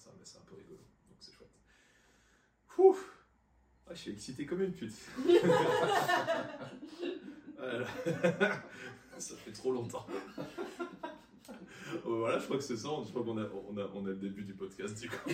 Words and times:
ça, 0.00 0.10
mais 0.18 0.24
c'est 0.24 0.38
un 0.38 0.44
peu 0.48 0.56
rigolo, 0.56 0.78
donc 0.78 1.18
c'est 1.20 1.32
chouette. 1.32 1.50
Ouf 2.78 3.26
ah, 3.86 3.94
Je 3.94 3.98
suis 3.98 4.12
excité 4.12 4.46
comme 4.46 4.62
une 4.62 4.72
pute. 4.72 4.92
ça 9.18 9.36
fait 9.36 9.52
trop 9.52 9.72
longtemps. 9.72 10.06
voilà, 12.04 12.38
je 12.38 12.44
crois 12.44 12.56
que 12.56 12.62
c'est 12.62 12.78
ça. 12.78 12.88
Je 13.04 13.10
crois 13.10 13.22
qu'on 13.22 13.36
a, 13.36 13.44
on 13.68 13.76
a, 13.76 13.90
on 13.94 14.06
a 14.06 14.08
le 14.08 14.16
début 14.16 14.44
du 14.44 14.54
podcast 14.54 14.98
du 14.98 15.10
coup. 15.10 15.30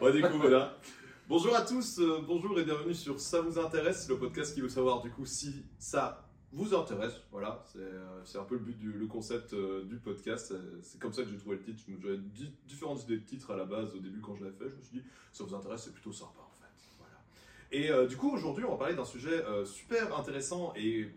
bon, 0.00 0.10
du 0.12 0.22
coup, 0.22 0.38
voilà. 0.38 0.78
Bonjour 1.26 1.56
à 1.56 1.62
tous, 1.62 1.98
euh, 1.98 2.22
bonjour 2.24 2.60
et 2.60 2.64
bienvenue 2.64 2.94
sur 2.94 3.18
Ça 3.18 3.40
vous 3.40 3.58
intéresse, 3.58 4.08
le 4.08 4.18
podcast 4.18 4.54
qui 4.54 4.60
veut 4.60 4.68
savoir 4.68 5.00
du 5.00 5.10
coup 5.10 5.24
si 5.24 5.64
ça 5.78 6.28
vous 6.54 6.74
intéresse. 6.74 7.14
Voilà, 7.30 7.64
c'est 7.66 7.78
euh, 7.78 8.40
un 8.40 8.44
peu 8.44 8.54
le 8.54 8.60
but 8.60 8.78
du 8.78 9.06
concept 9.06 9.52
euh, 9.52 9.84
du 9.84 9.96
podcast. 9.96 10.54
C'est 10.82 11.00
comme 11.00 11.12
ça 11.12 11.22
que 11.22 11.30
j'ai 11.30 11.36
trouvé 11.36 11.56
le 11.56 11.62
titre. 11.62 11.82
J'avais 12.02 12.18
différentes 12.66 13.02
idées 13.04 13.18
de 13.18 13.24
titres 13.24 13.50
à 13.50 13.56
la 13.56 13.64
base 13.64 13.94
au 13.94 13.98
début 13.98 14.20
quand 14.20 14.34
je 14.36 14.44
l'ai 14.44 14.52
fait. 14.52 14.68
Je 14.68 14.76
me 14.76 14.82
suis 14.82 14.98
dit, 14.98 15.04
ça 15.32 15.44
vous 15.44 15.54
intéresse, 15.54 15.82
c'est 15.82 15.92
plutôt 15.92 16.12
sympa 16.12 16.40
en 16.40 16.54
fait. 16.60 16.72
Voilà. 16.98 18.02
Et 18.04 18.06
du 18.08 18.16
coup, 18.16 18.30
aujourd'hui, 18.30 18.64
on 18.64 18.72
va 18.72 18.76
parler 18.76 18.94
d'un 18.94 19.04
sujet 19.04 19.44
super 19.64 20.16
intéressant 20.16 20.72
et 20.76 21.10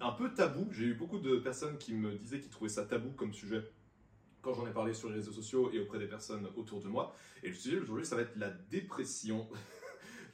un 0.00 0.12
peu 0.12 0.32
tabou. 0.34 0.68
J'ai 0.70 0.86
eu 0.86 0.94
beaucoup 0.94 1.18
de 1.18 1.36
personnes 1.36 1.78
qui 1.78 1.94
me 1.94 2.14
disaient 2.16 2.40
qu'ils 2.40 2.50
trouvaient 2.50 2.68
ça 2.68 2.84
tabou 2.84 3.10
comme 3.10 3.32
sujet 3.32 3.62
quand 4.44 4.52
j'en 4.52 4.66
ai 4.66 4.72
parlé 4.72 4.92
sur 4.92 5.08
les 5.08 5.16
réseaux 5.16 5.32
sociaux 5.32 5.70
et 5.72 5.80
auprès 5.80 5.98
des 5.98 6.06
personnes 6.06 6.46
autour 6.56 6.80
de 6.80 6.88
moi. 6.88 7.14
Et 7.42 7.48
le 7.48 7.54
sujet 7.54 7.78
aujourd'hui, 7.78 8.04
ça 8.04 8.14
va 8.16 8.22
être 8.22 8.36
la 8.36 8.50
dépression. 8.50 9.48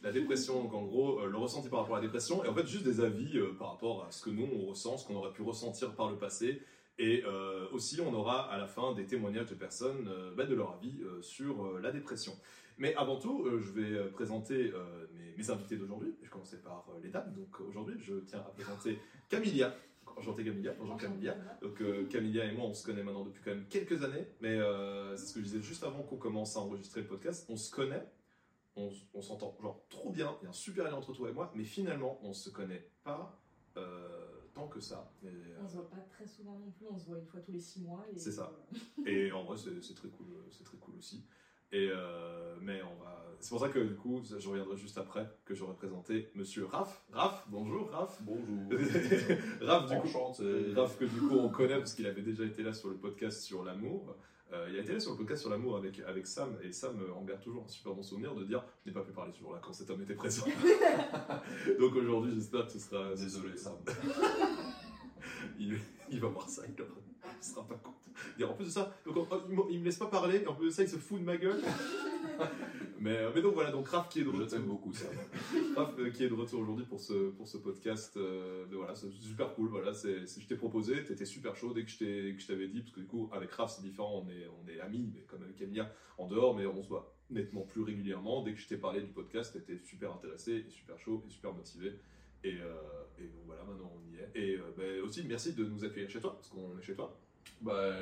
la 0.03 0.13
dépression, 0.13 0.63
donc 0.63 0.75
en 0.75 0.85
gros, 0.85 1.21
euh, 1.21 1.27
le 1.27 1.37
ressenti 1.37 1.69
par 1.69 1.81
rapport 1.81 1.97
à 1.97 1.99
la 2.01 2.07
dépression, 2.07 2.45
et 2.45 2.49
en 2.49 2.55
fait 2.55 2.67
juste 2.67 2.85
des 2.85 3.01
avis 3.01 3.39
euh, 3.39 3.55
par 3.59 3.73
rapport 3.73 4.05
à 4.05 4.13
ce 4.13 4.23
que 4.23 4.31
nous, 4.31 4.49
on 4.53 4.67
ressent, 4.67 4.97
ce 4.97 5.07
qu'on 5.07 5.17
aurait 5.17 5.33
pu 5.33 5.43
ressentir 5.43 5.95
par 5.95 6.11
le 6.11 6.17
passé. 6.17 6.63
Et 6.99 7.23
euh, 7.25 7.67
aussi, 7.73 7.99
on 8.01 8.13
aura 8.13 8.51
à 8.53 8.59
la 8.59 8.67
fin 8.67 8.93
des 8.93 9.07
témoignages 9.07 9.47
de 9.47 9.55
personnes, 9.55 10.11
bah, 10.37 10.45
de 10.45 10.55
leur 10.55 10.75
avis 10.75 11.01
sur 11.23 11.81
la 11.81 11.93
dépression. 11.93 12.33
Mais 12.77 12.95
avant 12.95 13.17
tout, 13.17 13.47
je 13.59 13.71
vais 13.73 14.11
présenter 14.11 14.71
mes, 15.15 15.35
mes, 15.35 15.51
invités 15.51 15.77
d'aujourd'hui. 15.77 16.15
Je 16.19 16.27
vais 16.27 16.31
commencer 16.31 16.61
par 16.61 16.87
les 17.03 17.09
dames. 17.09 17.33
Donc 17.35 17.59
aujourd'hui, 17.67 17.95
je 17.99 18.17
tiens 18.27 18.41
à 18.41 18.51
présenter 18.51 18.99
Camilia. 19.31 19.75
Enchanté 20.17 20.45
Camilla, 20.45 20.73
bonjour 20.79 20.97
Camilla. 20.97 21.35
Donc 21.63 21.81
euh, 21.81 22.07
Camilla 22.09 22.45
et 22.45 22.53
moi, 22.53 22.67
on 22.67 22.75
se 22.75 22.85
connaît 22.85 23.03
maintenant 23.03 23.25
depuis 23.25 23.43
quand 23.43 23.53
même 23.53 23.65
quelques 23.69 24.03
années, 24.05 24.27
mais 24.41 24.57
euh, 24.57 25.17
c'est 25.17 25.27
ce 25.27 25.35
que 25.35 25.41
je 25.41 25.45
disais 25.45 25.63
juste 25.63 25.85
avant 25.85 26.03
qu'on 26.03 26.17
commence 26.17 26.57
à 26.57 26.61
enregistrer 26.61 27.01
le 27.01 27.07
podcast. 27.07 27.47
On 27.49 27.57
se 27.57 27.71
connaît, 27.71 28.05
on, 29.15 29.23
s'entend 29.23 29.57
genre 29.61 29.81
trop 29.89 30.11
bien, 30.11 30.37
il 30.41 30.45
y 30.45 30.47
a 30.47 30.51
un 30.51 30.55
super 30.55 30.85
lien 30.85 30.95
entre 30.95 31.13
toi 31.13 31.29
et 31.29 31.33
moi, 31.33 31.53
mais 31.55 31.65
finalement, 31.65 32.19
on 32.23 32.33
se 32.33 32.51
connaît 32.51 32.89
pas 33.05 33.39
euh, 33.77 34.19
tant 34.55 34.69
que 34.69 34.81
ça. 34.81 35.13
on 35.63 35.69
se 35.69 35.75
voit 35.75 35.91
pas 35.91 36.01
très 36.11 36.27
souvent 36.27 36.59
non 36.59 36.71
plus, 36.71 36.87
on 36.91 36.99
se 36.99 37.07
voit 37.07 37.19
une 37.19 37.27
fois 37.27 37.41
tous 37.41 37.53
les 37.53 37.61
six 37.61 37.81
mois. 37.83 38.05
C'est 38.17 38.33
ça. 38.33 38.53
et 39.07 39.33
en 39.33 39.45
vrai, 39.45 39.57
c'est 39.57 39.95
très 39.95 40.09
cool, 40.09 40.27
c'est 40.51 40.65
très 40.65 40.79
cool 40.79 40.97
aussi. 40.97 41.25
Et 41.73 41.89
euh, 41.93 42.57
mais 42.61 42.83
on 42.83 43.03
va. 43.03 43.17
C'est 43.39 43.51
pour 43.51 43.61
ça 43.61 43.69
que 43.69 43.79
du 43.79 43.95
coup, 43.95 44.21
je 44.23 44.49
reviendrai 44.49 44.77
juste 44.77 44.99
après 44.99 45.27
que 45.45 45.55
j'aurais 45.55 45.75
présenté 45.75 46.31
Monsieur 46.35 46.67
Raph. 46.67 47.05
Raph, 47.13 47.47
bonjour 47.49 47.89
Raph. 47.91 48.21
Bonjour. 48.23 48.71
Raph, 49.63 49.89
du 49.89 49.97
coup, 50.01 50.19
Raph 50.75 50.99
que 50.99 51.05
du 51.05 51.21
coup 51.21 51.37
on 51.39 51.49
connaît 51.49 51.79
parce 51.79 51.95
qu'il 51.95 52.07
avait 52.07 52.23
déjà 52.23 52.45
été 52.45 52.63
là 52.63 52.75
sur 52.75 52.89
le 52.89 52.97
podcast 52.97 53.43
sur 53.43 53.65
l'amour. 53.65 54.17
Euh, 54.53 54.67
il 54.69 54.79
a 54.79 54.83
été 54.83 54.93
là 54.93 55.01
sur 55.01 55.13
le 55.13 55.17
podcast 55.17 55.43
sur 55.43 55.51
l'amour 55.51 55.77
avec, 55.77 56.01
avec 56.01 56.27
Sam, 56.27 56.57
et 56.63 56.73
Sam 56.73 57.01
euh, 57.01 57.15
en 57.15 57.23
garde 57.23 57.41
toujours 57.41 57.65
un 57.65 57.69
super 57.69 57.95
bon 57.95 58.03
souvenir 58.03 58.35
de 58.35 58.45
dire 58.45 58.65
Je 58.85 58.91
n'ai 58.91 58.95
pas 58.95 59.03
pu 59.03 59.13
parler 59.13 59.33
ce 59.33 59.39
jour-là 59.39 59.61
quand 59.63 59.73
cet 59.73 59.89
homme 59.91 60.03
était 60.03 60.15
présent. 60.15 60.45
Donc 61.79 61.95
aujourd'hui, 61.95 62.33
j'espère 62.35 62.67
que 62.67 62.73
ce 62.73 62.81
sera. 62.81 63.15
Désolé, 63.15 63.57
Sam. 63.57 63.77
il, 65.59 65.79
il, 66.11 66.21
va 66.21 66.29
voir 66.29 66.49
ça, 66.49 66.63
il 66.67 66.73
ne 66.73 66.77
sera 67.41 67.65
pas 67.67 67.77
content. 67.77 68.51
en 68.51 68.55
plus 68.55 68.65
de 68.65 68.71
ça, 68.71 68.93
donc, 69.07 69.29
il, 69.71 69.79
me 69.79 69.85
laisse 69.85 69.99
pas 69.99 70.07
parler, 70.07 70.43
et 70.43 70.47
en 70.47 70.55
plus 70.55 70.67
de 70.67 70.71
ça, 70.71 70.83
il 70.83 70.89
se 70.89 70.97
fout 70.97 71.21
de 71.21 71.25
ma 71.25 71.37
gueule. 71.37 71.63
Mais, 73.01 73.17
euh, 73.17 73.31
mais 73.35 73.41
donc 73.41 73.55
voilà, 73.55 73.71
donc 73.71 73.89
Raph 73.89 74.11
qui 74.11 74.21
est 74.21 74.25
de 74.25 74.29
retour. 74.29 74.45
Je 74.45 74.51
t'aime 74.51 74.67
beaucoup, 74.67 74.93
ça. 74.93 75.07
Raph 75.77 75.99
euh, 75.99 76.11
qui 76.11 76.23
est 76.23 76.29
de 76.29 76.35
retour 76.35 76.61
aujourd'hui 76.61 76.85
pour 76.85 77.01
ce, 77.01 77.31
pour 77.31 77.49
ce 77.49 77.57
podcast. 77.57 78.17
Euh, 78.19 78.67
voilà, 78.71 78.95
c'est 78.95 79.11
super 79.11 79.55
cool. 79.55 79.69
Voilà, 79.69 79.95
c'est, 79.95 80.27
je 80.27 80.47
t'ai 80.47 80.57
proposé, 80.57 81.03
tu 81.05 81.13
étais 81.13 81.25
super 81.25 81.57
chaud 81.57 81.73
dès 81.73 81.85
que 81.85 81.91
je 81.91 82.47
t'avais 82.47 82.69
dit, 82.69 82.81
parce 82.81 82.93
que 82.93 83.01
du 83.01 83.07
coup, 83.07 83.31
avec 83.33 83.51
Raph, 83.53 83.75
c'est 83.75 83.83
différent, 83.83 84.23
on 84.23 84.29
est, 84.29 84.47
on 84.63 84.69
est 84.69 84.81
amis, 84.81 85.11
mais 85.15 85.23
comme 85.23 85.43
avec 85.43 85.61
Emilia, 85.63 85.91
en 86.19 86.27
dehors, 86.27 86.55
mais 86.55 86.67
on 86.67 86.83
se 86.83 86.89
voit 86.89 87.17
nettement 87.31 87.63
plus 87.63 87.81
régulièrement. 87.81 88.43
Dès 88.43 88.53
que 88.53 88.61
je 88.61 88.69
t'ai 88.69 88.77
parlé 88.77 89.01
du 89.01 89.11
podcast, 89.11 89.53
tu 89.53 89.73
étais 89.73 89.83
super 89.83 90.13
intéressé, 90.13 90.67
et 90.67 90.71
super 90.71 90.99
chaud, 90.99 91.25
et 91.27 91.31
super 91.31 91.55
motivé. 91.55 91.99
Et, 92.45 92.57
et 93.19 93.25
donc 93.25 93.43
voilà, 93.47 93.65
maintenant 93.65 93.93
on 93.97 94.15
y 94.15 94.19
est. 94.19 94.31
Et 94.35 94.59
ben, 94.77 95.01
aussi, 95.03 95.25
merci 95.25 95.55
de 95.55 95.65
nous 95.65 95.85
accueillir 95.85 96.11
chez 96.11 96.21
toi, 96.21 96.37
parce 96.37 96.49
qu'on 96.49 96.79
est 96.79 96.83
chez 96.83 96.95
toi. 96.95 97.19
Bah, 97.61 97.93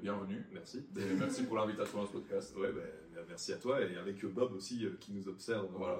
bienvenue. 0.00 0.44
Merci. 0.52 0.86
Et 0.96 1.14
merci 1.18 1.42
pour 1.42 1.56
l'invitation 1.56 2.02
à 2.02 2.06
ce 2.06 2.12
podcast. 2.12 2.56
Ouais, 2.56 2.70
bah, 2.70 3.20
merci 3.28 3.52
à 3.52 3.56
toi 3.56 3.80
et 3.80 3.96
avec 3.96 4.24
Bob 4.26 4.52
aussi 4.52 4.86
euh, 4.86 4.96
qui 5.00 5.12
nous 5.12 5.28
observe. 5.28 5.66
Voilà. 5.72 5.98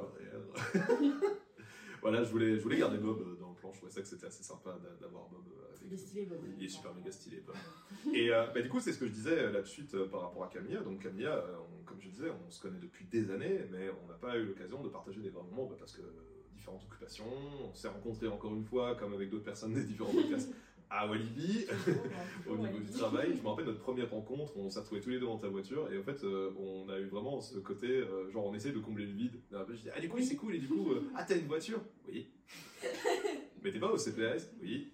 voilà, 2.01 2.23
je 2.23 2.31
voulais, 2.31 2.57
je 2.57 2.63
voulais 2.63 2.79
garder 2.79 2.99
Bob 2.99 3.21
euh, 3.21 3.37
dans 3.41 3.51
le 3.51 3.57
plan. 3.57 3.73
Je 3.73 3.79
trouvais 3.79 3.93
ça 3.93 4.03
que 4.03 4.07
c'était 4.07 4.27
assez 4.27 4.45
sympa 4.45 4.79
d'avoir 5.01 5.29
Bob 5.29 5.43
euh, 5.49 5.75
avec 5.75 5.83
Il 5.85 5.93
est 5.93 5.97
stylé, 5.97 6.27
Bob. 6.27 6.39
Il 6.57 6.65
est 6.65 6.69
super 6.69 6.95
méga 6.95 7.11
stylé, 7.11 7.43
Bob. 7.45 7.57
et 8.15 8.31
bah, 8.31 8.61
du 8.61 8.69
coup, 8.69 8.79
c'est 8.79 8.93
ce 8.93 9.01
que 9.01 9.07
je 9.07 9.13
disais 9.13 9.51
là 9.51 9.63
de 9.63 9.67
suite 9.67 9.97
par 10.05 10.21
rapport 10.23 10.45
à 10.45 10.49
Camilla. 10.49 10.81
Donc, 10.81 11.03
Camilla, 11.03 11.45
comme 11.85 12.01
je 12.01 12.09
disais, 12.09 12.31
on 12.47 12.51
se 12.53 12.61
connaît 12.61 12.81
depuis 12.81 13.07
des 13.07 13.33
années, 13.33 13.67
mais 13.73 13.91
on 14.05 14.07
n'a 14.07 14.15
pas 14.15 14.37
eu 14.37 14.45
l'occasion 14.45 14.81
de 14.81 14.89
partager 14.89 15.21
des 15.21 15.31
vrais 15.31 15.43
moments 15.43 15.67
bah, 15.67 15.77
parce 15.77 15.97
que 15.97 16.03
différentes 16.63 16.85
occupations. 16.85 17.25
On 17.69 17.75
s'est 17.75 17.89
rencontrés 17.89 18.29
encore 18.29 18.55
une 18.55 18.65
fois, 18.65 18.95
comme 18.95 19.13
avec 19.15 19.31
d'autres 19.31 19.45
personnes 19.45 19.75
des 19.75 19.83
différents 19.83 20.13
podcasts, 20.13 20.55
à 20.93 21.07
Walibi, 21.07 21.67
au 22.49 22.57
niveau 22.57 22.79
du 22.79 22.91
travail. 22.91 23.35
Je 23.37 23.43
me 23.43 23.49
rappelle 23.49 23.65
notre 23.65 23.81
première 23.81 24.11
rencontre, 24.11 24.53
on 24.57 24.69
s'est 24.69 24.81
retrouvés 24.81 25.01
tous 25.01 25.11
les 25.11 25.19
deux 25.19 25.27
dans 25.27 25.39
ta 25.39 25.49
voiture 25.49 25.91
et 25.91 25.99
en 25.99 26.03
fait 26.03 26.23
euh, 26.23 26.53
on 26.59 26.89
a 26.89 26.99
eu 26.99 27.07
vraiment 27.07 27.41
ce 27.41 27.59
côté, 27.59 27.87
euh, 27.87 28.31
genre 28.31 28.47
on 28.47 28.55
essaie 28.55 28.73
de 28.73 28.79
combler 28.79 29.07
le 29.07 29.13
vide. 29.13 29.41
je 29.51 29.75
dis, 29.75 29.89
ah 29.95 30.01
du 30.01 30.09
coup 30.09 30.21
c'est 30.21 30.37
cool 30.37 30.55
et 30.55 30.59
du 30.59 30.69
coup, 30.69 30.93
euh, 30.93 31.11
ah 31.17 31.25
t'as 31.25 31.37
une 31.37 31.47
voiture? 31.47 31.81
Oui. 32.07 32.29
Mais 33.63 33.71
t'es 33.71 33.79
pas 33.79 33.91
au 33.91 33.97
CPS 33.97 34.53
Oui. 34.61 34.93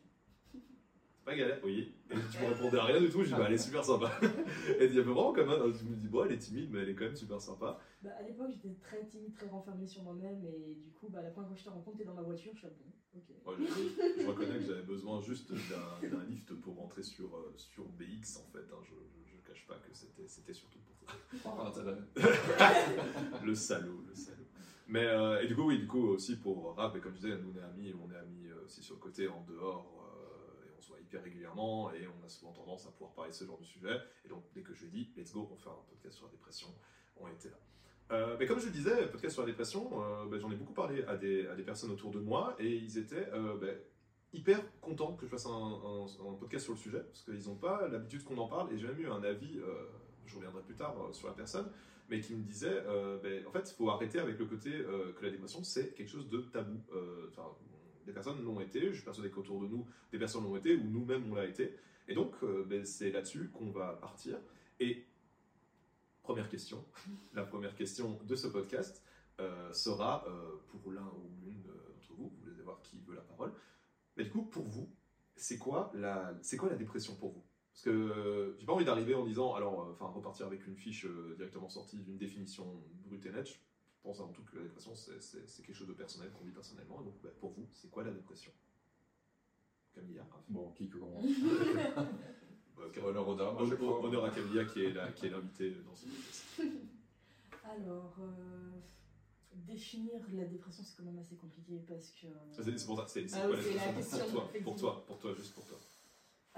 C'est 0.53 1.25
pas 1.25 1.35
galère? 1.35 1.59
Oui. 1.65 1.93
Et 2.11 2.15
tu 2.33 2.43
me 2.43 2.55
répondais 2.55 2.79
à 2.79 2.85
rien 2.85 3.01
du 3.01 3.11
tout, 3.11 3.23
je 3.23 3.29
dis, 3.29 3.35
bah 3.35 3.45
elle 3.49 3.55
est 3.55 3.59
super 3.59 3.85
sympa. 3.85 4.13
et 4.81 4.85
il 4.85 4.95
y 4.95 4.99
avait 4.99 5.03
vraiment 5.03 5.33
comme 5.33 5.51
un, 5.51 5.73
tu 5.73 5.85
me 5.85 5.97
dis, 5.97 6.07
bon 6.07 6.25
elle 6.25 6.33
est 6.33 6.39
timide 6.39 6.69
mais 6.71 6.81
elle 6.81 6.91
est 6.91 6.95
quand 6.95 7.07
même 7.07 7.17
super 7.17 7.41
sympa. 7.41 7.81
Bah, 8.03 8.11
à 8.17 8.23
l'époque 8.23 8.51
j'étais 8.51 8.75
très 8.81 9.05
timide, 9.07 9.35
très 9.35 9.49
renfermée 9.49 9.87
sur 9.87 10.05
moi-même 10.05 10.45
et 10.45 10.77
du 10.77 10.91
coup 10.93 11.09
bah, 11.09 11.21
la 11.21 11.31
première 11.31 11.49
fois 11.49 11.57
que 11.57 11.61
je 11.61 11.67
te 11.67 11.71
rencontre 11.71 11.99
t'es 11.99 12.05
dans 12.05 12.15
ma 12.15 12.23
voiture, 12.23 12.53
je 12.55 12.59
suis 12.59 12.69
bon 12.69 12.93
je, 13.15 14.27
reconnais 14.27 14.59
que 14.59 14.67
j'avais 14.67 14.83
besoin 14.83 15.21
juste 15.21 15.53
d'un 15.53 16.25
lift 16.25 16.55
pour 16.61 16.77
rentrer 16.77 17.03
sur, 17.03 17.35
euh, 17.37 17.53
sur 17.57 17.85
BX 17.85 18.39
en 18.39 18.51
fait. 18.53 18.65
Hein. 18.73 18.83
Je, 18.85 19.37
ne 19.37 19.43
cache 19.43 19.67
pas 19.67 19.77
que 19.77 19.91
c'était 20.27 20.53
surtout 20.53 20.79
pour 20.81 20.97
ça. 21.73 21.83
le 23.45 23.55
salaud, 23.55 24.05
le 24.07 24.15
salaud. 24.15 24.45
Mais 24.87 25.07
euh, 25.07 25.43
et 25.43 25.47
du 25.47 25.55
coup, 25.55 25.65
oui, 25.65 25.79
du 25.79 25.87
coup 25.87 26.09
aussi 26.09 26.37
pour 26.37 26.75
rap, 26.77 26.97
et 26.97 27.01
comme 27.01 27.15
je 27.15 27.21
disais, 27.21 27.39
nous 27.39 27.53
on 27.55 27.59
est 27.59 27.63
amis, 27.63 27.95
on 27.95 28.11
est 28.11 28.17
amis 28.17 28.49
euh, 28.49 28.65
aussi 28.65 28.83
sur 28.83 28.95
le 28.95 29.01
côté 29.01 29.29
en 29.29 29.43
dehors, 29.43 29.87
et 30.67 30.71
on 30.77 30.81
se 30.81 30.89
voit 30.89 31.01
hyper 31.01 31.23
régulièrement, 31.23 31.93
et 31.93 32.07
on 32.07 32.25
a 32.25 32.29
souvent 32.29 32.53
tendance 32.53 32.87
à 32.87 32.91
pouvoir 32.91 33.13
parler 33.13 33.31
de 33.31 33.37
ce 33.37 33.45
genre 33.45 33.59
de 33.59 33.65
sujet. 33.65 33.99
Et 34.25 34.29
donc 34.29 34.45
dès 34.55 34.63
que 34.63 34.75
je 34.75 34.85
lui 34.85 34.89
ai 34.89 34.91
dit, 34.91 35.13
let's 35.17 35.33
go, 35.33 35.49
on 35.51 35.57
fait 35.57 35.71
un 35.71 35.85
podcast 35.89 36.17
sur 36.17 36.27
la 36.27 36.33
dépression, 36.33 36.69
on 37.17 37.29
était 37.29 37.51
là. 37.51 37.59
Euh, 38.11 38.37
mais 38.39 38.47
comme 38.47 38.59
je 38.59 38.67
le 38.67 38.73
disais, 38.73 39.07
podcast 39.09 39.35
sur 39.35 39.43
la 39.43 39.49
dépression, 39.49 39.91
euh, 40.03 40.25
ben, 40.31 40.41
j'en 40.41 40.51
ai 40.51 40.57
beaucoup 40.57 40.73
parlé 40.73 41.05
à 41.05 41.17
des, 41.17 41.47
personnes 41.65 41.91
autour 41.91 42.11
de 42.11 42.19
moi 42.19 42.57
et 42.59 42.75
ils 42.75 42.97
étaient 42.97 43.29
euh, 43.35 43.57
ben, 43.59 43.77
hyper 44.33 44.61
contents 44.81 45.13
que 45.15 45.27
je 45.27 45.31
fasse 45.31 45.47
un, 45.47 46.35
podcast 46.41 46.65
sur 46.65 46.73
le 46.73 46.79
sujet 46.79 47.01
parce 47.01 47.23
qu'ils 47.23 47.51
n'ont 47.51 47.57
pas 47.57 47.87
l'habitude 47.89 48.25
qu'on 48.25 48.39
en 48.39 48.49
parle 48.49 48.73
et 48.73 48.79
j'ai 48.79 48.87
même 48.87 49.01
eu 49.01 49.09
un 49.09 49.23
avis, 49.23 49.61
je 50.27 50.37
reviendrai 50.37 50.63
plus 50.63 50.75
tard 50.75 50.95
sur 51.13 51.29
la 51.29 51.35
personne, 51.35 51.71
mais 52.09 52.21
qui 52.21 52.35
me 52.35 52.43
disait 52.43 52.83
ben, 53.23 53.47
en 53.47 53.51
fait, 53.51 53.71
il 53.71 53.75
faut 53.75 53.91
arrêter 53.91 54.19
avec 54.19 54.39
le 54.39 54.47
côté 54.47 54.71
que 54.71 55.25
la 55.25 55.31
dépression 55.31 55.63
c'est 55.65 55.95
quelque 55.95 56.11
chose 56.11 56.29
de 56.29 56.39
tabou. 56.39 56.81
des 58.07 58.13
personnes 58.13 58.43
l'ont 58.43 58.61
été, 58.61 58.89
je 58.89 58.95
suis 58.95 59.05
persuadé 59.05 59.31
qu'autour 59.31 59.61
de 59.61 59.67
nous, 59.67 59.87
des 60.13 60.19
personnes 60.19 60.45
l'ont 60.45 60.57
été 60.57 60.77
ou 60.77 60.85
nous-mêmes 60.85 61.31
on 61.31 61.35
l'a 61.35 61.47
été. 61.47 61.77
Et 62.07 62.15
donc, 62.15 62.35
c'est 62.85 63.11
là-dessus 63.11 63.51
qu'on 63.51 63.71
va 63.71 63.99
partir. 64.01 64.39
Et 64.81 65.05
première 66.29 66.51
question. 66.51 66.85
La 67.33 67.43
première 67.43 67.75
question 67.75 68.19
de 68.23 68.37
ce 68.37 68.49
podcast 68.49 69.03
euh, 69.41 69.73
sera 69.73 70.27
euh, 70.29 70.59
pour 70.69 70.93
l'un 70.93 71.07
ou 71.07 71.31
l'une 71.43 71.63
d'entre 71.63 72.13
vous, 72.19 72.29
vous 72.29 72.51
voulez 72.51 72.63
voir 72.63 72.83
qui 72.83 73.01
veut 73.01 73.15
la 73.15 73.23
parole. 73.23 73.55
Mais 74.17 74.25
du 74.25 74.31
coup, 74.31 74.43
pour 74.43 74.65
vous, 74.65 74.91
c'est 75.37 75.57
quoi 75.57 75.91
la, 75.95 76.35
c'est 76.43 76.59
quoi 76.59 76.69
la 76.69 76.77
dépression 76.77 77.15
pour 77.15 77.31
vous? 77.31 77.43
Parce 77.73 77.83
que 77.83 78.57
j'ai 78.59 78.67
pas 78.67 78.75
envie 78.75 78.85
d'arriver 78.85 79.15
en 79.15 79.25
disant, 79.25 79.55
alors, 79.55 79.81
euh, 79.81 79.93
enfin, 79.93 80.07
repartir 80.09 80.47
avec 80.47 80.67
une 80.67 80.77
fiche 80.77 81.07
directement 81.37 81.71
sortie 81.71 81.99
d'une 81.99 82.19
définition 82.19 82.67
brute 83.07 83.25
et 83.25 83.31
nette. 83.31 83.49
Je 83.49 83.57
pense 84.03 84.21
avant 84.21 84.33
tout 84.33 84.43
que 84.43 84.57
la 84.57 84.65
dépression, 84.65 84.95
c'est, 84.95 85.63
quelque 85.63 85.75
chose 85.75 85.89
de 85.89 85.95
personnel 85.95 86.31
qu'on 86.33 86.45
vit 86.45 86.53
personnellement. 86.53 87.01
Donc, 87.01 87.15
bah, 87.23 87.31
pour 87.41 87.53
vous, 87.53 87.67
c'est 87.73 87.91
quoi 87.91 88.05
la 88.05 88.11
dépression? 88.11 88.53
Camilla 89.95 90.27
Bon, 90.49 90.73
qui 90.73 90.91
commence 90.91 91.25
honneur 93.05 93.29
aux 93.29 93.35
dames. 93.35 93.57
Honneur 93.57 94.25
à 94.25 94.31
Camilla 94.31 94.65
qui 94.65 94.85
est 94.85 94.93
l'invité 94.93 95.71
dans 95.71 95.95
ce 95.95 96.07
podcast. 96.57 96.73
Alors, 97.65 98.17
euh, 98.21 98.81
définir 99.67 100.21
la 100.33 100.45
dépression, 100.45 100.83
c'est 100.83 100.97
quand 100.97 101.05
même 101.05 101.19
assez 101.19 101.37
compliqué 101.37 101.81
parce 101.87 102.13
que. 102.13 102.27
C'est 102.53 102.87
pour 102.87 102.99
ça, 102.99 103.07
c'est 103.07 103.27
ah, 103.35 103.47
quoi 103.47 103.57
la 103.57 103.63
dépression 103.63 104.19
pour 104.19 104.35
toi, 104.35 104.51
pour 104.65 104.77
toi, 104.77 105.05
pour 105.07 105.19
toi, 105.19 105.35
juste 105.35 105.55
pour 105.55 105.65
toi. 105.65 105.79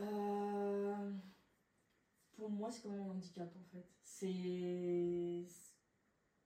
Euh, 0.01 1.11
pour 2.37 2.51
moi, 2.51 2.71
c'est 2.71 2.83
comme 2.83 2.95
un 2.95 3.11
handicap 3.11 3.53
en 3.57 3.65
fait. 3.65 3.87
C'est. 4.03 5.45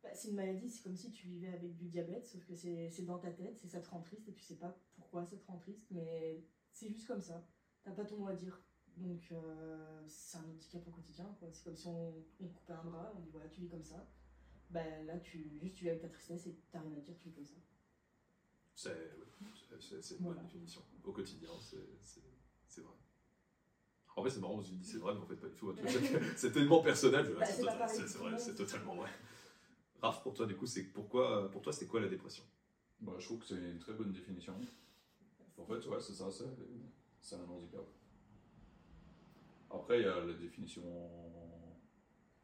bah, 0.03 0.11
c'est 0.15 0.29
une 0.29 0.37
maladie, 0.37 0.69
c'est 0.69 0.83
comme 0.83 0.97
si 0.97 1.11
tu 1.11 1.29
vivais 1.29 1.53
avec 1.53 1.77
du 1.77 1.89
diabète, 1.89 2.27
sauf 2.27 2.45
que 2.47 2.55
c'est 2.55 2.89
c'est 2.91 3.05
dans 3.05 3.19
ta 3.19 3.31
tête, 3.31 3.59
c'est 3.61 3.69
ça 3.69 3.81
te 3.81 3.91
rend 3.91 4.01
triste 4.01 4.29
et 4.29 4.33
tu 4.33 4.43
sais 4.43 4.57
pas 4.57 4.77
pourquoi 4.97 5.25
ça 5.25 5.37
te 5.37 5.47
rend 5.47 5.59
triste, 5.59 5.87
mais 5.91 6.43
c'est 6.73 6.89
juste 6.89 7.07
comme 7.07 7.23
ça. 7.23 7.47
T'as 7.83 7.93
pas 7.93 8.05
ton 8.05 8.17
mot 8.17 8.29
à 8.29 8.35
dire. 8.35 8.61
Donc 8.97 9.23
euh, 9.33 10.03
c'est 10.07 10.39
un 10.39 10.45
handicap 10.45 10.87
au 10.87 10.91
quotidien, 10.91 11.27
quoi. 11.41 11.49
C'est 11.53 11.65
comme 11.65 11.77
si 11.77 11.87
on, 11.89 12.15
on 12.41 12.49
coupait 12.49 12.73
un 12.73 12.85
bras, 12.85 13.13
on 13.17 13.21
dit 13.21 13.31
voilà, 13.31 13.49
tu 13.49 13.61
vis 13.63 13.69
comme 13.69 13.85
ça. 13.85 14.07
Ben 14.71 15.05
là, 15.07 15.19
tu, 15.19 15.59
juste 15.61 15.77
tu 15.77 15.85
vis 15.85 15.91
avec 15.91 16.03
ta 16.03 16.09
tristesse 16.09 16.47
et 16.47 16.57
t'as 16.71 16.81
rien 16.81 16.93
à 16.97 17.01
dire, 17.01 17.15
tu 17.19 17.29
vis 17.29 17.35
comme 17.35 17.45
ça. 17.47 17.57
C'est 18.77 18.91
ouais, 18.91 19.79
c'est- 19.81 20.01
c'est 20.03 20.15
une 20.17 20.25
bonne 20.25 20.43
définition. 20.43 20.83
Au 21.05 21.13
quotidien, 21.13 21.51
c'est- 21.61 21.77
c'est 22.69 22.81
vrai. 22.81 22.93
En 24.17 24.23
fait, 24.23 24.31
c'est 24.31 24.41
marrant, 24.41 24.61
je 24.61 24.71
dis 24.73 24.85
c'est 24.85 24.99
vrai, 24.99 25.13
mais 25.15 25.21
en 25.21 25.27
fait, 25.27 25.35
pas 25.37 25.49
du 25.49 25.57
tout. 25.57 25.73
C'est- 26.39 26.53
tellement 26.53 26.81
personnel. 26.83 27.35
Bah, 27.35 27.45
c'est 27.45 27.63
total- 27.63 27.79
vrai, 28.19 28.55
totalement 28.55 28.95
vrai. 28.95 29.11
Raph, 30.01 30.23
pour 30.23 30.35
toi, 30.35 30.47
du 30.47 30.55
coup, 30.57 30.67
c'est 30.67 30.85
pourquoi, 30.85 31.51
pour 31.51 31.63
toi, 31.63 31.73
c'est 31.73 31.87
quoi 31.89 32.01
la 32.01 32.09
dépression? 32.09 32.45
Bah, 33.01 33.15
je 33.19 33.25
trouve 33.25 33.41
que 33.41 33.47
c'est 33.47 33.57
une 33.57 33.79
très 33.81 33.93
bonne 33.95 34.13
définition. 34.13 34.55
En 35.59 35.65
fait, 35.67 35.85
ouais, 35.87 36.01
c'est 36.01 36.13
ça, 36.13 36.31
c'est 36.31 36.45
c'est 37.21 37.37
un 37.37 37.45
handicap. 37.49 37.85
Après, 39.75 40.01
il 40.01 40.05
y 40.05 40.09
a 40.09 40.25
la 40.25 40.35
définition. 40.35 40.83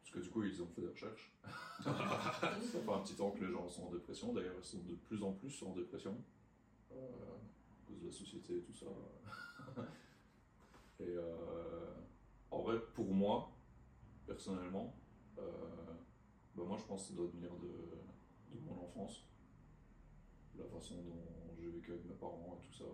Parce 0.00 0.14
que 0.14 0.18
du 0.20 0.30
coup, 0.30 0.42
ils 0.42 0.62
ont 0.62 0.66
fait 0.66 0.80
des 0.80 0.88
recherches. 0.88 1.32
Ça 1.82 1.92
fait 1.94 2.92
un 2.92 2.98
petit 2.98 3.14
temps 3.14 3.30
que 3.30 3.44
les 3.44 3.52
gens 3.52 3.68
sont 3.68 3.84
en 3.84 3.90
dépression. 3.90 4.32
D'ailleurs, 4.32 4.56
ils 4.58 4.64
sont 4.64 4.82
de 4.82 4.94
plus 4.94 5.22
en 5.22 5.32
plus 5.32 5.62
en 5.62 5.72
dépression. 5.72 6.16
Euh, 6.92 6.96
à 6.96 7.86
cause 7.86 8.00
de 8.00 8.06
la 8.06 8.12
société 8.12 8.56
et 8.56 8.62
tout 8.62 8.74
ça. 8.74 8.86
et 11.00 11.14
euh, 11.16 11.94
en 12.50 12.62
vrai, 12.62 12.80
pour 12.94 13.12
moi, 13.12 13.52
personnellement, 14.26 14.96
euh, 15.38 15.42
bah, 16.56 16.64
moi 16.66 16.76
je 16.76 16.84
pense 16.84 17.02
que 17.02 17.08
ça 17.10 17.14
doit 17.14 17.28
venir 17.28 17.50
de, 17.54 18.56
de 18.56 18.60
mon 18.64 18.82
enfance. 18.82 19.24
La 20.58 20.64
façon 20.66 20.96
dont 20.96 21.54
j'ai 21.60 21.70
vécu 21.70 21.92
avec 21.92 22.04
mes 22.04 22.14
parents 22.14 22.58
et 22.60 22.66
tout 22.66 22.74
ça. 22.74 22.84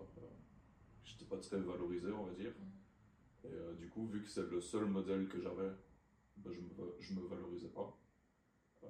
J'étais 1.04 1.24
pas 1.24 1.38
très 1.38 1.58
valorisé, 1.58 2.12
on 2.12 2.24
va 2.24 2.34
dire. 2.34 2.52
Et 3.50 3.54
euh, 3.54 3.74
du 3.74 3.88
coup, 3.88 4.06
vu 4.06 4.22
que 4.22 4.28
c'est 4.28 4.48
le 4.50 4.60
seul 4.60 4.86
modèle 4.86 5.28
que 5.28 5.40
j'avais, 5.40 5.70
bah, 6.38 6.50
je, 6.52 6.60
me, 6.60 6.94
je 7.00 7.14
me 7.14 7.26
valorisais 7.26 7.68
pas. 7.68 7.96
Euh, 8.84 8.88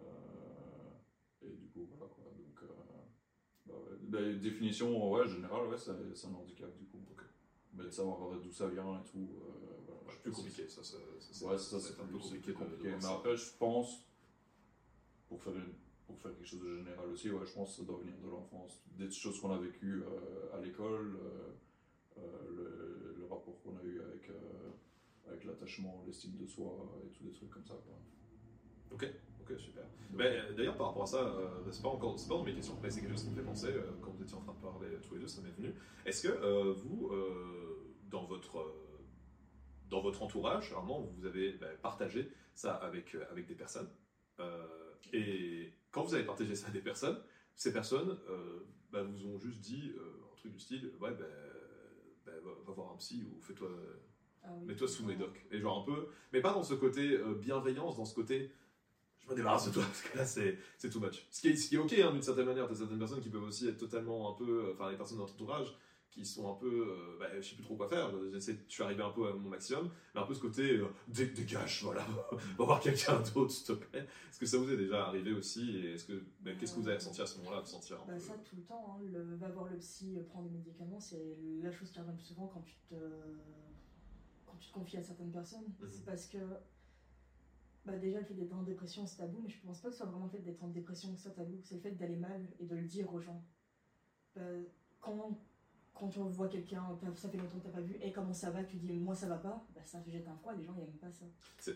et 1.42 1.50
du 1.56 1.66
coup, 1.68 1.86
voilà 1.96 2.12
quoi. 2.12 2.24
Donc, 2.24 2.62
euh, 2.62 2.72
bah, 3.66 4.18
ouais. 4.18 4.34
Définition 4.36 5.10
ouais, 5.12 5.28
générale, 5.28 5.68
ouais, 5.68 5.76
c'est 5.78 5.90
un 6.26 6.34
handicap 6.34 6.74
du 6.76 6.84
coup. 6.86 6.98
Mais 7.74 7.84
de 7.84 7.90
savoir 7.90 8.40
d'où 8.40 8.50
ça 8.52 8.68
vient 8.68 9.00
et 9.00 9.04
tout. 9.10 9.28
voilà, 10.04 10.18
Plus 10.22 10.32
compliqué, 10.32 10.66
ça. 10.66 10.82
ça, 10.82 10.96
ça, 11.20 11.46
Ouais, 11.46 11.58
ça 11.58 11.78
c'est 11.78 12.00
un 12.00 12.06
peu 12.06 12.18
compliqué. 12.18 12.54
Mais 12.82 13.04
après, 13.06 13.36
je 13.36 13.50
pense, 13.58 14.02
pour 15.28 15.42
faire, 15.42 15.54
une- 15.54 15.74
pour 16.06 16.18
faire 16.18 16.32
quelque 16.34 16.46
chose 16.46 16.62
de 16.62 16.74
général 16.78 17.10
aussi, 17.10 17.30
ouais, 17.30 17.44
je 17.44 17.52
pense 17.52 17.72
que 17.72 17.76
ça 17.82 17.84
doit 17.86 17.98
venir 17.98 18.14
de 18.24 18.30
l'enfance. 18.30 18.80
Des 18.92 19.10
choses 19.10 19.38
qu'on 19.40 19.50
a 19.52 19.58
vécues 19.58 20.02
euh, 20.04 20.56
à 20.56 20.60
l'école, 20.62 21.18
euh, 21.22 21.52
le, 22.50 23.14
le 23.18 23.24
rapport 23.24 23.60
qu'on 23.62 23.76
a 23.76 23.82
eu 23.82 24.00
avec, 24.00 24.30
euh, 24.30 24.70
avec 25.28 25.44
l'attachement, 25.44 26.02
l'estime 26.06 26.36
de 26.36 26.46
soi 26.46 27.00
et 27.04 27.10
tous 27.10 27.24
des 27.24 27.32
trucs 27.32 27.50
comme 27.50 27.64
ça. 27.66 27.74
Quoi. 27.74 27.98
Ok, 28.92 29.08
ok, 29.40 29.58
super. 29.58 29.84
Euh, 30.18 30.52
D'ailleurs, 30.54 30.76
par 30.76 30.88
rapport 30.88 31.02
à 31.02 31.06
ça, 31.06 31.26
euh, 31.26 31.70
c'est 31.70 31.82
pas 31.82 31.88
encore, 31.88 32.18
c'est 32.18 32.28
pas 32.28 32.34
dans 32.34 32.44
mes 32.44 32.54
questions, 32.54 32.78
mais 32.82 32.90
c'est 32.90 33.00
quelque 33.00 33.12
chose 33.12 33.24
qui 33.24 33.30
me 33.30 33.36
fait 33.36 33.42
penser 33.42 33.68
euh, 33.68 33.90
quand 34.00 34.10
vous 34.12 34.22
étiez 34.22 34.36
en 34.36 34.40
train 34.40 34.54
de 34.54 34.60
parler 34.60 34.88
euh, 34.88 35.00
tous 35.02 35.14
les 35.14 35.20
deux, 35.20 35.26
ça 35.26 35.42
m'est 35.42 35.50
venu. 35.50 35.74
Est-ce 36.04 36.28
que 36.28 36.32
euh, 36.32 36.72
vous, 36.72 37.10
euh, 37.12 37.94
dans 38.08 38.24
votre 38.24 38.58
euh, 38.58 38.82
dans 39.88 40.00
votre 40.00 40.22
entourage, 40.22 40.68
généralement, 40.68 41.00
vous 41.00 41.26
avez 41.26 41.52
bah, 41.52 41.68
partagé 41.82 42.32
ça 42.54 42.74
avec 42.74 43.14
euh, 43.14 43.24
avec 43.30 43.46
des 43.46 43.54
personnes, 43.54 43.88
euh, 44.40 44.66
et 45.12 45.72
quand 45.90 46.02
vous 46.02 46.14
avez 46.14 46.24
partagé 46.24 46.54
ça 46.54 46.68
à 46.68 46.70
des 46.70 46.80
personnes, 46.80 47.18
ces 47.54 47.72
personnes 47.72 48.18
euh, 48.28 48.66
vous 48.92 49.26
ont 49.26 49.38
juste 49.38 49.60
dit 49.60 49.92
euh, 49.96 50.22
un 50.32 50.36
truc 50.36 50.52
du 50.52 50.58
style, 50.60 50.92
ouais, 51.00 51.10
ben 51.12 51.26
va, 52.46 52.52
va 52.66 52.72
voir 52.72 52.92
un 52.92 52.96
psy 52.96 53.24
ou 53.24 53.40
fais-toi 53.42 53.68
Ah 54.44 54.48
oui. 54.58 54.66
mets-toi 54.66 54.88
sous 54.88 55.04
médoc. 55.04 55.44
Et 55.50 55.58
genre 55.60 55.80
un 55.82 55.84
peu, 55.84 56.08
mais 56.32 56.40
pas 56.40 56.52
dans 56.52 56.62
ce 56.62 56.74
côté 56.74 57.12
euh, 57.18 57.34
bienveillance, 57.34 57.96
dans 57.96 58.04
ce 58.04 58.14
côté 58.14 58.50
je 59.18 59.30
me 59.30 59.34
débarrasse 59.36 59.66
de 59.66 59.72
toi 59.72 59.82
parce 59.86 60.02
que 60.02 60.16
là 60.18 60.24
c'est 60.24 60.58
c'est 60.78 60.90
too 60.90 61.00
much. 61.00 61.26
Ce 61.30 61.40
qui 61.40 61.48
est, 61.48 61.56
ce 61.56 61.68
qui 61.68 61.74
est 61.74 61.78
ok 61.78 61.92
hein, 61.98 62.12
d'une 62.12 62.22
certaine 62.22 62.46
manière, 62.46 62.68
t'as 62.68 62.74
certaines 62.76 62.98
personnes 62.98 63.20
qui 63.20 63.28
peuvent 63.28 63.42
aussi 63.42 63.66
être 63.68 63.78
totalement 63.78 64.30
un 64.32 64.38
peu, 64.38 64.66
euh, 64.66 64.72
enfin 64.74 64.90
les 64.90 64.96
personnes 64.96 65.18
dans 65.18 65.26
ton 65.26 65.32
entourage 65.34 65.74
qui 66.16 66.24
sont 66.24 66.50
un 66.50 66.54
peu, 66.54 66.88
euh, 66.88 67.16
bah, 67.20 67.26
je 67.38 67.46
sais 67.46 67.54
plus 67.56 67.64
trop 67.64 67.76
quoi 67.76 67.88
faire, 67.88 68.10
j'essaie, 68.32 68.56
je 68.66 68.72
suis 68.72 68.82
arrivé 68.82 69.02
un 69.02 69.10
peu 69.10 69.28
à 69.28 69.34
mon 69.34 69.50
maximum, 69.50 69.90
mais 70.14 70.20
un 70.22 70.24
peu 70.24 70.32
ce 70.32 70.40
côté 70.40 70.78
euh, 70.78 70.86
dé- 71.08 71.26
dégage, 71.26 71.82
voilà, 71.84 72.06
va 72.58 72.64
voir 72.64 72.80
quelqu'un 72.80 73.20
d'autre 73.34 73.50
s'il 73.52 73.66
te 73.66 73.72
plaît. 73.72 74.06
Est-ce 74.30 74.38
que 74.40 74.46
ça 74.46 74.56
vous 74.56 74.70
est 74.72 74.78
déjà 74.78 75.06
arrivé 75.06 75.32
aussi 75.32 75.76
et 75.76 75.92
est-ce 75.92 76.06
que, 76.06 76.24
bah, 76.40 76.52
qu'est-ce 76.58 76.74
que 76.74 76.80
vous 76.80 76.88
avez 76.88 76.96
ressenti 76.96 77.20
à 77.20 77.26
ce 77.26 77.38
moment-là 77.38 77.60
de 77.60 77.66
sentir 77.66 77.98
Bah, 78.06 78.14
peu 78.14 78.18
ça 78.18 78.32
tout 78.48 78.56
le 78.56 78.62
temps, 78.62 78.96
hein. 78.98 79.02
le, 79.12 79.36
va 79.36 79.48
voir 79.50 79.66
le 79.66 79.76
psy, 79.76 80.16
euh, 80.16 80.22
prendre 80.24 80.48
des 80.48 80.56
médicaments, 80.56 80.98
c'est 81.00 81.36
la 81.62 81.70
chose 81.70 81.90
qui 81.90 81.98
revient 81.98 82.10
le 82.12 82.16
plus 82.16 82.24
souvent 82.26 82.46
quand 82.48 82.62
tu 82.62 82.76
te, 82.88 82.94
quand 84.46 84.56
tu 84.58 84.68
te 84.68 84.72
confies 84.72 84.96
à 84.96 85.02
certaines 85.02 85.32
personnes. 85.32 85.66
Mhm. 85.80 85.88
C'est 85.90 86.04
parce 86.06 86.26
que 86.26 86.38
bah, 87.84 87.96
déjà 87.98 88.20
le 88.20 88.24
fait 88.24 88.34
d'être 88.34 88.54
en 88.54 88.62
dépression 88.62 89.06
c'est 89.06 89.18
tabou, 89.18 89.40
mais 89.42 89.50
je 89.50 89.60
pense 89.60 89.80
pas 89.80 89.88
que 89.88 89.94
ce 89.94 89.98
soit 89.98 90.10
vraiment 90.10 90.24
le 90.24 90.30
fait 90.30 90.38
d'être 90.42 90.64
en 90.64 90.68
dépression 90.68 91.14
que 91.14 91.20
soit 91.20 91.30
tabou, 91.32 91.60
c'est 91.62 91.74
le 91.76 91.80
fait 91.82 91.92
d'aller 91.92 92.16
mal 92.16 92.48
et 92.58 92.64
de 92.64 92.74
le 92.74 92.86
dire 92.86 93.12
aux 93.12 93.20
gens. 93.20 93.44
Bah, 94.34 94.42
quand, 95.00 95.38
quand 95.98 96.08
tu 96.08 96.18
vois 96.18 96.48
quelqu'un, 96.48 96.84
ça 97.14 97.28
fait 97.30 97.38
longtemps 97.38 97.58
que 97.58 97.64
t'as 97.64 97.70
pas 97.70 97.80
vu, 97.80 97.96
et 98.02 98.12
comment 98.12 98.32
ça 98.32 98.50
va, 98.50 98.62
tu 98.64 98.76
dis 98.76 98.92
moi 98.92 99.14
ça 99.14 99.26
va 99.26 99.38
pas, 99.38 99.64
bah, 99.74 99.80
ça 99.84 99.98
te 100.00 100.10
jette 100.10 100.28
un 100.28 100.36
froid, 100.36 100.52
les 100.54 100.62
gens 100.62 100.74
ils 100.76 100.82
aiment 100.84 100.98
pas 100.98 101.10
ça. 101.10 101.24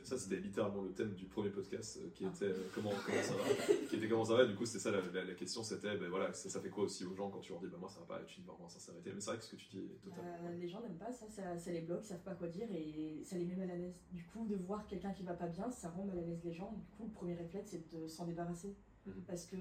Ça, 0.04 0.18
c'était 0.18 0.36
littéralement 0.36 0.82
le 0.82 0.92
thème 0.92 1.14
du 1.14 1.24
premier 1.26 1.48
podcast 1.50 1.98
euh, 2.02 2.10
qui 2.10 2.24
Ah. 2.26 2.28
était 2.34 2.44
euh, 2.52 2.68
comment, 2.74 2.90
comment 3.06 3.22
ça 3.22 3.32
va. 3.34 3.44
qui 3.88 3.96
était 3.96 4.08
comment 4.08 4.24
ça 4.24 4.34
va. 4.34 4.44
Du 4.44 4.54
coup, 4.54 4.66
c'était 4.66 4.78
ça 4.80 4.90
la, 4.90 5.00
la- 5.00 5.24
la 5.24 5.34
question 5.34 5.62
c'était 5.62 5.96
ben 5.96 6.08
voilà, 6.10 6.32
ça, 6.34 6.50
ça 6.50 6.60
fait 6.60 6.68
quoi 6.68 6.84
aussi 6.84 7.04
aux 7.06 7.14
gens 7.14 7.30
quand 7.30 7.40
tu 7.40 7.52
leur 7.52 7.60
dis 7.62 7.68
bah 7.68 7.78
moi 7.80 7.88
ça 7.88 8.00
va 8.00 8.06
pas 8.06 8.20
et 8.22 8.26
tu 8.26 8.40
dis 8.40 8.46
vraiment 8.46 8.68
sincérité. 8.68 9.10
Mais 9.14 9.20
c'est 9.20 9.30
vrai 9.30 9.38
que 9.38 9.44
ce 9.44 9.50
que 9.52 9.56
tu 9.56 9.68
dis 9.70 9.78
est 9.78 10.00
totalement. 10.04 10.30
Euh, 10.44 10.56
les 10.58 10.68
gens 10.68 10.80
n'aiment 10.82 10.98
pas 10.98 11.10
ça, 11.12 11.26
ça, 11.30 11.58
ça 11.58 11.70
les 11.72 11.80
bloque, 11.80 12.00
ils 12.04 12.08
savent 12.08 12.22
pas 12.22 12.34
quoi 12.34 12.48
dire 12.48 12.68
et 12.70 13.22
ça 13.24 13.36
les 13.38 13.46
met 13.46 13.56
mal 13.56 13.70
à 13.70 13.76
l'aise. 13.76 14.00
Du 14.12 14.24
coup, 14.24 14.44
de 14.46 14.56
voir 14.56 14.86
quelqu'un 14.86 15.12
qui 15.12 15.22
va 15.22 15.34
pas 15.34 15.48
bien, 15.48 15.70
ça 15.70 15.88
rend 15.88 16.04
mal 16.04 16.18
à 16.18 16.22
l'aise 16.22 16.44
les 16.44 16.52
gens. 16.52 16.72
Du 16.72 16.84
coup, 16.96 17.04
le 17.04 17.10
premier 17.12 17.34
réflexe, 17.34 17.70
c'est 17.70 17.88
de 17.94 18.06
s'en 18.06 18.26
débarrasser. 18.26 18.76
Mhm. 19.06 19.22
Parce 19.26 19.46
que 19.46 19.56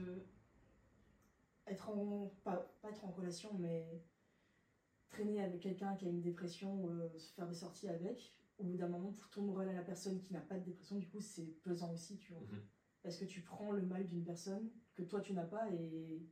être 1.67 1.89
en. 1.89 2.31
Pas, 2.43 2.67
pas 2.81 2.89
être 2.89 3.05
en 3.05 3.11
relation, 3.11 3.49
mais 3.57 4.01
traîner 5.09 5.41
avec 5.41 5.61
quelqu'un 5.61 5.95
qui 5.95 6.05
a 6.05 6.09
une 6.09 6.21
dépression, 6.21 6.89
euh, 6.89 7.17
se 7.17 7.33
faire 7.33 7.47
des 7.47 7.55
sorties 7.55 7.89
avec, 7.89 8.33
au 8.57 8.63
bout 8.63 8.77
d'un 8.77 8.87
moment, 8.87 9.11
pour 9.13 9.29
ton 9.29 9.43
moral 9.43 9.69
à 9.69 9.73
la 9.73 9.81
personne 9.81 10.19
qui 10.19 10.33
n'a 10.33 10.41
pas 10.41 10.57
de 10.57 10.63
dépression, 10.63 10.97
du 10.97 11.07
coup, 11.09 11.21
c'est 11.21 11.45
pesant 11.63 11.91
aussi, 11.93 12.17
tu 12.17 12.33
vois. 12.33 12.41
Mhm. 12.41 12.61
Parce 13.01 13.17
que 13.17 13.25
tu 13.25 13.41
prends 13.41 13.71
le 13.71 13.81
mal 13.81 14.05
d'une 14.07 14.23
personne 14.23 14.69
que 14.93 15.03
toi 15.03 15.21
tu 15.21 15.33
n'as 15.33 15.45
pas 15.45 15.71
et 15.71 16.27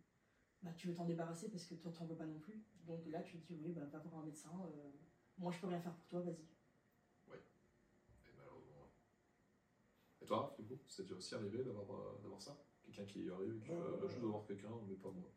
bah, 0.61 0.71
tu 0.75 0.87
veux 0.87 0.93
t'en 0.93 1.05
débarrasser 1.05 1.49
parce 1.49 1.65
que 1.65 1.75
toi 1.75 1.91
tu 1.91 2.01
n'en 2.01 2.07
veux 2.09 2.17
pas 2.17 2.25
non 2.25 2.39
plus. 2.39 2.61
Donc 2.85 3.05
là 3.05 3.21
tu 3.21 3.39
te 3.39 3.47
dis 3.47 3.57
oui, 3.63 3.71
bah, 3.71 3.85
va 3.85 3.99
voir 3.99 4.21
un 4.21 4.25
médecin, 4.25 4.51
euh, 4.65 4.91
moi 5.37 5.51
je 5.51 5.59
peux 5.59 5.67
rien 5.67 5.79
faire 5.79 5.95
pour 5.95 6.07
toi, 6.07 6.21
vas-y. 6.21 6.41
Et 7.31 8.33
malheureusement. 8.35 8.91
Et 10.21 10.25
toi, 10.25 10.55
du 10.59 10.75
coup, 10.75 10.89
c'est 10.89 11.03
déjà 11.03 11.15
aussi 11.15 11.35
arrivé 11.35 11.63
d'avoir 11.63 11.89
euh, 11.91 12.21
d'avoir 12.21 12.41
ça? 12.41 12.61
Quelqu'un 12.83 13.05
qui 13.05 13.29
arrive 13.29 13.55
et 13.55 14.07
qui 14.07 14.19
veux 14.19 14.27
voir 14.27 14.45
quelqu'un, 14.45 14.71
mais 14.87 14.95
pas 14.95 15.11
moi. 15.11 15.29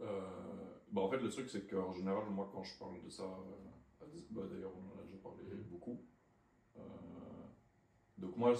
Euh, 0.00 0.20
bah 0.92 1.02
en 1.02 1.08
fait, 1.10 1.18
le 1.18 1.28
truc, 1.30 1.48
c'est 1.50 1.66
qu'en 1.68 1.92
général, 1.92 2.24
moi, 2.30 2.48
quand 2.52 2.62
je 2.62 2.78
parle 2.78 3.02
de 3.04 3.10
ça, 3.10 3.24
euh, 3.24 4.06
bah, 4.30 4.42
d'ailleurs, 4.50 4.72
on 4.76 4.96
en 4.98 5.02
a 5.02 5.04
déjà 5.04 5.18
parlé 5.22 5.42
beaucoup. 5.70 6.00
Euh, 6.78 6.80
donc, 8.18 8.36
moi, 8.36 8.54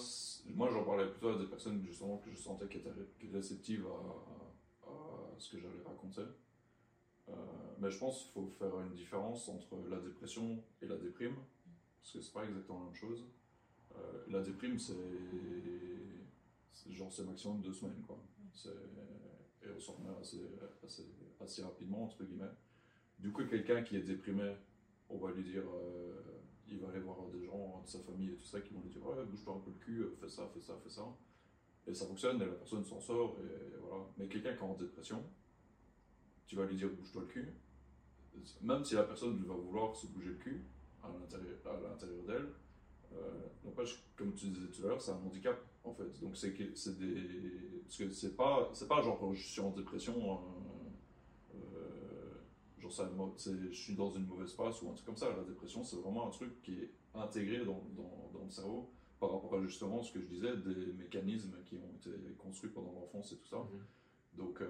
moi 0.54 0.70
j'en 0.70 0.84
parlais 0.84 1.08
plutôt 1.10 1.30
à 1.30 1.38
des 1.38 1.46
personnes 1.46 1.82
justement 1.84 2.18
que 2.18 2.30
je 2.30 2.36
sentais 2.36 2.68
qui 2.68 2.78
étaient 2.78 2.90
ré- 2.90 3.30
réceptives 3.32 3.86
à, 3.86 4.88
à 4.90 5.38
ce 5.38 5.50
que 5.52 5.58
j'allais 5.60 5.82
raconter. 5.86 6.22
Euh, 7.28 7.34
mais 7.78 7.90
je 7.90 7.98
pense 7.98 8.22
qu'il 8.22 8.32
faut 8.32 8.48
faire 8.58 8.78
une 8.80 8.94
différence 8.94 9.48
entre 9.48 9.76
la 9.88 9.98
dépression 10.00 10.62
et 10.82 10.86
la 10.86 10.96
déprime, 10.96 11.36
parce 12.00 12.12
que 12.12 12.20
c'est 12.20 12.32
pas 12.32 12.44
exactement 12.44 12.80
la 12.80 12.84
même 12.86 12.94
chose. 12.94 13.24
Euh, 13.96 14.24
la 14.30 14.40
déprime, 14.40 14.78
c'est 14.78 14.94
c'est 16.72 16.92
genre 16.92 17.12
c'est 17.12 17.24
maximum 17.24 17.60
deux 17.60 17.72
semaines, 17.72 18.02
quoi. 18.06 18.18
C'est 18.54 18.70
et 19.62 19.70
on 19.74 19.80
s'en 19.80 19.94
remet 19.94 20.14
assez, 21.40 21.62
rapidement, 21.62 22.04
entre 22.04 22.24
guillemets. 22.24 22.50
Du 23.18 23.32
coup, 23.32 23.44
quelqu'un 23.46 23.82
qui 23.82 23.96
est 23.96 24.02
déprimé, 24.02 24.54
on 25.08 25.18
va 25.18 25.32
lui 25.32 25.42
dire, 25.42 25.62
euh, 25.62 26.22
il 26.68 26.78
va 26.78 26.88
aller 26.90 27.00
voir 27.00 27.16
des 27.32 27.44
gens 27.44 27.82
de 27.84 27.88
sa 27.88 27.98
famille 28.00 28.30
et 28.30 28.36
tout 28.36 28.44
ça 28.44 28.60
qui 28.60 28.72
vont 28.74 28.80
lui 28.80 28.90
dire, 28.90 29.04
ouais, 29.04 29.24
bouge-toi 29.24 29.54
un 29.54 29.60
peu 29.60 29.70
le 29.70 29.84
cul, 29.84 30.04
fais 30.20 30.28
ça, 30.28 30.48
fais 30.54 30.60
ça, 30.60 30.78
fais 30.82 30.90
ça. 30.90 31.04
Et 31.86 31.94
ça 31.94 32.06
fonctionne 32.06 32.40
et 32.42 32.46
la 32.46 32.52
personne 32.52 32.84
s'en 32.84 33.00
sort, 33.00 33.36
et 33.40 33.76
voilà. 33.80 34.04
Mais 34.18 34.28
quelqu'un 34.28 34.54
qui 34.54 34.58
est 34.58 34.66
en 34.66 34.74
dépression, 34.74 35.24
tu 36.46 36.56
vas 36.56 36.66
lui 36.66 36.76
dire, 36.76 36.90
bouge-toi 36.90 37.22
le 37.22 37.28
cul. 37.28 37.54
Même 38.62 38.84
si 38.84 38.94
la 38.94 39.02
personne 39.02 39.42
va 39.44 39.54
vouloir 39.54 39.96
se 39.96 40.06
bouger 40.06 40.28
le 40.28 40.36
cul 40.36 40.64
à 41.02 41.08
l'intérieur 41.08 42.24
d'elle, 42.24 42.48
n'empêche, 43.64 44.02
comme 44.16 44.34
tu 44.34 44.46
disais 44.48 44.68
tout 44.68 44.84
à 44.84 44.88
l'heure, 44.88 45.00
c'est 45.00 45.12
un 45.12 45.16
handicap 45.16 45.58
en 45.84 45.94
fait. 45.94 46.20
Donc 46.20 46.36
c'est 46.36 46.52
que 46.52 46.74
c'est 46.74 46.98
des 46.98 47.82
parce 47.84 47.96
que 47.98 48.10
c'est 48.10 48.36
pas 48.36 48.70
c'est 48.72 48.88
pas 48.88 49.00
genre 49.00 49.34
je 49.34 49.46
suis 49.46 49.60
en 49.60 49.70
dépression, 49.70 50.14
euh, 50.14 51.56
euh, 51.56 52.80
genre 52.80 52.92
ça, 52.92 53.10
je 53.36 53.70
suis 53.72 53.94
dans 53.94 54.10
une 54.10 54.26
mauvaise 54.26 54.52
passe 54.52 54.82
ou 54.82 54.90
un 54.90 54.92
truc 54.92 55.06
comme 55.06 55.16
ça. 55.16 55.30
La 55.36 55.44
dépression, 55.44 55.84
c'est 55.84 55.96
vraiment 55.96 56.26
un 56.26 56.30
truc 56.30 56.60
qui 56.62 56.74
est 56.74 56.90
intégré 57.14 57.64
dans, 57.64 57.82
dans, 57.96 58.30
dans, 58.32 58.44
le 58.44 58.50
cerveau 58.50 58.90
par 59.18 59.32
rapport 59.32 59.54
à 59.54 59.62
justement 59.62 60.02
ce 60.02 60.12
que 60.12 60.20
je 60.20 60.26
disais, 60.26 60.56
des 60.56 60.92
mécanismes 60.92 61.56
qui 61.64 61.76
ont 61.76 61.96
été 61.96 62.16
construits 62.38 62.70
pendant 62.70 62.92
l'enfance 62.92 63.32
et 63.32 63.36
tout 63.36 63.48
ça. 63.48 63.56
Mhm. 63.56 63.84
Donc, 64.36 64.62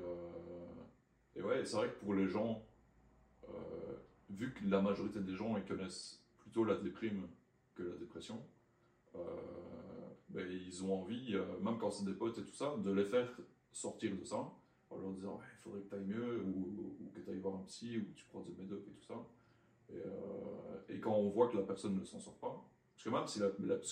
et 1.37 1.43
ouais, 1.43 1.63
c'est 1.67 1.77
vrai 1.77 1.89
que 1.89 2.03
pour 2.03 2.15
les 2.15 2.27
gens, 2.27 2.63
vu 4.31 4.55
que 4.55 4.65
la 4.67 4.81
majorité 4.81 5.21
des 5.21 5.35
gens 5.35 5.57
ils 5.59 5.65
connaissent 5.65 6.23
plutôt 6.39 6.65
la 6.65 6.77
déprime 6.77 7.29
que 7.79 7.85
la 7.85 7.97
dépression, 7.97 8.43
ben, 9.15 10.47
ils 10.51 10.85
ont 10.85 11.01
envie, 11.01 11.37
même 11.63 11.79
quand 11.79 11.91
c'est 11.91 12.05
des 12.05 12.13
potes 12.13 12.39
et 12.39 12.43
tout 12.43 12.55
ça, 12.55 12.75
de 12.77 12.91
les 12.93 13.05
faire 13.05 13.29
sortir 13.73 14.17
de 14.17 14.25
ça 14.25 14.53
en 14.91 14.99
leur 14.99 15.13
disant 15.13 15.41
il 15.53 15.59
faudrait 15.59 15.81
que 15.81 15.89
tu 15.89 15.95
ailles 15.95 16.05
mieux 16.05 16.43
ou, 16.43 17.11
que 17.15 17.21
tu 17.21 17.31
ailles 17.31 17.39
voir 17.39 17.57
un 17.57 17.65
psy 17.65 17.99
ou 17.99 18.13
tu 18.15 18.25
prends 18.27 18.41
des 18.41 18.55
médocs 18.59 18.87
et 18.87 18.91
tout 18.91 19.07
ça. 19.07 19.15
Et, 19.91 19.97
euh, 19.97 20.95
et, 20.97 21.01
quand 21.01 21.15
on 21.15 21.31
voit 21.31 21.49
que 21.49 21.57
la 21.57 21.63
personne 21.63 21.99
ne 21.99 22.05
s'en 22.05 22.21
sort 22.21 22.37
pas, 22.39 22.63
parce 22.95 23.05
que 23.05 23.11
même 23.11 23.27
si 23.27 23.39
la, 23.39 23.49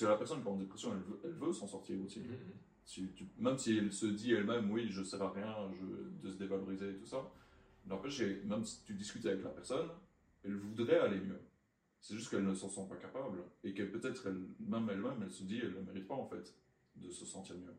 la 0.09 0.17
personne 0.17 0.43
qui 0.43 0.49
est 0.49 0.51
en 0.51 0.57
dépression, 0.57 0.93
elle 0.93 1.03
veut, 1.03 1.21
elle 1.25 1.33
veut 1.33 1.53
s'en 1.53 1.67
sortir 1.67 1.97
aussi. 2.05 2.21
Mm-hmm. 2.21 2.85
si 2.85 3.13
tu, 3.15 3.27
même 3.39 3.57
si 3.57 3.79
elle 3.79 3.93
se 3.93 4.07
dit 4.07 4.33
elle-même, 4.33 4.71
oui, 4.71 4.89
je 4.91 5.01
ne 5.01 5.05
sers 5.05 5.23
à 5.23 5.31
rien 5.31 5.55
je, 5.73 6.27
de 6.27 6.33
se 6.33 6.37
dévaloriser 6.37 6.91
et 6.91 6.97
tout 6.97 7.07
ça, 7.07 7.31
n'empêche, 7.87 8.21
même 8.45 8.65
si 8.65 8.83
tu 8.85 8.95
discutes 8.95 9.25
avec 9.27 9.43
la 9.43 9.51
personne, 9.51 9.89
elle 10.45 10.57
voudrait 10.57 10.99
aller 10.99 11.21
mieux. 11.21 11.41
C'est 12.07 12.15
juste 12.15 12.31
qu'elle 12.31 12.45
ne 12.45 12.55
s'en 12.55 12.69
sent 12.69 12.87
pas 12.89 12.95
capable 12.95 13.43
et 13.65 13.75
que 13.75 13.83
peut-être 13.83 14.29
même 14.61 14.89
elle-même, 14.89 15.21
elle 15.25 15.31
se 15.33 15.43
dit 15.43 15.59
elle 15.61 15.75
ne 15.75 15.81
mérite 15.81 16.07
pas 16.07 16.15
en 16.15 16.25
fait 16.25 16.55
de 16.95 17.11
se 17.11 17.25
sentir 17.25 17.57
mieux. 17.57 17.75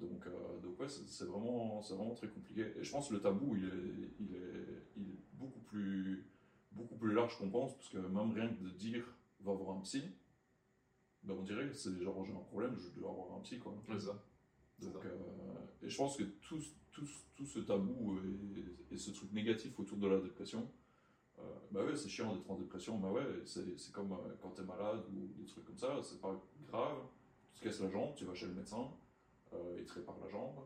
Donc, 0.00 0.26
euh, 0.26 0.58
donc 0.60 0.80
ouais, 0.80 0.88
c'est 0.88 1.24
vraiment, 1.26 1.78
vraiment 1.78 2.12
très 2.16 2.26
compliqué. 2.26 2.66
Et 2.76 2.82
je 2.82 2.90
pense 2.90 3.10
que 3.10 3.14
le 3.14 3.20
tabou, 3.20 3.54
il 3.54 3.64
est, 3.66 4.10
il 4.18 4.34
est, 4.34 4.82
il 4.96 5.10
est 5.10 5.18
beaucoup, 5.34 5.60
plus, 5.60 6.26
beaucoup 6.72 6.96
plus 6.96 7.14
large 7.14 7.38
qu'on 7.38 7.48
pense, 7.48 7.76
parce 7.76 7.90
que 7.90 7.98
même 7.98 8.32
rien 8.32 8.48
que 8.48 8.60
de 8.60 8.70
dire 8.70 9.04
va 9.38 9.52
voir 9.52 9.76
un 9.76 9.80
psy, 9.82 10.02
ben 11.22 11.36
on 11.38 11.42
dirait 11.44 11.68
que 11.68 11.74
c'est 11.74 11.96
genre 12.02 12.24
j'ai 12.24 12.32
un 12.32 12.40
problème, 12.40 12.76
je 12.76 12.88
dois 12.98 13.10
avoir 13.10 13.36
un 13.38 13.40
psy. 13.42 13.60
Quoi. 13.60 13.80
C'est 13.86 14.00
ça. 14.00 14.20
Donc, 14.80 14.96
euh, 15.04 15.84
et 15.84 15.88
je 15.88 15.96
pense 15.96 16.16
que 16.16 16.24
tout, 16.24 16.58
tout, 16.90 17.08
tout 17.36 17.46
ce 17.46 17.60
tabou 17.60 18.18
et, 18.90 18.96
ce 18.96 19.12
truc 19.12 19.32
négatif 19.32 19.78
autour 19.78 19.98
de 19.98 20.08
la 20.08 20.18
dépression, 20.18 20.68
euh, 21.40 21.60
bah 21.70 21.84
ouais, 21.84 21.96
c'est 21.96 22.08
chiant 22.08 22.34
d'être 22.34 22.50
en 22.50 22.56
dépression, 22.56 22.98
bah 22.98 23.10
ouais, 23.10 23.24
c'est 23.44 23.92
comme 23.92 24.12
euh, 24.12 24.34
quand 24.40 24.50
t'es 24.50 24.62
malade 24.62 25.04
ou 25.12 25.28
des 25.38 25.46
trucs 25.46 25.64
comme 25.64 25.78
ça, 25.78 25.98
c'est 26.02 26.20
pas 26.20 26.40
grave, 26.68 26.98
tu 27.54 27.60
te 27.60 27.64
casses 27.64 27.80
la 27.80 27.90
jambe, 27.90 28.14
tu 28.16 28.24
vas 28.24 28.34
chez 28.34 28.46
le 28.46 28.54
médecin, 28.54 28.90
euh, 29.52 29.76
il 29.78 29.84
te 29.84 29.94
répare 29.94 30.18
la 30.20 30.28
jambe. 30.28 30.58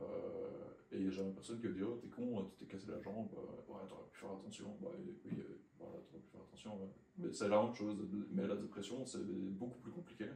Euh, 0.00 0.70
et 0.92 0.96
il 0.96 1.02
n'y 1.02 1.08
a 1.08 1.10
jamais 1.10 1.32
personne 1.32 1.60
qui 1.60 1.66
va 1.66 1.72
dire 1.72 1.88
oh, 1.90 1.98
T'es 2.00 2.08
con, 2.08 2.50
tu 2.56 2.64
t'es 2.64 2.70
cassé 2.70 2.90
la 2.90 3.00
jambe, 3.00 3.28
ouais, 3.32 3.80
t'aurais 3.88 4.08
pu 4.10 4.18
faire 4.18 4.30
attention. 4.30 4.76
Bah, 4.80 4.88
oui, 4.98 5.44
voilà, 5.78 5.94
t'aurais 6.06 6.22
pu 6.22 6.30
faire 6.30 6.40
attention. 6.40 6.78
Mais 7.18 7.32
c'est 7.32 7.48
la 7.48 7.62
même 7.62 7.74
chose. 7.74 7.96
Mais 8.30 8.46
la 8.46 8.56
dépression, 8.56 9.04
c'est 9.04 9.22
beaucoup 9.24 9.80
plus 9.80 9.92
compliqué. 9.92 10.26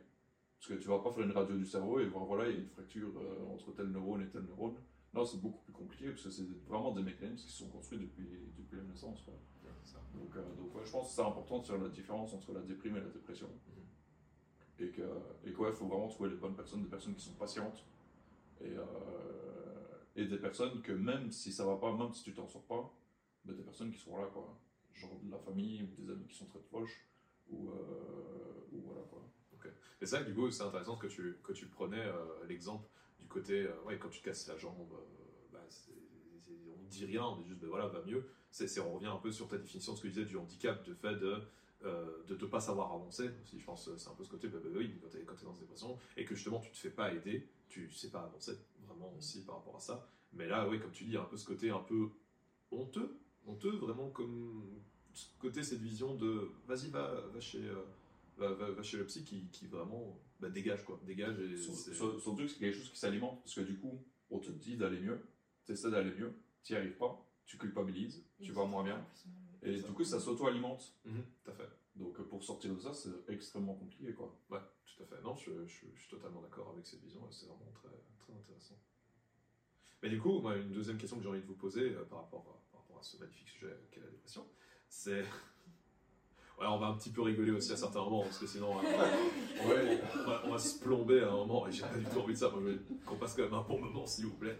Parce 0.58 0.68
que 0.68 0.74
tu 0.74 0.88
vas 0.88 0.98
pas 0.98 1.10
faire 1.10 1.24
une 1.24 1.32
radio 1.32 1.56
du 1.56 1.64
cerveau 1.64 2.00
et 2.00 2.06
voir, 2.06 2.26
voilà, 2.26 2.48
il 2.48 2.54
y 2.54 2.58
a 2.58 2.60
une 2.60 2.68
fracture 2.68 3.12
entre 3.50 3.72
tel 3.72 3.86
neurone 3.86 4.22
et 4.22 4.28
tel 4.28 4.42
neurone. 4.42 4.74
Non, 5.14 5.24
c'est 5.24 5.40
beaucoup 5.40 5.62
plus 5.64 5.72
compliqué 5.72 6.10
parce 6.10 6.24
que 6.24 6.30
c'est 6.30 6.48
vraiment 6.66 6.92
des 6.92 7.02
mécanismes 7.02 7.46
qui 7.46 7.52
sont 7.52 7.68
construits 7.68 7.98
depuis, 7.98 8.28
depuis 8.58 8.76
la 8.76 8.84
naissance. 8.84 9.24
Donc, 10.14 10.34
donc 10.34 10.84
je 10.84 10.90
pense 10.90 11.08
que 11.08 11.14
c'est 11.14 11.22
important 11.22 11.58
de 11.60 11.66
faire 11.66 11.78
la 11.78 11.88
différence 11.88 12.34
entre 12.34 12.52
la 12.52 12.60
déprime 12.60 12.96
et 12.96 13.00
la 13.00 13.08
dépression. 13.08 13.48
Mm-hmm. 13.48 14.84
Et 14.84 14.90
que, 14.90 15.02
et 15.02 15.50
il 15.50 15.54
faut 15.54 15.86
vraiment 15.86 16.08
trouver 16.08 16.30
les 16.30 16.36
bonnes 16.36 16.56
personnes, 16.56 16.82
des 16.82 16.88
personnes 16.88 17.14
qui 17.14 17.24
sont 17.24 17.34
patientes, 17.34 17.84
et, 18.60 18.76
euh, 18.76 18.84
et 20.16 20.26
des 20.26 20.38
personnes 20.38 20.82
que 20.82 20.92
même 20.92 21.30
si 21.30 21.52
ça 21.52 21.64
va 21.64 21.76
pas, 21.76 21.94
même 21.96 22.12
si 22.12 22.24
tu 22.24 22.32
t'en 22.34 22.48
sors 22.48 22.64
pas, 22.64 22.92
ben, 23.44 23.54
des 23.54 23.62
personnes 23.62 23.90
qui 23.90 23.98
sont 23.98 24.16
là, 24.16 24.26
quoi. 24.32 24.58
Genre 24.94 25.18
de 25.22 25.30
la 25.30 25.38
famille 25.38 25.82
ou 25.82 26.02
des 26.02 26.10
amis 26.10 26.26
qui 26.26 26.36
sont 26.36 26.46
très 26.46 26.60
proches, 26.60 27.06
ou, 27.50 27.70
euh, 27.70 28.68
ou 28.72 28.80
voilà, 28.80 29.02
quoi. 29.10 29.28
Et 30.00 30.06
ça, 30.06 30.22
du 30.24 30.34
coup, 30.34 30.50
c'est 30.50 30.64
intéressant 30.64 30.96
que 30.96 31.06
tu, 31.06 31.38
que 31.44 31.52
tu 31.52 31.66
prenais 31.66 32.04
euh, 32.04 32.44
l'exemple 32.48 32.88
du 33.20 33.28
côté, 33.28 33.68
ouais, 33.86 33.98
quand 33.98 34.08
tu 34.08 34.20
casses 34.20 34.48
la 34.48 34.56
jambe, 34.56 34.88
bah, 35.52 35.60
on 36.76 36.82
ne 36.82 36.88
dit 36.88 37.04
rien, 37.04 37.24
on 37.24 37.36
dit 37.36 37.46
juste, 37.46 37.60
ben 37.60 37.68
voilà, 37.68 37.86
va 37.86 38.02
mieux. 38.02 38.28
C'est, 38.52 38.78
on 38.80 38.94
revient 38.94 39.06
un 39.06 39.16
peu 39.16 39.32
sur 39.32 39.48
ta 39.48 39.58
définition 39.58 39.92
de 39.92 39.98
ce 39.98 40.02
que 40.02 40.08
tu 40.08 40.12
disais 40.12 40.26
du 40.26 40.36
handicap, 40.36 40.82
du 40.84 40.94
fait 40.94 41.16
de 41.16 41.42
de 42.28 42.36
ne 42.40 42.46
pas 42.46 42.60
savoir 42.60 42.92
avancer 42.92 43.28
aussi 43.42 43.58
je 43.58 43.64
pense 43.64 43.90
c'est 43.96 44.08
un 44.08 44.14
peu 44.14 44.22
ce 44.22 44.30
côté 44.30 44.46
bah, 44.46 44.60
bah 44.62 44.70
oui 44.72 44.96
quand 45.02 45.08
tu 45.08 45.16
es, 45.16 45.20
es, 45.22 45.24
dans 45.24 45.52
une 45.52 45.58
dépression 45.58 45.98
et 46.16 46.24
que 46.24 46.36
justement 46.36 46.60
tu 46.60 46.70
te 46.70 46.76
fais 46.76 46.90
pas 46.90 47.12
aider 47.12 47.48
tu 47.72 47.90
sais 47.90 48.10
pas 48.10 48.20
avancer 48.20 48.52
vraiment 48.86 49.12
aussi 49.16 49.44
par 49.44 49.56
rapport 49.56 49.76
à 49.76 49.80
ça. 49.80 50.06
Mais 50.34 50.46
là, 50.46 50.68
oui, 50.68 50.78
comme 50.78 50.92
tu 50.92 51.04
dis, 51.04 51.16
un 51.16 51.24
peu 51.24 51.36
ce 51.36 51.46
côté 51.46 51.70
un 51.70 51.80
peu 51.80 52.10
honteux, 52.70 53.18
honteux, 53.46 53.76
vraiment 53.76 54.10
comme 54.10 54.64
ce 55.12 55.26
côté, 55.38 55.62
cette 55.62 55.80
vision 55.80 56.14
de 56.14 56.50
vas-y, 56.66 56.88
va, 56.88 57.26
va, 57.32 57.40
chez, 57.40 57.62
euh, 57.62 57.82
va, 58.36 58.52
va, 58.52 58.82
chez 58.82 58.96
le 58.96 59.06
psy 59.06 59.24
qui, 59.24 59.48
qui 59.52 59.66
vraiment 59.66 60.18
bah, 60.40 60.48
dégage, 60.48 60.84
quoi. 60.84 61.00
Dégage. 61.04 61.38
Et 61.40 61.56
son, 61.56 62.34
truc, 62.34 62.50
c'est 62.50 62.58
quelque 62.58 62.76
chose 62.76 62.90
qui 62.90 62.98
s'alimente, 62.98 63.40
parce 63.42 63.54
que 63.54 63.60
du 63.62 63.78
coup, 63.78 64.02
on 64.30 64.38
te 64.38 64.50
dit 64.50 64.76
d'aller 64.76 65.00
mieux, 65.00 65.20
tu 65.64 65.72
essaies 65.72 65.90
d'aller 65.90 66.14
mieux, 66.14 66.32
tu 66.62 66.72
n'y 66.72 66.78
arrives 66.78 66.96
pas, 66.96 67.26
tu 67.46 67.58
culpabilises, 67.58 68.24
tu 68.40 68.52
vas 68.52 68.64
moins 68.64 68.84
bien. 68.84 69.04
Et 69.62 69.76
du 69.76 69.92
coup, 69.92 70.04
ça 70.04 70.18
s'auto-alimente. 70.18 70.94
Mhm, 71.04 71.22
tout 71.44 71.50
à 71.50 71.54
fait. 71.54 71.68
Donc 71.96 72.20
pour 72.22 72.42
sortir 72.42 72.74
de 72.74 72.80
ça, 72.80 72.92
c'est 72.94 73.10
extrêmement 73.28 73.74
compliqué. 73.74 74.12
Quoi. 74.14 74.34
Ouais, 74.50 74.60
tout 74.86 75.02
à 75.02 75.06
fait. 75.06 75.22
Non, 75.22 75.36
je, 75.36 75.50
je, 75.66 75.72
suis 75.72 76.08
totalement 76.10 76.40
d'accord 76.40 76.70
avec 76.72 76.86
cette 76.86 77.02
vision 77.02 77.20
c'est 77.30 77.46
vraiment 77.46 77.70
très, 77.74 77.88
très 78.18 78.32
intéressant. 78.32 78.78
Mais 80.02 80.08
du 80.08 80.18
coup, 80.18 80.40
moi, 80.40 80.56
une 80.56 80.72
deuxième 80.72 80.98
question 80.98 81.18
que 81.18 81.22
j'ai 81.22 81.28
envie 81.28 81.40
de 81.40 81.46
vous 81.46 81.54
poser 81.54 81.92
euh, 81.94 82.04
par, 82.04 82.22
rapport 82.22 82.40
à, 82.40 82.72
par 82.72 82.80
rapport 82.80 82.98
à 82.98 83.02
ce 83.02 83.18
magnifique 83.18 83.48
sujet 83.48 83.76
qu'est 83.90 84.00
la 84.00 84.08
dépression, 84.08 84.46
c'est. 84.88 85.24
Ouais, 86.60 86.68
on 86.68 86.78
va 86.78 86.88
un 86.88 86.94
petit 86.94 87.10
peu 87.10 87.22
rigoler 87.22 87.50
aussi 87.50 87.72
à 87.72 87.76
certains 87.76 88.04
moments, 88.04 88.22
parce 88.22 88.38
que 88.38 88.46
sinon, 88.46 88.78
euh, 88.78 88.82
ouais, 89.68 90.00
on, 90.44 90.50
va, 90.50 90.58
se 90.58 90.78
plomber 90.78 91.20
à 91.20 91.28
un 91.28 91.36
moment, 91.36 91.66
et 91.66 91.72
j'ai 91.72 91.80
pas 91.80 91.96
du 91.96 92.04
tout 92.04 92.18
envie 92.18 92.34
de 92.34 92.38
ça. 92.38 92.52
Qu'on 93.04 93.16
passe 93.16 93.34
quand 93.34 93.42
même 93.42 93.54
un 93.54 93.62
bon 93.62 93.80
moment, 93.80 94.06
s'il 94.06 94.26
vous 94.26 94.36
plaît. 94.36 94.56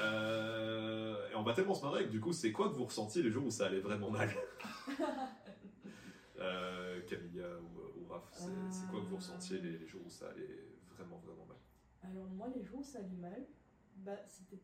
Euh, 0.00 1.30
et 1.30 1.34
on 1.34 1.42
va 1.42 1.54
tellement 1.54 1.74
se 1.74 1.82
marrer 1.82 2.04
que 2.04 2.10
du 2.10 2.20
coup, 2.20 2.32
c'est 2.32 2.52
quoi 2.52 2.68
que 2.68 2.74
vous 2.74 2.84
ressentiez 2.84 3.22
les 3.22 3.30
jours 3.30 3.46
où 3.46 3.50
ça 3.50 3.66
allait 3.66 3.80
vraiment 3.80 4.10
mal? 4.10 4.30
Euh, 6.40 7.00
Camilla 7.08 7.48
ou, 7.58 8.00
ou 8.00 8.06
Raph, 8.06 8.30
c'est 8.32 8.88
quoi 8.90 9.00
que 9.00 9.06
vous 9.06 9.16
ressentiez 9.16 9.58
les, 9.58 9.84
jours 9.88 10.02
où 10.06 10.08
ça 10.08 10.28
allait 10.28 10.68
vraiment, 10.94 11.18
vraiment 11.18 11.44
mal? 11.46 11.56
Alors, 12.04 12.28
moi, 12.28 12.48
les 12.54 12.62
jours 12.62 12.78
où 12.78 12.84
ça 12.84 13.00
allait 13.00 13.16
mal, 13.16 13.44
bah, 13.96 14.16
c'était 14.28 14.62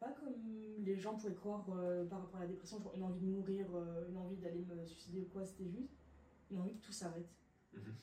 pas 0.00 0.12
comme 0.12 0.34
les 0.78 0.96
gens 0.96 1.16
pourraient 1.16 1.34
croire 1.34 1.66
euh, 1.70 2.06
par 2.06 2.20
rapport 2.20 2.40
à 2.40 2.44
la 2.44 2.48
dépression, 2.48 2.80
genre 2.80 2.94
une 2.94 3.02
envie 3.02 3.20
de 3.20 3.26
mourir, 3.26 3.66
euh, 3.74 4.08
une 4.08 4.16
envie 4.16 4.36
d'aller 4.36 4.64
me 4.64 4.84
suicider 4.86 5.20
ou 5.20 5.26
quoi, 5.26 5.44
c'était 5.44 5.68
juste 5.68 5.92
une 6.50 6.58
envie 6.58 6.74
que 6.74 6.84
tout 6.84 6.92
s'arrête. 6.92 7.28
Mhm. 7.72 7.94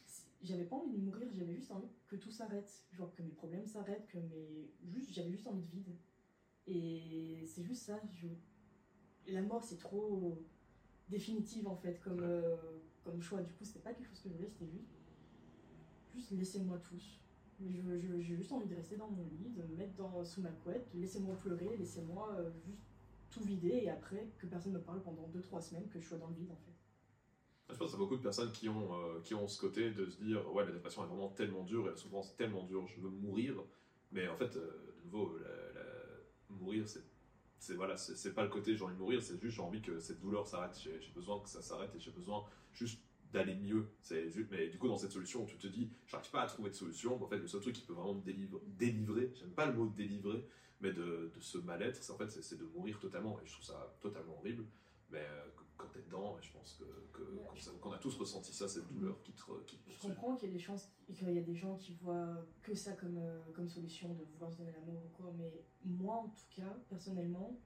J'avais 0.44 0.65
pas 0.65 0.75
envie 0.75 0.91
de 0.91 1.03
mourir, 1.03 1.27
j'avais 1.34 1.53
juste 1.53 1.72
envie 1.72 1.89
que 2.08 2.15
tout 2.15 2.32
s'arrête, 2.32 2.72
genre 2.91 3.13
que 3.13 3.22
mes 3.22 3.32
problèmes 3.32 3.65
s'arrêtent, 3.65 4.08
que 4.08 4.18
mes. 4.18 4.72
Juste, 4.91 5.13
j'avais 5.13 5.32
juste 5.32 5.48
envie 5.48 5.62
de 5.62 5.72
vide. 5.72 5.96
Et 6.73 7.43
c'est 7.45 7.63
juste 7.63 7.83
ça, 7.83 7.99
je... 8.13 8.27
la 9.33 9.41
mort 9.41 9.63
c'est 9.63 9.77
trop 9.77 10.41
définitive 11.09 11.67
en 11.67 11.75
fait, 11.75 11.99
comme, 12.01 12.21
euh, 12.21 12.55
comme 13.03 13.21
choix. 13.21 13.41
Du 13.41 13.51
coup, 13.53 13.65
c'était 13.65 13.79
pas 13.79 13.93
quelque 13.93 14.07
chose 14.07 14.21
que 14.21 14.29
je 14.29 14.35
voulais, 14.35 14.47
c'était 14.47 14.71
juste, 14.71 14.89
juste 16.13 16.31
laissez-moi 16.31 16.77
tous. 16.77 17.19
J'ai 17.59 18.35
juste 18.35 18.51
envie 18.53 18.67
de 18.67 18.75
rester 18.75 18.95
dans 18.95 19.09
mon 19.09 19.25
lit, 19.25 19.51
de 19.51 19.61
me 19.61 19.75
mettre 19.75 19.93
dans, 19.95 20.23
sous 20.23 20.41
ma 20.41 20.49
couette, 20.49 20.87
laissez-moi 20.95 21.35
pleurer, 21.35 21.75
laissez-moi 21.77 22.33
euh, 22.39 22.49
juste 22.65 22.81
tout 23.29 23.43
vider 23.43 23.81
et 23.83 23.89
après 23.89 24.31
que 24.39 24.47
personne 24.47 24.73
me 24.73 24.81
parle 24.81 25.01
pendant 25.03 25.29
2-3 25.29 25.61
semaines, 25.61 25.87
que 25.89 25.99
je 25.99 26.07
sois 26.07 26.17
dans 26.17 26.29
le 26.29 26.35
vide 26.35 26.51
en 26.51 26.55
fait. 26.55 26.71
Je 27.73 27.77
pense 27.77 27.91
qu'il 27.91 27.99
y 27.99 28.01
a 28.01 28.05
beaucoup 28.05 28.17
de 28.17 28.23
personnes 28.23 28.51
qui 28.51 28.67
ont, 28.67 28.93
euh, 28.93 29.21
qui 29.21 29.35
ont 29.35 29.47
ce 29.47 29.59
côté 29.59 29.91
de 29.91 30.09
se 30.09 30.21
dire 30.23 30.51
Ouais, 30.53 30.65
la 30.65 30.71
dépression 30.71 31.03
est 31.03 31.07
vraiment 31.07 31.29
tellement 31.29 31.63
dure 31.63 31.87
et 31.87 31.91
la 31.91 31.97
souffrance 31.97 32.31
est 32.31 32.37
tellement 32.37 32.63
dure, 32.63 32.87
je 32.87 32.99
veux 32.99 33.09
mourir. 33.09 33.55
Mais 34.11 34.27
en 34.27 34.35
fait, 34.35 34.55
de 34.55 35.03
nouveau, 35.05 35.37
mourir, 36.62 36.88
c'est 36.88 37.03
c'est 37.60 37.75
voilà, 37.75 37.96
c'est 37.96 38.34
pas 38.34 38.41
le 38.41 38.50
côté 38.50 38.75
j'ai 38.75 38.84
envie 38.84 38.96
de 38.96 39.00
mourir, 39.00 39.22
c'est 39.22 39.39
juste 39.39 39.56
j'ai 39.56 39.62
envie 39.62 39.82
que 39.82 40.00
cette 40.00 40.20
douleur 40.20 40.48
s'arrête, 40.48 40.75
j'ai 40.84 41.12
besoin 41.13 41.39
que 41.39 41.48
ça 41.48 41.62
s'arrête 41.62 41.94
et 41.96 42.00
j'ai 42.00 42.10
besoin 42.10 42.44
juste 42.74 43.00
d'aller 43.32 43.56
mieux. 43.56 43.88
C'est 44.01 44.27
mais 44.50 44.68
du 44.68 44.80
coup 44.80 44.88
dans 44.88 44.98
cette 44.98 45.12
solution, 45.12 45.46
tu 45.46 45.58
te 45.58 45.68
dis 45.68 45.91
j'arrive 46.08 46.32
pas 46.32 46.41
à 46.41 46.48
trouver 46.48 46.72
de 46.72 46.75
solution. 46.75 47.24
En 47.24 47.27
fait, 47.27 47.38
le 47.38 47.48
seul 47.48 47.62
truc 47.62 47.75
qui 47.75 47.84
peut 47.84 47.94
vraiment 47.94 48.15
me 48.15 48.22
délivrer, 48.24 48.62
délivrer, 48.65 49.32
j'aime 49.36 49.51
pas 49.51 49.68
le 49.68 49.74
mot 49.74 49.88
délivrer, 49.88 50.44
mais 50.82 50.91
de, 50.91 51.32
de 51.36 51.39
ce 51.39 51.60
mal-être, 51.60 52.01
c'est 52.03 52.12
en 52.12 52.18
fait 52.18 52.30
c'est 52.30 52.58
de 52.58 52.65
mourir 52.65 53.00
totalement 53.00 53.39
et 53.39 53.46
je 53.46 53.51
trouve 53.53 53.65
ça 53.65 53.96
totalement 54.01 54.38
horrible. 54.39 54.65
Mais 55.12 55.20
euh, 55.20 55.46
quand 55.81 55.88
t'es 55.88 56.01
dedans, 56.01 56.38
je 56.41 56.51
pense 56.51 56.79
que, 56.79 57.73
qu'on, 57.79 57.91
a 57.91 57.97
tous 57.97 58.15
ressenti 58.15 58.53
ça, 58.53 58.67
cette 58.67 58.88
douleur 58.88 59.21
qui 59.23 59.31
te. 59.33 59.41
Qui 59.65 59.79
je 59.88 60.00
comprends 60.00 60.35
qu'il 60.35 60.50
y 60.50 60.51
a 60.51 60.53
des 60.53 60.59
chances, 60.59 60.89
qu'il 61.11 61.33
y 61.33 61.38
a 61.38 61.41
des 61.41 61.55
gens 61.55 61.75
qui 61.75 61.93
voient 61.95 62.45
que 62.61 62.75
ça 62.75 62.93
comme, 62.93 63.17
euh, 63.17 63.39
comme 63.53 63.67
solution 63.67 64.13
de 64.13 64.23
vouloir 64.33 64.51
se 64.51 64.57
donner 64.57 64.71
l'amour 64.71 65.01
ou 65.05 65.09
quoi, 65.17 65.33
mais 65.38 65.51
moi 65.83 66.15
en 66.15 66.29
tout 66.29 66.61
cas, 66.61 66.77
personnellement, 66.89 67.57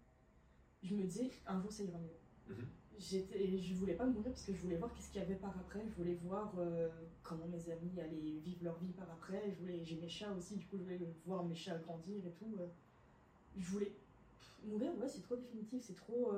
je 0.83 0.95
me 0.95 1.03
disais 1.03 1.29
un 1.45 1.59
jour 1.61 1.71
ça 1.71 1.83
ira 1.83 1.99
mieux. 1.99 2.55
Mhm. 2.55 2.67
J'étais, 2.97 3.57
je 3.57 3.73
voulais 3.73 3.95
pas 3.95 4.05
mourir 4.05 4.31
parce 4.31 4.45
que 4.45 4.53
je 4.53 4.61
voulais 4.61 4.77
voir 4.77 4.93
qu'est-ce 4.93 5.11
qu'il 5.11 5.19
y 5.19 5.23
avait 5.23 5.35
par 5.35 5.57
après, 5.57 5.85
je 5.85 5.93
voulais 5.95 6.15
voir 6.15 6.53
euh, 6.57 6.87
comment 7.23 7.47
mes 7.47 7.69
amis 7.69 7.99
allaient 7.99 8.39
vivre 8.39 8.63
leur 8.63 8.77
vie 8.79 8.93
par 8.93 9.09
après, 9.11 9.51
je 9.51 9.59
voulais, 9.59 9.83
j'ai 9.83 9.97
mes 9.97 10.07
chats 10.07 10.31
aussi, 10.31 10.55
du 10.55 10.65
coup 10.65 10.77
je 10.77 10.83
voulais 10.83 10.99
voir 11.25 11.43
mes 11.43 11.55
chats 11.55 11.77
grandir 11.79 12.25
et 12.25 12.31
tout. 12.31 12.55
je 13.57 13.69
voulais 13.69 13.93
mourir, 14.63 14.97
ouais, 14.97 15.09
c'est 15.09 15.21
trop 15.21 15.35
définitif, 15.35 15.83
c'est 15.83 15.95
trop 15.95 16.31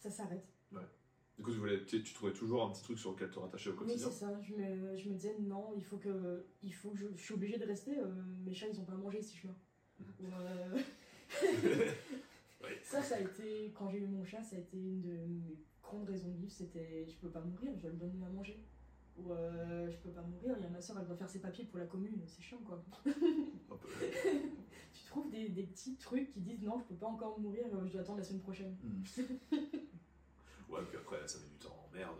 ça 0.00 0.10
s'arrête. 0.10 0.46
Du 0.72 1.42
coup, 1.44 1.52
tu, 1.52 1.58
voulais, 1.58 1.84
tu, 1.86 2.02
tu 2.02 2.12
trouvais 2.12 2.34
toujours 2.34 2.62
un 2.64 2.70
petit 2.70 2.82
truc 2.82 2.98
sur 2.98 3.12
lequel 3.12 3.30
te 3.30 3.38
rattacher 3.38 3.70
au 3.70 3.72
Oui, 3.72 3.78
quotidien. 3.78 4.08
c'est 4.10 4.12
ça. 4.26 4.40
Je 4.42 4.54
me, 4.54 4.96
je 4.98 5.08
me 5.08 5.14
disais, 5.14 5.36
non, 5.40 5.72
il 5.74 5.82
faut 5.82 5.96
que, 5.96 6.44
il 6.62 6.74
faut 6.74 6.90
que 6.90 6.98
je, 6.98 7.06
je 7.16 7.22
suis 7.22 7.32
obligée 7.32 7.56
de 7.56 7.64
rester. 7.64 7.96
euh, 7.98 8.12
mes 8.44 8.52
chats, 8.52 8.68
ils 8.68 8.78
ont 8.78 8.84
pas 8.84 8.94
mangé 8.94 9.22
si 9.22 9.38
je 9.38 9.46
meurs. 9.46 9.56
Mhm. 10.00 10.06
Ou, 10.20 10.26
euh, 10.34 10.78
Ouais. 12.62 12.78
Ça, 12.82 13.00
ça 13.00 13.16
a 13.16 13.20
été, 13.20 13.72
quand 13.74 13.88
j'ai 13.88 14.00
eu 14.00 14.06
mon 14.06 14.22
chat, 14.22 14.42
ça 14.42 14.56
a 14.56 14.58
été 14.58 14.76
une 14.76 15.00
de 15.00 15.12
mes 15.28 15.56
grandes 15.82 16.06
raisons 16.06 16.28
de 16.28 16.36
vivre. 16.36 16.52
C'était, 16.52 17.06
je 17.08 17.16
peux 17.16 17.30
pas 17.30 17.40
mourir, 17.40 17.72
je 17.74 17.80
dois 17.80 17.90
le 17.90 17.96
donner 17.96 18.22
à 18.22 18.28
manger. 18.28 18.62
Ou 19.16 19.32
euh, 19.32 19.90
je 19.90 19.96
peux 19.96 20.10
pas 20.10 20.20
mourir, 20.22 20.54
il 20.58 20.62
y 20.62 20.66
a 20.66 20.70
ma 20.70 20.80
soeur, 20.82 20.98
elle 21.00 21.06
doit 21.06 21.16
faire 21.16 21.28
ses 21.30 21.40
papiers 21.40 21.64
pour 21.64 21.78
la 21.78 21.86
commune, 21.86 22.20
c'est 22.26 22.42
chiant 22.42 22.58
quoi. 22.66 22.84
Tu 24.92 25.04
trouves 25.06 25.30
des, 25.30 25.48
des 25.48 25.62
petits 25.64 25.96
trucs 25.96 26.30
qui 26.30 26.40
disent 26.40 26.62
non, 26.62 26.78
je 26.78 26.84
peux 26.84 26.94
pas 26.94 27.06
encore 27.06 27.38
mourir, 27.40 27.64
euh, 27.74 27.86
je 27.86 27.92
dois 27.92 28.02
attendre 28.02 28.18
la 28.18 28.24
semaine 28.24 28.40
prochaine. 28.42 28.76
Ouais, 30.70 30.80
puis 30.88 30.96
après, 30.98 31.26
ça 31.26 31.38
met 31.40 31.46
du 31.48 31.56
temps. 31.56 31.88
Merde, 31.92 32.16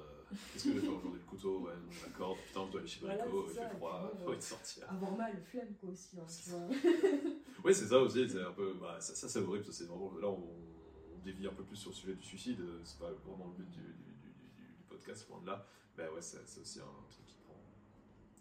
qu'est-ce 0.53 0.65
que 0.65 0.71
je 0.71 0.75
vais 0.77 0.81
faire 0.81 0.97
aujourd'hui 0.97 1.21
Le 1.21 1.27
couteau, 1.31 1.61
ouais, 1.61 1.73
non, 1.77 1.91
d'accord. 2.05 2.37
Putain, 2.47 2.67
je 2.67 2.71
dois 2.73 2.81
aller 2.81 2.89
chez 2.89 3.01
Brico, 3.01 3.47
il 3.49 3.55
fait 3.55 3.69
froid, 3.77 4.13
faut 4.25 4.33
euh, 4.33 4.37
y 4.37 4.43
sortir. 4.43 4.91
Avoir 4.91 5.13
mal, 5.17 5.41
flemme 5.51 5.75
quoi 5.81 5.91
aussi, 5.91 6.19
hein, 6.19 6.27
tu 6.27 6.51
vois. 6.51 6.69
Oui, 7.65 7.75
c'est 7.75 7.87
ça 7.87 7.99
aussi, 7.99 8.29
c'est 8.29 8.43
un 8.43 8.53
peu. 8.53 8.73
Bah, 8.81 8.99
ça, 9.01 9.15
ça, 9.15 9.29
c'est 9.29 9.39
horrible, 9.41 9.65
ça, 9.67 9.73
c'est 9.73 9.85
vraiment. 9.85 10.11
Là, 10.19 10.29
on, 10.29 10.49
on 11.15 11.19
dévie 11.23 11.47
un 11.47 11.53
peu 11.53 11.63
plus 11.63 11.77
sur 11.77 11.91
le 11.91 11.95
sujet 11.97 12.15
du 12.15 12.23
suicide, 12.25 12.59
euh, 12.61 12.81
c'est 12.85 12.99
pas 12.99 13.13
vraiment 13.13 13.47
le 13.57 13.63
but 13.65 13.71
du, 13.71 13.81
du, 13.81 13.85
du, 13.85 14.29
du- 14.57 14.85
podcast, 14.89 15.29
loin 15.29 15.41
de 15.43 15.47
là. 15.47 15.67
Mais 15.99 16.09
ouais, 16.09 16.23
c'est 16.23 16.45
c'est 16.49 16.61
aussi 16.61 16.81
un 16.81 17.05
truc 17.11 17.27
qui 17.27 17.37
prend. 17.45 17.61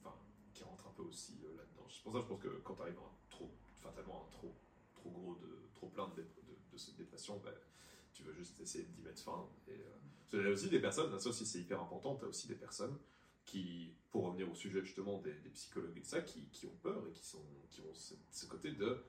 Enfin, 0.01 0.15
qui 0.53 0.63
rentre 0.63 0.87
un 0.87 0.91
peu 0.95 1.03
aussi 1.03 1.33
euh, 1.43 1.57
là-dedans. 1.57 1.85
C'est 1.89 2.01
pour 2.01 2.13
ça 2.13 2.19
que 2.19 2.23
je 2.23 2.29
pense 2.29 2.41
que 2.41 2.61
quand 2.63 2.73
t'arrives 2.75 2.97
à 2.97 3.01
un 3.01 3.29
trop. 3.29 3.51
fatalement 3.81 4.25
un 4.27 4.31
trop, 4.31 4.55
trop 4.95 5.09
gros, 5.11 5.35
de, 5.35 5.49
trop 5.75 5.87
plein 5.89 6.07
de, 6.15 6.21
de, 6.21 6.55
de 6.71 6.77
cette 6.77 6.95
dépression, 6.95 7.41
bah, 7.43 7.51
tu 8.19 8.25
veux 8.27 8.33
juste 8.33 8.59
essayer 8.59 8.83
d'y 8.83 9.01
mettre 9.01 9.21
fin. 9.21 9.47
Et, 9.67 9.71
euh, 9.71 9.75
parce 10.19 10.29
qu'il 10.29 10.41
y 10.41 10.47
a 10.47 10.51
aussi 10.51 10.69
des 10.69 10.79
personnes, 10.79 11.17
ça 11.19 11.29
aussi 11.29 11.45
c'est 11.45 11.59
hyper 11.59 11.81
important, 11.81 12.15
tu 12.15 12.25
as 12.25 12.27
aussi 12.27 12.47
des 12.47 12.55
personnes 12.55 12.97
qui, 13.45 13.93
pour 14.11 14.25
revenir 14.25 14.51
au 14.51 14.55
sujet 14.55 14.83
justement 14.83 15.19
des, 15.21 15.31
psychologues 15.53 15.97
et 15.97 16.01
de 16.01 16.05
ça, 16.05 16.21
qui, 16.21 16.67
ont 16.67 16.75
peur 16.83 17.03
et 17.07 17.11
qui, 17.11 17.25
sont, 17.25 17.43
qui 17.69 17.81
ont 17.81 17.93
ce, 17.93 18.13
ce 18.31 18.45
côté 18.45 18.71
de, 18.71 19.03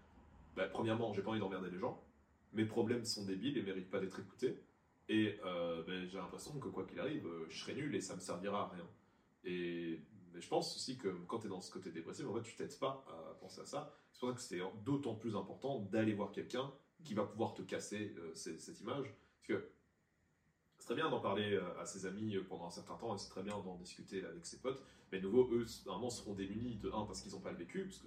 bah, 0.57 0.69
premièrement, 0.69 1.13
j'ai 1.13 1.23
pas 1.23 1.31
envie 1.31 1.41
d'emmerder 1.41 1.71
les 1.71 1.79
gens, 1.79 2.03
mes 2.53 2.65
problèmes 2.65 3.05
sont 3.05 3.25
débiles 3.25 3.59
et 3.59 3.63
méritent 3.63 3.91
pas 3.91 4.01
d'être 4.01 4.21
écoutés, 4.21 4.63
et 5.09 5.39
euh, 5.45 5.83
ben, 5.83 6.09
j'ai 6.09 6.17
l'impression 6.19 6.59
que 6.59 6.69
quoi 6.69 6.87
qu'il 6.87 7.01
arrive, 7.01 7.27
euh, 7.27 7.47
je 7.49 7.59
serai 7.59 7.75
nul 7.75 7.95
et 7.95 8.01
ça 8.01 8.15
me 8.15 8.21
servira 8.21 8.63
à 8.63 8.69
rien. 8.69 8.89
Et 9.45 10.01
mais 10.33 10.41
je 10.41 10.49
pense 10.49 10.75
aussi 10.77 10.97
que 10.97 11.09
quand 11.27 11.41
tu 11.41 11.47
es 11.47 11.51
dans 11.51 11.61
ce 11.61 11.71
côté 11.71 11.91
dépressif, 11.91 12.27
en 12.27 12.35
fait, 12.35 12.43
tu 12.43 12.55
t'aides 12.55 12.79
pas 12.79 13.05
à 13.09 13.35
penser 13.41 13.61
à 13.61 13.67
ça. 13.67 13.93
C'est 14.13 14.21
pour 14.21 14.29
ça 14.31 14.35
que 14.35 14.41
c'est 14.41 14.61
d'autant 14.85 15.15
plus 15.15 15.37
important 15.37 15.81
d'aller 15.81 16.15
voir 16.15 16.33
quelqu'un 16.33 16.73
qui 17.05 17.15
va 17.15 17.25
pouvoir 17.25 17.55
te 17.55 17.63
casser 17.63 18.15
euh, 18.19 18.33
cette 18.35 18.81
image. 18.81 19.07
Parce 19.07 19.47
que 19.49 19.71
c'est 20.79 20.87
très 20.87 20.95
bien 20.95 21.11
d'en 21.11 21.21
parler 21.21 21.55
euh, 21.55 21.81
à 21.81 21.87
ses 21.87 22.07
amis 22.07 22.37
euh, 22.37 22.45
pendant 22.49 22.67
un 22.67 22.71
certain 22.71 22.97
temps 22.97 23.15
et 23.15 23.19
c'est 23.19 23.29
très 23.29 23.43
bien 23.43 23.59
d'en 23.59 23.77
discuter 23.77 24.25
avec 24.25 24.47
ses 24.47 24.61
potes. 24.61 24.83
Mais 25.13 25.21
de 25.21 25.29
nouveau, 25.29 25.49
eux, 25.53 25.67
normalement, 25.87 26.11
seront 26.11 26.35
démunis 26.35 26.77
de 26.77 26.89
un 26.91 27.05
parce 27.05 27.23
qu'ils 27.23 27.33
n'ont 27.33 27.41
pas 27.41 27.53
le 27.53 27.59
vécu. 27.59 27.85
Parce 27.85 27.99
que, 27.99 28.07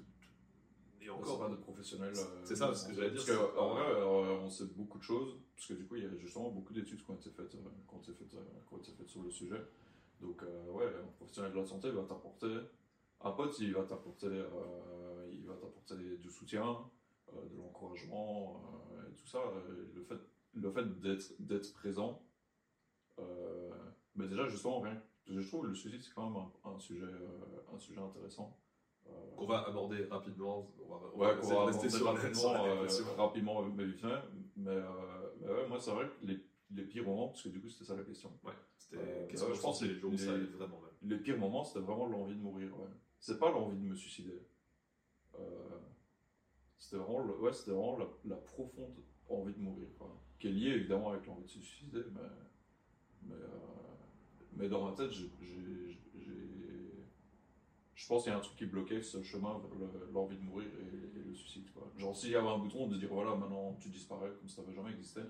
et 1.01 1.09
Encore 1.09 1.33
encore, 1.33 1.49
pas 1.49 1.49
de 1.49 1.59
professionnels. 1.59 2.13
C'est 2.45 2.55
ça, 2.55 2.73
ce 2.73 2.87
que 2.87 2.93
j'allais 2.93 3.11
dire, 3.11 3.23
Parce 3.25 3.53
qu'en 3.55 3.73
vrai, 3.73 4.03
on 4.05 4.49
sait 4.49 4.67
beaucoup 4.67 4.97
de 4.97 5.03
choses, 5.03 5.37
parce 5.53 5.67
que 5.67 5.73
du 5.73 5.85
coup, 5.85 5.97
il 5.97 6.03
y 6.03 6.05
a 6.05 6.17
justement 6.17 6.49
beaucoup 6.49 6.71
d'études 6.71 7.03
qui 7.03 7.11
ont 7.11 7.15
été 7.15 7.29
faites, 7.29 7.51
sur 9.05 9.21
le 9.21 9.29
sujet. 9.29 9.61
Donc, 10.21 10.43
ouais, 10.43 10.85
un 10.85 11.11
professionnel 11.17 11.51
de 11.51 11.57
la 11.57 11.65
santé 11.65 11.91
va 11.91 12.03
t'apporter. 12.03 12.57
Un 13.19 13.31
pote, 13.31 13.59
il 13.59 13.73
va 13.73 13.83
t'apporter 13.83 14.45
il 15.33 15.45
va 15.45 15.55
t'apporter 15.55 15.95
du 16.17 16.31
soutien, 16.31 16.77
de 17.33 17.57
l'encouragement, 17.57 18.61
tout 19.15 19.27
ça. 19.27 19.39
Euh, 19.39 19.85
Le 19.95 20.03
fait, 20.03 20.19
le 20.53 20.71
fait 20.71 20.99
d'être 21.01 21.33
d'être 21.39 21.73
présent, 21.73 22.21
euh, 23.19 23.71
mais 24.15 24.27
déjà, 24.27 24.47
justement, 24.47 24.79
rien. 24.81 25.01
Je 25.27 25.39
trouve 25.47 25.61
que 25.63 25.67
le 25.67 25.75
suicide, 25.75 26.01
c'est 26.01 26.13
quand 26.13 26.29
même 26.29 26.43
un, 26.65 26.69
un 26.75 26.79
sujet, 26.79 27.05
euh, 27.05 27.73
un 27.73 27.79
sujet 27.79 27.99
intéressant. 27.99 28.57
Qu'on 29.37 29.45
va 29.45 29.59
aborder 29.67 30.05
rapidement. 30.05 30.71
On 30.83 30.87
va, 30.89 30.99
on 31.13 31.17
Ouais, 31.19 31.37
essayer 31.39 31.55
va 31.55 31.65
rester 31.65 31.89
sur 31.89 32.05
rapidement, 32.05 32.65
euh, 32.67 32.87
rapidement 33.17 33.63
mais. 33.63 33.85
Mais, 34.55 34.69
euh, 34.71 34.83
mais 35.41 35.47
ouais, 35.51 35.67
moi, 35.67 35.79
c'est 35.79 35.91
vrai 35.91 36.05
que 36.07 36.25
les, 36.25 36.39
les 36.71 36.83
pires 36.83 37.03
moments, 37.05 37.27
parce 37.29 37.41
que 37.43 37.49
du 37.49 37.59
coup, 37.59 37.67
c'était 37.69 37.85
ça 37.85 37.95
la 37.95 38.03
question. 38.03 38.31
Ouais, 38.43 38.53
c'était. 38.77 38.97
Euh, 38.97 39.27
Qu'est-ce 39.27 39.43
ouais, 39.43 39.49
que 39.49 39.55
je 39.55 39.61
pense 39.61 39.79
que 39.79 39.85
les 39.85 39.95
jours 39.95 40.09
où 40.09 40.13
les- 40.13 40.17
ça 40.19 40.33
allait 40.33 40.45
vraiment 40.45 40.79
mal 40.79 40.91
Les 41.01 41.17
pires 41.17 41.37
moments, 41.37 41.63
c'était 41.63 41.79
vraiment 41.79 42.05
l'envie 42.07 42.35
de 42.35 42.41
mourir. 42.41 42.77
Ouais. 42.79 42.87
C'est 43.19 43.39
pas 43.39 43.49
l'envie 43.51 43.77
de 43.77 43.83
me 43.85 43.95
suicider. 43.95 44.39
C'était 46.83 46.97
vraiment, 46.97 47.19
le- 47.19 47.39
ouais, 47.39 47.53
c'était 47.53 47.71
vraiment 47.71 47.97
la, 47.97 48.07
la 48.25 48.35
profonde 48.35 48.93
envie 49.29 49.53
de 49.53 49.59
mourir. 49.59 49.87
Quoi. 49.97 50.13
Qui 50.37 50.47
est 50.47 50.51
liée 50.51 50.71
évidemment 50.71 51.11
avec 51.11 51.25
l'envie 51.25 51.43
de 51.45 51.49
se 51.49 51.61
suicider, 51.61 52.03
mais, 52.13 52.19
mais, 53.23 53.35
euh, 53.35 53.47
mais 54.51 54.67
dans 54.67 54.83
ma 54.89 54.91
tête, 54.93 55.09
j'ai- 55.11 55.31
j'ai- 55.41 55.97
j'ai- 56.13 57.05
je 57.95 58.07
pense 58.07 58.23
qu'il 58.23 58.33
y 58.33 58.35
a 58.35 58.37
un 58.37 58.41
truc 58.41 58.57
qui 58.57 58.65
bloquait 58.65 59.01
ce 59.01 59.23
chemin 59.23 59.59
vers 59.59 59.75
le- 59.79 60.11
l'envie 60.11 60.35
de 60.35 60.41
mourir 60.41 60.67
et, 60.77 61.19
et 61.19 61.23
le 61.23 61.33
suicide. 61.33 61.71
Quoi. 61.71 61.89
Genre, 61.95 62.13
s'il 62.17 62.31
y 62.31 62.35
avait 62.35 62.49
un 62.49 62.57
bouton 62.57 62.87
de 62.89 62.97
dire 62.97 63.13
voilà, 63.13 63.33
maintenant 63.33 63.77
tu 63.79 63.87
disparais 63.87 64.31
comme 64.37 64.49
ça 64.49 64.61
n'avait 64.61 64.73
jamais 64.75 64.91
existé, 64.91 65.21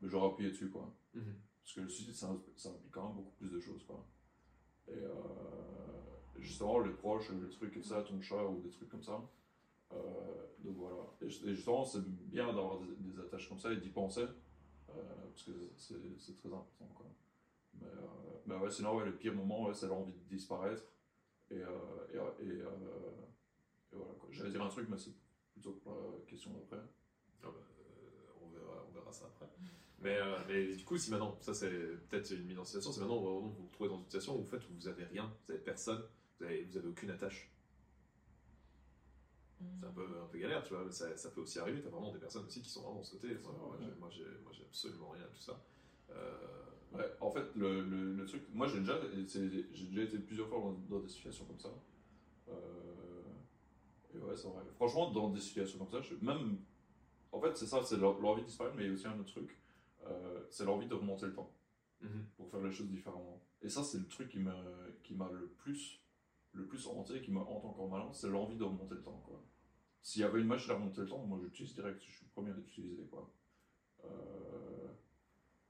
mais 0.00 0.08
j'aurais 0.08 0.28
appuyé 0.32 0.50
dessus. 0.50 0.70
Quoi. 0.70 0.90
Mhm. 1.12 1.34
Parce 1.62 1.74
que 1.74 1.80
le 1.82 1.88
suicide, 1.90 2.14
ça, 2.14 2.34
ça 2.56 2.70
implique 2.70 2.90
quand 2.90 3.08
même 3.08 3.16
beaucoup 3.16 3.36
plus 3.36 3.50
de 3.50 3.60
choses. 3.60 3.84
Quoi. 3.84 4.02
Et 4.88 4.92
euh, 4.96 5.10
justement, 6.38 6.78
les 6.80 6.92
proches, 6.92 7.30
les 7.30 7.50
trucs 7.50 7.76
et 7.76 7.82
ça, 7.82 8.02
ton 8.02 8.18
chat 8.22 8.42
ou 8.46 8.62
des 8.62 8.70
trucs 8.70 8.88
comme 8.88 9.02
ça. 9.02 9.20
Euh, 9.92 10.46
donc 10.60 10.76
voilà. 10.76 10.96
Et, 11.20 11.28
ju- 11.28 11.48
et 11.48 11.54
justement, 11.54 11.84
c'est 11.84 12.02
bien 12.04 12.46
d'avoir 12.46 12.78
des, 12.80 13.20
attaches 13.20 13.48
comme 13.48 13.58
ça 13.58 13.72
et 13.72 13.76
d'y 13.76 13.90
penser. 13.90 14.22
euh, 14.90 14.92
parce 15.30 15.42
que 15.44 15.52
c'est 15.76 16.36
très 16.36 16.48
important. 16.48 17.14
Euh, 17.82 17.86
mais 18.46 18.56
ouais, 18.56 18.70
sinon, 18.70 18.96
ouais, 18.96 19.04
le 19.06 19.16
pire 19.16 19.34
moment, 19.34 19.64
ouais, 19.66 19.74
c'est 19.74 19.86
l'envie 19.88 20.12
de 20.12 20.28
disparaître. 20.28 20.82
Et, 21.50 21.60
voilà. 22.14 22.34
J'allais 24.30 24.50
dire 24.50 24.62
un 24.62 24.68
truc, 24.68 24.88
mais 24.88 24.96
c'est 24.96 25.12
plutôt 25.52 25.72
pour 25.72 25.92
la 25.94 26.26
question 26.26 26.50
d'après. 26.52 26.78
Ah 27.42 27.48
bah, 27.48 27.52
on, 28.42 28.48
verra, 28.48 28.86
on 28.88 28.92
verra 28.94 29.12
ça 29.12 29.26
après. 29.26 29.46
Mais, 30.00 30.74
du 30.74 30.84
coup, 30.84 30.96
si 30.96 31.10
maintenant, 31.10 31.36
ça 31.40 31.52
c'est 31.54 31.70
peut-être 32.08 32.30
une 32.32 32.44
mise 32.46 32.58
en 32.58 32.64
situation, 32.64 32.90
c'est 32.92 33.00
maintenant 33.00 33.20
vous 33.20 33.50
vous 33.50 33.66
retrouvez 33.66 33.90
dans 33.90 33.98
une 33.98 34.04
situation 34.04 34.36
où, 34.36 34.40
en 34.42 34.46
fait, 34.46 34.60
vous 34.70 34.88
avez 34.88 35.04
rien, 35.04 35.30
vous 35.46 35.52
avez 35.52 35.60
personne, 35.62 36.02
vous 36.38 36.46
avez, 36.46 36.64
vous 36.64 36.76
avez 36.78 36.88
aucune 36.88 37.10
attache. 37.10 37.51
C'est 39.80 39.86
un 39.86 39.90
peu, 39.92 40.06
un 40.22 40.26
peu 40.26 40.38
galère, 40.38 40.62
tu 40.64 40.74
vois, 40.74 40.84
mais 40.84 40.90
ça, 40.92 41.16
ça 41.16 41.30
peut 41.30 41.40
aussi 41.40 41.58
arriver. 41.58 41.80
Tu 41.80 41.86
as 41.86 41.90
vraiment 41.90 42.12
des 42.12 42.18
personnes 42.18 42.44
aussi 42.46 42.62
qui 42.62 42.70
sont 42.70 42.82
vraiment 42.82 43.02
côté. 43.02 43.28
Moi, 43.42 43.52
moi, 43.58 43.76
j'ai- 43.80 43.94
moi, 43.98 44.08
j'ai, 44.10 44.24
moi, 44.42 44.52
j'ai 44.52 44.62
absolument 44.64 45.10
rien 45.10 45.24
à 45.24 45.28
tout 45.28 45.40
ça. 45.40 45.60
Euh, 46.10 46.36
Ouais, 46.92 47.10
en 47.22 47.30
fait, 47.30 47.46
le, 47.56 47.80
le, 47.84 48.12
le 48.14 48.26
truc, 48.26 48.42
moi 48.52 48.66
j'ai 48.66 48.80
déjà, 48.80 49.00
c'est- 49.26 49.48
j'ai 49.72 49.86
déjà 49.86 50.02
été 50.02 50.18
plusieurs 50.18 50.46
fois 50.48 50.58
dans, 50.58 50.72
dans 50.90 51.00
des 51.00 51.08
situations 51.08 51.46
comme 51.46 51.58
ça. 51.58 51.70
Euh, 52.48 53.22
et 54.14 54.18
ouais, 54.18 54.36
c'est 54.36 54.48
vrai. 54.48 54.62
Franchement, 54.76 55.10
dans 55.10 55.30
des 55.30 55.40
situations 55.40 55.78
comme 55.78 55.90
ça, 55.90 56.00
je, 56.02 56.14
même. 56.24 56.58
En 57.32 57.40
fait, 57.40 57.56
c'est 57.56 57.66
ça, 57.66 57.82
c'est 57.84 57.96
l'en- 57.98 58.18
l'envie 58.20 58.42
de 58.42 58.46
disparaître, 58.46 58.76
mais 58.76 58.84
il 58.84 58.88
y 58.88 58.90
a 58.90 58.94
aussi 58.94 59.06
un 59.06 59.18
autre 59.18 59.32
truc. 59.32 59.58
euh, 60.06 60.44
c'est 60.50 60.64
l'envie 60.64 60.88
de 60.88 60.94
remonter 60.94 61.26
le 61.26 61.34
temps 61.34 61.52
mhm. 62.02 62.26
pour 62.36 62.50
faire 62.50 62.60
les 62.62 62.72
choses 62.72 62.88
différemment. 62.88 63.40
Et 63.62 63.68
ça, 63.68 63.84
c'est 63.84 63.98
le 63.98 64.08
truc 64.08 64.28
qui 64.30 64.38
m'a 64.40 64.56
qui 65.04 65.14
m'a 65.14 65.30
le 65.32 65.46
plus 65.58 66.00
le 66.52 66.66
plus 66.66 66.86
hanté, 66.88 67.20
qui 67.22 67.30
me 67.32 67.40
hante 67.40 67.64
encore 67.64 67.88
maintenant, 67.88 68.12
c'est 68.12 68.28
l'envie 68.30 68.56
de 68.56 68.64
remonter 68.64 68.94
le 68.96 69.02
temps. 69.02 69.22
quoi. 69.26 69.42
S'il 70.02 70.22
y 70.22 70.24
avait 70.24 70.40
une 70.40 70.46
machine 70.48 70.72
à 70.72 70.74
remonter 70.74 71.00
le 71.02 71.06
temps, 71.08 71.24
moi 71.24 71.38
j'utilise 71.42 71.74
direct, 71.74 72.00
je 72.04 72.10
suis 72.10 72.24
le 72.26 72.30
premier 72.32 72.50
à 72.50 72.54
l'utiliser. 72.54 73.04
quoi. 73.10 73.30
Euh, 74.04 74.08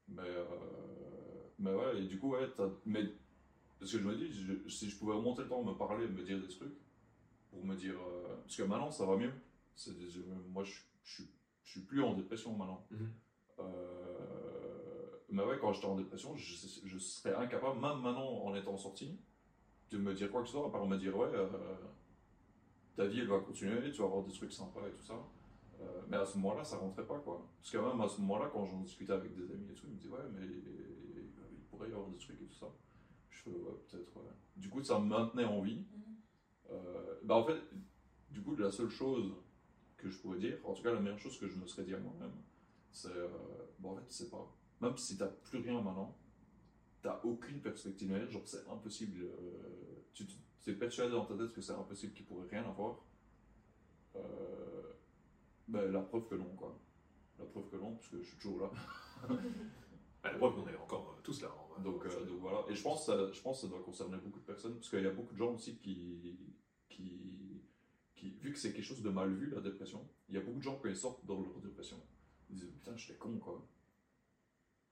mais, 0.08 0.22
euh, 0.22 0.44
mais 1.58 1.72
ouais, 1.74 2.02
et 2.02 2.06
du 2.06 2.18
coup, 2.18 2.30
ouais, 2.30 2.48
t'as- 2.56 2.70
mais, 2.86 3.04
parce 3.78 3.92
que 3.92 3.98
je 3.98 4.04
me 4.04 4.14
dis, 4.16 4.32
je- 4.32 4.68
si 4.68 4.88
je 4.88 4.96
pouvais 4.98 5.12
remonter 5.14 5.42
le 5.42 5.48
temps, 5.48 5.62
me 5.62 5.74
parler, 5.74 6.08
me 6.08 6.22
dire 6.24 6.40
des 6.40 6.48
trucs, 6.48 6.72
pour 7.50 7.62
me 7.64 7.76
dire. 7.76 7.94
euh, 8.00 8.36
parce 8.42 8.56
que 8.56 8.62
maintenant, 8.62 8.90
ça 8.90 9.04
va 9.04 9.16
mieux. 9.16 9.32
C'est 9.76 9.96
des- 9.98 10.20
moi, 10.48 10.64
je, 10.64 10.80
je, 11.04 11.14
suis- 11.14 11.30
je 11.64 11.70
suis 11.72 11.80
plus 11.82 12.02
en 12.02 12.14
dépression 12.14 12.54
maintenant. 12.56 12.86
Mhm. 12.90 13.12
Euh, 13.60 15.18
mais 15.28 15.42
ouais, 15.44 15.58
quand 15.60 15.72
j'étais 15.72 15.86
en 15.86 15.96
dépression, 15.96 16.34
je, 16.36 16.98
serais 16.98 17.34
incapable, 17.34 17.78
même 17.80 18.00
maintenant 18.00 18.28
en 18.44 18.54
étant 18.54 18.76
sorti, 18.78 19.18
de 19.90 19.98
me 19.98 20.14
dire 20.14 20.30
quoi 20.30 20.40
que 20.40 20.46
ce 20.46 20.52
soit, 20.52 20.66
à 20.66 20.70
part 20.70 20.86
me 20.86 20.96
dire, 20.96 21.16
ouais, 21.16 21.28
ta 22.96 23.06
vie 23.06 23.20
elle 23.20 23.28
va 23.28 23.40
continuer, 23.40 23.90
tu 23.90 23.98
vas 23.98 24.06
avoir 24.06 24.24
des 24.24 24.32
trucs 24.32 24.52
sympas 24.52 24.86
et 24.86 24.92
tout 24.92 25.02
ça. 25.02 25.14
Euh, 25.80 25.84
mais 26.08 26.16
à 26.16 26.24
ce 26.24 26.36
moment-là, 26.38 26.64
ça 26.64 26.76
rentrait 26.76 27.06
pas, 27.06 27.18
quoi. 27.18 27.44
Parce 27.58 27.70
que 27.70 27.78
même 27.78 28.00
à 28.00 28.08
ce 28.08 28.20
moment-là, 28.20 28.50
quand 28.52 28.64
j'en 28.66 28.80
discutais 28.80 29.12
avec 29.12 29.34
des 29.34 29.50
amis 29.52 29.68
et 29.70 29.74
tout, 29.74 29.86
ils 29.88 29.94
me 29.94 29.96
disaient, 29.96 30.10
ouais, 30.10 30.28
mais 30.32 30.46
il 30.46 31.62
pourrait 31.70 31.88
y 31.88 31.92
avoir 31.92 32.08
des 32.08 32.18
trucs 32.18 32.40
et 32.40 32.44
tout 32.44 32.58
ça. 32.58 32.66
Je 33.30 33.42
fais, 33.42 33.50
ouais, 33.50 33.72
peut-être, 33.90 34.16
ouais. 34.16 34.30
Du 34.56 34.68
coup, 34.68 34.82
ça 34.82 34.98
me 34.98 35.06
maintenait 35.06 35.44
en 35.44 35.60
vie. 35.60 35.84
Mhm. 35.92 36.12
Euh, 36.70 37.14
bah 37.24 37.36
en 37.36 37.44
fait, 37.44 37.60
du 38.30 38.42
coup, 38.42 38.56
la 38.56 38.70
seule 38.70 38.88
chose 38.88 39.34
que 39.96 40.08
je 40.08 40.18
pourrais 40.18 40.38
dire, 40.38 40.58
en 40.64 40.72
tout 40.72 40.82
cas 40.82 40.92
la 40.92 41.00
meilleure 41.00 41.18
chose 41.18 41.38
que 41.38 41.46
je 41.46 41.56
me 41.56 41.66
serais 41.66 41.84
dit 41.84 41.94
à 41.94 41.98
moi-même, 41.98 42.32
c'est, 42.90 43.08
euh, 43.08 43.28
bah 43.78 43.90
en 43.90 43.96
fait, 43.96 44.04
c'est 44.08 44.30
pas, 44.30 44.52
même 44.80 44.96
si 44.96 45.16
t'as 45.16 45.28
plus 45.28 45.58
rien 45.58 45.80
maintenant, 45.80 46.16
t'as 47.02 47.20
aucune 47.24 47.60
perspective 47.60 48.30
genre 48.30 48.42
c'est 48.44 48.66
impossible, 48.68 49.22
euh, 49.22 50.02
tu 50.14 50.26
es 50.70 50.74
persuadé 50.74 51.12
dans 51.12 51.24
ta 51.24 51.34
tête 51.36 51.52
que 51.52 51.60
c'est 51.60 51.72
impossible 51.72 52.12
qu'il 52.14 52.26
pourrait 52.26 52.48
rien 52.48 52.64
avoir, 52.64 53.04
euh, 54.16 54.92
bah, 55.68 55.84
la 55.86 56.00
preuve 56.00 56.28
que 56.28 56.34
non, 56.34 56.54
quoi. 56.56 56.78
La 57.38 57.44
preuve 57.46 57.68
que 57.70 57.76
non, 57.76 57.94
parce 57.96 58.08
que 58.08 58.22
je 58.22 58.28
suis 58.28 58.36
toujours 58.38 58.60
là. 58.60 58.70
La 60.24 60.30
preuve 60.34 60.54
qu'on 60.54 60.68
est 60.68 60.76
encore 60.76 61.16
euh, 61.18 61.20
tous 61.24 61.42
là. 61.42 61.52
Donc, 61.82 62.06
euh, 62.06 62.24
donc 62.26 62.38
voilà. 62.38 62.64
Et 62.68 62.76
je 62.76 62.82
pense, 62.82 63.00
que 63.00 63.06
ça- 63.06 63.32
je 63.32 63.40
pense 63.40 63.60
que 63.60 63.66
ça 63.66 63.72
doit 63.72 63.82
concerner 63.82 64.18
beaucoup 64.18 64.38
de 64.38 64.44
personnes, 64.44 64.74
parce 64.76 64.88
qu'il 64.88 65.02
y 65.02 65.06
a 65.06 65.10
beaucoup 65.10 65.32
de 65.32 65.38
gens 65.38 65.52
aussi 65.52 65.78
qui, 65.78 66.38
qui, 66.88 67.60
qui 68.14 68.30
vu 68.30 68.52
que 68.52 68.58
c'est 68.58 68.72
quelque 68.72 68.84
chose 68.84 69.02
de 69.02 69.10
mal 69.10 69.34
vu, 69.34 69.50
la 69.50 69.60
dépression, 69.60 70.08
il 70.28 70.36
y 70.36 70.38
a 70.38 70.40
beaucoup 70.40 70.58
de 70.58 70.62
gens 70.62 70.80
ils 70.84 70.94
sortent 70.96 71.26
dans 71.26 71.40
leur 71.40 71.58
dépression, 71.60 72.00
ils 72.50 72.56
disent 72.56 72.70
putain, 72.70 72.96
j'étais 72.96 73.18
con 73.18 73.36
quoi. 73.38 73.66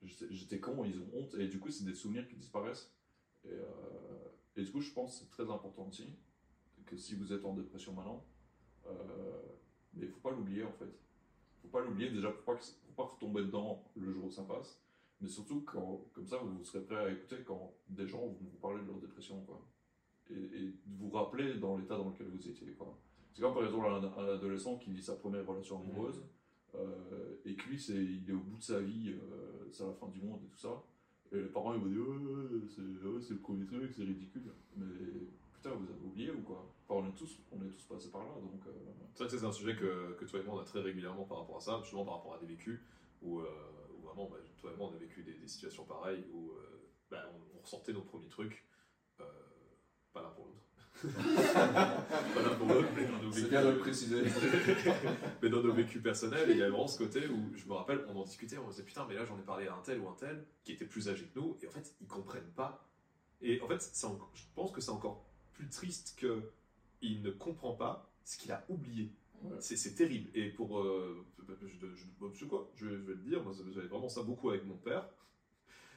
J'étais 0.03 0.27
j'étais 0.35 0.59
con, 0.59 0.85
ils 0.85 0.99
ont 0.99 1.09
honte, 1.15 1.35
et 1.35 1.47
du 1.47 1.61
coup, 1.61 1.71
c'est 1.71 1.85
des 1.85 1.95
souvenirs 1.95 2.27
qui 2.27 2.35
disparaissent. 2.35 2.91
Et, 3.45 3.53
euh, 3.53 4.30
et 4.61 4.65
du 4.65 4.71
coup, 4.73 4.81
je 4.81 4.93
pense 4.93 5.13
que 5.19 5.25
c'est 5.25 5.31
très 5.31 5.51
important 5.51 5.87
aussi, 5.89 6.15
que 6.87 6.97
si 6.97 7.15
vous 7.15 7.33
êtes 7.33 7.45
en 7.45 7.55
dépression 7.55 7.93
maintenant, 7.93 8.25
euh, 8.87 8.91
mais 9.95 10.07
il 10.07 10.09
faut 10.11 10.21
pas 10.21 10.31
l'oublier 10.31 10.65
en 10.65 10.73
fait. 10.73 10.91
faut 11.63 11.69
pas 11.69 11.81
l'oublier 11.81 12.11
déjà 12.11 12.31
pour 12.31 12.45
pas, 12.45 12.55
que- 12.57 12.65
pour 12.87 12.95
pas 12.95 13.15
retomber 13.15 13.43
dedans 13.43 13.85
le 13.97 14.11
jour 14.13 14.25
où 14.27 14.31
ça 14.31 14.43
passe 14.45 14.81
mais 15.21 15.29
surtout 15.29 15.61
quand, 15.67 16.07
comme 16.15 16.27
ça, 16.27 16.39
vous 16.39 16.65
serez 16.65 16.83
prêt 16.83 16.97
à 16.97 17.11
écouter 17.13 17.37
quand 17.45 17.75
des 17.91 18.07
gens 18.07 18.21
vont 18.21 18.39
vous 18.41 18.59
parler 18.59 18.81
de 18.83 18.87
leur 18.87 18.99
dépression, 19.01 19.43
quoi. 19.45 19.61
Et, 20.31 20.33
et 20.35 20.67
de 20.87 20.97
vous 20.99 21.11
rappeler 21.11 21.59
dans 21.59 21.77
l'état 21.77 21.99
dans 21.99 22.09
lequel 22.09 22.29
vous 22.29 22.49
étiez, 22.49 22.73
quoi. 22.73 22.99
C'est 23.35 23.43
comme 23.43 23.53
par 23.53 23.65
exemple 23.67 23.85
un, 23.87 24.03
un 24.19 24.29
adolescent 24.37 24.79
qui 24.79 24.91
vit 24.93 25.03
sa 25.03 25.17
première 25.17 25.47
relation 25.47 25.79
amoureuse, 25.79 26.25
euh, 26.75 27.37
et 27.45 27.55
que 27.55 27.69
lui, 27.69 27.79
c'est, 27.79 28.03
il 28.03 28.31
est 28.31 28.33
au 28.33 28.41
bout 28.41 28.57
de 28.57 28.63
sa 28.63 28.81
vie, 28.81 29.11
euh, 29.13 29.69
c'est 29.71 29.85
la 29.85 29.93
fin 29.93 30.09
du 30.09 30.23
monde 30.23 30.41
et 30.43 30.49
tout 30.49 30.57
ça. 30.57 30.83
Et 31.33 31.37
les 31.37 31.49
parents, 31.49 31.75
ils 31.75 31.93
dire, 31.93 32.01
ouais, 32.09 32.61
c'est, 32.75 33.07
ouais, 33.07 33.21
c'est 33.21 33.35
le 33.35 33.41
premier 33.41 33.65
truc, 33.67 33.93
c'est 33.95 34.03
ridicule. 34.03 34.53
Mais 34.77 34.87
putain, 35.53 35.71
vous 35.71 35.85
avez 35.89 36.05
oublié 36.05 36.31
ou 36.33 36.43
quoi? 36.43 36.67
On 36.89 37.07
est 37.07 37.13
tous, 37.15 37.39
on 37.53 37.65
est 37.65 37.69
tous 37.71 37.85
passés 37.85 38.11
par 38.11 38.23
là, 38.23 38.35
donc. 38.41 38.67
euh, 38.67 38.71
C'est 39.15 39.25
vrai 39.25 39.33
que 39.33 39.39
c'est 39.39 39.47
un 39.47 39.53
sujet 39.53 39.77
que, 39.77 40.15
que 40.19 40.25
toi 40.25 40.41
et 40.41 40.43
moi 40.43 40.57
on 40.57 40.61
a 40.61 40.65
très 40.65 40.81
régulièrement 40.81 41.25
par 41.25 41.39
rapport 41.39 41.59
à 41.59 41.61
ça, 41.61 41.79
justement 41.83 42.05
par 42.05 42.15
rapport 42.17 42.35
à 42.35 42.39
des 42.39 42.47
vécus 42.47 42.81
où, 43.23 43.39
euh, 43.41 43.45
où 43.97 44.03
vraiment, 44.07 44.29
bah, 44.29 44.39
toi 44.59 44.73
et 44.73 44.77
moi 44.77 44.91
on 44.93 44.97
a 44.97 44.99
vécu 44.99 45.23
des, 45.23 45.47
situations 45.47 45.85
pareilles 45.85 46.25
où 46.33 46.51
euh, 46.51 46.89
bah, 47.11 47.31
on, 47.33 47.59
on 47.59 47.63
ressentait 47.63 47.93
nos 47.93 48.03
premiers 48.03 48.29
trucs, 48.29 48.65
euh, 49.21 49.25
pas 50.13 50.23
l'un 50.23 50.31
pour 50.31 50.47
l'autre. 50.47 50.70
Pour 51.01 52.67
mais 52.97 53.07
dans 53.07 53.23
nos 53.23 53.33
C'est 53.33 53.41
vécus. 53.43 53.49
bien 53.51 53.65
de 53.65 53.69
le 53.71 53.79
préciser. 53.79 54.23
mais 55.43 55.49
dans 55.49 55.63
nos 55.63 55.73
vécus 55.73 56.03
personnels, 56.03 56.47
il 56.51 56.57
y 56.59 56.63
a 56.63 56.69
vraiment 56.69 56.87
ce 56.87 56.99
côté 56.99 57.27
où 57.29 57.57
je 57.57 57.67
me 57.67 57.73
rappelle, 57.75 58.05
on 58.09 58.17
en 58.17 58.25
discutait, 58.25 58.59
on 58.59 58.67
se 58.67 58.77
disait 58.77 58.85
putain, 58.85 59.07
mais 59.09 59.15
là 59.15 59.25
j'en 59.25 59.39
ai 59.39 59.43
parlé 59.43 59.67
à 59.69 59.75
un 59.75 59.81
tel 59.83 60.01
ou 60.01 60.09
un 60.09 60.15
tel 60.19 60.45
qui 60.65 60.73
était 60.73 60.85
plus 60.85 61.09
âgé 61.09 61.25
que 61.25 61.39
nous, 61.39 61.57
et 61.63 61.67
en 61.69 61.71
fait 61.71 61.95
ils 62.01 62.07
comprennent 62.07 62.51
pas. 62.57 62.87
Et 63.43 63.61
en 63.63 63.69
fait, 63.69 63.91
en- 64.05 64.19
je 64.35 64.43
pense 64.55 64.71
que 64.73 64.81
c'est 64.81 64.91
encore 64.91 65.25
plus 65.55 65.69
triste 65.69 66.15
que 66.19 66.43
il 67.03 67.23
ne 67.23 67.31
comprend 67.31 67.73
pas 67.73 68.11
ce 68.25 68.37
qu'il 68.37 68.53
a 68.53 68.65
oublié. 68.69 69.11
Ouais. 69.43 69.57
C'est 69.61 69.95
terrible. 69.95 70.29
Et 70.35 70.51
pour. 70.51 70.81
euh, 70.81 71.25
je, 71.63 71.67
je, 71.67 71.87
je 72.35 72.39
sais 72.39 72.47
quoi, 72.47 72.71
je, 72.77 72.85
vais- 72.87 72.97
je 72.99 73.03
vais 73.03 73.15
le 73.15 73.21
dire, 73.23 73.43
moi 73.43 73.53
j'avais 73.73 73.87
vraiment 73.89 74.09
ça 74.11 74.23
beaucoup 74.23 74.51
avec 74.51 74.67
mon 74.67 74.77
père. 74.77 75.09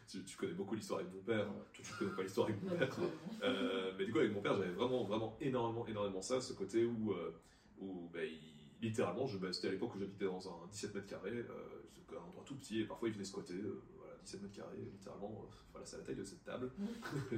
Tu, 0.08 0.24
tu 0.24 0.38
connais 0.38 0.54
beaucoup 0.54 0.76
l'histoire 0.76 1.00
avec 1.00 1.12
mon 1.14 1.22
père, 1.22 1.48
Ouais. 1.48 1.54
toi 1.74 1.84
tu 1.86 1.94
connais 1.94 2.12
pas 2.12 2.24
l'histoire 2.24 2.48
avec 2.50 2.62
mon 2.64 2.70
père. 2.78 2.96
Euh, 3.44 3.94
mais 3.98 4.06
du 4.06 4.12
coup, 4.12 4.20
avec 4.20 4.34
mon 4.34 4.42
père, 4.42 4.56
j'avais 4.56 4.72
vraiment, 4.74 5.04
vraiment 5.06 5.38
énormément, 5.42 5.88
énormément 5.88 6.22
ça, 6.22 6.40
ce 6.42 6.54
côté 6.54 6.86
où, 6.86 7.14
euh, 7.14 7.32
où 7.80 8.10
bah, 8.14 8.24
il- 8.24 8.40
littéralement, 8.82 9.26
je, 9.28 9.38
bah, 9.38 9.52
c'était 9.54 9.70
à 9.70 9.72
l'époque 9.72 9.96
où 9.96 10.00
j'habitais 10.00 10.26
dans 10.26 10.48
un 10.50 10.68
17 10.70 10.94
mètres 10.94 11.08
carrés, 11.08 11.32
euh, 11.32 12.16
un 12.16 12.28
endroit 12.28 12.44
tout 12.46 12.56
petit, 12.56 12.82
et 12.82 12.86
parfois 12.86 13.08
il 13.08 13.14
venait 13.14 13.24
squatter, 13.26 13.56
voilà, 13.98 14.14
17 14.24 14.42
mètres 14.44 14.56
carrés, 14.56 14.78
littéralement, 14.92 15.50
voilà, 15.72 15.86
c'est 15.86 15.98
la 15.98 16.04
taille 16.04 16.16
de 16.16 16.24
cette 16.24 16.44
table. 16.44 16.70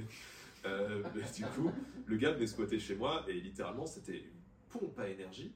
Mais 0.65 1.32
du 1.34 1.45
coup, 1.45 1.71
le 2.08 2.17
gars 2.17 2.32
venait 2.32 2.47
squatter 2.47 2.80
chez 2.80 2.95
moi, 2.95 3.23
et 3.28 3.34
littéralement, 3.39 3.86
c'était 3.86 4.17
une 4.17 4.41
pompe 4.69 4.97
à 4.99 5.08
énergie. 5.10 5.54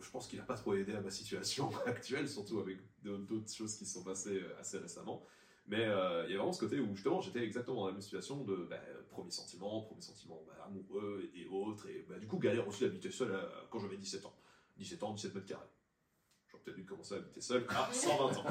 Je 0.00 0.10
pense 0.10 0.28
qu'il 0.28 0.38
n'a 0.38 0.44
pas 0.44 0.54
trop 0.56 0.74
aidé 0.74 0.92
à 0.94 1.00
ma 1.00 1.10
situation 1.10 1.70
actuelle, 1.86 2.28
surtout 2.28 2.60
avec 2.60 2.78
d'autres 3.02 3.52
choses 3.52 3.76
qui 3.76 3.86
se 3.86 3.94
sont 3.94 4.04
passées 4.04 4.40
assez 4.60 4.78
récemment. 4.78 5.24
Mais 5.68 5.84
euh, 5.84 6.24
il 6.26 6.32
y 6.32 6.34
a 6.34 6.38
vraiment 6.38 6.52
ce 6.52 6.60
côté 6.60 6.78
où 6.78 6.94
justement 6.94 7.20
j'étais 7.20 7.42
exactement 7.42 7.80
dans 7.80 7.86
la 7.86 7.92
même 7.92 8.00
situation 8.00 8.44
de 8.44 8.66
bah, 8.70 8.76
premier 9.10 9.30
sentiment, 9.30 9.80
premier 9.82 10.00
sentiment 10.00 10.40
bah, 10.46 10.64
amoureux 10.66 11.28
et 11.34 11.46
autres. 11.46 11.88
Et 11.88 12.06
bah, 12.08 12.18
du 12.18 12.26
coup, 12.26 12.38
galère 12.38 12.66
aussi 12.68 12.84
d'habiter 12.84 13.10
seul 13.10 13.32
euh, 13.32 13.42
quand 13.70 13.80
j'avais 13.80 13.96
17 13.96 14.26
ans. 14.26 14.34
17 14.78 15.02
ans, 15.02 15.12
17 15.12 15.34
mètres 15.34 15.46
carrés. 15.46 15.66
J'aurais 16.48 16.62
peut-être 16.62 16.76
dû 16.76 16.84
commencer 16.84 17.14
à 17.14 17.18
habiter 17.18 17.40
seul 17.40 17.66
à 17.68 17.92
120 17.92 18.38
ans. 18.38 18.44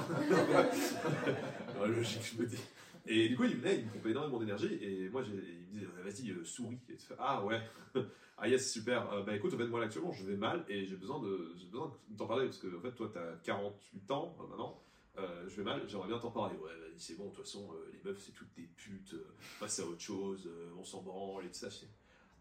Logique, 1.87 2.33
je 2.35 2.41
me 2.41 2.47
dis. 2.47 2.59
Et 3.07 3.29
du 3.29 3.37
coup, 3.37 3.43
il 3.43 3.55
venait, 3.57 3.79
il 3.79 3.85
me 3.85 3.91
pompait 3.91 4.11
énormément 4.11 4.39
d'énergie. 4.39 4.77
Et 4.81 5.09
moi, 5.09 5.21
il 5.25 5.33
me 5.33 5.41
disait, 5.71 5.85
vas-y, 6.03 6.31
euh, 6.31 6.43
souris. 6.43 6.79
Et 6.89 6.95
tu 6.95 7.05
fais, 7.05 7.15
ah 7.19 7.43
ouais. 7.45 7.61
ah 8.37 8.47
yes, 8.47 8.71
super. 8.71 9.11
Euh, 9.13 9.23
bah 9.23 9.35
écoute, 9.35 9.53
en 9.53 9.57
fait, 9.57 9.67
moi, 9.67 9.79
là, 9.79 9.85
actuellement, 9.85 10.11
je 10.11 10.25
vais 10.25 10.35
mal 10.35 10.65
et 10.67 10.85
j'ai 10.85 10.95
besoin 10.95 11.19
de, 11.19 11.53
j'ai 11.55 11.67
besoin 11.67 11.93
de 12.09 12.17
t'en 12.17 12.25
parler 12.25 12.45
parce 12.45 12.57
que, 12.57 12.75
en 12.75 12.81
fait, 12.81 12.93
toi, 12.93 13.11
t'as 13.13 13.35
48 13.43 14.11
ans 14.11 14.35
maintenant. 14.49 14.81
Euh, 15.17 15.47
je 15.47 15.55
vais 15.55 15.63
mal, 15.63 15.81
j'aimerais 15.87 16.07
bien 16.07 16.19
t'en 16.19 16.31
parler. 16.31 16.57
Ouais, 16.57 16.71
vas-y, 16.79 16.99
c'est 16.99 17.15
bon, 17.15 17.25
de 17.29 17.35
toute 17.35 17.45
façon, 17.45 17.69
euh, 17.73 17.89
les 17.93 17.99
meufs, 18.03 18.19
c'est 18.19 18.33
toutes 18.33 18.53
des 18.55 18.67
putes. 18.75 19.13
euh, 19.13 19.33
à 19.61 19.85
autre 19.85 20.01
chose, 20.01 20.45
euh, 20.47 20.71
on 20.77 20.83
s'en 20.83 21.01
branle 21.01 21.45
et 21.45 21.47
tout 21.47 21.53
ça. 21.59 21.69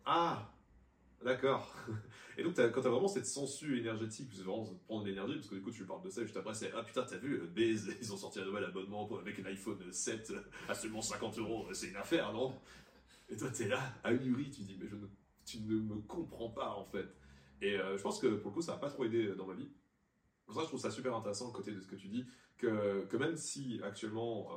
Ah, 0.05 0.53
d'accord. 1.25 1.75
Et 2.37 2.43
donc, 2.43 2.57
quand 2.57 2.81
t'as 2.83 2.89
vraiment 2.89 3.07
cette 3.09 3.27
sensu 3.27 3.79
énergétique, 3.79 4.31
c'est 4.35 4.43
vraiment 4.43 4.65
prendre 4.87 5.07
l'énergie, 5.07 5.35
parce 5.37 5.49
que 5.49 5.55
du 5.55 5.63
coup, 5.63 5.71
tu 5.71 5.81
lui 5.81 5.87
parles 5.87 6.03
de 6.03 6.11
ça, 6.11 6.23
juste 6.23 6.37
après, 6.37 6.53
c'est 6.55 6.73
Ah 6.77 6.83
putain, 6.83 7.05
t'as 7.05 7.17
vu, 7.19 7.39
Baze, 7.55 7.95
ils 8.01 8.13
ont 8.13 8.17
sorti 8.17 8.41
un 8.41 8.45
nouvel 8.45 8.65
abonnement 8.65 9.07
pour- 9.07 9.21
avec 9.21 9.39
l'iPhone 9.39 9.93
7 9.93 10.33
à 10.69 10.75
seulement 10.75 11.01
50 11.03 11.39
euros, 11.39 11.67
c'est 11.73 11.89
une 11.89 11.97
affaire, 11.97 12.33
non? 12.33 12.55
Et 13.31 13.37
toi, 13.37 13.49
t'es 13.51 13.69
là, 13.69 13.81
ahuri, 14.05 14.51
tu 14.51 14.63
dis 14.63 14.77
Mais 14.81 14.89
je 14.89 14.97
tu 15.47 15.61
ne 15.61 15.77
me 15.79 15.97
comprends 16.03 16.49
pas, 16.51 16.71
en 16.75 16.85
fait. 16.87 17.07
Et 17.63 17.77
je 17.77 18.03
pense 18.03 18.19
que 18.19 18.27
pour 18.29 18.51
le 18.51 18.55
coup, 18.55 18.63
ça 18.63 18.73
n'a 18.73 18.79
pas 18.79 18.89
trop 18.91 19.05
aidé 19.05 19.35
dans 19.37 19.47
ma 19.47 19.55
vie. 19.55 19.69
Pour 20.47 20.55
ça, 20.57 20.63
je 20.63 20.67
trouve 20.67 20.81
ça 20.81 20.91
super 20.91 21.15
intéressant, 21.15 21.47
le 21.47 21.53
côté 21.53 21.73
de 21.73 21.81
ce 21.81 21.87
que 21.87 21.97
tu 21.97 22.09
dis, 22.09 22.27
que, 22.59 23.05
que 23.07 23.17
même 23.17 23.37
si 23.37 23.81
actuellement 23.83 24.49
euh, 24.53 24.57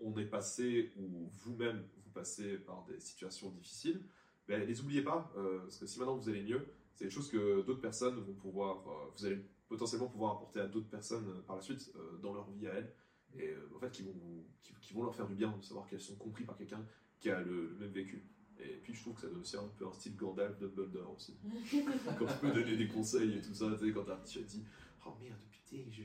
on 0.00 0.16
est 0.18 0.26
passé, 0.26 0.92
ou 0.96 1.28
vous-même 1.32 1.84
vous 2.04 2.10
passez 2.10 2.58
par 2.58 2.84
des 2.84 3.00
situations 3.00 3.50
difficiles, 3.50 4.00
ben, 4.46 4.66
les 4.66 4.80
oubliez 4.80 5.02
pas, 5.02 5.32
euh, 5.36 5.60
parce 5.60 5.78
que 5.78 5.86
si 5.86 5.98
maintenant 5.98 6.16
vous 6.16 6.28
allez 6.28 6.42
mieux, 6.42 6.66
c'est 6.94 7.04
des 7.04 7.10
choses 7.10 7.30
que 7.30 7.62
d'autres 7.62 7.80
personnes 7.80 8.18
vont 8.20 8.34
pouvoir, 8.34 8.88
euh, 8.88 9.10
vous 9.16 9.26
allez 9.26 9.44
potentiellement 9.68 10.08
pouvoir 10.08 10.36
apporter 10.36 10.60
à 10.60 10.66
d'autres 10.66 10.88
personnes 10.88 11.42
par 11.46 11.56
la 11.56 11.62
suite 11.62 11.92
dans 12.22 12.32
leur 12.32 12.50
vie 12.50 12.66
à 12.66 12.72
elles, 12.72 12.92
et 13.36 13.54
en 13.76 13.78
fait 13.78 13.90
qui 13.90 14.02
vont, 14.02 14.14
qui, 14.62 14.72
qui 14.80 14.94
vont 14.94 15.02
leur 15.02 15.14
faire 15.14 15.26
du 15.26 15.34
bien 15.34 15.54
de 15.54 15.62
savoir 15.62 15.86
qu'elles 15.86 16.00
sont 16.00 16.16
comprises 16.16 16.46
par 16.46 16.56
quelqu'un 16.56 16.82
qui 17.20 17.28
a 17.28 17.40
le, 17.42 17.68
le 17.68 17.76
même 17.76 17.90
vécu. 17.90 18.24
Et 18.60 18.80
puis 18.82 18.94
je 18.94 19.00
trouve 19.00 19.14
que 19.14 19.20
ça 19.20 19.28
donne 19.28 19.40
aussi 19.40 19.56
un 19.56 19.68
peu 19.76 19.86
un 19.86 19.92
style 19.92 20.16
Gandalf 20.16 20.58
Dumbledore 20.58 21.14
aussi. 21.14 21.36
quand 22.18 22.26
tu 22.26 22.38
peux 22.40 22.50
donner 22.50 22.76
des 22.76 22.88
conseils 22.88 23.38
et 23.38 23.40
tout 23.40 23.54
ça, 23.54 23.70
tu 23.78 23.86
sais, 23.86 23.92
quand 23.92 24.04
t'as 24.04 24.16
dit 24.16 24.64
Oh 25.06 25.12
merde, 25.20 25.38
putain, 25.50 25.84
je. 25.90 26.02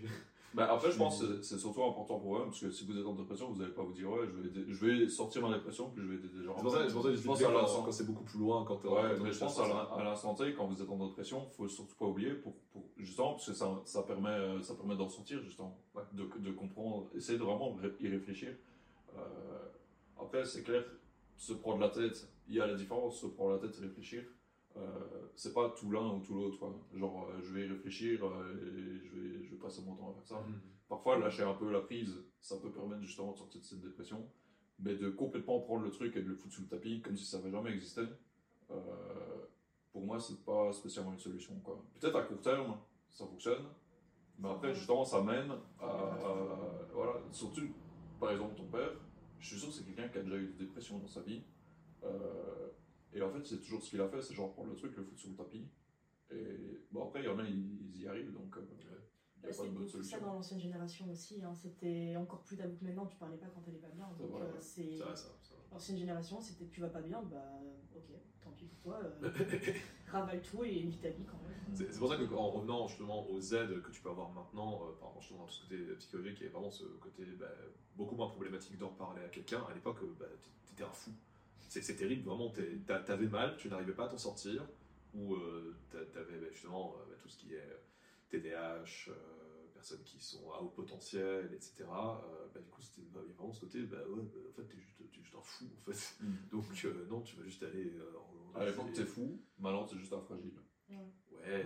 Bah 0.53 0.67
après, 0.71 0.91
je 0.91 0.97
pense 0.97 1.19
que 1.21 1.41
c'est- 1.41 1.57
surtout 1.57 1.83
important 1.83 2.19
pour 2.19 2.37
eux, 2.37 2.43
parce 2.45 2.59
que 2.59 2.69
si 2.69 2.85
vous 2.85 2.95
êtes 2.97 3.05
en 3.05 3.13
dépression, 3.15 3.49
vous 3.51 3.59
n'allez 3.59 3.73
pas 3.73 3.81
vous 3.83 3.93
dire, 3.93 4.09
ouais, 4.11 4.27
je 4.27 4.31
vais, 4.49 4.65
je 4.67 4.85
vais 4.85 5.09
sortir 5.09 5.41
ma 5.41 5.51
dépression, 5.53 5.89
puis 5.89 6.03
je 6.03 6.07
vais 6.07 6.15
aider 6.15 6.27
des 6.27 6.43
gens. 6.43 6.55
Je 6.57 7.23
pense 7.25 7.41
à 7.41 7.51
l'instant- 7.61 7.83
quand 7.83 7.91
c'est 7.91 8.05
beaucoup 8.05 8.23
plus 8.23 8.37
loin, 8.39 8.63
quand 8.63 8.83
Ouais, 8.85 9.17
mais 9.19 9.31
je 9.31 9.39
pense 9.39 9.59
à 9.59 10.03
l'instant 10.03 10.35
T, 10.35 10.53
quand 10.53 10.67
vous 10.67 10.81
êtes 10.81 10.89
en 10.89 11.07
dépression, 11.07 11.47
faut 11.57 11.67
surtout 11.67 11.95
pas 11.95 12.05
oublier, 12.05 12.33
pour, 12.33 12.53
pour- 12.71 12.83
justement, 12.97 13.31
parce 13.33 13.47
que 13.47 13.53
ça, 13.53 13.81
ça 13.85 14.03
permet, 14.03 14.61
ça 14.61 14.75
permet 14.75 14.95
d'en 14.95 15.09
sortir, 15.09 15.41
justement, 15.43 15.75
Ouais. 15.95 16.03
de, 16.13 16.23
de 16.39 16.51
comprendre, 16.51 17.07
essayer 17.15 17.37
de 17.39 17.43
vraiment 17.43 17.75
y 17.99 18.07
réfléchir. 18.09 18.55
Euh, 19.15 19.19
après, 20.19 20.45
c'est 20.45 20.63
clair, 20.63 20.83
se 21.37 21.53
prendre 21.53 21.79
la 21.79 21.89
tête, 21.89 22.27
il 22.47 22.55
y 22.55 22.61
a 22.61 22.67
la 22.67 22.75
différence, 22.75 23.19
se 23.21 23.27
prendre 23.27 23.53
la 23.53 23.57
tête 23.59 23.75
et 23.79 23.85
réfléchir. 23.85 24.23
Euh, 24.75 25.27
c'est 25.35 25.53
pas 25.53 25.69
tout 25.77 25.91
l'un 25.91 26.15
ou 26.15 26.19
tout 26.19 26.33
l'autre, 26.33 26.57
quoi. 26.57 26.73
Genre, 26.95 27.27
euh, 27.29 27.41
je 27.41 27.53
vais 27.53 27.65
y 27.65 27.67
réfléchir 27.69 28.25
euh, 28.25 28.53
et 28.55 28.99
je 29.05 29.15
vais, 29.15 29.43
je 29.43 29.51
vais 29.51 29.57
passer 29.57 29.81
mon 29.83 29.95
temps 29.95 30.09
à 30.09 30.13
faire 30.13 30.25
ça. 30.27 30.39
Mhm. 30.41 30.59
Parfois, 30.89 31.17
lâcher 31.19 31.43
un 31.43 31.53
peu 31.53 31.71
la 31.71 31.81
prise, 31.81 32.23
ça 32.41 32.57
peut 32.57 32.71
permettre 32.71 33.01
justement 33.03 33.31
de 33.33 33.37
sortir 33.37 33.61
de 33.61 33.65
cette 33.65 33.81
dépression, 33.81 34.27
mais 34.79 34.95
de 34.95 35.09
complètement 35.09 35.59
prendre 35.61 35.83
le 35.83 35.91
truc 35.91 36.15
et 36.17 36.21
de 36.23 36.27
le 36.29 36.35
foutre 36.35 36.53
sous 36.55 36.61
le 36.63 36.67
tapis 36.67 37.01
comme 37.01 37.15
si 37.15 37.25
ça 37.25 37.37
n'avait 37.37 37.51
jamais 37.51 37.71
existé, 37.71 38.01
euh, 38.71 38.75
pour 39.91 40.05
moi, 40.05 40.19
c'est 40.19 40.43
pas 40.43 40.71
spécialement 40.73 41.13
une 41.13 41.19
solution. 41.19 41.53
quoi. 41.63 41.83
Peut-être 41.99 42.15
à 42.15 42.23
court 42.23 42.41
terme, 42.41 42.75
ça 43.11 43.25
fonctionne, 43.27 43.63
mais 44.39 44.49
après, 44.49 44.73
justement, 44.73 45.05
ça 45.05 45.21
mène 45.21 45.51
à. 45.79 45.85
à- 45.85 46.87
voilà, 46.93 47.13
surtout, 47.31 47.61
par 48.19 48.31
exemple, 48.31 48.55
ton 48.55 48.65
père, 48.65 48.91
je 49.39 49.47
suis 49.47 49.57
sûr 49.59 49.69
que 49.69 49.73
c'est 49.75 49.83
quelqu'un 49.83 50.07
qui 50.09 50.17
a 50.17 50.23
déjà 50.23 50.35
eu 50.37 50.47
des 50.57 50.65
dépressions 50.65 50.97
dans 50.99 51.07
sa 51.07 51.21
vie, 51.21 51.41
euh, 52.03 52.69
et 53.13 53.21
en 53.21 53.31
fait, 53.31 53.45
c'est 53.45 53.59
toujours 53.59 53.81
ce 53.83 53.89
qu'il 53.91 54.01
a 54.01 54.07
fait, 54.09 54.21
c'est 54.21 54.33
genre 54.33 54.51
prendre 54.53 54.69
le 54.69 54.75
truc, 54.75 54.95
le 54.97 55.03
foutre 55.03 55.19
sous 55.21 55.29
le 55.29 55.35
tapis, 55.35 55.67
et 56.31 56.81
bon, 56.91 57.03
après, 57.07 57.21
il 57.21 57.25
y 57.25 57.29
en 57.29 57.39
a, 57.39 57.43
ils, 57.43 58.01
y 58.01 58.07
arrivent, 58.07 58.33
donc. 58.33 58.55
euh, 58.57 58.61
il 59.45 59.47
n'y 59.47 59.53
a 59.53 59.57
pas 59.57 59.63
C'est 59.63 59.63
de 59.63 59.67
bonne 59.73 59.77
beaucoup 59.79 59.89
solution. 59.91 60.19
ça 60.19 60.25
dans 60.25 60.33
l'ancienne 60.33 60.59
génération 60.61 61.11
aussi. 61.11 61.43
hein. 61.43 61.53
C'était 61.53 62.15
encore 62.17 62.41
plus 62.43 62.55
tabou 62.55 62.77
que 62.77 62.85
maintenant. 62.85 63.05
Tu 63.07 63.17
parlais 63.17 63.35
pas 63.37 63.47
quand 63.47 63.59
t'allais 63.59 63.77
pas 63.77 63.89
bien. 63.89 64.07
C'est 64.15 64.23
Donc, 64.23 64.41
euh, 64.41 64.45
ouais. 64.45 64.51
c'est 64.61 64.99
l'ancienne 65.69 65.97
génération. 65.97 66.39
C'était 66.39 66.65
tu 66.67 66.79
vas 66.79 66.87
pas 66.87 67.01
bien, 67.01 67.21
bah 67.23 67.59
ok, 67.93 68.03
tant 68.41 68.51
pis 68.51 68.63
pour 68.67 68.79
toi. 68.93 69.01
euh, 69.21 69.29
ravale 70.07 70.41
tout 70.41 70.63
et 70.63 70.79
vis 70.83 70.97
ta 70.97 71.09
vie 71.09 71.25
quand 71.25 71.37
même. 71.45 71.75
C'est 71.75 71.91
c'est 71.91 71.99
pour 71.99 72.07
ça 72.07 72.15
qu'en 72.17 72.51
revenant 72.51 72.87
justement 72.87 73.29
aux 73.29 73.41
aides 73.53 73.81
que 73.81 73.91
tu 73.91 74.01
peux 74.01 74.09
avoir 74.11 74.31
maintenant, 74.31 74.75
euh, 74.87 74.93
par 74.97 75.09
rapport 75.09 75.21
justement 75.21 75.43
à 75.43 75.47
tout 75.47 75.53
ce 75.55 75.63
côté 75.63 75.77
psychologique, 75.99 76.37
il 76.39 76.45
y 76.45 76.47
a 76.47 76.51
vraiment 76.51 76.71
ce 76.71 76.85
côté 77.01 77.25
bah, 77.37 77.47
beaucoup 77.97 78.15
moins 78.15 78.29
problématique 78.29 78.77
d'en 78.77 78.93
parler 78.93 79.23
à 79.25 79.27
quelqu'un. 79.27 79.61
À 79.69 79.73
l'époque, 79.73 79.97
euh, 80.03 80.15
bah, 80.17 80.25
t'étais 80.67 80.83
un 80.83 80.93
fou. 80.93 81.11
C'est 81.81 81.95
terrible, 81.95 82.23
vraiment, 82.29 82.49
t'avais 83.05 83.27
mal, 83.27 83.55
tu 83.57 83.67
n'arrivais 83.69 83.93
pas 83.93 84.05
à 84.05 84.09
t'en 84.09 84.17
sortir, 84.17 84.65
ou 85.13 85.35
euh, 85.35 85.75
t'a- 85.91 86.05
t'avais 86.05 86.37
bah, 86.39 86.47
justement 86.51 86.95
euh, 86.97 87.05
bah, 87.09 87.15
tout 87.19 87.27
ce 87.29 87.37
qui 87.37 87.53
est 87.55 87.81
TDAH, 88.29 89.09
euh, 89.09 89.13
personnes 89.73 90.03
qui 90.03 90.19
sont 90.19 90.51
à 90.51 90.59
haut 90.61 90.69
potentiel, 90.69 91.49
etc. 91.53 91.83
euh, 91.89 92.47
bah, 92.53 92.59
du 92.61 92.69
coup, 92.69 92.81
c'était 92.81 93.07
bah, 93.13 93.19
il 93.23 93.29
y 93.29 93.33
a 93.33 93.35
vraiment 93.35 93.51
ce 93.53 93.61
côté, 93.61 93.81
bah 93.83 93.97
ouais, 94.07 94.21
bah, 94.23 94.39
en 94.49 94.53
fait, 94.53 94.63
t'es 94.67 94.77
juste, 94.79 95.01
juste 95.13 95.35
un 95.35 95.41
fou, 95.41 95.65
en 95.77 95.81
fait. 95.91 96.15
Donc, 96.51 96.85
euh, 96.85 97.05
non, 97.09 97.21
tu 97.21 97.35
vas 97.37 97.43
juste 97.43 97.63
aller. 97.63 97.93
euh, 97.97 98.13
en- 98.17 98.59
À 98.59 98.65
l'époque, 98.65 98.85
t'es 98.93 99.05
fou, 99.05 99.41
maintenant, 99.59 99.85
t'es 99.85 99.97
juste 99.97 100.13
un 100.13 100.21
fragile. 100.21 100.53
Ouais. 101.33 101.65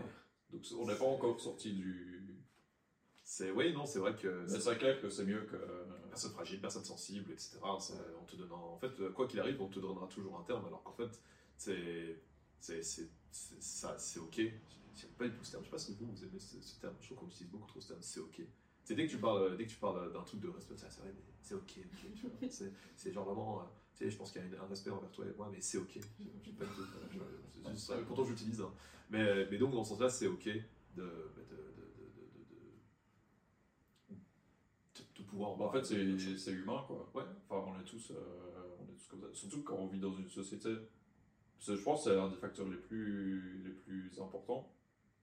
Donc, 0.51 0.65
c'est- 0.65 0.75
on 0.75 0.87
n'est 0.87 0.95
pas 0.95 1.05
encore 1.05 1.39
sorti 1.41 1.73
du. 1.73 2.37
C'est, 3.29 3.51
oui, 3.51 3.73
non, 3.73 3.85
c'est 3.85 3.99
vrai 3.99 4.15
que. 4.15 4.45
C'est- 4.47 4.77
clair 4.77 5.01
que 5.01 5.09
c'est 5.09 5.25
mieux 5.25 5.41
que. 5.41 5.57
personne 6.07 6.31
fragile, 6.31 6.61
personne 6.61 6.85
sensible, 6.85 7.29
etc. 7.33 7.57
On 7.61 8.23
te 8.25 8.37
donne, 8.37 8.53
en 8.53 8.77
fait, 8.77 8.89
quoi 9.13 9.27
qu'il 9.27 9.37
arrive, 9.41 9.61
on 9.61 9.67
te 9.67 9.79
donnera 9.81 10.07
toujours 10.07 10.39
un 10.39 10.43
terme, 10.43 10.65
alors 10.65 10.81
qu'en 10.81 10.93
fait, 10.93 11.19
c'est, 11.57 12.21
c'est, 12.57 12.81
ça, 13.59 13.99
c'est 13.99 14.19
ok. 14.19 14.35
J'aime 14.95 15.09
pas 15.17 15.27
du 15.27 15.35
tout 15.35 15.43
ce 15.43 15.51
terme. 15.51 15.63
Je 15.63 15.67
sais 15.67 15.71
pas 15.71 15.77
si 15.77 15.93
vous 15.99 16.05
vous 16.05 16.23
aimez 16.23 16.39
ce, 16.39 16.61
ce 16.61 16.79
terme. 16.79 16.93
Je 17.01 17.07
trouve 17.07 17.17
qu'on 17.17 17.27
utilise 17.27 17.51
beaucoup 17.51 17.67
trop 17.67 17.81
ce 17.81 17.89
terme. 17.89 17.99
C'est 18.01 18.21
ok. 18.21 18.41
C'est 18.85 18.95
dès 18.95 19.05
que 19.05 19.11
tu 19.11 19.17
parles, 19.17 19.57
dès 19.57 19.65
que 19.65 19.71
tu 19.71 19.75
parles 19.77 20.13
d'un 20.13 20.21
truc 20.23 20.39
de 20.39 20.47
respect, 20.47 20.75
c'est 20.77 20.87
vrai, 21.01 21.11
mais 21.13 21.21
c'est 21.41 21.53
ok. 21.55 21.61
ok, 21.79 22.15
tu 22.15 22.21
vois. 22.27 22.49
c'est, 22.95 23.11
genre 23.11 23.25
vraiment, 23.25 23.59
euh, 23.59 23.63
tu 23.97 24.05
sais, 24.05 24.09
je 24.11 24.15
pense 24.17 24.31
qu'il 24.31 24.41
y 24.41 24.55
a 24.55 24.63
un 24.63 24.67
respect 24.67 24.89
envers 24.91 25.11
toi 25.11 25.25
et 25.25 25.33
moi, 25.35 25.49
mais 25.51 25.59
c'est 25.59 25.77
ok. 25.79 25.99
Pas 26.57 26.63
du 26.65 26.71
tout. 26.71 26.85
Je- 27.11 27.75
ça. 27.75 27.97
Pourtant, 28.07 28.23
j'utilise. 28.23 28.61
hein. 28.61 28.71
Mais, 29.09 29.45
mais 29.51 29.57
donc 29.57 29.73
dans 29.73 29.83
ce 29.83 29.89
sens-là, 29.89 30.09
c'est 30.09 30.27
ok 30.27 30.45
de, 30.45 30.53
de- 30.95 31.03
de- 34.95 35.03
de 35.15 35.16
pouvoir. 35.27 35.55
Bah, 35.57 35.65
en 35.65 35.71
fait, 35.71 35.83
c'est 35.85 36.51
humain, 36.51 36.83
quoi. 36.87 37.09
Ouais. 37.15 37.23
Enfin, 37.49 37.71
on 37.75 37.79
est 37.79 37.83
tous, 37.85 38.11
euh, 38.11 38.75
on 38.79 38.83
est 38.91 38.95
tous 38.95 39.07
comme 39.09 39.21
ça. 39.21 39.27
Surtout 39.33 39.63
quand 39.63 39.75
on 39.75 39.87
vit 39.87 39.99
dans 39.99 40.13
une 40.15 40.29
société. 40.29 40.69
Je 41.59 41.73
pense 41.73 42.03
que 42.05 42.11
c'est 42.11 42.19
un 42.19 42.29
des 42.29 42.35
facteurs 42.35 42.67
les 42.69 42.77
plus, 42.77 43.63
les 43.63 43.71
plus 43.71 44.19
importants. 44.21 44.71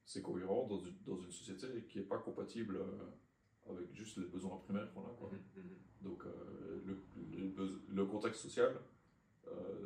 C'est 0.05 0.21
qu'on 0.21 0.33
rentre 0.45 0.69
dans 0.69 0.79
une, 0.79 0.95
dans 1.07 1.17
une 1.21 1.31
société 1.31 1.67
qui 1.89 1.97
n'est 1.99 2.03
pas 2.05 2.17
compatible 2.19 2.77
euh, 2.77 3.71
avec 3.71 3.93
juste 3.93 4.17
les 4.17 4.25
besoins 4.25 4.57
primaires 4.57 4.93
qu'on 4.93 5.01
a. 5.01 5.13
Quoi. 5.17 5.29
Mhm, 5.31 5.63
mhm. 5.63 5.69
Donc, 6.01 6.23
euh, 6.25 6.81
le, 6.85 6.97
le, 7.37 7.47
beso- 7.49 7.79
le 7.89 8.05
contexte 8.05 8.41
social, 8.41 8.79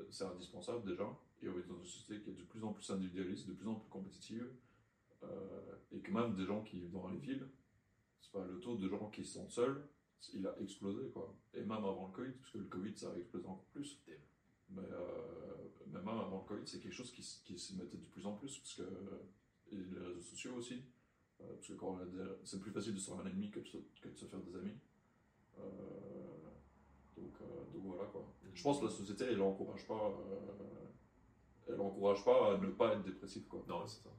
c'est 0.09 0.23
indispensable 0.25 0.83
déjà. 0.89 1.05
Et 1.41 1.47
on 1.49 1.57
est 1.57 1.67
dans 1.67 1.77
une 1.77 1.85
société 1.85 2.21
qui 2.21 2.31
est 2.31 2.33
de 2.33 2.43
plus 2.43 2.63
en 2.63 2.73
plus 2.73 2.89
individualiste, 2.89 3.47
de 3.47 3.53
plus 3.53 3.67
en 3.67 3.75
plus 3.75 3.89
compétitive. 3.89 4.47
et 5.91 5.99
que 5.99 6.11
même 6.11 6.33
des 6.35 6.45
gens 6.45 6.61
qui 6.63 6.79
vivent 6.79 6.91
dans 6.91 7.07
les 7.09 7.17
villes, 7.17 7.47
c'est 8.21 8.31
pas 8.31 8.45
le 8.45 8.59
taux 8.59 8.75
de 8.77 8.87
gens 8.89 9.09
qui 9.09 9.23
se 9.23 9.33
sentent 9.35 9.51
seuls, 9.51 9.81
il 10.33 10.45
a 10.47 10.55
explosé 10.59 11.09
quoi. 11.09 11.35
Et 11.53 11.61
même 11.61 11.71
avant 11.71 12.07
le 12.07 12.13
Covid, 12.13 12.31
parce 12.33 12.51
que 12.51 12.57
le 12.59 12.65
Covid 12.65 12.97
ça 12.97 13.11
a 13.11 13.17
explosé 13.17 13.45
encore 13.47 13.65
plus. 13.73 13.99
Mais, 14.71 14.83
euh, 14.83 15.67
mais 15.87 15.99
même 15.99 16.07
avant 16.09 16.45
le 16.47 16.47
Covid, 16.47 16.67
c'est 16.67 16.79
quelque 16.79 16.93
chose 16.93 17.11
qui, 17.11 17.21
qui 17.43 17.57
se 17.57 17.73
mettait 17.75 17.97
de 17.97 18.05
plus 18.05 18.25
en 18.27 18.33
plus, 18.35 18.57
parce 18.59 18.75
que 18.75 18.83
et 19.71 19.75
les 19.77 19.99
réseaux 19.99 20.19
sociaux 20.21 20.55
aussi, 20.55 20.83
euh, 21.41 21.53
parce 21.55 21.67
que 21.67 21.73
quand 21.73 21.89
on 21.95 21.99
a 21.99 22.05
des- 22.05 22.35
c'est 22.43 22.59
plus 22.59 22.71
facile 22.71 22.93
de 22.95 22.99
se 22.99 23.11
faire 23.11 23.19
un 23.19 23.25
ennemi 23.27 23.49
que 23.51 23.59
de 23.59 23.65
se, 23.67 23.77
que 24.01 24.09
de 24.09 24.15
se 24.17 24.25
faire 24.25 24.39
des 24.41 24.55
amis. 24.55 24.77
Euh, 25.59 25.61
donc, 27.17 27.33
euh, 27.41 27.45
donc 27.73 27.83
voilà 27.83 28.05
quoi. 28.05 28.31
Je 28.53 28.63
pense 28.63 28.79
que 28.79 28.85
la 28.85 28.91
société 28.91 29.25
elle 29.25 29.41
encourage 29.41 29.87
pas, 29.87 30.11
euh, 30.31 30.85
elle 31.67 31.79
encourage 31.81 32.23
pas 32.23 32.53
à 32.53 32.57
ne 32.57 32.67
pas 32.67 32.93
être 32.93 33.03
dépressif 33.03 33.47
quoi. 33.47 33.63
Non, 33.67 33.85
c'est 33.85 34.01
ça. 34.03 34.09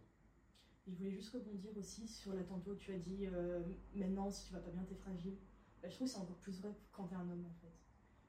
Je 0.86 0.92
voulais 0.96 1.12
juste 1.12 1.32
rebondir 1.32 1.76
aussi 1.76 2.08
sur 2.08 2.32
la 2.34 2.42
tantôt, 2.42 2.74
tu 2.74 2.92
as 2.92 2.98
dit 2.98 3.26
euh, 3.26 3.60
maintenant 3.94 4.30
si 4.30 4.46
tu 4.46 4.52
vas 4.54 4.60
pas 4.60 4.70
bien 4.70 4.82
t'es 4.84 4.96
fragile. 4.96 5.36
Bah, 5.82 5.88
je 5.88 5.94
trouve 5.94 6.06
que 6.06 6.12
c'est 6.12 6.20
encore 6.20 6.36
plus 6.36 6.60
vrai 6.60 6.74
quand 6.92 7.04
t'es 7.06 7.14
un 7.16 7.28
homme 7.30 7.46
en 7.46 7.54
fait. 7.60 7.72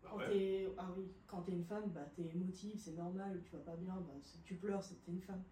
Bah 0.03 0.09
Quand 0.11 0.17
ouais. 0.17 0.29
t'es 0.29 0.73
ah 0.77 0.89
oui, 0.97 1.11
quand 1.27 1.41
t'es 1.41 1.51
une 1.51 1.65
femme, 1.65 1.89
bah 1.91 2.05
t'es 2.15 2.23
émotive, 2.23 2.77
c'est 2.77 2.93
normal, 2.93 3.41
tu 3.43 3.51
vas 3.51 3.61
pas 3.63 3.75
bien, 3.75 3.95
bah 3.95 4.13
tu 4.43 4.55
pleures, 4.55 4.81
c'est 4.83 4.95
que 4.95 5.05
t'es 5.05 5.11
une 5.11 5.21
femme. 5.21 5.43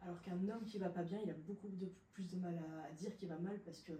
Alors 0.00 0.20
qu'un 0.22 0.48
homme 0.48 0.64
qui 0.64 0.78
va 0.78 0.90
pas 0.90 1.02
bien, 1.02 1.18
il 1.24 1.30
a 1.30 1.34
beaucoup 1.34 1.68
de 1.68 1.90
plus 2.12 2.30
de 2.30 2.36
mal 2.38 2.56
à, 2.58 2.84
à 2.86 2.92
dire 2.92 3.16
qu'il 3.16 3.28
va 3.28 3.38
mal 3.38 3.58
parce 3.64 3.80
que 3.80 3.92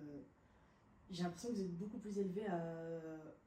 j'ai 1.10 1.22
l'impression 1.22 1.48
que 1.50 1.54
vous 1.54 1.60
êtes 1.62 1.76
beaucoup 1.76 1.98
plus 1.98 2.18
élevé 2.18 2.46
à, 2.46 2.60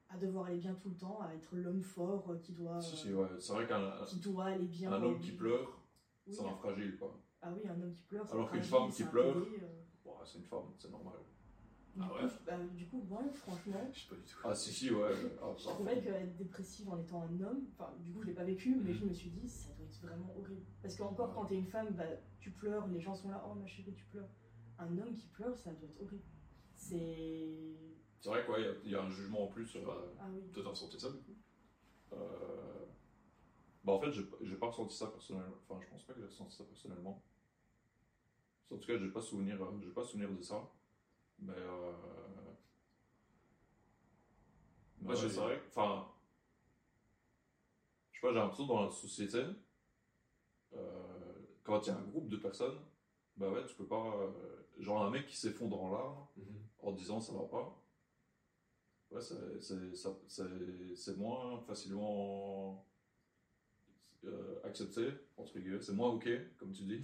à 0.10 0.18
devoir 0.18 0.46
aller 0.48 0.58
bien 0.58 0.74
tout 0.76 0.90
le 0.90 0.96
temps, 0.96 1.22
à 1.22 1.34
être 1.36 1.56
l'homme 1.56 1.84
fort 1.84 2.32
euh, 2.32 2.38
qui 2.40 2.54
doit 2.54 2.82
Si, 2.82 2.98
si, 2.98 3.14
ouais. 3.14 3.28
C'est 3.40 3.54
vrai 3.54 3.68
qu'un 3.68 4.04
qui 4.06 4.18
doit 4.20 4.46
aller 4.46 4.66
bien. 4.66 4.92
un 4.92 5.02
homme 5.04 5.20
qui 5.20 5.32
pleure, 5.32 5.80
Oui, 6.28 6.34
c'est 6.34 6.44
un 6.46 6.56
fragile 6.56 6.98
quoi. 6.98 7.18
Ah 7.42 7.54
oui, 7.54 7.62
un 7.70 7.80
homme 7.82 7.94
qui 7.94 8.04
pleure. 8.04 8.30
Alors 8.34 8.50
qu'une 8.52 8.64
femme 8.64 8.90
qui 8.92 9.04
pleure, 9.04 9.38
euh. 9.38 9.46
C'est 10.26 10.38
une 10.40 10.44
femme, 10.46 10.66
c'est 10.78 10.92
normal. 10.92 11.16
Du, 12.00 12.06
Ah 12.06 12.08
coup, 12.08 12.24
ouais 12.24 12.32
bah, 12.46 12.58
du 12.76 12.88
coup, 12.88 13.06
moi, 13.10 13.22
franchement, 13.34 13.90
Je 13.92 14.00
sais 14.00 14.08
pas 14.10 14.16
du 14.16 14.22
tout. 14.24 14.38
Ah 14.46 14.56
si, 14.56 14.72
si, 14.72 14.90
ouais. 14.90 15.12
Ah, 15.42 15.54
je 15.58 15.64
trouvais 15.66 16.02
qu'être 16.02 16.38
dépressive 16.38 16.90
en 16.90 16.98
étant 17.02 17.24
un 17.24 17.42
homme, 17.42 17.68
enfin, 17.74 17.94
du 18.00 18.14
coup, 18.14 18.22
je 18.22 18.28
l'ai 18.28 18.34
pas 18.34 18.46
vécu, 18.46 18.74
mais 18.82 18.94
je 18.94 19.04
me 19.04 19.14
suis 19.14 19.30
dit, 19.32 19.50
ça 19.50 19.74
doit 19.74 19.86
être 19.86 20.02
vraiment 20.02 20.34
horrible. 20.38 20.64
Parce 20.82 20.96
qu'encore, 20.96 21.34
quand 21.34 21.46
t'es 21.46 21.56
une 21.56 21.68
femme, 21.68 21.90
bah, 21.92 22.06
tu 22.40 22.52
pleures, 22.52 22.88
les 22.88 23.02
gens 23.02 23.16
sont 23.16 23.30
là, 23.30 23.46
oh 23.50 23.54
ma 23.54 23.68
chérie, 23.68 23.94
tu 23.94 24.06
pleures. 24.06 24.30
Un 24.78 24.98
homme 24.98 25.14
qui 25.14 25.28
pleure, 25.28 25.58
ça 25.58 25.72
doit 25.74 25.90
être 25.90 26.02
horrible. 26.02 26.24
C'est. 26.74 27.76
C'est 28.22 28.30
vrai 28.30 28.46
quoi, 28.46 28.60
il 28.60 28.66
y 28.66 28.68
a- 28.70 28.76
il 28.86 28.92
y, 28.92 28.96
a 28.96 29.02
un 29.04 29.10
jugement 29.10 29.44
en 29.44 29.48
plus. 29.48 29.66
Sais 29.68 29.80
euh. 29.80 29.92
Ah 30.20 30.28
oui. 30.34 30.42
Toi, 30.54 30.64
t'as 30.64 30.70
ressenti 30.70 30.98
ça 31.00 31.10
du 31.10 31.18
coup 31.20 31.36
euh, 32.14 32.86
Bah 33.84 33.94
en 33.94 34.00
fait, 34.00 34.12
j'ai 34.12 34.26
j'ai 34.42 34.56
pas 34.56 34.68
ressenti 34.68 34.96
ça 34.96 35.08
personnellement. 35.08 35.56
Enfin, 35.68 35.82
je 35.84 35.90
pense 35.90 36.04
pas 36.06 36.14
que 36.14 36.20
j'ai 36.22 36.28
ressenti 36.28 36.56
ça 36.56 36.64
personnellement. 36.64 37.22
En 38.72 38.78
tout 38.78 38.88
cas, 38.88 38.98
j'ai 38.98 39.10
pas 39.10 39.22
souvenir, 39.22 39.62
euh, 39.62 39.80
j'ai 39.84 39.92
pas 39.92 40.04
souvenir 40.06 40.32
de 40.32 40.42
ça. 40.42 40.70
Mais 41.42 41.54
euh... 41.54 41.92
mais 45.02 45.08
Moi, 45.08 45.16
ouais, 45.16 45.28
vrai. 45.42 45.56
que- 45.60 45.68
Enfin, 45.70 46.06
je 48.12 48.18
sais 48.20 48.22
pas, 48.22 48.30
j'ai 48.34 48.40
l'impression 48.40 48.68
dans 48.68 48.84
la 48.86 48.92
société, 48.92 49.44
euh, 50.76 51.34
quand 51.64 51.82
il 51.86 51.88
y 51.88 51.92
a 51.92 51.98
un 51.98 52.02
groupe 52.04 52.30
de 52.30 52.38
personnes, 52.38 52.78
bah 53.38 53.50
ouais, 53.50 53.66
tu 53.68 53.76
peux 53.76 53.88
pas. 53.88 54.16
euh, 54.18 54.32
genre 54.80 55.04
un 55.04 55.10
mec 55.12 55.26
qui 55.28 55.36
s'effondre 55.38 55.82
en 55.82 55.92
larmes 55.92 56.26
en 56.82 56.92
disant 56.94 57.20
ça 57.22 57.34
va 57.34 57.44
pas. 57.44 57.84
Ouais, 59.12 59.22
c'est 60.96 61.18
moins 61.18 61.60
facilement 61.68 62.86
euh, 64.26 64.60
accepté, 64.64 65.08
entre 65.38 65.58
guillemets. 65.60 65.82
C'est 65.82 65.94
moins 65.94 66.10
ok, 66.10 66.30
comme 66.58 66.72
tu 66.72 66.84
dis. 66.84 67.02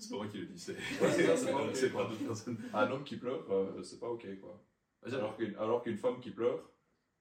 C'est 0.00 0.10
pas 0.10 0.16
moi 0.16 0.26
qui 0.28 0.38
le 0.38 0.46
dis, 0.46 0.58
c'est 0.58 0.74
pas 0.74 2.04
d'autres 2.04 2.26
personnes. 2.26 2.58
Un 2.72 2.90
homme 2.90 3.04
qui 3.04 3.16
pleure, 3.16 3.44
euh, 3.50 3.82
c'est 3.82 4.00
pas 4.00 4.08
ok, 4.08 4.26
quoi. 4.40 4.64
Alors 5.04 5.36
qu'une 5.36 5.54
alors 5.56 5.82
qu'une 5.82 5.96
femme 5.96 6.20
qui 6.20 6.30
pleure, 6.30 6.70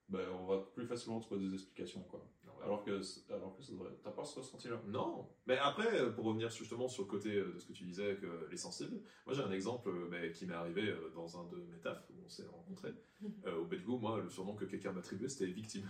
ben, 0.07 0.27
on 0.41 0.45
va 0.45 0.59
plus 0.73 0.85
facilement 0.85 1.19
trouver 1.19 1.47
des 1.47 1.53
explications, 1.53 2.01
quoi. 2.03 2.25
Alors 2.63 2.83
que, 2.83 2.99
alors 3.31 3.55
que 3.55 3.63
ça 3.63 3.71
devrait. 3.71 3.91
T'as 4.03 4.11
pas 4.11 4.25
ce 4.25 4.39
ressenti-là? 4.39 4.81
Non, 4.87 5.29
mais 5.45 5.57
après, 5.57 6.13
pour 6.13 6.25
revenir 6.25 6.49
justement 6.49 6.87
sur 6.87 7.03
le 7.03 7.09
côté 7.09 7.35
euh, 7.35 7.53
de 7.53 7.59
ce 7.59 7.67
que 7.67 7.73
tu 7.73 7.83
disais, 7.83 8.17
que 8.17 8.47
les 8.49 8.57
sensibles, 8.57 8.99
moi 9.25 9.33
j'ai 9.33 9.41
un 9.41 9.51
exemple 9.51 9.89
euh, 9.89 10.09
bah, 10.09 10.27
qui 10.29 10.45
m'est 10.45 10.53
arrivé 10.53 10.93
dans 11.15 11.39
un 11.39 11.47
de 11.47 11.57
mes 11.57 11.79
tafs 11.79 12.03
où 12.09 12.13
on 12.25 12.29
s'est 12.29 12.47
rencontrés. 12.47 12.93
Euh, 13.45 13.57
au 13.57 13.65
Bedgo, 13.65 13.97
moi, 13.97 14.19
le 14.21 14.29
surnom 14.29 14.55
que 14.55 14.63
quelqu'un 14.63 14.93
m'a 14.93 14.99
attribué, 14.99 15.27
c'était 15.27 15.51
victime. 15.51 15.87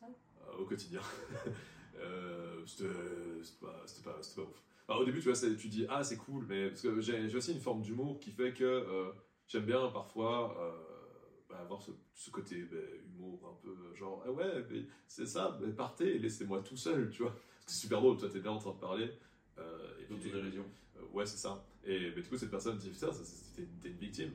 Ah. 0.00 0.06
Euh, 0.48 0.62
au 0.62 0.64
quotidien. 0.64 1.02
Euh, 2.00 2.64
c'était 2.64 2.84
c'était 3.42 3.66
pas, 3.66 3.82
c'était 3.84 4.08
pas, 4.08 4.22
c'était 4.22 4.40
pas 4.40 4.48
ouf. 4.48 4.62
Alors, 4.88 5.02
au 5.02 5.04
début, 5.04 5.20
tu 5.20 5.30
vois, 5.30 5.38
tu 5.58 5.68
dis, 5.68 5.84
ah, 5.88 6.02
c'est 6.02 6.16
cool, 6.16 6.46
mais 6.48 6.68
parce 6.68 6.80
que 6.80 7.00
j'ai 7.00 7.34
aussi 7.36 7.52
une 7.52 7.60
forme 7.60 7.82
d'humour 7.82 8.18
qui 8.20 8.30
fait 8.30 8.54
que 8.54 8.64
euh, 8.64 9.12
j'aime 9.46 9.66
bien 9.66 9.86
parfois 9.88 10.56
euh, 10.58 10.72
bah, 11.48 11.58
avoir 11.60 11.82
ce, 11.82 11.90
ce 12.14 12.30
côté 12.30 12.62
bah, 12.62 12.78
humour 13.06 13.38
un 13.52 13.62
peu 13.62 13.68
euh, 13.70 13.94
genre, 13.94 14.22
ah 14.26 14.30
ouais, 14.32 14.64
mais 14.70 14.86
c'est 15.06 15.26
ça, 15.26 15.58
mais 15.60 15.72
partez 15.72 16.18
laissez-moi 16.18 16.62
tout 16.62 16.76
seul, 16.76 17.10
tu 17.10 17.22
vois. 17.22 17.36
C'est 17.66 17.80
super 17.80 18.00
drôle, 18.00 18.16
toi, 18.16 18.30
t'es 18.30 18.40
bien 18.40 18.50
en 18.52 18.58
train 18.58 18.72
de 18.72 18.78
parler. 18.78 19.10
Euh, 19.58 19.90
et 20.00 20.04
puis, 20.04 20.16
D'autodérision. 20.30 20.64
euh, 20.96 21.00
ouais, 21.12 21.26
c'est 21.26 21.36
ça. 21.36 21.66
Et 21.84 22.10
mais 22.16 22.22
du 22.22 22.28
coup, 22.28 22.38
cette 22.38 22.50
personne 22.50 22.78
dit 22.78 22.94
ça, 22.94 23.10
t'es 23.54 23.88
une 23.88 23.96
victime. 23.96 24.30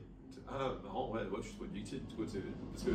Ah, 0.46 0.76
marrant, 0.84 1.10
ouais, 1.10 1.22
ouais, 1.26 1.38
je 1.38 1.48
suis 1.48 1.54
trop 1.54 1.64
une 1.64 1.72
victime. 1.72 2.00
Du 2.00 2.14
coup, 2.14 2.22
parce 2.22 2.34
que 2.34 2.38
tu, 2.38 2.84
tu, 2.84 2.90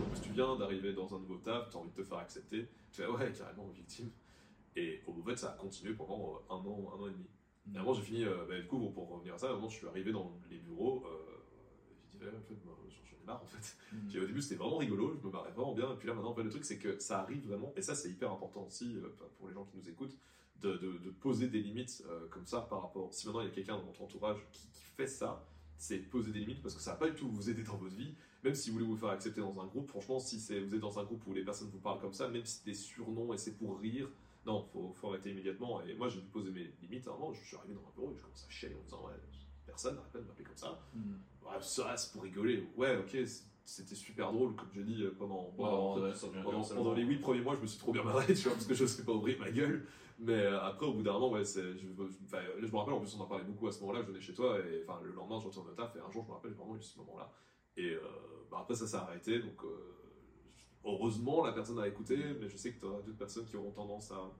en 0.00 0.06
plus, 0.10 0.20
tu 0.22 0.30
viens 0.32 0.56
d'arriver 0.56 0.92
dans 0.92 1.12
un 1.14 1.18
nouveau 1.18 1.36
taf, 1.38 1.68
tu 1.68 1.76
as 1.76 1.80
envie 1.80 1.90
de 1.90 1.96
te 1.96 2.04
faire 2.04 2.18
accepter. 2.18 2.68
Tu 2.90 3.02
fais 3.02 3.06
Ouais, 3.06 3.32
carrément 3.36 3.68
victime. 3.68 4.10
Et 4.76 5.02
au 5.06 5.22
fait, 5.22 5.36
ça 5.36 5.50
a 5.50 5.56
continué 5.56 5.94
pendant 5.94 6.34
euh, 6.50 6.54
un 6.54 6.56
an, 6.56 6.92
un 6.96 7.00
an 7.02 7.06
et 7.08 7.12
demi. 7.12 7.26
Et 7.72 7.76
à 7.76 7.80
un 7.80 7.84
moment, 7.84 7.94
j'ai 7.94 8.02
fini, 8.02 8.24
euh, 8.24 8.44
bah, 8.48 8.58
du 8.58 8.66
coup, 8.66 8.90
pour 8.90 9.08
revenir 9.08 9.34
à 9.34 9.38
ça, 9.38 9.52
moment, 9.52 9.68
je 9.68 9.76
suis 9.76 9.86
arrivé 9.86 10.12
dans 10.12 10.32
les 10.50 10.58
bureaux. 10.58 11.04
Euh, 11.06 11.18
j'ai 12.12 12.18
dit 12.18 12.36
en 12.36 12.40
fait, 12.40 12.64
moi, 12.64 12.76
j'en 12.88 13.04
j'en 13.04 13.22
ai 13.22 13.26
marre, 13.26 13.42
en 13.42 13.46
fait. 13.46 13.76
Puis 14.08 14.18
au 14.18 14.26
début, 14.26 14.40
c'était 14.42 14.56
vraiment 14.56 14.78
rigolo, 14.78 15.14
je 15.20 15.26
me 15.26 15.32
marrais 15.32 15.50
vraiment 15.52 15.74
bien. 15.74 15.92
Et 15.92 15.96
puis 15.96 16.08
là, 16.08 16.14
maintenant, 16.14 16.30
en 16.30 16.34
fait, 16.34 16.42
le 16.42 16.50
truc, 16.50 16.64
c'est 16.64 16.78
que 16.78 16.98
ça 16.98 17.20
arrive 17.20 17.46
vraiment, 17.46 17.72
et 17.76 17.82
ça, 17.82 17.94
c'est 17.94 18.10
hyper 18.10 18.30
important 18.32 18.64
aussi 18.66 18.96
euh, 18.96 19.08
pour 19.38 19.48
les 19.48 19.54
gens 19.54 19.64
qui 19.64 19.76
nous 19.76 19.88
écoutent, 19.88 20.16
de, 20.60 20.72
de- 20.76 20.98
de 20.98 21.10
poser 21.10 21.48
des 21.48 21.60
limites 21.60 22.04
euh, 22.08 22.28
comme 22.28 22.46
ça 22.46 22.60
par 22.62 22.82
rapport. 22.82 23.12
Si 23.12 23.26
maintenant 23.26 23.40
il 23.40 23.48
y 23.48 23.50
a 23.50 23.52
quelqu'un 23.52 23.76
dans 23.76 23.82
votre 23.82 24.00
entourage 24.02 24.38
qui, 24.52 24.68
qui 24.68 24.82
fait 24.96 25.08
ça, 25.08 25.44
c'est 25.76 25.98
poser 25.98 26.30
des 26.30 26.38
limites 26.38 26.62
parce 26.62 26.76
que 26.76 26.80
ça 26.80 26.92
va 26.92 26.98
pas 26.98 27.08
du 27.10 27.16
tout 27.16 27.28
vous 27.28 27.50
aider 27.50 27.64
dans 27.64 27.76
votre 27.76 27.96
vie. 27.96 28.14
Même 28.44 28.54
si 28.54 28.70
vous 28.70 28.74
voulez 28.78 28.86
vous 28.86 28.96
faire 28.96 29.08
accepter 29.08 29.40
dans 29.40 29.60
un 29.60 29.66
groupe, 29.66 29.88
franchement, 29.88 30.20
si 30.20 30.36
vous 30.36 30.52
êtes 30.52 30.78
dans 30.80 31.00
un 31.00 31.04
groupe 31.04 31.26
où 31.26 31.32
les 31.32 31.42
personnes 31.44 31.68
vous 31.70 31.80
parlent 31.80 32.00
comme 32.00 32.12
ça, 32.12 32.28
même 32.28 32.44
si 32.44 32.58
c'est 32.58 32.64
des 32.66 32.74
surnoms 32.74 33.34
et 33.34 33.38
c'est 33.38 33.56
pour 33.58 33.80
rire, 33.80 34.08
non, 34.46 34.62
faut, 34.72 34.92
faut 34.94 35.08
arrêter 35.08 35.30
immédiatement. 35.30 35.82
Et 35.82 35.94
moi, 35.94 36.08
j'ai 36.08 36.20
dû 36.20 36.28
poser 36.28 36.50
mes 36.50 36.72
limites. 36.82 37.06
À 37.06 37.10
un 37.10 37.14
moment, 37.14 37.32
je 37.32 37.44
suis 37.44 37.56
arrivé 37.56 37.74
dans 37.74 37.86
un 37.86 37.92
bureau 37.94 38.12
et 38.12 38.16
je 38.16 38.22
commence 38.22 38.44
à 38.46 38.50
chialer 38.50 38.74
en 38.74 38.82
disant 38.84 39.04
Ouais, 39.06 39.12
personne 39.66 39.94
n'arrête 39.96 40.12
pas 40.12 40.18
de 40.20 40.24
m'appeler 40.24 40.44
comme 40.44 40.56
ça. 40.56 40.80
Ouais, 40.94 41.56
ça, 41.60 41.96
c'est 41.96 42.12
pour 42.12 42.22
rigoler. 42.22 42.66
Ouais, 42.76 42.96
ok, 42.96 43.16
c'était 43.64 43.94
super 43.94 44.32
drôle, 44.32 44.54
comme 44.56 44.68
je 44.74 44.80
dis, 44.80 45.02
euh, 45.04 45.14
pendant, 45.18 45.52
pendant, 45.56 45.98
Ouais, 46.00 46.12
ça 46.14 46.26
devient 46.28 46.40
pendant, 46.42 46.58
harcèlement. 46.58 46.82
pendant 46.82 46.94
les 46.94 47.02
8 47.04 47.18
premiers 47.18 47.40
mois, 47.42 47.54
je 47.56 47.60
me 47.60 47.66
suis 47.66 47.78
trop 47.78 47.92
bien 47.92 48.02
marré, 48.02 48.26
tu 48.34 48.42
vois, 48.42 48.52
parce 48.52 48.66
que 48.66 48.74
je 48.74 48.86
sais 48.86 49.04
pas 49.04 49.12
ouvrir 49.12 49.38
ma 49.38 49.50
gueule. 49.50 49.86
Mais 50.18 50.34
euh, 50.34 50.60
après, 50.60 50.86
au 50.86 50.92
bout 50.92 51.02
d'un 51.02 51.12
moment, 51.14 51.30
ouais, 51.30 51.44
c'est, 51.44 51.62
je, 51.74 51.78
je- 51.78 52.02
enfin, 52.26 52.38
je 52.60 52.66
me 52.66 52.76
rappelle, 52.76 52.94
en 52.94 53.00
plus, 53.00 53.14
on 53.16 53.20
en 53.22 53.26
parlait 53.26 53.44
beaucoup 53.44 53.66
à 53.68 53.72
ce 53.72 53.80
moment-là, 53.80 54.02
je 54.02 54.08
venais 54.08 54.20
chez 54.20 54.34
toi, 54.34 54.58
et 54.58 54.82
enfin, 54.86 55.00
le 55.02 55.12
lendemain, 55.12 55.38
je 55.40 55.46
retourne 55.46 55.68
au 55.68 55.72
taf, 55.72 55.94
et 55.96 56.00
un 56.00 56.10
jour, 56.10 56.22
je 56.24 56.28
me 56.28 56.34
rappelle, 56.34 56.50
j'ai 56.52 56.56
vraiment 56.58 56.76
eu 56.76 56.82
ce 56.82 56.98
moment-là. 56.98 57.32
Et 57.76 57.90
euh, 57.92 58.00
bah, 58.50 58.58
après, 58.60 58.74
ça 58.74 58.86
s'est 58.86 58.96
arrêté. 58.96 59.38
Donc, 59.40 59.62
euh, 59.64 59.94
heureusement, 60.84 61.44
la 61.44 61.52
personne 61.52 61.78
a 61.78 61.86
écouté, 61.88 62.16
mais 62.40 62.48
je 62.48 62.56
sais 62.56 62.72
que 62.72 62.80
tu 62.80 62.86
auras 62.86 63.00
d'autres 63.02 63.18
personnes 63.18 63.46
qui 63.46 63.56
auront 63.56 63.70
tendance 63.72 64.10
à, 64.12 64.30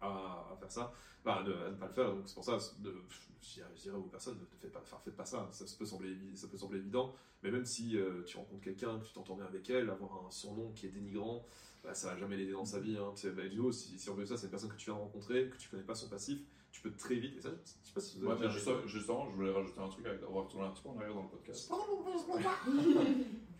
à, 0.00 0.48
à 0.52 0.56
faire 0.58 0.70
ça, 0.70 0.92
bah, 1.24 1.36
à, 1.36 1.42
ne, 1.44 1.52
à 1.52 1.70
ne 1.70 1.76
pas 1.76 1.86
le 1.86 1.92
faire. 1.92 2.10
Donc, 2.14 2.22
c'est 2.26 2.34
pour 2.34 2.44
ça, 2.44 2.58
de, 2.80 2.94
je 3.40 3.54
dirais- 3.54 3.68
je 3.76 3.90
aux 3.90 4.02
personnes, 4.02 4.38
ne 4.40 4.44
faites 4.60 4.72
pas, 4.72 4.80
enfin, 4.80 4.98
faites 5.04 5.16
pas 5.16 5.24
ça. 5.24 5.48
Ça, 5.52 5.64
peut 5.78 5.84
sembler, 5.86 6.16
ça 6.34 6.48
peut 6.48 6.56
sembler 6.56 6.78
évident, 6.78 7.14
mais 7.42 7.50
même 7.50 7.64
si 7.64 7.96
euh, 7.96 8.22
tu 8.24 8.36
rencontres 8.36 8.62
quelqu'un, 8.62 8.98
que 8.98 9.04
tu 9.04 9.12
t'entends 9.12 9.36
bien 9.36 9.46
avec 9.46 9.68
elle, 9.70 9.90
avoir 9.90 10.26
un 10.26 10.30
surnom 10.30 10.72
qui 10.72 10.86
est 10.86 10.90
dénigrant, 10.90 11.44
bah, 11.84 11.94
ça 11.94 12.08
va 12.12 12.16
jamais 12.16 12.36
l'aider 12.36 12.52
dans 12.52 12.64
sa 12.64 12.80
vie. 12.80 12.96
Hein. 12.96 13.12
Tu 13.14 13.22
sais, 13.22 13.30
bah, 13.30 13.46
du 13.48 13.60
coup, 13.60 13.72
si, 13.72 13.98
si 13.98 14.10
on 14.10 14.14
veut 14.14 14.24
ça, 14.26 14.36
c'est 14.36 14.46
une 14.46 14.50
personne 14.50 14.70
que 14.70 14.76
tu 14.76 14.86
viens 14.86 14.94
de 14.94 15.00
rencontrer, 15.00 15.48
que 15.48 15.56
tu 15.56 15.68
connais 15.68 15.82
pas 15.84 15.94
son 15.94 16.08
passif, 16.08 16.40
tu 16.72 16.80
peux 16.80 16.92
très 16.92 17.16
vite. 17.16 17.36
Et 17.36 17.40
ça, 17.40 17.50
je 17.82 17.86
sais 17.88 17.92
pas 17.94 18.00
si 18.00 18.18
vous 18.18 18.26
Ouais, 18.26 18.32
avez 18.32 18.48
justement, 18.50 18.86
justement, 18.86 19.28
je 19.30 19.36
voulais 19.36 19.52
rajouter 19.52 19.80
un 19.80 19.88
truc 19.88 20.06
avec 20.06 20.22
avoir 20.22 20.44
retourné 20.44 20.66
un 20.66 20.70
petit 20.70 20.82
peu 20.82 20.88
en 20.88 20.96
arrière 20.98 21.14
dans 21.14 21.22
le 21.24 21.28
podcast. 21.28 21.68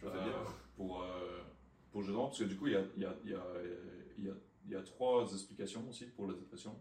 Je 0.00 0.06
Euh, 0.06 0.24
bien. 0.24 0.32
pour, 0.76 1.02
euh, 1.02 1.42
pour 1.92 2.02
justement, 2.02 2.26
parce 2.26 2.38
que 2.38 2.44
du 2.44 2.56
coup, 2.56 2.66
il 2.66 2.72
y 2.72 2.76
a, 2.76 2.84
il 2.96 3.02
y, 3.02 3.06
a, 3.06 3.14
il 3.24 3.30
y, 3.30 3.34
a, 3.34 3.44
il 4.18 4.24
y, 4.24 4.30
a, 4.30 4.34
il 4.66 4.72
y 4.72 4.74
a 4.74 4.82
trois 4.82 5.30
explications 5.32 5.86
aussi 5.88 6.06
pour 6.06 6.26
la 6.26 6.34
dépression. 6.34 6.74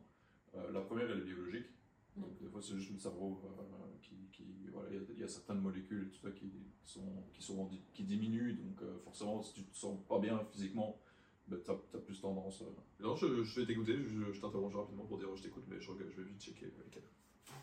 Euh, 0.55 0.71
la 0.71 0.81
première, 0.81 1.09
elle 1.11 1.19
est 1.19 1.25
biologique. 1.25 1.67
Donc, 2.15 2.37
des 2.41 2.49
fois, 2.49 2.61
c'est 2.61 2.75
juste 2.75 2.91
le 2.91 2.97
cerveau 2.97 3.41
euh, 3.45 3.97
qui. 4.01 4.15
qui 4.31 4.43
voilà, 4.71 4.89
il, 4.89 4.95
y 4.95 4.99
a, 4.99 5.01
il 5.15 5.19
y 5.19 5.23
a 5.23 5.27
certaines 5.27 5.59
molécules 5.59 6.07
et 6.07 6.09
tout 6.09 6.21
ça 6.27 6.31
qui, 6.31 6.51
sont, 6.83 7.23
qui, 7.33 7.41
sont, 7.43 7.69
diminuent. 7.99 8.53
Donc, 8.55 8.81
euh, 8.81 8.97
forcément, 9.03 9.41
si 9.41 9.53
tu 9.53 9.63
te 9.63 9.75
sens 9.77 9.97
pas 10.07 10.19
bien 10.19 10.39
physiquement, 10.51 10.99
ben, 11.47 11.59
tu 11.63 11.71
as, 11.71 11.99
plus 11.99 12.19
tendance. 12.19 12.61
euh, 12.61 12.65
Non, 13.03 13.15
je, 13.15 13.43
je 13.43 13.59
vais 13.59 13.65
t'écouter, 13.65 13.97
je, 14.07 14.31
je 14.31 14.41
t'interroge 14.41 14.75
rapidement 14.75 15.05
pour 15.05 15.17
dire 15.17 15.33
je 15.35 15.43
t'écoute, 15.43 15.63
mais 15.69 15.79
je, 15.79 15.89
regarde- 15.91 16.11
je 16.11 16.21
vais 16.21 16.29
vite 16.29 16.41
checker. 16.41 16.71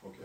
Ok. 0.04 0.16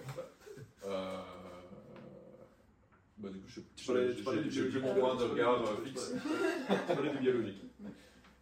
Bah, 3.24 3.30
du 3.30 3.40
coup, 3.40 3.48
je 3.48 3.62
Tu 3.76 3.86
parlais- 3.86 4.12
tu 4.12 4.18
j'ai- 4.18 4.24
parlais 4.24 4.42
plus 4.42 4.80
mon 4.82 4.94
point 4.96 5.16
de 5.16 5.24
regard 5.24 5.62
euh, 5.62 5.84
fixe. 5.86 6.14
Tu 6.14 6.94
parlais 6.94 7.10
du 7.12 7.18
biologique. 7.20 7.64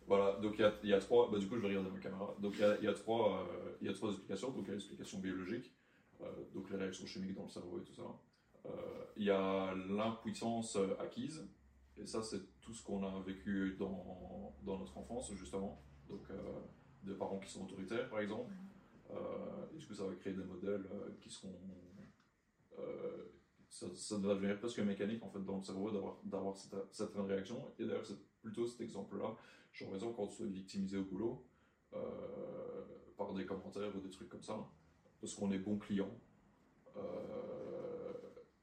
Voilà, 0.08 0.34
donc 0.42 0.56
il 0.58 0.62
y 0.62 0.64
a, 0.64 0.74
il 0.84 0.90
y 0.90 0.94
a 0.94 1.00
trois, 1.00 1.30
bah, 1.32 1.38
du 1.38 1.48
coup 1.48 1.56
je 1.56 1.62
vais 1.62 1.68
regarder 1.70 1.90
ma 1.92 2.00
caméra, 2.00 2.36
donc 2.40 2.56
il 2.56 2.62
y 2.62 2.64
a, 2.66 2.76
il 2.80 2.84
y 2.84 2.88
a 2.88 2.94
trois, 2.94 3.48
euh, 3.48 3.72
il 3.80 3.88
y 3.88 3.90
a 3.90 3.94
trois 3.94 4.10
explications, 4.10 4.50
donc 4.50 4.64
il 4.64 4.68
y 4.68 4.72
a 4.72 4.74
l'explication 4.74 5.20
biologique, 5.20 5.72
euh, 6.22 6.26
donc 6.54 6.70
les 6.70 6.76
réactions 6.76 7.06
chimiques 7.06 7.34
dans 7.36 7.44
le 7.44 7.50
cerveau 7.50 7.80
et 7.80 7.84
tout 7.84 7.94
ça. 7.94 8.02
Euh, 8.66 8.70
il 9.16 9.24
y 9.24 9.30
a 9.30 9.74
l'impuissance 9.88 10.78
acquise, 11.00 11.48
et 11.98 12.06
ça 12.06 12.22
c'est 12.24 12.42
tout 12.60 12.74
ce 12.74 12.84
qu'on 12.84 13.04
a 13.06 13.22
vécu 13.22 13.78
dans, 13.80 14.54
dans 14.64 14.80
notre 14.80 14.98
enfance 14.98 15.32
justement, 15.34 15.82
donc 16.10 16.24
des 17.04 17.14
parents 17.14 17.40
qui 17.40 17.50
sont 17.50 17.64
autoritaires 17.64 18.10
par 18.10 18.20
exemple, 18.20 18.52
et 19.74 19.78
du 19.78 19.86
coup 19.88 19.94
ça 19.94 20.04
va 20.06 20.14
créer 20.16 20.34
des 20.34 20.44
modèles 20.44 20.86
qui 21.22 21.30
seront... 21.30 21.56
ça, 23.72 23.88
ça 23.96 24.20
devenir 24.20 24.60
presque 24.60 24.80
mécanique 24.80 25.24
en 25.24 25.30
fait 25.30 25.44
dans 25.44 25.58
le 25.58 25.64
cerveau 25.64 25.90
d'avoir, 25.90 26.18
d'avoir 26.24 26.56
cette, 26.56 26.76
certaines 26.92 27.26
réactions, 27.26 27.66
et 27.80 27.86
d'ailleurs 27.86 28.06
c'est 28.06 28.20
plutôt 28.44 28.68
cet 28.68 28.82
exemple-là 28.82 29.36
par 29.80 29.96
exemple, 29.96 30.16
quand 30.16 30.28
tu 30.28 30.44
es 30.44 30.48
victimisé 30.48 30.98
au 30.98 31.04
boulot 31.04 31.44
euh, 31.94 31.98
par 33.18 33.34
des 33.34 33.46
commentaires 33.46 33.96
ou 33.96 34.00
des 34.00 34.10
trucs 34.10 34.30
comme 34.30 34.44
ça, 34.44 34.58
parce 35.20 35.34
qu'on 35.36 35.52
est 35.52 35.60
bon 35.60 35.78
client, 35.78 36.10
euh, 36.98 37.02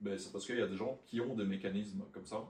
ben, 0.01 0.19
c'est 0.19 0.31
parce 0.33 0.47
qu'il 0.47 0.59
y 0.59 0.63
a 0.63 0.67
des 0.67 0.77
gens 0.77 1.01
qui 1.07 1.21
ont 1.21 1.35
des 1.35 1.45
mécanismes 1.45 2.05
comme 2.13 2.27
ça, 2.27 2.49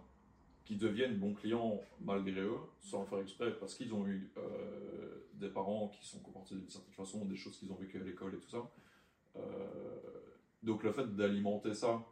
qui 0.65 0.77
deviennent 0.77 1.19
bons 1.19 1.35
clients 1.35 1.81
malgré 2.01 2.43
eux, 2.43 2.59
sans 2.81 3.01
le 3.01 3.07
faire 3.07 3.21
exprès, 3.21 3.57
parce 3.59 3.75
qu'ils 3.75 3.93
ont 3.95 4.07
eu 4.07 4.31
euh, 4.37 5.29
des 5.35 5.49
parents 5.49 5.89
qui 5.89 6.07
sont 6.07 6.21
comportés 6.21 6.57
d'une 6.57 6.69
certaine 6.69 6.93
façon, 6.93 7.25
des 7.25 7.37
choses 7.37 7.57
qu'ils 7.59 7.73
ont 7.73 7.77
vécues 7.77 8.01
à 8.01 8.05
l'école 8.05 8.35
et 8.35 8.39
tout 8.39 8.51
ça. 8.51 8.71
Euh, 9.37 9.41
donc 10.63 10.83
le 10.83 10.93
fait 10.93 11.07
d'alimenter 11.15 11.73
ça, 11.73 12.05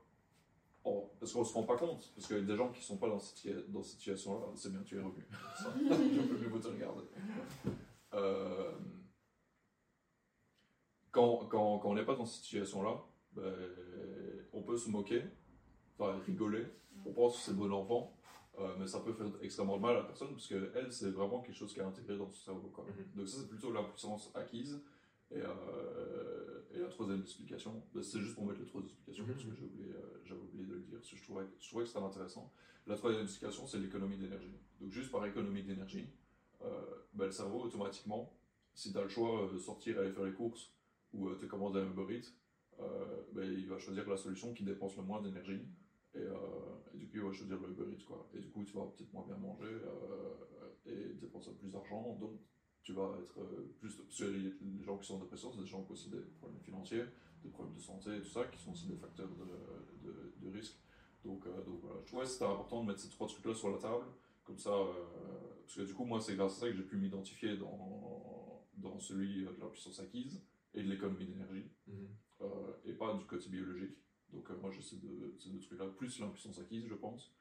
parce 1.18 1.32
qu'on 1.32 1.44
se 1.44 1.54
rend 1.54 1.64
pas 1.64 1.76
compte, 1.76 2.12
parce 2.14 2.26
que 2.26 2.34
des 2.34 2.56
gens 2.56 2.70
qui 2.70 2.82
sont 2.82 2.96
pas 2.96 3.08
dans 3.08 3.18
cette, 3.18 3.70
dans 3.70 3.82
cette 3.82 3.98
situation-là, 3.98 4.46
c'est 4.54 4.70
bien, 4.72 4.82
tu 4.82 4.96
es 4.96 5.00
revenu. 5.00 5.26
Je 5.58 6.22
peux 6.28 6.38
mieux 6.38 6.48
vous 6.48 6.58
te 6.58 6.68
regarder. 6.68 7.04
Euh, 8.14 8.72
quand, 11.10 11.46
quand, 11.48 11.78
quand 11.78 11.90
on 11.90 11.94
n'est 11.94 12.04
pas 12.04 12.14
dans 12.14 12.26
cette 12.26 12.44
situation-là, 12.44 13.02
ben, 13.32 13.52
on 14.52 14.62
peut 14.62 14.76
se 14.76 14.90
moquer, 14.90 15.22
enfin 15.98 16.18
rigoler, 16.26 16.66
on 17.04 17.12
pense 17.12 17.36
que 17.36 17.42
c'est 17.42 17.56
bon 17.56 17.72
enfant, 17.72 18.16
euh, 18.58 18.74
mais 18.78 18.86
ça 18.86 19.00
peut 19.00 19.12
faire 19.12 19.26
extrêmement 19.42 19.78
mal 19.78 19.96
à 19.96 19.98
la 20.00 20.04
personne, 20.04 20.30
parce 20.30 20.46
que 20.46 20.72
elle, 20.74 20.92
c'est 20.92 21.10
vraiment 21.10 21.40
quelque 21.40 21.56
chose 21.56 21.72
qui 21.72 21.80
est 21.80 21.84
intégré 21.84 22.16
dans 22.16 22.30
son 22.30 22.44
cerveau. 22.44 22.68
Quoi. 22.68 22.84
Mhm. 22.84 23.16
Donc 23.16 23.28
ça, 23.28 23.38
c'est 23.40 23.48
plutôt 23.48 23.72
l'impuissance 23.72 24.30
acquise. 24.34 24.82
Et, 25.30 25.38
euh, 25.38 26.45
et 26.76 26.80
la 26.80 26.88
troisième 26.88 27.20
explication, 27.20 27.82
ben, 27.94 28.02
c'est 28.02 28.20
juste 28.20 28.34
pour 28.34 28.44
mettre 28.46 28.60
les 28.60 28.66
trois 28.66 28.82
explications, 28.82 29.24
Mhm. 29.24 29.32
parce 29.32 29.44
que 29.44 29.54
j'ai 29.54 29.64
oublié, 29.64 29.90
euh, 29.92 30.20
j'avais 30.24 30.40
oublié 30.40 30.64
de 30.64 30.74
le 30.74 30.80
dire, 30.80 30.98
parce 30.98 31.10
que 31.10 31.16
je 31.16 31.22
trouvais, 31.22 31.44
je 31.60 31.68
trouvais 31.68 31.82
que 31.84 31.88
c'était 31.88 32.04
intéressant. 32.04 32.52
La 32.86 32.96
troisième 32.96 33.22
explication, 33.24 33.66
c'est 33.66 33.78
l'économie 33.78 34.16
d'énergie. 34.18 34.54
Donc 34.80 34.90
juste 34.90 35.10
par 35.10 35.24
économie 35.26 35.62
d'énergie, 35.62 36.08
euh, 36.62 36.80
ben, 37.14 37.26
le 37.26 37.30
cerveau, 37.32 37.62
automatiquement, 37.62 38.32
si 38.74 38.92
tu 38.92 38.98
as 38.98 39.02
le 39.02 39.08
choix 39.08 39.50
de 39.52 39.58
sortir, 39.58 39.98
aller 39.98 40.12
faire 40.12 40.24
les 40.24 40.32
courses, 40.34 40.72
ou 41.12 41.28
euh, 41.28 41.36
te 41.36 41.46
commander 41.46 41.80
un 41.80 41.90
Uber 41.90 42.14
Eats, 42.16 42.28
euh, 42.80 43.22
ben, 43.32 43.44
il 43.50 43.66
va 43.68 43.78
choisir 43.78 44.06
la 44.08 44.16
solution 44.16 44.52
qui 44.52 44.64
dépense 44.64 44.96
le 44.96 45.02
moins 45.02 45.22
d'énergie. 45.22 45.62
Et, 46.14 46.18
euh, 46.18 46.34
et 46.94 46.98
du 46.98 47.06
coup, 47.08 47.16
il 47.16 47.22
va 47.22 47.32
choisir 47.32 47.58
le 47.60 47.70
Uber 47.70 47.92
Eats. 47.92 48.04
Quoi. 48.06 48.28
Et 48.34 48.38
du 48.40 48.50
coup, 48.50 48.64
tu 48.64 48.72
vas 48.74 48.84
peut-être 48.86 49.12
moins 49.12 49.24
bien 49.26 49.36
manger 49.38 49.64
euh, 49.66 50.34
et 50.86 51.14
dépenser 51.14 51.52
plus 51.54 51.68
d'argent. 51.70 52.16
Donc, 52.20 52.38
tu 52.86 52.92
vas 52.92 53.10
être 53.20 53.38
euh, 53.40 53.66
plus. 53.80 53.96
Parce 53.96 54.18
que 54.20 54.24
les 54.26 54.84
gens 54.84 54.96
qui 54.96 55.06
sont 55.08 55.16
en 55.16 55.18
dépression, 55.18 55.50
c'est 55.52 55.60
des 55.60 55.66
gens 55.66 55.82
qui 55.82 55.90
ont 55.90 55.94
aussi 55.94 56.08
des 56.08 56.20
problèmes 56.38 56.60
financiers, 56.60 57.04
des 57.42 57.50
problèmes 57.50 57.74
de 57.74 57.80
santé 57.80 58.16
et 58.16 58.20
tout 58.20 58.28
ça, 58.28 58.44
qui 58.44 58.62
sont 58.62 58.70
aussi 58.70 58.86
des 58.86 58.96
facteurs 58.96 59.28
de, 59.28 60.08
de, 60.08 60.32
de 60.40 60.56
risque. 60.56 60.78
Donc, 61.24 61.44
euh, 61.46 61.64
donc 61.64 61.80
voilà, 61.82 61.96
je 62.02 62.06
trouvais 62.06 62.22
que 62.22 62.28
c'était 62.30 62.44
important 62.44 62.82
de 62.82 62.86
mettre 62.86 63.00
ces 63.00 63.10
trois 63.10 63.26
trucs-là 63.26 63.54
sur 63.54 63.70
la 63.70 63.78
table. 63.78 64.04
Comme 64.44 64.58
ça, 64.58 64.70
euh, 64.70 64.92
parce 65.62 65.74
que 65.74 65.82
du 65.82 65.94
coup, 65.94 66.04
moi, 66.04 66.20
c'est 66.20 66.36
grâce 66.36 66.58
à 66.58 66.60
ça 66.60 66.66
que 66.68 66.76
j'ai 66.76 66.84
pu 66.84 66.96
m'identifier 66.96 67.56
dans, 67.56 68.64
dans 68.76 69.00
celui 69.00 69.42
de 69.42 69.60
la 69.60 69.66
puissance 69.66 69.98
acquise 69.98 70.40
et 70.72 70.84
de 70.84 70.88
l'économie 70.88 71.26
d'énergie, 71.26 71.66
euh, 72.42 72.46
et 72.84 72.92
pas 72.92 73.14
du 73.14 73.24
côté 73.24 73.48
biologique. 73.48 73.96
Donc, 74.32 74.48
euh, 74.48 74.56
moi, 74.62 74.70
j'ai 74.70 74.82
ces 74.82 74.98
deux, 74.98 75.34
ces 75.40 75.50
deux 75.50 75.58
trucs-là, 75.58 75.86
plus 75.86 76.20
l'impuissance 76.20 76.60
acquise, 76.60 76.86
je 76.86 76.94
pense. 76.94 77.34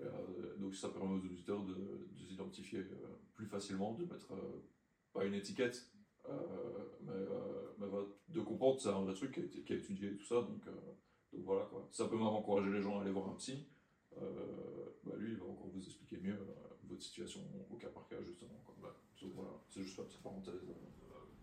Euh, 0.00 0.56
donc, 0.56 0.74
ça 0.74 0.88
permet 0.88 1.14
aux 1.20 1.24
auditeurs 1.24 1.62
de, 1.64 2.08
de 2.10 2.24
s'identifier 2.24 2.80
euh, 2.80 3.20
plus 3.36 3.46
facilement, 3.46 3.94
de 3.94 4.04
mettre 4.04 4.32
euh, 4.32 4.64
pas 5.18 5.24
une 5.26 5.34
étiquette, 5.34 5.90
euh, 6.28 6.32
mais, 7.02 7.12
euh, 7.12 7.68
mais 7.78 7.86
de 8.28 8.40
comprendre 8.40 8.80
c'est 8.80 8.88
un 8.88 9.02
vrai 9.02 9.14
truc 9.14 9.32
qui 9.32 9.40
a, 9.40 9.44
été- 9.44 9.62
qui 9.62 9.72
a 9.72 9.76
étudié 9.76 10.10
et 10.10 10.16
tout 10.16 10.24
ça. 10.24 10.36
Donc, 10.36 10.66
euh, 10.66 10.72
donc 11.32 11.44
voilà 11.44 11.64
quoi. 11.66 11.88
Ça 11.92 12.06
peut 12.06 12.16
même 12.16 12.26
encourager 12.26 12.70
les 12.70 12.80
gens 12.82 12.98
à 12.98 13.02
aller 13.02 13.12
voir 13.12 13.28
un 13.28 13.34
psy. 13.34 13.66
Bah, 15.04 15.14
lui, 15.16 15.32
il 15.32 15.38
va 15.38 15.46
encore 15.46 15.68
vous 15.68 15.84
expliquer 15.84 16.18
mieux 16.18 16.36
votre 16.84 17.02
situation 17.02 17.40
au 17.70 17.76
cas 17.76 17.88
par 17.88 18.06
cas, 18.08 18.16
justement. 18.26 18.62
Bah, 18.82 18.94
voilà, 19.34 19.50
c'est 19.68 19.82
juste 19.82 19.96
la 19.98 20.04
petite 20.04 20.22
parenthèse. 20.22 20.60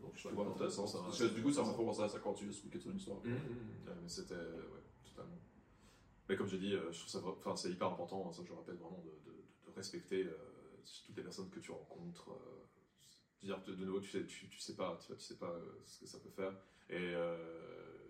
Donc, 0.01 0.11
je 0.13 0.21
tu 0.21 0.27
trouve 0.27 0.33
vois, 0.35 0.53
intéressant 0.53 0.83
intéressant. 0.83 0.87
ça. 0.87 1.03
Parce 1.05 1.19
que 1.19 1.35
du 1.35 1.41
coup, 1.41 1.51
ça 1.51 1.63
m'a 1.63 1.71
fait 1.73 1.83
penser 1.85 2.01
à 2.01 2.09
ça 2.09 2.19
quand 2.19 2.33
tu 2.33 2.47
expliquais 2.47 2.79
ton 2.79 2.91
histoire. 2.93 3.19
Mhm, 3.23 3.31
mhm. 3.33 3.87
Ouais, 3.87 3.93
mais 4.01 4.09
c'était. 4.09 4.35
Ouais, 4.35 4.83
totalement. 5.03 5.39
Mais 6.29 6.35
comme 6.35 6.47
j'ai 6.47 6.57
dit, 6.59 6.71
je 6.71 6.77
trouve 6.99 7.07
ça. 7.09 7.19
vra- 7.19 7.35
Enfin, 7.37 7.55
c'est 7.55 7.69
hyper 7.71 7.87
important, 7.87 8.27
hein, 8.27 8.31
ça 8.31 8.41
je 8.43 8.49
le 8.49 8.55
répète 8.55 8.75
vraiment, 8.75 9.01
de, 9.03 9.31
de- 9.31 9.37
de 9.67 9.71
respecter 9.75 10.23
euh, 10.25 10.35
toutes 11.05 11.15
les 11.17 11.23
personnes 11.23 11.49
que 11.49 11.59
tu 11.59 11.71
rencontres. 11.71 12.31
euh, 12.31 12.65
dire 13.45 13.61
de, 13.63 13.75
nouveau, 13.75 13.99
tu 13.99 14.09
sais, 14.09 14.25
tu, 14.25 14.47
tu 14.49 14.59
sais 14.59 14.75
pas, 14.75 14.97
tu, 15.01 15.07
vois, 15.07 15.17
tu 15.17 15.23
sais 15.23 15.37
pas 15.37 15.49
euh, 15.51 15.81
ce 15.85 15.99
que 15.99 16.07
ça 16.07 16.17
peut 16.19 16.29
faire. 16.29 16.51
Et 16.89 16.95
euh, 16.97 17.37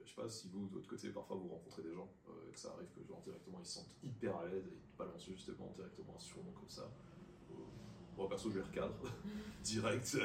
je 0.04 0.10
sais 0.10 0.16
pas 0.16 0.30
si 0.30 0.50
vous, 0.50 0.68
de 0.68 0.74
votre 0.74 0.88
côté, 0.88 1.10
parfois 1.10 1.36
vous 1.38 1.48
rencontrez 1.50 1.82
des 1.84 1.94
gens, 1.94 2.10
euh, 2.30 2.52
que 2.52 2.58
ça 2.60 2.72
arrive 2.74 2.88
que 2.96 3.04
genre 3.08 3.22
directement 3.22 3.60
ils 3.60 3.66
se 3.66 3.74
sentent 3.74 3.96
hyper 4.04 4.36
à 4.38 4.46
l'aise 4.48 4.66
et 4.68 4.72
ils 4.74 4.92
te 4.92 4.98
balancent 4.98 5.26
justement 5.26 5.72
directement 5.76 6.16
un 6.16 6.20
surnom 6.20 6.52
comme 6.52 6.70
ça. 6.70 6.90
Euh, 7.52 7.54
Moi 8.18 8.28
perso, 8.30 8.50
je 8.50 8.56
les 8.60 8.64
recadre 8.66 8.96
direct. 9.64 10.18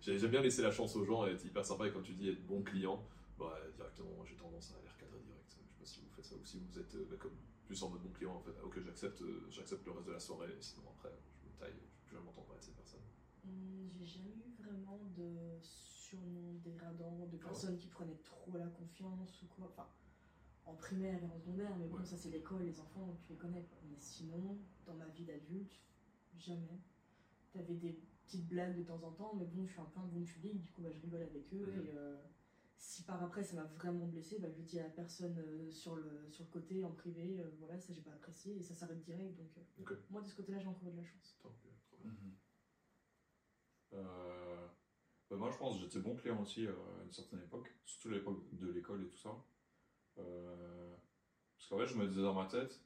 j'ai- 0.00 0.18
J'aime 0.18 0.30
bien 0.30 0.40
laisser 0.42 0.62
la 0.62 0.70
chance 0.70 0.96
aux 0.96 1.04
gens 1.04 1.26
et 1.26 1.32
être 1.32 1.44
hyper 1.44 1.64
sympa 1.64 1.86
et 1.86 1.92
comme 1.92 2.02
tu 2.02 2.12
dis, 2.14 2.28
être 2.30 2.46
bon 2.46 2.62
client. 2.62 3.02
Bah, 3.38 3.54
directement, 3.76 4.10
moi 4.16 4.24
j'ai 4.28 4.34
tendance 4.36 4.72
à 4.76 4.82
les 4.82 4.88
recadrer 4.88 5.20
direct. 5.20 5.44
Je 5.50 5.54
sais 5.54 5.78
pas 5.78 5.84
si 5.84 6.00
vous 6.00 6.10
faites 6.10 6.24
ça 6.24 6.34
ou 6.36 6.44
si 6.44 6.58
vous 6.58 6.78
êtes 6.78 6.96
bah, 7.08 7.16
comme 7.18 7.36
plus 7.66 7.82
en 7.82 7.90
mode 7.90 8.02
bon 8.02 8.10
client 8.12 8.34
en 8.34 8.40
fait. 8.40 8.54
Ok, 8.64 8.80
j'accepte, 8.84 9.22
j'accepte 9.50 9.84
le 9.86 9.92
reste 9.92 10.06
de 10.08 10.12
la 10.12 10.20
soirée, 10.20 10.56
sinon 10.60 10.82
après 10.96 11.12
je 11.42 11.46
me 11.48 11.52
taille, 11.58 11.78
je 12.06 12.12
jamais 12.12 12.24
m'entendre 12.24 12.48
avec 12.52 12.62
cette 12.62 12.74
personne. 12.76 12.87
Hum, 13.44 13.90
J'ai 13.94 14.04
jamais 14.06 14.34
eu 14.36 14.54
vraiment 14.62 15.00
de 15.16 15.58
surnom 15.62 16.54
dégradant, 16.64 17.26
de 17.26 17.36
Ah 17.40 17.44
personnes 17.44 17.76
qui 17.76 17.88
prenaient 17.88 18.20
trop 18.24 18.56
la 18.56 18.66
confiance 18.68 19.42
ou 19.42 19.46
quoi. 19.46 19.66
Enfin, 19.66 19.88
en 20.66 20.74
primaire 20.74 21.22
et 21.22 21.26
en 21.26 21.38
secondaire, 21.38 21.74
mais 21.78 21.86
bon, 21.86 21.96
Ouais. 21.98 22.04
ça 22.04 22.16
c'est 22.16 22.30
l'école, 22.30 22.62
les 22.64 22.78
enfants, 22.80 23.16
tu 23.22 23.32
les 23.32 23.38
connais. 23.38 23.62
quoi. 23.64 23.78
Mais 23.90 23.96
sinon, 23.98 24.58
dans 24.86 24.94
ma 24.94 25.06
vie 25.08 25.24
d'adulte, 25.24 25.78
jamais. 26.36 26.80
T'avais 27.52 27.74
des 27.74 27.98
petites 28.26 28.46
blagues 28.46 28.76
de 28.76 28.82
temps 28.82 29.02
en 29.02 29.12
temps, 29.12 29.34
mais 29.34 29.46
bon, 29.46 29.64
je 29.66 29.72
suis 29.72 29.80
un 29.80 29.86
peu 29.86 30.00
un 30.00 30.06
bon 30.06 30.22
public, 30.22 30.60
du 30.60 30.70
coup, 30.70 30.82
bah, 30.82 30.90
je 30.92 31.00
rigole 31.00 31.22
avec 31.22 31.52
eux. 31.54 31.66
Mhm. 31.74 31.86
Et 31.86 31.90
euh, 31.96 32.16
si 32.76 33.02
par 33.04 33.22
après 33.22 33.42
ça 33.42 33.56
m'a 33.56 33.64
vraiment 33.64 34.06
blessé, 34.06 34.38
bah, 34.38 34.48
je 34.50 34.58
le 34.58 34.62
dis 34.64 34.78
à 34.78 34.82
la 34.84 34.90
personne 34.90 35.36
euh, 35.38 35.70
sur, 35.70 35.96
le, 35.96 36.28
sur 36.30 36.44
le 36.44 36.50
côté, 36.50 36.84
en 36.84 36.92
privé, 36.92 37.40
euh, 37.40 37.50
voilà, 37.58 37.78
ça 37.80 37.92
j'ai 37.92 38.02
pas 38.02 38.12
apprécié, 38.12 38.56
et 38.58 38.62
ça 38.62 38.74
s'arrête 38.74 39.02
direct. 39.02 39.36
Donc, 39.38 39.90
euh, 39.90 39.96
moi 40.10 40.20
de 40.20 40.28
ce 40.28 40.34
côté-là, 40.36 40.58
j'ai 40.60 40.68
encore 40.68 40.88
eu 40.88 40.92
de 40.92 40.96
la 40.98 41.02
chance. 41.04 41.38
Tant 41.42 41.48
mieux, 41.48 41.72
trop 41.82 41.96
bien. 42.02 42.12
Euh, 43.94 44.66
bah, 45.30 45.36
moi, 45.36 45.50
je 45.50 45.58
pense 45.58 45.76
que 45.76 45.82
j'étais 45.82 46.00
bon 46.00 46.16
client 46.16 46.40
aussi 46.40 46.66
à 46.66 46.72
une 47.04 47.12
certaine 47.12 47.40
époque, 47.40 47.74
surtout 47.84 48.10
l'époque 48.10 48.42
de 48.52 48.70
l'école 48.70 49.02
et 49.04 49.08
tout 49.08 49.16
ça. 49.16 49.34
Euh, 50.18 50.94
parce 51.56 51.68
qu'en 51.68 51.78
fait, 51.78 51.86
je 51.86 51.96
me 51.96 52.06
disais 52.06 52.22
dans 52.22 52.34
ma 52.34 52.46
tête, 52.46 52.80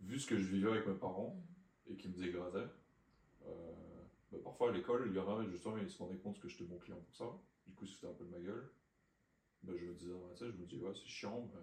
vu 0.00 0.18
ce 0.18 0.26
que 0.26 0.36
je 0.36 0.48
vivais 0.48 0.70
avec 0.70 0.86
mes 0.86 0.94
parents 0.94 1.42
et 1.86 1.96
qui 1.96 2.08
me 2.08 2.14
dégradait, 2.14 2.68
euh, 3.46 3.72
bah, 4.30 4.38
parfois 4.44 4.70
à 4.70 4.72
l'école, 4.72 5.06
il 5.08 5.14
y 5.14 5.18
en 5.18 5.38
a 5.38 5.44
justement, 5.46 5.76
ils 5.78 5.90
se 5.90 5.98
rendaient 5.98 6.18
compte 6.18 6.38
que 6.40 6.48
j'étais 6.48 6.64
bon 6.64 6.78
client 6.78 7.00
pour 7.00 7.16
ça. 7.16 7.26
Du 7.66 7.74
coup, 7.74 7.86
c'était 7.86 8.06
un 8.06 8.14
peu 8.14 8.24
de 8.24 8.30
ma 8.30 8.40
gueule. 8.40 8.70
Bah, 9.62 9.72
je 9.76 9.84
me 9.84 9.94
disais 9.94 10.12
dans 10.12 10.26
ma 10.26 10.34
tête, 10.34 10.52
je 10.52 10.56
me 10.56 10.66
dis, 10.66 10.78
ouais, 10.78 10.94
c'est 10.94 11.06
chiant, 11.06 11.50
mais 11.54 11.60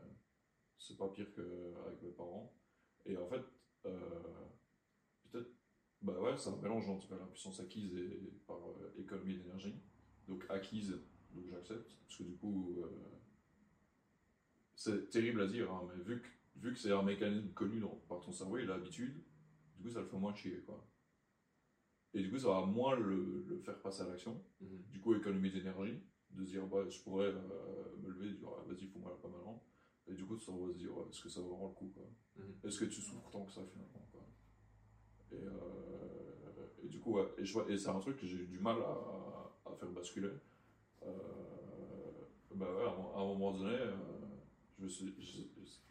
c'est 0.78 0.98
pas 0.98 1.08
pire 1.10 1.32
qu'avec 1.34 2.02
mes 2.02 2.12
parents. 2.12 2.54
Et 3.06 3.16
en 3.18 3.28
fait, 3.28 3.44
peut-être, 3.84 5.50
bah 6.02 6.20
ouais, 6.22 6.38
c'est 6.38 6.50
un 6.50 6.56
mélange 6.58 6.88
entre 6.90 7.16
la 7.16 7.26
puissance 7.26 7.60
acquise 7.60 7.96
et 7.96 8.32
par 8.48 8.58
euh, 8.58 8.94
économie 9.00 9.36
d'énergie. 9.38 9.76
Donc 10.28 10.46
acquise, 10.50 10.92
donc 11.34 11.46
j'accepte, 11.50 11.96
parce 12.08 12.18
que 12.18 12.24
du 12.24 12.36
coup, 12.38 12.82
euh, 12.84 12.88
c'est 14.76 15.10
terrible 15.10 15.42
à 15.42 15.48
dire, 15.48 15.72
hein, 15.72 15.82
mais 15.90 16.04
vu 16.04 16.22
que, 16.22 16.28
vu 16.60 16.74
que 16.74 16.80
c'est 16.80 16.92
un 16.92 17.02
mécanisme 17.04 17.50
connu 17.54 17.80
dans- 17.80 18.00
par 18.08 18.22
ton 18.22 18.32
cerveau 18.32 18.58
et 18.58 18.66
l'habitude, 18.66 19.22
du 19.78 19.84
coup, 19.84 19.90
ça 19.90 20.00
le 20.02 20.06
fait 20.08 20.18
moins 20.18 20.34
chier, 20.36 20.62
quoi. 20.66 20.86
Et 22.14 22.22
du 22.22 22.32
coup, 22.32 22.40
ça 22.40 22.48
va 22.48 22.66
moins 22.66 22.96
le, 22.96 23.44
le 23.48 23.58
faire 23.60 23.80
passer 23.82 24.02
à 24.04 24.08
l'action. 24.08 24.42
Mhm. 24.62 24.84
Du 24.92 25.00
coup, 25.02 25.14
économie 25.16 25.52
d'énergie, 25.52 26.00
de 26.32 26.44
se 26.46 26.52
dire, 26.52 26.66
bah, 26.66 26.88
je 26.90 27.00
pourrais 27.02 27.28
euh, 27.28 27.96
me 28.02 28.10
lever 28.10 28.32
dire, 28.34 28.48
ah, 28.58 28.64
vas-y, 28.68 28.88
fous-moi 28.88 29.12
là 29.12 29.18
pas 29.22 29.28
maintenant. 29.28 29.64
Et 30.08 30.14
du 30.14 30.24
coup, 30.26 30.38
tu 30.38 30.50
vas 30.52 30.74
se 30.74 30.78
dire, 30.78 30.96
ouais, 30.96 31.06
est-ce 31.10 31.22
que 31.24 31.30
ça 31.30 31.42
vaut 31.42 31.50
vraiment 31.50 31.68
le 31.70 31.74
coup, 31.74 31.92
quoi. 31.94 32.10
Mhm. 32.38 32.54
Est-ce 32.64 32.80
que 32.80 32.86
tu 32.86 33.02
souffres 33.02 33.30
tant 33.30 33.46
que 33.46 33.52
ça, 33.52 33.62
finalement, 33.72 34.08
quoi. 34.12 34.26
Et, 35.36 35.48
euh, 35.48 36.84
et 36.84 36.88
du 36.88 37.00
coup, 37.00 37.20
et, 37.20 37.78
c'est 37.78 37.90
un 37.90 38.00
truc 38.00 38.18
que 38.18 38.26
j'ai 38.26 38.38
eu 38.38 38.48
du 38.48 38.60
mal 38.60 38.78
à, 38.82 39.76
faire 39.76 39.90
basculer. 39.90 40.30
Euh, 41.04 41.12
ouais, 42.56 42.66
à 42.66 43.20
un- 43.20 43.26
moment 43.26 43.52
donné, 43.52 43.76
euh, 43.76 44.88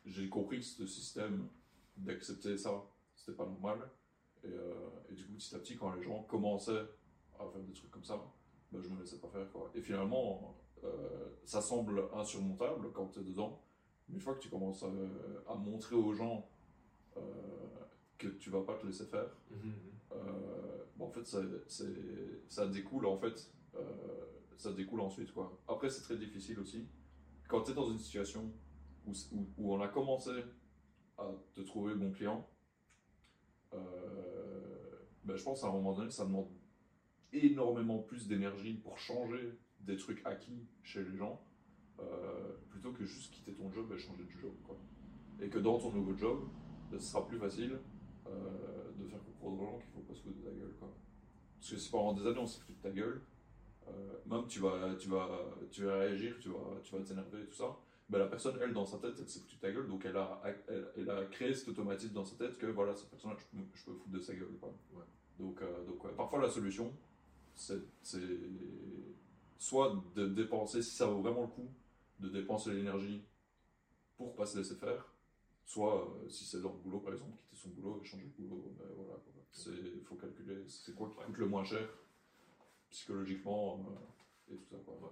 j'ai- 0.06 0.28
compris 0.28 0.58
que 0.58 0.64
ce 0.64 0.86
système 0.86 1.48
d'accepter 1.96 2.56
ça, 2.56 2.82
c'était 3.14 3.36
pas 3.36 3.44
normal. 3.44 3.78
Et, 4.42 4.48
euh, 4.48 4.72
et 5.10 5.14
du 5.14 5.26
coup, 5.26 5.34
petit 5.34 5.54
à 5.54 5.58
petit, 5.58 5.76
quand 5.76 5.92
les 5.92 6.02
gens 6.02 6.22
commençaient 6.22 6.86
à 7.38 7.46
faire 7.46 7.62
des 7.62 7.72
trucs 7.72 7.90
comme 7.90 8.04
ça, 8.04 8.16
bah, 8.72 8.78
je 8.82 8.88
me 8.88 8.98
laissais 9.00 9.18
pas 9.18 9.28
faire. 9.28 9.50
Quoi. 9.52 9.70
Et 9.74 9.82
finalement, 9.82 10.56
ça 11.44 11.60
semble 11.62 12.08
insurmontable 12.14 12.92
quand 12.92 13.08
tu 13.08 13.20
es 13.20 13.22
dedans, 13.22 13.60
mais 14.08 14.16
une 14.16 14.20
fois 14.20 14.34
que 14.34 14.40
tu 14.40 14.48
commences 14.48 14.82
à, 14.82 15.54
montrer 15.54 15.96
aux 15.96 16.12
gens 16.14 16.48
que 18.30 18.38
tu 18.38 18.50
vas 18.50 18.62
pas 18.62 18.76
te 18.76 18.86
laisser 18.86 19.06
faire, 19.06 19.30
Mhm. 19.50 19.72
euh, 20.12 20.84
bon, 20.96 21.06
en 21.06 21.10
fait, 21.10 21.24
ça, 22.48 22.66
découle 22.66 23.06
en 23.06 23.18
fait, 23.18 23.50
euh, 23.74 23.80
ça 24.56 24.72
découle 24.72 25.00
ensuite 25.00 25.32
quoi. 25.32 25.58
Après, 25.68 25.90
c'est 25.90 26.02
très 26.02 26.16
difficile 26.16 26.58
aussi. 26.60 26.86
Quand 27.48 27.62
tu 27.62 27.72
es 27.72 27.74
dans 27.74 27.90
une 27.90 27.98
situation 27.98 28.52
où, 29.06 29.12
où, 29.32 29.46
où 29.58 29.74
on 29.74 29.80
a 29.80 29.88
commencé 29.88 30.30
à 31.18 31.30
te 31.54 31.60
trouver 31.60 31.94
bon 31.94 32.10
client, 32.12 32.48
euh, 33.72 33.78
ben, 35.24 35.36
je 35.36 35.42
pense 35.42 35.64
à 35.64 35.68
un 35.68 35.72
moment 35.72 35.94
donné, 35.94 36.10
ça 36.10 36.24
demande 36.24 36.48
énormément 37.32 37.98
plus 37.98 38.28
d'énergie 38.28 38.74
pour 38.74 38.98
changer 38.98 39.58
des 39.80 39.96
trucs 39.96 40.24
acquis 40.24 40.66
chez 40.82 41.02
les 41.04 41.16
gens, 41.16 41.42
euh, 42.00 42.52
plutôt 42.70 42.92
que 42.92 43.04
juste 43.04 43.32
quitter 43.34 43.52
ton 43.52 43.70
job 43.72 43.90
et 43.92 43.98
changer 43.98 44.24
de 44.24 44.30
job. 44.40 44.52
Quoi. 44.64 44.76
Et 45.40 45.48
que 45.48 45.58
dans 45.58 45.78
ton 45.78 45.90
nouveau 45.92 46.16
job, 46.16 46.48
ben, 46.90 46.98
ce 47.00 47.06
sera 47.12 47.26
plus 47.26 47.38
facile 47.38 47.78
euh, 48.26 48.90
de 48.98 49.06
faire 49.06 49.22
comprendre 49.24 49.60
aux 49.62 49.64
gens 49.66 49.78
qu'il 49.78 49.90
faut 49.92 50.00
pas 50.00 50.14
se 50.14 50.22
foutre 50.22 50.36
de 50.38 50.42
ta 50.44 50.50
gueule. 50.50 50.74
Quoi. 50.78 50.88
Parce 51.58 51.70
que 51.70 51.76
si 51.76 51.90
pendant 51.90 52.12
des 52.12 52.26
années 52.26 52.38
on 52.38 52.46
s'est 52.46 52.60
foutu 52.60 52.74
de 52.74 52.82
ta 52.82 52.90
gueule, 52.90 53.20
euh, 53.88 54.14
même 54.26 54.46
tu 54.46 54.60
vas, 54.60 54.94
tu, 54.98 55.08
vas, 55.08 55.28
tu 55.70 55.84
vas 55.84 55.96
réagir, 55.98 56.36
tu 56.40 56.48
vas, 56.48 56.80
tu 56.82 56.94
vas 56.96 57.02
t'énerver 57.02 57.42
et 57.42 57.46
tout 57.46 57.56
ça, 57.56 57.76
ben, 58.08 58.18
la 58.18 58.26
personne, 58.26 58.56
elle, 58.62 58.72
dans 58.74 58.84
sa 58.84 58.98
tête, 58.98 59.14
elle 59.18 59.28
s'est 59.28 59.40
foutue 59.40 59.56
de 59.56 59.60
ta 59.60 59.72
gueule, 59.72 59.88
donc 59.88 60.04
elle 60.04 60.16
a, 60.16 60.42
elle, 60.44 60.86
elle 60.96 61.10
a 61.10 61.24
créé 61.26 61.54
cet 61.54 61.68
automatisme 61.68 62.12
dans 62.12 62.24
sa 62.24 62.36
tête 62.36 62.58
que 62.58 62.66
voilà, 62.66 62.94
cette 62.94 63.08
personne-là, 63.10 63.36
je, 63.38 63.58
peux- 63.58 63.64
je 63.74 63.84
peux 63.84 63.92
foutre 63.94 64.10
de 64.10 64.20
sa 64.20 64.34
gueule. 64.34 64.56
Quoi. 64.60 64.74
Ouais. 64.94 65.04
Donc, 65.38 65.60
euh, 65.62 65.84
donc 65.86 66.04
ouais, 66.04 66.12
parfois 66.16 66.40
la 66.42 66.50
solution, 66.50 66.92
c'est 67.54 67.78
soit 69.58 69.94
de 70.14 70.26
dépenser, 70.26 70.82
si 70.82 70.94
ça 70.94 71.06
vaut 71.06 71.20
vraiment 71.22 71.42
le 71.42 71.46
coup, 71.48 71.68
de 72.20 72.28
dépenser 72.28 72.72
l'énergie 72.74 73.22
pour 74.16 74.34
pas 74.34 74.46
se 74.46 74.58
laisser 74.58 74.74
faire, 74.76 75.13
soit 75.64 76.08
euh, 76.08 76.28
si 76.28 76.44
c'est 76.44 76.60
dans 76.60 76.72
le 76.72 76.78
boulot 76.78 77.00
par 77.00 77.12
exemple, 77.12 77.36
quitter 77.38 77.56
son 77.56 77.70
boulot 77.70 78.00
et 78.02 78.04
changer 78.04 78.26
de 78.26 78.42
boulot. 78.42 78.74
Mais 78.78 78.84
voilà, 78.94 79.18
il 79.96 80.02
faut 80.04 80.16
calculer 80.16 80.64
c'est 80.68 80.94
quoi 80.94 81.08
qui 81.10 81.18
Ouais. 81.18 81.24
coûte 81.26 81.38
le 81.38 81.46
moins 81.48 81.64
cher 81.64 81.88
psychologiquement 82.90 83.84
euh, 83.88 84.54
et 84.54 84.56
tout 84.56 84.66
ça. 84.70 84.76
Quoi. 84.84 84.94
Ouais. 84.94 85.10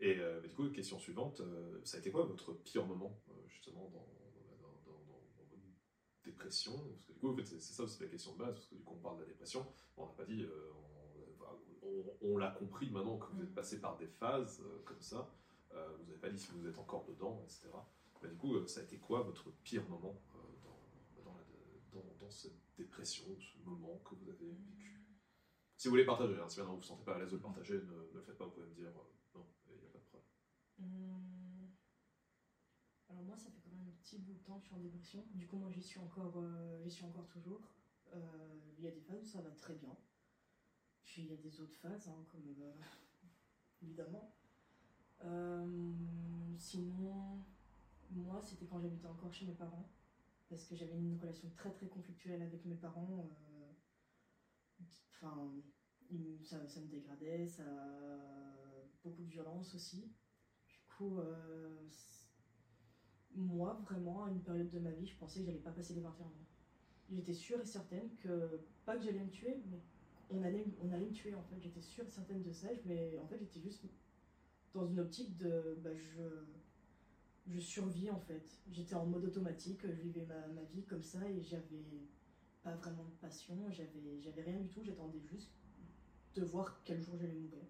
Et 0.00 0.18
euh, 0.20 0.40
bah, 0.40 0.48
du 0.48 0.54
coup, 0.54 0.68
question 0.70 0.98
suivante, 0.98 1.40
euh, 1.40 1.80
ça 1.84 1.96
a 1.96 2.00
été 2.00 2.10
quoi 2.10 2.24
votre 2.24 2.52
pire 2.52 2.84
moment 2.86 3.18
euh, 3.30 3.32
justement 3.48 3.84
dans, 3.90 4.06
dans, 4.06 4.56
dans- 4.60 4.92
dans- 4.92 5.04
dans 5.06 5.20
votre 5.38 5.56
dépression? 6.24 6.72
Parce 6.92 7.04
que 7.06 7.12
du 7.12 7.18
coup, 7.18 7.30
en 7.32 7.36
fait, 7.36 7.44
c'est 7.46 7.60
c'est 7.60 7.72
ça 7.72 7.82
aussi 7.84 8.00
la 8.02 8.08
question 8.08 8.32
de 8.34 8.38
base, 8.38 8.54
parce 8.54 8.66
que 8.66 8.74
du 8.74 8.82
coup, 8.82 8.94
on 8.94 9.00
parle 9.02 9.16
de 9.18 9.22
la 9.22 9.28
dépression. 9.28 9.64
Bon, 9.96 10.04
on 10.04 10.06
n'a 10.06 10.12
pas 10.12 10.24
dit, 10.24 10.42
euh, 10.42 10.72
on, 11.82 11.88
on- 11.88 12.16
on 12.32 12.36
l'a 12.38 12.50
compris 12.50 12.90
maintenant 12.90 13.16
que 13.18 13.32
vous 13.32 13.42
êtes 13.42 13.54
passé 13.54 13.80
par 13.80 13.96
des 13.96 14.08
phases 14.08 14.60
euh, 14.60 14.82
comme 14.84 15.00
ça. 15.00 15.30
Euh, 15.72 15.88
vous 15.98 16.04
n'avez 16.04 16.18
pas 16.18 16.28
dit 16.30 16.38
si 16.38 16.50
vous 16.52 16.66
êtes 16.66 16.78
encore 16.78 17.04
dedans, 17.06 17.40
etc. 17.44 17.68
Mais 18.22 18.28
du 18.28 18.36
coup, 18.36 18.54
euh, 18.54 18.66
ça 18.66 18.80
a 18.80 18.82
été 18.84 18.98
quoi 18.98 19.22
votre 19.22 19.50
pire 19.62 19.86
moment 19.88 20.20
euh, 20.34 20.38
dans, 20.64 21.22
dans, 21.24 21.36
la- 21.36 21.44
dans- 21.92 22.14
dans 22.20 22.30
cette 22.30 22.58
dépression, 22.76 23.24
ce 23.38 23.58
moment 23.64 23.98
que 24.04 24.14
vous 24.14 24.28
avez 24.28 24.50
vécu? 24.52 25.02
Si 25.76 25.88
vous 25.88 25.92
voulez 25.92 26.06
partager, 26.06 26.38
hein, 26.40 26.48
si 26.48 26.58
maintenant 26.58 26.72
vous 26.74 26.78
ne 26.78 26.82
vous 26.82 26.88
sentez 26.88 27.04
pas 27.04 27.14
à 27.16 27.18
l'aise 27.18 27.30
de 27.30 27.36
le 27.36 27.42
partager, 27.42 27.74
ne, 27.74 27.80
ne 27.80 28.14
le 28.14 28.22
faites 28.22 28.36
pas, 28.38 28.44
vous 28.46 28.50
pouvez 28.52 28.66
me 28.66 28.74
dire 28.74 28.88
euh, 28.88 29.38
non, 29.38 29.46
il 29.68 29.76
n'y 29.78 29.84
a 29.86 29.88
pas 29.90 29.98
de 29.98 30.04
problème. 30.04 30.28
Hum, 30.80 31.68
Alors 33.10 33.22
moi, 33.22 33.36
ça 33.36 33.50
fait 33.50 33.60
quand 33.62 33.70
même 33.70 33.86
un 33.88 34.02
petit 34.02 34.18
bout 34.18 34.32
de 34.34 34.38
temps 34.42 34.56
que 34.58 34.62
je 34.64 34.66
suis 34.68 34.74
en 34.76 34.80
dépression. 34.80 35.26
Du 35.34 35.46
coup, 35.46 35.58
moi, 35.58 35.70
j'y 35.70 35.82
suis 35.82 36.00
encore, 36.00 36.32
euh, 36.38 36.82
j'y 36.84 36.90
suis 36.90 37.04
encore 37.04 37.28
toujours. 37.28 37.60
Euh, 38.14 38.58
Il 38.78 38.84
y 38.84 38.88
a 38.88 38.90
des 38.90 39.00
phases 39.00 39.22
où 39.22 39.26
ça 39.26 39.40
va 39.42 39.50
très 39.50 39.74
bien. 39.74 39.96
Puis 41.04 41.22
il 41.22 41.28
y 41.28 41.32
a 41.34 41.36
des 41.36 41.60
autres 41.60 41.76
phases, 41.76 42.08
hein, 42.08 42.24
comme 42.30 42.54
euh, 42.60 42.72
évidemment. 43.82 44.32
Sinon, 46.58 47.44
moi, 48.12 48.40
c'était 48.42 48.66
quand 48.66 48.80
j'habitais 48.80 49.06
encore 49.06 49.32
chez 49.32 49.46
mes 49.46 49.54
parents, 49.54 49.88
parce 50.48 50.64
que 50.64 50.76
j'avais 50.76 50.96
une 50.96 51.16
relation 51.20 51.48
très 51.50 51.72
très 51.72 51.88
conflictuelle 51.88 52.42
avec 52.42 52.64
mes 52.66 52.76
parents. 52.76 53.18
euh, 53.20 53.72
Enfin, 55.10 55.52
ça, 56.42 56.66
ça 56.66 56.80
me 56.80 56.86
dégradait, 56.88 57.46
ça 57.46 57.64
beaucoup 59.04 59.22
de 59.22 59.28
violence 59.28 59.74
aussi. 59.74 60.12
Du 60.68 60.80
coup, 60.96 61.18
euh, 61.20 61.88
moi, 63.34 63.78
vraiment, 63.84 64.24
à 64.24 64.30
une 64.30 64.40
période 64.42 64.70
de 64.70 64.78
ma 64.78 64.90
vie, 64.90 65.06
je 65.06 65.16
pensais 65.16 65.40
que 65.40 65.46
j'allais 65.46 65.58
pas 65.58 65.70
passer 65.72 65.94
les 65.94 66.00
21 66.00 66.26
ans. 66.26 66.46
J'étais 67.10 67.34
sûre 67.34 67.60
et 67.60 67.66
certaine 67.66 68.10
que, 68.16 68.60
pas 68.84 68.96
que 68.96 69.04
j'allais 69.04 69.20
me 69.24 69.30
tuer, 69.30 69.62
mais 69.70 69.80
on 70.30 70.42
allait, 70.42 70.66
me 70.82 71.10
tuer 71.12 71.34
en 71.34 71.42
fait. 71.42 71.56
J'étais 71.60 71.80
sûre 71.82 72.04
et 72.06 72.10
certaine 72.10 72.42
de 72.42 72.52
ça, 72.52 72.68
mais 72.86 73.18
en 73.18 73.26
fait, 73.26 73.38
j'étais 73.38 73.60
juste 73.60 73.86
dans 74.74 74.86
une 74.86 75.00
optique 75.00 75.36
de. 75.36 75.78
Bah, 75.82 75.90
je 77.46 77.58
survis 77.60 78.10
en 78.10 78.18
fait. 78.18 78.60
J'étais 78.70 78.94
en 78.94 79.06
mode 79.06 79.24
automatique, 79.24 79.80
je 79.86 80.00
vivais 80.02 80.24
ma, 80.26 80.46
ma 80.48 80.62
vie 80.64 80.84
comme 80.84 81.02
ça 81.02 81.28
et 81.28 81.42
j'avais 81.42 82.08
pas 82.62 82.74
vraiment 82.74 83.04
de 83.04 83.14
passion, 83.20 83.56
j'avais 83.70 84.20
j'avais 84.20 84.42
rien 84.42 84.58
du 84.60 84.68
tout, 84.68 84.82
j'attendais 84.82 85.20
juste 85.20 85.52
de 86.34 86.42
voir 86.42 86.80
quel 86.84 87.00
jour 87.00 87.16
j'allais 87.16 87.34
mourir. 87.34 87.64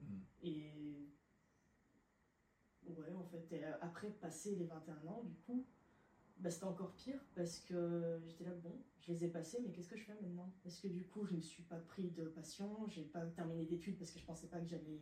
Mhm. 0.00 0.20
Et 0.42 1.08
ouais, 2.86 3.14
en 3.14 3.24
fait, 3.24 3.52
et 3.52 3.64
après 3.80 4.10
passer 4.10 4.56
les 4.56 4.66
21 4.66 5.06
ans, 5.06 5.22
du 5.24 5.36
coup, 5.36 5.64
bah, 6.38 6.50
c'était 6.50 6.64
encore 6.64 6.94
pire 6.94 7.20
parce 7.34 7.60
que 7.60 8.20
j'étais 8.24 8.44
là, 8.44 8.52
bon, 8.62 8.82
je 8.98 9.12
les 9.12 9.24
ai 9.24 9.28
passés, 9.28 9.60
mais 9.62 9.70
qu'est-ce 9.70 9.88
que 9.88 9.96
je 9.96 10.04
fais 10.04 10.14
maintenant? 10.20 10.52
Parce 10.62 10.78
que 10.78 10.88
du 10.88 11.04
coup, 11.04 11.24
je 11.24 11.34
me 11.34 11.40
suis 11.40 11.62
pas 11.62 11.78
pris 11.78 12.10
de 12.10 12.24
passion, 12.24 12.88
j'ai 12.88 13.04
pas 13.04 13.24
terminé 13.26 13.64
d'études 13.64 13.98
parce 13.98 14.10
que 14.10 14.18
je 14.18 14.24
pensais 14.24 14.48
pas 14.48 14.58
que 14.58 14.66
j'allais 14.66 15.00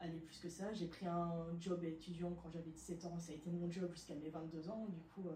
aller 0.00 0.18
plus 0.18 0.38
que 0.38 0.48
ça. 0.48 0.72
J'ai 0.72 0.86
pris 0.86 1.06
un 1.06 1.58
job 1.60 1.82
étudiant 1.84 2.32
quand 2.34 2.48
j'avais 2.50 2.70
17 2.70 3.04
ans, 3.04 3.18
ça 3.18 3.32
a 3.32 3.34
été 3.34 3.50
mon 3.50 3.70
job 3.70 3.90
jusqu'à 3.92 4.14
mes 4.14 4.28
22 4.30 4.68
ans, 4.70 4.86
du 4.88 5.00
coup, 5.02 5.28
euh, 5.28 5.34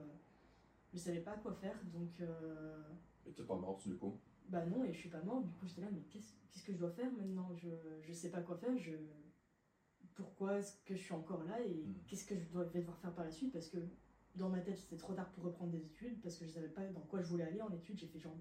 je 0.92 0.98
savais 0.98 1.20
pas 1.20 1.36
quoi 1.36 1.52
faire, 1.54 1.78
donc. 1.92 2.20
euh, 2.20 2.82
Et 3.26 3.32
t'es 3.32 3.44
pas 3.44 3.56
morte 3.56 3.86
du 3.88 3.96
coup? 3.96 4.14
Bah 4.48 4.64
non, 4.66 4.84
et 4.84 4.92
je 4.92 4.98
suis 4.98 5.08
pas 5.08 5.22
morte, 5.22 5.44
du 5.46 5.52
coup 5.54 5.66
j'étais 5.66 5.80
là, 5.80 5.88
mais 5.92 6.02
qu'est-ce 6.10 6.32
qu'est-ce 6.50 6.64
que 6.64 6.72
je 6.72 6.78
dois 6.78 6.90
faire 6.90 7.10
maintenant? 7.12 7.54
Je, 7.54 7.68
je 8.02 8.12
sais 8.12 8.30
pas 8.30 8.40
quoi 8.42 8.56
faire, 8.56 8.76
je... 8.76 8.92
pourquoi 10.14 10.58
est-ce 10.58 10.74
que 10.84 10.94
je 10.94 11.02
suis 11.02 11.12
encore 11.14 11.42
là 11.44 11.60
et 11.64 11.84
Mm. 11.84 11.92
qu'est-ce 12.06 12.24
que 12.24 12.36
je 12.38 12.48
dois, 12.48 12.64
vais 12.64 12.80
devoir 12.80 12.98
faire 12.98 13.12
par 13.14 13.24
la 13.24 13.30
suite? 13.30 13.52
Parce 13.52 13.68
que 13.68 13.78
dans 14.34 14.48
ma 14.48 14.60
tête 14.60 14.78
c'était 14.78 14.96
trop 14.96 15.14
tard 15.14 15.30
pour 15.32 15.44
reprendre 15.44 15.70
des 15.72 15.84
études 15.84 16.20
parce 16.22 16.36
que 16.36 16.44
je 16.46 16.50
savais 16.52 16.68
pas 16.68 16.84
dans 16.88 17.00
quoi 17.02 17.20
je 17.20 17.26
voulais 17.26 17.44
aller 17.44 17.62
en 17.62 17.72
études, 17.72 17.98
j'ai 17.98 18.06
fait 18.06 18.18
genre 18.18 18.36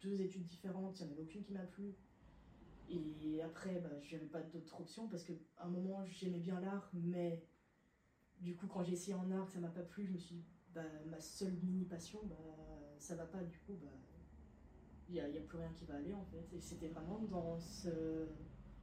deux 0.00 0.20
études 0.22 0.44
différentes, 0.44 0.98
il 1.00 1.04
n'y 1.04 1.10
en 1.10 1.12
avait 1.12 1.22
aucune 1.22 1.42
qui 1.42 1.52
m'a 1.52 1.60
plu. 1.64 1.94
Et 2.90 3.42
après, 3.42 3.80
bah, 3.80 4.00
j'avais 4.02 4.26
pas 4.26 4.42
d'autre 4.42 4.80
option 4.80 5.08
parce 5.08 5.24
qu'à 5.24 5.34
un 5.58 5.68
moment 5.68 6.04
j'aimais 6.06 6.38
bien 6.40 6.60
l'art, 6.60 6.90
mais 6.94 7.44
du 8.40 8.54
coup 8.56 8.66
quand 8.66 8.82
j'ai 8.82 8.92
essayé 8.92 9.14
en 9.14 9.30
art, 9.30 9.48
ça 9.48 9.60
m'a 9.60 9.68
pas 9.68 9.82
plu, 9.82 10.06
je 10.06 10.12
me 10.12 10.18
suis 10.18 10.36
dit, 10.36 10.44
bah, 10.74 10.82
ma 11.06 11.20
seule 11.20 11.54
mini 11.62 11.84
passion, 11.84 12.20
bah, 12.24 12.36
ça 12.98 13.14
va 13.14 13.26
pas, 13.26 13.42
du 13.42 13.58
coup, 13.60 13.74
bah, 13.74 13.90
il 15.08 15.14
n'y 15.14 15.20
a, 15.20 15.28
y 15.28 15.38
a 15.38 15.40
plus 15.40 15.58
rien 15.58 15.72
qui 15.72 15.84
va 15.86 15.94
aller 15.96 16.14
en 16.14 16.24
fait. 16.26 16.46
Et 16.54 16.60
c'était 16.60 16.88
vraiment 16.88 17.18
dans 17.20 17.58
ce. 17.58 18.28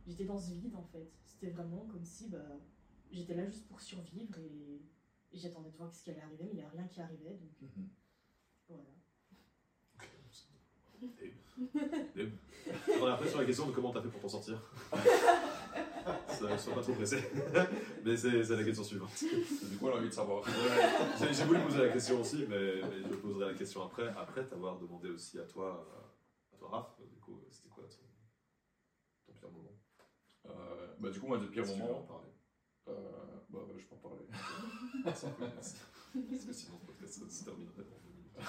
J'étais 0.07 0.25
dans 0.25 0.37
ce 0.37 0.53
vide 0.53 0.75
en 0.75 0.83
fait. 0.83 1.11
C'était 1.25 1.49
vraiment 1.49 1.85
comme 1.87 2.05
si 2.05 2.29
bah, 2.29 2.59
j'étais 3.11 3.35
là 3.35 3.45
juste 3.45 3.67
pour 3.67 3.81
survivre 3.81 4.37
et, 4.39 4.81
et 5.31 5.37
j'attendais 5.37 5.71
de 5.71 5.77
voir 5.77 5.93
ce 5.93 6.03
qui 6.03 6.11
allait 6.11 6.21
arriver, 6.21 6.45
mais 6.45 6.51
il 6.53 6.57
n'y 6.57 6.63
a 6.63 6.69
rien 6.69 6.87
qui 6.87 7.01
arrivait. 7.01 7.37
Donc, 7.37 7.69
Voilà. 8.67 8.83
Deb. 12.15 12.31
On 12.99 13.05
a 13.05 13.13
après 13.13 13.29
sur 13.29 13.39
la 13.39 13.45
question 13.45 13.67
de 13.67 13.71
comment 13.71 13.91
t'as 13.91 14.01
fait 14.01 14.09
pour 14.09 14.21
t'en 14.21 14.27
sortir. 14.29 14.59
Ça- 16.27 16.57
Sois 16.57 16.73
pas 16.75 16.81
trop 16.81 16.93
pressé. 16.93 17.17
Mais 18.03 18.15
c'est 18.17 18.43
la 18.49 18.63
question 18.63 18.83
suivante. 18.83 19.23
Du 19.23 19.77
coup, 19.77 19.87
on 19.87 19.91
a 19.91 19.97
envie 19.97 20.09
de 20.09 20.13
savoir. 20.13 20.43
Ouais, 20.43 21.33
J'ai 21.33 21.45
voulu 21.45 21.59
poser 21.61 21.79
la 21.85 21.89
question 21.89 22.19
aussi, 22.21 22.45
mais, 22.49 22.81
mais 22.81 23.01
je 23.09 23.15
poserai 23.15 23.45
la 23.51 23.53
question 23.57 23.83
après. 23.83 24.07
Après 24.09 24.45
t'avoir 24.45 24.77
demandé 24.77 25.09
aussi 25.09 25.39
à 25.39 25.43
toi, 25.43 25.87
euh, 25.89 26.55
à 26.55 26.57
toi 26.57 26.69
Raph, 26.69 26.99
du 27.09 27.19
coup, 27.19 27.39
c'était 27.49 27.69
quoi 27.69 27.83
ton, 27.85 27.97
ton 29.25 29.33
pire 29.33 29.49
moment? 29.51 29.71
Euh, 30.47 30.93
bah, 30.99 31.09
du 31.09 31.19
coup, 31.19 31.27
moi, 31.27 31.37
veux 31.37 31.61
en 31.63 31.77
moment, 31.77 32.01
parler. 32.03 32.29
euh, 32.89 32.93
bah, 33.49 33.59
ouais, 33.59 33.79
je 33.79 33.85
peux 33.87 33.95
en 33.95 33.97
parler. 33.99 34.25
Parce 35.03 35.21
que 36.45 36.53
sinon, 36.53 36.77
ce 36.79 36.85
podcast 36.85 37.29
se 37.29 37.43
terminerait 37.45 37.83
dans 37.83 37.99
deux 38.03 38.13
minutes. 38.13 38.37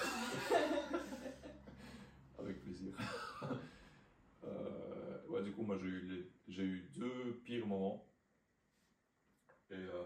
Avec 2.39 2.61
plaisir. 2.61 2.93
Euh, 5.37 5.39
ouais, 5.39 5.43
du 5.43 5.53
coup, 5.53 5.63
moi, 5.63 5.77
j'ai 5.77 5.87
eu, 5.87 6.01
les- 6.01 6.31
j'ai 6.47 6.63
eu 6.63 6.89
deux 6.95 7.41
pires 7.45 7.67
moments. 7.67 8.05
Et 9.69 9.75
euh, 9.75 10.03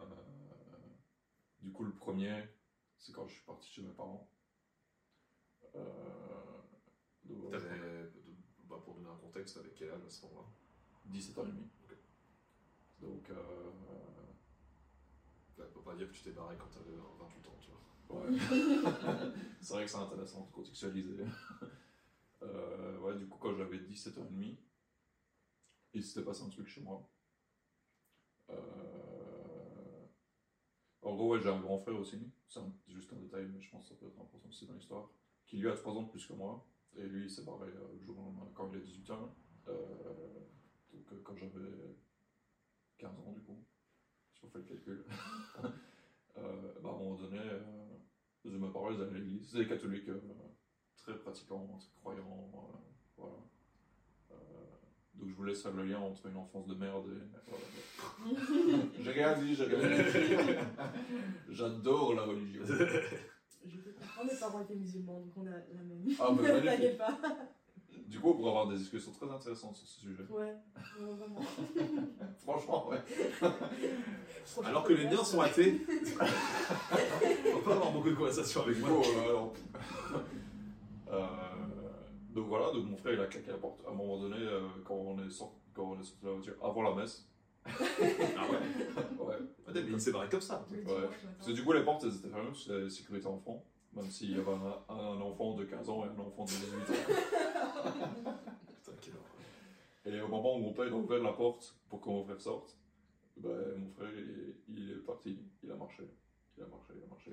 du 1.61 1.71
coup, 1.71 1.83
le 1.83 1.93
premier, 1.93 2.43
c'est 2.97 3.11
quand 3.13 3.27
je 3.27 3.33
suis 3.33 3.43
parti 3.45 3.69
chez 3.71 3.81
mes 3.81 3.93
parents. 3.93 4.29
Euh, 5.75 6.59
donc, 7.23 7.51
T'avais, 7.51 8.09
bah, 8.63 8.77
pour 8.83 8.95
donner 8.95 9.09
un 9.09 9.15
contexte, 9.17 9.57
avec 9.57 9.75
quel 9.75 9.91
âge 9.91 10.03
à 10.05 10.09
ce 10.09 10.25
moment-là? 10.25 10.47
17 11.05 11.37
ans 11.37 11.43
et 11.45 11.51
demi. 11.51 11.69
Ok. 11.83 11.95
Donc, 12.99 13.29
euh, 13.29 13.71
On 15.59 15.73
peut 15.73 15.81
pas 15.81 15.95
dire 15.95 16.07
que 16.09 16.13
tu 16.13 16.23
t'es 16.23 16.31
barré 16.31 16.55
quand 16.57 16.67
t'avais 16.67 16.95
28 17.19 17.47
ans, 17.47 17.57
tu 17.59 17.69
vois. 17.69 18.21
ouais. 18.25 18.37
c'est 19.61 19.73
vrai 19.73 19.85
que 19.85 19.91
c'est 19.91 19.97
intéressant 19.97 20.45
de 20.45 20.51
contextualiser. 20.51 21.23
Euh, 22.43 22.97
ouais, 23.01 23.15
du 23.19 23.27
coup, 23.27 23.37
quand 23.37 23.53
j'avais 23.53 23.77
17 23.77 24.17
ans 24.17 24.25
et 24.25 24.33
demi, 24.33 24.59
il 25.93 26.03
s'était 26.03 26.23
passé 26.25 26.43
un 26.43 26.49
truc 26.49 26.67
chez 26.67 26.81
moi. 26.81 27.07
Euh, 28.49 28.55
En 31.03 31.15
gros, 31.15 31.29
ouais, 31.33 31.41
j'ai 31.41 31.49
un 31.49 31.59
grand 31.59 31.77
frère 31.79 31.97
aussi. 31.99 32.17
C'est 32.47 32.59
un- 32.59 32.73
juste 32.87 33.11
un 33.13 33.17
détail, 33.17 33.45
mais 33.53 33.61
je 33.61 33.69
pense 33.71 33.83
que 33.83 33.89
ça 33.89 33.95
peut 33.95 34.07
être 34.07 34.19
important 34.19 34.47
aussi 34.49 34.65
dans 34.67 34.73
l'histoire. 34.73 35.09
Qui 35.47 35.57
lui 35.57 35.69
a 35.69 35.75
3 35.75 35.93
ans 35.93 36.03
de 36.03 36.09
plus 36.09 36.25
que 36.25 36.33
moi. 36.33 36.65
Et 36.95 37.03
lui, 37.03 37.25
il 37.25 37.29
s'est 37.29 37.43
barré 37.43 37.67
euh, 37.69 37.93
le 37.99 38.03
jour 38.05 38.15
lendemain, 38.21 38.49
quand 38.53 38.69
il 38.71 38.77
a 38.77 38.81
18 38.81 39.09
ans. 39.11 39.35
Euh, 39.67 39.73
donc, 40.93 41.11
euh, 41.13 41.21
quand 41.23 41.35
j'avais 41.35 41.95
15 42.97 43.17
ans, 43.19 43.31
du 43.33 43.41
coup. 43.41 43.63
Si 44.33 44.45
on 44.45 44.49
fait 44.49 44.59
le 44.59 44.65
calcul. 44.65 45.05
Euh, 46.37 46.73
bah, 46.81 46.89
à 46.89 46.93
un 46.93 46.97
moment 46.97 47.15
donné, 47.15 47.37
euh, 47.39 47.59
je 48.45 48.51
me 48.57 48.71
parlais 48.71 48.95
à 49.03 49.05
l'église. 49.11 49.49
C'est 49.51 49.57
des 49.59 49.67
catholiques 49.67 50.09
très 50.95 51.17
pratiquants, 51.19 51.67
très 51.77 51.91
croyants. 51.99 52.49
voilà. 53.17 53.35
Donc 55.21 55.29
je 55.29 55.35
vous 55.35 55.43
laisse 55.43 55.61
faire 55.61 55.73
le 55.73 55.83
lien 55.83 55.99
entre 55.99 56.25
une 56.25 56.37
enfance 56.37 56.65
de 56.67 56.73
merde 56.75 57.05
et. 57.07 57.39
voilà. 57.47 58.83
j'ai 59.03 59.11
rien 59.11 59.33
dit, 59.39 59.53
j'ai 59.55 59.65
rien 59.65 59.77
dit. 59.79 60.55
J'adore 61.49 62.15
la 62.15 62.23
religion. 62.23 62.63
Je 62.65 63.77
peux 63.77 63.91
comprendre, 63.91 64.31
mes 64.31 64.39
parents 64.39 64.61
étaient 64.61 64.75
musulmans, 64.75 65.19
donc 65.19 65.31
on 65.37 65.45
a 65.45 65.51
la 65.51 65.83
même. 65.83 66.03
Ah, 66.19 66.31
magnifique. 66.63 66.97
pas. 66.97 67.17
Du 68.07 68.19
coup, 68.19 68.29
on 68.31 68.33
pourrait 68.33 68.49
avoir 68.49 68.67
des 68.67 68.77
discussions 68.77 69.11
très 69.11 69.29
intéressantes 69.29 69.75
sur 69.75 69.87
ce 69.87 69.99
sujet. 70.01 70.23
Ouais, 70.29 70.39
ouais, 70.99 71.13
vraiment. 71.17 71.41
Franchement, 72.41 72.89
ouais. 72.89 72.97
Alors 74.65 74.83
que 74.83 74.93
les 74.93 75.05
miens 75.05 75.23
sont 75.23 75.39
athées, 75.41 75.81
on 76.19 77.57
va 77.59 77.63
pas 77.63 77.71
avoir 77.73 77.91
beaucoup 77.91 78.09
de 78.09 78.15
conversations 78.15 78.63
avec 78.63 78.75
Du 78.75 78.81
moi. 78.81 78.89
coup, 79.01 79.19
alors, 79.19 79.53
euh, 81.11 81.27
donc 82.33 82.47
voilà, 82.47 82.71
donc 82.71 82.85
mon 82.85 82.97
frère 82.97 83.13
il 83.13 83.19
a 83.19 83.27
claqué 83.27 83.51
la 83.51 83.57
porte 83.57 83.81
à 83.85 83.91
un 83.91 83.93
moment 83.93 84.17
donné 84.19 84.37
euh, 84.37 84.61
quand, 84.85 84.95
on 84.95 85.19
est 85.19 85.29
sorti, 85.29 85.57
quand 85.73 85.83
on 85.91 85.99
est 85.99 86.03
sorti 86.03 86.21
de 86.21 86.27
la 86.27 86.33
voiture 86.33 86.55
avant 86.63 86.81
la 86.83 86.95
messe. 86.95 87.27
Ah 87.67 88.47
ouais 88.49 89.25
Ouais. 89.25 89.35
Ah, 89.67 89.71
mais 89.73 89.81
il 89.81 90.01
s'est 90.01 90.11
barré 90.11 90.27
comme 90.29 90.41
ça. 90.41 90.65
Ouais. 90.71 90.79
dimanche 90.79 91.11
Parce 91.37 91.47
que 91.49 91.53
du 91.53 91.63
coup, 91.63 91.73
les 91.73 91.83
portes 91.83 92.03
elles 92.03 92.15
étaient 92.15 92.29
fermées 92.29 92.49
c'était 92.55 92.89
sécurité 92.89 93.27
enfant. 93.27 93.63
Même 93.93 94.09
s'il 94.09 94.31
y 94.31 94.39
avait 94.39 94.51
un, 94.51 94.93
un 94.93 95.21
enfant 95.21 95.53
de 95.55 95.65
15 95.65 95.89
ans 95.89 96.05
et 96.05 96.07
un 96.07 96.19
enfant 96.19 96.45
de 96.45 96.49
18 96.49 96.77
ans. 96.77 96.93
Putain, 98.77 98.91
quelle 99.01 99.13
horreur. 99.15 99.31
Et 100.05 100.21
au 100.21 100.27
moment 100.29 100.55
où 100.55 100.59
mon 100.59 100.73
père 100.73 100.91
a 100.91 100.95
ouvert 100.95 101.21
la 101.21 101.33
porte 101.33 101.75
pour 101.89 101.99
que 101.99 102.07
mon 102.09 102.23
frère 102.23 102.39
sorte, 102.39 102.77
ben, 103.35 103.75
mon 103.77 103.91
frère 103.91 104.09
il 104.13 104.29
est, 104.29 104.55
il 104.69 104.91
est 104.91 105.05
parti, 105.05 105.37
il 105.61 105.71
a 105.71 105.75
marché. 105.75 106.03
Il 106.57 106.63
a 106.63 106.67
marché, 106.67 106.93
il 106.95 107.03
a 107.03 107.07
marché. 107.07 107.31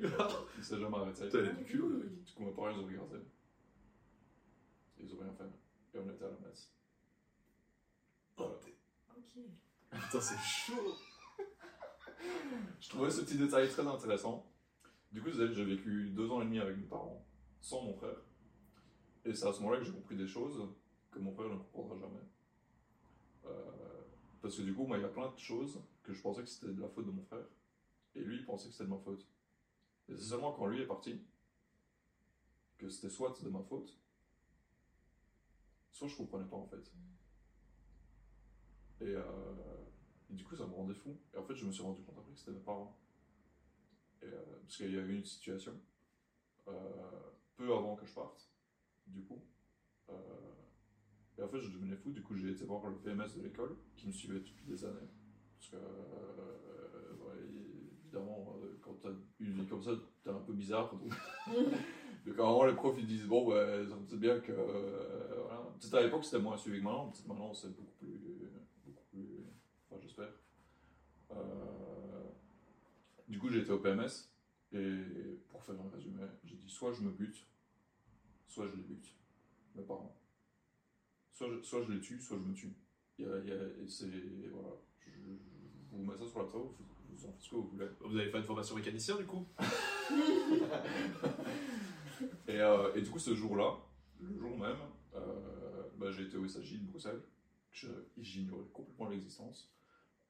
Il, 0.58 0.64
s'est 0.64 0.78
jamais 0.78 0.96
arrêté. 0.96 1.24
Putain, 1.24 1.38
il 1.40 1.48
a 1.48 1.52
du 1.52 1.64
culot, 1.64 1.88
le 1.88 1.98
mec. 1.98 2.24
Du 2.24 2.32
coup, 2.32 2.42
mes 2.42 2.50
parents 2.50 2.70
ils 2.70 2.78
ont 2.78 2.86
regardé. 2.86 3.16
Ils 5.00 5.14
ont 5.14 5.18
rien 5.18 5.32
fait. 5.34 5.44
Et 5.94 6.00
on 6.00 6.10
était 6.10 6.24
à 6.24 6.28
la 6.30 6.38
messe. 6.48 6.70
Oh, 8.36 8.50
t'es- 8.60 8.76
Ok. 9.16 9.44
Putain, 9.90 10.20
c'est 10.20 10.38
chaud. 10.38 10.94
Je 12.80 12.88
trouvais 12.90 13.10
ce 13.10 13.20
petit 13.22 13.36
détail 13.38 13.68
très 13.68 13.86
intéressant. 13.86 14.46
Du 15.12 15.22
coup, 15.22 15.30
j'ai 15.30 15.64
vécu 15.64 16.10
deux 16.10 16.30
ans 16.30 16.42
et 16.42 16.44
demi 16.44 16.58
avec 16.60 16.76
mes 16.76 16.86
parents, 16.86 17.24
sans 17.60 17.82
mon 17.82 17.94
frère. 17.94 18.16
Et 19.24 19.34
c'est 19.34 19.46
à 19.46 19.52
ce 19.52 19.60
moment-là 19.60 19.78
que 19.78 19.84
j'ai 19.84 19.92
compris 19.92 20.16
des 20.16 20.26
choses 20.26 20.68
que 21.10 21.18
mon 21.18 21.32
frère 21.32 21.48
ne 21.48 21.56
comprendra 21.56 21.96
jamais. 21.98 22.22
Euh, 23.46 24.02
parce 24.42 24.56
que 24.56 24.62
du 24.62 24.74
coup, 24.74 24.86
moi, 24.86 24.98
il 24.98 25.02
y 25.02 25.06
a 25.06 25.08
plein 25.08 25.30
de 25.30 25.38
choses 25.38 25.80
que 26.02 26.12
je 26.12 26.20
pensais 26.20 26.42
que 26.42 26.48
c'était 26.48 26.72
de 26.72 26.80
la 26.80 26.88
faute 26.88 27.06
de 27.06 27.10
mon 27.10 27.22
frère. 27.24 27.44
Et 28.14 28.20
lui, 28.20 28.36
il 28.36 28.44
pensait 28.44 28.66
que 28.68 28.72
c'était 28.72 28.84
de 28.84 28.90
ma 28.90 28.98
faute. 28.98 29.26
Et 30.08 30.16
c'est 30.16 30.24
seulement 30.24 30.52
quand 30.52 30.66
lui 30.66 30.82
est 30.82 30.86
parti 30.86 31.20
que 32.78 32.88
c'était 32.88 33.10
soit 33.10 33.34
de 33.42 33.48
ma 33.48 33.62
faute, 33.62 33.98
soit 35.98 36.06
je 36.06 36.16
comprenais 36.16 36.46
pas 36.46 36.56
en 36.56 36.66
fait. 36.66 36.92
Et, 39.00 39.14
euh, 39.14 39.22
et 40.30 40.34
du 40.34 40.44
coup, 40.44 40.54
ça 40.54 40.64
me 40.66 40.72
rendait 40.72 40.94
fou. 40.94 41.16
Et 41.34 41.38
en 41.38 41.42
fait, 41.42 41.54
je 41.56 41.66
me 41.66 41.72
suis 41.72 41.82
rendu 41.82 42.02
compte 42.02 42.16
après 42.18 42.32
que 42.32 42.38
c'était 42.38 42.52
mes 42.52 42.60
parents. 42.60 42.96
Et, 44.22 44.26
euh, 44.26 44.58
parce 44.62 44.76
qu'il 44.76 44.94
y 44.94 44.98
a 44.98 45.00
eu 45.00 45.16
une 45.16 45.24
situation, 45.24 45.72
euh, 46.68 46.72
peu 47.56 47.72
avant 47.72 47.96
que 47.96 48.06
je 48.06 48.12
parte, 48.12 48.48
du 49.06 49.22
coup. 49.24 49.42
Et 51.36 51.42
en 51.42 51.48
fait, 51.48 51.60
je 51.60 51.70
devenais 51.70 51.96
fou. 51.96 52.10
Du 52.10 52.22
coup, 52.22 52.34
j'ai 52.34 52.50
été 52.50 52.64
voir 52.64 52.84
le 52.88 52.96
PMS 52.96 53.36
de 53.36 53.42
l'école, 53.42 53.76
qui 53.96 54.08
me 54.08 54.12
suivait 54.12 54.40
depuis 54.40 54.66
des 54.66 54.84
années. 54.84 55.08
Parce 55.56 55.70
que, 55.70 55.76
évidemment, 58.02 58.56
quand 58.82 58.94
t'as 59.00 59.10
une 59.38 59.52
vie 59.52 59.66
comme 59.66 59.82
ça, 59.82 59.92
t'es 60.22 60.30
un 60.30 60.40
peu 60.40 60.52
bizarre. 60.52 60.92
moment, 62.36 62.64
les 62.64 62.74
profs 62.74 62.96
ils 62.98 63.06
disent 63.06 63.26
Bon, 63.26 63.46
ouais, 63.48 63.84
ça 63.88 63.94
me 63.96 64.06
dit 64.06 64.16
bien 64.16 64.38
que. 64.40 64.52
euh, 64.52 65.42
voilà. 65.44 65.62
Peut-être 65.80 65.94
à 65.94 66.02
l'époque, 66.02 66.24
c'était 66.24 66.38
moins 66.40 66.56
suivi 66.56 66.78
que 66.78 66.84
maintenant. 66.84 67.08
Peut-être 67.10 67.26
maintenant, 67.28 67.52
c'est 67.54 67.68
beaucoup 67.68 67.92
plus. 67.98 68.08
Beaucoup 68.86 69.02
plus 69.10 69.44
enfin, 69.90 70.00
j'espère. 70.02 70.32
Euh, 71.32 72.24
du 73.28 73.38
coup, 73.38 73.48
j'ai 73.50 73.60
été 73.60 73.70
au 73.72 73.78
PMS. 73.78 74.28
Et 74.72 75.38
pour 75.48 75.62
faire 75.64 75.76
un 75.76 75.88
résumé, 75.96 76.22
j'ai 76.44 76.56
dit 76.56 76.68
soit 76.68 76.92
je 76.92 77.00
me 77.00 77.10
bute, 77.10 77.46
soit 78.46 78.66
je 78.66 78.76
les 78.76 78.82
bute, 78.82 79.14
mes 79.74 79.82
parents. 79.82 80.14
Soit 81.32 81.48
je, 81.50 81.62
soit 81.62 81.82
je 81.84 81.92
les 81.92 82.00
tue, 82.00 82.20
soit 82.20 82.36
je 82.36 82.42
me 82.42 82.52
tue. 82.54 82.74
Il 83.18 83.24
y 83.24 83.28
a- 83.30 83.38
il 83.38 83.48
y 83.48 83.52
a- 83.52 83.82
et 83.82 83.88
c'est. 83.88 84.04
Voilà. 84.52 84.74
Je, 85.00 85.10
je 85.10 85.96
vous 85.96 86.02
mets 86.04 86.16
ça 86.18 86.26
sur 86.26 86.40
la 86.40 86.44
table, 86.46 86.64
vous, 86.64 86.74
vous 87.16 87.24
en 87.26 87.32
faites 87.32 87.40
ce 87.40 87.50
que 87.50 87.54
vous 87.56 87.68
voulez. 87.68 87.86
Vous 88.00 88.14
avez 88.18 88.30
fait 88.30 88.38
une 88.38 88.44
formation 88.44 88.74
mécanicien, 88.76 89.16
du 89.16 89.24
coup? 89.24 89.46
Et, 92.48 92.60
euh, 92.60 92.94
et 92.94 93.02
du 93.02 93.10
coup, 93.10 93.18
ce 93.18 93.34
jour-là, 93.34 93.76
le 94.20 94.38
jour 94.38 94.56
même, 94.58 94.76
euh, 95.14 95.82
bah, 95.96 96.10
j'ai 96.10 96.24
été 96.24 96.36
au 96.36 96.46
SAJ 96.46 96.78
de 96.80 96.86
Bruxelles, 96.86 97.22
j'ignorais 98.16 98.64
complètement 98.72 99.08
l'existence. 99.08 99.72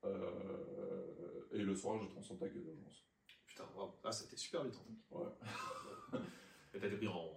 Euh, 0.04 1.46
et 1.52 1.58
le 1.58 1.74
soir, 1.74 1.98
j'étais 2.00 2.16
en 2.18 2.22
contact 2.22 2.54
avec 2.54 2.64
d'urgence. 2.64 3.04
Putain, 3.46 3.64
waouh. 3.76 3.90
Ah, 4.04 4.12
c'était 4.12 4.36
super 4.36 4.62
vite, 4.64 4.76
en 4.76 4.84
fait. 4.84 5.16
Ouais. 5.18 6.20
Et 6.74 6.78
t'as 6.78 6.86
été 6.86 6.96
pris 6.96 7.08
en... 7.08 7.30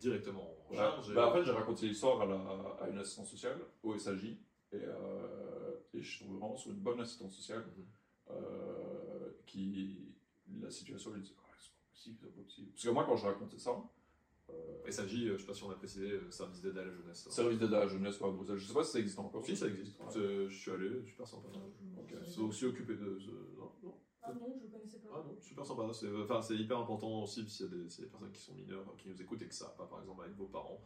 directement 0.00 0.50
en 0.66 0.70
Ouais. 0.70 0.76
charge. 0.76 1.14
Bah, 1.14 1.26
après, 1.28 1.44
j'ai 1.44 1.52
raconté 1.52 1.86
l'histoire 1.86 2.20
à, 2.22 2.26
la- 2.26 2.84
à 2.84 2.88
une 2.88 2.98
assistante 2.98 3.26
sociale, 3.26 3.60
au 3.82 3.94
SAJ, 3.98 4.24
et, 4.72 4.76
et 5.94 6.00
je 6.02 6.08
suis 6.16 6.24
tombé 6.24 6.38
vraiment 6.38 6.56
sur 6.56 6.70
une 6.72 6.78
bonne 6.80 7.00
assistante 7.00 7.30
sociale 7.30 7.64
Mhm. 7.76 7.86
qui, 9.46 10.14
la 10.60 10.70
situation, 10.70 11.12
elle 11.14 11.22
c'est 11.96 12.10
c'est 12.20 12.34
possible. 12.34 12.70
Parce 12.72 12.84
que 12.84 12.90
moi, 12.90 13.04
quand 13.04 13.16
je 13.16 13.26
racontais 13.26 13.58
ça, 13.58 13.76
euh, 14.50 14.90
SAJ, 14.90 15.14
euh, 15.24 15.36
je 15.36 15.40
sais 15.40 15.46
pas 15.46 15.54
si 15.54 15.64
on 15.64 15.70
a 15.70 15.74
précisé, 15.74 16.10
euh, 16.12 16.30
service 16.30 16.60
d'aide 16.60 16.78
à 16.78 16.84
la 16.84 16.92
jeunesse. 16.92 17.26
hein. 17.26 17.30
service 17.32 17.58
d'aide 17.58 17.74
à 17.74 17.80
la 17.80 17.86
jeunesse 17.88 18.16
par 18.16 18.30
Bruxelles, 18.32 18.58
je 18.58 18.66
sais 18.68 18.74
pas 18.74 18.84
si 18.84 18.92
ça 18.92 18.98
existe 19.00 19.18
encore. 19.18 19.44
Si, 19.44 19.56
ça 19.56 19.66
existe. 19.66 19.98
Ouais. 20.00 20.16
Euh, 20.18 20.48
Je 20.48 20.56
suis 20.56 20.70
allé, 20.70 21.04
super 21.04 21.26
sympa. 21.26 21.48
Sont 22.26 22.44
aussi 22.44 22.64
occupés 22.66 22.94
de. 22.94 23.18
ce- 23.18 23.30
Non, 23.58 23.72
non. 23.82 23.94
Ah 24.22 24.32
non, 24.34 24.58
je 24.60 24.66
connaissais 24.66 24.98
pas. 24.98 25.08
Ah 25.14 25.22
non, 25.26 25.36
super 25.40 25.64
sympa. 25.66 25.88
C'est 25.92 26.08
enfin, 26.22 26.42
c'est 26.42 26.56
hyper 26.56 26.78
important 26.78 27.22
aussi 27.22 27.48
s'il 27.48 27.66
y, 27.66 27.68
a 27.68 27.72
des- 27.72 27.76
y 27.96 28.00
a 28.02 28.04
des 28.04 28.10
personnes 28.10 28.32
qui 28.32 28.40
sont 28.40 28.54
mineures, 28.54 28.94
qui 28.98 29.08
nous 29.08 29.20
écoutent 29.22 29.42
et 29.42 29.46
que 29.48 29.54
ça 29.54 29.68
pas, 29.78 29.86
par 29.86 30.00
exemple, 30.00 30.22
avec 30.24 30.34
vos 30.36 30.46
parents. 30.46 30.80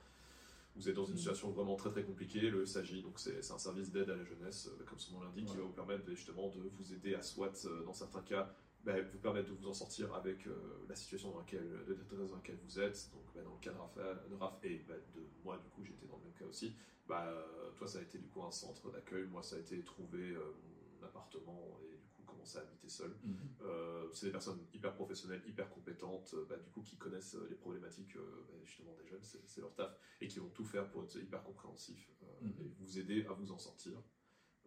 Vous 0.76 0.88
êtes 0.88 0.94
dans 0.94 1.04
une 1.04 1.14
Mm. 1.14 1.18
situation 1.18 1.50
vraiment 1.50 1.74
très 1.74 1.90
très 1.90 2.04
compliquée. 2.04 2.48
Le 2.50 2.64
SAJ, 2.64 3.02
donc 3.02 3.18
c'est 3.18 3.42
c'est 3.42 3.52
un 3.52 3.58
service 3.58 3.90
d'aide 3.90 4.08
à 4.10 4.16
la 4.16 4.24
jeunesse, 4.24 4.70
comme 4.86 4.98
son 4.98 5.14
nom 5.14 5.22
l'indique, 5.24 5.46
qui 5.46 5.56
va 5.56 5.62
vous 5.64 5.72
permettre 5.72 6.08
justement 6.10 6.48
de 6.48 6.60
vous 6.60 6.92
aider 6.94 7.14
à 7.14 7.22
soit, 7.22 7.66
dans 7.84 7.92
certains 7.94 8.22
cas, 8.22 8.54
bah, 8.84 9.00
vous 9.12 9.18
permettre 9.18 9.48
de 9.48 9.54
vous 9.54 9.68
en 9.68 9.74
sortir 9.74 10.12
avec 10.14 10.46
euh, 10.46 10.54
la 10.88 10.94
situation 10.94 11.30
dans 11.30 11.38
laquelle, 11.38 11.84
de 11.86 11.94
détresse 11.94 12.18
dans 12.28 12.36
laquelle 12.36 12.58
vous 12.64 12.80
êtes. 12.80 13.10
Donc, 13.12 13.22
bah, 13.34 13.42
dans 13.42 13.54
le 13.54 13.60
cas 13.60 13.72
de 13.72 13.78
Raph, 13.78 13.98
de 14.30 14.34
Raph 14.34 14.58
et 14.64 14.78
bah, 14.88 14.94
de 15.14 15.20
moi, 15.44 15.58
du 15.58 15.68
coup, 15.70 15.84
j'étais 15.84 16.06
dans 16.06 16.16
le 16.16 16.24
même 16.24 16.34
cas 16.34 16.46
aussi. 16.46 16.74
Bah, 17.06 17.26
euh, 17.26 17.70
toi, 17.76 17.86
ça 17.86 17.98
a 17.98 18.02
été 18.02 18.18
du 18.18 18.28
coup 18.28 18.42
un 18.42 18.50
centre 18.50 18.90
d'accueil. 18.90 19.26
Moi, 19.26 19.42
ça 19.42 19.56
a 19.56 19.58
été 19.58 19.82
trouver 19.82 20.30
euh, 20.30 20.52
mon 21.00 21.06
appartement 21.06 21.78
et 21.82 21.96
du 21.96 22.08
coup 22.14 22.22
commencer 22.22 22.58
à 22.58 22.62
habiter 22.62 22.88
seul. 22.88 23.14
Euh, 23.62 24.08
c'est 24.12 24.26
des 24.26 24.32
personnes 24.32 24.60
hyper 24.72 24.94
professionnelles, 24.94 25.42
hyper 25.46 25.68
compétentes, 25.70 26.34
du 26.34 26.70
coup 26.70 26.82
qui 26.82 26.96
connaissent 26.96 27.36
les 27.48 27.56
problématiques 27.56 28.16
justement 28.64 28.94
des 28.94 29.06
jeunes, 29.06 29.22
c'est 29.22 29.60
leur 29.60 29.74
taf, 29.74 29.98
et 30.20 30.28
qui 30.28 30.38
vont 30.38 30.48
tout 30.50 30.64
faire 30.64 30.88
pour 30.90 31.02
être 31.04 31.16
hyper 31.16 31.42
compréhensifs 31.42 32.08
Mhm. 32.42 32.54
et 32.60 32.70
vous 32.78 32.98
aider 32.98 33.26
à 33.26 33.32
vous 33.32 33.52
en 33.52 33.58
sortir. 33.58 33.92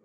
Euh, 0.00 0.04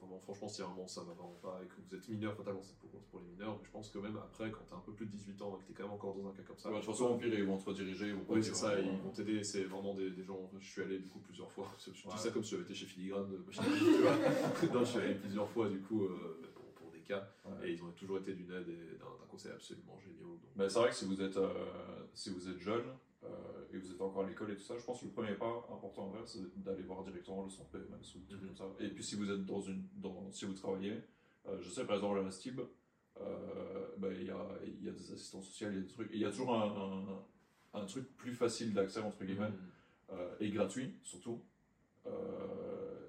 vraiment, 0.00 0.18
franchement, 0.20 0.48
si 0.48 0.62
à 0.62 0.66
un 0.66 0.68
moment 0.68 0.86
ça 0.86 1.02
va 1.02 1.12
vraiment 1.14 1.38
pas 1.42 1.60
et 1.62 1.66
que 1.66 1.74
vous 1.80 1.94
êtes 1.94 2.08
mineur, 2.08 2.34
fatalement 2.36 2.62
c'est 2.62 2.76
pour, 2.78 2.90
pour 2.90 3.20
les 3.20 3.26
mineurs, 3.26 3.56
mais 3.58 3.64
je 3.64 3.70
pense 3.70 3.88
que 3.90 3.98
même 3.98 4.16
après, 4.16 4.50
quand 4.50 4.60
t'as 4.68 4.76
un 4.76 4.80
peu 4.80 4.92
plus 4.92 5.06
de 5.06 5.10
18 5.12 5.42
ans 5.42 5.56
et 5.56 5.62
que 5.62 5.68
t'es 5.68 5.72
quand 5.74 5.84
même 5.84 5.92
encore 5.92 6.14
dans 6.14 6.28
un 6.28 6.32
cas 6.32 6.42
comme 6.42 6.58
ça, 6.58 6.68
Ouais, 6.70 6.76
de 6.80 6.84
toute 6.84 6.92
façon, 6.92 7.06
au 7.06 7.16
pire, 7.16 7.32
ils 7.32 7.44
vont 7.44 7.56
te 7.58 7.64
rediriger. 7.68 8.08
ils 8.08 8.14
vont 8.14 8.24
pas 8.24 8.34
oui, 8.34 8.40
dire, 8.40 8.54
c'est 8.54 8.60
ça, 8.66 8.78
ils 8.80 8.88
vont 9.02 9.10
t'aider, 9.10 9.42
c'est 9.44 9.64
vraiment 9.64 9.94
des, 9.94 10.10
des 10.10 10.24
gens. 10.24 10.50
Je 10.58 10.68
suis 10.70 10.82
allé 10.82 10.98
du 10.98 11.08
coup 11.08 11.18
plusieurs 11.20 11.50
fois. 11.50 11.66
Je 11.84 11.90
dis 11.90 12.02
Ouais. 12.06 12.16
ça 12.16 12.30
comme 12.30 12.42
si 12.44 12.50
j'avais 12.52 12.62
été 12.64 12.74
chez 12.74 12.86
Filigrane, 12.86 13.30
euh. 13.32 13.38
Non, 14.72 14.80
je 14.80 14.84
suis 14.90 14.98
allé 14.98 15.14
plusieurs 15.14 15.48
fois 15.50 15.68
du 15.68 15.80
coup 15.80 16.04
euh, 16.04 16.40
pour, 16.54 16.64
pour 16.74 16.90
des 16.90 17.00
cas 17.00 17.28
ouais. 17.44 17.68
et 17.68 17.72
ils 17.72 17.82
ont 17.82 17.90
toujours 17.92 18.18
été 18.18 18.34
d'une 18.34 18.50
aide 18.52 18.68
et 18.68 18.98
d'un 18.98 19.26
conseil 19.30 19.52
absolument 19.52 19.98
génial. 19.98 20.22
Donc, 20.22 20.38
Mais 20.56 20.68
c'est 20.68 20.78
vrai 20.78 20.88
que 20.90 20.94
si 20.94 21.04
vous 21.06 21.20
êtes, 21.20 21.36
euh, 21.36 22.04
si 22.14 22.30
vous 22.30 22.48
êtes 22.48 22.58
jeune 22.58 22.84
et 23.72 23.78
vous 23.78 23.90
êtes 23.90 24.00
encore 24.00 24.24
à 24.24 24.28
l'école 24.28 24.50
et 24.52 24.56
tout 24.56 24.62
ça, 24.62 24.76
je 24.78 24.84
pense 24.84 25.00
que 25.00 25.06
le 25.06 25.10
premier 25.12 25.32
pas 25.34 25.66
important 25.72 26.08
à 26.10 26.12
faire, 26.16 26.26
c'est 26.28 26.62
d'aller 26.62 26.82
voir 26.82 27.02
directement 27.04 27.42
le 27.44 27.50
centre 27.50 27.68
PMS 27.70 28.14
ou 28.14 28.18
des 28.20 28.26
trucs 28.28 28.40
Mhm. 28.42 28.46
comme 28.48 28.56
ça. 28.56 28.64
Et 28.80 28.88
puis 28.88 29.02
si 29.04 29.16
vous 29.16 29.30
êtes 29.30 29.44
dans 29.44 29.60
une, 29.60 29.82
dans, 29.96 30.30
si 30.30 30.44
vous 30.46 30.54
travaillez, 30.54 30.94
euh, 31.48 31.58
je 31.60 31.68
sais 31.68 31.84
par 31.84 31.96
exemple 31.96 32.18
à 32.18 32.22
la 32.22 32.30
STIB, 32.30 32.60
euh, 33.20 33.86
ben, 33.98 34.12
il 34.14 34.24
y, 34.26 34.30
a, 34.30 34.46
il 34.66 34.84
y 34.84 34.88
a 34.88 34.92
des 34.92 35.12
assistants 35.12 35.40
sociaux, 35.42 35.68
il 35.70 35.74
y 35.76 35.78
a 35.78 35.80
des 35.82 35.86
trucs, 35.86 36.10
il 36.12 36.20
y 36.20 36.24
a 36.24 36.30
toujours 36.30 36.54
un, 36.54 37.22
un, 37.74 37.80
un 37.80 37.84
truc 37.86 38.14
plus 38.16 38.32
facile 38.34 38.72
d'accès 38.74 39.00
entre 39.00 39.24
guillemets 39.24 39.50
euh, 40.12 40.34
et 40.40 40.50
gratuit 40.50 40.94
surtout. 41.02 41.40
Euh, 42.06 42.10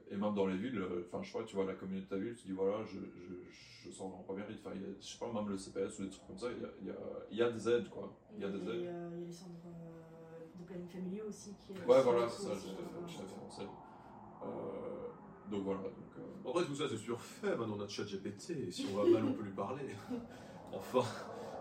et 0.09 0.15
même 0.15 0.34
dans 0.34 0.47
les 0.47 0.57
villes, 0.57 0.80
euh, 0.80 1.03
enfin 1.07 1.22
je 1.22 1.32
pas, 1.34 1.43
tu 1.43 1.55
vois 1.55 1.65
la 1.65 1.74
communauté 1.74 2.05
de 2.05 2.09
ta 2.09 2.18
ville, 2.18 2.36
tu 2.36 2.47
dis 2.47 2.53
voilà, 2.53 2.84
je, 2.86 2.97
je, 2.99 3.34
je 3.84 3.91
sens 3.91 4.09
vraiment 4.09 4.24
pas 4.24 4.34
bien, 4.36 4.45
enfin, 4.57 4.72
je 4.99 5.05
sais 5.05 5.20
pas, 5.20 5.32
même 5.32 5.49
le 5.49 5.57
CPS 5.57 5.99
ou 5.99 6.03
des 6.05 6.09
trucs 6.09 6.28
comme 6.28 6.38
ça, 6.38 6.47
il 6.55 6.61
y 6.61 6.65
a, 6.65 6.70
il 6.82 6.88
y 6.88 6.89
a, 6.91 6.95
il 7.32 7.38
y 7.38 7.41
a 7.43 7.51
des 7.51 7.70
aides 7.70 7.89
quoi. 7.89 8.18
Il 8.36 8.41
y 8.41 8.45
a 8.45 8.49
des 8.49 8.57
Et, 8.57 8.61
aides. 8.61 8.70
euh, 8.88 9.09
il 9.13 9.20
y 9.20 9.24
a 9.24 9.26
les 9.28 9.32
centres 9.32 9.68
euh, 9.68 9.96
planning 10.68 10.88
familiaux 10.88 11.26
aussi 11.28 11.55
qui. 11.55 11.72
Ouais, 11.74 11.80
qui 11.97 12.03
voilà, 12.03 12.30
c'est 12.30 12.43
ça, 12.43 12.49
tout 12.49 12.53
à 12.53 12.55
fait, 12.55 13.26
fait, 13.26 13.49
sait. 13.49 13.70
Euh, 14.43 15.07
donc 15.45 15.63
voilà, 15.63 15.82
donc, 15.82 16.18
euh, 16.18 16.22
En 16.49 16.51
vrai, 16.51 16.65
tout 16.65 16.76
ça 16.76 16.88
c'est 16.89 16.97
surfait. 16.97 17.55
Maintenant, 17.55 17.78
on 17.78 17.82
a 17.82 17.88
chat 17.88 18.03
GPT 18.05 18.51
et 18.68 18.72
si 18.72 18.86
on 18.91 18.97
va 18.97 19.09
mal, 19.09 19.24
on 19.26 19.34
peut 19.34 19.43
lui 19.43 19.53
parler. 19.53 19.84
enfin, 20.72 21.03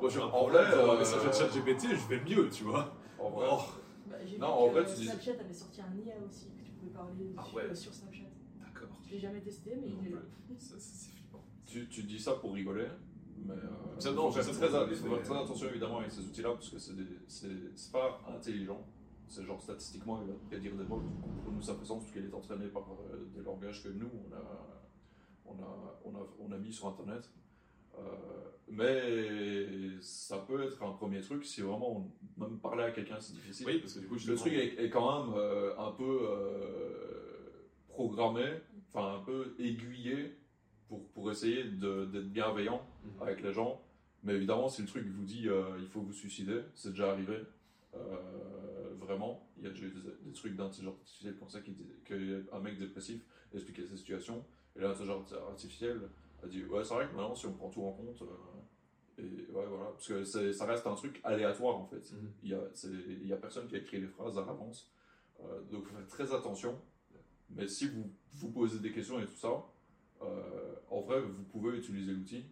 moi 0.00 0.10
j'ai 0.10 0.20
un 0.20 0.24
En 0.24 0.30
problème. 0.30 0.64
un 0.66 0.72
euh, 0.72 0.98
message 0.98 1.24
de 1.24 1.32
chat 1.32 1.48
GPT, 1.48 1.82
je 1.96 2.06
vais 2.08 2.20
mieux, 2.20 2.50
tu 2.50 2.64
vois. 2.64 3.00
en 3.18 3.30
vrai, 3.30 3.46
Oh, 3.50 3.62
bah, 4.06 4.16
J'ai 4.24 4.34
vu 4.34 4.40
Non, 4.40 4.48
en 4.48 4.68
que 4.68 4.72
vrai, 4.74 4.84
tu 4.86 4.94
dis- 4.96 5.04
Snapchat 5.06 5.32
avait 5.40 5.52
sorti 5.54 5.80
un 5.80 5.94
IA 5.96 6.20
aussi, 6.26 6.50
que 6.56 6.62
tu 6.64 6.72
pouvais 6.72 6.92
parler 6.92 7.32
Ah 7.36 7.46
ouais. 7.54 7.74
sur 7.74 7.94
Snapchat. 7.94 8.24
d'accord. 8.60 9.00
Je 9.06 9.12
l'ai 9.12 9.20
jamais 9.20 9.40
testé, 9.40 9.76
mais 9.80 9.88
Non 9.88 9.98
il 10.02 10.08
est 10.08 10.10
là. 10.10 10.18
C'est 10.58 10.78
c'est 10.80 11.10
flippant. 11.12 11.44
tu, 11.66 11.88
tu 11.88 12.02
dis 12.02 12.18
ça 12.20 12.34
pour 12.34 12.52
rigoler, 12.54 12.88
mais 13.36 13.54
euh, 13.54 13.98
Ça, 14.00 14.12
non, 14.12 14.28
il 14.30 14.34
faut 14.34 14.42
faire 14.42 14.56
très 14.58 14.74
attention 14.74 15.68
évidemment 15.68 15.98
avec 16.00 16.10
ces 16.10 16.20
outils-là 16.20 16.50
parce 16.50 16.68
que 16.70 16.78
c'est 16.78 16.94
des- 16.96 17.18
c'est 17.28 17.48
c'est 17.76 17.92
pas 17.92 18.20
intelligent. 18.28 18.84
C'est 19.28 19.44
genre 19.44 19.60
statistiquement, 19.60 20.20
il 20.22 20.28
va 20.28 20.34
te 20.50 20.56
dire 20.60 20.74
des. 20.76 20.84
Pour 20.84 21.52
nous, 21.52 21.60
fait 21.74 21.84
sens 21.84 22.02
parce 22.02 22.12
qu'il 22.12 22.24
est 22.24 22.34
entraîné 22.34 22.66
par 22.68 22.82
euh, 23.12 23.26
des 23.34 23.42
langages 23.42 23.82
que 23.82 23.88
nous, 23.88 24.08
on 24.30 24.34
a, 24.34 24.82
on 25.46 25.62
a, 25.62 26.00
on 26.04 26.14
a, 26.16 26.26
on 26.38 26.52
a 26.52 26.58
mis 26.58 26.72
sur 26.72 26.86
Internet. 26.88 27.28
Euh, 27.98 28.02
mais 28.68 30.00
ça 30.00 30.38
peut 30.38 30.62
être 30.64 30.82
un 30.82 30.92
premier 30.92 31.20
truc 31.20 31.44
si 31.44 31.60
vraiment 31.62 31.96
on- 31.98 32.40
même 32.40 32.58
parler 32.58 32.84
à 32.84 32.90
quelqu'un 32.90 33.16
c'est 33.20 33.32
difficile. 33.32 33.66
Oui, 33.66 33.78
parce 33.80 33.94
que 33.94 34.00
du 34.00 34.06
coup, 34.06 34.16
Le 34.26 34.34
truc 34.36 34.52
est, 34.52 34.84
est 34.84 34.90
quand 34.90 35.24
même 35.26 35.34
euh, 35.36 35.72
un 35.78 35.92
peu 35.92 36.20
programmé, 37.88 38.44
enfin 38.92 39.16
un 39.16 39.24
peu 39.24 39.54
aiguillé 39.58 40.36
pour, 40.88 41.06
pour 41.10 41.30
essayer 41.30 41.64
d'être 41.64 42.30
bienveillant 42.32 42.82
Mhm. 43.04 43.22
avec 43.22 43.42
les 43.42 43.52
gens. 43.52 43.80
Mais 44.24 44.34
évidemment, 44.34 44.68
si 44.68 44.82
le 44.82 44.88
truc 44.88 45.06
vous 45.06 45.24
dit 45.24 45.48
il 45.78 45.86
faut 45.88 46.00
vous 46.00 46.12
suicider, 46.12 46.60
c'est 46.74 46.90
déjà 46.90 47.10
arrivé. 47.12 47.38
Euh, 47.94 47.98
vraiment, 48.96 49.48
il 49.58 49.64
y 49.64 49.66
a 49.66 49.70
déjà 49.70 49.86
eu 49.86 49.90
des, 49.90 50.00
des 50.24 50.32
trucs 50.32 50.56
d'intelligence 50.56 50.96
artificielle 50.98 51.36
comme 51.38 51.48
ça 51.48 51.60
qui 51.60 51.72
dit- 51.72 51.86
qu'un 52.04 52.60
mec 52.60 52.78
dépressif 52.78 53.22
expliquait 53.54 53.86
sa 53.86 53.96
situation. 53.96 54.44
Et 54.74 54.80
l'intelligence 54.80 55.32
artificielle 55.32 56.00
a 56.42 56.46
dit 56.46 56.64
ouais, 56.64 56.84
c'est 56.84 56.94
vrai 56.94 57.06
que 57.08 57.12
maintenant, 57.14 57.34
si 57.34 57.46
on 57.46 57.52
prend 57.54 57.70
tout 57.70 57.82
en 57.82 57.92
compte. 57.92 58.22
euh, 58.22 58.26
et 59.18 59.50
ouais, 59.50 59.64
voilà, 59.66 59.86
parce 59.92 60.08
que 60.08 60.24
ça 60.24 60.66
reste 60.66 60.86
un 60.86 60.94
truc 60.94 61.20
aléatoire 61.24 61.76
en 61.76 61.86
fait. 61.86 62.12
Mhm. 62.12 62.32
Il 62.42 62.50
y 62.50 63.32
a, 63.32 63.36
personne 63.36 63.66
qui 63.66 63.74
a 63.76 63.78
écrit 63.78 64.00
les 64.00 64.08
phrases 64.08 64.36
à 64.36 64.44
l'avance. 64.44 64.90
Euh, 65.40 65.62
donc 65.70 65.84
faut 65.86 65.96
faire 65.96 66.06
très 66.06 66.34
attention. 66.34 66.78
Mais 67.50 67.66
si 67.68 67.88
vous 67.88 68.10
vous 68.34 68.50
posez 68.50 68.78
des 68.80 68.92
questions 68.92 69.18
et 69.20 69.24
tout 69.26 69.36
ça, 69.36 69.64
euh, 70.22 70.74
en 70.90 71.00
vrai, 71.00 71.20
vous 71.20 71.44
pouvez 71.44 71.78
utiliser 71.78 72.12
l'outil. 72.12 72.44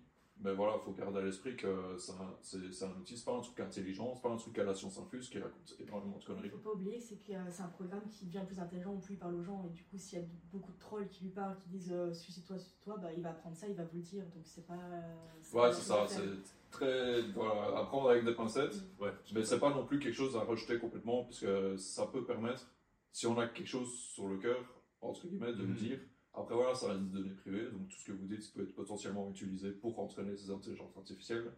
Mais 0.44 0.52
voilà, 0.52 0.74
il 0.76 0.84
faut 0.84 0.92
garder 0.92 1.18
à 1.20 1.22
l'esprit 1.22 1.56
que 1.56 1.96
c'est 1.96 2.12
un, 2.12 2.34
c'est- 2.42 2.70
c'est 2.70 2.84
un 2.84 2.90
outil, 3.00 3.16
c'est 3.16 3.24
pas 3.24 3.34
un 3.34 3.40
truc 3.40 3.58
intelligent, 3.60 4.12
c'est 4.14 4.20
pas 4.22 4.28
un 4.28 4.36
truc 4.36 4.58
à 4.58 4.64
la 4.64 4.74
science 4.74 4.98
infuse 4.98 5.30
qui 5.30 5.38
raconte 5.38 5.74
énormément 5.80 6.16
de 6.18 6.22
Il 6.22 6.26
conneries. 6.26 6.50
faut 6.50 6.58
pas 6.58 6.72
oublier 6.72 6.98
que 6.98 7.04
c'est 7.04 7.16
que 7.16 7.32
euh, 7.32 7.50
c'est 7.50 7.62
un 7.62 7.68
programme 7.68 8.02
qui 8.10 8.26
devient 8.26 8.44
plus 8.46 8.60
intelligent 8.60 8.94
plus 8.98 9.14
il 9.14 9.18
parle 9.18 9.36
aux 9.36 9.42
gens. 9.42 9.64
Et 9.66 9.70
du 9.74 9.82
coup, 9.84 9.96
s'il 9.96 10.18
y 10.18 10.22
a 10.22 10.26
beaucoup 10.52 10.72
de 10.72 10.78
trolls 10.78 11.08
qui 11.08 11.24
lui 11.24 11.30
parlent, 11.30 11.56
qui 11.56 11.68
disent 11.70 11.92
euh, 11.92 12.12
suicide-toi, 12.12 12.58
suicide-toi, 12.58 12.98
bah, 12.98 13.08
il 13.16 13.22
va 13.22 13.30
apprendre 13.30 13.56
ça, 13.56 13.66
il 13.68 13.74
va 13.74 13.84
vous 13.84 13.96
le 13.96 14.02
dire. 14.02 14.24
Donc 14.34 14.42
c'est 14.44 14.66
pas. 14.66 14.74
euh, 14.74 15.14
Ouais, 15.54 15.72
c'est 15.72 15.80
ce 15.80 15.86
ça, 15.88 16.06
c'est 16.06 16.22
très. 16.70 17.22
Voilà, 17.34 17.78
à 17.78 17.84
prendre 17.84 18.10
avec 18.10 18.24
des 18.26 18.34
pincettes. 18.34 18.74
Ouais, 19.00 19.12
Mais 19.34 19.44
c'est 19.44 19.58
pas 19.58 19.70
non 19.70 19.86
plus 19.86 19.98
quelque 19.98 20.14
chose 20.14 20.36
à 20.36 20.40
rejeter 20.40 20.78
complètement, 20.78 21.24
puisque 21.24 21.78
ça 21.78 22.06
peut 22.06 22.22
permettre, 22.24 22.66
si 23.12 23.26
on 23.26 23.38
a 23.38 23.46
quelque 23.48 23.66
chose 23.68 23.90
sur 23.94 24.28
le 24.28 24.36
cœur, 24.36 24.62
entre 25.00 25.26
guillemets, 25.26 25.52
de 25.54 25.62
le 25.62 25.68
Mhm. 25.68 25.74
dire. 25.76 26.00
Après 26.36 26.54
voilà, 26.54 26.74
ça 26.74 26.88
reste 26.88 27.02
des 27.02 27.18
données 27.18 27.34
privées, 27.34 27.70
donc 27.70 27.88
tout 27.88 27.96
ce 27.96 28.06
que 28.06 28.12
vous 28.12 28.26
dites 28.26 28.52
peut 28.52 28.62
être 28.62 28.74
potentiellement 28.74 29.30
utilisé 29.30 29.70
pour 29.70 29.98
entraîner 30.00 30.36
ces 30.36 30.50
intelligences 30.50 30.96
artificielles. 30.96 31.52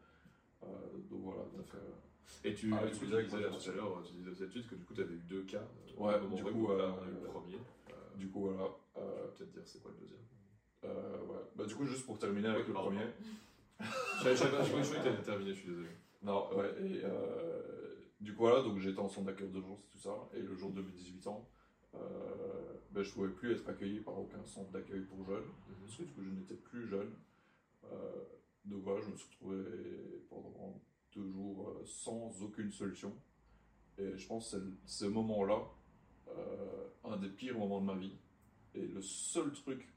Euh, 0.62 0.66
donc 1.10 1.20
voilà, 1.22 1.42
donc, 1.56 1.66
euh, 1.74 1.78
Et 2.48 2.54
tu, 2.54 2.72
Ah, 2.74 2.86
tu 2.86 2.98
tu 2.98 3.04
disais 3.06 3.26
tout 3.26 3.36
à 3.36 3.40
l'heure, 3.40 4.02
tu 4.04 4.12
disais 4.12 4.30
aux 4.30 4.46
études 4.48 4.68
que 4.68 4.74
du 4.74 4.84
coup, 4.84 4.94
tu 4.94 5.00
avais 5.00 5.14
eu 5.14 5.20
deux 5.20 5.42
cas. 5.44 5.58
euh, 5.98 6.02
Ouais, 6.02 6.20
moment 6.20 6.34
du 6.36 6.42
vrai, 6.42 6.52
coup, 6.52 6.70
euh, 6.70 6.92
on 6.92 7.02
a 7.04 7.08
eu 7.08 7.12
le 7.12 7.20
premier. 7.28 7.54
Euh, 7.90 8.16
du 8.16 8.28
coup 8.30 8.40
voilà. 8.50 8.68
tu 8.94 9.00
Euh, 9.00 9.28
peut-être 9.36 9.52
dire 9.52 9.62
c'est 9.66 9.80
quoi 9.82 9.90
le 9.92 9.98
deuxième? 10.00 10.20
euh, 10.84 11.20
ouais. 11.26 11.40
Bah, 11.56 11.64
du 11.64 11.74
coup, 11.74 11.86
juste 11.86 12.04
pour 12.04 12.18
terminer 12.18 12.48
avec 12.48 12.66
le 12.66 12.74
premier. 12.74 13.06
Je 13.80 14.34
croyais 14.34 14.34
que 14.34 15.02
t'avais 15.04 15.22
terminé, 15.22 15.50
je 15.54 15.60
suis 15.60 15.68
désolé. 15.68 15.88
Non, 16.22 16.48
ouais, 16.56 16.70
et 16.82 17.02
euh, 17.04 17.94
du 18.20 18.34
coup, 18.34 18.42
voilà, 18.42 18.62
donc 18.62 18.78
j'étais 18.78 18.98
en 18.98 19.08
centre 19.08 19.26
d'accueil 19.26 19.48
d'urgence 19.50 19.80
et 19.84 19.88
tout 19.92 19.98
ça, 19.98 20.28
et 20.34 20.40
le 20.40 20.54
jour 20.56 20.72
de 20.72 20.80
mes 20.80 20.90
18 20.92 21.26
ans, 21.26 21.46
euh, 21.46 21.55
ben, 21.92 23.02
je 23.02 23.12
pouvais 23.12 23.28
plus 23.28 23.52
être 23.52 23.68
accueilli 23.68 24.00
par 24.00 24.18
aucun 24.18 24.44
centre 24.46 24.70
d'accueil 24.70 25.02
pour 25.02 25.24
jeunes, 25.24 25.44
parce 25.84 25.96
que 25.96 26.02
du 26.02 26.12
coup, 26.12 26.22
je 26.22 26.30
n'étais 26.30 26.54
plus 26.54 26.86
jeune. 26.88 27.12
Euh, 27.84 28.24
donc 28.64 28.82
voilà, 28.82 29.02
je 29.02 29.10
me 29.10 29.16
suis 29.16 29.28
retrouvé 29.28 29.62
pendant 30.28 30.80
deux 31.14 31.28
jours 31.30 31.68
euh, 31.68 31.84
sans 31.84 32.42
aucune 32.42 32.72
solution. 32.72 33.14
Et 33.98 34.16
je 34.16 34.26
pense 34.26 34.50
que 34.50 34.58
c'est 34.84 35.04
ce 35.04 35.10
moment-là, 35.10 35.62
euh, 36.28 36.88
un 37.04 37.16
des 37.18 37.28
pires 37.28 37.58
moments 37.58 37.80
de 37.80 37.86
ma 37.86 37.96
vie. 37.96 38.16
Et 38.74 38.86
le 38.86 39.00
seul 39.00 39.52
truc 39.52 39.94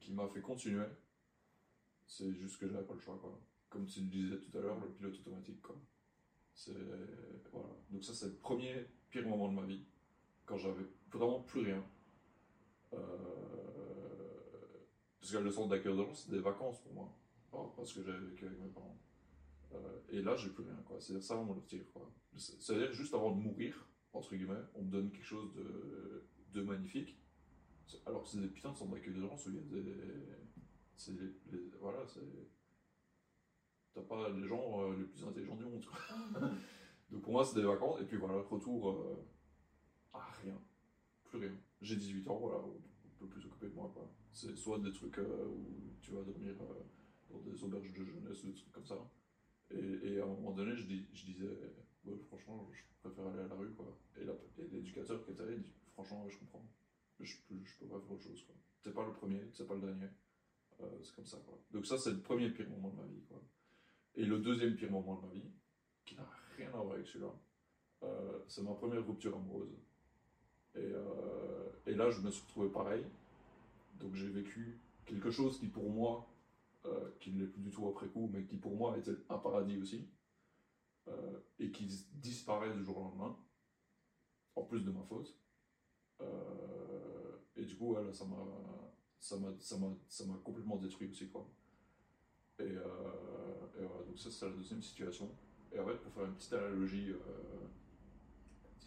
qui 0.00 0.12
m'a 0.12 0.28
fait 0.28 0.40
continuer, 0.40 0.86
c'est 2.06 2.32
juste 2.32 2.58
que 2.58 2.68
j'avais 2.68 2.84
pas 2.84 2.94
le 2.94 3.00
choix, 3.00 3.18
quoi 3.20 3.40
comme 3.76 3.86
tu 3.86 4.00
le 4.00 4.06
disais 4.06 4.38
tout 4.38 4.56
à 4.56 4.60
l'heure, 4.62 4.80
le 4.80 4.88
pilote 4.88 5.14
automatique. 5.14 5.60
Quoi. 5.60 5.76
Voilà. 7.52 7.68
Donc 7.90 8.04
ça, 8.04 8.14
c'est 8.14 8.26
le 8.26 8.36
premier 8.36 8.86
pire 9.10 9.28
moment 9.28 9.48
de 9.48 9.54
ma 9.54 9.66
vie, 9.66 9.84
quand 10.46 10.56
j'avais 10.56 10.86
vraiment 11.12 11.40
plus 11.42 11.60
rien. 11.60 11.84
Euh, 12.92 12.98
Parce 15.20 15.32
que 15.32 15.38
le 15.38 15.50
centre 15.50 15.68
d'accueil 15.68 15.92
d'urgence, 15.92 16.14
c'était 16.14 16.36
des 16.36 16.42
vacances 16.42 16.80
pour 16.82 16.92
moi, 16.92 17.12
pas 17.50 17.72
parce 17.76 17.92
que 17.92 18.02
j'avais 18.02 18.24
vécu 18.26 18.46
avec 18.46 18.60
mes 18.60 18.68
parents. 18.68 18.96
Euh, 19.74 19.98
et 20.10 20.22
là, 20.22 20.36
j'ai 20.36 20.50
plus 20.50 20.62
rien. 20.64 20.80
Quoi. 20.86 21.00
C'est 21.00 21.20
ça 21.20 21.36
le. 21.36 21.84
Quoi. 21.92 22.10
C'est- 22.36 22.60
C'est-à-dire, 22.62 22.92
juste 22.92 23.12
avant 23.14 23.32
de 23.32 23.40
mourir, 23.42 23.88
entre 24.12 24.34
guillemets, 24.36 24.62
on 24.74 24.82
me 24.82 24.90
donne 24.90 25.10
quelque 25.10 25.24
chose 25.24 25.52
de, 25.54 26.24
de 26.52 26.62
magnifique. 26.62 27.18
Alors 28.04 28.22
que 28.22 28.28
c'est 28.28 28.40
des 28.40 28.48
putains 28.48 28.72
de 28.72 28.76
centres 28.76 28.92
d'accueil 28.92 29.14
d'urgence 29.14 29.46
où 29.46 29.50
il 29.50 29.56
y 29.56 29.58
a 29.58 29.62
des... 29.62 29.94
C'est 30.96 31.12
voilà, 31.80 32.06
c'est 32.06 32.20
t'as 33.94 34.02
pas 34.02 34.28
les 34.30 34.46
gens 34.46 34.82
euh, 34.82 34.96
les 34.96 35.04
plus 35.04 35.24
intelligents 35.24 35.56
du 35.56 35.64
monde. 35.64 35.84
quoi. 35.84 36.40
Donc 37.10 37.22
pour 37.22 37.32
moi, 37.32 37.44
c'est 37.44 37.54
des 37.60 37.66
vacances, 37.66 38.00
et 38.00 38.04
puis 38.04 38.16
voilà, 38.16 38.40
retour 38.42 38.90
rien, 40.42 40.60
plus 41.24 41.38
rien. 41.38 41.56
J'ai 41.80 41.96
18 41.96 42.28
ans, 42.28 42.38
voilà, 42.38 42.58
on 42.58 42.80
peut 43.18 43.28
plus 43.28 43.42
s'occuper 43.42 43.68
de 43.68 43.74
moi. 43.74 43.90
quoi. 43.92 44.10
C'est 44.32 44.54
soit 44.56 44.78
des 44.78 44.92
trucs 44.92 45.18
euh, 45.18 45.46
où 45.46 45.94
tu 46.00 46.10
vas 46.12 46.22
dormir 46.22 46.54
euh, 46.60 46.82
dans 47.30 47.40
des 47.40 47.62
auberges 47.64 47.92
de 47.92 48.04
jeunesse 48.04 48.44
ou 48.44 48.46
des 48.48 48.54
trucs 48.54 48.72
comme 48.72 48.86
ça. 48.86 48.98
Et, 49.70 50.20
à 50.20 50.24
un 50.24 50.28
moment 50.28 50.52
donné, 50.52 50.76
je, 50.76 50.84
dis, 50.84 51.06
je 51.12 51.24
disais, 51.24 51.74
franchement, 52.28 52.68
je 52.70 52.82
préfère 53.00 53.26
aller 53.26 53.42
à 53.42 53.48
la 53.48 53.54
rue. 53.54 53.72
Quoi. 53.72 53.98
Et 54.16 54.24
l'éducateur 54.70 55.24
qui 55.24 55.32
était 55.32 55.44
là, 55.44 55.52
il 55.52 55.62
dit, 55.62 55.72
franchement, 55.92 56.28
je 56.28 56.38
comprends. 56.38 56.64
Je, 57.18 57.34
je 57.64 57.78
peux 57.78 57.86
pas 57.86 57.98
faire 57.98 58.12
autre 58.12 58.22
chose. 58.22 58.42
quoi. 58.44 58.54
T'es 58.82 58.90
pas 58.90 59.04
le 59.04 59.12
premier, 59.12 59.40
t'es 59.56 59.64
pas 59.64 59.74
le 59.74 59.80
dernier. 59.80 60.08
Euh, 60.80 61.02
c'est 61.02 61.14
comme 61.16 61.26
ça, 61.26 61.38
quoi. 61.38 61.58
Donc 61.72 61.86
ça, 61.86 61.98
c'est 61.98 62.12
le 62.12 62.20
premier 62.20 62.50
pire 62.50 62.68
moment 62.68 62.90
de 62.90 62.96
ma 62.96 63.06
vie, 63.06 63.22
quoi. 63.22 63.42
Et 64.14 64.24
le 64.24 64.38
deuxième 64.38 64.76
pire 64.76 64.90
moment 64.90 65.20
de 65.20 65.26
ma 65.26 65.32
vie, 65.32 65.50
qui 66.04 66.14
n'a 66.14 66.28
rien 66.56 66.68
à 66.68 66.82
voir 66.82 66.94
avec 66.94 67.06
celui-là, 67.06 67.32
c'est 68.46 68.62
ma 68.62 68.74
première 68.74 69.04
rupture 69.04 69.34
amoureuse. 69.34 69.74
Et, 70.76 70.92
euh, 70.92 71.70
et 71.86 71.94
là, 71.94 72.10
je 72.10 72.20
me 72.20 72.30
suis 72.30 72.42
retrouvé 72.42 72.68
pareil. 72.68 73.04
Donc 74.00 74.14
j'ai 74.14 74.28
vécu 74.28 74.78
quelque 75.06 75.30
chose 75.30 75.58
qui 75.58 75.68
pour 75.68 75.90
moi, 75.90 76.28
euh, 76.84 77.10
qui 77.20 77.32
ne 77.32 77.40
l'est 77.40 77.50
plus 77.50 77.62
du 77.62 77.70
tout 77.70 77.88
après 77.88 78.08
coup, 78.08 78.28
mais 78.32 78.44
qui 78.44 78.56
pour 78.56 78.76
moi 78.76 78.96
était 78.98 79.16
un 79.30 79.38
paradis 79.38 79.78
aussi, 79.78 80.06
euh, 81.08 81.38
et 81.58 81.70
qui 81.70 81.86
disparaît 82.14 82.72
du 82.74 82.84
jour 82.84 82.98
au 82.98 83.02
lendemain, 83.02 83.36
en 84.54 84.62
plus 84.62 84.80
de 84.80 84.90
ma 84.90 85.02
faute. 85.02 85.34
Et 87.58 87.64
du 87.64 87.74
coup, 87.76 87.94
ouais, 87.94 88.12
ça 88.12 88.26
m'a 89.36 90.36
complètement 90.44 90.76
détruit 90.76 91.08
aussi 91.08 91.28
quoi 91.28 91.48
et, 92.58 92.64
et 92.64 93.82
donc 94.06 94.18
ça 94.18 94.30
c'est 94.30 94.46
la 94.46 94.52
deuxième 94.52 94.82
situation 94.82 95.30
et 95.72 95.78
en 95.78 95.86
fait 95.86 95.96
pour 95.96 96.12
faire 96.12 96.24
une 96.24 96.34
petite 96.34 96.52
analogie 96.54 97.12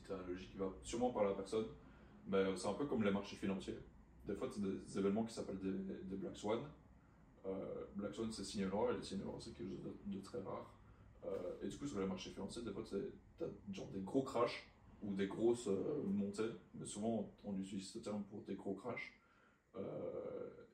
une 0.10 0.18
petite 0.18 0.26
analogie 0.26 0.47
qui 0.47 0.57
va 0.57 0.72
sûrement 0.84 1.16
à 1.20 1.24
la 1.24 1.34
personne 1.34 1.66
mais 2.28 2.55
c'est 2.55 2.68
un 2.68 2.74
peu 2.74 2.86
comme 2.86 3.03
les 3.03 3.12
marchés 3.12 3.36
financiers 3.36 3.78
des 4.26 4.36
fois 4.36 4.47
c'est 4.51 4.62
des 4.62 4.97
événements 4.99 5.24
qui 5.24 5.34
s'appellent 5.34 5.60
des, 5.60 6.18
Black 6.18 6.36
Swan 6.36 6.60
Euh, 7.45 7.86
Black 7.95 8.14
Swan 8.14 8.32
c'est 8.32 8.43
signe 8.43 8.68
noir 8.68 8.91
et 8.91 8.97
les 8.97 9.03
signes 9.03 9.20
noirs 9.24 9.38
c'est 9.39 9.53
quelque 9.55 9.70
chose 9.82 9.95
de, 10.05 10.20
très 10.22 10.41
rare 10.41 10.74
Euh, 11.26 11.64
et 11.64 11.68
du 11.68 11.78
coup 11.78 11.88
sur 11.88 11.99
les 11.99 12.07
marchés 12.07 12.32
financiers 12.32 12.64
des 12.64 12.72
fois 12.72 12.84
c'est- 12.86 13.12
t'as 13.38 13.45
genre 13.72 13.89
des 13.89 14.01
gros 14.01 14.24
crashs 14.24 14.60
ou 15.01 15.14
des 15.16 15.28
grosses 15.28 15.68
euh, 15.68 16.03
montées 16.22 16.53
mais 16.76 16.86
souvent 16.86 17.30
on 17.43 17.57
utilise 17.60 17.89
ce 17.93 17.99
terme 17.99 18.24
pour 18.30 18.41
des 18.43 18.55
gros 18.55 18.76
crashs 18.76 19.14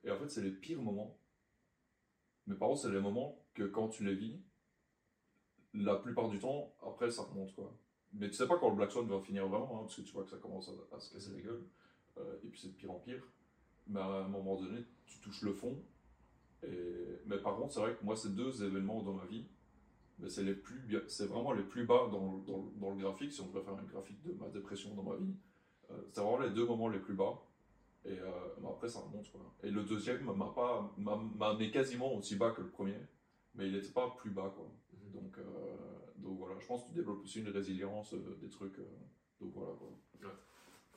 et 0.06 0.12
en 0.12 0.18
fait, 0.18 0.30
c'est 0.30 0.42
les 0.42 0.52
pires 0.52 0.82
moments. 0.82 1.18
Mais 2.48 2.56
par 2.56 2.70
contre, 2.70 2.82
c'est 2.82 2.92
les 2.92 3.02
moments 3.02 3.44
que 3.56 3.64
quand 3.64 3.90
tu 3.90 4.06
les 4.06 4.16
vis, 4.16 4.40
la 5.74 5.96
plupart 5.96 6.30
du 6.30 6.40
temps, 6.40 6.74
après, 6.86 7.10
ça 7.10 7.24
remonte, 7.24 7.54
quoi. 7.56 7.76
Mais 8.18 8.30
tu 8.30 8.36
sais 8.36 8.48
pas 8.48 8.58
quand 8.58 8.70
le 8.70 8.76
Black 8.76 8.92
Swan 8.92 9.08
va 9.08 9.20
finir 9.20 9.48
vraiment, 9.48 9.80
hein, 9.80 9.84
parce 9.84 9.96
que 9.96 10.02
tu 10.02 10.14
vois 10.14 10.24
que 10.24 10.30
ça 10.30 10.38
commence 10.38 10.70
à, 10.70 10.96
à 10.96 11.00
se 11.00 11.14
casser 11.14 11.32
la 11.34 11.42
gueule. 11.42 11.64
Euh, 12.18 12.36
et 12.44 12.48
puis 12.48 12.60
c'est 12.60 12.70
de 12.70 12.74
pire 12.74 12.92
en 12.92 13.00
pire. 13.00 13.24
Mais 13.88 14.00
à 14.00 14.06
un 14.06 14.28
moment 14.28 14.56
donné, 14.56 14.80
tu 15.06 15.20
touches 15.20 15.42
le 15.42 15.54
fond. 15.54 15.78
Et... 16.64 17.20
Mais 17.26 17.38
par 17.38 17.56
contre, 17.58 17.74
c'est 17.74 17.80
vrai 17.80 17.96
que 17.96 18.04
moi, 18.04 18.16
ces 18.16 18.30
deux 18.30 18.64
événements 18.64 19.02
dans 19.02 19.14
ma 19.14 19.26
vie, 19.26 19.46
mais 20.20 20.30
c'est 20.30 20.44
les 20.44 20.56
plus 20.56 20.82
c'est 21.08 21.26
vraiment 21.26 21.52
les 21.52 21.64
plus 21.64 21.86
bas 21.86 22.08
dans, 22.12 22.38
dans, 22.48 22.72
dans 22.78 22.92
le 22.92 22.98
graphique, 22.98 23.34
si 23.34 23.42
on 23.42 23.52
faire 23.52 23.74
un 23.74 23.84
graphique 23.84 24.22
de 24.24 24.34
ma 24.34 24.48
dépression 24.48 24.94
dans 24.96 25.04
ma 25.04 25.18
vie. 25.18 25.36
Euh, 25.92 26.02
c'est 26.12 26.22
vraiment 26.22 26.40
les 26.40 26.52
deux 26.52 26.66
moments 26.66 26.88
les 26.88 27.00
plus 27.00 27.16
bas. 27.16 27.42
Et 28.06 28.20
euh, 28.20 28.30
mais 28.62 28.70
après, 28.70 28.88
ça 28.88 29.00
remonte. 29.00 29.30
Quoi. 29.32 29.42
Et 29.64 29.72
le 29.72 29.84
deuxième 29.84 30.24
m'a 30.24 30.46
pas 30.56 30.94
m'a 30.98 31.56
quasiment 31.72 32.14
aussi 32.16 32.36
bas 32.36 32.52
que 32.52 32.62
le 32.62 32.70
premier, 32.70 32.98
mais 33.56 33.68
il 33.68 33.74
n'était 33.74 33.92
pas 33.92 34.10
plus 34.18 34.30
bas. 34.30 34.54
Quoi. 34.56 34.72
Mhm. 34.94 35.22
Donc, 35.22 35.38
euh, 35.38 35.75
donc 36.26 36.38
voilà, 36.40 36.60
je 36.60 36.66
pense 36.66 36.84
que 36.84 36.88
tu 36.90 36.94
développes 36.96 37.24
aussi 37.24 37.40
une 37.40 37.50
résilience 37.50 38.14
euh, 38.14 38.38
des 38.42 38.50
trucs. 38.50 38.78
euh, 38.80 38.84
donc 39.40 39.54
voilà. 39.54 39.72
Quoi. 39.78 39.88
Ouais. 40.22 40.34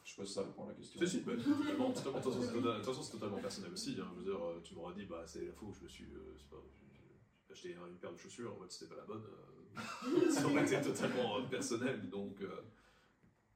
Je 0.04 0.10
sais 0.14 0.16
pas 0.22 0.26
si 0.26 0.32
ça 0.32 0.42
répond 0.42 0.64
à 0.64 0.68
la 0.68 0.74
question. 0.74 1.00
Si, 1.00 1.06
si, 1.06 1.20
bah, 1.20 1.32
totalement, 1.36 1.92
totalement, 1.92 2.18
de 2.18 2.24
toute 2.24 2.32
façon, 2.32 2.42
c'est 2.42 2.52
total- 2.52 2.62
de 2.72 2.76
toute 2.78 2.84
façon, 2.86 3.02
c'est 3.02 3.12
totalement 3.12 3.36
personnel 3.38 3.72
aussi. 3.72 3.96
hein. 4.00 4.08
Je 4.14 4.18
veux 4.18 4.24
dire, 4.32 4.42
euh, 4.44 4.60
tu 4.64 4.74
m'aurais 4.74 4.94
dit, 4.94 5.04
bah, 5.04 5.22
c'est 5.26 5.44
la 5.44 5.52
où 5.62 5.72
je 5.74 5.82
me 5.84 5.88
suis. 5.88 6.04
euh, 6.04 6.32
je 6.34 6.40
sais 6.42 6.48
pas, 6.48 6.56
j'ai- 6.74 6.86
j'ai 7.46 7.52
acheté 7.52 7.70
une 7.90 7.98
paire 7.98 8.12
de 8.12 8.16
chaussures, 8.16 8.54
en 8.54 8.62
fait, 8.62 8.72
c'était 8.72 8.94
pas 8.94 9.00
la 9.00 9.04
bonne. 9.04 9.22
euh, 9.24 9.74
ça 10.30 10.46
aurait 10.46 10.64
été 10.64 10.80
totalement 10.80 11.38
euh, 11.38 11.42
personnel, 11.42 12.08
donc. 12.08 12.40
euh, 12.40 12.62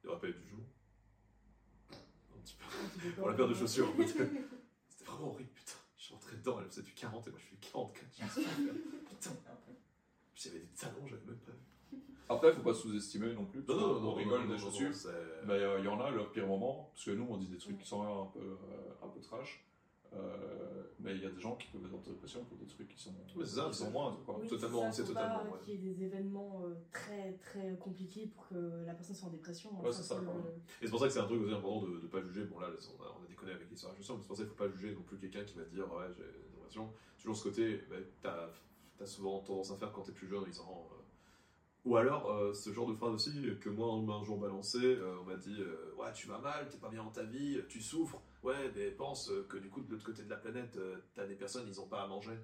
il 0.03 0.07
n'y 0.07 0.11
aurait 0.11 0.21
pas 0.21 0.27
eu 0.29 0.33
du 0.33 0.47
jour. 0.47 0.59
Un 1.91 2.39
petit 2.43 2.55
peu. 2.55 3.09
Pour 3.13 3.29
la 3.29 3.35
paire 3.35 3.47
de 3.47 3.53
chaussures, 3.53 3.89
en 3.89 3.93
fait. 3.93 4.07
C'était 4.07 5.05
vraiment 5.05 5.29
horrible, 5.29 5.49
putain. 5.55 5.73
Je 5.97 6.03
suis 6.03 6.13
rentré 6.13 6.35
dedans, 6.37 6.59
elle 6.59 6.67
faisait 6.67 6.81
du 6.83 6.93
40 6.93 7.25
et 7.27 7.29
moi 7.31 7.39
je 7.39 7.45
fais 7.45 7.55
44. 7.55 8.05
Je 8.19 8.23
me 8.25 8.29
suis 8.29 8.41
dit, 8.63 8.69
putain. 9.09 9.31
Puis 10.35 10.43
il 10.45 10.51
y 10.53 10.55
avait 10.55 10.65
des 10.65 10.73
talons, 10.75 11.07
j'avais 11.07 11.25
même 11.25 11.37
pas 11.37 11.51
vu. 11.51 11.57
Après, 12.29 12.49
il 12.49 12.55
faut 12.55 12.61
pas 12.63 12.73
sous-estimer 12.73 13.33
non 13.33 13.45
plus. 13.45 13.63
Non, 13.67 13.75
non, 13.75 13.99
non, 14.01 14.13
rigole 14.13 14.41
non, 14.41 14.45
des 14.47 14.51
non, 14.53 14.57
chaussures. 14.57 14.91
Mais 15.45 15.53
euh, 15.53 15.79
il 15.79 15.85
y 15.85 15.87
en 15.87 15.99
a, 15.99 16.09
leur 16.09 16.31
pire 16.31 16.47
moment, 16.47 16.89
parce 16.93 17.05
que 17.05 17.11
nous 17.11 17.27
on 17.29 17.37
dit 17.37 17.47
des 17.47 17.57
trucs 17.57 17.77
qui 17.77 17.87
sont 17.87 18.01
un 18.01 18.25
peu, 18.33 18.39
euh, 18.39 19.05
un 19.05 19.07
peu 19.09 19.19
trash, 19.19 19.63
euh, 20.13 20.83
mais 20.99 21.15
il 21.15 21.21
y 21.21 21.25
a 21.25 21.29
des 21.29 21.39
gens 21.39 21.55
qui 21.55 21.67
peuvent 21.67 21.85
être 21.85 21.93
en 21.93 21.97
dépression 22.11 22.43
pour 22.45 22.57
des 22.57 22.65
trucs 22.65 22.87
qui 22.87 23.01
sont, 23.01 23.13
c'est 23.39 23.45
ça, 23.45 23.67
qui 23.71 23.77
sont. 23.77 23.91
Quoi. 23.91 24.39
Oui, 24.39 24.47
Totalement, 24.47 24.91
c'est 24.91 25.01
faut 25.03 25.09
totalement, 25.09 25.39
Pas 25.39 25.43
ouais. 25.51 25.59
qu'il 25.65 25.73
y 25.73 25.75
ait 25.89 25.93
des 25.93 26.03
événements 26.05 26.61
euh, 26.65 26.73
très 26.91 27.33
très 27.33 27.75
compliqués 27.77 28.27
pour 28.27 28.47
que 28.47 28.85
la 28.85 28.93
personne 28.93 29.15
soit 29.15 29.27
en 29.27 29.31
dépression. 29.31 29.69
Ouais, 29.83 29.91
c'est 29.91 30.03
ça, 30.03 30.15
le- 30.19 30.25
quoi. 30.25 30.33
Et 30.81 30.85
c'est 30.85 30.89
pour 30.91 30.99
ça 31.01 31.07
que 31.07 31.13
c'est 31.13 31.19
un 31.19 31.25
truc 31.25 31.41
aussi 31.41 31.53
important 31.53 31.81
de 31.83 31.99
ne 32.01 32.07
pas 32.07 32.21
juger. 32.21 32.45
Bon, 32.45 32.59
là, 32.59 32.67
on 32.99 33.03
a, 33.03 33.15
on 33.19 33.23
a 33.23 33.27
déconné 33.27 33.51
avec 33.51 33.69
l'histoire 33.69 33.91
de 33.93 33.97
la 33.97 34.01
chaussure, 34.01 34.15
mais 34.15 34.21
c'est 34.21 34.27
pour 34.27 34.37
ça 34.37 34.43
qu'il 34.43 34.51
ne 34.51 34.57
faut 34.57 34.63
pas 34.63 34.69
juger 34.77 34.95
non 34.95 35.01
plus 35.01 35.17
quelqu'un 35.17 35.43
qui 35.43 35.57
va 35.57 35.63
te 35.65 35.73
dire 35.73 35.91
Ouais, 35.93 36.05
j'ai 36.17 36.23
une 36.23 36.51
dépression. 36.55 36.89
Toujours 37.17 37.35
ce 37.35 37.43
côté, 37.43 37.81
bah, 37.89 37.95
t'as 38.21 38.49
as 39.01 39.05
souvent 39.07 39.39
tendance 39.39 39.71
à 39.71 39.77
faire 39.77 39.91
quand 39.91 40.01
t'es 40.03 40.11
plus 40.11 40.27
jeune 40.27 40.39
en 40.39 40.45
disant. 40.45 40.89
euh, 40.91 41.01
Ou 41.85 41.97
alors, 41.97 42.31
euh, 42.31 42.53
ce 42.53 42.71
genre 42.71 42.87
de 42.87 42.95
phrase 42.95 43.13
aussi, 43.13 43.31
que 43.59 43.69
moi, 43.69 43.87
on 43.93 44.01
m'a 44.01 44.13
un 44.13 44.23
jour 44.23 44.37
balancé, 44.37 44.79
euh, 44.81 45.17
on 45.21 45.23
m'a 45.23 45.35
dit 45.35 45.57
Ouais, 45.97 46.11
tu 46.13 46.27
vas 46.27 46.39
mal, 46.39 46.67
t'es 46.69 46.77
pas 46.77 46.89
bien 46.89 47.03
dans 47.03 47.11
ta 47.11 47.23
vie, 47.23 47.59
tu 47.69 47.81
souffres. 47.81 48.21
Ouais, 48.43 48.71
mais 48.75 48.91
pense 48.91 49.31
que 49.49 49.57
du 49.57 49.69
coup, 49.69 49.81
de 49.81 49.91
l'autre 49.91 50.05
côté 50.05 50.23
de 50.23 50.29
la 50.29 50.37
planète, 50.37 50.77
t'as 51.15 51.25
des 51.25 51.35
personnes, 51.35 51.67
ils 51.67 51.79
ont 51.79 51.87
pas 51.87 52.03
à 52.03 52.07
manger. 52.07 52.37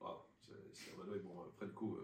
Waouh, 0.00 0.18
c'est 0.40 1.22
bon, 1.22 1.42
après, 1.42 1.66
du 1.66 1.72
coup, 1.72 1.98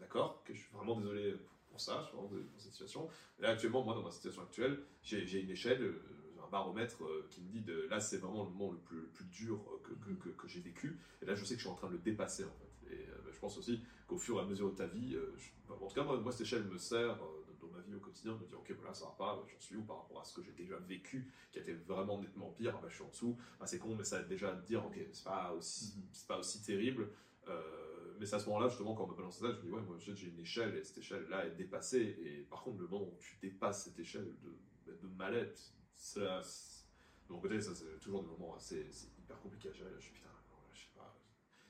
d'accord, 0.00 0.42
que 0.44 0.54
je 0.54 0.60
suis 0.60 0.72
vraiment 0.72 0.96
désolé 0.98 1.34
pour 1.68 1.80
ça, 1.80 2.00
je 2.02 2.06
suis 2.08 2.16
vraiment 2.16 2.28
désolé 2.28 2.46
pour 2.48 2.60
cette 2.60 2.72
situation. 2.72 3.08
Là, 3.38 3.50
actuellement, 3.50 3.82
moi, 3.82 3.94
dans 3.94 4.02
ma 4.02 4.10
situation 4.10 4.42
actuelle, 4.42 4.80
j'ai 5.02 5.40
une 5.40 5.50
échelle, 5.50 5.94
un 6.44 6.50
baromètre 6.50 7.02
euh, 7.04 7.26
qui 7.30 7.40
me 7.42 7.48
dit 7.48 7.60
de 7.62 7.86
là, 7.90 8.00
c'est 8.00 8.18
vraiment 8.18 8.44
le 8.44 8.50
moment 8.50 8.72
le 8.72 8.78
plus, 8.78 8.98
le 9.00 9.06
plus 9.08 9.24
dur 9.26 9.60
euh, 9.72 9.78
que, 9.82 9.92
que, 9.94 10.12
que, 10.14 10.28
que 10.30 10.48
j'ai 10.48 10.60
vécu. 10.60 10.98
Et 11.22 11.26
là, 11.26 11.34
je 11.34 11.44
sais 11.44 11.54
que 11.54 11.60
je 11.60 11.64
suis 11.66 11.72
en 11.72 11.76
train 11.76 11.88
de 11.88 11.92
le 11.94 11.98
dépasser, 11.98 12.44
en 12.44 12.54
fait. 12.54 12.94
Et 12.94 13.08
euh, 13.08 13.14
bah, 13.24 13.30
je 13.32 13.38
pense 13.38 13.56
aussi 13.58 13.80
qu'au 14.06 14.18
fur 14.18 14.38
et 14.38 14.40
à 14.40 14.44
mesure 14.44 14.70
de 14.70 14.76
ta 14.76 14.86
vie, 14.86 15.12
je- 15.36 15.50
bah, 15.68 15.76
en 15.80 15.86
tout 15.86 15.94
cas, 15.94 16.04
moi, 16.04 16.18
moi, 16.20 16.32
cette 16.32 16.42
échelle 16.42 16.64
me 16.64 16.78
sert 16.78 17.18
dans 17.60 17.68
ma 17.68 17.80
vie 17.80 17.94
au 17.94 18.00
quotidien 18.00 18.32
de 18.34 18.38
me 18.40 18.46
dire, 18.46 18.58
ok, 18.58 18.72
voilà, 18.78 18.92
ça 18.94 19.06
va 19.06 19.12
pas, 19.12 19.42
j'en 19.50 19.60
suis 19.60 19.76
où 19.76 19.82
par 19.82 19.98
rapport 19.98 20.20
à 20.20 20.24
ce 20.24 20.34
que 20.34 20.42
j'ai 20.42 20.52
déjà 20.52 20.76
vécu, 20.78 21.30
qui 21.50 21.58
a 21.58 21.62
été 21.62 21.72
vraiment 21.72 22.20
nettement 22.20 22.50
pire, 22.50 22.78
bah, 22.80 22.88
je 22.88 22.94
suis 22.96 23.04
en 23.04 23.08
dessous. 23.08 23.38
Bah, 23.58 23.66
c'est 23.66 23.78
con, 23.78 23.94
mais 23.96 24.04
ça 24.04 24.20
aide 24.20 24.28
déjà 24.28 24.52
à 24.52 24.56
te 24.56 24.66
dire, 24.66 24.84
ok, 24.84 24.98
c'est 25.12 25.24
pas 25.24 25.52
aussi, 25.52 25.94
c'est 26.12 26.26
pas 26.26 26.38
aussi 26.38 26.62
terrible. 26.62 27.08
Euh, 27.48 28.14
mais 28.18 28.26
c'est 28.26 28.36
à 28.36 28.38
ce 28.38 28.46
moment-là, 28.48 28.68
justement, 28.68 28.94
quand 28.94 29.04
on 29.04 29.08
me 29.08 29.16
balance 29.16 29.38
ça, 29.38 29.50
je 29.50 29.56
me 29.56 29.62
dis, 29.62 29.70
ouais, 29.70 29.82
moi, 29.82 29.96
j'ai 29.98 30.14
j'ai 30.14 30.28
une 30.28 30.38
échelle, 30.40 30.76
et 30.76 30.84
cette 30.84 30.98
échelle-là 30.98 31.46
est 31.46 31.56
dépassée. 31.56 32.16
Et 32.24 32.46
par 32.50 32.62
contre, 32.62 32.78
le 32.80 32.86
moment 32.88 33.04
où 33.06 33.16
tu 33.18 33.36
dépasses 33.42 33.84
cette 33.84 33.98
échelle 33.98 34.30
de, 34.86 34.92
de 34.92 35.08
mal-être, 35.16 35.72
ça, 35.96 36.42
c'est- 36.42 36.84
de 37.28 37.32
mon 37.32 37.40
côté, 37.40 37.60
ça, 37.60 37.74
c'est 37.74 37.98
toujours 38.00 38.22
des 38.22 38.28
moments 38.28 38.54
assez 38.54 38.86
c'est 38.92 39.08
hyper 39.18 39.40
compliqués 39.40 39.70
à 39.70 39.72
gérer. 39.72 39.90
Je 39.96 40.04
suis 40.04 40.12
putain, 40.12 40.28
je 40.72 40.80
sais 40.80 40.88
pas. 40.94 41.16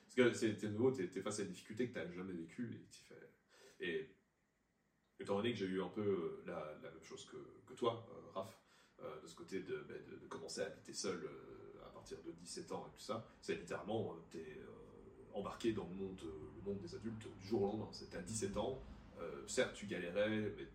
Parce 0.05 0.15
que 0.15 0.33
c'est 0.33 0.57
t'es 0.57 0.69
nouveau, 0.69 0.91
t'es 0.91 1.09
t'es 1.09 1.21
face 1.23 1.41
à 1.41 1.45
des 1.45 1.51
difficultés 1.51 1.89
que 1.89 1.95
t'as 1.95 2.11
jamais 2.13 2.33
vécues, 2.33 2.75
et 2.75 2.87
tu 2.91 3.01
fais. 3.05 3.31
Et 3.81 4.15
étant 5.21 5.37
donné 5.37 5.53
que 5.53 5.59
j'ai 5.59 5.67
eu 5.67 5.83
un 5.83 5.89
peu 5.89 6.01
euh, 6.01 6.43
la, 6.47 6.91
même 6.91 7.03
chose 7.03 7.25
que, 7.27 7.37
que 7.67 7.75
toi, 7.75 8.07
euh, 8.11 8.31
Raph, 8.35 8.59
euh, 9.03 9.21
de 9.21 9.27
ce 9.27 9.35
côté 9.35 9.61
de, 9.61 9.85
ben, 9.89 9.97
de, 10.07 10.27
commencer 10.29 10.63
à 10.63 10.67
habiter 10.67 10.93
seul 10.93 11.29
à 11.85 11.89
partir 11.91 12.19
de 12.23 12.33
17 12.33 12.73
ans 12.73 12.87
et 12.89 12.97
tout 12.97 13.03
ça, 13.03 13.27
c'est 13.41 13.55
littéralement, 13.55 14.15
euh, 14.15 14.21
t'es 14.31 14.61
embarqué 15.33 15.73
dans 15.73 15.87
le 15.89 15.95
monde, 15.95 16.21
le 16.23 16.63
monde 16.63 16.79
des 16.81 16.95
adultes 16.95 17.27
du 17.41 17.47
jour 17.47 17.63
au 17.63 17.67
lendemain. 17.67 17.89
C'était 17.93 18.19
à 18.19 18.23
17 18.23 18.57
ans, 18.57 18.83
certes 19.47 19.75
tu 19.75 19.87
galérais, 19.87 20.53
mais 20.57 20.69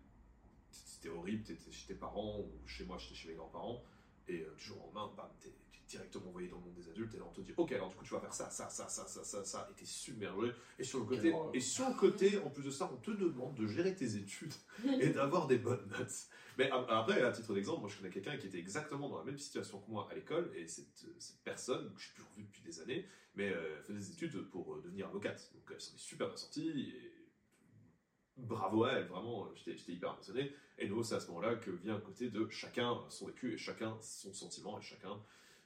c'était 0.70 1.08
horrible, 1.08 1.42
t'étais 1.44 1.70
chez 1.72 1.86
tes 1.88 1.94
parents, 1.94 2.40
ou 2.40 2.66
chez 2.66 2.84
moi 2.84 2.96
j'étais 2.98 3.14
chez 3.14 3.28
mes 3.28 3.34
grands-parents, 3.34 3.82
et 4.28 4.42
euh, 4.42 4.54
du 4.56 4.64
jour 4.64 4.78
au 4.78 4.84
lendemain, 4.86 5.12
bam, 5.16 5.30
t'es 5.40 5.52
directement 5.88 6.28
envoyé 6.28 6.46
dans 6.48 6.58
le 6.58 6.62
monde 6.66 6.74
des 6.74 6.88
adultes, 6.88 7.14
et 7.14 7.18
là 7.18 7.24
on 7.28 7.32
te 7.32 7.40
dit, 7.40 7.52
ok, 7.56 7.72
alors 7.72 7.88
du 7.88 7.96
coup 7.96 8.04
tu 8.04 8.14
vas 8.14 8.20
faire 8.20 8.32
ça, 8.32 8.48
ça, 8.48 8.68
ça, 8.70 8.88
ça, 8.88 9.06
ça, 9.08 9.24
ça, 9.24 9.44
ça, 9.44 9.68
et 9.70 9.74
t'es 9.74 9.84
submergé, 9.86 10.52
et 10.78 10.84
sur 10.84 11.00
le 11.00 11.04
côté, 11.06 11.30
et 11.52 11.60
sur 11.60 11.88
le 11.88 11.94
côté, 11.96 12.38
en 12.38 12.50
plus 12.50 12.62
de 12.62 12.70
ça, 12.70 12.88
on 12.92 12.96
te 12.98 13.10
demande 13.10 13.56
de 13.56 13.66
gérer 13.66 13.94
tes 13.96 14.14
études 14.16 14.52
et 15.00 15.08
d'avoir 15.10 15.46
des 15.48 15.58
bonnes 15.58 15.86
notes. 15.88 16.28
Mais 16.58 16.70
a- 16.70 16.76
après, 17.00 17.20
à 17.22 17.32
titre 17.32 17.54
d'exemple, 17.54 17.80
moi 17.80 17.88
je 17.88 17.96
connais 17.96 18.10
quelqu'un 18.10 18.36
qui 18.36 18.46
était 18.46 18.58
exactement 18.58 19.08
dans 19.08 19.18
la 19.18 19.24
même 19.24 19.38
situation 19.38 19.80
que 19.80 19.90
moi 19.90 20.06
à 20.10 20.14
l'école, 20.14 20.52
et 20.54 20.68
cette, 20.68 21.06
cette 21.18 21.40
personne, 21.42 21.92
que 21.92 22.00
je 22.00 22.08
n'ai 22.08 22.14
plus 22.14 22.22
revue 22.34 22.44
depuis 22.44 22.62
des 22.62 22.80
années, 22.80 23.06
mais 23.34 23.50
euh, 23.50 23.76
elle 23.78 23.82
faisait 23.84 23.98
des 23.98 24.12
études 24.12 24.48
pour 24.50 24.74
euh, 24.74 24.80
devenir 24.82 25.08
avocate. 25.08 25.50
Donc 25.54 25.62
elle 25.72 25.80
s'en 25.80 25.94
est 25.94 25.98
super 25.98 26.28
bien 26.28 26.36
sortie, 26.36 26.68
et 26.68 27.09
bravo 28.46 28.84
à 28.84 28.92
elle, 28.92 29.06
vraiment, 29.06 29.48
j'étais 29.54 29.92
hyper 29.92 30.10
impressionné. 30.10 30.52
Et 30.78 30.88
nous, 30.88 31.02
c'est 31.02 31.14
à 31.14 31.20
ce 31.20 31.28
moment-là 31.28 31.56
que 31.56 31.70
vient 31.70 31.94
le 31.94 32.00
côté 32.00 32.30
de 32.30 32.48
chacun 32.48 32.98
son 33.08 33.26
vécu, 33.26 33.54
et 33.54 33.58
chacun 33.58 33.96
son 34.00 34.32
sentiment, 34.32 34.78
et 34.78 34.82
chacun 34.82 35.18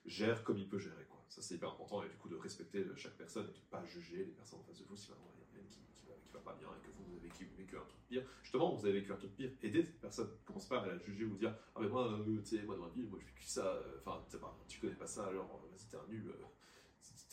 gère 0.07 0.45
comme 0.45 0.59
il 0.59 0.69
peut 0.69 0.79
gérer. 0.79 1.07
Ça 1.29 1.43
c'est 1.43 1.57
hyper 1.57 1.71
important, 1.71 2.03
et 2.05 2.09
du 2.09 2.15
coup 2.17 2.29
de 2.29 2.37
respecter 2.37 2.85
chaque 2.97 3.17
personne, 3.17 3.45
et 3.45 3.53
de 3.53 3.59
ne 3.59 3.71
pas 3.71 3.85
juger 3.85 4.19
les 4.19 4.33
personnes 4.33 4.61
en 4.61 4.63
face 4.63 4.79
de 4.79 4.85
vous 4.85 4.97
si 4.97 5.09
vraiment 5.09 5.33
il 5.35 5.57
y 5.57 5.59
a 5.59 5.63
une 5.63 5.69
qui, 5.69 5.81
qui, 5.97 6.07
va, 6.07 6.15
va 6.33 6.41
pas 6.41 6.55
bien, 6.55 6.69
et 6.69 6.87
que 6.87 6.93
vous 6.97 7.11
avez 7.11 7.29
vécu, 7.29 7.77
un 7.77 7.85
truc 7.89 8.01
pire. 8.09 8.23
Justement, 8.43 8.73
vous 8.73 8.87
avez 8.87 9.01
vécu 9.01 9.13
un 9.13 9.17
truc 9.17 9.35
pire, 9.35 9.51
aidez 9.63 9.83
cette 9.85 10.01
personne. 10.01 10.31
Commence 10.45 10.67
pas 10.67 10.83
à 10.83 10.87
la 10.87 10.99
juger 10.99 11.25
ou 11.25 11.37
dire 11.37 11.57
Ah, 11.75 11.81
mais 11.81 11.89
moi, 11.89 12.13
euh, 12.13 12.41
tu 12.43 12.57
sais, 12.57 12.63
moi 12.63 12.77
dans 12.77 12.87
la 12.87 12.93
vie, 12.93 13.03
moi 13.03 13.19
j'ai 13.19 13.27
vécu 13.27 13.43
ça, 13.43 13.83
enfin, 14.05 14.25
tu 14.29 14.37
sais 14.77 14.81
connais 14.81 14.95
pas 14.95 15.09
ça, 15.09 15.27
alors 15.27 15.61
vas-y, 15.61 15.89
t'es 15.89 15.97
un 15.97 16.07
nul, 16.09 16.29
euh, 16.29 16.45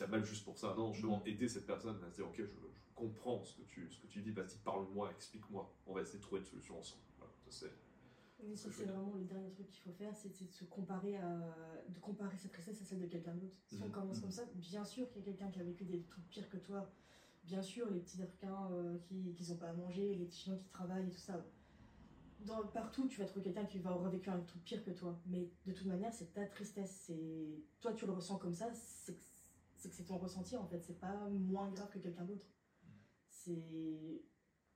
t'as 0.02 0.08
mal 0.08 0.26
juste 0.26 0.44
pour 0.44 0.58
ça. 0.58 0.74
Non, 0.76 0.92
justement, 0.94 1.22
aider 1.26 1.48
cette 1.48 1.68
personne 1.68 2.04
à 2.04 2.10
se 2.10 2.16
dire 2.16 2.26
Ok, 2.28 2.38
je, 2.38 2.44
je 2.46 2.94
comprends 2.96 3.44
ce 3.44 3.56
que 3.56 3.62
tu, 3.62 3.88
ce 3.92 4.00
que 4.00 4.08
tu 4.08 4.22
dis, 4.22 4.32
vas-y, 4.32 4.58
parle-moi, 4.64 5.12
explique-moi, 5.12 5.72
on 5.86 5.94
va 5.94 6.02
essayer 6.02 6.18
de 6.18 6.24
trouver 6.24 6.42
une 6.42 6.48
solution 6.48 6.80
ensemble. 6.80 7.04
Voilà, 7.20 7.34
ça, 7.46 7.52
c'est- 7.52 7.72
Oui, 8.40 8.58
ça 8.58 8.70
c'est 8.72 8.86
vraiment 8.86 9.14
le 9.14 9.24
dernier 9.26 9.52
truc 9.52 9.70
qu'il 9.70 9.82
faut 9.84 9.92
faire, 9.92 10.16
c'est 10.16 10.30
de 10.30 10.52
se 10.52 10.64
comparer 10.64 11.16
à, 11.18 11.84
de 11.88 12.00
comparer 12.00 12.36
sa 12.38 12.50
tristesse 12.50 12.82
à 12.82 12.86
celle 12.86 13.00
de 13.02 13.06
quelqu'un 13.06 13.36
d'autre. 13.36 13.56
Si 13.68 13.76
on 13.84 13.86
Mhm. 13.86 13.92
commence 13.92 14.16
Mhm. 14.18 14.22
comme 14.24 14.32
ça, 14.32 14.44
bien 14.56 14.84
sûr 14.84 15.08
qu'il 15.10 15.20
y 15.20 15.22
a 15.22 15.26
quelqu'un 15.26 15.52
qui 15.52 15.60
a 15.60 15.64
vécu 15.64 15.86
des 15.86 16.02
trucs 16.02 16.28
pires 16.30 16.50
que 16.50 16.58
toi. 16.58 16.92
Bien 17.44 17.62
sûr, 17.62 17.90
les 17.92 18.00
petits 18.00 18.22
Africains 18.24 18.72
euh, 18.72 18.98
qui 19.00 19.34
qui 19.36 19.52
ont 19.52 19.58
pas 19.58 19.70
à 19.70 19.74
manger, 19.74 20.16
les 20.16 20.26
petits 20.26 20.40
Chinois 20.42 20.58
qui 20.60 20.70
travaillent 20.70 21.08
et 21.08 21.12
tout 21.12 21.20
ça. 21.20 21.46
Dans, 22.40 22.66
partout, 22.68 23.08
tu 23.08 23.20
vas 23.20 23.26
trouver 23.28 23.44
quelqu'un 23.44 23.66
qui 23.66 23.78
va 23.80 23.92
avoir 23.92 24.10
vécu 24.10 24.30
un 24.32 24.40
truc 24.42 24.64
pire 24.64 24.84
que 24.84 24.90
toi. 24.92 25.20
Mais 25.28 25.52
de 25.68 25.74
toute 25.74 25.86
manière, 25.86 26.12
c'est 26.14 26.34
ta 26.34 26.46
tristesse. 26.48 27.04
C'est 27.08 27.64
toi, 27.80 27.94
tu 27.94 28.06
le 28.08 28.14
ressens 28.14 28.38
comme 28.40 28.54
ça. 28.54 28.72
C'est 28.74 29.16
que 29.16 29.22
c'est 29.82 29.90
que 29.90 29.96
c'est 29.96 30.04
ton 30.06 30.18
ressenti 30.18 30.56
en 30.56 30.66
fait. 30.68 30.80
C'est 30.84 31.00
pas 31.00 31.28
moins 31.30 31.70
grave 31.72 31.90
que 31.90 32.00
quelqu'un 32.00 32.24
d'autre. 32.26 32.46
C'est 33.28 34.24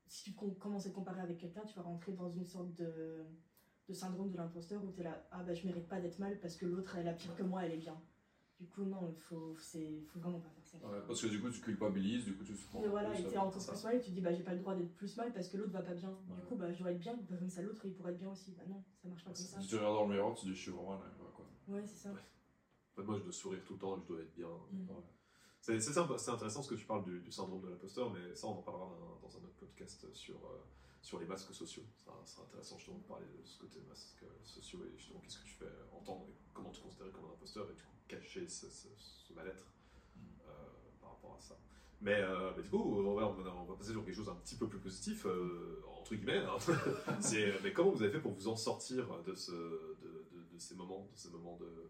si 0.07 0.23
tu 0.23 0.33
com- 0.33 0.55
commences 0.57 0.85
à 0.85 0.89
te 0.89 0.95
comparer 0.95 1.21
avec 1.21 1.37
quelqu'un, 1.37 1.61
tu 1.65 1.75
vas 1.75 1.81
rentrer 1.83 2.13
dans 2.13 2.29
une 2.29 2.45
sorte 2.45 2.73
de, 2.75 3.23
de 3.87 3.93
syndrome 3.93 4.31
de 4.31 4.37
l'imposteur 4.37 4.83
où 4.83 4.91
tu 4.91 5.01
es 5.01 5.03
là, 5.03 5.27
ah 5.31 5.43
bah 5.43 5.53
je 5.53 5.65
mérite 5.65 5.87
pas 5.87 5.99
d'être 5.99 6.19
mal 6.19 6.39
parce 6.39 6.55
que 6.55 6.65
l'autre 6.65 6.95
elle 6.97 7.07
a 7.07 7.13
pire 7.13 7.35
que 7.35 7.43
moi, 7.43 7.65
elle 7.65 7.73
est 7.73 7.77
bien. 7.77 7.99
Du 8.59 8.67
coup, 8.67 8.85
non, 8.85 9.09
il 9.11 9.19
faut, 9.21 9.53
faut 9.55 10.19
vraiment 10.19 10.39
pas 10.39 10.49
faire 10.49 10.65
ça. 10.65 10.77
Ouais, 10.87 10.99
parce 11.05 11.21
que 11.21 11.27
du 11.27 11.41
coup, 11.41 11.49
tu 11.49 11.59
culpabilises, 11.59 12.23
du 12.23 12.35
coup, 12.37 12.45
tu 12.45 12.55
souffres. 12.55 12.83
Et 12.85 12.87
voilà, 12.87 13.19
et 13.19 13.23
t'es 13.27 13.37
encore 13.37 13.51
plus 13.67 13.83
mal 13.83 13.95
et 13.97 13.99
tu 13.99 14.09
te 14.11 14.15
dis 14.15 14.21
bah 14.21 14.33
j'ai 14.33 14.43
pas 14.43 14.53
le 14.53 14.59
droit 14.61 14.75
d'être 14.75 14.93
plus 14.95 15.17
mal 15.17 15.33
parce 15.33 15.49
que 15.49 15.57
l'autre 15.57 15.71
va 15.73 15.81
pas 15.81 15.93
bien. 15.93 16.09
Ouais. 16.29 16.35
Du 16.37 16.41
coup, 16.47 16.55
bah 16.55 16.71
je 16.71 16.79
dois 16.79 16.91
être 16.93 16.99
bien, 16.99 17.15
comme 17.37 17.49
ça 17.49 17.61
l'autre 17.61 17.85
il 17.85 17.93
pourrait 17.93 18.13
être 18.13 18.17
bien 18.17 18.31
aussi. 18.31 18.53
Bah 18.53 18.63
non, 18.67 18.81
ça 19.01 19.09
marche 19.09 19.23
pas 19.25 19.31
comme 19.31 19.43
ça. 19.45 19.59
Si 19.61 19.67
tu 19.67 19.75
regardes 19.75 19.95
dans 19.95 20.07
le 20.07 20.15
miroir, 20.15 20.33
tu 20.35 20.41
te 20.45 20.47
dis, 20.47 20.55
je 20.55 20.61
suis 20.61 20.71
vraiment 20.71 20.93
là, 20.93 21.01
quoi. 21.35 21.45
Ouais, 21.67 21.83
c'est 21.85 21.97
ça. 21.97 22.13
Ouais. 22.13 22.19
En 22.95 23.01
fait, 23.01 23.03
moi, 23.03 23.17
je 23.17 23.23
dois 23.23 23.33
sourire 23.33 23.61
tout 23.65 23.73
le 23.73 23.79
temps, 23.79 23.97
je 23.99 24.05
dois 24.05 24.21
être 24.21 24.33
bien. 24.33 24.47
Mm. 24.71 24.89
Ouais. 24.89 25.03
C'est 25.61 26.29
intéressant 26.29 26.61
ce 26.61 26.69
que 26.69 26.75
tu 26.75 26.85
parles 26.85 27.03
du, 27.03 27.19
du 27.21 27.31
syndrome 27.31 27.59
de 27.61 27.69
l'imposteur, 27.69 28.09
mais 28.11 28.35
ça, 28.35 28.47
on 28.47 28.59
en 28.59 28.61
parlera 28.61 28.85
dans, 28.87 29.27
dans 29.27 29.35
un 29.37 29.43
autre 29.43 29.55
podcast 29.59 30.07
sur, 30.13 30.35
euh, 30.35 30.59
sur 31.01 31.19
les 31.19 31.25
masques 31.25 31.53
sociaux. 31.53 31.83
Ça 31.97 32.11
sera, 32.25 32.43
intéressant 32.43 32.77
justement 32.77 32.99
de 32.99 33.03
parler 33.03 33.25
de 33.25 33.43
ce 33.43 33.57
côté 33.59 33.79
masques 33.89 34.23
sociaux 34.43 34.79
et 34.85 34.95
justement 34.97 35.19
qu'est-ce 35.21 35.39
que 35.39 35.43
tu 35.45 35.53
fais 35.55 35.65
entendre 35.91 36.27
et 36.29 36.33
comment 36.53 36.69
te 36.71 36.79
considérer 36.79 37.09
comme 37.09 37.25
un 37.25 37.33
imposteur 37.33 37.67
et 37.69 37.73
du 37.73 37.81
coup 37.81 37.95
cacher 38.07 38.47
ce, 38.47 38.69
ce- 38.69 38.87
ce 38.95 39.33
mal-être 39.33 39.65
Mm. 40.15 40.19
euh, 40.47 40.51
par 41.01 41.09
rapport 41.11 41.35
à 41.37 41.41
ça. 41.41 41.57
Mais, 41.99 42.21
euh, 42.21 42.51
mais 42.55 42.61
du 42.63 42.69
coup, 42.69 42.77
on 42.77 43.15
va, 43.15 43.27
on 43.27 43.73
passer 43.75 43.91
sur 43.91 44.05
quelque 44.05 44.15
chose 44.15 44.29
un 44.29 44.35
petit 44.35 44.55
peu 44.55 44.67
plus 44.69 44.79
positif, 44.79 45.25
euh, 45.25 45.81
entre 45.99 46.13
guillemets. 46.15 46.45
hein. 46.45 46.57
Mais 47.63 47.73
comment 47.73 47.89
vous 47.91 48.03
avez 48.03 48.11
fait 48.11 48.21
pour 48.21 48.33
vous 48.33 48.47
en 48.47 48.55
sortir 48.55 49.21
de, 49.23 49.33
ce, 49.33 49.51
de, 49.51 50.25
de- 50.31 50.53
de 50.53 50.59
ces 50.59 50.75
moments, 50.75 51.09
de 51.11 51.17
ces 51.17 51.29
moments 51.31 51.57
de, 51.57 51.89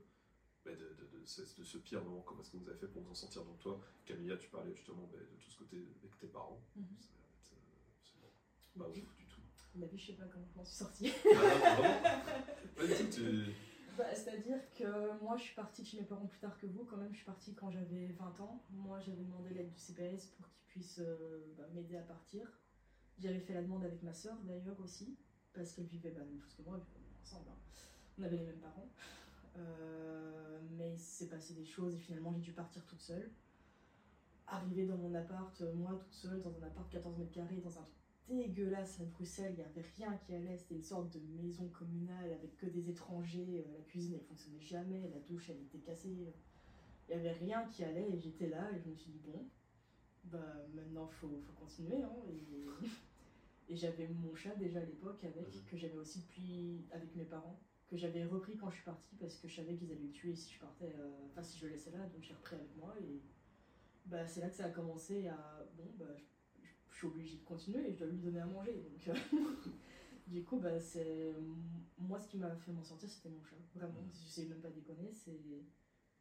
de, 0.71 0.95
de- 0.95 1.19
de 1.19 1.25
ce, 1.25 1.41
de 1.59 1.63
ce 1.63 1.77
pire 1.77 2.03
moment 2.03 2.21
Comment 2.21 2.41
est-ce 2.41 2.51
que 2.51 2.57
vous 2.57 2.69
avez 2.69 2.77
fait 2.79 2.87
pour 2.87 3.01
vous 3.03 3.11
en 3.11 3.15
sortir 3.15 3.43
Donc 3.43 3.59
toi, 3.59 3.79
Camilla, 4.05 4.37
tu 4.37 4.49
parlais 4.49 4.73
justement 4.73 5.07
bah, 5.11 5.19
de 5.19 5.35
tout 5.43 5.49
ce 5.51 5.57
côté 5.59 5.77
avec 6.01 6.17
tes 6.17 6.27
parents. 6.27 6.59
Mhm. 6.75 6.85
Ça 7.43 7.55
a 7.55 7.59
l'air 7.59 7.79
d'être, 7.85 8.15
euh, 8.23 8.79
pas 8.79 8.89
ouf 8.89 9.15
du 9.17 9.25
tout. 9.25 9.41
La 9.77 9.87
vie, 9.87 9.97
je 9.97 10.05
sais 10.07 10.13
pas 10.13 10.25
comment 10.25 10.45
je 10.53 10.57
m'en 10.57 10.63
suis 10.65 10.75
sortie. 10.77 11.11
Ah. 11.35 12.21
Bah, 13.97 14.13
C'est-à-dire 14.13 14.59
que 14.77 15.23
moi, 15.23 15.37
je 15.37 15.43
suis 15.43 15.55
partie 15.55 15.81
de 15.81 15.87
chez 15.87 15.97
mes 16.01 16.03
parents 16.05 16.25
plus 16.27 16.39
tard 16.39 16.57
que 16.59 16.65
vous. 16.65 16.83
Quand 16.83 16.97
même, 16.97 17.11
je 17.13 17.17
suis 17.17 17.25
partie 17.25 17.53
quand 17.53 17.71
j'avais 17.71 18.07
20 18.07 18.39
ans. 18.41 18.61
Moi, 18.71 18.99
j'avais 18.99 19.23
demandé 19.23 19.53
l'aide 19.53 19.71
du 19.71 19.79
CPS 19.79 20.25
pour 20.35 20.45
qu'il 20.49 20.65
puisse 20.67 20.99
euh, 20.99 21.45
bah, 21.57 21.63
m'aider 21.73 21.95
à 21.95 22.01
partir. 22.01 22.45
J'avais 23.19 23.39
fait 23.39 23.53
la 23.53 23.61
demande 23.61 23.85
avec 23.85 24.03
ma 24.03 24.13
soeur 24.13 24.35
d'ailleurs 24.43 24.77
aussi, 24.81 25.15
parce 25.53 25.71
qu'elle 25.71 25.85
vivait 25.85 26.09
bah, 26.11 26.19
la 26.19 26.25
même 26.25 26.41
chose 26.41 26.55
que 26.55 26.61
moi, 26.63 26.75
vu 26.77 26.83
qu'on 26.93 26.99
est 26.99 27.21
ensemble. 27.23 27.49
hein. 27.49 27.57
On 28.19 28.23
avait 28.23 28.35
les 28.35 28.43
mêmes 28.43 28.59
parents. 28.59 28.89
Euh, 29.57 30.59
mais 30.77 30.93
il 30.93 30.99
s'est 30.99 31.27
passé 31.27 31.53
des 31.53 31.65
choses 31.65 31.95
et 31.95 31.97
finalement, 31.97 32.33
j'ai 32.33 32.41
dû 32.41 32.51
partir 32.51 32.85
toute 32.85 33.01
seule. 33.01 33.31
Arrivée 34.47 34.85
dans 34.85 34.97
mon 34.97 35.13
appart, 35.15 35.59
euh, 35.61 35.73
moi 35.73 35.95
toute 35.99 36.13
seule, 36.13 36.41
dans 36.41 36.55
un 36.57 36.63
appart 36.67 36.89
14 36.89 37.17
mètres 37.17 37.31
carrés, 37.31 37.57
dans 37.57 37.79
un 37.79 37.83
truc 37.83 37.95
dégueulasse 38.27 38.99
à 39.01 39.05
Bruxelles, 39.05 39.53
il 39.57 39.61
n'y 39.61 39.69
avait 39.69 39.87
rien 39.97 40.17
qui 40.17 40.33
allait, 40.33 40.57
c'était 40.57 40.75
une 40.75 40.83
sorte 40.83 41.11
de 41.13 41.19
maison 41.41 41.67
communale 41.69 42.31
avec 42.31 42.57
que 42.57 42.65
des 42.65 42.89
étrangers, 42.89 43.65
euh, 43.67 43.77
la 43.77 43.83
cuisine 43.83 44.15
elle 44.15 44.25
fonctionnait 44.25 44.61
jamais, 44.61 45.09
la 45.13 45.19
douche 45.19 45.49
elle 45.49 45.61
était 45.61 45.79
cassée, 45.79 46.09
il 46.09 46.33
n'y 47.09 47.13
avait 47.13 47.33
rien 47.33 47.65
qui 47.69 47.83
allait 47.83 48.09
et 48.11 48.19
j'étais 48.19 48.49
là 48.49 48.71
et 48.71 48.79
je 48.79 48.89
me 48.89 48.95
suis 48.95 49.11
dit 49.11 49.21
bon, 49.25 49.47
bah 50.25 50.65
maintenant 50.73 51.07
faut, 51.07 51.39
faut 51.45 51.53
continuer 51.53 52.01
hein, 52.01 52.15
et, 52.27 53.73
et 53.73 53.75
j'avais 53.75 54.07
mon 54.07 54.33
chat 54.33 54.55
déjà 54.55 54.79
à 54.79 54.85
l'époque 54.85 55.23
avec, 55.23 55.65
que 55.65 55.77
j'avais 55.77 55.97
aussi 55.97 56.21
depuis 56.21 56.85
avec 56.91 57.15
mes 57.15 57.25
parents, 57.25 57.59
que 57.87 57.97
j'avais 57.97 58.25
repris 58.25 58.57
quand 58.57 58.69
je 58.69 58.75
suis 58.75 58.83
partie 58.85 59.15
parce 59.15 59.35
que 59.37 59.47
je 59.47 59.55
savais 59.55 59.75
qu'ils 59.75 59.91
allaient 59.91 60.01
le 60.01 60.11
tuer 60.11 60.35
si 60.35 60.53
je 60.53 60.59
partais, 60.59 60.93
euh, 60.97 61.25
enfin 61.27 61.43
si 61.43 61.57
je 61.59 61.65
le 61.67 61.71
laissais 61.73 61.91
là, 61.91 61.99
donc 62.07 62.23
j'ai 62.23 62.33
repris 62.33 62.55
avec 62.55 62.75
moi 62.75 62.93
et 62.99 63.21
bah 64.05 64.25
c'est 64.27 64.41
là 64.41 64.49
que 64.49 64.55
ça 64.55 64.65
a 64.65 64.69
commencé 64.69 65.27
à 65.27 65.65
bon 65.75 65.91
bah 65.97 66.15
je, 66.15 66.23
je 66.91 66.95
suis 66.97 67.07
obligée 67.07 67.37
de 67.37 67.43
continuer 67.43 67.87
et 67.89 67.93
je 67.93 67.99
dois 67.99 68.07
lui 68.07 68.19
donner 68.19 68.39
à 68.39 68.45
manger 68.45 68.73
donc 68.73 69.07
euh, 69.07 69.13
du 70.27 70.43
coup 70.43 70.59
bah 70.59 70.79
c'est 70.79 71.33
moi 71.97 72.19
ce 72.19 72.27
qui 72.27 72.37
m'a 72.37 72.55
fait 72.55 72.71
m'en 72.71 72.83
sortir 72.83 73.09
c'était 73.09 73.29
mon 73.29 73.43
chat 73.43 73.55
vraiment 73.75 74.01
Mhm. 74.01 74.09
je 74.13 74.27
sais 74.27 74.45
même 74.45 74.61
pas 74.61 74.69
déconner 74.69 75.11
c'est 75.13 75.39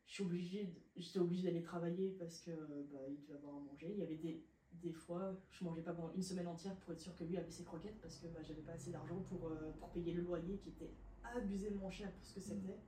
je 0.07 0.13
suis 0.13 0.23
obligée 0.23 0.65
de- 0.65 0.83
j'étais 0.97 1.19
obligée 1.19 1.45
d'aller 1.45 1.63
travailler 1.63 2.11
parce 2.19 2.41
que 2.41 2.51
bah 2.93 3.07
il 3.09 3.21
devait 3.23 3.35
avoir 3.35 3.57
à 3.57 3.61
manger 3.61 3.91
il 3.93 3.99
y 3.99 4.03
avait 4.03 4.17
des 4.17 4.43
des 4.83 4.93
fois 4.93 5.35
je 5.51 5.65
mangeais 5.65 5.83
pas 5.83 5.93
pendant 5.93 6.13
une 6.15 6.23
semaine 6.23 6.47
entière 6.49 6.77
pour 6.77 6.93
être 6.93 7.01
sûr 7.01 7.15
que 7.17 7.25
lui 7.25 7.37
avait 7.37 7.51
ses 7.51 7.65
croquettes 7.65 8.01
parce 8.01 8.17
que 8.17 8.27
bah, 8.29 8.41
j'avais 8.43 8.63
pas 8.63 8.73
assez 8.73 8.91
d'argent 8.91 9.21
pour, 9.29 9.49
euh, 9.49 9.73
pour 9.79 9.91
payer 9.91 10.13
le 10.13 10.23
loyer 10.23 10.59
qui 10.59 10.71
était 10.71 10.93
abusément 11.23 11.91
cher 11.91 12.13
pour 12.13 12.27
ce 12.27 12.35
que 12.35 12.41
c'était 12.41 12.79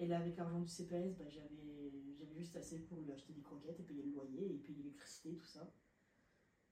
et 0.00 0.06
là, 0.06 0.18
avec 0.18 0.34
l'argent 0.38 0.60
du 0.60 0.68
CPS, 0.68 1.14
bah, 1.18 1.28
j'avais 1.28 1.92
j'avais 2.18 2.34
juste 2.34 2.56
assez 2.56 2.78
pour 2.80 3.00
lui 3.02 3.12
acheter 3.12 3.34
des 3.34 3.42
croquettes 3.42 3.78
et 3.80 3.82
payer 3.82 4.02
le 4.02 4.12
loyer 4.12 4.54
et 4.54 4.58
payer 4.58 4.82
l'électricité, 4.82 5.34
tout 5.36 5.44
ça. 5.44 5.70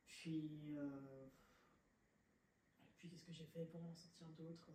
Puis, 0.06 0.74
euh, 0.78 1.26
puis 2.96 3.10
qu'est-ce 3.10 3.26
que 3.26 3.32
j'ai 3.32 3.44
fait 3.44 3.66
pour 3.66 3.84
en 3.84 3.94
sortir 3.94 4.28
d'autres 4.28 4.70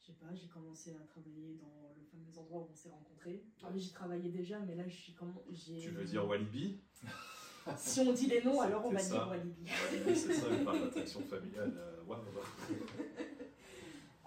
Je 0.00 0.06
sais 0.06 0.14
pas, 0.14 0.34
j'ai 0.34 0.48
commencé 0.48 0.96
à 0.96 1.04
travailler 1.04 1.54
dans 1.54 1.94
le 1.96 2.04
fameux 2.04 2.36
endroit 2.36 2.62
où 2.62 2.68
on 2.72 2.74
s'est 2.74 2.90
rencontrés. 2.90 3.44
Enfin, 3.56 3.76
j'y 3.76 3.92
travaillais 3.92 4.30
déjà, 4.30 4.58
mais 4.58 4.74
là, 4.74 4.88
je 4.88 4.96
suis 4.96 5.14
comment 5.14 5.44
j'ai. 5.48 5.78
Tu 5.78 5.90
veux 5.90 6.04
dire 6.04 6.26
Walibi? 6.26 6.80
Si 7.76 8.00
on 8.00 8.12
dit 8.12 8.26
les 8.26 8.42
noms, 8.42 8.60
alors 8.60 8.84
on 8.86 8.90
va 8.90 8.98
ça. 8.98 9.14
dire 9.14 9.28
Walibi. 9.28 9.66
C'est 10.14 10.32
ça, 10.34 10.48
le 10.50 10.64
parc 10.64 10.80
d'attraction 10.80 11.20
familiale. 11.22 11.72
euh, 11.76 12.02
ouais, 12.06 12.16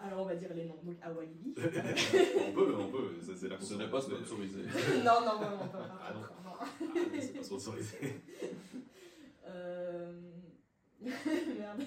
Alors 0.01 0.21
on 0.21 0.25
va 0.25 0.35
dire 0.35 0.53
les 0.53 0.65
noms. 0.65 0.79
Donc 0.83 0.97
à 1.01 1.11
Walibi. 1.11 1.53
on 1.57 2.51
peut, 2.53 2.75
on 2.75 2.87
peut, 2.89 3.15
ça, 3.21 3.33
c'est 3.35 3.47
la 3.49 3.59
Ce 3.59 3.73
n'est 3.75 3.89
pas 3.89 4.01
sponsorisé. 4.01 4.59
non, 5.05 5.21
non, 5.25 5.37
vraiment 5.37 5.57
pas. 5.67 5.77
par 5.79 6.01
Ah 6.09 6.13
non. 6.13 6.19
non. 6.19 6.57
Ah, 6.59 6.65
c'est 7.19 7.33
pas 7.37 7.43
sponsorisé. 7.43 8.21
Euh... 9.45 10.21
Merde. 11.01 11.83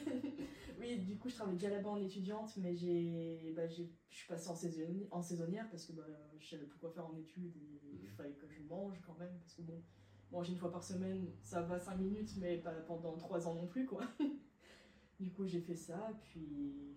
Oui, 0.80 0.96
du 0.98 1.16
coup, 1.18 1.28
je 1.28 1.34
travaillais 1.36 1.58
déjà 1.58 1.70
là-bas 1.70 1.90
en 1.90 2.02
étudiante, 2.02 2.56
mais 2.56 2.74
j'ai, 2.74 3.52
bah, 3.54 3.66
j'ai, 3.68 3.88
je 4.10 4.16
suis 4.16 4.26
passée 4.26 4.48
en, 4.48 4.56
saisonnière, 4.56 5.06
en 5.10 5.22
saisonnière 5.22 5.68
parce 5.70 5.84
que 5.86 5.92
bah, 5.92 6.02
je 6.40 6.48
savais 6.48 6.64
plus 6.64 6.78
quoi 6.78 6.90
faire 6.90 7.06
en 7.06 7.14
études 7.16 7.54
et 7.56 7.80
il 7.92 8.08
Mhm. 8.08 8.16
fallait 8.16 8.32
que 8.32 8.46
je 8.48 8.60
mange 8.68 9.00
quand 9.06 9.16
même. 9.18 9.38
Parce 9.40 9.54
que 9.54 9.62
bon, 9.62 9.80
manger 10.32 10.52
une 10.52 10.58
fois 10.58 10.72
par 10.72 10.82
semaine, 10.82 11.30
ça 11.42 11.60
va 11.62 11.78
5 11.78 11.96
minutes, 11.98 12.34
mais 12.38 12.58
pas 12.58 12.72
pendant 12.86 13.16
3 13.16 13.46
ans 13.46 13.54
non 13.54 13.66
plus, 13.66 13.86
quoi. 13.86 14.02
Du 15.20 15.30
coup, 15.30 15.46
j'ai 15.46 15.60
fait 15.60 15.76
ça, 15.76 16.10
puis 16.24 16.96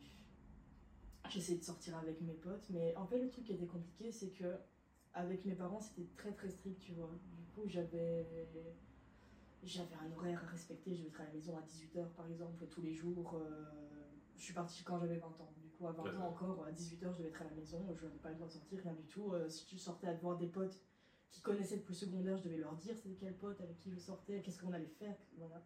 j'ai 1.29 1.37
essayé 1.39 1.59
de 1.59 1.63
sortir 1.63 1.95
avec 1.97 2.19
mes 2.21 2.33
potes. 2.33 2.65
Mais 2.71 2.95
en 2.95 3.05
fait, 3.05 3.19
le 3.19 3.29
truc 3.29 3.43
qui 3.45 3.53
était 3.53 3.67
compliqué, 3.67 4.11
c'est 4.11 4.31
que 4.31 4.55
avec 5.13 5.45
mes 5.45 5.53
parents, 5.53 5.79
c'était 5.79 6.09
très 6.15 6.31
très 6.33 6.49
strict, 6.49 6.79
tu 6.79 6.93
vois. 6.93 7.11
Du 7.37 7.43
coup, 7.53 7.67
j'avais 7.67 8.25
j'avais 9.63 9.95
un 9.95 10.11
horaire 10.11 10.41
à 10.43 10.47
respecter, 10.47 10.95
je 10.95 11.05
être 11.07 11.21
à 11.21 11.25
la 11.25 11.33
maison 11.33 11.57
à 11.57 11.61
18h 11.61 12.07
par 12.15 12.27
exemple 12.29 12.65
tous 12.67 12.81
les 12.81 12.93
jours. 12.93 13.35
euh, 13.35 13.63
je 14.35 14.41
suis 14.43 14.53
partie 14.53 14.83
quand 14.83 14.97
j'avais 14.99 15.17
20 15.17 15.27
ans. 15.27 15.53
Du 15.61 15.69
coup, 15.69 15.87
à 15.87 15.91
20 15.91 16.03
Ouais. 16.03 16.15
ans 16.17 16.27
encore, 16.29 16.65
à 16.65 16.71
18h, 16.71 17.11
je 17.13 17.17
devais 17.17 17.29
être 17.29 17.41
à 17.41 17.45
la 17.45 17.51
maison, 17.51 17.85
je 17.95 18.05
n'avais 18.05 18.17
pas 18.19 18.29
le 18.29 18.35
droit 18.35 18.47
de 18.47 18.53
sortir, 18.53 18.79
rien 18.81 18.93
du 18.93 19.05
tout. 19.07 19.33
Euh, 19.33 19.47
si 19.49 19.65
tu 19.65 19.77
sortais 19.77 20.07
à 20.07 20.13
voir 20.13 20.37
des 20.37 20.47
potes 20.47 20.81
qui 21.31 21.41
connaissaient 21.41 21.77
depuis 21.77 21.93
le 21.93 21.99
secondaire, 21.99 22.37
je 22.37 22.43
devais 22.43 22.57
leur 22.57 22.75
dire 22.75 22.95
c'était 22.95 23.15
quel 23.15 23.35
pote 23.37 23.59
avec 23.61 23.77
qui 23.79 23.91
je 23.91 23.99
sortais, 23.99 24.41
qu'est-ce 24.41 24.59
qu'on 24.61 24.73
allait 24.73 24.85
faire. 24.87 25.15
Voilà. 25.37 25.61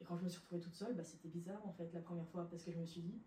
Et 0.00 0.04
quand 0.04 0.16
je 0.16 0.24
me 0.24 0.28
suis 0.28 0.40
retrouvée 0.40 0.60
toute 0.60 0.74
seule, 0.74 0.94
bah, 0.94 1.04
c'était 1.04 1.28
bizarre 1.28 1.64
en 1.66 1.72
fait 1.72 1.92
la 1.92 2.00
première 2.00 2.26
fois 2.28 2.48
parce 2.48 2.62
que 2.64 2.72
je 2.72 2.78
me 2.78 2.86
suis 2.86 3.00
dit 3.02 3.20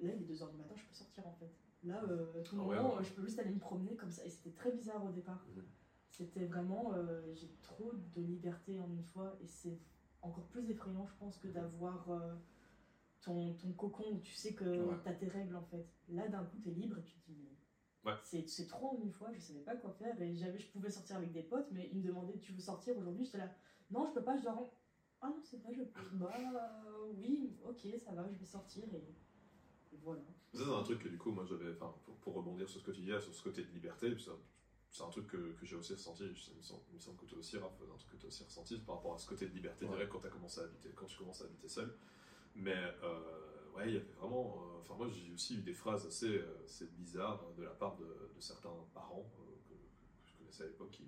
là, 0.00 0.12
il 0.14 0.22
est 0.22 0.26
2h 0.34 0.50
du 0.50 0.56
matin, 0.56 0.74
je 0.76 0.84
peux 0.84 0.94
sortir 0.94 1.26
en 1.26 1.32
fait. 1.34 1.50
Là, 1.84 2.02
euh, 2.04 2.42
tout 2.44 2.56
Ah 2.60 2.64
ouais, 2.64 2.76
moment, 2.76 2.96
ouais. 2.96 3.04
je 3.04 3.12
peux 3.12 3.22
juste 3.24 3.38
aller 3.40 3.50
me 3.50 3.58
promener 3.58 3.96
comme 3.96 4.10
ça. 4.10 4.24
Et 4.24 4.30
c'était 4.30 4.52
très 4.52 4.70
bizarre 4.72 5.04
au 5.04 5.10
départ. 5.10 5.44
Mhm. 5.56 5.64
C'était 6.10 6.44
vraiment, 6.46 6.92
euh, 6.94 7.32
j'ai 7.34 7.48
trop 7.62 7.92
de 8.14 8.20
liberté 8.22 8.78
en 8.80 8.88
une 8.90 9.02
fois 9.02 9.36
et 9.42 9.46
c'est 9.46 9.78
encore 10.20 10.46
plus 10.48 10.70
effrayant, 10.70 11.06
je 11.06 11.14
pense, 11.18 11.38
que 11.38 11.48
d'avoir 11.48 12.08
euh, 12.10 12.34
ton, 13.22 13.54
ton 13.54 13.72
cocon 13.72 14.04
où 14.12 14.18
tu 14.20 14.34
sais 14.34 14.54
que 14.54 14.64
Ouais. 14.64 14.96
t'as 15.02 15.14
tes 15.14 15.26
règles 15.28 15.56
en 15.56 15.62
fait. 15.64 15.86
Là, 16.10 16.28
d'un 16.28 16.44
coup, 16.44 16.58
t'es 16.58 16.70
libre 16.70 16.98
et 16.98 17.02
tu 17.02 17.14
te 17.14 17.26
dis, 17.30 17.36
mais 17.42 17.56
Ouais. 18.04 18.14
c'est, 18.24 18.66
trop 18.66 18.96
en 18.96 19.00
une 19.00 19.12
fois, 19.12 19.30
je 19.32 19.38
savais 19.40 19.60
pas 19.60 19.76
quoi 19.76 19.90
faire 19.92 20.20
et 20.20 20.34
j'avais, 20.34 20.58
je 20.58 20.66
pouvais 20.68 20.90
sortir 20.90 21.16
avec 21.16 21.32
des 21.32 21.42
potes, 21.42 21.68
mais 21.70 21.88
ils 21.92 21.98
me 22.00 22.06
demandaient, 22.08 22.36
tu 22.38 22.52
veux 22.52 22.60
sortir 22.60 22.96
aujourd'hui? 22.98 23.24
J'étais 23.24 23.38
là, 23.38 23.48
non, 23.90 24.06
je 24.06 24.12
peux 24.12 24.22
pas, 24.24 24.36
je 24.36 24.42
dois. 24.42 24.72
Ah 25.20 25.28
non, 25.28 25.40
c'est 25.42 25.58
vrai, 25.62 25.72
je 25.72 25.82
peux. 25.84 26.00
Bah 26.12 26.32
oui, 27.16 27.56
ok, 27.64 27.86
ça 28.04 28.12
va, 28.12 28.28
je 28.32 28.38
vais 28.38 28.44
sortir 28.44 28.82
et, 28.92 29.14
et 29.94 29.98
voilà. 30.02 30.20
Ça, 30.52 30.64
c'est 30.64 30.74
un 30.74 30.82
truc 30.82 30.98
que 30.98 31.08
du 31.08 31.16
coup, 31.16 31.30
moi, 31.30 31.44
j'avais, 31.48 31.70
enfin, 31.72 31.94
pour, 32.04 32.16
pour 32.16 32.34
rebondir 32.34 32.68
sur 32.68 32.80
ce 32.80 32.84
que 32.86 32.90
tu 32.90 33.00
disais, 33.02 33.20
sur 33.20 33.32
ce 33.34 33.42
côté 33.42 33.62
de 33.62 33.70
liberté, 33.70 34.10
puis 34.10 34.22
ça- 34.24 34.32
c'est 34.90 35.02
un 35.04 35.08
truc 35.08 35.26
que, 35.28 35.52
que 35.52 35.64
j'ai 35.64 35.76
aussi 35.76 35.94
ressenti, 35.94 36.24
je- 36.34 36.50
il 36.50 36.56
me 36.58 36.62
semble, 36.62 36.82
il 36.90 36.96
me 36.96 37.00
semble 37.00 37.16
que 37.18 37.24
toi 37.26 37.38
aussi, 37.38 37.56
Raph, 37.56 37.72
un 37.80 37.96
truc 37.96 38.10
que 38.10 38.16
tu 38.16 38.26
as 38.26 38.28
aussi 38.28 38.44
ressenti 38.44 38.78
par 38.80 38.96
rapport 38.96 39.14
à 39.14 39.18
ce 39.18 39.26
côté 39.28 39.46
de 39.46 39.54
liberté 39.54 39.84
Ouais. 39.86 39.92
directe 39.92 40.10
quand, 40.12 40.24
as 40.26 40.28
commencé 40.28 40.60
à 40.60 40.64
habiter, 40.64 40.90
quand 40.94 41.06
tu 41.06 41.16
commences 41.16 41.40
à 41.40 41.44
habiter 41.44 41.68
seul. 41.68 41.94
Mais 42.56 42.74
euh, 43.02 43.51
ouais, 43.74 43.88
il 43.88 43.94
y 43.94 43.96
avait 43.96 44.12
vraiment. 44.18 44.58
euh, 44.58 44.80
Enfin, 44.80 44.94
moi, 44.96 45.08
j'ai 45.08 45.32
aussi 45.32 45.58
eu 45.58 45.62
des 45.62 45.74
phrases 45.74 46.06
assez, 46.06 46.38
euh, 46.38 46.64
assez 46.64 46.86
bizarres 46.86 47.44
de 47.56 47.62
la 47.62 47.70
part 47.70 47.96
de, 47.96 48.04
certains 48.40 48.74
parents 48.92 49.30
euh, 49.38 49.54
que, 49.68 49.74
je 50.26 50.36
connaissais 50.36 50.64
à 50.64 50.66
l'époque 50.66 50.90
qui, 50.90 51.04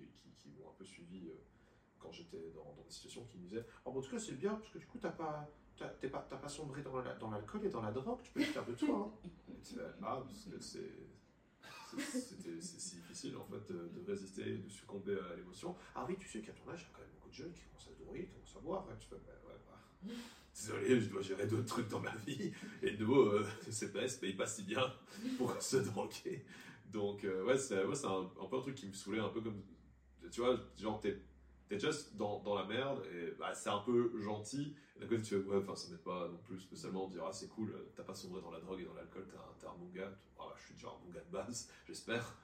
m'ont 0.57 0.69
un 0.69 0.73
peu 0.77 0.85
suivi 0.85 1.29
quand 1.99 2.11
j'étais 2.11 2.51
dans, 2.55 2.73
des 2.83 2.89
situations 2.89 3.25
qui 3.25 3.37
me 3.37 3.43
disaient 3.43 3.65
Oh, 3.83 3.91
bon, 3.91 3.99
en 3.99 4.01
tout 4.01 4.11
cas, 4.11 4.19
c'est 4.19 4.37
bien 4.37 4.55
parce 4.55 4.69
que 4.69 4.77
du 4.77 4.87
coup, 4.87 4.97
t'as 4.97 5.11
pas. 5.11 5.49
T'as 5.77 5.89
pas, 6.07 6.19
pas 6.21 6.47
sombré 6.47 6.81
dans 6.81 7.01
la- 7.01 7.15
dans 7.15 7.29
l'alcool 7.29 7.65
et 7.65 7.69
dans 7.69 7.81
la 7.81 7.91
drogue, 7.91 8.21
tu 8.23 8.31
peux 8.31 8.39
le 8.39 8.45
faire 8.45 8.65
de 8.65 8.73
toi. 8.73 9.11
Hein. 9.25 9.29
Et 9.49 9.77
ah, 10.01 10.23
parce 10.25 10.45
que 10.45 10.57
c'est. 10.57 10.89
c'était- 11.97 12.61
si 12.61 12.95
difficile 12.97 13.35
en 13.37 13.45
fait 13.45 13.71
de, 13.73 14.03
résister, 14.07 14.57
de 14.57 14.69
succomber 14.69 15.17
à 15.31 15.35
l'émotion. 15.35 15.75
Ah 15.93 16.05
oui, 16.07 16.15
tu 16.17 16.29
sais 16.29 16.41
qu'à 16.41 16.53
ton 16.53 16.69
âge, 16.71 16.81
il 16.81 16.83
y 16.83 16.87
a 16.87 16.93
quand 16.93 17.01
même 17.01 17.11
beaucoup 17.15 17.29
de 17.29 17.33
jeunes 17.33 17.51
qui 17.51 17.63
commencent 17.63 17.87
à 17.87 17.91
se 17.91 17.95
qui 17.95 18.31
commencent 18.31 18.55
à 18.55 18.59
boire. 18.59 18.87
Et 18.93 18.97
tu 18.99 19.07
fais, 19.07 19.15
bah, 19.15 19.33
ouais, 19.47 19.59
bah, 19.67 20.13
désolé, 20.55 21.01
je 21.01 21.09
dois 21.09 21.21
gérer 21.21 21.47
d'autres 21.47 21.65
trucs 21.65 21.87
dans 21.89 21.99
ma 21.99 22.15
vie. 22.25 22.51
Et 22.81 22.91
de 22.91 23.03
nouveau, 23.03 23.27
euh, 23.27 23.47
le 23.65 23.71
CPS 23.71 24.17
paye 24.17 24.33
pas 24.33 24.47
si 24.47 24.63
bien 24.63 24.93
pour 25.37 25.53
se 25.61 25.77
droguer. 25.77 26.45
Donc, 26.91 27.23
euh, 27.23 27.43
ouais, 27.43 27.57
c'est 27.57 27.81
c'est 27.93 28.07
un, 28.07 28.29
peu 28.49 28.57
un 28.57 28.61
truc 28.61 28.75
qui 28.75 28.87
me 28.87 28.93
saoulait, 28.93 29.19
un 29.19 29.29
peu 29.29 29.41
comme. 29.41 29.61
Tu 30.31 30.41
vois, 30.41 30.57
genre, 30.77 30.99
t'es 30.99 31.21
t'es 31.67 31.79
just 31.79 32.15
dans, 32.15 32.39
dans 32.41 32.55
la 32.55 32.65
merde 32.65 33.03
et 33.13 33.31
bah, 33.39 33.53
c'est 33.53 33.69
un 33.69 33.79
peu 33.79 34.11
gentil. 34.21 34.75
D'un 34.99 35.07
côté, 35.07 35.21
tu 35.23 35.29
fais, 35.29 35.43
ouais, 35.49 35.57
enfin, 35.57 35.75
ça 35.75 35.89
m'aide 35.89 36.03
pas 36.03 36.27
non 36.27 36.37
plus 36.37 36.59
spécialement 36.59 37.07
dire, 37.07 37.23
ah, 37.27 37.33
c'est 37.33 37.49
cool, 37.49 37.71
euh, 37.71 37.91
t'as 37.95 38.03
pas 38.03 38.13
sombré 38.13 38.41
dans 38.41 38.51
la 38.51 38.59
drogue 38.59 38.81
et 38.81 38.85
dans 38.85 38.93
l'alcool, 38.93 39.25
t'es 39.27 39.65
un, 39.65 39.69
un 39.69 39.95
gars. 39.95 40.11
Ah, 40.39 40.43
bah, 40.47 40.55
je 40.57 40.65
suis 40.65 40.73
déjà 40.75 40.87
un 40.87 41.13
gars 41.13 41.21
de 41.21 41.31
base, 41.31 41.69
j'espère, 41.87 42.35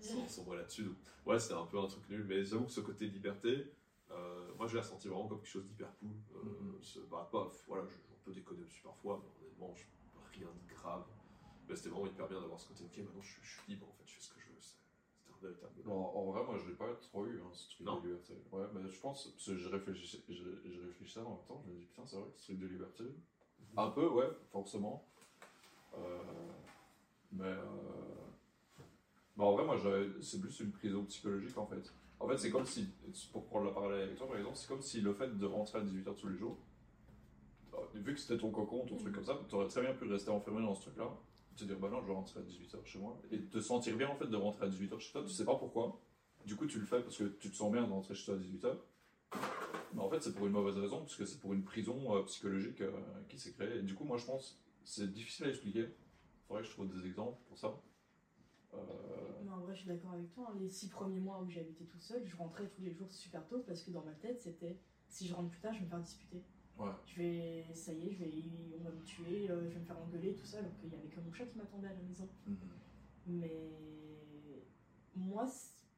sans 0.00 0.26
sombrer 0.28 0.56
là-dessus. 0.58 0.88
Ouais, 1.26 1.38
c'était 1.38 1.54
un 1.54 1.66
peu 1.66 1.78
un 1.78 1.86
truc 1.86 2.08
nul. 2.08 2.24
Mais 2.28 2.44
j'avoue 2.44 2.64
que 2.64 2.72
ce 2.72 2.80
côté 2.80 3.06
liberté, 3.06 3.70
euh, 4.10 4.52
moi, 4.56 4.66
je 4.66 4.74
l'ai 4.74 4.80
ressenti 4.80 5.08
vraiment 5.08 5.26
comme 5.28 5.38
quelque 5.38 5.48
chose 5.50 5.66
d'hyper 5.66 5.92
cool. 5.98 6.10
Euh, 6.34 6.42
Mhm. 6.44 6.78
ce- 6.82 6.98
bah, 7.00 7.28
voilà, 7.32 7.48
je, 7.88 7.96
on 8.12 8.24
peut 8.24 8.32
déconner 8.32 8.64
dessus 8.64 8.82
parfois, 8.82 9.22
mais 9.22 9.46
honnêtement, 9.46 9.74
je, 9.74 9.84
rien 10.38 10.48
de 10.48 10.74
grave. 10.74 11.04
Mais 11.68 11.76
c'était 11.76 11.90
vraiment 11.90 12.06
hyper 12.06 12.26
bien 12.28 12.40
d'avoir 12.40 12.58
ce 12.58 12.68
côté, 12.68 12.84
ok, 12.84 12.96
maintenant 12.98 13.22
je, 13.22 13.32
suis- 13.32 13.42
je 13.42 13.50
suis 13.60 13.72
libre, 13.72 13.86
en 13.88 13.92
fait, 13.92 14.02
je 14.06 14.14
fais 14.14 14.20
ce 14.20 14.34
que 14.34 14.40
je 14.40 14.46
veux. 14.48 14.56
C'est- 14.60 14.76
C'était 15.22 15.32
un 15.34 15.38
véritable. 15.48 15.90
En, 15.90 15.94
en 16.14 16.24
vrai, 16.32 16.42
moi, 16.44 16.56
je 16.58 16.68
l'ai 16.68 16.74
pas 16.76 16.92
trop 16.94 17.24
eu, 17.26 17.40
hein, 17.40 17.50
ce 17.52 17.70
truc 17.74 17.86
Non 17.86 18.00
de 18.00 18.08
liberté. 18.08 18.34
Ouais, 18.52 18.66
mais 18.74 18.88
je 18.88 19.00
pense, 19.00 19.28
parce 19.28 19.46
que 19.46 19.56
je 19.56 19.68
réfléchissais, 19.68 20.22
je, 20.28 20.34
je 20.64 20.80
réfléchissais 20.80 21.20
en 21.20 21.30
même 21.36 21.44
temps, 21.46 21.62
je 21.64 21.70
me 21.72 21.78
dis, 21.78 21.84
putain, 21.86 22.04
c'est 22.06 22.16
vrai 22.16 22.28
ce 22.36 22.44
truc 22.44 22.58
de 22.58 22.66
liberté. 22.66 23.04
Un 23.76 23.90
peu, 23.90 24.08
ouais, 24.08 24.28
forcément. 24.50 25.06
Euh, 25.94 26.18
mais, 27.32 27.54
bah, 29.36 29.44
en 29.44 29.52
vrai, 29.52 29.64
moi, 29.64 29.76
c'est 30.20 30.40
plus 30.40 30.60
une 30.60 30.72
prison 30.72 31.04
psychologique, 31.04 31.56
en 31.56 31.66
fait. 31.66 31.92
En 32.20 32.28
fait, 32.28 32.36
c'est 32.36 32.50
comme 32.50 32.66
si, 32.66 32.86
pour 33.32 33.46
prendre 33.46 33.66
la 33.66 33.72
parallèle 33.72 34.02
avec 34.02 34.16
toi, 34.16 34.28
par 34.28 34.36
exemple, 34.36 34.56
c'est 34.56 34.68
comme 34.68 34.82
si 34.82 35.00
le 35.00 35.14
fait 35.14 35.36
de 35.38 35.46
rentrer 35.46 35.78
à 35.78 35.82
18h 35.82 36.14
tous 36.14 36.28
les 36.28 36.36
jours, 36.36 36.58
euh, 37.74 37.78
vu 37.94 38.14
que 38.14 38.20
c'était 38.20 38.38
ton 38.38 38.50
cocon, 38.50 38.84
ton 38.86 38.96
truc 38.96 39.14
comme 39.14 39.24
ça, 39.24 39.40
tu 39.48 39.54
aurais 39.54 39.68
très 39.68 39.80
bien 39.80 39.94
pu 39.94 40.04
rester 40.04 40.30
enfermé 40.30 40.60
dans 40.60 40.74
ce 40.74 40.82
truc-là, 40.82 41.10
te 41.56 41.64
dire, 41.64 41.78
bah 41.78 41.88
non, 41.90 42.00
je 42.02 42.06
vais 42.06 42.12
rentrer 42.12 42.40
à 42.40 42.42
18h 42.42 42.84
chez 42.84 42.98
moi, 42.98 43.20
et 43.30 43.40
te 43.40 43.60
sentir 43.60 43.96
bien, 43.96 44.08
en 44.08 44.16
fait, 44.16 44.26
de 44.26 44.36
rentrer 44.36 44.66
à 44.66 44.68
18h 44.68 44.98
chez 45.00 45.12
toi, 45.12 45.22
tu 45.22 45.32
sais 45.32 45.44
pas 45.44 45.56
pourquoi. 45.56 45.98
Du 46.44 46.56
coup, 46.56 46.66
tu 46.66 46.78
le 46.78 46.86
fais 46.86 47.00
parce 47.00 47.16
que 47.16 47.24
tu 47.24 47.50
te 47.50 47.56
sens 47.56 47.72
bien 47.72 47.82
de 47.82 47.90
rentrer 47.90 48.14
chez 48.14 48.26
toi 48.26 48.34
à 48.34 48.38
18h. 48.38 48.76
Mais 49.94 50.00
en 50.00 50.08
fait, 50.08 50.22
c'est 50.22 50.34
pour 50.34 50.46
une 50.46 50.52
mauvaise 50.52 50.76
raison, 50.76 51.00
parce 51.00 51.16
que 51.16 51.24
c'est 51.24 51.40
pour 51.40 51.52
une 51.52 51.64
prison 51.64 52.16
euh, 52.16 52.22
psychologique 52.24 52.80
euh, 52.80 52.92
qui 53.28 53.38
s'est 53.38 53.52
créée. 53.52 53.78
Et 53.78 53.82
du 53.82 53.94
coup, 53.94 54.04
moi, 54.04 54.16
je 54.18 54.26
pense, 54.26 54.58
c'est 54.84 55.10
difficile 55.10 55.46
à 55.46 55.48
expliquer. 55.48 55.80
Il 55.80 56.46
faudrait 56.46 56.62
que 56.62 56.68
je 56.68 56.72
trouve 56.72 56.88
des 56.88 57.06
exemples 57.06 57.38
pour 57.48 57.58
ça. 57.58 57.74
Euh, 58.74 58.76
Mais 59.44 59.50
en 59.50 59.58
vrai, 59.60 59.74
je 59.74 59.80
suis 59.80 59.88
d'accord 59.88 60.12
avec 60.12 60.30
toi. 60.32 60.48
hein. 60.50 60.56
Les 60.60 60.68
six 60.68 60.88
premiers 60.88 61.20
mois 61.20 61.40
où 61.42 61.48
j'habitais 61.48 61.84
tout 61.84 61.98
seul, 62.00 62.24
je 62.24 62.36
rentrais 62.36 62.68
tous 62.68 62.82
les 62.82 62.92
jours 62.92 63.10
super 63.10 63.46
tôt 63.46 63.60
parce 63.66 63.82
que 63.82 63.90
dans 63.90 64.02
ma 64.04 64.12
tête, 64.14 64.40
c'était 64.40 64.78
si 65.08 65.26
je 65.26 65.34
rentre 65.34 65.50
plus 65.50 65.60
tard, 65.60 65.72
je 65.72 65.78
vais 65.78 65.84
me 65.84 65.90
faire 65.90 66.00
disputer. 66.00 66.42
Ouais. 66.78 66.90
Je 67.06 67.16
vais, 67.16 67.64
ça 67.74 67.92
y 67.92 68.08
est, 68.08 68.12
je 68.12 68.18
vais, 68.24 68.32
on 68.78 68.84
va 68.84 68.90
me 68.90 69.02
tuer, 69.04 69.50
euh, 69.50 69.68
je 69.68 69.74
vais 69.74 69.80
me 69.80 69.84
faire 69.84 69.98
engueuler, 70.00 70.34
tout 70.34 70.46
ça, 70.46 70.58
alors 70.58 70.74
qu'il 70.78 70.88
y 70.90 70.94
avait 70.94 71.08
que 71.08 71.20
mon 71.20 71.32
chat 71.32 71.44
qui 71.46 71.58
m'attendait 71.58 71.88
à 71.88 71.92
la 71.92 72.02
maison. 72.02 72.28
Mais 73.26 73.70
moi, 75.14 75.46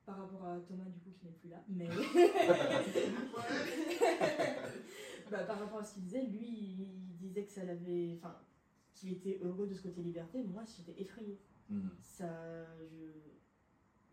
par 0.04 0.18
rapport 0.18 0.44
à 0.46 0.58
Thomas, 0.60 0.84
du 0.86 0.98
coup, 1.00 1.10
qui 1.18 1.26
n'est 1.26 1.32
plus 1.32 1.50
là, 1.50 1.62
mais. 1.68 1.88
bah, 5.30 5.44
par 5.44 5.60
rapport 5.60 5.78
à 5.78 5.84
ce 5.84 5.94
qu'il 5.94 6.02
disait, 6.04 6.22
lui, 6.22 6.48
il 6.48 7.16
disait 7.16 7.44
que 7.44 7.52
ça 7.52 7.64
l'avait. 7.64 8.16
Enfin, 8.18 8.36
qu'il 8.94 9.12
était 9.12 9.38
heureux 9.42 9.66
de 9.66 9.74
ce 9.74 9.82
côté 9.82 10.02
liberté, 10.02 10.42
moi, 10.44 10.62
j'étais 10.64 11.00
effrayée. 11.00 11.38
Mhm. 11.72 11.90
Ça. 12.00 12.64
Je. 12.86 13.06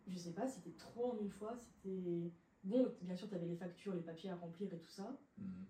Je 0.08 0.18
sais 0.18 0.34
pas, 0.34 0.48
c'était 0.48 0.76
trop 0.78 1.12
en 1.14 1.18
une 1.20 1.30
fois, 1.30 1.56
c'était. 1.56 2.32
Bon, 2.64 2.92
bien 3.02 3.16
sûr, 3.16 3.30
t'avais 3.30 3.46
les 3.46 3.56
factures, 3.56 3.94
les 3.94 4.02
papiers 4.02 4.30
à 4.32 4.36
remplir 4.36 4.74
et 4.74 4.80
tout 4.80 4.90
ça, 4.90 5.18
Mhm. 5.38 5.66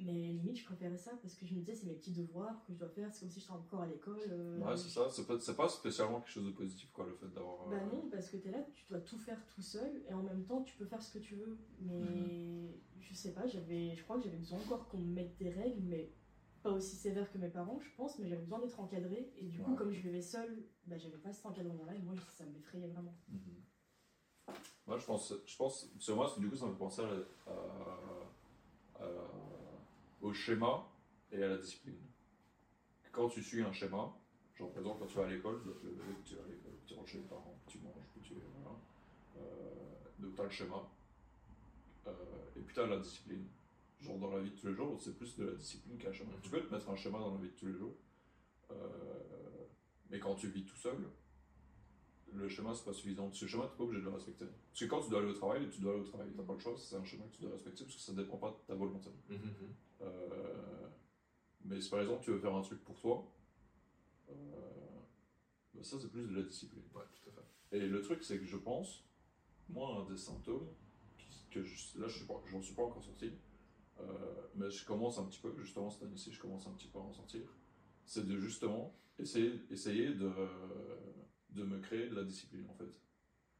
mais 0.00 0.12
limite, 0.32 0.56
je 0.58 0.64
préférais 0.64 0.96
ça 0.98 1.12
parce 1.22 1.34
que 1.34 1.46
je 1.46 1.54
me 1.54 1.60
disais, 1.60 1.74
c'est 1.74 1.86
mes 1.86 1.94
petits 1.94 2.12
devoirs 2.12 2.64
que 2.66 2.72
je 2.72 2.78
dois 2.78 2.88
faire, 2.88 3.12
c'est 3.14 3.20
comme 3.20 3.30
si 3.30 3.40
j'étais 3.40 3.52
encore 3.52 3.82
à 3.82 3.86
l'école. 3.86 4.20
euh, 4.30 4.58
Ouais, 4.58 4.76
c'est 4.76 4.88
ça. 4.90 5.08
C'est 5.10 5.26
pas, 5.26 5.38
c'est 5.40 5.56
pas 5.56 5.68
spécialement 5.68 6.20
quelque 6.20 6.30
chose 6.32 6.46
de 6.46 6.50
positif, 6.50 6.90
quoi, 6.92 7.06
le 7.06 7.14
fait 7.14 7.28
d'avoir. 7.28 7.68
Bah 7.68 7.76
euh, 7.76 7.86
non, 7.92 8.08
parce 8.10 8.28
que 8.30 8.36
t'es 8.36 8.50
là, 8.50 8.62
tu 8.74 8.84
dois 8.88 9.00
tout 9.00 9.18
faire 9.18 9.40
tout 9.46 9.62
seul 9.62 10.02
et 10.08 10.12
en 10.12 10.22
même 10.22 10.44
temps 10.44 10.62
tu 10.64 10.76
peux 10.76 10.84
faire 10.86 11.02
ce 11.02 11.12
que 11.16 11.18
tu 11.20 11.36
veux. 11.36 11.56
Mais 11.80 12.00
Mhm. 12.00 12.72
je 13.00 13.14
sais 13.14 13.32
pas, 13.32 13.46
j'avais, 13.46 13.94
je 13.94 14.02
crois 14.02 14.16
que 14.18 14.24
j'avais 14.24 14.38
besoin 14.38 14.58
encore 14.58 14.88
qu'on 14.88 14.98
me 14.98 15.14
mette 15.14 15.36
des 15.38 15.50
règles, 15.50 15.82
mais 15.84 16.10
pas 16.62 16.70
aussi 16.70 16.96
sévères 16.96 17.30
que 17.32 17.38
mes 17.38 17.48
parents, 17.48 17.80
je 17.80 17.90
pense, 17.96 18.18
mais 18.18 18.26
j'avais 18.28 18.42
besoin 18.42 18.58
d'être 18.60 18.78
encadrée. 18.80 19.32
Et 19.36 19.44
du 19.46 19.60
coup, 19.60 19.70
comme 19.76 19.92
je 19.92 20.00
vivais 20.00 20.22
seule, 20.22 20.64
bah 20.86 20.98
j'avais 20.98 21.16
pas 21.18 21.32
cet 21.32 21.46
encadrement-là 21.46 21.94
et 21.94 22.00
moi 22.00 22.14
ça 22.36 22.44
m'effrayait 22.46 22.88
vraiment. 22.88 23.14
Moi, 24.86 24.96
je 24.98 25.04
pense, 25.04 25.34
je 25.44 25.56
pense, 25.56 25.90
sur 25.98 26.16
moi, 26.16 26.32
du 26.38 26.48
coup, 26.48 26.56
ça 26.56 26.64
me 26.66 26.72
fait 26.72 26.78
penser 26.78 27.02
à 27.02 27.06
la- 27.06 27.52
à- 27.52 29.04
à- 29.04 29.06
au 30.22 30.32
schéma 30.32 30.88
et 31.30 31.42
à 31.42 31.48
la 31.48 31.58
discipline. 31.58 31.98
Quand 33.12 33.28
tu 33.28 33.42
suis 33.42 33.62
un 33.62 33.72
schéma, 33.72 34.14
genre 34.56 34.70
par 34.70 34.78
exemple 34.78 35.00
quand 35.00 35.06
tu 35.06 35.16
vas 35.18 35.24
à 35.26 35.28
l'école, 35.28 35.60
tu 35.80 35.86
lever, 35.86 35.96
vas 36.36 36.44
à 36.44 36.48
l'école, 36.48 36.72
tu 36.86 36.94
rentres 36.94 37.08
chez 37.08 37.18
les 37.18 37.24
parents, 37.24 37.58
tu 37.66 37.78
manges, 37.80 37.94
tu 38.22 38.34
voilà. 38.34 38.76
Euh, 39.38 39.94
donc 40.20 40.34
tu 40.36 40.40
as 40.40 40.44
le 40.44 40.50
schéma. 40.50 40.88
Euh, 42.06 42.10
et 42.56 42.60
puis 42.60 42.74
tu 42.74 42.80
as 42.80 42.86
la 42.86 42.98
discipline. 42.98 43.44
Genre 44.00 44.18
dans 44.18 44.30
la 44.30 44.40
vie 44.40 44.50
de 44.50 44.56
tous 44.56 44.68
les 44.68 44.74
jours, 44.74 45.00
c'est 45.00 45.16
plus 45.16 45.36
de 45.36 45.44
la 45.46 45.54
discipline 45.54 45.98
qu'un 45.98 46.12
schéma. 46.12 46.30
Tu 46.42 46.50
peux 46.50 46.60
te 46.60 46.72
mettre 46.72 46.88
un 46.88 46.96
schéma 46.96 47.18
dans 47.18 47.34
la 47.34 47.40
vie 47.40 47.48
de 47.50 47.54
tous 47.54 47.66
les 47.66 47.74
jours. 47.74 47.94
Euh, 48.70 48.74
mais 50.10 50.18
quand 50.20 50.34
tu 50.36 50.48
vis 50.48 50.64
tout 50.64 50.76
seul, 50.76 50.98
le 52.32 52.48
schéma 52.48 52.74
c'est 52.74 52.84
pas 52.84 52.92
suffisant. 52.92 53.32
Ce 53.32 53.46
schéma, 53.46 53.64
tu 53.64 53.70
n'es 53.72 53.76
pas 53.78 53.84
obligé 53.84 54.00
de 54.00 54.06
le 54.06 54.12
respecter. 54.14 54.44
Parce 54.70 54.80
que 54.80 54.84
quand 54.86 55.00
tu 55.02 55.10
dois 55.10 55.20
aller 55.20 55.30
au 55.30 55.34
travail, 55.34 55.68
tu 55.70 55.80
dois 55.80 55.92
aller 55.92 56.02
au 56.02 56.04
travail, 56.04 56.30
tu 56.30 56.36
n'as 56.36 56.44
pas 56.44 56.52
le 56.54 56.58
choix, 56.60 56.74
c'est 56.76 56.96
un 56.96 57.04
schéma 57.04 57.24
que 57.26 57.36
tu 57.36 57.42
dois 57.42 57.50
respecter 57.52 57.84
parce 57.84 57.96
que 57.96 58.00
ça 58.02 58.12
dépend 58.12 58.36
pas 58.36 58.50
de 58.50 58.66
ta 58.66 58.74
volonté. 58.74 59.10
Euh, 60.00 60.88
mais 61.64 61.80
si 61.80 61.90
par 61.90 62.00
exemple 62.00 62.22
tu 62.24 62.30
veux 62.30 62.38
faire 62.38 62.54
un 62.54 62.62
truc 62.62 62.84
pour 62.84 63.00
toi, 63.00 63.26
euh, 64.30 64.34
bah 65.74 65.82
ça 65.82 65.98
c'est 66.00 66.10
plus 66.10 66.26
de 66.28 66.34
la 66.36 66.42
discipline. 66.42 66.84
Ouais, 66.94 67.02
tout 67.12 67.30
à 67.30 67.32
fait. 67.32 67.76
Et 67.78 67.88
le 67.88 68.00
truc 68.00 68.22
c'est 68.22 68.38
que 68.38 68.44
je 68.44 68.56
pense, 68.56 69.04
moi 69.68 69.96
un 70.06 70.10
des 70.10 70.16
symptômes, 70.16 70.68
que 71.50 71.62
je- 71.64 71.98
là 71.98 72.06
je 72.06 72.24
j'en 72.46 72.62
suis 72.62 72.74
pas 72.74 72.84
encore 72.84 73.02
sorti, 73.02 73.32
mais 74.54 74.70
je 74.70 74.84
commence 74.84 75.18
un 75.18 75.24
petit 75.24 75.40
peu, 75.40 75.54
justement 75.58 75.90
cette 75.90 76.02
année-ci 76.02 76.32
je 76.32 76.40
commence 76.40 76.66
un 76.66 76.72
petit 76.72 76.88
peu 76.88 76.98
à 76.98 77.02
en 77.02 77.12
sortir, 77.12 77.42
c'est 78.04 78.26
de 78.26 78.38
justement 78.38 78.94
essayer, 79.18 79.60
essayer 79.70 80.14
de, 80.14 80.30
de 81.50 81.64
me 81.64 81.78
créer 81.78 82.08
de 82.08 82.14
la 82.14 82.24
discipline 82.24 82.66
en 82.68 82.74
fait. 82.74 82.90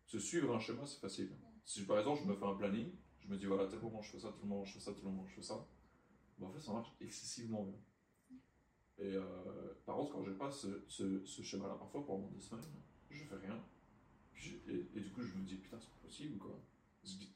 Se 0.07 0.19
suivre 0.19 0.55
un 0.55 0.61
schéma 0.61 0.87
c'est 0.87 1.01
facile. 1.01 1.31
Si 1.65 1.85
par 1.85 1.99
exemple 1.99 2.23
je 2.25 2.29
me 2.29 2.35
fais 2.35 2.47
un 2.47 2.55
planning, 2.55 2.91
je 3.21 3.29
me 3.29 3.37
dis 3.37 3.47
voilà 3.47 3.67
tel 3.67 3.81
moment 3.81 4.03
je 4.03 4.13
fais 4.13 4.19
ça, 4.19 4.33
tel 4.33 4.49
moment 4.49 4.65
je 4.65 4.75
fais 4.75 4.81
ça, 4.81 4.93
tel 4.93 5.05
moment 5.05 5.27
je 5.27 5.35
fais 5.35 5.43
ça, 5.43 5.67
bah, 6.39 6.47
en 6.47 6.51
fait 6.51 6.61
ça 6.61 6.73
marche 6.73 6.93
excessivement 7.01 7.65
bien. 7.65 7.79
Et 8.99 9.15
euh, 9.15 9.23
par 9.87 9.97
contre 9.97 10.13
quand 10.13 10.25
j'ai 10.25 10.33
pas 10.33 10.51
ce, 10.51 10.83
ce, 10.89 11.43
schéma-là 11.43 11.75
parfois 11.75 12.05
pendant 12.05 12.29
des 12.29 12.41
semaines, 12.41 12.65
je 13.11 13.25
fais 13.25 13.37
rien. 13.37 13.63
Et, 14.69 15.01
du 15.01 15.13
coup 15.13 15.23
je 15.23 15.35
me 15.35 15.45
dis 15.45 15.57
putain 15.57 15.79
c'est 15.79 15.91
pas 15.91 16.01
possible 16.03 16.39
quoi. 16.39 16.59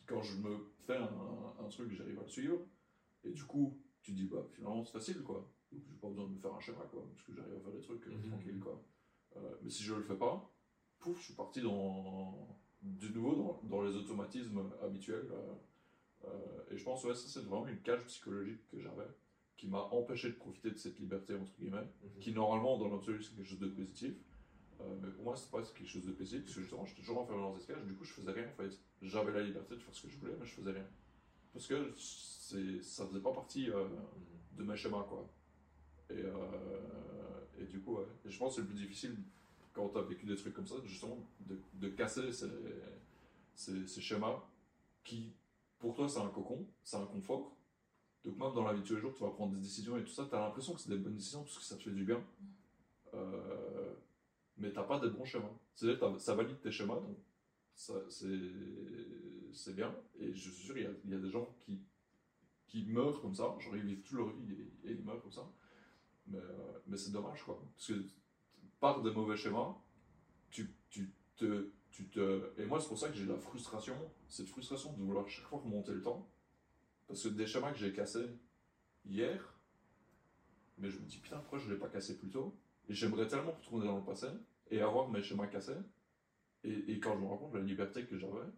Quand 0.06 0.22
je 0.22 0.38
me 0.38 0.66
fais 0.86 0.96
un 0.96 1.68
truc 1.68 1.92
j'arrive 1.92 2.18
à 2.18 2.22
le 2.22 2.28
suivre, 2.28 2.58
et 3.24 3.30
du 3.30 3.44
coup 3.44 3.78
tu 4.02 4.12
te 4.12 4.16
dis 4.16 4.26
bah 4.26 4.44
finalement 4.52 4.84
c'est 4.84 4.92
facile 4.92 5.22
quoi. 5.22 5.48
Donc 5.70 5.82
j'ai 5.88 5.96
pas 5.96 6.08
besoin 6.08 6.26
de 6.26 6.32
me 6.32 6.38
faire 6.38 6.54
un 6.54 6.60
schéma 6.60 6.84
quoi, 6.90 7.06
parce 7.08 7.22
que 7.22 7.32
j'arrive 7.34 7.54
à 7.56 7.60
faire 7.60 7.72
des 7.72 7.80
trucs 7.80 8.06
euh, 8.08 8.10
Mhm. 8.16 8.30
tranquilles 8.30 8.60
quoi. 8.60 8.82
Euh, 9.36 9.54
mais 9.62 9.70
si 9.70 9.82
je 9.82 9.94
le 9.94 10.02
fais 10.02 10.16
pas, 10.16 10.52
pouf, 10.98 11.18
je 11.18 11.24
suis 11.24 11.34
parti 11.34 11.62
dans, 11.62 12.58
de 12.82 13.08
nouveau 13.08 13.34
dans, 13.34 13.60
dans 13.68 13.82
les 13.82 13.96
automatismes 13.96 14.62
habituels. 14.82 15.30
euh, 16.24 16.70
et 16.70 16.76
je 16.76 16.84
pense, 16.84 17.04
ouais, 17.04 17.14
ça 17.14 17.26
c'est 17.28 17.40
vraiment 17.44 17.66
une 17.66 17.80
cage 17.80 18.04
psychologique 18.06 18.66
que 18.68 18.78
j'avais, 18.78 19.06
qui 19.56 19.66
m'a 19.68 19.80
empêché 19.92 20.28
de 20.28 20.34
profiter 20.36 20.70
de 20.70 20.76
cette 20.76 20.98
liberté, 20.98 21.34
entre 21.34 21.52
guillemets, 21.58 21.86
qui 22.20 22.32
normalement, 22.32 22.78
dans 22.78 22.88
l'absolu, 22.88 23.22
c'est 23.22 23.34
quelque 23.34 23.48
chose 23.48 23.58
de 23.58 23.68
positif. 23.68 24.14
Mais 25.00 25.10
pour 25.10 25.24
moi, 25.24 25.36
c'est 25.36 25.50
pas 25.50 25.62
quelque 25.62 25.86
chose 25.88 26.04
de 26.04 26.12
positif, 26.12 26.42
parce 26.44 26.54
que 26.56 26.60
justement, 26.62 26.84
j'étais 26.84 27.00
toujours 27.00 27.18
enfermé 27.20 27.40
dans 27.42 27.54
cette 27.56 27.66
cage, 27.66 27.84
du 27.84 27.94
coup, 27.94 28.04
je 28.04 28.12
faisais 28.12 28.32
rien 28.32 28.48
en 28.48 28.52
fait. 28.52 28.70
J'avais 29.00 29.32
la 29.32 29.42
liberté 29.42 29.74
de 29.74 29.80
faire 29.80 29.94
ce 29.94 30.02
que 30.02 30.08
je 30.08 30.18
voulais, 30.18 30.34
mais 30.38 30.44
je 30.46 30.54
faisais 30.54 30.72
rien. 30.72 30.86
Parce 31.52 31.66
que 31.66 31.94
ça 31.96 33.06
faisait 33.06 33.20
pas 33.20 33.32
partie 33.32 33.70
euh, 33.70 33.86
de 34.56 34.62
mes 34.62 34.76
schémas, 34.76 35.04
quoi. 35.08 35.28
Et, 36.10 36.14
euh, 36.14 37.60
et 37.60 37.64
du 37.64 37.80
coup, 37.80 37.96
ouais. 37.96 38.06
Et 38.24 38.30
je 38.30 38.38
pense 38.38 38.50
que 38.50 38.54
c'est 38.56 38.60
le 38.62 38.68
plus 38.68 38.78
difficile 38.78 39.16
quand 39.72 39.88
tu 39.88 39.98
as 39.98 40.02
vécu 40.02 40.26
des 40.26 40.36
trucs 40.36 40.54
comme 40.54 40.66
ça, 40.66 40.76
justement, 40.84 41.18
de, 41.40 41.58
de 41.74 41.88
casser 41.88 42.32
ces, 42.32 43.86
ces, 43.86 44.00
schémas 44.00 44.42
qui, 45.04 45.32
pour 45.78 45.94
toi, 45.94 46.08
c'est 46.08 46.20
un 46.20 46.28
cocon, 46.28 46.66
c'est 46.84 46.96
un 46.96 47.06
confort, 47.06 47.56
Donc 48.24 48.38
même 48.38 48.52
dans 48.52 48.64
la 48.64 48.74
vie 48.74 48.82
de 48.82 48.86
tous 48.86 48.94
les 48.94 49.00
jours, 49.00 49.14
tu 49.14 49.22
vas 49.22 49.30
prendre 49.30 49.54
des 49.54 49.60
décisions 49.60 49.96
et 49.96 50.04
tout 50.04 50.10
ça, 50.12 50.26
tu 50.28 50.34
as 50.34 50.40
l'impression 50.40 50.74
que 50.74 50.80
c'est 50.80 50.90
des 50.90 50.98
bonnes 50.98 51.14
décisions 51.14 51.42
parce 51.42 51.58
que 51.58 51.64
ça 51.64 51.76
te 51.76 51.82
fait 51.82 51.90
du 51.90 52.04
bien. 52.04 52.22
Euh, 53.14 53.94
mais 54.58 54.72
t'as 54.72 54.84
pas 54.84 54.98
des 55.00 55.10
bons 55.10 55.24
schémas. 55.24 55.50
C'est-à-dire 55.74 56.20
ça 56.20 56.34
valide 56.34 56.60
tes 56.60 56.70
schémas, 56.70 57.00
c'est, 59.52 59.74
bien. 59.74 59.94
Et 60.18 60.32
je 60.34 60.50
suis 60.50 60.66
sûr, 60.66 60.78
il 60.78 60.84
y 60.84 60.86
a, 60.86 60.90
il 61.04 61.10
y 61.10 61.14
a 61.14 61.18
des 61.18 61.30
gens 61.30 61.54
qui, 61.60 61.82
qui 62.66 62.84
meurent 62.86 63.20
comme 63.20 63.34
ça, 63.34 63.56
genre 63.58 63.76
ils 63.76 63.82
vivent 63.82 64.02
toute 64.02 64.18
leur 64.18 64.30
vie 64.30 64.52
et, 64.84 64.92
ils 64.92 65.04
meurent 65.04 65.20
comme 65.22 65.32
ça. 65.32 65.50
Mais, 66.26 66.38
euh, 66.38 66.78
mais 66.86 66.96
c'est 66.96 67.10
dommage, 67.10 67.42
quoi. 67.42 67.60
Parce 67.74 67.88
que 67.88 68.06
par 68.78 69.02
des 69.02 69.10
mauvais 69.10 69.36
schémas, 69.36 69.76
tu, 70.50 70.74
tu 70.88 71.12
te, 71.36 71.72
tu 71.90 72.08
te... 72.08 72.52
Et 72.58 72.66
moi, 72.66 72.80
c'est 72.80 72.88
pour 72.88 72.98
ça 72.98 73.08
que 73.08 73.14
j'ai 73.14 73.26
la 73.26 73.36
frustration, 73.36 73.96
cette 74.28 74.48
frustration 74.48 74.92
de 74.92 75.02
vouloir 75.02 75.28
chaque 75.28 75.46
fois 75.46 75.60
remonter 75.60 75.92
le 75.92 76.02
temps. 76.02 76.28
Parce 77.08 77.24
que 77.24 77.28
des 77.28 77.46
schémas 77.46 77.72
que 77.72 77.78
j'ai 77.78 77.92
cassés 77.92 78.30
hier, 79.04 79.58
mais 80.78 80.88
je 80.88 80.98
me 80.98 81.04
dis, 81.04 81.18
putain, 81.18 81.38
pourquoi 81.38 81.58
je 81.58 81.68
ne 81.68 81.74
l'ai 81.74 81.78
pas 81.78 81.88
cassé 81.88 82.16
plus 82.16 82.30
tôt? 82.30 82.56
Et 82.88 82.94
j'aimerais 82.94 83.26
tellement 83.26 83.52
retourner 83.52 83.86
dans 83.86 83.98
le 83.98 84.04
passé 84.04 84.28
et 84.70 84.80
avoir 84.80 85.08
mes 85.08 85.22
schémas 85.22 85.46
cassés. 85.46 85.76
Et, 86.64 86.92
et 86.92 87.00
quand 87.00 87.14
je 87.14 87.20
me 87.20 87.26
rends 87.26 87.36
compte 87.38 87.52
de 87.52 87.58
la 87.58 87.64
liberté 87.64 88.04
que 88.06 88.16
j'avais, 88.18 88.48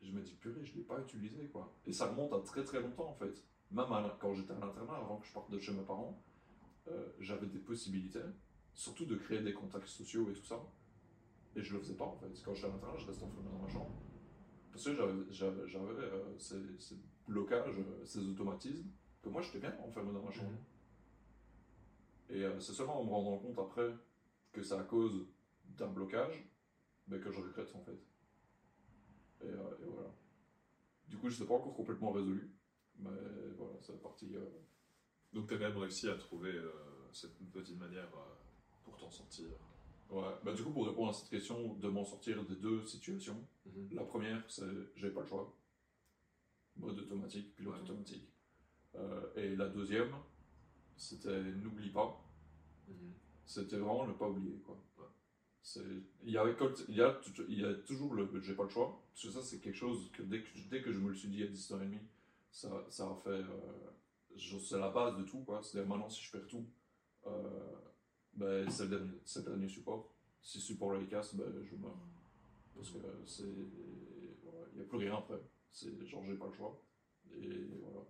je 0.00 0.12
me 0.12 0.20
dis, 0.22 0.34
purée, 0.34 0.64
je 0.64 0.72
ne 0.72 0.78
l'ai 0.78 0.84
pas 0.84 1.00
utilisé, 1.00 1.46
quoi. 1.48 1.72
Et 1.86 1.92
ça 1.92 2.06
remonte 2.08 2.32
à 2.32 2.40
très 2.40 2.64
très 2.64 2.80
longtemps, 2.80 3.08
en 3.10 3.14
fait. 3.14 3.44
Même 3.70 3.90
à- 3.92 4.16
quand 4.20 4.34
j'étais 4.34 4.52
à 4.52 4.58
l'internat, 4.58 4.94
avant 4.96 5.18
que 5.18 5.26
je 5.26 5.32
parte 5.32 5.50
de 5.50 5.58
chez 5.58 5.72
mes 5.72 5.82
parents, 5.82 6.20
euh, 6.88 7.08
j'avais 7.20 7.46
des 7.46 7.58
possibilités, 7.58 8.20
surtout 8.74 9.06
de 9.06 9.16
créer 9.16 9.40
des 9.42 9.52
contacts 9.52 9.86
sociaux 9.86 10.28
et 10.30 10.34
tout 10.34 10.44
ça. 10.44 10.60
Et 11.54 11.62
je 11.62 11.74
le 11.74 11.80
faisais 11.80 11.94
pas, 11.94 12.04
en 12.06 12.16
fait. 12.16 12.26
Quand 12.44 12.54
j'étais 12.54 12.68
à 12.68 12.70
l'internat, 12.70 12.96
je 12.98 13.06
restais 13.06 13.24
enfermé 13.24 13.48
dans 13.50 13.58
ma 13.62 13.68
chambre. 13.68 13.92
Parce 14.72 14.84
que 14.84 14.94
j'avais, 15.30 15.52
euh, 16.02 16.38
ces, 16.38 16.78
ces 16.78 16.96
blocages, 17.28 17.74
ces 18.04 18.26
automatismes, 18.26 18.88
que 19.22 19.28
moi 19.28 19.40
j'étais 19.42 19.58
bien 19.60 19.76
enfermé 19.86 20.12
dans 20.12 20.22
ma 20.22 20.30
chambre. 20.30 20.58
Et 22.30 22.42
euh, 22.44 22.58
c'est 22.58 22.72
seulement 22.72 23.00
en 23.00 23.04
me 23.04 23.10
rendant 23.10 23.38
compte 23.38 23.58
après 23.58 23.94
que 24.52 24.62
c'est 24.62 24.74
à 24.74 24.82
cause 24.82 25.26
d'un 25.76 25.88
blocage 25.88 26.44
ben, 27.06 27.20
que 27.20 27.30
je 27.30 27.40
regrette 27.40 27.74
en 27.74 27.80
fait. 27.82 27.98
Et, 29.42 29.48
euh, 29.48 29.76
et 29.82 29.86
voilà. 29.86 30.10
Du 31.08 31.16
coup, 31.18 31.28
je 31.28 31.34
ne 31.34 31.38
sais 31.40 31.46
pas 31.46 31.54
encore 31.54 31.74
complètement 31.74 32.12
résolu, 32.12 32.50
mais 32.98 33.10
voilà, 33.56 33.74
c'est 33.82 34.00
parti. 34.02 34.34
euh, 34.36 34.44
Donc 35.32 35.48
tu 35.48 35.54
as 35.54 35.58
même 35.58 35.76
réussi 35.76 36.08
à 36.08 36.16
trouver 36.16 36.52
euh, 36.52 36.70
cette 37.12 37.36
petite 37.52 37.78
manière 37.78 38.08
pour 38.84 38.96
t'en 38.96 39.10
sortir. 39.10 39.46
Ouais, 40.10 40.22
bah, 40.44 40.52
du 40.52 40.62
coup, 40.62 40.70
pour 40.70 40.86
répondre 40.86 41.10
à 41.10 41.12
cette 41.12 41.30
question 41.30 41.74
de 41.74 41.88
m'en 41.88 42.04
sortir 42.04 42.44
des 42.44 42.56
deux 42.56 42.84
situations, 42.84 43.46
la 43.90 44.04
première, 44.04 44.42
c'est 44.50 44.64
j'ai 44.96 45.10
pas 45.10 45.20
le 45.22 45.26
choix. 45.26 45.56
Mode 46.76 46.98
automatique, 46.98 47.54
pilote 47.56 47.74
Ouais. 47.74 47.80
automatique. 47.82 48.28
Et 49.36 49.56
la 49.56 49.68
deuxième, 49.68 50.14
c'était 50.96 51.42
n'oublie 51.42 51.90
pas. 51.90 52.22
C'était 53.46 53.76
vraiment 53.78 54.06
ne 54.06 54.12
pas 54.12 54.28
oublier, 54.28 54.58
quoi. 54.60 54.78
Il, 56.24 56.32
y 56.32 56.38
a, 56.38 56.44
il, 56.88 56.96
y 56.96 57.00
a, 57.02 57.20
il 57.48 57.60
y 57.60 57.64
a 57.64 57.74
toujours 57.74 58.14
le 58.14 58.28
j'ai 58.42 58.54
pas 58.54 58.64
le 58.64 58.68
choix, 58.68 59.00
parce 59.12 59.26
que 59.26 59.30
ça, 59.30 59.42
c'est 59.42 59.60
quelque 59.60 59.76
chose 59.76 60.10
que 60.12 60.22
dès 60.22 60.42
que, 60.42 60.48
dès 60.70 60.82
que 60.82 60.92
je 60.92 60.98
me 60.98 61.08
le 61.10 61.14
suis 61.14 61.28
dit 61.28 61.42
à 61.42 61.46
10h30, 61.46 61.98
ça, 62.50 62.84
ça 62.90 63.04
a 63.10 63.14
fait. 63.14 63.30
euh, 63.30 63.48
c'est 64.36 64.78
la 64.78 64.90
base 64.90 65.16
de 65.18 65.22
tout. 65.24 65.44
C'est-à-dire 65.62 65.88
maintenant, 65.88 66.08
si 66.08 66.22
je 66.22 66.32
perds 66.32 66.46
tout, 66.48 66.66
euh, 67.26 67.76
ben, 68.34 68.68
c'est, 68.70 68.86
le 68.86 68.98
le 68.98 69.42
dernier 69.42 69.68
support. 69.68 70.12
Si 70.42 70.58
le 70.58 70.62
support 70.62 70.92
le 70.94 71.06
casse, 71.06 71.34
ben, 71.36 71.46
je 71.62 71.76
meurs. 71.76 71.96
Parce 72.74 72.90
que 72.90 72.98
c'est. 73.26 73.44
Il 73.44 74.78
n'y 74.78 74.80
a 74.80 74.84
plus 74.88 74.98
rien 74.98 75.16
après. 75.16 75.40
C'est 75.70 76.06
genre, 76.06 76.24
j'ai 76.26 76.34
pas 76.34 76.46
le 76.46 76.52
choix. 76.52 76.82
Et 77.36 77.68
voilà. 77.82 78.04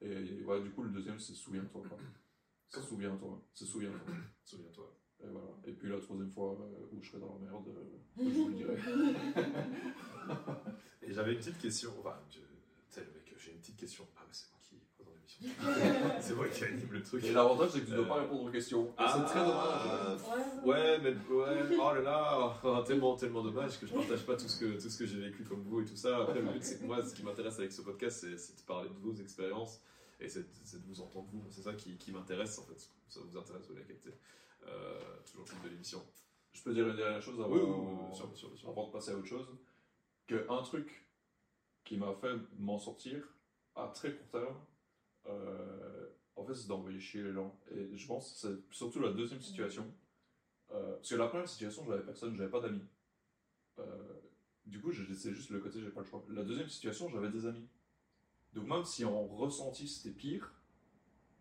Et 0.00 0.44
ouais, 0.44 0.62
du 0.62 0.70
coup, 0.70 0.82
le 0.82 0.90
deuxième, 0.90 1.18
c'est 1.18 1.34
souviens-toi. 1.34 1.82
C'est 2.68 2.82
souviens-toi. 2.82 3.42
C'est 3.52 3.64
souviens-toi. 3.66 4.14
Souviens-toi. 4.44 5.03
Et 5.24 5.28
voilà. 5.32 5.48
Et 5.66 5.72
puis 5.72 5.88
la 5.90 5.98
troisième 5.98 6.30
fois 6.30 6.56
euh, 6.60 6.96
où 6.96 7.02
je 7.02 7.08
serai 7.08 7.18
dans 7.20 7.38
la 7.40 7.50
merde, 7.50 7.64
euh, 7.68 7.82
je 8.18 8.22
vous 8.30 8.48
le 8.48 8.54
dirai. 8.54 8.76
Et 11.02 11.12
j'avais 11.12 11.32
une 11.32 11.38
petite 11.38 11.58
question. 11.58 11.90
Enfin, 12.00 12.14
je- 12.30 12.38
tu 12.38 12.44
sais, 12.88 13.00
le 13.00 13.06
mec, 13.12 13.34
j'ai 13.38 13.52
une 13.52 13.58
petite 13.58 13.76
question. 13.76 14.06
Ah, 14.16 14.20
bah, 14.22 14.28
c'est 14.32 14.46
moi 14.50 14.58
qui 14.62 14.76
présente 14.96 15.14
l'émission. 15.14 15.50
c'est 16.20 16.34
moi 16.34 16.48
qui 16.48 16.64
anime 16.64 16.88
le 16.92 17.02
truc. 17.02 17.24
Et 17.24 17.32
l'avantage, 17.32 17.70
c'est 17.72 17.80
que 17.80 17.84
tu 17.86 17.90
ne 17.92 17.96
dois 17.96 18.06
pas 18.06 18.20
répondre 18.22 18.44
aux 18.44 18.50
questions. 18.50 18.90
Ah, 18.96 19.14
c'est 19.18 19.24
très 19.24 19.44
dommage. 19.44 20.20
Ouais, 20.64 20.72
Ouais, 20.72 20.98
mais 21.02 21.10
ouais, 21.34 21.76
oh 21.78 21.92
là 21.94 22.00
là, 22.00 22.56
oh, 22.64 22.82
tellement, 22.86 23.16
tellement 23.16 23.42
dommage 23.42 23.78
que 23.78 23.86
je 23.86 23.92
partage 23.92 24.24
pas 24.24 24.36
tout 24.36 24.48
ce 24.48 24.58
que, 24.60 24.80
tout 24.80 24.88
ce 24.88 24.96
que 24.98 25.04
j'ai 25.06 25.20
vécu 25.20 25.44
comme 25.44 25.62
vous 25.62 25.82
et 25.82 25.84
tout 25.84 25.96
ça. 25.96 26.22
Après, 26.22 26.40
le 26.40 26.50
but, 26.52 26.62
c'est 26.62 26.78
que 26.80 26.84
moi, 26.86 27.02
ce 27.04 27.14
qui 27.14 27.22
m'intéresse 27.22 27.58
avec 27.58 27.72
ce 27.72 27.82
podcast, 27.82 28.20
c'est, 28.20 28.30
de 28.56 28.62
parler 28.66 28.88
de 28.88 28.94
vos 29.02 29.14
expériences 29.14 29.80
et 30.20 30.28
c'est, 30.28 30.40
de 30.42 30.82
vous 30.86 31.00
entendre 31.02 31.26
vous. 31.32 31.42
C'est 31.50 31.62
ça 31.62 31.74
qui, 31.74 31.96
qui 31.98 32.12
m'intéresse 32.12 32.58
en 32.58 32.62
fait. 32.62 32.88
Ça 33.08 33.20
vous 33.22 33.36
intéresse, 33.36 33.66
vous 33.68 33.74
l'avez 33.74 33.86
capté. 33.86 34.10
Euh, 34.66 35.00
toujours 35.26 35.44
titre 35.44 35.62
de 35.62 35.68
l'émission. 35.68 36.02
Je 36.52 36.62
peux 36.62 36.72
dire 36.72 36.88
une 36.88 36.96
dernière 36.96 37.22
chose 37.22 37.40
avant, 37.40 37.50
Oui, 37.50 37.60
oui, 37.62 37.70
oui, 38.62 38.86
de 38.86 38.92
passer 38.92 39.10
à 39.10 39.16
autre 39.16 39.26
chose. 39.26 39.48
Que 40.26 40.46
un 40.48 40.62
truc 40.62 41.06
qui 41.84 41.96
m'a 41.96 42.14
fait 42.14 42.34
m'en 42.58 42.78
sortir 42.78 43.22
à 43.74 43.88
très 43.88 44.14
court 44.14 44.28
terme, 44.28 44.56
euh, 45.26 46.08
en 46.36 46.44
fait, 46.44 46.54
c'est 46.54 46.68
d'envoyer 46.68 46.98
chier 46.98 47.22
les 47.22 47.32
gens. 47.32 47.58
Et 47.70 47.96
je 47.96 48.06
pense 48.06 48.32
que 48.32 48.38
c'est 48.38 48.74
surtout 48.74 49.00
la 49.00 49.12
deuxième 49.12 49.40
situation. 49.40 49.92
Euh, 50.72 50.94
parce 50.96 51.10
que 51.10 51.14
la 51.16 51.28
première 51.28 51.48
situation, 51.48 51.84
j'avais 51.86 52.02
personne, 52.02 52.36
j'avais 52.36 52.50
pas 52.50 52.60
d'amis. 52.60 52.84
Euh, 53.78 53.84
du 54.64 54.80
coup, 54.80 54.92
c'est 54.92 55.34
juste 55.34 55.50
le 55.50 55.60
côté, 55.60 55.80
j'ai 55.80 55.90
pas 55.90 56.00
le 56.00 56.06
choix. 56.06 56.24
La 56.30 56.42
deuxième 56.42 56.68
situation, 56.68 57.08
j'avais 57.10 57.30
des 57.30 57.46
amis. 57.46 57.68
Donc 58.54 58.66
même 58.66 58.84
si 58.84 59.04
en 59.04 59.26
ressenti 59.26 59.88
c'était 59.88 60.14
pire, 60.14 60.52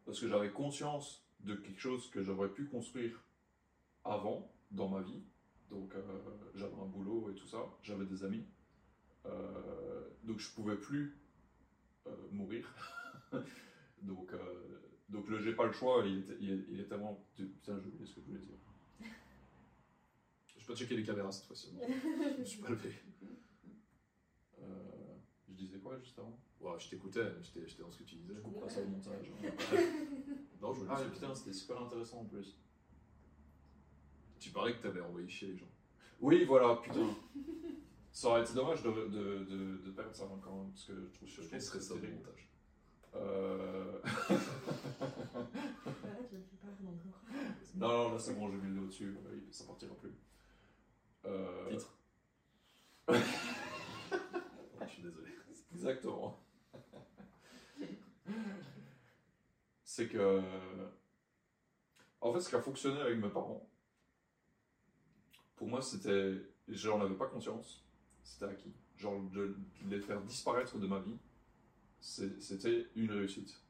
parce 0.05 0.19
que 0.19 0.27
j'avais 0.27 0.51
conscience 0.51 1.22
de 1.43 1.55
quelque 1.55 1.79
chose 1.79 2.09
que 2.09 2.23
j'aurais 2.23 2.49
pu 2.49 2.65
construire 2.65 3.23
avant 4.03 4.51
dans 4.71 4.89
ma 4.89 5.01
vie, 5.01 5.21
donc 5.69 5.93
euh, 5.95 6.01
j'avais 6.55 6.73
un 6.75 6.85
boulot 6.85 7.29
et 7.31 7.35
tout 7.35 7.47
ça, 7.47 7.59
j'avais 7.81 8.05
des 8.05 8.23
amis, 8.23 8.45
Euh, 9.25 10.09
donc 10.23 10.39
je 10.39 10.49
pouvais 10.51 10.75
plus 10.75 11.17
euh, 12.07 12.11
mourir. 12.31 12.65
donc, 14.01 14.31
donc 15.07 15.29
le 15.29 15.39
j'ai 15.39 15.53
pas 15.55 15.65
le 15.65 15.71
choix, 15.71 16.03
il 16.05 16.19
était, 16.19 16.37
il 16.41 16.51
est, 16.51 16.65
il 16.71 16.79
est 16.81 16.89
tellement... 16.89 17.25
Putain, 17.35 17.79
j'ai 17.79 17.87
oublié 17.87 18.05
ce 18.05 18.15
que 18.15 18.21
je 18.21 18.25
voulais 18.25 18.39
dire. 18.39 18.57
Je 20.57 20.65
peux 20.65 20.75
checker 20.75 20.95
les 20.97 21.03
caméras 21.03 21.31
cette 21.31 21.45
fois-ci. 21.45 21.73
Je 22.35 22.39
me 22.39 22.45
suis 22.45 22.61
pas 22.61 22.69
levé. 22.69 22.93
Euh, 24.61 25.15
je 25.47 25.53
disais 25.53 25.79
quoi 25.79 25.97
juste 25.99 26.19
avant? 26.19 26.37
Ouais, 26.63 26.79
je 26.79 26.89
t'écoutais, 26.89 27.27
j'étais, 27.41 27.81
dans 27.83 27.91
ce 27.91 27.97
que 27.99 28.03
tu 28.03 28.15
disais. 28.15 28.35
Je 28.35 28.39
couperai 28.41 28.69
ça 28.69 28.81
au 28.81 28.85
montage. 28.85 29.31
Non, 30.61 30.73
je 30.73 30.79
voulais 30.79 30.91
Ah 30.95 31.01
dire- 31.01 31.11
putain, 31.11 31.35
c'était 31.35 31.51
super 31.51 31.81
intéressant 31.81 32.21
en 32.21 32.25
plus. 32.25 32.57
Tu 34.39 34.49
parlais 34.51 34.73
que 34.73 34.81
t'avais 34.81 35.01
envoyé 35.01 35.27
chier 35.27 35.49
les 35.49 35.57
gens. 35.57 35.67
Oui, 36.21 36.45
voilà, 36.45 36.77
putain. 36.77 37.13
Ça 38.13 38.29
aurait 38.29 38.43
été 38.43 38.53
dommage 38.53 38.81
de, 38.83 38.91
de, 38.91 39.43
de, 39.43 39.77
de 39.85 39.91
perdre 39.91 40.15
ça 40.15 40.25
quand 40.41 40.55
même, 40.55 40.69
parce 40.71 40.85
que 40.85 40.93
je 40.93 41.13
trouve, 41.15 41.27
je 41.27 41.41
Je 41.41 41.49
que 41.49 41.59
ça 41.59 41.79
c'est 41.81 41.93
au 41.93 41.97
terrible. 41.97 42.17
montage. 42.19 42.49
Euh... 43.15 43.99
Le 47.73 47.79
non, 47.79 47.87
non, 47.87 48.11
là 48.13 48.19
c'est 48.19 48.35
bon, 48.35 48.51
j'ai 48.51 48.57
mis 48.57 48.67
le 48.69 48.75
doigt 48.75 48.85
dessus, 48.87 49.17
euh, 49.25 49.39
ça 49.51 49.63
partira 49.65 49.95
plus. 49.95 50.13
Euh... 51.25 51.69
Titre. 51.71 51.97
je 53.09 54.87
suis 54.87 55.01
désolé. 55.03 55.31
Exactement. 55.73 56.39
C'est 59.93 60.07
que. 60.07 60.41
En 62.19 62.33
fait, 62.33 62.39
ce 62.39 62.49
qui 62.49 62.55
a 62.55 62.61
fonctionné 62.61 62.99
avec 62.99 63.19
mes 63.19 63.29
parents, 63.29 63.69
pour 65.55 65.67
moi, 65.67 65.81
c'était. 65.81 66.33
J'en 66.67 66.99
avais 67.01 67.13
pas 67.15 67.27
conscience, 67.27 67.85
c'était 68.23 68.45
acquis. 68.45 68.73
Genre, 68.97 69.21
de 69.31 69.55
les 69.85 69.99
faire 69.99 70.21
disparaître 70.21 70.79
de 70.79 70.87
ma 70.87 70.99
vie, 70.99 71.17
c'était 71.99 72.87
une 72.95 73.11
réussite. 73.11 73.61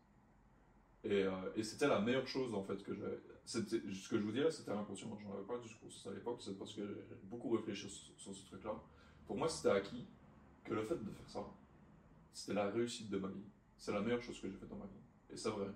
Et, 1.03 1.23
euh, 1.23 1.31
et 1.55 1.63
c'était 1.63 1.87
la 1.87 1.99
meilleure 1.99 2.27
chose, 2.27 2.53
en 2.53 2.63
fait, 2.63 2.81
que 2.83 2.93
j'avais. 2.95 3.19
Ce 3.45 3.57
que 3.59 4.17
je 4.17 4.23
vous 4.23 4.31
là, 4.31 4.49
c'était 4.49 4.71
inconscient. 4.71 5.09
J'en 5.21 5.33
avais 5.33 5.43
pas 5.43 5.57
du 5.57 5.67
conscience 5.75 6.07
à 6.07 6.11
l'époque, 6.11 6.41
c'est 6.41 6.57
parce 6.57 6.73
que 6.73 6.81
j'ai 7.09 7.15
beaucoup 7.23 7.49
réfléchi 7.49 7.89
sur 8.15 8.33
ce 8.33 8.45
truc-là. 8.45 8.81
Pour 9.27 9.35
moi, 9.35 9.49
c'était 9.49 9.71
acquis 9.71 10.05
que 10.63 10.73
le 10.73 10.83
fait 10.83 10.95
de 10.95 11.11
faire 11.11 11.29
ça, 11.29 11.45
c'était 12.31 12.53
la 12.53 12.69
réussite 12.69 13.09
de 13.09 13.17
ma 13.17 13.27
vie. 13.27 13.43
C'est 13.77 13.91
la 13.91 13.99
meilleure 13.99 14.21
chose 14.21 14.39
que 14.39 14.47
j'ai 14.47 14.55
faite 14.55 14.69
dans 14.69 14.77
ma 14.77 14.85
vie. 14.85 15.01
Et 15.29 15.35
c'est 15.35 15.49
vrai. 15.49 15.67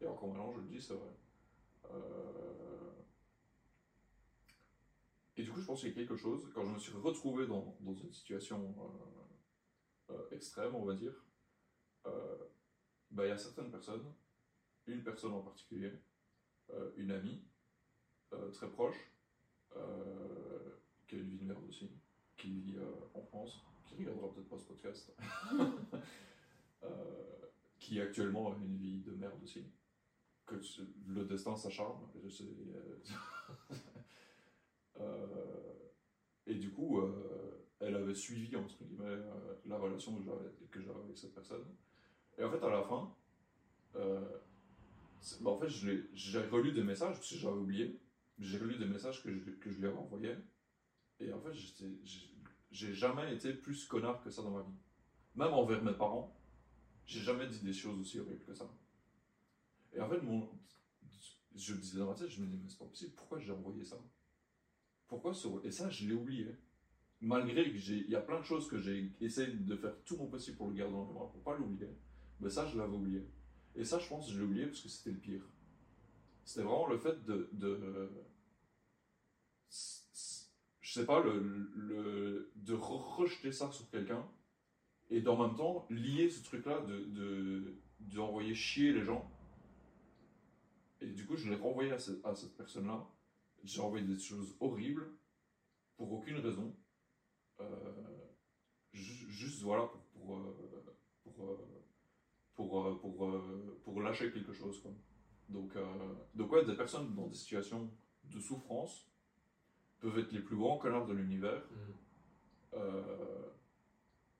Et 0.00 0.06
encore 0.06 0.28
maintenant, 0.28 0.52
je 0.52 0.60
le 0.60 0.66
dis, 0.66 0.80
c'est 0.80 0.94
vrai. 0.94 1.10
Euh, 1.90 2.24
Et 5.36 5.42
du 5.42 5.50
coup, 5.50 5.60
je 5.60 5.66
pense 5.66 5.80
qu'il 5.80 5.88
y 5.88 5.92
a 5.92 5.94
quelque 5.96 6.16
chose, 6.16 6.48
quand 6.54 6.64
je 6.64 6.70
me 6.70 6.78
suis 6.78 6.92
retrouvé 6.92 7.46
dans, 7.46 7.76
dans 7.80 7.94
une 7.94 8.12
situation 8.12 8.72
euh, 10.10 10.14
euh, 10.14 10.30
extrême, 10.30 10.74
on 10.74 10.84
va 10.84 10.94
dire, 10.94 11.12
bah, 13.10 13.26
il 13.26 13.28
y 13.28 13.32
a 13.32 13.38
certaines 13.38 13.70
personnes, 13.70 14.04
une 14.86 15.02
personne 15.02 15.32
en 15.32 15.40
particulier, 15.40 15.92
une 16.96 17.12
amie, 17.12 17.42
très 18.52 18.68
proche, 18.68 18.96
qui 21.06 21.14
a 21.14 21.18
une 21.18 21.28
vie 21.28 21.38
de 21.38 21.44
merde 21.44 21.64
aussi, 21.68 21.90
qui 22.36 22.50
vit 22.50 22.76
en 23.14 23.22
France, 23.22 23.64
qui 23.86 23.94
regardera 23.96 24.32
peut-être 24.32 24.48
pas 24.48 24.58
ce 24.58 24.66
podcast, 24.66 25.16
qui 27.78 28.00
actuellement 28.00 28.52
a 28.52 28.56
une 28.56 28.76
vie 28.76 29.00
de 29.02 29.12
merde 29.12 29.40
aussi. 29.42 29.64
Que 30.46 30.56
le 31.08 31.24
destin 31.24 31.54
je 31.56 32.28
sais, 32.28 32.44
euh, 32.44 32.98
euh, 35.00 35.72
et 36.46 36.54
du 36.54 36.70
coup, 36.70 37.00
euh, 37.00 37.66
elle 37.80 37.94
avait 37.94 38.14
suivi, 38.14 38.54
entre 38.54 38.84
guillemets, 38.84 39.16
la 39.64 39.78
relation 39.78 40.14
que 40.16 40.22
j'avais, 40.82 41.00
avec 41.04 41.16
cette 41.16 41.34
personne. 41.34 41.64
Et 42.36 42.44
en 42.44 42.50
fait, 42.50 42.62
à 42.62 42.68
la 42.68 42.82
fin, 42.82 43.14
bah, 43.94 45.50
en 45.50 45.58
fait, 45.58 45.68
j'ai 45.68 46.40
relu 46.48 46.72
des 46.72 46.82
messages, 46.82 47.16
parce 47.16 47.30
que 47.30 47.36
j'avais 47.36 47.56
oublié. 47.56 47.98
J'ai 48.38 48.58
relu 48.58 48.76
des 48.76 48.86
messages 48.86 49.22
que 49.22 49.32
je, 49.32 49.50
que 49.50 49.70
je 49.70 49.78
lui 49.78 49.86
avais 49.86 49.96
envoyés. 49.96 50.36
Et 51.20 51.32
en 51.32 51.40
fait, 51.40 51.52
j'ai 52.70 52.92
jamais 52.92 53.34
été 53.34 53.54
plus 53.54 53.86
connard 53.86 54.22
que 54.22 54.28
ça 54.28 54.42
dans 54.42 54.50
ma 54.50 54.62
vie. 54.62 54.76
Même 55.36 55.52
envers 55.54 55.82
mes 55.82 55.94
parents, 55.94 56.36
j'ai 57.06 57.20
jamais 57.20 57.46
dit 57.46 57.60
des 57.60 57.72
choses 57.72 57.98
aussi 57.98 58.18
horribles 58.18 58.44
que 58.44 58.54
ça. 58.54 58.68
Et 59.94 60.00
en 60.00 60.08
fait, 60.08 60.20
mon, 60.20 60.48
je 61.54 61.74
me 61.74 61.78
disais 61.80 61.98
dans 61.98 62.08
ma 62.08 62.14
tête, 62.14 62.28
je 62.28 62.40
me 62.40 62.46
disais, 62.46 62.58
mais 62.62 62.68
c'est 62.68 62.78
pas 62.78 62.84
possible, 62.86 63.12
pourquoi 63.14 63.38
j'ai 63.38 63.52
envoyé 63.52 63.84
ça? 63.84 63.96
Pourquoi. 65.06 65.32
Et 65.62 65.70
ça, 65.70 65.88
je 65.90 66.06
l'ai 66.08 66.14
oublié. 66.14 66.48
Malgré 67.20 67.70
que 67.70 67.78
j'ai, 67.78 67.98
il 67.98 68.10
y 68.10 68.16
a 68.16 68.20
plein 68.20 68.40
de 68.40 68.44
choses 68.44 68.68
que 68.68 68.78
j'ai 68.78 69.12
essayé 69.20 69.48
de 69.52 69.76
faire 69.76 69.94
tout 70.04 70.16
mon 70.16 70.26
possible 70.26 70.56
pour 70.56 70.68
le 70.68 70.74
garder 70.74 70.94
en 70.94 71.06
mémoire, 71.06 71.30
pour 71.30 71.42
pas 71.42 71.56
l'oublier. 71.56 71.88
Mais 72.40 72.50
ça, 72.50 72.66
je 72.66 72.76
l'avais 72.76 72.94
oublié. 72.94 73.26
Et 73.76 73.84
ça, 73.84 73.98
je 73.98 74.08
pense 74.08 74.30
je 74.30 74.38
l'ai 74.38 74.44
oublié 74.44 74.66
parce 74.66 74.80
que 74.80 74.88
c'était 74.88 75.12
le 75.12 75.18
pire. 75.18 75.42
C'était 76.44 76.64
vraiment 76.64 76.88
le 76.88 76.98
fait 76.98 77.24
de. 77.24 77.48
de 77.52 78.10
je 80.80 80.92
sais 81.00 81.06
pas, 81.06 81.22
le, 81.22 81.40
le, 81.74 82.52
de 82.56 82.74
re- 82.74 83.16
rejeter 83.16 83.52
ça 83.52 83.70
sur 83.72 83.88
quelqu'un 83.90 84.24
et 85.10 85.20
d'en 85.20 85.36
même 85.36 85.56
temps 85.56 85.86
lier 85.90 86.30
ce 86.30 86.44
truc-là 86.44 86.80
de, 86.82 87.04
de, 87.06 87.74
d'envoyer 88.00 88.54
chier 88.54 88.92
les 88.92 89.04
gens. 89.04 89.30
Et 91.04 91.12
du 91.12 91.26
coup, 91.26 91.36
je 91.36 91.48
l'ai 91.50 91.56
renvoyé 91.56 91.92
à, 91.92 91.98
ce- 91.98 92.20
à 92.24 92.34
cette 92.34 92.56
personne-là. 92.56 93.06
J'ai 93.62 93.80
envoyé 93.80 94.04
des 94.06 94.18
choses 94.18 94.56
horribles 94.60 95.06
pour 95.96 96.12
aucune 96.12 96.38
raison. 96.38 96.74
Euh, 97.60 97.64
ju- 98.92 99.28
juste 99.30 99.62
voilà, 99.62 99.90
pour, 100.12 100.40
pour, 101.22 101.44
euh, 101.50 101.56
pour, 102.54 102.78
euh, 103.26 103.80
pour, 103.84 104.00
lâcher 104.02 104.32
quelque 104.32 104.52
chose. 104.52 104.80
Quoi. 104.82 104.92
Donc, 105.48 105.76
euh, 105.76 106.14
donc 106.34 106.52
ouais, 106.52 106.64
des 106.64 106.76
personnes 106.76 107.14
dans 107.14 107.26
des 107.26 107.34
situations 107.34 107.90
de 108.24 108.40
souffrance 108.40 109.06
peuvent 110.00 110.18
être 110.18 110.32
les 110.32 110.40
plus 110.40 110.56
grands 110.56 110.78
connards 110.78 111.06
de 111.06 111.12
l'univers. 111.12 111.62
Euh, 112.74 113.50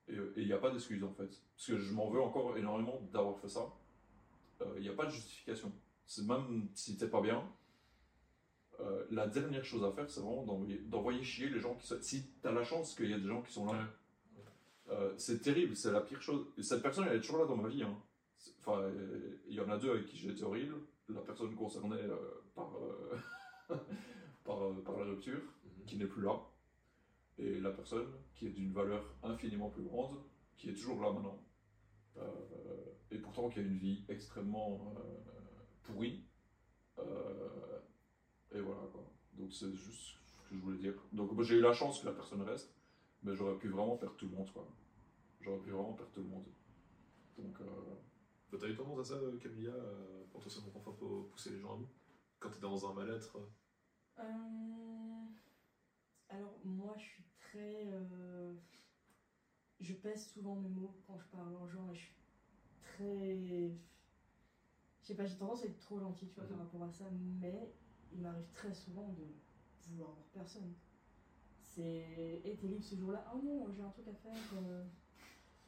et 0.09 0.17
il 0.37 0.47
n'y 0.47 0.53
a 0.53 0.59
pas 0.59 0.71
d'excuse 0.71 1.03
en 1.05 1.13
fait. 1.13 1.29
Parce 1.57 1.67
que 1.67 1.79
je 1.79 1.93
m'en 1.95 2.11
veux 2.11 2.21
encore 2.21 2.57
énormément 2.59 3.01
d'avoir 3.13 3.39
fait 3.39 3.49
ça. 3.49 3.73
Il 4.77 4.83
n'y 4.83 4.89
a 4.89 4.93
pas 4.95 5.07
de 5.07 5.11
justification. 5.11 5.73
Même 6.27 6.69
si 6.75 6.97
t'es 6.97 7.09
pas 7.09 7.21
bien, 7.21 7.43
euh, 8.81 9.05
la 9.11 9.27
dernière 9.27 9.65
chose 9.65 9.85
à 9.85 9.93
faire, 9.93 10.09
c'est 10.11 10.21
vraiment 10.21 10.45
d'envoyer, 10.45 10.79
d'envoyer 10.81 11.23
chier 11.23 11.49
les 11.49 11.61
gens 11.61 11.75
qui 11.77 11.87
sont. 11.87 11.97
Si 12.01 12.27
t'as 12.43 12.53
la 12.53 12.63
chance 12.65 12.95
qu'il 12.95 13.11
y 13.11 13.15
a 13.15 13.19
des 13.19 13.27
gens 13.29 13.43
qui 13.43 13.53
sont 13.53 13.67
là, 13.67 13.73
Ouais. 13.79 14.43
euh, 14.91 15.15
c'est 15.17 15.41
terrible, 15.41 15.75
c'est 15.77 15.93
la 15.93 16.01
pire 16.01 16.21
chose. 16.21 16.47
Et 16.59 16.63
cette 16.63 16.83
personne, 16.83 17.07
elle 17.09 17.17
est 17.17 17.21
toujours 17.21 17.39
là 17.39 17.47
dans 17.47 17.57
ma 17.57 17.69
vie. 17.69 17.83
hein. 17.83 17.97
Enfin, 18.59 18.81
euh, 18.83 19.39
il 19.49 19.55
y 19.55 19.61
en 19.61 19.69
a 19.71 19.79
deux 19.79 19.91
avec 19.91 20.07
qui 20.07 20.17
j'ai 20.19 20.31
été 20.31 20.43
horrible. 20.43 20.75
La 21.09 21.21
personne 21.21 21.55
concernée 21.55 22.01
euh, 22.03 22.17
par, 22.55 22.71
par, 24.45 24.59
par 24.85 24.99
la 24.99 25.05
rupture, 25.05 25.41
Mhm. 25.65 25.85
qui 25.87 25.97
n'est 25.97 26.07
plus 26.07 26.23
là. 26.23 26.39
Et 27.39 27.59
la 27.61 27.71
personne 27.71 28.07
qui 28.35 28.47
est 28.47 28.51
d'une 28.51 28.73
valeur 28.73 29.05
infiniment 29.23 29.71
plus 29.71 29.83
grande, 29.85 30.19
qui 30.57 30.71
est 30.71 30.75
toujours 30.75 31.01
là 31.03 31.13
maintenant. 31.13 31.39
Et 33.11 33.19
pourtant 33.19 33.49
qui 33.49 33.59
a 33.59 33.63
une 33.63 33.77
vie 33.79 34.05
extrêmement 34.09 34.95
pourrie. 35.85 36.25
Euh, 36.99 37.79
et 38.53 38.61
voilà 38.61 38.83
quoi. 38.93 39.05
Donc 39.35 39.53
c'est 39.53 39.73
juste 39.75 40.17
ce 40.37 40.49
que 40.49 40.57
je 40.57 40.61
voulais 40.61 40.79
dire. 40.79 40.95
Donc 41.13 41.33
moi, 41.33 41.43
j'ai 41.45 41.57
eu 41.57 41.61
la 41.61 41.73
chance 41.73 42.01
que 42.01 42.07
la 42.07 42.13
personne 42.13 42.43
reste, 42.43 42.75
mais 43.23 43.35
j'aurais 43.35 43.57
pu 43.59 43.69
vraiment 43.69 43.97
perdre 43.97 44.17
tout 44.17 44.27
le 44.29 44.37
monde 44.37 44.51
quoi. 44.53 44.67
J'aurais 45.41 45.59
pu 45.61 45.71
vraiment 45.71 45.93
perdre 45.93 46.13
tout 46.13 46.21
le 46.21 46.29
monde. 46.29 46.47
Donc 47.39 47.61
euh, 47.61 47.65
Toi, 48.49 48.59
T'as 48.61 48.69
eu 48.69 48.77
tendance 48.77 49.01
à 49.01 49.05
ça, 49.05 49.15
euh, 49.15 49.37
Camilla, 49.39 49.73
euh, 49.73 50.25
potentiellement 50.33 50.71
parfois 50.71 50.97
pour 50.97 51.29
pousser 51.29 51.51
les 51.51 51.59
gens 51.61 51.73
à 51.75 51.77
bout 51.77 51.89
Quand 52.39 52.51
t'es 52.51 52.61
dans 52.61 52.89
un 52.89 52.95
mal-être 52.95 53.39
Euh, 54.21 54.23
Alors, 56.29 56.57
moi, 56.65 56.95
je 56.97 57.03
suis 57.03 57.25
très. 57.41 57.87
euh, 57.89 58.55
Je 59.81 59.95
pèse 59.95 60.31
souvent 60.33 60.55
mes 60.55 60.69
mots 60.69 60.95
quand 61.07 61.19
je 61.19 61.27
parle 61.37 61.55
aux 61.57 61.67
gens 61.69 61.91
et 61.93 61.97
je 61.97 62.01
suis 62.03 62.15
très. 62.83 63.73
Je 65.05 65.09
sais 65.09 65.15
pas, 65.17 65.27
j'ai 65.27 65.37
tendance 65.37 65.63
à 65.63 65.67
être 65.67 65.79
trop 65.81 66.01
gentille, 66.01 66.31
tu 66.31 66.37
vois, 66.41 66.49
par 66.49 66.57
Mhm. 66.57 66.65
rapport 66.65 66.83
à 66.85 66.91
ça, 66.91 67.05
mais 67.39 67.75
il 68.11 68.23
m'arrive 68.23 68.51
très 68.55 68.73
souvent 68.73 69.09
de 69.11 69.23
vouloir 69.91 70.13
voir 70.15 70.27
personne. 70.33 70.73
C'est. 71.61 72.41
Et 72.43 72.57
t'es 72.57 72.69
libre 72.69 72.83
ce 72.83 72.95
jour-là? 72.97 73.31
Oh 73.35 73.39
non, 73.45 73.71
j'ai 73.71 73.83
un 73.83 73.91
truc 73.91 74.09
à 74.09 74.15
faire. 74.15 74.33
euh, 74.57 74.83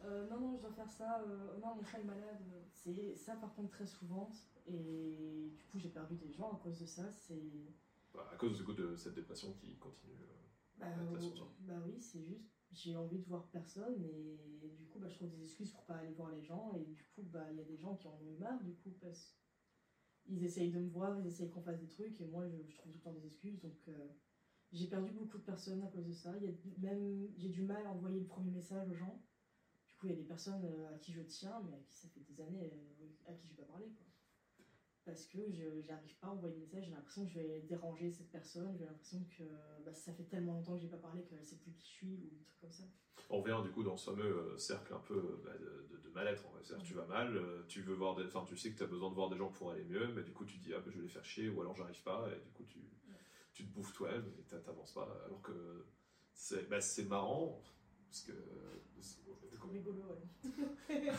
euh, 0.05 0.27
non, 0.29 0.41
non, 0.41 0.57
je 0.57 0.63
dois 0.63 0.71
faire 0.71 0.91
ça. 0.91 1.21
euh, 1.21 1.59
non, 1.59 1.75
mon 1.75 1.85
chat 1.85 2.01
est 2.01 2.05
malade. 2.05 2.43
C'est 2.73 3.15
ça, 3.17 3.35
par 3.37 3.55
contre, 3.55 3.69
très 3.73 3.87
souvent. 3.87 4.31
Et 4.67 5.51
du 5.55 5.65
coup, 5.65 5.79
j'ai 5.79 5.91
perdu 5.91 6.17
des 6.17 6.33
gens 6.33 6.53
à 6.53 6.57
cause 6.63 6.79
de 6.81 6.87
ça. 6.87 7.11
C'est. 7.11 7.75
bah, 8.15 8.31
à 8.33 8.37
cause 8.37 8.57
du 8.57 8.65
coup, 8.65 8.73
de 8.73 8.97
cette 8.97 9.15
dépression 9.15 9.53
qui 9.53 9.77
continue. 9.77 10.17
Bah, 10.79 10.87
bah 11.61 11.75
oui, 11.87 12.01
c'est 12.01 12.23
juste, 12.23 12.56
j'ai 12.77 12.97
envie 12.97 13.19
de 13.19 13.25
voir 13.25 13.49
personne 13.51 14.03
et 14.03 14.69
du 14.77 14.87
coup, 14.87 14.99
bah, 14.99 15.09
je 15.09 15.15
trouve 15.17 15.31
des 15.31 15.43
excuses 15.43 15.71
pour 15.71 15.85
pas 15.85 15.95
aller 15.97 16.13
voir 16.13 16.31
les 16.31 16.43
gens 16.43 16.73
et 16.75 16.85
du 16.85 17.05
coup, 17.15 17.23
bah, 17.23 17.47
il 17.51 17.57
y 17.57 17.61
a 17.61 17.65
des 17.65 17.77
gens 17.77 17.97
qui 17.97 18.07
en 18.07 18.13
ont 18.13 18.39
marre 18.39 18.63
du 18.63 18.75
coup 18.75 18.95
parce 19.01 19.37
ils 20.29 20.45
essayent 20.45 20.73
de 20.73 20.81
me 20.81 20.89
voir, 20.91 21.19
ils 21.21 21.27
essayent 21.27 21.51
qu'on 21.51 21.63
fasse 21.63 21.81
des 21.81 21.89
trucs 21.89 22.21
et 22.21 22.27
moi, 22.27 22.47
je, 22.49 22.77
trouve 22.77 22.93
tout 22.93 22.99
le 22.99 23.03
temps 23.03 23.13
des 23.13 23.27
excuses 23.27 23.61
donc 23.61 23.77
euh, 23.89 24.09
j'ai 24.73 24.89
perdu 24.89 25.13
beaucoup 25.13 25.39
de 25.39 25.45
personnes 25.45 25.83
à 25.83 25.87
cause 25.87 26.07
de 26.07 26.13
ça. 26.13 26.37
Y 26.39 26.49
a 26.49 26.95
même, 26.95 27.29
j'ai 27.37 27.49
du 27.49 27.63
mal 27.63 27.87
à 27.87 27.93
envoyer 27.93 28.21
le 28.21 28.27
premier 28.27 28.51
message 28.51 28.89
aux 28.89 28.95
gens. 28.95 29.23
Du 29.87 29.95
coup, 29.95 30.07
il 30.07 30.11
y 30.11 30.13
a 30.15 30.17
des 30.17 30.25
personnes 30.25 30.65
euh, 30.65 30.95
à 30.95 30.99
qui 30.99 31.13
je 31.13 31.23
tiens 31.23 31.63
mais 31.65 31.77
à 31.77 31.81
qui 31.81 31.97
ça 31.97 32.09
fait 32.09 32.21
des 32.21 32.41
années 32.41 32.73
euh, 32.73 33.31
à 33.31 33.33
qui 33.35 33.47
je 33.47 33.55
vais 33.55 33.63
pas 33.63 33.69
parler. 33.69 33.93
Parce 35.07 35.25
que 35.27 35.39
je 35.51 35.81
j'arrive 35.83 36.15
pas 36.19 36.27
à 36.27 36.31
envoyer 36.31 36.55
de 36.57 36.61
message, 36.61 36.85
j'ai 36.85 36.91
l'impression 36.91 37.25
que 37.25 37.31
je 37.31 37.39
vais 37.39 37.61
déranger 37.63 38.11
cette 38.11 38.31
personne, 38.31 38.77
j'ai 38.77 38.85
l'impression 38.85 39.25
que 39.39 39.45
bah, 39.85 39.95
ça 39.95 40.13
fait 40.13 40.25
tellement 40.25 40.55
longtemps 40.55 40.75
que 40.75 40.81
j'ai 40.83 40.89
pas 40.89 40.97
parlé 40.99 41.23
qu'elle 41.23 41.43
sait 41.45 41.57
plus 41.57 41.73
qui 41.73 41.87
je 41.87 41.93
suis 41.93 42.15
ou 42.17 42.27
des 42.37 42.43
trucs 42.45 42.61
comme 42.61 42.73
ça. 42.73 42.83
On 43.31 43.41
revient 43.41 43.61
du 43.65 43.71
coup 43.71 43.83
dans 43.85 43.97
ce 43.97 44.11
fameux 44.11 44.25
euh, 44.53 44.59
cercle 44.59 44.93
un 44.93 44.99
peu 45.01 45.41
bah, 45.45 45.53
de, 45.59 45.87
de- 45.97 46.03
de 46.03 46.09
mal-être. 46.11 46.45
en 46.47 46.53
fait. 46.53 46.65
C'est-à-dire 46.65 46.85
tu 46.85 46.95
vas 46.95 47.07
mal, 47.07 47.37
euh, 47.37 47.63
tu 47.69 47.83
veux 47.83 47.95
voir 47.95 48.17
des, 48.17 48.25
enfin 48.25 48.45
tu 48.49 48.57
sais 48.57 48.73
que 48.73 48.79
tu 48.79 48.83
as 48.83 48.87
besoin 48.89 49.09
de 49.11 49.15
voir 49.15 49.31
des 49.31 49.37
gens 49.37 49.51
pour 49.51 49.71
aller 49.71 49.85
mieux, 49.85 50.09
mais 50.15 50.23
du 50.23 50.33
coup 50.33 50.45
tu 50.45 50.59
dis 50.59 50.75
ah 50.75 50.81
bah, 50.81 50.91
je 50.91 50.97
vais 50.99 51.05
les 51.05 51.09
faire 51.09 51.25
chier 51.25 51.49
ou 51.49 51.61
alors 51.61 51.75
j'arrive 51.77 52.03
pas 52.03 52.29
et 52.37 52.41
du 52.45 52.51
coup 52.51 52.65
tu, 52.65 52.81
tu 53.55 53.65
te 53.65 53.73
bouffes 53.73 53.93
toi-même 53.93 54.25
et 54.39 54.43
t'a- 54.43 54.59
t'avances 54.59 54.93
pas. 54.93 55.23
Alors 55.25 55.41
que 55.41 55.87
c'est 56.35 56.69
bah, 56.69 56.81
c'est 56.81 57.05
marrant 57.05 57.63
parce 58.11 58.23
que 58.23 58.33
c'est- 59.01 59.21
C'est 59.51 59.73
rigolo, 59.73 60.03
ouais. 60.09 61.13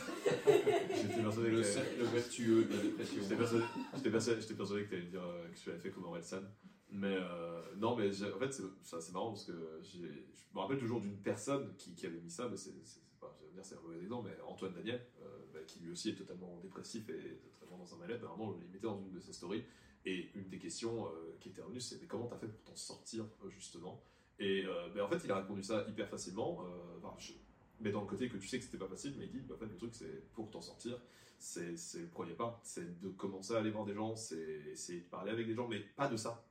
j'étais 0.94 1.22
persuadé 1.22 1.50
le 1.50 1.56
que 1.58 1.62
cercle 1.62 2.02
vertueux 2.04 2.64
de 2.64 2.74
la 2.76 2.82
dépression. 2.82 3.22
J'étais 3.22 3.36
persuadé, 3.36 3.64
j'étais 3.96 4.10
persuadé, 4.10 4.40
j'étais 4.40 4.54
persuadé 4.54 4.84
que 4.84 4.88
tu 4.88 4.94
allais 4.96 5.06
dire 5.06 5.22
euh, 5.24 5.48
que 5.48 5.58
tu 5.58 5.68
l'avais 5.68 5.80
fait 5.80 5.90
comme 5.90 6.04
Orelsan. 6.04 6.42
Mais 6.90 7.16
euh, 7.20 7.62
non, 7.76 7.96
mais 7.96 8.08
en 8.08 8.38
fait, 8.38 8.52
c'est 8.52 8.62
ça, 8.82 9.00
c'est 9.00 9.12
marrant 9.12 9.28
parce 9.32 9.44
que 9.44 9.78
j'ai- 9.82 10.26
je 10.32 10.54
me 10.54 10.60
rappelle 10.60 10.78
toujours 10.78 11.00
d'une 11.00 11.18
personne 11.18 11.74
qui, 11.76 11.94
qui 11.94 12.06
avait 12.06 12.20
mis 12.20 12.30
ça, 12.30 12.48
mais 12.48 12.56
c'est 12.56 12.70
c'est- 12.84 13.00
c'est 13.04 13.20
pas, 13.20 13.36
je 13.40 13.46
veux 13.46 13.52
dire, 13.52 13.64
c'est 13.64 13.76
un 13.76 13.80
mauvais 13.80 14.00
exemple, 14.00 14.30
mais 14.30 14.42
Antoine 14.42 14.72
Daniel, 14.72 15.04
euh, 15.20 15.26
bah, 15.52 15.60
qui 15.66 15.80
lui 15.80 15.90
aussi 15.90 16.10
est 16.10 16.14
totalement 16.14 16.58
dépressif 16.62 17.08
et 17.10 17.40
totalement 17.52 17.78
dans 17.84 17.94
un 17.94 17.98
mal-être. 17.98 18.22
Bah, 18.22 18.28
vraiment, 18.28 18.56
il 18.60 18.66
mettait 18.72 18.86
dans 18.86 18.98
une 18.98 19.12
de 19.12 19.20
ses 19.20 19.32
stories. 19.34 19.64
Et 20.06 20.30
une 20.34 20.48
des 20.48 20.58
questions 20.58 21.06
euh, 21.08 21.36
qui 21.40 21.50
était 21.50 21.60
revenue, 21.60 21.80
c'est 21.80 22.00
mais 22.00 22.06
comment 22.06 22.26
t'as 22.28 22.38
fait 22.38 22.46
pour 22.46 22.62
t'en 22.62 22.76
sortir, 22.76 23.24
euh, 23.44 23.50
justement? 23.50 24.02
Et 24.38 24.64
euh, 24.66 24.88
bah, 24.94 25.04
en 25.04 25.08
fait, 25.08 25.20
il 25.24 25.30
a 25.30 25.36
répondu 25.36 25.62
ça 25.62 25.84
hyper 25.88 26.08
facilement. 26.08 26.62
euh, 26.64 26.98
enfin, 26.98 27.14
je- 27.18 27.32
mais 27.80 27.90
dans 27.90 28.00
le 28.00 28.06
côté 28.06 28.28
que 28.28 28.36
tu 28.36 28.46
sais 28.48 28.58
que 28.58 28.64
c'était 28.64 28.78
pas 28.78 28.88
facile, 28.88 29.14
mais 29.18 29.26
il 29.26 29.30
dit 29.30 29.40
bah, 29.40 29.54
en 29.56 29.58
fait, 29.58 29.66
le 29.66 29.76
truc, 29.76 29.94
c'est 29.94 30.30
pour 30.32 30.50
t'en 30.50 30.60
sortir, 30.60 30.98
c'est 31.38 31.74
le 32.00 32.08
premier 32.08 32.34
pas, 32.34 32.60
c'est 32.64 32.98
de 33.00 33.08
commencer 33.10 33.54
à 33.54 33.58
aller 33.58 33.70
voir 33.70 33.84
des 33.84 33.94
gens, 33.94 34.16
c'est 34.16 34.38
essayer 34.72 35.00
de 35.00 35.06
parler 35.06 35.30
avec 35.32 35.46
des 35.46 35.54
gens, 35.54 35.68
mais 35.68 35.80
pas 35.80 36.08
de 36.08 36.16
ça, 36.16 36.44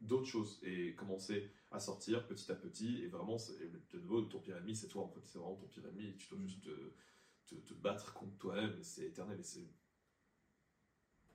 d'autres 0.00 0.26
choses, 0.26 0.58
et 0.64 0.94
commencer 0.94 1.48
à 1.70 1.78
sortir 1.80 2.26
petit 2.26 2.50
à 2.50 2.54
petit, 2.56 3.02
et 3.04 3.06
vraiment, 3.08 3.36
de 3.92 3.98
nouveau, 4.00 4.22
ton 4.22 4.40
pire 4.40 4.56
ennemi, 4.56 4.74
c'est 4.74 4.88
toi, 4.88 5.02
en 5.04 5.08
fait, 5.08 5.20
c'est 5.26 5.38
vraiment 5.38 5.56
ton 5.56 5.66
pire 5.68 5.86
ennemi, 5.86 6.16
tu 6.18 6.28
dois 6.28 6.38
juste 6.40 6.62
te, 6.62 6.70
te, 7.46 7.54
te 7.56 7.74
battre 7.74 8.12
contre 8.14 8.36
toi-même, 8.38 8.76
c'est 8.82 9.06
éternel, 9.06 9.38
et 9.40 9.44
c'est... 9.44 9.68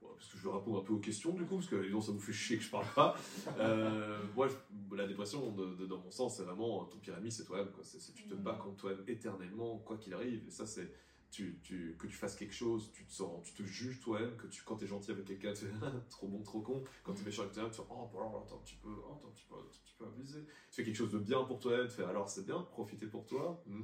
Ouais, 0.08 0.14
parce 0.16 0.32
que 0.32 0.38
je 0.38 0.48
vais 0.48 0.54
répondre 0.54 0.80
un 0.80 0.84
peu 0.84 0.94
aux 0.94 1.00
questions, 1.00 1.34
du 1.34 1.44
coup, 1.46 1.56
parce 1.56 1.68
que 1.68 1.84
sinon, 1.84 2.02
ça 2.02 2.12
vous 2.12 2.20
fait 2.20 2.34
chier 2.34 2.58
que 2.58 2.64
je 2.64 2.70
parle 2.72 2.88
pas. 2.96 3.16
Euh, 3.60 4.20
moi, 4.36 4.48
je- 4.48 4.96
la 4.96 5.06
dépression, 5.08 5.52
de- 5.52 5.76
de- 5.76 5.86
dans 5.86 6.00
mon 6.00 6.12
sens, 6.12 6.38
c'est 6.38 6.44
vraiment, 6.44 6.86
ton 6.86 6.98
pire 6.98 7.16
ennemi, 7.18 7.32
c'est 7.32 7.44
toi-même, 7.44 7.70
tu 8.16 8.24
te 8.28 8.34
bats 8.36 8.54
contre 8.62 8.78
toi-même 8.78 9.04
éternellement, 9.08 9.78
quoi 9.80 9.98
qu'il 9.98 10.14
arrive, 10.14 10.44
et 10.48 10.52
ça, 10.52 10.66
c'est 10.66 10.92
tu, 11.30 11.60
tu, 11.62 11.96
que 12.00 12.08
tu 12.08 12.16
fasses 12.16 12.36
quelque 12.38 12.54
chose, 12.54 12.90
tu 12.94 13.04
te, 13.06 13.12
sens, 13.12 13.44
tu 13.44 13.52
te 13.54 13.62
juges 13.64 14.00
toi-même, 14.00 14.36
que 14.38 14.48
tu, 14.48 14.64
quand 14.64 14.78
tu 14.78 14.86
es 14.86 14.88
gentil 14.88 15.12
avec 15.12 15.26
quelqu'un, 15.26 15.52
tu 15.52 15.66
fais 15.66 15.72
trop 16.10 16.28
bon, 16.28 16.42
trop 16.42 16.62
con. 16.62 16.82
Quand 17.04 17.14
tu 17.14 17.22
es 17.22 17.26
méchant 17.26 17.42
avec 17.42 17.54
toi-même, 17.54 17.70
tu 17.72 17.78
fais 17.78 17.84
oh, 17.90 18.10
bon, 18.12 18.18
alors, 18.20 18.44
attends, 18.46 18.62
tu 18.64 18.76
peux, 18.78 18.88
oh, 19.06 19.14
attends, 19.20 19.34
tu 19.36 19.46
peux, 19.50 19.56
tu 19.86 19.94
peux 19.98 20.06
abuser. 20.06 20.40
Tu 20.46 20.76
fais 20.76 20.84
quelque 20.86 20.96
chose 20.96 21.12
de 21.12 21.20
bien 21.20 21.44
pour 21.44 21.60
toi-même, 21.60 21.88
tu 21.88 21.96
fais 21.96 22.06
alors 22.06 22.30
c'est 22.30 22.46
bien, 22.46 22.62
profiter 22.62 23.08
pour 23.08 23.26
toi. 23.26 23.62
Hmm. 23.68 23.82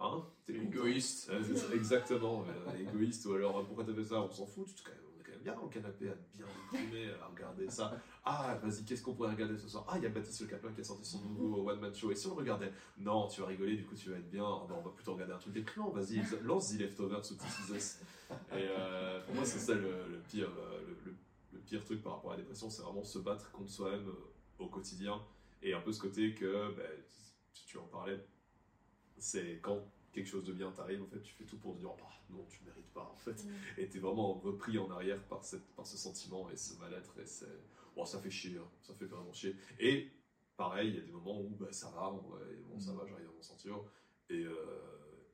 Hein? 0.00 0.26
T'es 0.44 0.54
content. 0.54 0.66
Égoïste. 0.66 1.30
Euh, 1.30 1.40
exactement, 1.74 2.44
euh, 2.48 2.76
égoïste, 2.78 3.24
ou 3.26 3.34
alors 3.34 3.64
pourquoi 3.64 3.84
t'as 3.84 3.94
fait 3.94 4.04
ça? 4.04 4.20
On 4.20 4.30
s'en 4.30 4.46
fout, 4.46 4.66
tu 4.66 4.74
te- 4.82 4.90
bien 5.46 5.54
dans 5.54 5.62
le 5.62 5.70
canapé 5.70 6.08
à 6.08 6.14
bien 6.34 6.46
déprimer, 6.72 7.10
à 7.22 7.26
regarder 7.26 7.70
ça. 7.70 7.96
Ah, 8.24 8.58
vas-y, 8.60 8.84
qu'est-ce 8.84 9.02
qu'on 9.02 9.14
pourrait 9.14 9.30
regarder 9.30 9.56
ce 9.56 9.68
soir? 9.68 9.84
Ah, 9.88 9.94
il 9.96 10.02
y 10.02 10.06
a 10.06 10.08
Baptiste 10.08 10.40
Le 10.40 10.48
Caplin 10.48 10.72
qui 10.72 10.80
a 10.80 10.84
sorti 10.84 11.08
son 11.08 11.20
nouveau 11.20 11.70
one-man 11.70 11.94
show, 11.94 12.10
et 12.10 12.16
si 12.16 12.26
on 12.26 12.30
le 12.30 12.38
regardait? 12.38 12.72
Non, 12.98 13.28
tu 13.28 13.40
vas 13.40 13.46
rigoler, 13.46 13.76
du 13.76 13.84
coup 13.84 13.94
tu 13.94 14.10
vas 14.10 14.16
être 14.16 14.28
bien, 14.28 14.44
on 14.44 14.66
va 14.66 14.90
plutôt 14.90 15.14
regarder 15.14 15.34
un 15.34 15.38
truc 15.38 15.52
déprimant, 15.52 15.90
vas-y, 15.90 16.20
lance 16.42 16.72
The 16.72 16.80
Leftovers 16.80 17.24
sous 17.24 17.36
This. 17.36 18.02
Et 18.30 18.34
euh, 18.54 19.24
pour 19.24 19.36
moi, 19.36 19.44
c'est 19.44 19.60
ça 19.60 19.74
le, 19.74 20.20
pire, 20.28 20.50
euh, 20.58 21.12
le 21.52 21.60
pire 21.60 21.84
truc 21.84 22.02
par 22.02 22.14
rapport 22.14 22.32
à 22.32 22.34
la 22.34 22.40
dépression, 22.40 22.68
c'est 22.68 22.82
vraiment 22.82 23.04
se 23.04 23.20
battre 23.20 23.52
contre 23.52 23.70
soi-même 23.70 24.08
euh, 24.08 24.64
au 24.64 24.66
quotidien, 24.66 25.22
et 25.62 25.74
un 25.74 25.80
peu 25.80 25.92
ce 25.92 26.00
côté 26.00 26.34
que, 26.34 26.74
ben, 26.74 26.90
tu, 27.54 27.66
tu 27.66 27.78
en 27.78 27.86
parlais, 27.86 28.18
c'est 29.16 29.60
quand 29.62 29.80
quelque 30.16 30.28
chose 30.28 30.44
de 30.44 30.52
bien 30.52 30.70
t'arrive, 30.72 31.02
en 31.02 31.06
fait, 31.06 31.20
tu 31.22 31.34
fais 31.34 31.44
tout 31.44 31.58
pour 31.58 31.74
te 31.74 31.78
dire, 31.78 31.90
bah, 31.98 32.08
non, 32.30 32.44
tu 32.48 32.64
mérites 32.64 32.90
pas, 32.92 33.08
en 33.12 33.16
fait. 33.16 33.44
Et 33.78 33.88
t'es 33.88 33.98
vraiment 33.98 34.32
repris 34.34 34.78
en 34.78 34.90
arrière 34.90 35.22
par, 35.24 35.44
cette, 35.44 35.66
par 35.74 35.86
ce 35.86 35.96
sentiment 35.96 36.48
et 36.50 36.56
ce 36.56 36.78
mal-être. 36.78 37.18
Et 37.20 37.26
c'est. 37.26 37.46
Bon, 37.94 38.04
ça 38.04 38.18
fait 38.18 38.30
chier, 38.30 38.56
hein, 38.58 38.68
ça 38.82 38.94
fait 38.94 39.04
vraiment 39.06 39.32
chier. 39.32 39.54
Et 39.78 40.10
pareil, 40.56 40.88
il 40.90 40.94
y 40.96 40.98
a 40.98 41.02
des 41.02 41.12
moments 41.12 41.40
où 41.40 41.50
bah, 41.60 41.70
ça 41.70 41.90
va, 41.90 42.10
ouais, 42.12 42.56
bon, 42.68 42.78
ça 42.80 42.92
Mhm. 42.92 42.98
va, 42.98 43.06
j'arrive 43.06 43.28
à 43.28 43.32
m'en 43.32 43.42
sortir. 43.42 43.76
Et, 44.30 44.42
euh, 44.44 44.54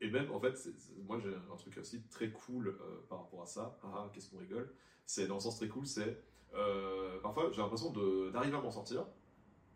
et 0.00 0.10
même, 0.10 0.30
en 0.32 0.40
fait, 0.40 0.56
c'est- 0.56 0.76
c'est- 0.78 0.94
moi 1.06 1.18
j'ai 1.18 1.32
un 1.34 1.56
truc 1.56 1.76
aussi 1.78 2.02
très 2.10 2.30
cool 2.30 2.68
euh, 2.68 3.00
par 3.08 3.20
rapport 3.22 3.42
à 3.42 3.46
ça. 3.46 3.78
Ah, 3.84 4.10
qu'est-ce 4.12 4.28
qu'on 4.30 4.38
rigole 4.38 4.72
C'est 5.06 5.26
dans 5.28 5.34
le 5.36 5.40
sens 5.40 5.56
très 5.56 5.68
cool, 5.68 5.86
c'est. 5.86 6.18
euh, 6.54 7.18
parfois, 7.20 7.50
j'ai 7.52 7.62
l'impression 7.62 7.90
de- 7.92 8.30
d'arriver 8.30 8.56
à 8.56 8.60
m'en 8.60 8.70
sortir. 8.70 9.06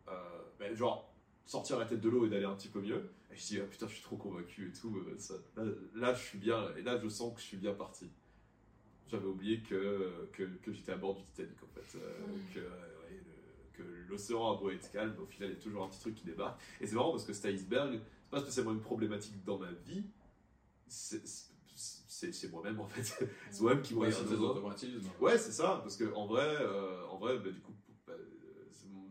Euh, 0.09 0.43
mais 0.61 0.75
genre, 0.77 1.13
sortir 1.47 1.79
la 1.79 1.87
tête 1.87 2.01
de 2.01 2.09
l'eau 2.09 2.27
et 2.27 2.29
d'aller 2.29 2.45
un 2.45 2.55
petit 2.55 2.69
peu 2.69 2.81
mieux. 2.81 3.09
Et 3.33 3.37
je 3.37 3.47
dis, 3.47 3.61
ah 3.61 3.65
putain, 3.65 3.87
je 3.89 3.95
suis 3.95 4.03
trop 4.03 4.17
convaincu 4.17 4.69
et 4.69 4.73
tout. 4.79 4.97
euh, 4.99 5.15
ça- 5.19 5.35
là, 5.57 5.65
là, 5.95 6.15
je 6.15 6.23
suis 6.23 6.39
bien, 6.39 6.75
et 6.77 6.83
là, 6.83 6.99
je 7.03 7.09
sens 7.09 7.33
que 7.35 7.41
je 7.41 7.47
suis 7.47 7.57
bien 7.57 7.73
parti. 7.75 8.11
J'avais 9.09 9.27
oublié 9.27 9.61
que, 9.61 10.29
que, 10.33 10.43
que 10.63 10.73
j'étais 10.73 10.93
à 10.93 10.97
bord 10.97 11.15
du 11.15 11.23
Titanic, 11.25 11.57
en 11.63 11.69
fait. 11.69 11.99
euh, 11.99 12.19
que, 12.53 12.59
euh, 12.59 12.63
ouais, 13.03 13.23
le- 13.25 13.77
que 13.85 14.11
l'océan 14.11 14.53
a 14.53 14.59
beau 14.59 14.71
être 14.71 14.91
calme, 14.91 15.15
au 15.23 15.27
final, 15.27 15.51
il 15.51 15.55
y 15.55 15.57
a 15.57 15.63
toujours 15.63 15.85
un 15.85 15.89
petit 15.89 16.01
truc 16.01 16.15
qui 16.17 16.25
débarque. 16.25 16.61
Et 16.81 16.87
c'est 16.87 16.95
marrant 16.97 17.13
parce 17.13 17.25
que 17.25 17.33
cet 17.33 17.45
iceberg, 17.47 18.01
c'est 18.25 18.31
pas 18.31 18.41
spécialement 18.41 18.73
une 18.73 18.81
problématique 18.81 19.45
dans 19.45 19.59
ma 19.59 19.71
vie, 19.87 20.05
c'est 20.89 22.51
moi-même, 22.51 22.81
en 22.81 22.87
fait. 22.87 23.03
c'est 23.51 23.61
moi-même 23.63 23.83
qui 23.83 23.95
Ouais, 23.95 24.09
regarde 24.09 24.33
automatismes. 24.33 25.09
Ouais, 25.21 25.39
c'est 25.39 25.53
ça, 25.53 25.81
parce 25.83 25.97
que 25.97 26.13
en 26.15 26.27
vrai, 26.27 26.47
euh, 26.61 27.05
en 27.07 27.19
vrai, 27.19 27.39
bah, 27.39 27.51
du 27.51 27.61
coup, 27.61 27.73
bah, 28.07 28.15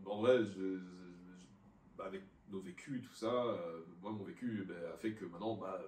en 0.06 0.20
vrai, 0.20 0.44
je, 0.44 0.78
avec 2.04 2.22
nos 2.50 2.60
vécus 2.60 3.00
et 3.00 3.02
tout 3.02 3.14
ça, 3.14 3.32
euh, 3.32 3.80
moi, 4.02 4.12
mon 4.12 4.24
vécu 4.24 4.64
bah, 4.68 4.74
a 4.94 4.96
fait 4.96 5.12
que 5.12 5.24
maintenant, 5.24 5.56
bah, 5.56 5.80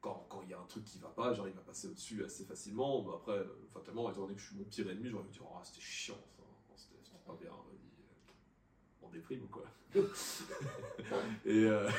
quand 0.00 0.26
quand 0.28 0.42
il 0.42 0.50
y 0.50 0.54
a 0.54 0.58
un 0.58 0.66
truc 0.66 0.84
qui 0.84 0.98
va 0.98 1.08
pas, 1.08 1.32
j'arrive 1.32 1.58
à 1.58 1.62
passer 1.62 1.88
au-dessus 1.88 2.24
assez 2.24 2.44
facilement. 2.44 3.02
Bah, 3.02 3.12
après, 3.16 3.38
euh, 3.38 3.68
fatalement, 3.72 4.10
étant 4.10 4.22
donné 4.22 4.34
que 4.34 4.40
je 4.40 4.46
suis 4.46 4.56
mon 4.56 4.64
pire 4.64 4.88
ennemi, 4.90 5.08
j'aurais 5.08 5.24
pu 5.24 5.32
dire, 5.32 5.42
oh, 5.44 5.58
c'était 5.62 5.80
chiant, 5.80 6.18
ça, 6.36 6.74
c'était 6.76 7.18
pas 7.26 7.36
bien, 7.40 7.50
euh, 7.50 8.32
on 9.02 9.08
déprime 9.10 9.42
ou 9.42 9.48
quoi. 9.48 9.64
et 11.44 11.64
euh, 11.64 11.90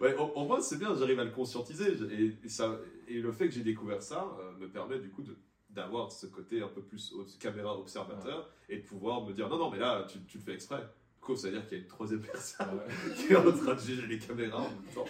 ouais, 0.00 0.16
en, 0.18 0.32
en 0.34 0.46
vrai, 0.46 0.60
c'est 0.60 0.78
bien, 0.78 0.94
j'arrive 0.96 1.20
à 1.20 1.24
le 1.24 1.30
conscientiser. 1.30 1.92
Et, 2.10 2.36
et 2.44 2.48
ça, 2.48 2.76
et 3.12 3.20
le 3.20 3.32
fait 3.32 3.48
que 3.48 3.54
j'ai 3.54 3.62
découvert 3.62 4.02
ça 4.02 4.36
euh, 4.40 4.52
me 4.58 4.68
permet 4.68 4.98
du 4.98 5.10
coup 5.10 5.22
de 5.22 5.36
d'avoir 5.70 6.12
ce 6.12 6.26
côté 6.26 6.60
un 6.60 6.68
peu 6.68 6.82
plus 6.82 7.14
caméra 7.40 7.78
observateur 7.78 8.50
et 8.68 8.76
de 8.76 8.82
pouvoir 8.82 9.24
me 9.24 9.32
dire 9.32 9.48
non 9.48 9.56
non 9.56 9.70
mais 9.70 9.78
là 9.78 10.06
tu, 10.06 10.22
tu 10.24 10.36
le 10.36 10.44
fais 10.44 10.52
exprès 10.52 10.86
coup 11.22 11.34
ça 11.36 11.48
veut 11.48 11.54
dire 11.54 11.66
qu'il 11.66 11.78
y 11.78 11.80
a 11.80 11.84
une 11.84 11.88
troisième 11.88 12.20
personne 12.20 12.66
Ouais. 12.76 13.14
qui 13.16 13.32
est 13.32 13.36
en 13.36 13.50
train 13.52 13.74
de 13.74 13.80
juger 13.80 14.06
les 14.06 14.18
caméras 14.18 14.60
en 14.62 14.68
même 14.70 14.94
temps 14.94 15.06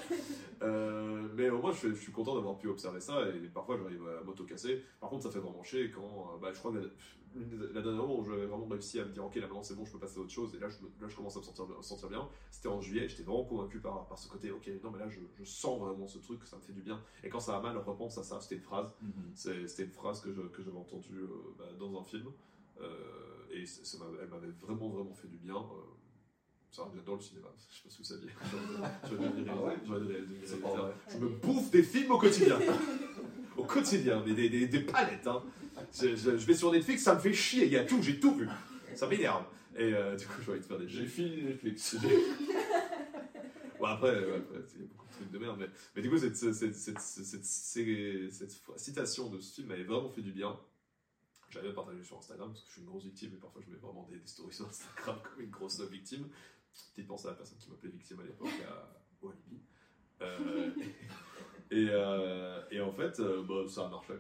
Euh, 0.63 1.27
mais 1.35 1.51
au 1.51 1.59
moins 1.61 1.73
je, 1.73 1.79
suis- 1.79 1.89
je 1.89 2.01
suis 2.01 2.13
content 2.13 2.37
d'avoir 2.37 2.57
pu 2.57 2.69
observer 2.69 3.01
ça 3.01 3.29
et 3.31 3.49
parfois 3.49 3.77
j'arrive 3.79 4.07
à 4.21 4.23
m'auto-casser 4.23 4.81
par 5.01 5.11
contre 5.11 5.25
ça 5.25 5.31
fait 5.33 5.41
vraiment 5.41 5.63
chier 5.65 5.91
quand 5.91 6.31
euh, 6.35 6.39
bah, 6.41 6.51
je 6.53 6.59
crois 6.61 6.71
que 6.73 6.79
la, 6.79 7.67
la 7.73 7.83
dernière 7.83 8.05
fois 8.05 8.15
où 8.21 8.25
j'avais 8.25 8.47
vraiment 8.47 8.67
réussi 8.69 9.01
à 9.01 9.05
me 9.05 9.11
dire 9.11 9.25
ok 9.25 9.35
là 9.37 9.43
maintenant 9.49 9.65
c'est 9.65 9.75
bon 9.75 9.85
je 9.85 9.91
peux 9.91 9.99
passer 9.99 10.19
à 10.19 10.21
autre 10.21 10.31
chose 10.31 10.55
et 10.55 10.61
là 10.61 10.69
je, 10.69 10.77
là, 11.01 11.09
je 11.09 11.17
commence 11.17 11.35
à 11.37 11.41
me 11.41 11.45
sentir, 11.45 11.67
me 11.67 11.83
sentir 11.83 12.09
bien 12.09 12.29
c'était 12.53 12.69
en 12.69 12.81
juillet 12.81 13.09
j'étais 13.09 13.25
vraiment 13.25 13.43
convaincu 13.43 13.81
par, 13.81 14.07
par 14.07 14.17
ce 14.19 14.29
côté 14.29 14.53
ok 14.53 14.71
non 14.85 14.93
mais 14.93 15.01
là 15.01 15.09
je, 15.09 15.19
je 15.37 15.45
sens 15.45 15.81
vraiment 15.81 16.07
ce 16.07 16.19
truc 16.21 16.39
ça 16.45 16.57
me 16.57 16.63
fait 16.63 16.73
du 16.75 16.83
bien 16.83 17.01
et 17.25 17.29
quand 17.29 17.41
ça 17.41 17.53
va 17.53 17.61
mal 17.61 17.77
repense 17.79 18.17
à 18.19 18.23
ça 18.23 18.41
c'était 18.41 18.55
une 18.57 18.63
phrase 18.63 18.95
Mhm. 19.03 19.33
C'était 19.35 19.83
une 19.85 19.91
phrase 19.91 20.21
que 20.21 20.33
je- 20.33 20.43
que 20.43 20.63
j'avais 20.63 20.79
entendue 20.79 21.23
euh, 21.23 21.55
bah, 21.59 21.65
dans 21.77 21.99
un 22.01 22.05
film. 22.05 22.29
euh, 22.81 22.87
et 23.51 23.67
ça 23.67 23.99
elle 24.23 24.29
m'avait 24.29 24.53
vraiment, 24.61 24.89
vraiment 24.91 25.15
fait 25.15 25.29
du 25.29 25.39
bien. 25.39 25.57
euh, 25.57 25.61
ça 26.73 26.91
dans 27.07 27.15
le 27.15 27.21
cinéma, 27.21 27.49
je 27.71 27.77
sais 27.77 27.83
pas 27.85 27.91
si 27.91 27.99
vous 27.99 28.05
saviez. 28.05 28.29
Je 29.05 29.15
vais 29.15 29.25
je 29.87 29.95
vais. 29.95 30.53
Je 31.11 31.19
me 31.19 31.29
bouffe 31.29 31.71
des 31.71 31.83
films 31.83 32.11
au 32.13 32.19
quotidien. 32.19 32.59
au 33.57 33.65
quotidien, 33.65 34.23
mais 34.27 34.35
des, 34.35 34.49
des, 34.49 34.67
des 34.67 34.81
palettes. 34.81 35.27
Hein. 35.27 35.43
Je, 35.93 36.17
je- 36.17 36.37
je 36.39 36.47
vais 36.47 36.55
sur 36.55 36.73
Netflix, 36.73 37.03
ça 37.03 37.15
me 37.15 37.21
fait 37.21 37.33
chier, 37.35 37.67
il 37.67 37.73
y 37.73 37.77
a 37.77 37.85
tout, 37.85 38.03
j'ai 38.03 38.19
tout 38.19 38.35
vu. 38.35 38.49
Ça 38.95 39.07
m'énerve. 39.07 39.45
Et 39.77 39.93
euh, 39.95 40.17
du 40.17 40.27
coup, 40.27 40.41
j'ai 40.45 40.51
envie 40.51 40.61
de 40.61 40.65
faire 40.65 40.79
des 40.79 40.89
J'ai 40.89 41.07
fini 41.07 41.43
Netflix. 41.45 41.97
Bon, 43.79 43.87
après, 43.89 44.15
il 44.15 44.21
y 44.21 44.25
a 44.25 44.39
beaucoup 44.39 45.07
de 45.09 45.13
trucs 45.13 45.31
de 45.33 45.39
merde, 45.39 45.57
mais, 45.59 45.67
mais 45.97 46.03
du 46.03 46.09
coup, 46.11 46.17
cette, 46.17 46.37
cette, 46.37 46.55
cette, 46.55 46.77
cette, 46.77 47.01
cette- 47.01 47.45
cette- 47.45 48.31
cette 48.31 48.61
citation 48.79 49.29
de 49.29 49.41
ce 49.41 49.55
film 49.57 49.69
m'avait 49.69 49.83
vraiment 49.83 50.09
fait 50.09 50.21
du 50.23 50.31
bien. 50.31 50.57
J'avais 51.51 51.73
partagé 51.73 52.03
sur 52.05 52.17
Instagram 52.17 52.51
parce 52.51 52.63
que 52.63 52.69
je 52.69 52.73
suis 52.75 52.81
une 52.83 52.87
grosse 52.87 53.03
victime 53.05 53.31
et 53.35 53.39
parfois 53.39 53.61
je 53.67 53.71
mets 53.73 53.79
vraiment 53.79 54.07
des, 54.09 54.19
des 54.19 54.27
stories 54.27 54.55
sur 54.55 54.69
Instagram 54.69 55.19
comme 55.23 55.43
une 55.45 55.51
grosse 55.51 55.81
victime. 55.81 56.29
Petite 56.95 57.07
pensée 57.07 57.29
à 57.29 57.31
la 57.31 57.37
personne 57.37 57.59
qui 57.59 57.71
m'appelait 57.71 57.91
victime 57.91 58.21
à 58.21 58.25
l'époque 58.25 58.49
à 58.69 59.03
au 59.23 59.31
Alibi. 59.31 59.61
Euh, 60.21 60.71
et, 61.71 61.87
euh, 61.91 62.63
et 62.71 62.81
en 62.81 62.93
fait, 62.93 63.21
euh, 63.21 63.43
bah, 63.43 63.69
ça 63.69 63.87
a 63.87 63.89
marché. 63.89 64.15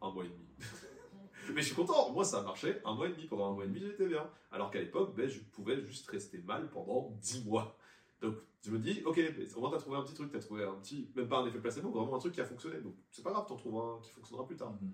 Un 0.00 0.10
mois 0.10 0.24
et 0.24 0.28
demi. 0.28 0.46
Mais 1.54 1.60
je 1.60 1.66
suis 1.66 1.74
content, 1.74 2.10
moi 2.12 2.24
ça 2.24 2.38
a 2.38 2.42
marché, 2.42 2.76
un 2.84 2.94
mois 2.94 3.08
et 3.08 3.10
demi, 3.10 3.26
pendant 3.26 3.50
un 3.50 3.54
mois 3.54 3.64
et 3.64 3.68
demi 3.68 3.80
j'étais 3.80 4.06
bien. 4.06 4.28
Alors 4.52 4.70
qu'à 4.70 4.80
l'époque, 4.80 5.14
ben, 5.16 5.28
je 5.28 5.40
pouvais 5.40 5.84
juste 5.84 6.08
rester 6.08 6.38
mal 6.38 6.70
pendant 6.70 7.10
10 7.20 7.44
mois. 7.46 7.76
Donc 8.20 8.36
je 8.64 8.70
me 8.70 8.78
dis, 8.78 9.02
ok, 9.04 9.20
au 9.56 9.60
moins 9.60 9.70
t'as 9.70 9.78
trouvé 9.78 9.96
un 9.96 10.02
petit 10.02 10.14
truc, 10.14 10.30
t'as 10.30 10.38
trouvé 10.38 10.62
un 10.62 10.74
petit, 10.74 11.10
même 11.16 11.28
pas 11.28 11.38
un 11.38 11.46
effet 11.46 11.58
placebo, 11.58 11.90
vraiment 11.90 12.14
un 12.14 12.20
truc 12.20 12.34
qui 12.34 12.40
a 12.40 12.44
fonctionné. 12.44 12.80
Donc 12.80 12.94
c'est 13.10 13.22
pas 13.22 13.32
grave, 13.32 13.46
t'en 13.48 13.56
trouves 13.56 13.76
un 13.76 14.00
qui 14.02 14.10
fonctionnera 14.12 14.46
plus 14.46 14.56
tard. 14.56 14.72
Mhm. 14.80 14.92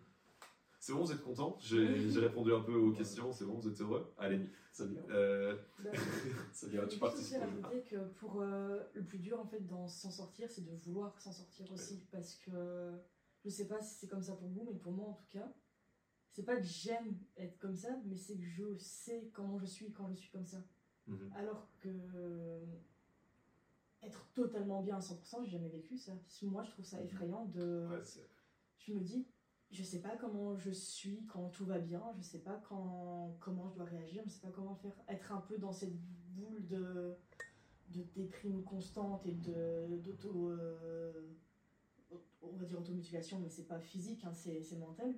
C'est 0.89 0.95
bon, 0.95 1.05
vous 1.05 1.13
êtes 1.13 1.23
content 1.23 1.55
J'ai 1.61 2.19
répondu 2.19 2.51
un 2.55 2.63
peu 2.63 2.73
aux 2.75 2.93
questions, 2.93 3.31
c'est 3.31 3.45
bon, 3.45 3.59
vous 3.59 3.69
êtes 3.69 3.79
heureux? 3.83 4.11
Allez, 4.17 4.49
Ça 4.73 4.87
vient. 4.87 5.03
euh, 5.11 5.55
Bah, 5.85 5.91
Ça 6.55 6.67
vient, 6.67 6.85
Je 6.85 6.89
tu 6.89 6.99
participes. 6.99 7.37
aussi 7.37 7.37
rajouter 7.37 7.83
que 7.83 8.07
pour 8.15 8.41
euh, 8.41 8.83
le 8.95 9.05
plus 9.05 9.19
dur 9.19 9.39
en 9.39 9.45
fait 9.45 9.61
dans 9.67 9.87
s'en 9.87 10.11
sortir, 10.11 10.51
c'est 10.51 10.65
de 10.65 10.73
vouloir 10.77 11.21
s'en 11.21 11.31
sortir 11.31 11.71
aussi 11.73 12.07
parce 12.11 12.37
que 12.37 12.97
je 13.45 13.51
sais 13.51 13.67
pas 13.67 13.83
si 13.83 13.97
c'est 13.97 14.07
comme 14.07 14.23
ça 14.23 14.33
pour 14.33 14.49
vous, 14.49 14.65
mais 14.65 14.79
pour 14.79 14.93
moi 14.93 15.09
en 15.09 15.13
tout 15.13 15.29
cas, 15.29 15.53
c'est 16.33 16.43
pas 16.45 16.57
que 16.57 16.65
j'aime 16.65 17.19
être 17.37 17.59
comme 17.59 17.77
ça, 17.77 17.91
mais 18.07 18.17
c'est 18.17 18.39
que 18.39 18.47
je 18.47 18.75
sais 18.79 19.29
comment 19.35 19.59
je 19.59 19.67
suis 19.67 19.93
quand 19.93 20.09
je 20.09 20.15
suis 20.15 20.31
comme 20.31 20.47
ça. 20.47 20.65
mhm. 21.07 21.31
Alors 21.37 21.69
que 21.81 21.91
être 24.03 24.25
totalement 24.33 24.81
bien 24.81 24.97
à 24.97 25.01
100%, 25.01 25.45
j'ai 25.45 25.51
jamais 25.51 25.69
vécu 25.69 25.99
ça. 25.99 26.13
Moi, 26.45 26.63
je 26.63 26.71
trouve 26.71 26.87
ça 26.87 27.03
effrayant 27.03 27.45
de. 27.45 27.89
Ouais, 27.91 28.01
Je 28.79 28.95
me 28.95 29.01
dis, 29.01 29.27
je 29.71 29.83
sais 29.83 30.01
pas 30.01 30.17
comment 30.17 30.57
je 30.57 30.71
suis 30.71 31.25
quand 31.27 31.49
tout 31.51 31.67
va 31.67 31.79
bien, 31.79 32.03
je 32.17 32.23
sais 32.23 32.41
pas 32.41 32.61
quand, 32.69 33.37
comment 33.41 33.69
je 33.69 33.75
dois 33.77 33.85
réagir, 33.85 34.23
je 34.27 34.31
sais 34.31 34.41
pas 34.41 34.51
comment 34.51 34.75
faire. 34.77 34.95
Être 35.09 35.33
un 35.33 35.41
peu 35.41 35.59
dans 35.59 35.73
cette 35.73 35.97
boule 36.35 36.67
de, 36.67 37.15
de 37.89 38.03
déprime 38.15 38.63
constante 38.65 39.27
et 39.27 39.33
de 39.35 39.99
d'auto. 40.05 40.51
euh, 40.51 41.29
on 42.41 42.57
va 42.57 42.65
dire 42.65 42.79
automutilation, 42.81 43.39
mais 43.41 43.49
c'est 43.49 43.67
pas 43.67 43.81
physique, 43.81 44.25
hein, 44.25 44.33
c'est 44.33 44.63
c'est 44.63 44.77
mental. 44.77 45.15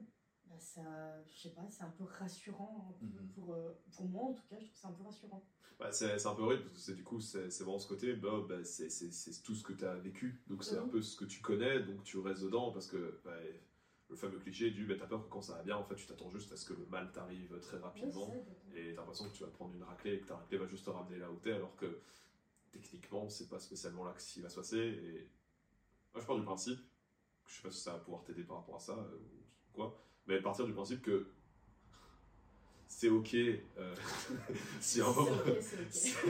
Bah, 0.48 0.56
ça, 0.58 1.22
je 1.28 1.38
sais 1.42 1.50
pas, 1.50 1.64
c'est 1.70 1.84
un 1.84 1.90
peu 1.90 2.04
rassurant 2.04 2.88
un 2.90 2.92
peu 2.98 3.06
Mhm. 3.06 3.28
pour, 3.34 3.52
euh, 3.52 3.70
pour 3.92 4.06
moi 4.06 4.24
en 4.24 4.32
tout 4.32 4.42
cas, 4.48 4.58
je 4.58 4.64
trouve 4.66 4.76
ça 4.78 4.88
un 4.88 4.92
peu 4.92 5.04
rassurant. 5.04 5.44
Bah, 5.78 5.92
c'est 5.92 6.18
c'est 6.18 6.26
un 6.26 6.34
peu 6.34 6.42
horrible 6.42 6.62
parce 6.62 6.74
que 6.74 6.80
c'est 6.80 6.94
du 6.94 7.04
coup 7.04 7.20
c'est 7.20 7.50
c'est 7.50 7.62
vraiment 7.64 7.78
ce 7.78 7.86
côté 7.86 8.12
bah, 8.14 8.42
bah, 8.46 8.64
c'est 8.64 8.90
c'est- 8.90 9.12
c'est 9.12 9.42
tout 9.42 9.54
ce 9.54 9.62
que 9.62 9.72
tu 9.72 9.84
as 9.84 9.94
vécu 9.94 10.42
donc 10.46 10.62
c'est 10.64 10.76
un 10.76 10.82
Mhm. 10.82 10.90
peu 10.90 11.00
ce 11.00 11.16
que 11.16 11.24
tu 11.24 11.40
connais 11.40 11.80
donc 11.80 12.02
tu 12.02 12.18
restes 12.18 12.42
dedans 12.42 12.70
parce 12.72 12.86
que 12.86 13.18
bah, 13.24 13.36
le 14.10 14.16
fameux 14.16 14.38
cliché 14.38 14.70
du 14.70 14.84
bah, 14.86 14.94
t'as 14.98 15.06
peur 15.06 15.24
que 15.24 15.30
quand 15.30 15.40
ça 15.40 15.54
va 15.54 15.62
bien 15.62 15.76
en 15.76 15.84
fait 15.84 15.94
tu 15.94 16.06
t'attends 16.06 16.30
juste 16.30 16.52
à 16.52 16.56
ce 16.56 16.66
que 16.66 16.74
le 16.74 16.84
mal 16.86 17.10
t'arrive 17.12 17.58
très 17.60 17.78
rapidement 17.78 18.34
et 18.74 18.92
t'as 18.92 19.00
l'impression 19.00 19.28
que 19.28 19.34
tu 19.34 19.44
vas 19.44 19.48
te 19.48 19.54
prendre 19.54 19.74
une 19.74 19.84
raclée 19.84 20.14
et 20.14 20.20
que 20.20 20.26
ta 20.26 20.36
raclée 20.36 20.58
va 20.58 20.66
juste 20.66 20.84
te 20.84 20.90
ramener 20.90 21.18
là 21.18 21.30
où 21.30 21.36
t'es 21.36 21.52
alors 21.52 21.74
que 21.76 22.00
techniquement 22.72 23.28
c'est 23.28 23.48
pas 23.48 23.60
spécialement 23.60 24.04
là 24.04 24.12
que 24.12 24.20
ce 24.20 24.32
qui 24.32 24.40
va 24.40 24.48
se 24.48 24.56
passer 24.56 24.78
et 24.78 25.28
moi 26.12 26.20
je 26.20 26.26
pars 26.26 26.36
du 26.36 26.42
principe 26.42 26.80
je 27.46 27.54
sais 27.54 27.62
pas 27.62 27.70
si 27.70 27.80
ça 27.80 27.92
va 27.92 27.98
pouvoir 28.00 28.24
t'aider 28.24 28.42
par 28.42 28.58
rapport 28.58 28.76
à 28.76 28.80
ça 28.80 28.94
euh, 28.94 29.16
ou 29.16 29.72
quoi 29.72 29.96
mais 30.26 30.40
partir 30.40 30.66
du 30.66 30.72
principe 30.72 31.02
que 31.02 31.28
c'est 32.88 33.08
ok 33.08 33.34
euh, 33.34 33.94
si 34.80 35.00
à 35.00 35.06
un 35.06 35.12
moment 35.12 35.30
c'est 35.60 35.80
ok. 35.80 36.24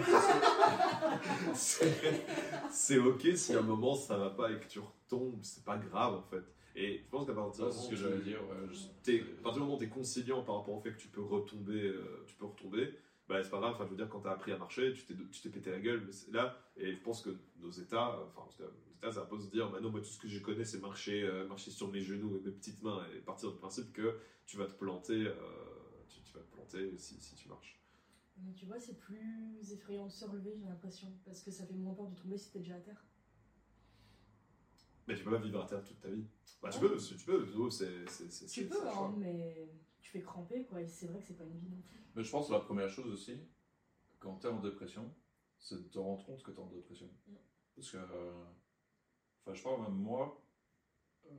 c'est 1.54 2.26
c'est 2.70 2.98
ok 2.98 3.26
si 3.34 3.54
à 3.54 3.60
un 3.60 3.62
moment 3.62 3.94
ça 3.94 4.18
va 4.18 4.28
pas 4.28 4.52
et 4.52 4.60
que 4.60 4.66
tu 4.66 4.80
retombes, 4.80 5.38
c'est 5.42 5.64
pas 5.64 5.78
grave 5.78 6.14
en 6.14 6.22
fait. 6.22 6.44
Et 6.80 7.02
je 7.04 7.10
pense 7.10 7.26
qu'à 7.26 7.34
partir 7.34 7.66
Ça, 7.66 7.72
ce 7.72 7.76
moment 7.76 7.90
que 7.90 7.96
j'allais 7.96 8.22
dire. 8.22 8.40
ouais, 8.48 9.20
à 9.20 9.42
partir 9.42 9.52
du 9.52 9.58
moment 9.60 9.76
où 9.76 9.78
tu 9.78 9.84
es 9.84 9.88
conciliant 9.88 10.42
par 10.42 10.56
rapport 10.56 10.74
au 10.74 10.80
fait 10.80 10.92
que 10.92 10.98
tu 10.98 11.08
peux 11.08 11.20
retomber, 11.20 11.88
euh, 11.88 12.24
tu 12.26 12.34
peux 12.36 12.46
retomber, 12.46 12.94
bah 13.28 13.42
c'est 13.42 13.50
pas 13.50 13.60
grave. 13.60 13.74
Enfin, 13.74 13.84
je 13.84 13.90
veux 13.90 13.96
dire, 13.96 14.08
quand 14.08 14.22
tu 14.22 14.28
as 14.28 14.32
appris 14.32 14.52
à 14.52 14.56
marcher, 14.56 14.94
tu 14.94 15.04
t'es 15.04 15.14
tu 15.30 15.40
t'es 15.42 15.50
pété 15.50 15.70
la 15.70 15.80
gueule, 15.80 16.02
mais 16.06 16.12
c'est 16.12 16.32
là. 16.32 16.56
Et 16.76 16.94
je 16.94 17.00
pense 17.02 17.20
que 17.20 17.30
nos 17.58 17.70
états, 17.70 18.18
enfin, 18.26 18.40
en 18.42 18.46
tout 18.46 18.56
cas, 18.56 18.64
nos 18.64 18.70
que 18.70 19.06
tu 19.06 19.12
c'est 19.12 19.18
un 19.18 19.26
peu 19.26 19.38
se 19.38 19.50
dire, 19.50 19.70
bah 19.70 19.80
non, 19.80 19.90
moi 19.90 20.00
tout 20.00 20.06
ce 20.06 20.18
que 20.18 20.28
je 20.28 20.38
connais, 20.40 20.64
c'est 20.64 20.80
marcher, 20.80 21.22
euh, 21.22 21.46
marcher 21.46 21.70
sur 21.70 21.88
mes 21.88 22.00
genoux 22.00 22.36
et 22.38 22.40
mes 22.40 22.50
petites 22.52 22.82
mains 22.82 23.04
et 23.14 23.18
partir 23.18 23.50
du 23.52 23.58
principe 23.58 23.92
que 23.92 24.18
tu 24.46 24.56
vas 24.56 24.66
te 24.66 24.72
planter, 24.72 25.26
euh, 25.26 25.34
tu, 26.08 26.22
tu 26.22 26.32
vas 26.32 26.40
te 26.40 26.50
planter 26.52 26.96
si, 26.96 27.20
si 27.20 27.34
tu 27.34 27.48
marches. 27.48 27.78
Mais 28.42 28.54
tu 28.54 28.64
vois, 28.64 28.80
c'est 28.80 28.98
plus 28.98 29.70
effrayant 29.72 30.06
de 30.06 30.12
se 30.12 30.24
relever, 30.24 30.54
j'ai 30.56 30.64
l'impression, 30.64 31.08
parce 31.26 31.42
que 31.42 31.50
ça 31.50 31.66
fait 31.66 31.74
moins 31.74 31.94
peur 31.94 32.08
de 32.08 32.16
tomber 32.18 32.38
si 32.38 32.50
t'es 32.50 32.60
déjà 32.60 32.76
à 32.76 32.80
terre. 32.80 33.04
Mais 35.10 35.16
tu 35.16 35.24
peux 35.24 35.30
pas 35.32 35.38
vivre 35.38 35.60
à 35.60 35.66
terre 35.66 35.82
toute 35.84 36.00
ta 36.00 36.08
vie. 36.08 36.24
Bah, 36.62 36.70
tu 36.70 36.78
peux, 36.78 36.98
si 36.98 37.16
tu 37.16 37.24
peux, 37.24 37.70
c'est. 37.70 38.08
c'est- 38.08 38.30
c'est- 38.30 38.46
Tu 38.46 38.68
peux, 38.68 38.88
hein, 38.88 39.14
mais 39.18 39.68
tu 40.00 40.10
fais 40.10 40.20
cramper, 40.22 40.64
quoi, 40.66 40.80
et 40.80 40.86
c'est 40.86 41.06
vrai 41.06 41.18
que 41.20 41.26
c'est 41.26 41.36
pas 41.36 41.44
une 41.44 41.58
vie 41.58 41.68
non 41.68 41.80
plus. 41.82 41.98
Mais 42.14 42.22
je 42.22 42.30
pense 42.30 42.48
que 42.48 42.52
la 42.52 42.60
première 42.60 42.88
chose 42.88 43.12
aussi, 43.12 43.40
quand 44.20 44.36
tu 44.38 44.46
es 44.46 44.50
en 44.50 44.60
dépression, 44.60 45.12
c'est 45.58 45.76
de 45.82 45.88
te 45.88 45.98
rendre 45.98 46.24
compte 46.24 46.42
que 46.42 46.50
tu 46.52 46.56
es 46.58 46.60
en 46.60 46.66
dépression. 46.68 47.10
Mm. 47.26 47.34
Parce 47.74 47.90
que, 47.90 47.96
euh, 47.96 48.44
enfin, 49.44 49.54
je 49.54 49.62
parle 49.62 49.82
même 49.82 49.94
moi, 49.94 50.44
euh, 51.26 51.30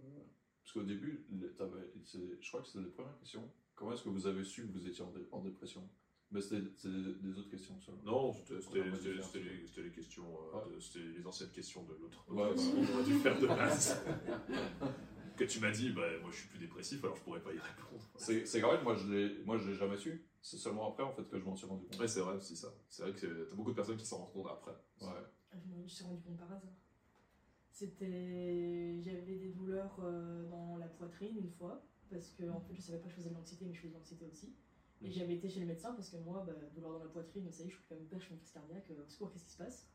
parce 0.64 0.74
qu'au 0.74 0.84
début, 0.84 1.26
le- 1.30 1.54
t'avais- 1.56 1.92
c'est- 2.04 2.42
je 2.42 2.48
crois 2.50 2.62
que 2.62 2.68
c'était 2.68 2.84
les 2.84 2.92
premières 2.92 3.18
questions. 3.20 3.50
Comment 3.76 3.94
est-ce 3.94 4.04
que 4.04 4.10
vous 4.10 4.28
avez 4.28 4.44
su 4.44 4.68
que 4.68 4.72
vous 4.74 4.86
étiez 4.88 5.04
en, 5.04 5.12
dé- 5.12 5.28
en 5.32 5.42
dépression? 5.42 5.88
Mais 6.32 6.40
c'était 6.40 6.62
c'était 6.78 6.94
des, 7.22 7.38
autres 7.38 7.50
questions. 7.50 7.76
Non, 8.06 8.32
c'était 8.32 8.62
c'était 8.62 8.80
ça. 8.90 9.40
les, 9.40 9.66
c'était 9.68 9.82
les 9.82 9.92
questions, 9.92 10.26
euh, 10.56 10.76
de- 10.76 10.80
c'était 10.80 11.04
les 11.18 11.26
anciennes 11.28 11.50
questions 11.50 11.84
de 11.84 11.94
l'autre. 11.96 12.26
Ouais, 12.30 12.48
podcast. 12.48 12.76
bah. 12.76 12.88
On 12.90 12.94
aurait 12.94 13.04
dû 13.04 13.14
faire 13.20 13.40
de 13.40 13.48
base. 13.48 14.02
que 15.38 15.44
tu 15.44 15.60
m'as 15.60 15.72
dit, 15.72 15.90
bah, 15.92 16.08
moi 16.22 16.30
je 16.32 16.38
suis 16.38 16.48
plus 16.50 16.60
dépressif, 16.60 17.04
alors 17.04 17.16
je 17.16 17.24
pourrais 17.24 17.42
pas 17.42 17.52
y 17.52 17.60
répondre. 17.60 18.04
C'est 18.16 18.46
c'est 18.46 18.62
grave, 18.62 18.84
moi 18.84 18.96
je 18.96 19.12
l'ai 19.12 19.44
moi, 19.44 19.58
je 19.58 19.70
l'ai 19.70 19.76
jamais 19.76 19.98
su. 19.98 20.26
C'est 20.42 20.58
seulement 20.58 20.90
après 20.90 21.04
en 21.04 21.14
fait 21.14 21.28
que 21.28 21.38
je 21.38 21.44
m'en 21.44 21.56
suis 21.56 21.68
rendu 21.68 21.86
compte. 21.86 22.00
Ouais, 22.00 22.08
c'est 22.08 22.22
vrai 22.22 22.36
aussi 22.36 22.56
ça. 22.56 22.74
C'est 22.90 23.04
vrai 23.04 23.14
que 23.14 23.48
t'as 23.50 23.56
beaucoup 23.56 23.72
de 23.72 23.76
personnes 23.76 23.98
qui 23.98 24.06
s'en 24.06 24.18
rendent 24.18 24.34
compte 24.34 24.48
après. 24.52 24.76
Ouais. 25.02 25.24
Je 25.54 25.82
me 25.84 25.88
suis 25.88 26.04
rendu 26.04 26.22
compte 26.22 26.38
par 26.38 26.52
hasard. 26.52 26.74
C'était. 27.72 29.02
J'avais 29.02 29.36
des 29.36 29.50
douleurs 29.50 29.98
euh, 30.04 30.48
dans 30.50 30.78
la 30.78 30.88
poitrine 30.88 31.38
une 31.38 31.52
fois, 31.52 31.84
parce 32.10 32.30
que 32.30 32.50
en 32.50 32.62
fait 32.62 32.74
je 32.74 32.82
savais 32.82 33.00
pas 33.00 33.06
que 33.06 33.12
je 33.12 33.16
faisais 33.18 33.30
de 33.30 33.36
l'anxiété, 33.36 33.66
mais 33.66 33.74
je 33.74 33.80
faisais 33.80 33.90
de 33.90 33.96
l'anxiété 33.96 34.26
aussi. 34.32 34.54
Et 35.04 35.12
j'avais 35.12 35.36
été 35.36 35.50
chez 35.50 35.60
le 35.60 35.66
médecin 35.66 35.94
parce 35.94 36.10
que 36.10 36.18
moi, 36.18 36.44
bah, 36.46 36.54
douleur 36.74 36.94
dans 36.94 37.00
la 37.00 37.10
poitrine, 37.10 37.52
ça 37.52 37.64
y 37.64 37.68
est, 37.68 37.70
je 37.70 37.76
suis 37.76 37.86
quand 37.90 37.96
même 37.96 38.06
père, 38.06 38.20
je 38.20 38.28
fais 38.28 38.34
une 38.34 38.40
crise 38.40 38.52
cardiaque, 38.52 38.92
euh, 38.92 39.04
au 39.04 39.10
secours, 39.10 39.32
qu'est-ce 39.32 39.46
qui 39.46 39.52
se 39.52 39.58
passe? 39.58 39.88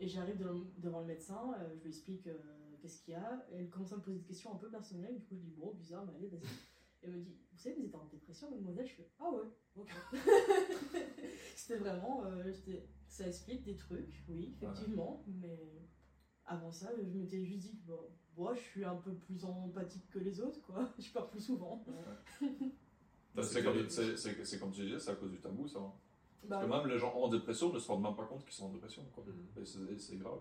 Et 0.00 0.08
j'arrive 0.08 0.36
devant, 0.36 0.64
devant 0.78 1.00
le 1.00 1.06
médecin, 1.06 1.54
euh, 1.60 1.76
je 1.76 1.82
lui 1.82 1.88
explique 1.88 2.26
euh, 2.26 2.38
qu'est-ce 2.80 3.02
qu'il 3.02 3.12
y 3.12 3.16
a, 3.16 3.46
et 3.52 3.56
elle 3.56 3.70
commence 3.70 3.92
à 3.92 3.96
me 3.96 4.02
poser 4.02 4.18
des 4.18 4.24
questions 4.24 4.52
un 4.52 4.56
peu 4.56 4.68
personnelles, 4.68 5.16
du 5.16 5.24
coup 5.24 5.36
je 5.36 5.42
dis 5.42 5.52
bon, 5.52 5.74
bizarre, 5.74 6.04
mais 6.06 6.14
allez, 6.16 6.28
vas-y. 6.28 6.40
Et 6.40 7.06
elle 7.06 7.12
me 7.12 7.20
dit, 7.20 7.36
vous 7.52 7.58
savez, 7.58 7.76
vous 7.76 7.84
êtes 7.84 7.94
en 7.94 8.04
dépression, 8.06 8.50
mademoiselle? 8.50 8.86
Je 8.86 8.94
fais, 8.94 9.08
ah 9.20 9.30
ouais, 9.30 9.48
ok. 9.76 9.90
C'était 11.54 11.78
vraiment, 11.78 12.24
euh, 12.24 12.52
ça 13.06 13.28
explique 13.28 13.62
des 13.62 13.76
trucs, 13.76 14.24
oui, 14.28 14.56
effectivement, 14.56 15.24
mais 15.28 15.88
avant 16.46 16.72
ça, 16.72 16.90
je 16.96 17.16
m'étais 17.16 17.44
juste 17.44 17.60
dit, 17.60 17.78
bon, 17.84 18.00
moi, 18.36 18.54
je 18.54 18.60
suis 18.60 18.84
un 18.84 18.96
peu 18.96 19.14
plus 19.14 19.44
empathique 19.44 20.08
que 20.10 20.18
les 20.18 20.40
autres, 20.40 20.60
quoi. 20.62 20.88
Je 20.98 21.12
pars 21.12 21.28
plus 21.28 21.40
souvent. 21.40 21.84
C'est 23.42 23.62
comme, 23.62 23.74
clair. 23.74 23.90
c'est- 23.90 24.16
c'est- 24.16 24.44
c'est 24.44 24.58
comme 24.58 24.72
tu 24.72 24.82
disais, 24.82 24.98
c'est 24.98 25.10
à 25.10 25.14
cause 25.16 25.30
du 25.30 25.38
tabou 25.40 25.68
ça. 25.68 25.78
hein. 25.78 25.92
Bah, 26.44 26.60
Parce 26.60 26.66
que 26.66 26.70
même 26.78 26.86
les 26.86 26.98
gens 26.98 27.12
en 27.14 27.28
dépression 27.28 27.72
ne 27.72 27.78
se 27.78 27.88
rendent 27.88 28.02
même 28.04 28.14
pas 28.16 28.24
compte 28.24 28.44
qu'ils 28.44 28.54
sont 28.54 28.66
en 28.66 28.72
dépression. 28.72 29.04
Quoi. 29.14 29.24
Et 29.60 29.64
c'est 29.66 29.98
c'est 29.98 30.16
grave. 30.16 30.38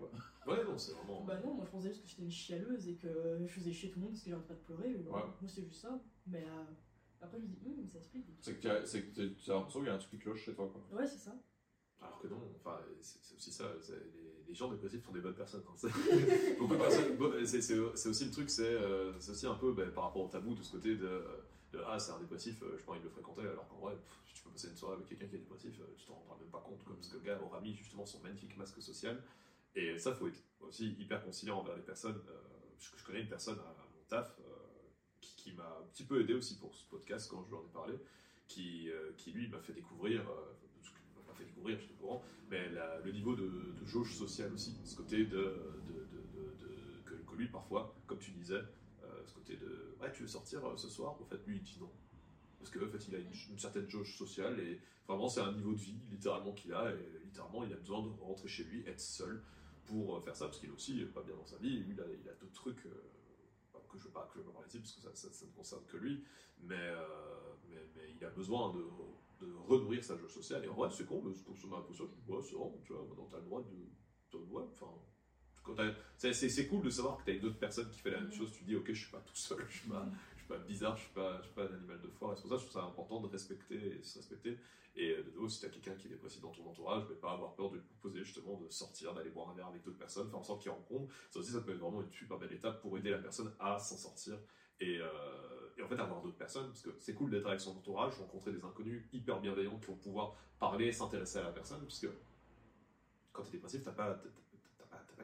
Ouais, 0.48 0.64
non, 0.64 0.78
c'est 0.78 0.94
vraiment. 0.94 1.24
Bah 1.26 1.40
non, 1.44 1.56
moi 1.56 1.66
je 1.66 1.72
pensais 1.72 1.90
juste 1.90 2.04
que 2.04 2.08
j'étais 2.08 2.22
une 2.22 2.32
chialeuse 2.32 2.88
et 2.88 2.96
que 2.96 3.40
je 3.42 3.48
faisais 3.48 3.74
chier 3.74 3.90
tout 3.90 4.00
le 4.00 4.04
monde 4.06 4.12
parce 4.14 4.24
que 4.24 4.30
j'arrêtais 4.30 4.48
pas 4.48 4.54
de 4.54 4.60
pleurer. 4.60 4.94
Ouais. 4.96 5.04
Moi 5.12 5.48
c'est 5.48 5.64
juste 5.64 5.82
ça. 5.82 6.00
Mais 6.28 6.44
euh, 6.44 6.64
après 7.20 7.40
je 7.40 7.44
me 7.46 7.50
dis, 7.50 7.58
hum, 7.66 7.90
ça 7.90 7.98
explique. 7.98 8.26
des 8.28 8.34
C'est 8.42 8.54
que 8.56 8.62
tu 8.62 8.70
as, 8.70 8.86
c'est 8.86 9.02
que 9.04 9.22
tu 9.22 9.36
tu 9.36 9.52
as 9.52 9.56
l'impression 9.56 9.80
qu'il 9.80 9.88
y 9.90 9.92
a 9.92 9.96
un 9.96 9.98
truc 9.98 10.12
qui 10.12 10.18
cloche 10.20 10.44
chez 10.46 10.54
toi. 10.54 10.72
Quoi. 10.72 11.00
Ouais, 11.00 11.08
c'est 11.08 11.18
ça. 11.18 11.36
Alors 12.00 12.20
que 12.20 12.28
non, 12.28 12.38
enfin, 12.64 12.80
c'est 13.02 13.36
aussi 13.36 13.52
ça. 13.52 13.66
Les, 13.90 14.48
les 14.48 14.54
gens 14.54 14.70
dépressifs 14.72 15.04
sont 15.04 15.12
des 15.12 15.20
bonnes 15.20 15.34
personnes. 15.36 15.64
hein. 15.68 15.74
C'est- 15.76 16.58
Beaucoup 16.60 16.76
de 16.76 16.80
personnes. 16.80 17.18
bon, 17.18 17.32
C'est 17.44 17.62
c'est- 17.62 17.96
c'est 17.96 18.10
aussi 18.10 18.26
le 18.26 18.32
truc, 18.32 18.50
c'est 18.52 18.64
euh, 18.72 19.20
c'est 19.20 19.32
aussi 19.32 19.48
un 19.48 19.56
peu 19.56 19.74
bah, 19.74 19.84
par 19.94 20.04
rapport 20.06 20.24
au 20.24 20.30
tabou 20.30 20.54
de 20.54 20.62
ce 20.62 20.72
côté 20.74 20.96
de, 20.96 21.24
de, 21.74 21.80
ah 21.86 22.00
c'est 22.00 22.12
un 22.12 22.20
dépressif, 22.20 22.62
euh, 22.64 22.76
je 22.78 22.84
pas 22.84 22.92
envie 22.92 23.02
de 23.02 23.06
le 23.06 23.12
fréquenter, 23.12 23.42
alors 23.42 23.68
qu'en 23.68 23.80
vrai, 23.80 23.96
pff, 23.96 24.34
tu 24.34 24.44
peux 24.44 24.50
passer 24.52 24.70
une 24.70 24.78
soirée 24.78 24.96
avec 24.96 25.08
quelqu'un 25.08 25.28
qui 25.28 25.36
est 25.36 25.40
dépressif, 25.40 25.80
euh, 25.80 25.86
tu 25.98 26.06
t'en 26.06 26.14
rendras 26.16 26.38
même 26.40 26.50
pas 26.50 26.62
compte, 26.62 26.84
que 26.84 27.14
le 27.14 27.20
gars 27.20 27.40
aura 27.42 27.60
mis 27.62 27.74
justement 27.76 28.06
son 28.06 28.20
magnifique 28.22 28.56
masque 28.58 28.82
social. 28.82 29.22
Et 29.76 29.98
ça, 30.00 30.14
faut 30.14 30.28
être 30.28 30.42
aussi 30.62 30.96
hyper 31.00 31.24
conciliant 31.24 31.60
envers 31.60 31.76
les 31.76 31.84
personnes. 31.84 32.20
euh, 32.30 32.58
je, 32.80 32.90
je 32.98 33.06
connais 33.06 33.22
une 33.22 33.30
personne 33.30 33.60
à, 33.60 33.64
mon 33.64 34.04
taf 34.08 34.40
euh, 34.40 34.44
qui, 35.22 35.52
m'a 35.54 35.78
un 35.82 35.88
petit 35.94 36.04
peu 36.04 36.22
aidé 36.22 36.34
aussi 36.34 36.58
pour 36.58 36.74
ce 36.76 36.86
podcast 36.86 37.30
quand 37.30 37.44
je 37.44 37.50
lui 37.50 37.56
en 37.56 37.66
ai 37.66 37.74
parlé, 37.74 37.94
qui, 38.48 38.90
euh, 38.90 39.12
qui 39.18 39.32
lui 39.32 39.48
m'a 39.48 39.60
fait 39.60 39.74
découvrir, 39.74 40.22
euh, 40.22 40.54
ce 40.82 40.90
m'a 41.28 41.34
fait 41.34 41.46
découvrir, 41.46 41.78
je 41.80 41.86
suis 41.86 41.94
au 41.94 41.98
courant, 41.98 42.24
mais 42.50 42.70
le 43.04 43.12
niveau 43.12 43.36
de, 43.36 43.48
de 43.80 43.86
jauge 43.86 44.14
sociale 44.14 44.54
aussi, 44.54 44.76
ce 44.84 44.96
côté 44.96 45.26
de, 45.26 45.56
que, 47.06 47.36
lui 47.36 47.48
parfois, 47.48 47.94
comme 48.08 48.20
tu 48.20 48.32
disais, 48.32 48.56
euh, 48.56 48.64
ce 49.28 49.34
côté 49.34 49.58
de 49.58 49.96
ouais 50.02 50.12
tu 50.12 50.24
veux 50.24 50.28
sortir 50.28 50.66
euh, 50.66 50.76
ce 50.78 50.90
soir, 50.90 51.20
en 51.22 51.26
fait 51.26 51.46
lui 51.46 51.58
il 51.58 51.64
dit 51.64 51.78
non. 51.80 51.92
Parce 52.60 52.72
qu'en 52.72 52.88
fait 52.90 53.08
il 53.08 53.16
a 53.16 53.20
une, 53.20 53.34
une 53.52 53.60
certaine 53.60 53.88
jauge 53.90 54.18
sociale 54.18 54.60
et 54.60 54.80
vraiment 55.08 55.30
c'est 55.30 55.42
un 55.42 55.54
niveau 55.54 55.74
de 55.74 55.80
vie 55.80 56.00
littéralement 56.10 56.54
qu'il 56.54 56.74
a 56.74 56.92
et 56.92 57.20
littéralement 57.24 57.64
il 57.64 57.72
a 57.74 57.78
besoin 57.78 58.02
de 58.04 58.10
rentrer 58.22 58.48
chez 58.48 58.64
lui, 58.64 58.84
être 58.88 59.00
seul 59.00 59.44
pour 59.86 60.18
euh, 60.18 60.22
faire 60.22 60.36
ça 60.36 60.46
parce 60.46 60.60
qu'il 60.60 60.70
est 60.70 60.74
aussi 60.74 61.06
pas 61.06 61.24
bien 61.24 61.36
dans 61.36 61.46
sa 61.46 61.58
vie. 61.58 61.80
Lui 61.80 61.94
il 61.94 62.02
a, 62.02 62.06
il 62.22 62.28
a 62.30 62.34
d'autres 62.34 62.54
trucs 62.54 62.86
euh, 62.88 63.04
bah, 63.74 63.80
que 63.90 63.98
je 64.00 64.06
veux 64.06 64.12
pas 64.12 64.26
que 64.28 64.40
je 64.40 64.40
veux 64.40 64.46
pas 64.46 64.54
parler 64.60 64.68
parce 64.72 64.92
que 64.92 65.02
ça, 65.02 65.10
ça, 65.14 65.32
ça 65.32 65.46
ne 65.46 65.52
concerne 65.52 65.86
que 65.86 65.98
lui. 65.98 66.24
Mais, 66.64 66.76
euh, 66.76 67.06
mais, 67.70 67.78
mais 67.96 68.12
il 68.20 68.26
a 68.26 68.30
besoin 68.32 68.74
de, 68.74 68.84
de 69.46 69.54
renourrir 69.68 70.04
sa 70.04 70.18
jauge 70.18 70.34
sociale. 70.34 70.66
Et 70.66 70.68
en 70.68 70.74
vrai 70.74 70.90
c'est 70.92 71.06
con 71.06 71.22
mais 71.24 71.34
pour 71.46 71.58
son 71.58 71.72
impression 71.74 72.06
je 72.08 72.16
dis 72.16 72.32
ouais 72.32 72.42
c'est 72.42 72.56
bon 72.56 72.80
tu 72.84 72.94
vois 72.94 73.06
maintenant 73.06 73.28
t'as 73.30 73.38
le 73.38 73.46
droit 73.46 73.62
de 73.62 73.88
t'as 74.32 74.40
le 74.40 74.46
droit, 74.46 74.68
enfin 74.74 74.92
c'est- 76.18 76.68
cool 76.68 76.84
de 76.84 76.90
savoir 76.90 77.18
que 77.18 77.24
tu 77.26 77.32
as 77.32 77.34
une 77.36 77.46
autre 77.46 77.58
personne 77.60 77.90
qui 77.90 78.00
fait 78.00 78.12
la 78.12 78.20
même 78.20 78.28
Mhm. 78.28 78.34
chose 78.34 78.52
tu 78.52 78.64
dis 78.64 78.76
ok 78.76 78.88
je 78.88 78.94
suis 79.02 79.12
pas 79.12 79.20
tout 79.20 79.36
seul 79.36 79.66
je 79.70 79.78
suis 79.78 79.90
pas 79.90 80.06
je 80.36 80.40
suis 80.40 80.48
pas 80.48 80.58
bizarre, 80.60 80.96
je 80.96 81.02
suis 81.04 81.14
pas, 81.14 81.38
je 81.42 81.46
suis 81.48 81.54
pas 81.56 81.64
un 81.64 81.74
animal 81.76 82.00
de 82.02 82.08
foire. 82.08 82.32
Et 82.32 82.36
c'est 82.38 82.44
pour 82.44 82.52
ça 82.52 82.56
que 82.56 82.62
je 82.62 82.68
trouve 82.70 82.82
ça 82.82 82.88
important 82.88 83.20
de 83.20 83.28
respecter 83.28 83.98
et 84.00 84.02
se 84.02 84.18
respecter. 84.20 84.58
Et 84.96 85.12
euh, 85.12 85.22
de 85.24 85.32
nouveau, 85.32 85.50
si 85.50 85.60
tu 85.60 85.66
as 85.66 85.70
quelqu'un 85.70 85.94
qui 85.96 86.08
est 86.08 86.12
dépressif 86.12 86.42
dans 86.42 86.52
ton 86.52 86.66
entourage, 86.70 87.04
ne 87.10 87.16
pas 87.16 87.34
avoir 87.34 87.54
peur 87.54 87.70
de 87.70 87.76
lui 87.76 87.84
proposer 87.84 88.24
justement 88.24 88.56
de 88.58 88.70
sortir, 88.70 89.14
d'aller 89.14 89.30
boire 89.30 89.50
un 89.50 89.54
verre 89.56 89.68
avec 89.68 89.84
d'autres 89.84 89.98
personnes, 89.98 90.30
faire 90.30 90.40
en 90.40 90.44
sorte 90.44 90.62
qu'il 90.62 90.72
rencontre. 90.72 91.14
Ça 91.32 91.40
aussi, 91.40 91.52
ça 91.52 91.60
peut 91.60 91.72
être 91.74 91.80
vraiment 91.80 92.02
une 92.02 92.10
super 92.14 92.38
belle 92.38 92.54
étape 92.54 92.80
pour 92.82 92.98
aider 92.98 93.10
la 93.10 93.18
personne 93.18 93.52
à 93.60 93.78
s'en 93.78 93.98
sortir. 93.98 94.40
Et, 94.80 95.00
euh, 95.02 95.08
et 95.78 95.82
en 95.84 95.88
fait, 95.90 96.00
avoir 96.00 96.22
d'autres 96.22 96.38
personnes, 96.38 96.68
parce 96.68 96.82
que 96.82 96.92
c'est 97.00 97.14
cool 97.14 97.30
d'être 97.30 97.48
avec 97.48 97.60
son 97.60 97.72
entourage, 97.72 98.14
rencontrer 98.18 98.54
des 98.54 98.64
inconnus 98.64 99.04
hyper 99.12 99.42
bienveillants 99.42 99.78
qui 99.80 99.88
vont 99.88 99.98
pouvoir 99.98 100.34
parler, 100.60 100.94
s'intéresser 100.94 101.40
à 101.40 101.44
la 101.44 101.52
personne, 101.52 101.82
parce 101.82 102.00
que 102.00 102.08
quand 103.34 103.44
tu 103.44 103.50
es 103.50 103.52
dépressif, 103.54 103.84
t'as 103.84 103.92
pas, 103.92 104.18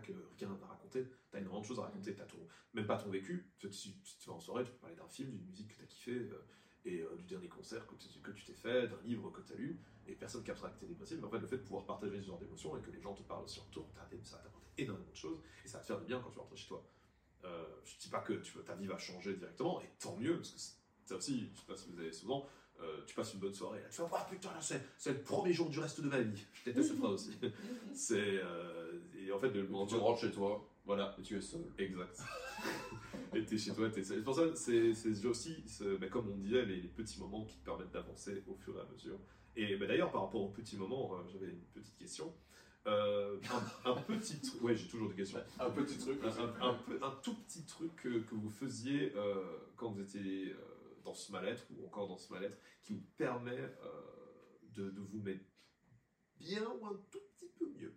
que 0.01 0.11
rien 0.37 0.57
à 0.61 0.65
raconter, 0.67 1.07
t'as 1.31 1.39
énormément 1.39 1.61
de 1.61 1.65
choses 1.67 1.79
à 1.79 1.83
raconter, 1.83 2.15
t'as 2.15 2.25
même 2.73 2.85
pas 2.87 2.97
ton 2.97 3.09
vécu. 3.09 3.51
Tu, 3.59 3.69
tu- 3.69 3.89
vas 4.27 4.33
en 4.33 4.39
soirée, 4.39 4.63
tu 4.63 4.71
peux 4.71 4.77
parler 4.77 4.95
d'un 4.95 5.07
film, 5.07 5.31
d'une 5.31 5.45
musique 5.45 5.69
que 5.69 5.79
t'as 5.79 5.85
kiffé, 5.85 6.11
euh, 6.11 6.45
et 6.85 7.01
euh, 7.01 7.15
du 7.15 7.23
dernier 7.23 7.47
concert 7.47 7.85
que 7.87 7.95
tu, 7.95 8.43
t'es 8.43 8.53
fait, 8.53 8.87
d'un 8.87 9.01
livre 9.03 9.29
que 9.31 9.41
t'as 9.41 9.55
lu, 9.55 9.79
et 10.05 10.15
personne 10.15 10.43
captera 10.43 10.69
que 10.69 10.79
t'es 10.79 10.85
dépressif. 10.87 11.17
Mais 11.19 11.25
en 11.25 11.29
fait, 11.29 11.39
le 11.39 11.47
fait 11.47 11.57
de 11.57 11.63
pouvoir 11.63 11.85
partager 11.85 12.19
ce 12.21 12.25
genre 12.27 12.39
d'émotions 12.39 12.75
et 12.77 12.81
que 12.81 12.91
les 12.91 12.99
gens 13.01 13.13
te 13.13 13.23
parlent 13.23 13.45
retour, 13.45 13.89
t'as- 13.93 14.07
ça 14.23 14.37
va 14.37 14.43
t'apporter 14.43 14.67
énormément 14.77 15.11
de 15.11 15.15
choses, 15.15 15.39
et 15.63 15.67
ça 15.67 15.77
va 15.77 15.81
te 15.81 15.87
faire 15.87 15.99
du 15.99 16.05
bien 16.05 16.19
quand 16.19 16.31
tu 16.31 16.39
rentres 16.39 16.57
chez 16.57 16.67
toi. 16.67 16.85
Euh, 17.45 17.65
je 17.85 17.97
dis 17.97 18.09
pas 18.09 18.21
que 18.21 18.33
ta 18.61 18.75
vie 18.75 18.87
va 18.87 18.97
changer 18.97 19.35
directement, 19.35 19.81
et 19.81 19.89
tant 19.99 20.15
mieux, 20.17 20.37
parce 20.37 20.51
que 20.51 20.59
ça 21.05 21.15
aussi, 21.15 21.49
je 21.53 21.59
sais 21.59 21.65
pas 21.65 21.75
si 21.75 21.89
vous 21.91 21.99
avez 21.99 22.11
souvent, 22.11 22.47
euh, 22.83 23.03
tu 23.05 23.15
passes 23.15 23.33
une 23.33 23.39
bonne 23.39 23.53
soirée, 23.53 23.79
là, 23.81 23.87
tu 23.89 23.95
fais, 23.97 24.03
ah 24.13 24.27
putain, 24.29 24.49
là, 24.51 24.61
c'est, 24.61 24.81
c'est 24.97 25.13
le 25.13 25.21
premier 25.21 25.53
jour 25.53 25.69
du 25.69 25.79
reste 25.79 26.01
de 26.01 26.09
ma 26.09 26.19
vie. 26.21 26.43
Je 26.53 26.65
déteste 26.65 26.89
cette 26.89 26.97
phrase 26.97 27.13
aussi. 27.13 27.31
C'est, 27.93 28.41
euh, 28.43 28.99
et 29.17 29.31
en 29.31 29.39
fait, 29.39 29.49
le 29.49 29.63
Quand 29.65 29.85
tu 29.85 29.95
rentres 29.95 30.21
chez 30.21 30.31
toi 30.31 30.67
voilà, 30.85 31.15
et 31.17 31.21
tu 31.21 31.37
es 31.37 31.41
seul. 31.41 31.61
exact. 31.77 32.19
et 33.33 33.45
t'es 33.45 33.57
chez 33.57 33.73
toi, 33.73 33.89
t'es 33.89 34.03
seul. 34.03 34.17
C'est 34.17 34.23
pour 34.23 34.35
ça, 34.35 34.43
c'est, 34.55 34.93
c'est 34.93 35.25
aussi, 35.25 35.63
c'est- 35.65 35.97
bah, 35.97 36.07
comme 36.07 36.29
on 36.29 36.35
disait, 36.37 36.65
les, 36.65 36.81
les 36.81 36.87
petits 36.89 37.19
moments 37.19 37.45
qui 37.45 37.57
te 37.57 37.63
permettent 37.65 37.91
d'avancer 37.91 38.43
au 38.47 38.55
fur 38.55 38.77
et 38.77 38.81
à 38.81 38.85
mesure. 38.91 39.17
Et 39.55 39.75
bah, 39.77 39.85
d'ailleurs, 39.87 40.11
par 40.11 40.23
rapport 40.23 40.41
aux 40.41 40.49
petits 40.49 40.75
moments, 40.77 41.13
euh, 41.15 41.23
j'avais 41.31 41.47
une 41.51 41.61
petite 41.73 41.97
question. 41.97 42.33
Euh, 42.85 43.37
un, 43.85 43.91
un 43.91 43.95
petit 43.95 44.41
truc, 44.41 44.61
ouais, 44.61 44.75
j'ai 44.75 44.87
toujours 44.89 45.07
des 45.07 45.15
questions. 45.15 45.39
Un 45.57 45.69
petit 45.69 45.97
truc. 45.97 46.19
Un, 46.21 46.27
un- 46.61 46.69
un 46.71 46.73
peu- 46.73 46.99
un 47.01 47.11
tout 47.23 47.35
petit 47.35 47.63
truc 47.65 47.95
que, 47.95 48.19
que 48.19 48.35
vous 48.35 48.49
faisiez 48.49 49.13
euh, 49.15 49.35
quand 49.77 49.91
vous 49.91 50.01
étiez 50.01 50.51
euh, 50.51 50.55
dans 51.03 51.13
ce 51.13 51.31
mal-être 51.31 51.65
ou 51.71 51.85
encore 51.85 52.07
dans 52.07 52.17
ce 52.17 52.31
mal-être 52.31 52.57
qui 52.83 52.93
vous 52.93 53.03
permet 53.17 53.59
euh, 53.59 54.01
de, 54.75 54.89
de 54.89 55.01
vous 55.01 55.19
mettre 55.19 55.43
bien 56.37 56.67
ou 56.79 56.85
un 56.85 56.99
tout 57.11 57.21
petit 57.35 57.49
peu 57.57 57.69
mieux. 57.77 57.93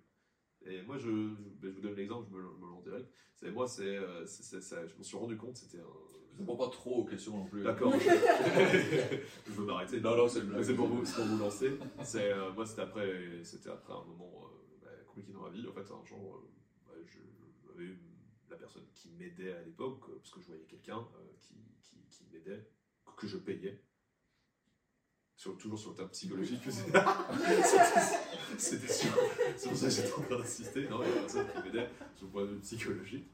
Et 0.65 0.83
moi, 0.83 0.99
je, 0.99 1.09
je, 1.09 1.35
ben, 1.61 1.71
je 1.71 1.77
vous 1.77 1.81
donne 1.81 1.95
l'exemple, 1.95 2.27
je 2.31 2.35
me, 2.37 2.43
me 2.43 2.67
lance 2.69 2.83
direct. 2.83 3.09
C'est 3.37 3.51
moi, 3.51 3.69
c'est, 3.69 3.97
euh, 3.97 4.27
c'est- 4.27 4.43
c'est- 4.43 4.61
ça- 4.61 4.87
je 4.87 4.95
me 4.97 5.03
suis 5.03 5.17
rendu 5.17 5.37
compte, 5.37 5.57
c'était 5.57 5.79
un. 5.79 5.87
Je 6.33 6.41
réponds 6.41 6.57
pas 6.57 6.69
trop 6.69 6.97
aux 6.97 7.05
questions 7.05 7.37
non 7.37 7.47
plus. 7.47 7.63
D'accord. 7.63 7.93
je, 7.99 9.51
veux 9.53 9.65
m'arrêter. 9.65 10.01
Non, 10.01 10.17
non, 10.17 10.29
c'est 10.29 10.43
pour 10.75 10.87
vous, 10.89 11.05
c'est 11.05 11.15
pour 11.17 11.25
vous 11.25 11.39
lancer. 11.39 11.79
C'est 12.03 12.33
euh, 12.33 12.53
moi, 12.53 12.67
c'était 12.67 12.83
après, 12.83 13.43
c'était 13.43 13.71
après 13.71 13.93
un 13.95 14.05
moment 14.05 14.45
euh, 14.45 14.83
bah, 14.83 14.91
compliqué 15.07 15.33
dans 15.33 15.43
ma 15.43 15.51
vie. 15.51 15.67
En 15.67 15.73
fait, 15.73 15.81
un 15.91 16.05
jour, 16.05 16.43
bah, 16.87 16.93
je 17.07 17.19
j'avais 17.67 17.85
eu 17.85 17.99
la 18.51 18.57
personne 18.57 18.85
qui 18.95 19.11
m'aidait 19.11 19.53
à 19.55 19.63
l'époque, 19.63 20.05
parce 20.17 20.31
que 20.31 20.41
je 20.41 20.47
voyais 20.47 20.65
quelqu'un 20.65 20.99
euh, 20.99 21.33
qui, 21.39 21.55
qui, 21.83 21.97
qui 22.11 22.25
m'aidait, 22.33 22.69
que, 23.17 23.27
je 23.27 23.37
payais. 23.39 23.81
sur, 25.37 25.57
toujours 25.59 25.79
sur 25.79 25.91
le 25.91 25.97
terme 25.97 26.09
psychologique. 26.11 26.63
C'était 28.59 28.93
sûr. 28.93 29.11
C'est 29.57 29.69
pour 29.69 29.77
ça 29.79 29.87
que 29.89 29.93
j'étais 29.95 30.13
en 30.13 30.23
train 30.23 30.39
d'insister. 30.39 30.89
Non, 30.89 31.01
il 31.03 31.09
y 31.09 31.13
a 31.13 31.21
personne 31.21 31.47
qui 31.55 31.63
m'aidait 31.69 31.89
sur 32.15 32.27
le 32.27 32.33
point 32.33 32.43
de 32.45 32.49
vue 32.49 32.59
psychologique. 32.61 33.27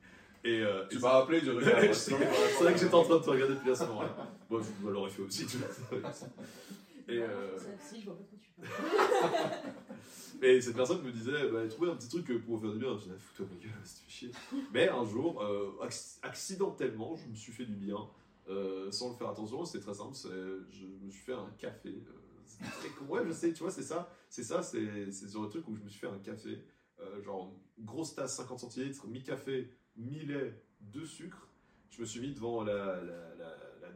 Et, 0.45 0.61
euh, 0.61 0.85
Tu 0.91 0.99
m'as 0.99 1.21
appelé, 1.23 1.41
je 1.41 1.51
regarde. 1.53 1.93
c'est 1.95 2.15
vrai 2.15 2.73
que 2.73 2.79
j'étais 2.81 2.95
en 2.95 3.05
train 3.05 3.19
de 3.19 3.23
te 3.25 3.31
regarder 3.31 3.55
depuis 3.55 3.71
à 3.71 3.75
ce 3.77 3.85
moment-là. 3.85 4.17
Moi, 4.51 4.61
je 4.83 4.89
l'aurais 4.89 5.11
fait 5.11 5.23
aussi. 5.23 5.47
Tu 5.47 5.59
vois. 5.59 5.69
Et, 7.09 7.19
Non, 7.19 7.25
euh, 7.25 7.59
ça, 7.59 7.65
si, 7.81 8.01
je 8.01 8.07
vois 8.07 8.17
pas 8.17 8.25
trop 8.25 8.37
tu 8.41 8.51
parles. 8.61 9.53
et 10.43 10.61
cette 10.61 10.75
personne 10.77 11.03
me 11.03 11.13
disait, 11.13 11.49
bah, 11.53 11.67
trouver 11.69 11.91
un 11.91 11.97
petit 11.97 12.09
truc 12.09 12.45
pour 12.45 12.61
faire 12.61 12.73
du 12.73 12.79
bien. 12.79 12.97
Je 12.97 13.05
disais, 13.05 13.17
fous-toi 13.19 13.47
ma 13.53 13.57
gueule, 13.63 13.73
fais 13.85 14.11
chier. 14.11 14.31
Mais 14.73 14.89
un 14.89 15.05
jour, 15.05 15.43
euh, 15.43 15.73
acc- 15.85 16.19
accidentellement, 16.23 17.15
je 17.17 17.29
me 17.31 17.35
suis 17.37 17.53
fait 17.53 17.65
du 17.65 17.75
bien, 17.75 17.99
euh, 18.49 18.91
sans 18.91 19.11
le 19.11 19.17
faire 19.17 19.29
attention. 19.29 19.65
C'était 19.65 19.85
très 19.85 19.95
simple. 19.95 20.15
c'est- 20.15 20.29
Je 20.71 20.87
me 20.87 21.11
suis 21.11 21.23
fait 21.23 21.35
un 21.35 21.51
café. 21.59 21.91
euh. 22.07 23.05
Ouais, 23.09 23.25
je 23.27 23.33
sais, 23.33 23.53
tu 23.53 23.63
vois, 23.63 23.71
c'est 23.73 23.83
ça. 23.83 24.09
C'est 24.29 24.45
ça, 24.45 24.63
c'est 24.63 25.11
c'est 25.11 25.27
ce 25.27 25.33
genre 25.33 25.49
truc 25.49 25.67
où 25.69 25.75
je 25.77 25.83
me 25.83 25.89
suis 25.89 26.01
fait 26.01 26.07
un 26.09 26.19
café. 26.19 26.63
euh, 27.01 27.21
genre, 27.23 27.53
une 27.79 27.85
grosse 27.85 28.15
tasse 28.15 28.37
50 28.37 28.61
centilitres, 28.61 29.07
mi-café, 29.09 29.69
mi-lait, 29.97 30.63
deux 30.81 31.05
sucres. 31.07 31.49
Je 31.91 32.01
me 32.01 32.07
suis 32.07 32.21
mis 32.21 32.33
devant 32.33 32.63
la, 32.63 33.01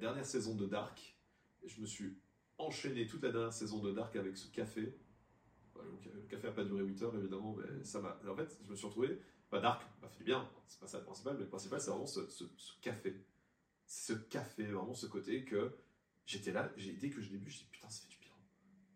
dernière 0.00 0.26
saison 0.26 0.54
de 0.56 0.66
Dark. 0.66 1.16
Et 1.62 1.68
je 1.68 1.80
me 1.80 1.86
suis 1.86 2.18
enchaîné 2.58 3.06
toute 3.06 3.22
la 3.22 3.30
dernière 3.30 3.52
saison 3.52 3.78
de 3.80 3.92
Dark 3.92 4.14
avec 4.16 4.36
ce 4.36 4.48
café. 4.50 4.98
Donc, 5.76 6.04
le 6.12 6.20
café 6.22 6.48
n'a 6.48 6.52
pas 6.52 6.64
duré 6.64 6.82
8 6.82 7.00
heures, 7.02 7.14
évidemment, 7.14 7.54
mais 7.56 7.84
ça 7.84 8.00
m'a. 8.00 8.18
En 8.28 8.34
fait, 8.34 8.58
je 8.64 8.70
me 8.70 8.76
suis 8.76 8.86
retrouvé. 8.86 9.20
Bah, 9.50 9.60
Dark 9.60 9.82
m'a 10.02 10.08
fait 10.08 10.18
du 10.18 10.24
bien, 10.24 10.48
c'est 10.66 10.80
pas 10.80 10.86
ça 10.88 10.98
le 10.98 11.04
principal, 11.04 11.34
mais 11.34 11.44
le 11.44 11.48
principal, 11.48 11.80
c'est 11.80 11.90
vraiment 11.90 12.06
ce 12.06 12.22
café. 12.80 13.14
Ce 13.86 14.12
café, 14.12 14.64
vraiment 14.64 14.94
ce 14.94 15.06
côté 15.06 15.44
que 15.44 15.76
j'étais 16.26 16.52
là, 16.52 16.70
j'ai 16.76 16.92
dès 16.92 17.10
que 17.10 17.20
je 17.20 17.30
bu, 17.30 17.50
je 17.50 17.58
dit 17.58 17.68
putain, 17.70 17.88
ça 17.88 18.02
fait 18.02 18.08
du. 18.08 18.15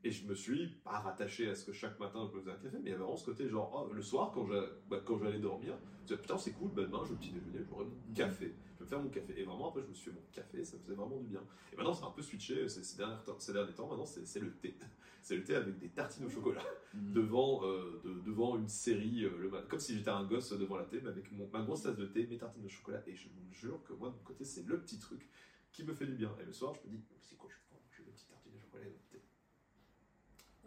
Et 0.03 0.11
je 0.11 0.27
me 0.27 0.35
suis 0.35 0.67
pas 0.83 0.99
rattaché 0.99 1.51
à 1.51 1.55
ce 1.55 1.65
que 1.67 1.73
chaque 1.73 1.99
matin 2.01 2.27
je 2.31 2.35
me 2.35 2.41
faisais 2.41 2.51
un 2.53 2.57
café, 2.57 2.79
mais 2.79 2.85
il 2.85 2.89
y 2.89 2.93
avait 2.93 3.03
vraiment 3.03 3.17
ce 3.19 3.27
côté 3.27 3.47
genre, 3.49 3.87
oh, 3.91 3.93
le 3.93 4.01
soir, 4.01 4.31
quand 4.33 4.45
bah, 4.89 5.03
j'allais 5.23 5.39
dormir, 5.41 5.75
je 5.77 6.01
me 6.01 6.07
disais 6.07 6.17
putain, 6.17 6.39
c'est 6.39 6.53
cool, 6.53 6.71
bah, 6.73 6.83
demain, 6.85 7.01
je 7.05 7.09
vais 7.09 7.15
au 7.15 7.19
petit 7.19 7.33
déjeuner, 7.33 7.59
j'aurai 7.69 7.85
mon 7.85 8.15
café, 8.15 8.47
je 8.47 8.79
vais 8.79 8.85
me 8.85 8.87
faire 8.87 9.03
mon 9.03 9.11
café. 9.11 9.35
Et 9.39 9.45
vraiment, 9.45 9.69
après, 9.69 9.83
je 9.83 9.89
me 9.89 9.93
suis 9.95 10.11
fait 10.11 10.17
mon 10.17 10.25
café, 10.33 10.65
ça 10.65 10.79
me 10.79 10.83
faisait 10.83 10.95
vraiment 10.95 11.19
du 11.19 11.27
bien. 11.27 11.43
Et 11.73 11.77
maintenant, 11.77 11.93
c'est 11.93 12.05
un 12.07 12.11
peu 12.13 12.23
switché 12.23 12.67
ces, 12.67 12.83
ces 12.83 12.97
derniers 12.97 13.23
temps, 13.27 13.39
ces 13.39 13.53
derniers 13.53 13.75
temps 13.75 13.89
maintenant, 13.89 14.07
c'est 14.07 14.41
le 14.41 14.53
thé. 14.57 14.75
C'est 15.23 15.37
le 15.37 15.45
thé 15.45 15.55
avec 15.55 15.79
des 15.79 15.91
tartines 15.91 16.25
au 16.25 16.31
chocolat 16.31 16.65
Mhm. 16.95 17.13
devant, 17.13 17.61
euh, 17.67 18.01
de- 18.03 18.21
devant 18.21 18.57
une 18.57 18.69
série 18.71 19.25
euh, 19.25 19.37
le 19.39 19.51
matin. 19.51 19.67
Comme 19.69 19.79
si 19.79 19.95
j'étais 19.95 20.09
un 20.09 20.25
gosse 20.25 20.51
devant 20.55 20.79
la 20.79 20.87
thé, 20.87 20.99
mais 21.03 21.11
avec 21.11 21.31
mon- 21.31 21.47
ma 21.53 21.61
grosse 21.61 21.83
tasse 21.83 21.99
de 21.99 22.07
thé, 22.07 22.27
mes 22.27 22.39
tartines 22.39 22.63
de 22.63 22.69
chocolat. 22.69 23.03
Et 23.07 23.15
je 23.15 23.29
vous 23.29 23.53
jure 23.53 23.83
que 23.85 23.93
moi, 23.93 24.09
de 24.09 24.15
mon 24.15 24.23
côté, 24.23 24.47
c'est 24.47 24.67
le 24.67 24.81
petit 24.81 24.99
truc 24.99 25.29
qui 25.73 25.85
me 25.85 25.93
fait 25.93 26.07
du 26.07 26.15
bien. 26.15 26.35
Et 26.41 26.47
le 26.47 26.55
soir, 26.55 26.73
je 26.75 26.89
me 26.89 26.97
dis, 26.97 27.05
c'est 27.21 27.37
quoi, 27.37 27.51
je 27.51 27.57
vais 27.57 27.61
prendre 27.69 27.83
manger 27.85 28.03
des 28.03 28.13
petites 28.13 28.29
tartines 28.31 28.53
de 28.55 28.59
chocolat 28.59 28.85
et 28.87 28.89
notre 28.93 29.09
thé. 29.11 29.21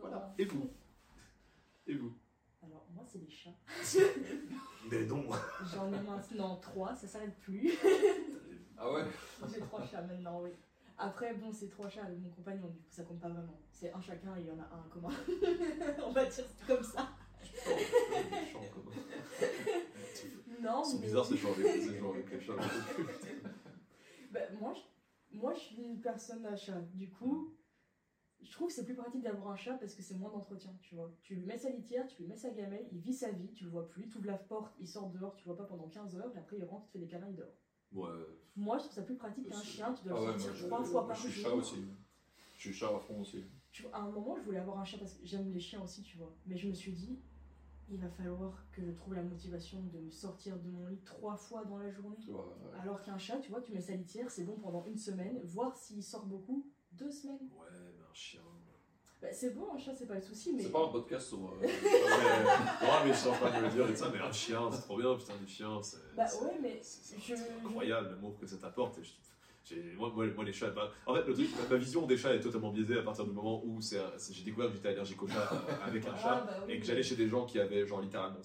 Voilà. 0.03 0.33
Et 0.37 0.43
vous? 0.43 0.69
Et 1.87 1.95
vous? 1.95 2.13
Alors, 2.61 2.85
moi, 2.93 3.05
c'est 3.07 3.19
des 3.19 3.29
chats. 3.31 3.55
Mais 4.91 5.05
non 5.05 5.23
J'en 5.73 5.87
ai 5.93 6.01
maintenant 6.01 6.57
trois, 6.57 6.93
ça 6.93 7.07
s'arrête 7.07 7.37
plus. 7.39 7.71
Ah 8.75 8.91
ouais? 8.91 9.03
J'ai 9.53 9.61
trois 9.61 9.85
chats 9.85 10.01
maintenant, 10.01 10.41
oui. 10.41 10.49
Après, 10.97 11.33
bon, 11.35 11.53
c'est 11.53 11.69
trois 11.69 11.87
chats 11.87 12.03
avec 12.03 12.19
mon 12.19 12.31
compagnon, 12.31 12.67
du 12.67 12.79
coup, 12.79 12.89
ça 12.89 13.03
compte 13.03 13.21
pas 13.21 13.29
vraiment. 13.29 13.57
C'est 13.71 13.93
un 13.93 14.01
chacun 14.01 14.35
et 14.35 14.41
il 14.41 14.47
y 14.47 14.51
en 14.51 14.59
a 14.59 14.63
un 14.63 14.79
en 14.79 14.89
commun. 14.89 15.09
On 16.05 16.11
va 16.11 16.25
dire 16.25 16.33
c'est 16.33 16.67
comme 16.67 16.83
ça. 16.83 17.07
Les 17.65 17.83
chats 18.51 18.57
en 18.59 18.73
commun. 18.73 18.91
Non, 20.59 20.83
C'est 20.83 20.97
mais- 20.97 21.05
bizarre 21.05 21.25
ces 21.25 21.37
gens 21.37 21.51
avec, 21.53 21.65
ces 21.81 21.97
gens 21.99 22.11
avec 22.11 22.29
les 22.31 22.41
chats. 22.41 22.53
Bah, 24.31 24.39
moi, 24.59 24.73
je... 24.73 25.37
moi, 25.37 25.53
je 25.53 25.59
suis 25.59 25.83
une 25.83 26.01
personne 26.01 26.45
à 26.47 26.55
chat. 26.57 26.81
Du 26.93 27.09
coup, 27.09 27.53
je 28.43 28.51
trouve 28.51 28.67
que 28.67 28.73
c'est 28.73 28.85
plus 28.85 28.95
pratique 28.95 29.23
d'avoir 29.23 29.51
un 29.51 29.55
chat 29.55 29.73
parce 29.77 29.95
que 29.95 30.01
c'est 30.01 30.15
moins 30.15 30.29
d'entretien, 30.31 30.71
tu 30.81 30.95
vois. 30.95 31.11
Tu 31.21 31.35
lui 31.35 31.45
mets 31.45 31.57
sa 31.57 31.69
litière, 31.69 32.05
tu 32.07 32.21
lui 32.21 32.27
mets 32.29 32.35
sa 32.35 32.51
gamelle, 32.51 32.87
il 32.91 32.99
vit 32.99 33.13
sa 33.13 33.31
vie, 33.31 33.51
tu 33.53 33.63
le 33.65 33.69
vois 33.71 33.87
plus, 33.89 34.07
tu 34.09 34.17
ouvres 34.17 34.27
la 34.27 34.37
porte, 34.37 34.75
il 34.79 34.87
sort 34.87 35.09
dehors, 35.09 35.35
tu 35.35 35.47
le 35.47 35.53
vois 35.53 35.63
pas 35.63 35.67
pendant 35.69 35.87
15 35.87 36.15
heures, 36.17 36.31
et 36.35 36.37
après 36.37 36.57
il 36.57 36.65
rentre, 36.65 36.85
il 36.85 36.87
te 36.87 36.91
fait 36.93 36.99
des 36.99 37.07
câlins, 37.07 37.29
il 37.29 37.35
dort. 37.35 37.53
Ouais. 37.93 38.09
Moi, 38.55 38.77
je 38.77 38.83
trouve 38.83 38.93
ça 38.95 39.01
plus 39.03 39.15
pratique 39.15 39.47
qu'un 39.49 39.61
chien, 39.61 39.93
tu 39.93 40.03
dois 40.07 40.19
Ah 40.27 40.31
le 40.33 40.39
sortir 40.39 40.65
trois 40.67 40.83
fois 40.83 41.07
par 41.07 41.15
je 41.15 41.21
suis 41.29 41.41
jour. 41.41 41.49
chat 41.51 41.55
aussi. 41.55 41.85
Je 42.55 42.59
suis 42.59 42.73
chat 42.73 42.95
à 42.95 42.99
fond 42.99 43.21
aussi. 43.21 43.43
Tu 43.71 43.83
vois, 43.83 43.95
à 43.95 44.01
un 44.01 44.09
moment, 44.11 44.35
je 44.37 44.41
voulais 44.43 44.59
avoir 44.59 44.79
un 44.79 44.85
chat 44.85 44.97
parce 44.97 45.13
que 45.13 45.25
j'aime 45.25 45.51
les 45.51 45.59
chiens 45.59 45.81
aussi, 45.83 46.01
tu 46.03 46.17
vois. 46.17 46.33
Mais 46.45 46.57
je 46.57 46.67
me 46.67 46.73
suis 46.73 46.91
dit, 46.91 47.19
il 47.89 47.99
va 47.99 48.09
falloir 48.09 48.65
que 48.71 48.83
je 48.83 48.91
trouve 48.91 49.13
la 49.15 49.23
motivation 49.23 49.81
de 49.83 49.99
me 49.99 50.09
sortir 50.11 50.57
de 50.59 50.69
mon 50.69 50.87
lit 50.87 51.01
trois 51.03 51.35
fois 51.37 51.65
dans 51.65 51.77
la 51.77 51.91
journée. 51.91 52.17
Ouais. 52.27 52.79
Alors 52.81 53.01
qu'un 53.03 53.17
chat, 53.17 53.37
tu 53.39 53.49
vois, 53.51 53.61
tu 53.61 53.73
mets 53.73 53.81
sa 53.81 53.95
litière, 53.95 54.29
c'est 54.31 54.43
bon 54.45 54.57
pendant 54.57 54.85
une 54.85 54.97
semaine, 54.97 55.39
voire 55.43 55.75
s'il 55.75 56.01
sort 56.03 56.25
beaucoup, 56.25 56.71
deux 56.91 57.11
semaines. 57.11 57.49
Ouais, 57.59 57.67
chien. 58.13 58.41
Bah, 59.21 59.29
c'est 59.31 59.51
bon, 59.55 59.67
un 59.73 59.77
chat, 59.77 59.93
c'est 59.95 60.05
pas 60.07 60.15
le 60.15 60.21
souci, 60.21 60.51
mais. 60.53 60.63
C'est 60.63 60.71
pas 60.71 60.83
un 60.83 60.89
podcast 60.89 61.27
sur. 61.29 61.37
euh, 61.37 61.61
Ouais, 61.61 61.67
ouais, 61.67 61.71
mais 63.05 63.13
je 63.13 63.17
suis 63.17 63.29
en 63.29 63.33
train 63.33 63.57
de 63.57 63.63
le 63.65 63.71
dire 63.71 63.89
et 63.89 63.95
ça, 63.95 64.09
mais 64.13 64.19
un 64.19 64.31
chien, 64.31 64.69
c'est 64.71 64.81
trop 64.81 64.97
bien, 64.97 65.15
putain, 65.15 65.35
du 65.37 65.47
chien, 65.47 65.81
c'est. 65.81 65.97
Bah 66.15 66.25
ouais, 66.43 66.57
mais 66.61 66.79
C'est 66.81 67.17
je- 67.19 67.33
incroyable 67.65 68.09
l'amour 68.09 68.37
que 68.37 68.45
ça 68.45 68.57
t'apporte. 68.57 68.97
et 68.99 69.03
je- 69.03 69.95
Moi, 69.97 70.11
moi, 70.13 70.25
moi, 70.35 70.43
les 70.43 70.51
chats. 70.51 70.71
bah, 70.71 70.91
en 71.05 71.15
fait, 71.15 71.23
le 71.25 71.33
truc, 71.33 71.49
ma, 71.69 71.77
vision 71.77 72.05
des 72.05 72.17
chats 72.17 72.35
est 72.35 72.41
totalement 72.41 72.71
biaisée 72.71 72.99
à 72.99 73.01
partir 73.03 73.23
du 73.23 73.31
moment 73.31 73.63
où 73.63 73.79
c'est- 73.79 74.01
c'est- 74.17 74.33
j'ai 74.33 74.43
découvert 74.43 74.67
que 74.69 74.75
j'étais 74.75 74.89
allergique 74.89 75.23
aux 75.23 75.27
chats 75.27 75.49
euh, 75.53 75.85
avec 75.85 76.05
un 76.05 76.11
Ah, 76.15 76.21
chat 76.21 76.41
bah 76.45 76.57
oui. 76.67 76.73
et 76.73 76.79
que 76.81 76.85
j'allais 76.85 77.01
chez 77.03 77.15
des 77.15 77.29
gens 77.29 77.45
qui 77.45 77.61
avaient, 77.61 77.87
genre, 77.87 78.01
littéralement 78.01 78.39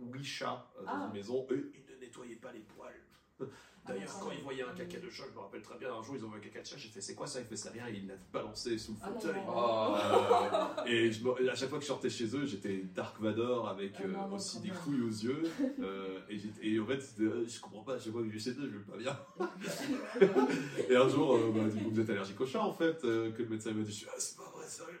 8 0.00 0.24
chats 0.24 0.66
euh, 0.80 0.84
dans 0.86 0.90
Ah. 0.92 1.04
une 1.08 1.12
maison. 1.12 1.46
Eux, 1.50 1.70
ils 1.74 1.94
ne 1.94 2.00
nettoyaient 2.00 2.36
pas 2.36 2.52
les 2.52 2.60
poils. 2.60 3.48
D'ailleurs, 3.88 4.10
Ah, 4.14 4.20
quand 4.22 4.30
ils 4.32 4.42
voyaient 4.42 4.62
un 4.62 4.74
caca 4.74 4.98
de 4.98 5.08
chat, 5.10 5.24
je 5.30 5.34
me 5.34 5.40
rappelle 5.40 5.62
très 5.62 5.78
bien, 5.78 5.88
un 5.94 6.02
jour 6.02 6.14
ils 6.16 6.24
ont 6.24 6.28
vu 6.28 6.36
un 6.38 6.40
caca 6.40 6.60
de 6.60 6.66
chat, 6.66 6.76
j'ai 6.76 6.88
fait 6.88 7.00
c'est 7.00 7.14
quoi 7.14 7.26
ça? 7.26 7.40
Il 7.40 7.46
fait 7.46 7.56
c'est 7.56 7.70
rien, 7.70 7.84
il 7.88 8.06
l'a 8.06 8.14
balancé 8.32 8.76
sous 8.76 8.92
le 8.92 8.98
Ah, 9.02 9.06
fauteuil. 9.12 9.40
Ah, 9.48 10.84
Et 10.86 11.10
je 11.10 11.24
me- 11.24 11.50
à 11.50 11.54
chaque 11.54 11.68
fois 11.70 11.78
que 11.78 11.84
je 11.84 11.88
sortais 11.88 12.10
chez 12.10 12.26
eux, 12.36 12.44
j'étais 12.44 12.82
Dark 12.94 13.18
Vador 13.20 13.68
avec 13.68 14.00
euh, 14.00 14.08
non, 14.12 14.28
non, 14.28 14.36
aussi 14.36 14.60
des 14.60 14.68
couilles 14.70 15.00
aux 15.02 15.08
yeux. 15.08 15.42
euh, 15.80 16.20
et, 16.28 16.40
et 16.74 16.78
en 16.80 16.86
fait, 16.86 17.02
euh, 17.20 17.46
je 17.48 17.60
comprends 17.60 17.82
pas, 17.82 17.94
à 17.94 17.98
chaque 17.98 18.12
fois 18.12 18.20
que 18.22 18.28
je 18.28 18.32
vais 18.34 18.38
chez 18.38 18.50
eux, 18.50 18.70
je 18.70 18.78
vais 18.78 18.84
pas 18.84 18.96
bien. 18.98 19.18
Et 20.90 20.96
un 20.96 21.08
jour, 21.08 21.38
bah, 21.54 21.68
du 21.68 21.82
coup, 21.82 21.90
vous 21.90 22.00
êtes 22.00 22.10
allergique 22.10 22.40
aux 22.40 22.46
chats 22.46 22.64
en 22.64 22.72
fait, 22.72 23.00
que 23.02 23.32
le 23.42 23.48
médecin 23.48 23.72
m'a 23.72 23.82
dit, 23.82 23.90
Je 23.90 23.96
suis, 23.96 24.06
ah, 24.10 24.14
c'est 24.18 24.36
pas 24.36 24.50
vrai, 24.54 24.66
sérieux. 24.66 25.00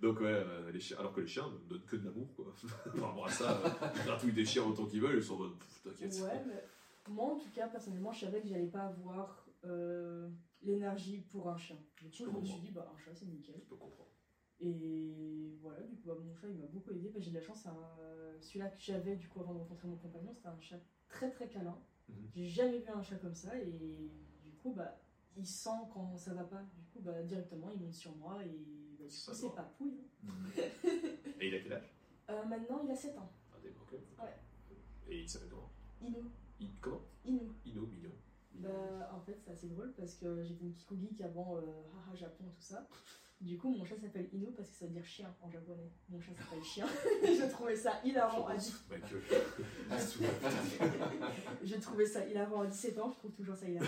Donc 0.00 0.18
ouais, 0.20 0.26
euh, 0.32 0.70
les 0.72 0.80
chiens, 0.80 0.96
alors 0.98 1.12
que 1.12 1.20
les 1.20 1.28
chiens 1.28 1.44
ne 1.48 1.68
donnent 1.70 1.86
que 1.86 1.94
de 1.96 2.04
l'amour 2.06 2.26
quoi. 2.34 2.46
Par 2.98 3.10
rapport 3.10 3.26
à 3.26 3.30
ça, 3.30 3.62
ils 3.94 4.02
gratouillent 4.04 4.32
des 4.32 4.44
chiens 4.44 4.64
autant 4.64 4.86
qu'ils 4.86 5.00
veulent, 5.00 5.16
ils 5.18 5.22
sont 5.22 5.34
en 5.34 5.38
mode, 5.38 5.52
t'inquiète. 5.84 6.12
Ouais, 6.20 6.42
mais 6.46 6.64
moi 7.08 7.32
en 7.32 7.38
tout 7.38 7.50
cas, 7.50 7.68
personnellement, 7.68 8.12
je 8.12 8.20
savais 8.26 8.40
que 8.40 8.48
j'allais 8.48 8.66
pas 8.68 8.86
avoir 8.86 9.48
euh, 9.64 10.28
l'énergie 10.62 11.20
pour 11.30 11.48
un 11.48 11.56
chien. 11.56 11.76
Du 12.00 12.08
coup, 12.10 12.24
je 12.30 12.38
me 12.38 12.44
suis 12.44 12.60
dit, 12.60 12.70
bah 12.70 12.90
un 12.92 12.98
chat 12.98 13.14
c'est 13.14 13.26
nickel. 13.26 13.56
Je 13.60 13.68
peux 13.68 13.76
comprendre. 13.76 14.10
Et 14.60 15.56
voilà, 15.60 15.80
du 15.82 15.96
coup, 15.96 16.08
bah, 16.08 16.14
mon 16.22 16.34
chat 16.34 16.48
il 16.48 16.58
m'a 16.58 16.66
beaucoup 16.66 16.90
aidé. 16.92 17.08
Bah, 17.10 17.18
j'ai 17.20 17.30
de 17.30 17.36
la 17.36 17.42
chance, 17.42 17.66
un- 17.66 18.40
celui-là 18.40 18.68
que 18.68 18.80
j'avais 18.80 19.16
du 19.16 19.28
coup 19.28 19.40
avant 19.40 19.54
de 19.54 19.58
rencontrer 19.58 19.88
mon 19.88 19.96
compagnon, 19.96 20.32
c'était 20.32 20.48
un 20.48 20.60
chat 20.60 20.80
très 21.08 21.30
très 21.30 21.48
câlin. 21.48 21.78
Mhm. 22.08 22.28
J'ai 22.34 22.46
jamais 22.48 22.78
vu 22.78 22.88
un 22.90 23.02
chat 23.02 23.16
comme 23.16 23.34
ça 23.34 23.58
et 23.58 24.10
du 24.44 24.52
coup, 24.62 24.72
bah 24.72 24.98
il 25.36 25.46
sent 25.46 25.70
quand 25.92 26.16
ça 26.16 26.34
va 26.34 26.44
pas. 26.44 26.62
Du 26.74 26.82
coup, 26.92 27.00
bah 27.00 27.22
directement 27.22 27.70
il 27.70 27.80
monte 27.80 27.94
sur 27.94 28.14
moi 28.16 28.42
et 28.44 28.96
bah, 28.98 29.04
du 29.06 29.16
coup, 29.16 29.34
c'est 29.34 29.54
pas 29.54 29.62
pouille. 29.76 30.04
Et 31.40 31.48
il 31.48 31.54
a 31.54 31.58
quel 31.60 31.72
âge? 31.72 31.92
Euh, 32.30 32.44
maintenant, 32.44 32.80
il 32.84 32.90
a 32.90 32.94
7 32.94 33.18
ans. 33.18 33.32
Ah, 33.52 33.56
des 33.60 33.70
ok. 33.70 33.92
Ouais. 34.20 34.36
Et 35.08 35.22
il 35.22 35.28
s'appelle 35.28 35.48
comment? 35.48 35.70
I- 36.62 36.70
Comment? 36.80 37.00
Inou. 37.24 37.52
Ino, 37.66 37.86
mignon. 37.86 38.10
Bah, 38.54 39.10
en 39.14 39.20
fait, 39.20 39.38
c'est 39.44 39.50
assez 39.50 39.68
drôle 39.68 39.92
parce 39.96 40.14
que 40.14 40.42
j'étais 40.42 40.64
une 40.64 40.72
Kiko 40.72 40.94
Geek 40.96 41.20
avant 41.22 41.56
euh, 41.56 41.60
Haha 41.94 42.14
Japon, 42.14 42.44
tout 42.54 42.62
ça. 42.62 42.86
Du 43.40 43.58
coup, 43.58 43.70
mon 43.74 43.84
chat 43.84 43.96
s'appelle 43.98 44.28
Inu 44.32 44.52
parce 44.52 44.70
que 44.70 44.76
ça 44.76 44.86
veut 44.86 44.92
dire 44.92 45.04
chien 45.04 45.34
en 45.42 45.50
japonais. 45.50 45.90
Mon 46.08 46.20
chat 46.20 46.32
s'appelle 46.36 46.62
chien. 46.62 46.86
je 47.24 47.50
trouvais 47.50 47.74
ça 47.74 48.00
hilarant 48.04 48.46
à, 48.46 48.56
dix- 48.56 48.84
Mec, 48.90 49.02
euh, 49.12 49.20
je 51.64 51.74
trouvais 51.76 52.06
ça 52.06 52.24
hilarant 52.26 52.60
à 52.62 52.66
17 52.66 52.98
ans, 53.00 53.10
je 53.10 53.18
trouve 53.18 53.32
toujours 53.32 53.56
ça 53.56 53.68
hilarant. 53.68 53.86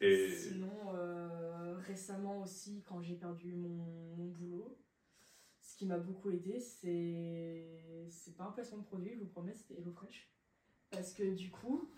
Et 0.00 0.30
Sinon, 0.30 0.92
euh, 0.94 1.76
récemment 1.86 2.42
aussi, 2.42 2.82
quand 2.86 3.00
j'ai 3.00 3.14
perdu 3.14 3.54
mon, 3.54 4.14
mon 4.16 4.26
boulot, 4.26 4.76
ce 5.76 5.80
qui 5.80 5.86
m'a 5.86 5.98
beaucoup 5.98 6.30
aidé, 6.30 6.58
c'est. 6.58 8.06
C'est 8.08 8.34
pas 8.34 8.44
un 8.44 8.50
placement 8.50 8.78
de 8.78 8.84
produit, 8.84 9.12
je 9.14 9.20
vous 9.20 9.26
promets, 9.26 9.52
c'était 9.52 9.74
HelloFresh. 9.78 10.32
Parce 10.90 11.12
que 11.12 11.34
du 11.34 11.50
coup, 11.50 11.90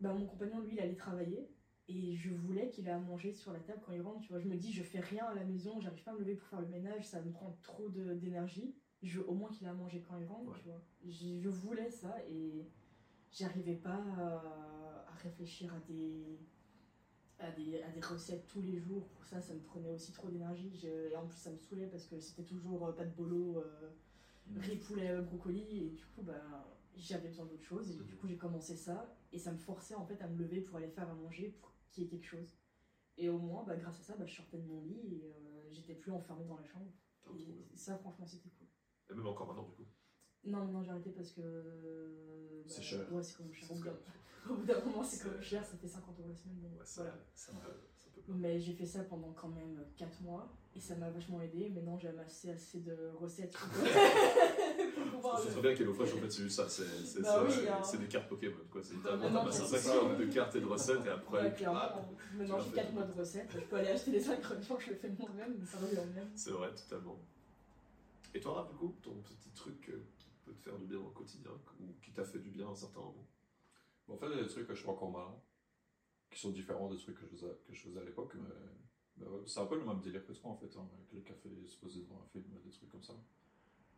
bah, 0.00 0.12
mon 0.14 0.24
compagnon, 0.24 0.60
lui, 0.60 0.74
il 0.74 0.80
allait 0.80 0.94
travailler 0.94 1.50
et 1.88 2.14
je 2.14 2.30
voulais 2.32 2.68
qu'il 2.68 2.86
ait 2.86 2.92
à 2.92 3.00
manger 3.00 3.32
sur 3.32 3.52
la 3.52 3.58
table 3.58 3.80
quand 3.84 3.90
il 3.92 4.00
rentre. 4.02 4.20
Tu 4.20 4.28
vois, 4.28 4.38
je 4.38 4.46
me 4.46 4.54
dis, 4.56 4.72
je 4.72 4.84
fais 4.84 5.00
rien 5.00 5.24
à 5.26 5.34
la 5.34 5.44
maison, 5.44 5.80
j'arrive 5.80 6.04
pas 6.04 6.12
à 6.12 6.14
me 6.14 6.20
lever 6.20 6.36
pour 6.36 6.46
faire 6.46 6.60
le 6.60 6.68
ménage, 6.68 7.04
ça 7.08 7.20
me 7.20 7.32
prend 7.32 7.58
trop 7.64 7.88
d'énergie. 7.88 8.76
Je 9.02 9.18
veux 9.18 9.28
au 9.28 9.34
moins 9.34 9.50
qu'il 9.50 9.66
ait 9.66 9.70
à 9.70 9.74
manger 9.74 10.00
quand 10.06 10.16
il 10.16 10.26
rentre, 10.26 10.52
Ouais. 10.52 10.58
tu 10.60 10.68
vois. 10.68 10.84
Je 11.08 11.48
voulais 11.48 11.90
ça 11.90 12.14
et 12.28 12.68
j'arrivais 13.32 13.76
pas 13.76 13.96
à, 14.16 15.06
à 15.08 15.14
réfléchir 15.24 15.74
à 15.74 15.80
des, 15.80 16.38
à 17.40 17.50
des, 17.52 17.82
à 17.82 17.90
des 17.90 18.00
recettes 18.00 18.46
tous 18.46 18.60
les 18.62 18.78
jours. 18.78 19.08
Pour 19.08 19.24
ça, 19.24 19.40
ça 19.40 19.54
me 19.54 19.60
prenait 19.60 19.90
aussi 19.90 20.12
trop 20.12 20.28
d'énergie. 20.28 20.86
Et 20.86 21.16
en 21.16 21.26
plus, 21.26 21.36
ça 21.36 21.50
me 21.50 21.58
saoulait 21.58 21.86
parce 21.86 22.06
que 22.06 22.18
c'était 22.20 22.44
toujours 22.44 22.86
euh, 22.86 22.92
pas 22.92 23.04
de 23.04 23.14
bolo, 23.14 23.58
euh, 23.58 23.90
riz, 24.56 24.76
poulet, 24.76 25.10
euh, 25.10 25.22
brocoli. 25.22 25.86
Et 25.86 25.90
du 25.90 26.04
coup, 26.06 26.22
bah, 26.22 26.68
j'avais 26.96 27.28
besoin 27.28 27.46
d'autre 27.46 27.64
chose. 27.64 27.90
Et 27.90 27.94
du 28.04 28.16
coup, 28.16 28.28
j'ai 28.28 28.36
commencé 28.36 28.76
ça. 28.76 29.16
Et 29.32 29.38
ça 29.38 29.52
me 29.52 29.58
forçait 29.58 29.94
en 29.94 30.04
fait 30.04 30.20
à 30.22 30.28
me 30.28 30.38
lever 30.38 30.60
pour 30.60 30.76
aller 30.76 30.88
faire 30.88 31.08
à 31.08 31.14
manger, 31.14 31.48
pour 31.60 31.72
qu'il 31.90 32.04
y 32.04 32.06
ait 32.06 32.10
quelque 32.10 32.26
chose. 32.26 32.56
Et 33.16 33.28
au 33.28 33.38
moins, 33.38 33.64
bah, 33.64 33.76
grâce 33.76 34.00
à 34.00 34.02
ça, 34.02 34.16
bah, 34.16 34.26
je 34.26 34.34
sortais 34.34 34.58
de 34.58 34.66
mon 34.66 34.82
lit 34.82 35.00
et 35.14 35.24
euh, 35.24 35.68
j'étais 35.70 35.94
plus 35.94 36.12
enfermée 36.12 36.46
dans 36.46 36.56
la 36.56 36.64
chambre. 36.64 36.90
Bien. 37.32 37.46
Et 37.72 37.76
ça, 37.76 37.96
franchement, 37.98 38.26
c'était 38.26 38.48
cool. 38.50 38.66
Et 39.10 39.14
même 39.14 39.26
encore 39.26 39.46
maintenant, 39.46 39.64
du 39.64 39.72
coup. 39.72 39.86
Non, 40.44 40.64
non, 40.66 40.82
j'ai 40.82 40.90
arrêté 40.90 41.10
parce 41.10 41.32
que. 41.32 41.40
bah, 41.40 42.64
C'est 42.66 42.82
cher. 42.82 43.12
Ouais, 43.12 43.22
c'est 43.22 43.38
même 43.40 43.52
cher. 43.52 43.68
Au 44.50 44.54
bout 44.54 44.64
d'un- 44.64 44.80
moment, 44.84 45.02
c'est 45.02 45.24
même 45.28 45.42
cher, 45.42 45.64
ça 45.64 45.76
fait 45.76 45.88
50 45.88 46.18
euros 46.18 46.28
la 46.28 46.34
semaine. 46.34 46.60
donc 46.62 46.72
Ouais, 46.78 46.84
ça, 46.84 47.02
voilà. 47.02 47.16
ça, 47.34 47.52
me- 47.52 47.58
ça 47.58 48.08
peut. 48.14 48.20
Mais 48.28 48.58
j'ai 48.60 48.72
fait 48.74 48.86
ça 48.86 49.02
pendant 49.04 49.32
quand 49.32 49.48
même 49.48 49.84
4 49.96 50.20
mois 50.22 50.48
et 50.74 50.80
ça 50.80 50.94
m'a 50.96 51.10
vachement 51.10 51.40
aidé. 51.40 51.68
Maintenant, 51.70 51.98
j'ai 51.98 52.08
amassé 52.08 52.50
assez 52.52 52.80
de 52.80 52.96
recettes 53.18 53.52
pour, 53.52 53.68
pour 54.94 55.04
pouvoir. 55.12 55.38
C'est 55.40 55.50
très 55.50 55.60
bien 55.62 55.74
qu'HelloFresh, 55.74 56.14
en 56.14 56.16
fait, 56.18 56.30
c'est 56.30 56.42
juste 56.42 56.56
ça. 56.56 56.68
C'est 56.68 56.84
c'est 57.04 57.22
Bah 57.22 57.28
ça, 57.34 57.44
oui, 57.44 57.50
c'est- 57.82 57.96
hein. 57.96 58.00
des 58.00 58.06
cartes 58.08 58.28
Pokémon, 58.28 58.56
quoi. 58.70 58.80
C'est 58.82 58.94
littéralement, 58.94 59.50
5 59.50 59.66
ça. 59.78 59.94
heures 59.94 60.16
de 60.16 60.24
cartes 60.26 60.56
et 60.56 60.60
de 60.60 60.66
recettes, 60.66 61.04
et 61.06 61.08
après, 61.10 61.42
Ouais, 61.44 61.54
clairement, 61.54 61.78
ah, 61.82 62.00
maintenant 62.34 62.58
j'ai 62.60 62.70
l'as 62.70 62.76
4 62.76 62.86
fait. 62.88 62.92
mois 62.94 63.04
de 63.04 63.12
recettes. 63.12 63.50
Je 63.52 63.60
peux 63.60 63.76
aller 63.76 63.88
acheter 63.88 64.10
les 64.12 64.28
ingrédients, 64.30 64.78
je 64.78 64.90
le 64.90 64.96
fais 64.96 65.08
moi-même, 65.18 65.56
mais 65.58 65.66
ça 65.66 65.78
revient 65.78 65.96
même. 66.14 66.30
c'est 66.34 66.50
vrai, 66.52 66.74
totalement. 66.74 67.18
Et 68.34 68.40
toi, 68.40 68.52
Raph, 68.54 68.68
du 68.70 68.76
coup, 68.76 68.94
ton 69.02 69.14
petit 69.22 69.50
truc 69.50 69.88
euh, 69.88 70.04
qui 70.18 70.30
peut 70.44 70.52
te 70.52 70.62
faire 70.62 70.78
du 70.78 70.86
bien 70.86 70.98
au 70.98 71.10
quotidien, 71.10 71.50
ou 71.80 71.86
qui 72.00 72.12
t'a 72.12 72.24
fait 72.24 72.38
du 72.38 72.50
bien 72.50 72.68
à 72.68 72.70
un 72.70 72.76
certain 72.76 73.00
moment? 73.00 73.26
Bon, 74.10 74.16
en 74.16 74.18
fait, 74.18 74.42
des 74.42 74.48
trucs 74.48 74.66
que 74.66 74.74
je 74.74 74.84
maintenant, 74.86 75.40
qui 76.30 76.40
sont 76.40 76.50
différents 76.50 76.88
des 76.90 76.96
trucs 76.96 77.16
que 77.16 77.26
je 77.70 77.80
faisais, 77.82 78.00
à 78.00 78.04
l'époque, 78.04 78.34
mais 78.34 79.24
c'est 79.46 79.60
un 79.60 79.66
peu 79.66 79.78
le 79.78 79.84
même 79.84 80.00
délire 80.00 80.26
que 80.26 80.32
toi 80.32 80.50
en 80.50 80.56
fait, 80.56 80.74
hein, 80.76 80.88
avec 80.94 81.12
les 81.12 81.20
cafés 81.22 81.50
se 81.66 81.76
poser 81.76 82.00
devant 82.00 82.20
un 82.24 82.28
film, 82.32 82.44
des 82.64 82.70
trucs 82.70 82.90
comme 82.90 83.02
ça. 83.02 83.14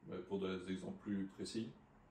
Mais 0.06 0.18
pour 0.18 0.39
des 0.40 0.70
exemples 0.70 0.98
plus 1.01 1.26
précis, 1.28 1.70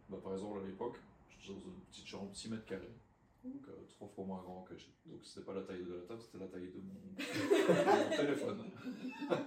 bah, 0.09 0.17
par 0.23 0.33
exemple 0.33 0.59
à 0.63 0.67
l'époque, 0.67 0.97
j'étais 1.29 1.53
dans 1.53 1.59
une 1.59 1.79
petite 1.91 2.07
chambre 2.07 2.33
6 2.35 2.49
mètres 2.49 2.65
carrés, 2.65 2.95
donc 3.43 3.67
euh, 3.67 3.85
trois 3.89 4.07
fois 4.07 4.25
moins 4.25 4.41
grand 4.41 4.63
que 4.63 4.75
chez- 4.77 4.93
Donc 5.05 5.23
c'était 5.23 5.45
pas 5.45 5.53
la 5.53 5.61
taille 5.63 5.83
de 5.83 5.93
la 5.93 6.01
table, 6.03 6.21
c'était 6.21 6.39
la 6.39 6.47
taille 6.47 6.71
de 6.71 6.71
de 6.79 6.81
mon 6.81 8.17
téléphone. 8.17 8.63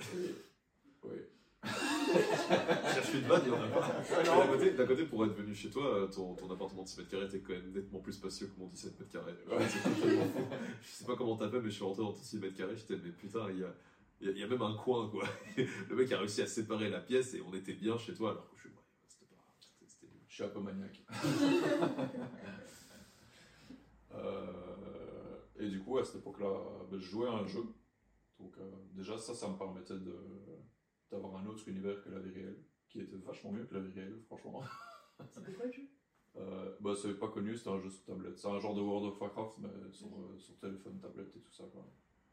Et- 0.00 0.34
oui. 1.04 1.18
Cherche 2.94 3.14
une 3.14 3.20
vanne, 3.22 3.42
il 3.46 3.50
y 3.50 3.54
en 3.54 3.62
a 3.62 3.68
pas. 3.68 4.02
Mais 4.10 4.24
D'un 4.24 4.46
côté, 4.46 4.70
d'un 4.72 4.86
côté, 4.86 5.04
pour 5.06 5.24
être 5.24 5.34
venu 5.34 5.54
chez 5.54 5.70
toi, 5.70 5.84
euh, 5.86 6.06
ton, 6.06 6.34
ton 6.34 6.50
appartement 6.50 6.82
de 6.82 6.88
6 6.88 6.98
mètres 6.98 7.10
carrés 7.10 7.24
était 7.26 7.40
quand 7.40 7.52
même 7.52 7.72
nettement 7.72 8.00
plus 8.00 8.12
spacieux 8.12 8.46
que 8.48 8.58
mon 8.60 8.66
17 8.68 8.98
mètres 9.00 9.12
carrés. 9.12 9.32
Ouais. 9.48 9.66
C'est 9.68 9.82
complètement 9.82 10.24
fou. 10.26 10.46
Je 10.82 10.88
sais 10.88 11.04
pas 11.04 11.16
comment 11.16 11.36
t'as 11.36 11.48
fait, 11.50 11.60
mais 11.60 11.70
je 11.70 11.74
suis 11.74 11.84
rentré 11.84 12.02
dans 12.02 12.12
ton 12.12 12.22
6 12.22 12.38
mètres 12.38 12.56
carrés, 12.56 12.76
j'étais, 12.76 12.96
mais 13.02 13.10
putain, 13.10 13.46
il 13.50 13.60
y 13.60 13.64
a, 13.64 13.74
il 14.20 14.26
y 14.28 14.30
a- 14.30 14.32
il 14.34 14.38
y 14.38 14.42
a 14.42 14.46
même 14.46 14.62
un 14.62 14.74
coin, 14.76 15.08
quoi. 15.08 15.24
Le 15.56 15.96
mec 15.96 16.10
a 16.12 16.18
réussi 16.18 16.42
à 16.42 16.46
séparer 16.46 16.88
la 16.90 17.00
pièce 17.00 17.34
et 17.34 17.42
on 17.42 17.52
était 17.54 17.74
bien 17.74 17.96
chez 17.98 18.14
toi, 18.14 18.30
alors 18.32 18.48
que 18.50 18.56
je 18.56 18.60
suis, 18.62 18.70
ouais, 18.70 18.76
c'était 19.08 19.26
pas, 19.26 19.42
c'était- 19.60 19.86
c'était 19.88 20.06
nul. 20.12 20.20
Je 20.28 20.34
suis 20.34 20.44
un 20.44 20.48
peu 20.48 20.60
maniaque. 20.60 21.02
Euh, 24.14 25.38
et 25.58 25.68
du 25.68 25.80
coup, 25.80 25.98
à 25.98 26.04
cette 26.04 26.16
époque-là, 26.16 26.52
ben, 26.90 26.98
je 27.00 27.06
jouais 27.10 27.28
à 27.28 27.32
un 27.32 27.46
jeu. 27.46 27.64
Donc, 28.38 28.52
euh, 28.58 28.70
déjà, 28.92 29.16
ça, 29.18 29.34
ça 29.34 29.48
me 29.48 29.56
permettait 29.56 29.94
de, 29.94 30.14
d'avoir 31.12 31.36
un 31.36 31.46
autre 31.46 31.68
univers 31.68 32.02
que 32.02 32.08
la 32.08 32.18
vie 32.18 32.32
réelle, 32.32 32.58
qui 32.88 33.00
était 33.00 33.16
vachement 33.16 33.52
mieux 33.52 33.64
que 33.64 33.74
la 33.74 33.80
vie 33.80 33.92
réelle, 33.92 34.18
franchement. 34.26 34.62
C'était 35.30 35.52
quoi 35.52 35.66
le 35.66 35.72
jeu? 35.72 35.82
Euh, 36.36 36.74
bah, 36.80 36.94
c'est 37.00 37.18
pas 37.18 37.28
connu, 37.28 37.54
c'était 37.56 37.70
un 37.70 37.80
jeu 37.80 37.90
sur 37.90 38.04
tablette. 38.04 38.38
C'est 38.38 38.48
un 38.48 38.58
genre 38.58 38.74
de 38.74 38.80
World 38.80 39.12
of 39.12 39.20
Warcraft, 39.20 39.58
mais 39.58 39.92
sur, 39.92 40.06
euh, 40.08 40.38
sur 40.38 40.58
téléphone, 40.58 40.98
tablette 40.98 41.36
et 41.36 41.40
tout 41.40 41.52
ça, 41.52 41.64
quoi. 41.70 41.86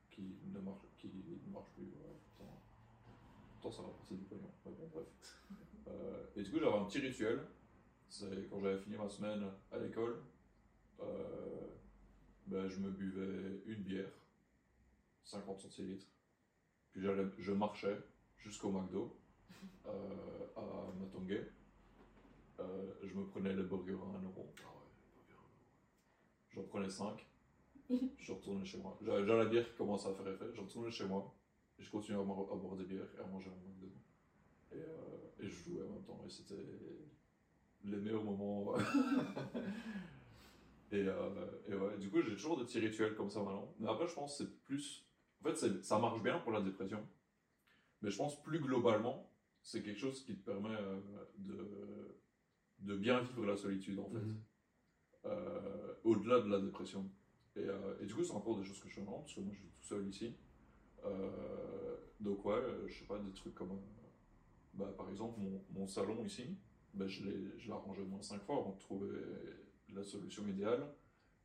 Qui 0.09 0.37
ne 0.45 0.59
marche, 0.59 0.85
qui 0.97 1.07
ne 1.07 1.51
marche 1.51 1.69
plus. 1.75 1.83
ouais, 1.83 2.15
pourtant, 2.23 2.61
pourtant, 3.51 3.71
ça 3.71 3.81
va 3.83 3.89
partir 3.89 4.17
du 4.17 4.23
pognon. 4.23 4.51
Bon, 4.65 4.89
bref. 4.93 5.07
Euh, 5.87 6.23
et 6.35 6.43
du 6.43 6.51
coup, 6.51 6.59
j'avais 6.59 6.77
un 6.77 6.85
petit 6.85 6.99
rituel. 6.99 7.39
C'est 8.07 8.47
quand 8.47 8.59
j'avais 8.59 8.77
fini 8.77 8.95
ma 8.95 9.09
semaine 9.09 9.43
à 9.71 9.79
l'école, 9.79 10.21
ben, 12.45 12.67
je 12.67 12.77
me 12.79 12.91
buvais 12.91 13.63
une 13.65 13.81
bière, 13.81 14.11
50 15.23 15.59
centilitres. 15.61 16.05
Puis 16.91 17.01
je 17.39 17.51
marchais 17.53 17.97
jusqu'au 18.39 18.71
McDo, 18.71 19.15
euh, 19.85 19.91
à 20.55 20.61
Matongue. 20.99 21.45
Euh, 22.59 22.91
je 23.03 23.13
me 23.13 23.25
prenais 23.25 23.53
les 23.53 23.63
burgers 23.63 23.93
à 23.93 24.17
1 24.19 24.23
euro. 24.23 24.53
Ah 24.59 24.67
ouais. 24.67 25.35
J'en 26.49 26.63
prenais 26.63 26.89
5. 26.89 27.25
je 27.89 28.33
retournais 28.33 28.65
chez 28.65 28.77
moi. 28.77 28.97
J'avais 29.01 29.21
déjà 29.21 29.37
la 29.37 29.45
bière 29.45 29.69
qui 29.69 29.77
commençait 29.77 30.09
à 30.09 30.13
faire 30.13 30.27
effet. 30.27 30.45
Je 30.53 30.61
retournais 30.61 30.91
chez 30.91 31.05
moi. 31.05 31.33
Et 31.77 31.83
je 31.83 31.89
continuais 31.89 32.19
à, 32.19 32.23
boire 32.23 32.75
des 32.75 32.83
bières 32.83 33.07
et 33.17 33.21
à 33.21 33.27
manger 33.27 33.49
un 33.49 33.67
McDo. 33.67 33.87
Et, 34.71 34.75
euh, 34.75 35.41
et 35.41 35.47
je 35.47 35.63
jouais 35.63 35.81
en 35.83 35.93
même 35.93 36.03
temps. 36.03 36.21
Et 36.25 36.29
c'était 36.29 36.55
les 37.85 37.97
meilleurs 37.97 38.23
moments. 38.23 38.77
et, 40.91 41.07
et 41.67 41.75
ouais, 41.75 41.97
du 41.97 42.09
coup, 42.09 42.21
j'ai 42.21 42.35
toujours 42.35 42.57
des 42.57 42.65
petits 42.65 42.79
rituels 42.79 43.15
comme 43.15 43.29
ça 43.29 43.41
maintenant. 43.41 43.73
Mais 43.79 43.89
après, 43.89 44.07
je 44.07 44.13
pense 44.13 44.37
que 44.37 44.43
c'est 44.43 44.51
plus. 44.65 45.05
En 45.41 45.49
fait, 45.49 45.81
ça 45.81 45.97
marche 45.97 46.21
bien 46.21 46.39
pour 46.39 46.51
la 46.51 46.59
dépression. 46.59 47.07
Mais 48.01 48.09
je 48.09 48.17
pense 48.17 48.41
plus 48.43 48.59
globalement, 48.59 49.29
c'est 49.61 49.83
quelque 49.83 49.99
chose 49.99 50.23
qui 50.23 50.35
te 50.37 50.45
permet 50.45 50.75
euh, 50.75 50.99
de, 51.37 52.17
de 52.79 52.95
bien 52.95 53.21
vivre 53.21 53.45
la 53.45 53.57
solitude 53.57 53.99
en 53.99 54.09
fait. 54.09 54.19
Mhm. 54.19 54.41
Euh, 55.25 55.93
au-delà 56.05 56.39
de 56.39 56.49
la 56.49 56.59
dépression. 56.59 57.11
Et, 57.55 57.59
euh, 57.59 57.99
et 58.01 58.05
du 58.05 58.13
coup, 58.15 58.23
c'est 58.23 58.33
encore 58.33 58.57
des 58.57 58.63
choses 58.63 58.79
que 58.79 58.87
je 58.87 58.99
maintenant, 59.01 59.19
parce 59.19 59.35
que 59.35 59.41
moi 59.41 59.51
je 59.53 59.59
suis 59.59 59.67
tout 59.69 59.83
seul 59.83 60.07
ici. 60.07 60.33
Donc, 62.19 62.43
ouais, 62.45 62.61
je 62.87 62.99
sais 62.99 63.05
pas, 63.05 63.17
des 63.19 63.31
trucs 63.31 63.55
comme. 63.55 63.79
bah, 64.73 64.93
par 64.97 65.09
exemple, 65.09 65.39
mon, 65.39 65.63
mon 65.71 65.87
salon 65.87 66.23
ici, 66.25 66.57
bah, 66.93 67.07
je 67.07 67.23
l'ai 67.23 67.71
arrangé 67.71 68.01
au 68.01 68.05
moins 68.05 68.21
5 68.21 68.41
fois 68.43 68.57
avant 68.57 68.73
de 68.73 68.79
trouver 68.79 69.09
la 69.93 70.03
solution 70.03 70.45
idéale. 70.47 70.85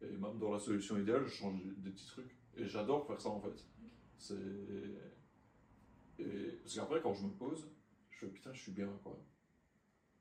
Et 0.01 0.17
même 0.17 0.39
dans 0.39 0.53
la 0.53 0.59
solution 0.59 0.99
idéale, 0.99 1.25
je 1.25 1.33
change 1.33 1.61
des 1.77 1.91
petits 1.91 2.07
trucs. 2.07 2.37
Et 2.57 2.67
j'adore 2.67 3.07
faire 3.07 3.21
ça 3.21 3.29
en 3.31 3.41
fait. 3.41 3.67
C'est. 4.19 4.35
Parce 6.63 6.75
qu'après, 6.77 7.01
quand 7.01 7.15
je 7.15 7.25
me 7.25 7.31
pose, 7.33 7.69
je 8.11 8.19
fais 8.19 8.27
putain, 8.29 8.53
je 8.53 8.61
suis 8.63 8.73
bien 8.73 8.89
quoi. 9.03 9.19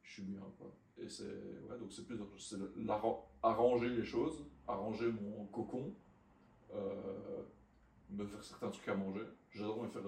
Je 0.04 0.14
suis 0.14 0.24
bien 0.24 0.42
quoi. 0.58 0.76
Et 0.98 1.08
c'est. 1.10 1.24
Ouais, 1.70 1.78
donc 1.80 1.92
c'est 1.92 2.06
plus. 2.06 2.18
C'est 2.38 2.58
arranger 3.42 3.90
les 3.90 4.04
choses, 4.04 4.46
arranger 4.68 5.12
mon 5.12 5.46
cocon, 5.48 5.94
euh, 6.74 7.44
me 8.10 8.26
faire 8.26 8.44
certains 8.44 8.70
trucs 8.70 8.88
à 8.88 8.96
manger. 8.96 9.24
J'adore 9.52 9.82
me 9.84 9.88
faire 9.90 10.04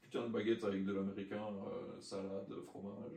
putain 0.00 0.26
de 0.26 0.32
baguette 0.32 0.64
avec 0.64 0.84
de 0.84 0.92
l'américain, 0.92 1.46
euh, 1.66 2.00
salade, 2.00 2.52
fromage. 2.66 3.12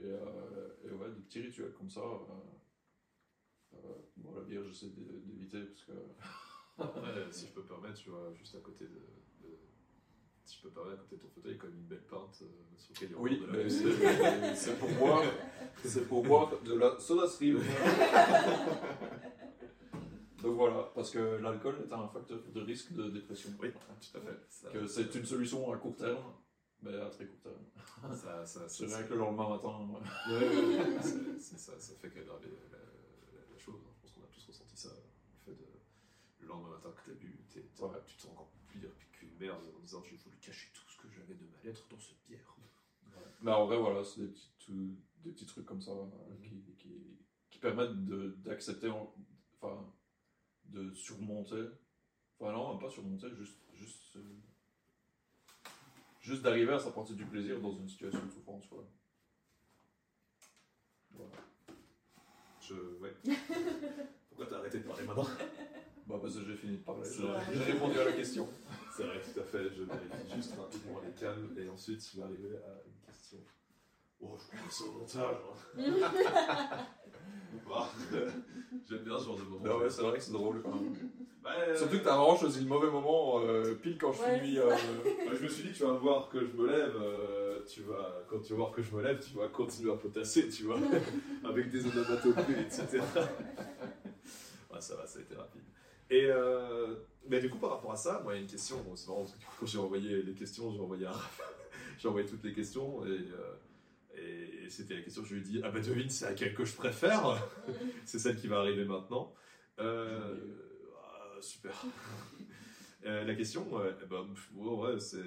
euh, 0.00 0.68
et, 0.84 0.90
ouais, 0.90 1.08
des 1.10 1.20
petits 1.22 1.40
rituels 1.40 1.72
comme 1.72 1.90
ça. 1.90 2.00
bon, 4.16 4.34
la 4.34 4.42
bière, 4.42 4.62
j'essaie 4.64 4.90
d'é- 4.90 5.20
d'éviter 5.24 5.62
parce 5.64 5.84
que. 5.84 5.92
Si 7.32 7.46
je 7.48 7.52
peux 7.52 7.62
me 7.62 7.66
permettre, 7.66 7.98
tu 7.98 8.10
vois, 8.10 8.32
juste 8.34 8.54
à 8.54 8.60
côté 8.60 8.84
de. 8.86 9.00
Si 10.48 10.56
je 10.56 10.62
peux 10.62 10.70
permettre, 10.70 11.02
à 11.02 11.04
côté 11.04 11.16
de 11.16 11.20
ton 11.20 11.28
fauteuil, 11.28 11.52
il 11.52 11.56
y 11.56 11.58
a 11.58 11.60
quand 11.60 11.66
même 11.68 11.76
une 11.76 11.86
belle 11.88 12.06
pinte 12.08 12.38
euh, 12.40 12.46
sur 12.78 12.94
laquelle 12.94 13.08
il 13.10 13.12
y 13.12 13.14
a 13.14 13.20
Oui, 13.20 13.42
mais 13.52 13.68
c'est 13.68 14.54
c'est 14.54 14.78
pour 14.78 14.88
boire, 14.92 15.22
c'est 15.84 16.08
pour 16.08 16.22
boire 16.22 16.52
de 16.64 16.72
la 16.74 16.98
soda 16.98 17.26
stream. 17.28 17.60
Donc 20.42 20.54
voilà, 20.56 20.90
parce 20.94 21.10
que 21.10 21.18
l'alcool 21.18 21.74
est 21.86 21.92
un 21.92 22.08
facteur 22.08 22.38
de 22.54 22.60
risque 22.62 22.92
de 22.92 23.10
dépression. 23.10 23.50
Oui, 23.60 23.72
tout 23.72 24.16
à 24.16 24.20
fait. 24.20 24.38
Ça- 24.48 24.70
Que 24.70 24.86
c'est 24.86 25.14
une 25.14 25.26
solution 25.26 25.70
à 25.72 25.76
court 25.76 25.96
terme, 25.96 26.32
mais 26.80 26.94
à 26.98 27.10
très 27.10 27.26
court 27.26 27.40
terme. 27.42 28.14
Ça, 28.16 28.46
ça, 28.46 28.68
C'est 28.68 28.86
vrai 28.86 29.04
que 29.04 29.12
le 29.14 29.18
lendemain 29.18 29.48
matin, 29.50 29.68
Ouais, 30.30 30.32
ouais, 30.38 30.78
ouais, 30.78 31.02
c'est- 31.02 31.40
c'est 31.40 31.58
ça, 31.58 31.72
ça 31.78 31.92
fait 32.00 32.08
qu'aggraver 32.10 32.48
la, 32.70 32.78
la, 32.78 33.40
la 33.52 33.58
chose. 33.58 33.80
hein. 33.84 33.90
Je 33.96 34.00
pense 34.02 34.12
qu'on 34.12 34.22
a 34.22 34.28
tous 34.32 34.46
ressenti 34.46 34.76
ça. 34.76 34.90
Le 34.90 35.38
fait 35.44 35.58
de. 35.60 35.66
Le 36.40 36.46
lendemain 36.46 36.70
matin 36.70 36.90
que 37.04 37.10
bu, 37.12 37.36
t'es- 37.52 37.60
t'es- 37.60 37.82
Ouais. 37.82 37.90
tu 38.06 38.14
te 38.16 38.22
sens 38.22 38.30
encore 38.32 38.52
pire 38.72 38.90
qu'une 39.18 39.36
merde 39.38 39.60
en 39.76 39.80
disant 39.80 40.02
j'ai 40.04 40.16
voulu 40.16 40.36
cacher 40.38 40.68
tout 40.72 40.88
ce 40.88 40.96
que 40.98 41.08
j'avais 41.10 41.34
de 41.34 41.44
mal-être 41.46 41.86
dans 41.88 41.98
cette 41.98 42.22
bière. 42.28 42.56
Mais 43.42 43.52
en 43.52 43.66
vrai, 43.66 43.78
voilà, 43.78 44.04
c'est 44.04 44.20
des 44.20 44.28
petits, 44.28 44.52
tout- 44.58 44.96
des 45.22 45.30
petits 45.32 45.46
trucs 45.46 45.64
comme 45.66 45.80
ça 45.80 45.92
euh, 45.92 46.04
Mhm. 46.30 46.42
qui, 46.42 46.74
qui, 46.78 47.18
qui 47.50 47.58
permettent 47.58 48.04
de- 48.04 48.36
d'accepter, 48.44 48.88
en- 48.90 49.12
enfin, 49.60 49.92
de 50.66 50.92
surmonter. 50.94 51.64
Enfin, 52.38 52.52
non, 52.52 52.78
pas 52.78 52.90
surmonter, 52.90 53.28
juste. 53.36 53.58
juste 53.74 54.16
euh, 54.16 54.36
Juste 56.20 56.42
d'arriver 56.42 56.72
à 56.74 56.78
s'apporter 56.78 57.14
du 57.14 57.24
plaisir 57.24 57.58
dans 57.60 57.72
une 57.72 57.88
situation 57.88 58.22
de 58.26 58.30
souffrance, 58.30 58.66
quoi. 58.66 58.86
Voilà. 61.12 61.30
Je. 62.60 62.74
Ouais. 63.00 63.14
Pourquoi 64.28 64.46
t'as 64.46 64.58
arrêté 64.58 64.80
de 64.80 64.84
parler 64.86 65.04
maintenant? 65.06 65.26
Bah, 66.08 66.16
parce 66.22 66.34
que 66.36 66.40
j'ai 66.46 66.54
fini 66.56 66.78
de 66.78 66.82
parler. 66.84 67.02
J'ai 67.52 67.62
répondu 67.72 67.98
à 67.98 68.04
la 68.04 68.12
question. 68.12 68.48
C'est 68.96 69.04
vrai, 69.04 69.20
tout 69.20 69.40
à 69.40 69.44
fait. 69.44 69.64
Je 69.76 69.82
vérifie 69.82 70.34
juste 70.34 70.54
rapidement 70.58 71.00
les 71.04 71.12
calmes 71.20 71.50
et 71.58 71.68
ensuite 71.68 72.02
je 72.10 72.16
vais 72.18 72.24
arriver 72.24 72.56
à 72.56 72.82
une 72.86 73.12
question. 73.12 73.38
Oh, 74.20 74.36
je 74.36 74.46
crois 74.56 74.66
que 74.68 74.74
c'est 74.74 74.84
au 74.84 74.92
montage. 74.92 75.36
hein. 75.46 76.86
Ou 77.54 77.68
pas. 77.68 77.92
J'aime 78.88 79.04
bien 79.04 79.18
ce 79.18 79.24
genre 79.26 79.36
de 79.36 79.42
moment. 79.42 79.64
Non, 79.64 79.78
ouais, 79.78 79.90
c'est 79.90 80.02
vrai 80.02 80.18
que 80.18 80.24
c'est 80.24 80.32
drôle 80.32 80.60
quand 80.62 80.74
même. 80.74 80.94
Ouais, 81.44 81.76
Surtout 81.76 81.98
que 81.98 82.04
t'as 82.04 82.16
vraiment 82.16 82.36
choisi 82.36 82.60
le 82.62 82.66
mauvais 82.66 82.90
moment, 82.90 83.40
euh, 83.44 83.74
pile 83.74 83.96
quand 83.98 84.12
je 84.12 84.20
Ouais. 84.22 84.40
finis. 84.40 84.58
euh, 84.58 84.74
je 85.32 85.42
me 85.44 85.48
suis 85.48 85.62
dit, 85.68 85.72
tu 85.72 85.84
vas 85.84 85.92
voir 85.92 86.28
que 86.28 86.40
je 86.44 86.52
me 86.52 86.66
lève, 86.66 86.96
euh, 87.00 87.64
tu 87.64 87.82
vas, 87.82 88.24
quand 88.28 88.40
tu 88.40 88.52
vas 88.52 88.56
voir 88.58 88.72
que 88.72 88.82
je 88.82 88.94
me 88.94 89.02
lève, 89.02 89.20
tu 89.24 89.34
vas 89.38 89.46
continuer 89.48 89.92
à 89.92 89.96
potasser, 89.96 90.48
tu 90.48 90.64
vois, 90.64 90.78
avec 91.44 91.70
des 91.70 91.86
onomatopées, 91.86 92.60
etc. 92.60 92.98
ouais, 94.72 94.80
ça 94.80 94.96
va, 94.96 95.06
ça 95.06 95.18
a 95.20 95.22
été 95.22 95.34
rapide. 95.36 95.62
Et 96.10 96.26
euh, 96.26 96.94
mais 97.28 97.40
du 97.40 97.50
coup, 97.50 97.58
par 97.58 97.70
rapport 97.70 97.92
à 97.92 97.96
ça, 97.96 98.20
moi, 98.22 98.34
il 98.34 98.36
y 98.36 98.38
a 98.38 98.42
une 98.42 98.48
question. 98.48 98.76
C'est 98.94 99.08
marrant 99.08 99.20
parce 99.20 99.32
que 99.32 99.44
quand 99.60 99.66
j'ai 99.66 99.78
envoyé 99.78 100.22
les 100.22 100.34
questions, 100.34 100.72
j'ai 100.72 100.80
envoyé, 100.80 101.06
j'ai 101.98 102.08
envoyé 102.08 102.26
toutes 102.26 102.44
les 102.44 102.52
questions 102.52 103.04
et, 103.04 103.08
euh, 103.08 104.64
et 104.64 104.70
c'était 104.70 104.94
la 104.94 105.02
question 105.02 105.22
que 105.22 105.28
je 105.28 105.34
lui 105.34 105.40
ai 105.40 105.44
dit 105.44 105.60
Ah 105.62 105.70
bah 105.70 105.80
devine, 105.80 106.08
c'est 106.08 106.24
laquelle 106.24 106.54
que 106.54 106.64
je 106.64 106.74
préfère 106.74 107.46
C'est 108.04 108.18
celle 108.18 108.36
qui 108.36 108.48
va 108.48 108.60
arriver 108.60 108.84
maintenant. 108.84 109.34
Euh, 109.78 110.36
ah, 110.96 111.36
super. 111.40 111.72
La 113.04 113.34
question, 113.36 113.64
pff, 113.64 114.50
ouais, 114.56 115.00
c'est. 115.00 115.22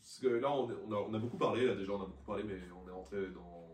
Parce 0.00 0.18
que 0.18 0.28
là, 0.28 0.52
on, 0.52 1.14
a, 1.14 1.18
beaucoup 1.18 1.38
parlé, 1.38 1.74
déjà, 1.74 1.92
on 1.92 2.02
a 2.02 2.06
beaucoup 2.06 2.24
parlé, 2.24 2.44
mais 2.44 2.60
on 2.70 2.86
est 2.86 2.92
rentré 2.92 3.26
dans, 3.28 3.66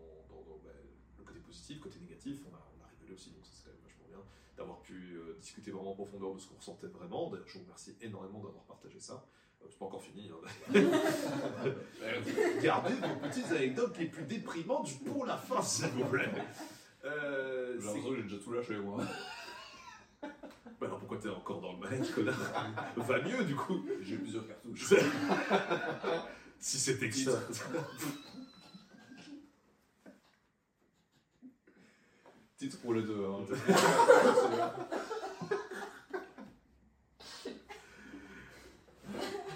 bah, 0.63 0.71
le 1.19 1.23
côté 1.23 1.39
positif, 1.41 1.79
côté 1.79 1.99
négatif, 1.99 2.39
on 2.49 2.55
a 2.55 2.87
rigolé 2.87 3.13
aussi, 3.13 3.31
donc 3.31 3.45
ça 3.45 3.51
c'est 3.53 3.65
quand 3.65 3.71
même 3.71 3.83
vachement 3.83 4.05
bien 4.07 4.19
d'avoir 4.61 4.79
pu 4.79 4.93
euh, 5.17 5.35
discuter 5.41 5.71
vraiment 5.71 5.91
en 5.91 5.95
profondeur 5.95 6.33
de 6.35 6.39
ce 6.39 6.47
qu'on 6.47 6.55
ressentait 6.55 6.87
vraiment. 6.87 7.29
D'ailleurs, 7.29 7.47
je 7.47 7.57
vous 7.57 7.63
remercie 7.65 7.95
énormément 8.01 8.39
d'avoir 8.39 8.63
partagé 8.65 8.99
ça. 8.99 9.25
Euh, 9.61 9.65
c'est 9.69 9.77
pas 9.79 9.85
encore 9.85 10.01
fini. 10.03 10.29
hein. 10.31 10.71
Gardez 12.61 12.93
vos 12.93 13.15
petites 13.27 13.51
anecdotes 13.51 13.97
les 13.97 14.05
plus 14.07 14.23
déprimantes 14.23 14.89
pour 15.05 15.25
la 15.25 15.37
fin, 15.37 15.61
s'il 15.61 15.87
vous 15.87 16.05
plaît. 16.05 16.29
Euh, 17.05 17.73
J'ai 17.75 17.79
c'est- 17.81 17.85
l'impression 17.87 18.09
que 18.11 18.15
j'ai 18.17 18.23
déjà 18.23 18.37
tout 18.37 18.51
lâché, 18.53 18.75
moi. 18.77 19.03
Bah 20.79 20.87
alors 20.87 20.97
pourquoi 20.99 21.17
t'es 21.19 21.29
encore 21.29 21.61
dans 21.61 21.73
le 21.73 21.79
manège, 21.79 22.09
connard? 22.11 22.35
Va 22.97 23.21
mieux 23.21 23.43
du 23.43 23.55
coup. 23.55 23.83
J'ai 24.01 24.17
plusieurs 24.17 24.47
cartouches. 24.47 24.93
si 26.59 26.79
c'était 26.79 27.09
que 27.09 27.15
ça. 27.15 27.39
Titre 32.61 32.77
pour 32.77 32.93
les 32.93 33.01
deux. 33.01 33.25
Hein. 33.25 33.43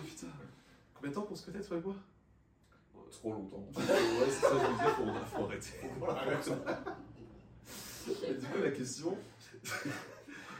Putain. 0.06 0.27
Combien 0.94 1.10
de 1.10 1.15
temps 1.15 1.22
pour 1.23 1.38
se 1.38 1.45
connaître, 1.45 1.68
toi 1.68 1.77
et 1.77 1.82
moi? 1.82 1.95
Trop 3.11 3.34
longtemps. 3.34 3.68
Ouais, 3.77 3.84
c'est 4.30 4.41
ça, 4.41 4.49
je 4.52 4.56
veux 4.56 4.77
dire, 4.77 4.90
faut, 4.90 5.06
faut 5.38 5.44
arrêter. 5.45 5.80
Et 8.27 8.34
du 8.34 8.45
coup, 8.45 8.61
la 8.61 8.72
question, 8.72 9.18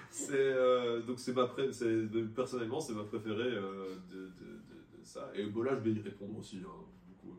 c'est 0.10 0.32
euh, 0.34 1.02
donc 1.02 1.20
c'est 1.20 1.34
ma 1.34 1.48
pré- 1.48 1.72
c'est 1.74 1.86
de- 2.08 2.24
personnellement 2.28 2.80
c'est 2.80 2.94
ma 2.94 3.04
préférée 3.04 3.44
euh, 3.44 3.96
de, 4.10 4.16
de- 4.16 4.30
de- 4.30 4.98
de 5.00 5.04
ça. 5.04 5.30
Et 5.36 5.44
bon 5.46 5.64
là, 5.64 5.76
je 5.76 5.82
vais 5.82 5.92
y 5.92 6.02
répondre 6.02 6.38
aussi. 6.40 6.58
Hein, 6.66 6.86
du 7.08 7.14
coup, 7.16 7.36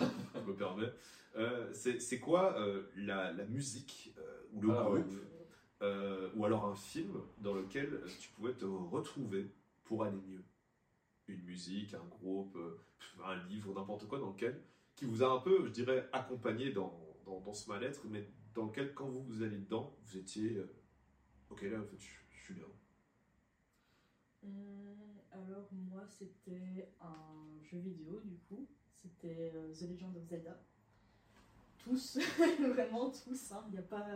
euh, 0.00 0.06
je 0.34 0.40
me 0.50 0.54
permets. 0.56 0.92
Euh, 1.36 1.70
c'est 1.72 2.18
quoi 2.20 2.56
euh, 2.58 2.82
la, 2.96 3.32
la 3.32 3.44
musique 3.44 4.14
euh, 4.18 4.22
le 4.60 4.70
Ah, 4.70 4.84
groupe 4.84 5.12
euh, 5.82 6.30
ou 6.36 6.44
alors 6.44 6.64
un 6.66 6.74
film 6.74 7.12
dans 7.38 7.54
lequel 7.54 8.02
tu 8.20 8.30
pouvais 8.30 8.54
te 8.54 8.64
retrouver 8.64 9.50
pour 9.84 10.04
aller 10.04 10.16
mieux 10.28 10.42
Une 11.28 11.42
musique, 11.42 11.94
un 11.94 12.04
groupe, 12.10 12.56
euh, 12.56 12.78
un 13.24 13.36
livre, 13.48 13.74
n'importe 13.74 14.06
quoi 14.08 14.18
dans 14.18 14.30
lequel 14.30 14.60
qui 14.94 15.04
vous 15.06 15.22
a 15.22 15.28
un 15.32 15.40
peu, 15.40 15.64
je 15.64 15.70
dirais, 15.70 16.08
accompagné 16.12 16.70
dans, 16.72 16.96
dans, 17.26 17.40
dans 17.40 17.54
ce 17.54 17.68
mal-être, 17.68 18.02
mais 18.06 18.28
dans 18.54 18.66
lequel, 18.66 18.94
quand 18.94 19.08
vous, 19.08 19.22
vous 19.24 19.42
allez 19.42 19.58
dedans, 19.58 19.96
vous 20.04 20.16
étiez 20.16 20.56
euh, 20.56 20.72
Ok, 21.50 21.62
là, 21.62 21.78
en 21.80 21.84
fait, 21.84 21.98
je, 21.98 22.10
je 22.30 22.44
suis 22.44 22.54
bien. 22.54 22.64
Alors 25.32 25.68
moi 25.72 26.02
c'était 26.06 26.88
un 27.00 27.62
jeu 27.62 27.78
vidéo 27.78 28.20
du 28.24 28.36
coup, 28.48 28.68
c'était 28.88 29.52
The 29.74 29.82
Legend 29.82 30.16
of 30.16 30.24
Zelda. 30.24 30.60
Tous, 31.84 32.18
vraiment 32.72 33.10
tous, 33.10 33.52
hein. 33.52 33.64
il 33.68 33.74
y 33.74 33.78
a 33.78 33.82
pas, 33.82 34.06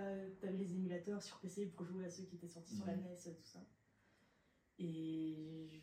t'avais 0.41 0.57
les 0.57 0.75
émulateurs 0.75 1.23
sur 1.23 1.39
PC 1.39 1.67
pour 1.67 1.85
jouer 1.85 2.07
à 2.07 2.11
ceux 2.11 2.25
qui 2.25 2.37
étaient 2.37 2.49
sortis 2.49 2.75
sur 2.75 2.87
la. 2.87 2.97
NES, 2.97 3.17
tout 3.25 3.45
ça. 3.45 3.61
Et 4.79 5.83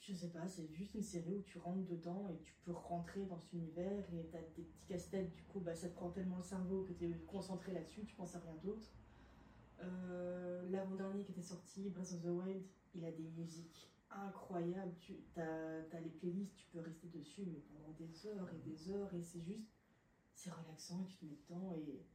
je, 0.00 0.14
sais 0.14 0.30
pas, 0.30 0.46
c'est 0.48 0.72
juste 0.72 0.94
une 0.94 1.02
série 1.02 1.36
où 1.36 1.42
tu 1.42 1.58
rentres 1.58 1.86
dedans 1.86 2.28
et 2.30 2.38
tu 2.44 2.54
peux 2.64 2.72
rentrer 2.72 3.26
dans 3.26 3.38
cet 3.38 3.52
univers 3.52 4.04
et 4.14 4.26
t'as 4.30 4.40
des 4.56 4.62
petits 4.62 4.86
casse-têtes, 4.86 5.32
du 5.34 5.42
coup 5.42 5.60
bah, 5.60 5.74
ça 5.74 5.88
te 5.88 5.94
prend 5.94 6.10
tellement 6.10 6.38
le 6.38 6.44
cerveau 6.44 6.84
que 6.84 6.92
t'es 6.92 7.10
concentré 7.26 7.72
là-dessus, 7.72 8.04
tu 8.06 8.14
penses 8.14 8.34
à 8.34 8.40
rien 8.40 8.54
d'autre. 8.62 8.88
Euh, 9.82 10.66
L'avant-dernier 10.70 11.24
qui 11.24 11.32
était 11.32 11.42
sorti, 11.42 11.90
Breath 11.90 12.12
of 12.12 12.22
the 12.22 12.28
Wild, 12.28 12.64
il 12.94 13.04
a 13.04 13.10
des 13.10 13.28
musiques 13.36 13.90
incroyables. 14.10 14.94
Tu 15.00 15.16
as, 15.36 16.00
les 16.00 16.10
playlists, 16.10 16.56
tu 16.56 16.66
peux 16.72 16.80
rester 16.80 17.08
dessus 17.08 17.42
mais 17.44 17.60
pendant 17.60 17.92
des 17.98 18.26
heures 18.26 18.48
et 18.54 18.58
des 18.58 18.90
heures 18.90 19.12
et 19.14 19.22
c'est 19.22 19.42
juste, 19.42 19.75
c'est 20.36 20.50
relaxant 20.50 21.02
et 21.02 21.06
tu 21.06 21.16
te 21.16 21.24
mets 21.24 21.38
dedans 21.48 21.72
et 21.72 22.06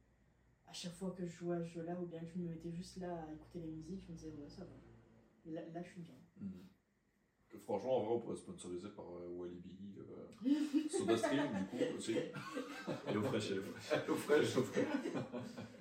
à 0.66 0.72
chaque 0.72 0.94
fois 0.94 1.10
que 1.10 1.26
je 1.26 1.36
jouais 1.36 1.56
à 1.56 1.60
ce 1.60 1.66
jeu-là 1.66 2.00
ou 2.00 2.06
bien 2.06 2.20
que 2.20 2.30
je 2.30 2.38
me 2.38 2.48
mettais 2.48 2.72
juste 2.72 2.96
là 2.96 3.24
à 3.24 3.32
écouter 3.32 3.60
les 3.60 3.72
musiques, 3.72 4.02
je 4.06 4.12
me 4.12 4.16
disais 4.16 4.30
ouais 4.30 4.48
ça 4.48 4.64
va. 4.64 5.52
Là, 5.52 5.82
je 5.82 5.88
suis 5.88 6.02
bien. 6.02 6.14
Mhm. 6.40 6.68
Franchement, 7.64 7.98
en 7.98 8.00
vrai, 8.00 8.14
on 8.14 8.20
pourrait 8.20 8.36
sponsoriser 8.36 8.88
par 8.88 9.04
euh, 9.04 9.28
Walibi, 9.38 9.70
euh, 9.98 10.88
SodaStream, 10.90 11.40
du 11.40 11.64
coup, 11.66 11.96
aussi. 11.96 12.12
Et 12.12 13.16
au 13.16 13.22
fraîche, 13.22 13.50
et 13.50 14.10
au 14.10 14.14
fraîche. 14.14 14.56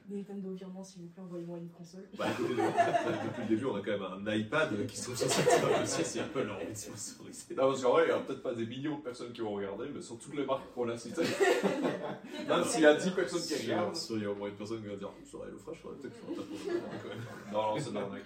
Nintendo 0.09 0.51
virement 0.51 0.83
s'il 0.83 1.03
vous 1.03 1.07
plaît, 1.07 1.23
envoyez-moi 1.23 1.57
une 1.57 1.69
console. 1.69 2.07
Bah, 2.17 2.25
écoutez, 2.31 2.55
depuis, 2.55 3.27
depuis 3.27 3.41
le 3.43 3.47
début, 3.47 3.65
on 3.65 3.75
a 3.75 3.81
quand 3.81 3.91
même 3.91 4.27
un 4.27 4.35
iPad 4.35 4.85
qui 4.87 4.97
sont 4.97 5.15
sur 5.15 5.29
cette 5.29 5.47
table 5.47 5.83
aussi, 5.83 6.03
si 6.03 6.19
Apple 6.19 6.47
a 6.49 6.55
envie 6.55 6.71
de 6.71 6.77
sponsoriser. 6.77 7.55
Non, 7.55 7.69
parce 7.69 7.81
qu'en 7.81 7.91
vrai, 7.91 8.03
il 8.03 8.07
n'y 8.07 8.13
a 8.13 8.19
peut-être 8.19 8.43
pas 8.43 8.53
des 8.53 8.65
millions 8.65 8.97
de 8.97 9.03
personnes 9.03 9.31
qui 9.31 9.41
vont 9.41 9.53
regarder, 9.53 9.85
mais 9.93 10.01
sur 10.01 10.19
toutes 10.19 10.35
les 10.35 10.45
marques 10.45 10.71
qu'on 10.73 10.89
a 10.89 10.97
citées, 10.97 11.21
même 12.47 12.63
s'il 12.65 12.81
y 12.81 12.85
a 12.85 12.95
10 12.95 13.11
personnes 13.11 13.41
qui 13.41 13.55
regardent. 13.63 13.97
il 14.09 14.21
y 14.21 14.25
a 14.25 14.31
au 14.31 14.35
moins 14.35 14.49
une 14.49 14.55
personne 14.55 14.81
qui 14.81 14.87
va 14.87 14.97
dire 14.97 15.11
Ça 15.25 15.37
le 15.49 15.57
fraîche, 15.57 15.77
faudrait 15.79 15.97
peut-être 15.97 16.19
que 16.19 16.33
je. 16.35 17.53
Non, 17.53 17.61
non, 17.61 17.79
c'est 17.79 17.89
de 17.89 17.95
l'arnaque. 17.95 18.25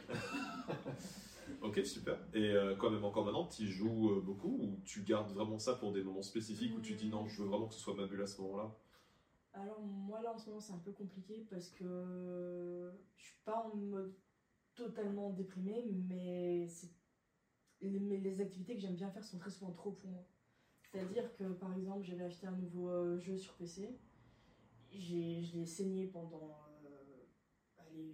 Ok, 1.61 1.79
super. 1.83 2.17
Et 2.33 2.51
euh, 2.51 2.75
quand 2.75 2.89
même 2.89 3.03
encore 3.03 3.25
maintenant, 3.25 3.45
tu 3.47 3.67
joues 3.67 4.11
euh, 4.11 4.21
beaucoup 4.21 4.57
ou 4.61 4.79
tu 4.83 5.01
gardes 5.03 5.31
vraiment 5.31 5.59
ça 5.59 5.75
pour 5.75 5.91
des 5.91 6.03
moments 6.03 6.21
spécifiques 6.21 6.75
où 6.75 6.81
tu 6.81 6.93
dis 6.93 7.09
non, 7.09 7.27
je 7.27 7.41
veux 7.41 7.47
vraiment 7.47 7.67
que 7.67 7.73
ce 7.73 7.79
soit 7.79 7.95
ma 7.95 8.05
bulle 8.05 8.21
à 8.21 8.27
ce 8.27 8.41
moment-là? 8.41 8.75
Alors 9.53 9.79
moi 9.81 10.21
là 10.21 10.33
en 10.33 10.37
ce 10.37 10.47
moment 10.49 10.59
c'est 10.59 10.73
un 10.73 10.79
peu 10.79 10.91
compliqué 10.91 11.45
parce 11.49 11.69
que 11.69 12.91
je 13.15 13.23
suis 13.23 13.39
pas 13.45 13.71
en 13.73 13.75
mode 13.75 14.13
totalement 14.75 15.29
déprimé 15.29 15.85
mais, 16.09 16.67
mais 17.81 18.17
les 18.17 18.41
activités 18.41 18.75
que 18.75 18.81
j'aime 18.81 18.95
bien 18.95 19.09
faire 19.09 19.23
sont 19.23 19.37
très 19.39 19.49
souvent 19.49 19.71
trop 19.71 19.91
pour 19.91 20.09
moi. 20.09 20.27
C'est-à-dire 20.91 21.33
que 21.37 21.45
par 21.45 21.73
exemple 21.73 22.03
j'avais 22.03 22.25
acheté 22.25 22.47
un 22.47 22.55
nouveau 22.57 22.89
euh, 22.89 23.17
jeu 23.17 23.37
sur 23.37 23.53
PC, 23.53 23.97
je 24.91 25.57
l'ai 25.57 25.65
saigné 25.65 26.07
pendant 26.07 26.64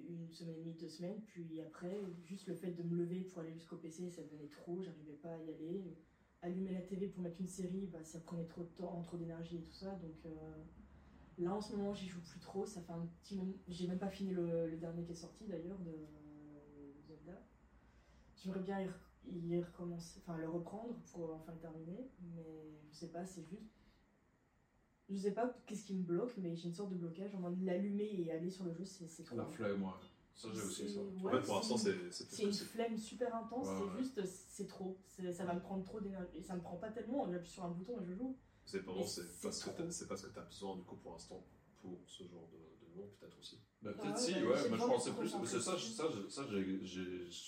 une 0.10 0.32
semaine 0.32 0.56
et 0.56 0.60
demie, 0.60 0.74
deux 0.74 0.90
semaines, 0.90 1.22
puis 1.26 1.62
après 1.62 1.98
juste 2.24 2.48
le 2.48 2.56
fait 2.56 2.72
de 2.72 2.84
me 2.84 2.96
lever 2.96 3.22
pour 3.22 3.40
aller 3.40 3.54
jusqu'au 3.54 3.78
PC 3.78 4.10
ça 4.10 4.22
devenait 4.24 4.50
trop, 4.50 4.82
j'arrivais 4.82 5.14
pas 5.14 5.34
à 5.34 5.38
y 5.38 5.54
aller. 5.54 5.98
Allumer 6.44 6.72
la 6.72 6.82
TV 6.82 7.08
pour 7.08 7.22
mettre 7.22 7.40
une 7.40 7.48
série, 7.48 7.88
bah, 7.94 8.04
ça 8.04 8.20
prenait 8.20 8.48
trop 8.48 8.64
de 8.64 8.70
temps, 8.70 9.02
trop 9.04 9.18
d'énergie 9.18 9.58
et 9.58 9.62
tout 9.62 9.74
ça 9.74 9.92
donc... 10.02 10.26
euh, 10.26 10.64
Là 11.38 11.56
en 11.56 11.62
ce 11.62 11.76
moment 11.76 11.94
j'y 11.94 12.08
joue 12.08 12.22
plus 12.22 12.40
trop, 12.40 12.66
ça 12.66 12.82
fait 12.82 12.92
un 12.92 13.08
petit 13.24 13.36
moment. 13.36 13.54
J'ai 13.68 13.88
même 13.88 13.98
pas 13.98 14.10
fini 14.10 14.32
le, 14.32 14.78
dernier 14.78 15.04
qui 15.04 15.14
est 15.14 15.16
sorti 15.16 15.46
d'ailleurs 15.48 15.80
de 15.80 15.92
Zelda. 17.08 17.42
J'aimerais 18.36 18.60
bien 18.60 18.88
y 19.26 19.60
recommencer, 19.62 20.20
enfin 20.20 20.38
le 20.38 20.50
reprendre 20.50 20.96
pour 21.12 21.34
enfin 21.34 21.54
le 21.54 21.60
terminer, 21.60 22.12
mais 22.22 22.44
je 22.92 22.96
sais 22.96 23.08
pas, 23.08 23.26
c'est 23.26 23.44
juste. 23.44 23.81
Je 25.12 25.18
sais 25.18 25.32
pas 25.34 25.54
qu'est-ce 25.68 25.84
qui 25.84 25.94
me 25.96 26.04
bloque, 26.04 26.34
mais 26.38 26.56
j'ai 26.56 26.70
une 26.70 26.74
sorte 26.74 26.92
de 26.92 26.96
blocage. 26.96 27.36
En 27.36 27.40
mode 27.40 27.62
l'allumer 27.62 28.10
et 28.22 28.32
aller 28.32 28.50
sur 28.50 28.64
le 28.64 28.74
jeu, 28.74 28.86
c'est 28.86 29.08
c'est 29.08 29.24
trop. 29.24 29.36
La 29.36 29.46
flemme, 29.46 29.84
ouais. 29.84 29.90
Ça, 30.34 30.48
j'ai 30.54 30.62
aussi 30.62 30.84
C'est- 30.84 30.96
ça. 30.96 31.02
ouais, 31.02 31.08
En 31.26 31.30
fait, 31.32 31.42
pour 31.46 31.56
l'instant, 31.56 31.78
c'est- 31.78 32.12
c'est 32.12 32.44
une 32.44 32.54
flemme 32.54 32.98
super 32.98 33.36
intense, 33.36 33.68
Ouais, 33.68 33.74
c'est 33.78 33.84
ouais. 33.84 33.98
juste, 33.98 34.22
c'est 34.26 34.68
trop. 34.68 34.98
C'est- 35.06 35.34
Ça 35.34 35.44
va 35.46 35.54
me 35.54 35.60
prendre 35.60 35.84
trop 35.84 36.00
d'énergie. 36.00 36.38
Et 36.38 36.42
ça 36.42 36.56
me 36.56 36.62
prend 36.62 36.78
pas 36.78 36.90
tellement, 36.92 37.30
j'appuie 37.30 37.50
sur 37.50 37.66
un 37.66 37.70
bouton 37.72 38.00
et 38.00 38.06
je 38.06 38.14
joue. 38.14 38.38
C'est 38.64 38.86
Mais 38.88 39.04
c'est 39.04 39.24
parce 39.42 39.64
que 39.64 39.70
t'as- 39.72 39.92
c'est 39.92 40.08
parce 40.08 40.22
que 40.22 40.32
tu 40.32 40.40
as 40.40 40.44
besoin 40.44 40.78
du 40.78 40.84
coup 40.84 40.96
pour 40.96 41.12
l'instant 41.12 41.46
pour 41.82 42.00
ce 42.08 42.24
genre 42.24 42.48
de, 42.54 42.58
de 42.86 42.96
monde, 42.96 43.10
peut-être 43.20 43.38
aussi. 43.40 43.60
Bah, 43.82 43.92
Ah 43.98 44.02
peut-être 44.02 44.18
si, 44.20 44.34
bah, 44.34 44.40
ouais, 44.40 44.70
mais 44.70 44.78
je 44.78 44.84
pensais 44.86 45.12
plus. 45.12 45.22
concentré 45.32 45.48
C'est 45.48 45.60
ça, 45.60 45.72
ça, 45.72 45.78
j'ai- 45.78 45.94
ça, 46.30 46.44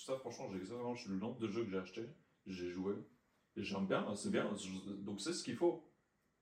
ça, 0.04 0.18
franchement, 0.18 0.48
j'ai 0.50 0.58
exactement 0.58 0.94
le 1.08 1.16
nombre 1.18 1.38
de 1.38 1.48
jeux 1.48 1.64
que 1.64 1.70
j'ai 1.70 1.78
acheté, 1.78 2.02
j'ai 2.46 2.70
joué, 2.70 2.94
et 3.56 3.62
j'aime 3.62 3.86
bien, 3.86 4.14
c'est 4.16 4.30
bien, 4.30 4.52
donc 5.04 5.20
c'est 5.20 5.32
ce 5.32 5.42
qu'il 5.44 5.56
faut, 5.56 5.84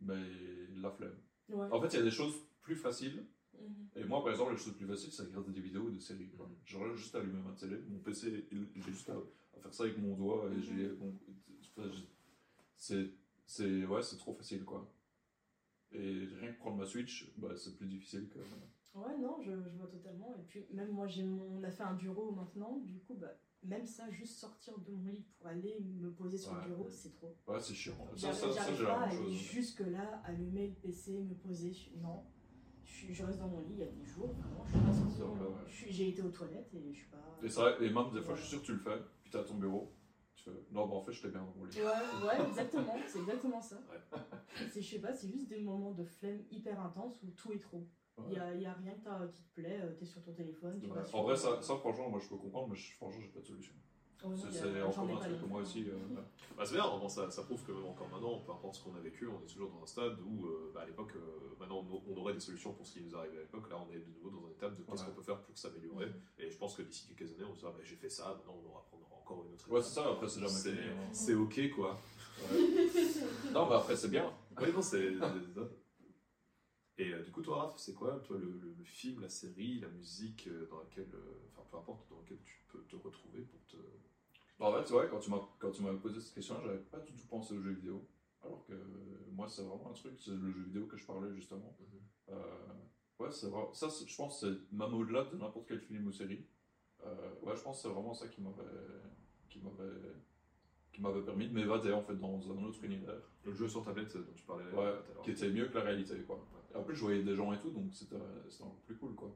mais 0.00 0.16
la 0.80 0.90
flemme. 0.90 1.16
Ouais. 1.48 1.68
En 1.70 1.80
fait, 1.80 1.88
il 1.88 1.96
y 1.96 2.00
a 2.00 2.04
des 2.04 2.10
choses 2.10 2.34
plus 2.62 2.76
faciles, 2.76 3.24
Mhm. 3.60 3.88
et 3.96 4.04
moi, 4.04 4.22
par 4.22 4.30
exemple, 4.32 4.52
les 4.52 4.58
choses 4.58 4.74
plus 4.76 4.86
faciles, 4.86 5.12
c'est 5.12 5.24
regarder 5.24 5.52
des 5.52 5.60
vidéos 5.60 5.82
ou 5.82 5.90
des 5.90 6.00
séries. 6.00 6.28
quoi. 6.30 6.46
Mhm. 6.46 6.54
J'aurais 6.64 6.96
juste 6.96 7.14
à 7.14 7.18
allumer 7.18 7.40
ma 7.42 7.52
télé, 7.52 7.76
mon 7.88 7.98
PC, 7.98 8.46
j'ai 8.50 8.82
juste 8.92 9.10
à, 9.10 9.16
à 9.56 9.60
faire 9.60 9.74
ça 9.74 9.84
avec 9.84 9.98
mon 9.98 10.14
doigt, 10.14 10.46
et 10.50 10.56
Mhm. 10.56 10.62
j'ai, 10.62 10.88
bon, 10.88 11.14
j'ai- 11.76 12.08
c'est, 12.76 13.10
c'est, 13.46 13.84
ouais, 13.84 14.02
c'est 14.02 14.16
trop 14.16 14.32
facile, 14.34 14.64
quoi. 14.64 14.90
Et 15.92 16.26
rien 16.40 16.52
que 16.52 16.58
prendre 16.58 16.78
ma 16.78 16.86
Switch, 16.86 17.30
bah, 17.36 17.54
c'est 17.56 17.76
plus 17.76 17.86
difficile 17.86 18.28
que. 18.30 18.38
Ouais, 18.94 19.16
non, 19.18 19.40
je, 19.42 19.50
je 19.50 19.76
vois 19.76 19.88
totalement. 19.88 20.34
Et 20.38 20.42
puis, 20.48 20.64
même 20.72 20.90
moi, 20.90 21.06
j'ai 21.06 21.22
mon... 21.24 21.58
on 21.58 21.62
a 21.62 21.70
fait 21.70 21.82
un 21.82 21.94
bureau 21.94 22.30
maintenant. 22.32 22.78
Du 22.78 22.98
coup, 23.00 23.14
bah, 23.14 23.34
même 23.62 23.86
ça, 23.86 24.10
juste 24.10 24.38
sortir 24.38 24.78
de 24.78 24.92
mon 24.92 25.10
lit 25.10 25.24
pour 25.38 25.46
aller 25.46 25.78
me 25.80 26.10
poser 26.12 26.36
sur 26.38 26.52
Ouais. 26.52 26.58
le 26.64 26.74
bureau, 26.74 26.88
c'est 26.90 27.10
trop. 27.10 27.36
Ouais, 27.46 27.60
c'est 27.60 27.74
chiant. 27.74 27.94
Ça, 28.16 28.32
ça, 28.32 28.52
ça, 28.52 28.74
j'ai 28.74 28.84
la 28.84 29.06
même 29.06 29.16
chose. 29.16 29.32
jusque-là, 29.32 30.22
allumer 30.24 30.68
le 30.68 30.74
PC, 30.74 31.22
me 31.22 31.34
poser. 31.34 31.72
je- 31.72 31.90
Non. 32.00 32.24
Je, 32.84 33.24
reste 33.24 33.38
dans 33.38 33.48
mon 33.48 33.60
lit, 33.60 33.72
il 33.72 33.78
y 33.78 33.82
a 33.82 33.86
des 33.86 34.04
jours, 34.04 34.32
vraiment, 34.34 34.64
je 34.66 34.70
suis 34.72 35.18
pas 35.20 35.26
mon 35.26 35.34
Ouais, 35.56 35.64
J'ai 35.88 36.08
été 36.10 36.22
aux 36.22 36.30
toilettes 36.30 36.72
et 36.74 36.92
je 36.92 36.98
suis 36.98 37.08
pas. 37.08 37.38
Et, 37.42 37.48
vrai, 37.48 37.76
et 37.80 37.90
même 37.90 38.10
des 38.12 38.20
fois, 38.20 38.34
je 38.36 38.40
suis 38.42 38.50
sûr 38.50 38.60
que 38.60 38.66
tu 38.66 38.72
le 38.74 38.78
fais, 38.78 38.98
puis 39.22 39.30
t'es 39.30 39.38
à 39.38 39.44
ton 39.44 39.54
bureau, 39.54 39.92
tu 40.36 40.44
fais 40.44 40.50
non, 40.70 40.86
bah 40.86 40.94
en 40.96 41.02
fait, 41.02 41.12
j'étais 41.12 41.30
bien 41.30 41.40
dans 41.40 41.54
mon 41.56 41.64
lit. 41.64 41.76
Ouais, 41.78 41.84
ouais, 41.84 42.46
exactement, 42.48 42.96
c'est 43.08 43.18
exactement 43.20 43.60
ça. 43.60 43.76
Ouais. 43.90 44.68
C'est, 44.70 44.82
je 44.82 44.90
sais 44.90 44.98
pas, 45.00 45.14
c'est 45.14 45.28
juste 45.30 45.48
des 45.48 45.60
moments 45.62 45.92
de 45.92 46.04
flemme 46.04 46.42
hyper 46.50 46.78
intenses 46.80 47.18
où 47.22 47.30
tout 47.30 47.52
est 47.52 47.58
trop. 47.58 47.88
Il 48.18 48.24
Ouais. 48.24 48.34
y 48.34 48.38
a, 48.38 48.54
y 48.54 48.66
a 48.66 48.72
rien 48.74 48.92
que 48.94 49.04
t'as- 49.04 49.26
qui 49.26 49.42
te 49.42 49.54
plaît, 49.60 49.80
euh, 49.82 49.92
t'es 49.98 50.04
sur 50.04 50.22
ton 50.22 50.32
téléphone, 50.32 50.78
tu 50.80 50.86
Ouais. 50.90 50.94
vas 50.96 51.04
sur- 51.04 51.18
En 51.18 51.22
vrai, 51.24 51.34
ça, 51.36 51.60
ça, 51.62 51.76
franchement, 51.76 52.10
moi 52.10 52.20
je 52.22 52.28
peux 52.28 52.36
comprendre, 52.36 52.68
mais 52.68 52.76
je- 52.76 52.92
franchement, 52.94 53.20
j'ai 53.22 53.28
pas 53.28 53.40
de 53.40 53.46
solution. 53.46 53.74
Oh 54.24 54.28
C'est 54.36 54.82
encore 54.82 55.10
un 55.10 55.16
truc 55.16 55.40
que 55.40 55.46
moi 55.46 55.62
aussi. 55.62 55.82
euh, 55.88 55.94
ouais. 55.94 56.22
Bah, 56.56 56.62
c'est 56.64 56.74
bien, 56.74 56.86
vraiment, 56.86 57.08
ça, 57.08 57.28
ça 57.32 57.42
prouve 57.42 57.64
que 57.64 57.72
même 57.72 57.86
encore 57.86 58.08
maintenant, 58.08 58.38
peu 58.38 58.52
importe 58.52 58.76
ce 58.76 58.84
qu'on 58.84 58.94
a 58.94 59.00
vécu, 59.00 59.26
on 59.26 59.42
est 59.42 59.46
toujours 59.48 59.68
dans 59.70 59.82
un 59.82 59.86
stade 59.86 60.16
où, 60.20 60.46
euh, 60.46 60.70
bah, 60.72 60.82
à 60.82 60.86
l'époque, 60.86 61.10
euh, 61.16 61.56
maintenant, 61.58 61.84
on, 61.90 62.02
on 62.12 62.16
aurait 62.18 62.34
des 62.34 62.38
solutions 62.38 62.72
pour 62.72 62.86
ce 62.86 62.92
qui 62.92 63.02
nous 63.02 63.16
arrivait 63.16 63.38
à 63.38 63.40
l'époque. 63.40 63.68
Là, 63.68 63.78
on 63.84 63.90
est 63.92 63.98
de 63.98 64.10
nouveau 64.12 64.30
dans 64.30 64.46
une 64.46 64.52
étape 64.52 64.76
de 64.76 64.82
qu'est-ce 64.84 65.02
Ouais. 65.02 65.08
qu'on 65.08 65.14
peut 65.16 65.22
faire 65.22 65.40
pour 65.40 65.58
s'améliorer. 65.58 66.06
Mhm. 66.06 66.12
Et 66.38 66.50
je 66.50 66.56
pense 66.56 66.76
que 66.76 66.82
d'ici 66.82 67.12
quelques 67.16 67.32
années, 67.32 67.44
on 67.50 67.54
se 67.54 67.60
dira, 67.60 67.72
bah, 67.72 67.78
j'ai 67.82 67.96
fait 67.96 68.08
ça, 68.10 68.28
maintenant, 68.28 68.60
on 68.64 68.68
aura 68.70 68.84
prendre 68.84 69.08
encore 69.12 69.44
une 69.44 69.54
autre 69.54 69.68
Ouais, 69.68 69.80
étape. 69.80 69.88
c'est 69.90 70.00
ça, 70.00 70.08
après, 70.12 70.28
c'est 70.28 70.38
jamais 70.40 70.52
C'est- 70.52 70.70
fini. 70.70 70.88
hein. 70.88 71.08
C'est 71.12 71.34
ok, 71.34 71.70
quoi. 71.74 71.98
Ouais. 72.42 73.52
non, 73.52 73.68
mais 73.68 73.74
après, 73.74 73.96
c'est 73.96 74.08
bien. 74.08 74.32
Ouais, 74.60 74.70
non, 74.72 74.82
c'est. 74.82 75.10
Et 76.98 77.12
euh, 77.12 77.22
du 77.22 77.30
coup, 77.30 77.42
toi, 77.42 77.62
Raph, 77.62 77.74
c'est 77.78 77.94
quoi, 77.94 78.20
toi, 78.24 78.36
le, 78.38 78.44
le- 78.60 78.74
le 78.78 78.84
film, 78.84 79.20
la 79.20 79.28
série, 79.28 79.80
la 79.80 79.88
musique 79.88 80.46
euh, 80.48 80.66
dans 80.70 80.78
laquelle, 80.78 81.08
euh, 81.14 81.38
enfin, 81.50 81.66
peu 81.70 81.76
importe, 81.78 82.08
dans 82.10 82.18
laquelle 82.18 82.42
tu 82.44 82.60
peux 82.68 82.82
te 82.82 82.96
retrouver 82.96 83.40
pour 83.42 83.60
te. 83.66 83.76
Bah, 84.58 84.66
en 84.66 84.72
fait, 84.74 84.86
c'est 84.86 84.92
vrai, 84.94 85.08
quand 85.10 85.18
tu 85.18 85.30
m'as 85.30 85.40
quand 85.58 85.70
tu 85.70 85.82
m'avais 85.82 85.96
posé 85.98 86.20
cette 86.20 86.34
question, 86.34 86.56
j'avais 86.62 86.78
pas 86.78 86.98
du 87.00 87.12
tout 87.12 87.26
pensé 87.28 87.54
aux 87.54 87.60
jeux 87.62 87.72
vidéo. 87.72 88.06
Alors 88.44 88.64
que 88.66 88.74
moi, 89.32 89.48
c'est 89.48 89.62
vraiment 89.62 89.90
un 89.90 89.94
truc, 89.94 90.12
c'est 90.18 90.32
le 90.32 90.50
jeu 90.52 90.62
vidéo 90.64 90.86
que 90.86 90.96
je 90.96 91.06
parlais 91.06 91.32
justement. 91.34 91.74
Euh, 92.28 92.34
ouais, 93.20 93.30
c'est 93.30 93.48
vrai. 93.48 93.62
Ça, 93.72 93.88
je 94.06 94.16
pense, 94.16 94.40
c'est 94.40 94.72
même 94.74 94.92
au-delà 94.94 95.24
de 95.24 95.36
n'importe 95.36 95.66
quel 95.68 95.80
film 95.80 96.06
ou 96.08 96.12
série. 96.12 96.44
Ouais, 97.42 97.56
je 97.56 97.62
pense 97.62 97.78
que 97.78 97.82
c'est 97.88 97.94
vraiment 97.94 98.14
ça 98.14 98.28
qui 98.28 98.40
m'avait 98.40 98.62
qui 99.48 99.58
m'avait 99.60 100.12
qui 100.92 101.00
m'avait 101.00 101.22
permis 101.22 101.48
de 101.48 101.54
m'évader 101.54 101.90
en 101.92 102.02
fait 102.02 102.14
dans 102.16 102.38
un 102.52 102.62
autre 102.64 102.84
univers. 102.84 103.14
Le 103.44 103.52
jeu 103.54 103.66
sur 103.66 103.82
tablette 103.82 104.16
dont 104.16 104.32
tu 104.36 104.44
parlais 104.44 104.64
Ouais, 104.66 104.70
tout 104.72 104.76
à 104.76 104.82
l'heure. 105.14 105.22
qui 105.24 105.30
était 105.32 105.48
mieux 105.50 105.66
que 105.66 105.74
la 105.78 105.84
réalité 105.84 106.14
quoi. 106.26 106.44
Et 106.72 106.76
en 106.76 106.82
plus, 106.82 106.94
je 106.94 107.00
voyais 107.02 107.22
des 107.22 107.34
gens 107.36 107.52
et 107.52 107.58
tout, 107.58 107.70
donc 107.70 107.92
c'était 107.92 108.16
c'était 108.48 108.64
encore 108.64 108.80
plus 108.86 108.96
cool 108.96 109.14
quoi. 109.14 109.28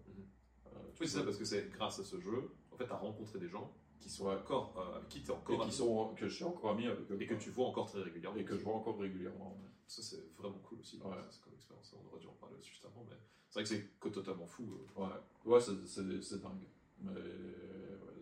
Euh, 0.67 0.71
tu 0.95 1.03
Oui, 1.03 1.09
c'est 1.09 1.19
ça, 1.19 1.25
parce 1.25 1.37
que 1.37 1.45
c'est 1.45 1.69
grâce 1.71 1.99
à 1.99 2.05
ce 2.05 2.19
jeu, 2.21 2.51
en 2.73 2.77
fait, 2.77 2.87
tu 2.87 2.93
as 2.93 2.97
rencontré 2.97 3.39
des 3.39 3.49
gens 3.49 3.73
qui 4.01 4.09
sont 4.11 4.29
encore, 4.29 4.75
euh, 4.79 4.97
avec 4.97 5.09
qui 5.09 5.19
et 5.27 5.31
encore 5.31 5.67
qui 5.67 5.73
sont 5.73 6.15
que 6.15 6.29
je 6.29 6.35
suis 6.35 6.45
encore 6.45 6.71
ami 6.73 6.87
avec 6.87 7.11
eux 7.11 7.17
et 7.21 7.27
que 7.27 7.35
tu 7.35 7.51
vois 7.51 7.67
encore 7.67 7.87
très 7.91 8.03
régulièrement. 8.03 8.39
et 8.39 8.45
que 8.45 8.57
je 8.57 8.63
vois 8.63 8.75
encore 8.75 8.99
régulièrement. 8.99 9.57
ouais. 9.61 9.69
Ça, 9.87 10.03
c'est 10.03 10.25
vraiment 10.37 10.59
cool 10.65 10.81
aussi. 10.81 10.97
Ouais. 10.99 11.13
C'est 11.31 11.43
comme 11.43 11.55
expérience. 11.55 11.95
On 12.03 12.09
aurait 12.11 12.21
dû 12.21 12.27
en 12.27 12.33
parler 12.33 12.57
aussi 12.59 12.71
juste 12.71 12.85
avant, 12.85 13.05
mais 13.09 13.17
c'est 13.49 13.61
vrai 13.61 13.63
que 13.65 13.69
c'est 13.69 14.11
totalement 14.13 14.47
fou. 14.47 14.65
euh. 14.99 15.03
Ouais, 15.03 15.53
ouais 15.55 15.61
c'est- 15.61 16.41
dingue. 16.43 16.67
Mais 17.01 17.11
ouais, 17.13 17.21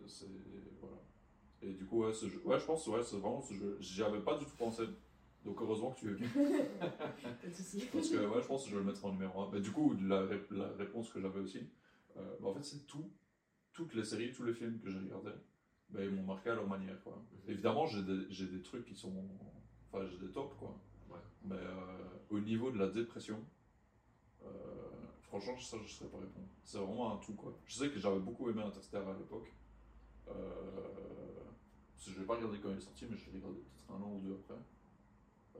c'est. 0.07 0.27
Voilà. 0.79 0.97
Et 1.61 1.73
du 1.73 1.85
coup, 1.85 2.03
ouais, 2.03 2.13
ce 2.13 2.27
jeu, 2.29 2.41
ouais 2.45 2.59
je 2.59 2.65
pense 2.65 2.85
ouais, 2.87 3.03
c'est 3.03 3.17
vraiment 3.17 3.41
ce 3.41 3.53
jeu. 3.53 3.77
J'y 3.79 4.03
avais 4.03 4.19
pas 4.21 4.37
du 4.37 4.45
tout 4.45 4.55
pensé. 4.57 4.83
Donc 5.45 5.61
heureusement 5.61 5.91
que 5.91 5.99
tu 5.99 6.09
es 6.09 6.13
venu. 6.13 6.27
Pas 6.79 7.47
de 7.47 7.53
soucis. 7.53 7.85
Parce 7.93 8.09
que 8.09 8.17
ouais, 8.17 8.41
je 8.41 8.47
pense 8.47 8.63
que 8.63 8.69
je 8.71 8.75
vais 8.75 8.81
le 8.81 8.87
mettre 8.87 9.05
en 9.05 9.11
numéro 9.11 9.41
1. 9.43 9.51
Mais 9.53 9.61
du 9.61 9.71
coup, 9.71 9.95
la, 10.01 10.21
ré- 10.25 10.41
la 10.51 10.67
réponse 10.69 11.09
que 11.11 11.21
j'avais 11.21 11.39
aussi, 11.39 11.59
euh, 12.17 12.35
bah, 12.41 12.49
en 12.49 12.53
fait, 12.55 12.63
c'est 12.63 12.85
tout. 12.87 13.09
Toutes 13.73 13.93
les 13.93 14.03
séries, 14.03 14.31
tous 14.31 14.43
les 14.43 14.53
films 14.53 14.79
que 14.79 14.89
j'ai 14.89 14.97
regardés, 14.99 15.37
bah, 15.89 16.03
ils 16.03 16.09
m'ont 16.11 16.23
marqué 16.23 16.49
à 16.49 16.55
leur 16.55 16.67
manière. 16.67 16.99
Quoi. 17.03 17.13
Mhm. 17.45 17.51
Évidemment, 17.51 17.85
j'ai 17.85 18.01
des, 18.01 18.61
trucs 18.63 18.85
qui 18.85 18.95
sont. 18.95 19.13
Enfin, 19.91 20.05
j'ai 20.07 20.17
des 20.17 20.31
tops, 20.31 20.55
quoi. 20.57 20.75
Ouais. 21.09 21.19
Mais 21.43 21.55
euh, 21.55 22.07
au 22.31 22.39
niveau 22.39 22.71
de 22.71 22.79
la 22.79 22.87
dépression, 22.87 23.37
euh, 24.43 24.47
franchement, 25.23 25.59
ça, 25.59 25.77
je 25.77 25.83
ne 25.83 25.87
saurais 25.87 26.09
pas 26.09 26.17
répondre. 26.19 26.47
C'est 26.63 26.77
vraiment 26.79 27.13
un 27.13 27.17
tout, 27.17 27.33
quoi. 27.35 27.55
Je 27.65 27.75
sais 27.75 27.89
que 27.89 27.99
j'avais 27.99 28.19
beaucoup 28.19 28.49
aimé 28.49 28.63
Interstellar 28.63 29.09
à 29.09 29.13
l'époque. 29.17 29.51
Euh, 30.29 30.31
je 31.99 32.19
l'ai 32.19 32.25
pas 32.25 32.35
regardé 32.35 32.57
quand 32.59 32.71
il 32.71 32.77
est 32.77 32.81
sorti, 32.81 33.05
mais 33.09 33.15
je 33.17 33.25
l'ai 33.29 33.37
regardé 33.37 33.59
peut-être 33.59 33.91
un 33.91 34.01
an 34.01 34.11
ou 34.15 34.19
deux 34.21 34.33
après. 34.33 34.55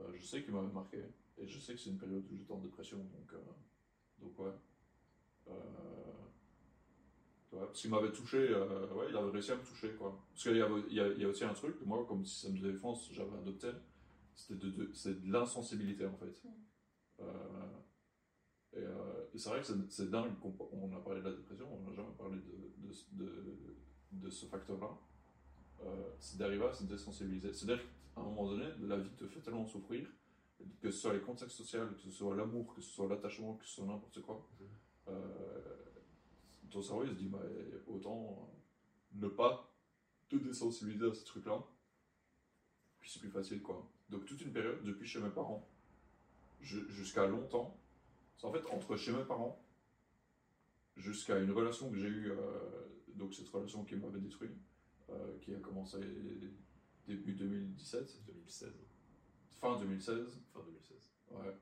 Euh, 0.00 0.12
je 0.14 0.24
sais 0.24 0.42
qu'il 0.42 0.52
m'avait 0.54 0.72
marqué. 0.72 1.02
Et 1.38 1.46
je 1.46 1.58
sais 1.58 1.74
que 1.74 1.80
c'est 1.80 1.90
une 1.90 1.98
période 1.98 2.24
où 2.30 2.36
j'étais 2.36 2.52
en 2.52 2.58
dépression, 2.60 2.98
donc, 2.98 3.32
euh, 3.34 3.38
donc 4.20 4.38
ouais. 4.38 4.52
Euh, 5.48 5.52
ouais, 7.52 7.66
parce 7.66 7.80
qu'il 7.80 7.90
m'avait 7.90 8.12
touché, 8.12 8.38
euh, 8.38 8.92
ouais, 8.94 9.06
il 9.10 9.16
avait 9.16 9.30
réussi 9.30 9.52
à 9.52 9.56
me 9.56 9.62
toucher, 9.62 9.90
quoi. 9.92 10.18
Parce 10.30 10.42
qu'il 10.44 10.56
y, 10.56 10.62
avait- 10.62 10.82
il 10.88 10.94
y 10.94 11.00
a, 11.00 11.08
il 11.08 11.20
y 11.20 11.24
a 11.24 11.28
aussi 11.28 11.44
un 11.44 11.52
truc, 11.54 11.78
que 11.78 11.84
moi, 11.84 12.04
comme 12.08 12.24
système 12.24 12.58
de 12.58 12.70
défense, 12.72 13.10
j'avais 13.12 13.36
adopté, 13.36 13.68
c'était 14.34 14.54
de, 14.66 14.70
de, 14.70 14.90
c'est 14.94 15.22
de 15.22 15.30
l'insensibilité, 15.32 16.06
en 16.06 16.16
fait. 16.16 16.42
Mm. 16.44 17.22
Et, 18.74 18.80
et 19.34 19.38
c'est 19.38 19.48
vrai 19.48 19.60
que 19.60 19.66
c'est- 19.88 20.10
dingue 20.10 20.38
qu'on 20.40 20.54
on 20.72 20.94
a 20.94 21.00
parlé 21.00 21.20
de 21.20 21.26
la 21.28 21.34
dépression, 21.34 21.66
on 21.72 21.88
n'a 21.88 21.94
jamais 21.96 22.12
parlé 22.18 22.36
de, 22.36 22.88
de, 22.88 23.24
de, 23.24 23.76
de 24.12 24.30
ce 24.30 24.46
facteur-là. 24.46 24.90
C'est 26.18 26.38
d'arriver 26.38 26.64
à 26.66 26.72
se 26.72 26.84
désensibiliser. 26.84 27.52
C'est-à-dire 27.52 27.84
qu'à 28.16 28.22
un 28.22 28.24
moment 28.24 28.46
donné, 28.48 28.64
la 28.80 28.96
vie 28.96 29.10
te 29.10 29.26
fait 29.26 29.40
tellement 29.40 29.66
souffrir, 29.66 30.08
que 30.80 30.90
ce 30.90 30.98
soit 30.98 31.12
les 31.12 31.20
contextes 31.20 31.56
sociaux, 31.56 31.86
que 31.88 31.98
ce 32.00 32.10
soit 32.10 32.34
l'amour, 32.34 32.74
que 32.74 32.80
ce 32.80 32.90
soit 32.90 33.08
l'attachement, 33.08 33.54
que 33.56 33.64
ce 33.66 33.72
soit 33.76 33.86
n'importe 33.86 34.20
quoi, 34.22 34.46
Mhm. 34.58 34.66
euh, 35.08 35.74
ton 36.70 36.82
cerveau 36.82 37.04
il 37.04 37.10
se 37.10 37.14
dit 37.14 37.28
bah, 37.28 37.42
autant 37.86 38.50
ne 39.12 39.28
pas 39.28 39.70
te 40.28 40.36
désensibiliser 40.36 41.06
à 41.06 41.14
ce 41.14 41.24
truc-là, 41.24 41.62
puis 42.98 43.10
c'est 43.10 43.20
plus 43.20 43.30
facile 43.30 43.62
quoi. 43.62 43.86
Donc 44.08 44.24
toute 44.24 44.40
une 44.40 44.52
période, 44.52 44.82
depuis 44.82 45.06
chez 45.06 45.20
mes 45.20 45.30
parents 45.30 45.68
ju- 46.60 46.86
jusqu'à 46.90 47.26
longtemps, 47.26 47.78
c'est 48.36 48.46
en 48.46 48.52
fait 48.52 48.66
entre 48.66 48.96
chez 48.96 49.12
mes 49.12 49.24
parents 49.24 49.62
jusqu'à 50.96 51.38
une 51.38 51.50
relation 51.52 51.90
que 51.90 51.96
j'ai 51.98 52.08
eue, 52.08 52.30
euh, 52.30 52.86
donc 53.14 53.34
cette 53.34 53.48
relation 53.48 53.84
qui 53.84 53.94
m'avait 53.96 54.20
détruit, 54.20 54.50
euh, 55.10 55.38
qui 55.42 55.54
a 55.54 55.58
commencé 55.60 55.98
début 57.06 57.32
2017, 57.34 58.24
2016, 58.26 58.72
fin 59.60 59.78
2016, 59.78 60.40
fin 60.52 60.60
2016. 60.60 61.12
Ouais. 61.30 61.56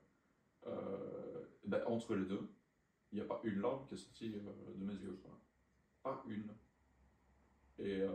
Euh, 0.66 1.44
ben, 1.66 1.82
entre 1.86 2.14
les 2.14 2.24
deux, 2.24 2.48
il 3.12 3.16
n'y 3.16 3.20
a 3.20 3.24
pas 3.24 3.40
une 3.44 3.60
larme 3.60 3.86
qui 3.86 3.94
est 3.94 3.98
sortie 3.98 4.34
euh, 4.34 4.74
de 4.74 4.84
mes 4.84 4.94
yeux. 4.94 5.18
Quoi. 5.22 5.38
Pas 6.02 6.24
une. 6.28 6.50
Et 7.78 8.00
euh, 8.00 8.10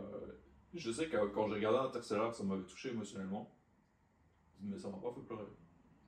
je 0.74 0.90
sais 0.90 1.08
que 1.08 1.26
quand 1.28 1.48
j'ai 1.48 1.54
regardé 1.54 1.78
Interstellar, 1.78 2.34
ça 2.34 2.44
m'avait 2.44 2.64
touché 2.64 2.90
émotionnellement. 2.90 3.56
Mais 4.60 4.78
ça 4.78 4.90
m'a 4.90 4.98
pas 4.98 5.12
fait 5.12 5.22
pleurer. 5.22 5.46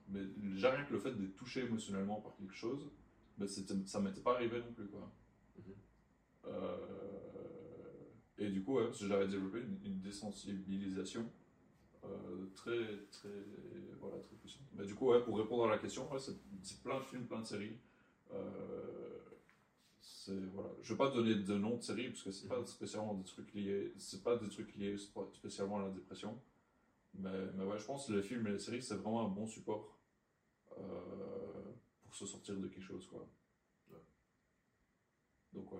Mais 0.09 0.21
j'ai 0.53 0.67
rien 0.67 0.85
que 0.85 0.93
le 0.93 0.99
fait 0.99 1.11
d'être 1.11 1.35
touché 1.35 1.61
émotionnellement 1.61 2.21
par 2.21 2.35
quelque 2.35 2.53
chose, 2.53 2.91
ben 3.37 3.47
ça 3.47 3.99
m'était 3.99 4.21
pas 4.21 4.35
arrivé 4.35 4.59
non 4.59 4.71
plus. 4.73 4.87
Quoi. 4.87 5.11
Mhm. 5.57 5.73
Et 8.37 8.49
du 8.49 8.63
coup, 8.63 8.75
ouais, 8.77 8.85
parce 8.85 8.99
que 8.99 9.07
j'avais 9.07 9.27
développé 9.27 9.59
une, 9.59 9.79
une 9.85 10.01
désensibilisation 10.01 11.29
euh, 12.05 12.45
très, 12.55 12.97
très, 13.11 13.29
voilà, 13.99 14.17
très 14.19 14.35
puissante. 14.37 14.63
Mais 14.75 14.85
du 14.85 14.95
coup, 14.95 15.07
ouais, 15.11 15.23
pour 15.23 15.37
répondre 15.37 15.65
à 15.65 15.69
la 15.69 15.77
question, 15.79 16.11
ouais, 16.11 16.19
c'est 16.19 16.83
plein 16.83 16.99
de 16.99 17.05
films, 17.05 17.25
plein 17.27 17.41
de 17.41 17.45
séries. 17.45 17.77
Euh, 18.33 19.19
c'est, 20.01 20.45
voilà. 20.53 20.69
Je 20.81 20.93
vais 20.93 20.97
pas 20.97 21.11
donner 21.11 21.35
de 21.35 21.55
nom 21.57 21.77
de 21.77 21.81
série 21.81 22.09
parce 22.09 22.23
que 22.23 22.31
c'est 22.31 22.47
pas 22.47 22.65
spécialement 22.65 23.13
des 23.15 23.23
trucs 23.23 23.53
liés, 23.53 23.93
c'est 23.97 24.23
pas 24.23 24.37
des 24.37 24.49
trucs 24.49 24.75
liés 24.75 24.95
sp- 24.95 25.33
spécialement 25.33 25.79
à 25.79 25.83
la 25.83 25.91
dépression. 25.91 26.39
Mais, 27.15 27.31
mais 27.55 27.65
ouais, 27.65 27.79
je 27.79 27.85
pense 27.85 28.07
que 28.07 28.13
les 28.13 28.23
films 28.23 28.47
et 28.47 28.51
les 28.51 28.59
séries, 28.59 28.81
c'est 28.83 28.95
vraiment 28.95 29.25
un 29.25 29.29
bon 29.29 29.47
support 29.47 29.97
euh, 30.79 30.83
pour 32.03 32.15
se 32.15 32.25
sortir 32.25 32.55
de 32.57 32.67
quelque 32.67 32.83
chose, 32.83 33.07
quoi. 33.07 33.27
Donc 35.53 35.71
ouais. 35.71 35.79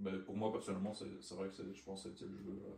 Mais 0.00 0.18
pour 0.18 0.36
moi 0.36 0.50
personnellement, 0.52 0.94
c'est 0.94 1.34
vrai 1.34 1.48
que 1.48 1.54
c'est- 1.54 1.74
je 1.74 1.82
pense 1.84 2.04
que 2.04 2.10
c'était 2.10 2.24
le 2.24 2.38
jeu 2.38 2.62
euh, 2.64 2.74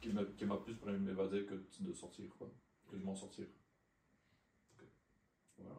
qui 0.00 0.44
m'a 0.44 0.56
plus 0.56 0.74
permis 0.76 0.98
de 0.98 1.04
m'évader 1.04 1.44
que 1.44 1.54
de 1.80 1.92
sortir, 1.92 2.26
quoi. 2.38 2.50
Que 2.90 2.96
de 2.96 3.02
m'en 3.02 3.16
sortir. 3.16 3.46
Voilà. 5.58 5.74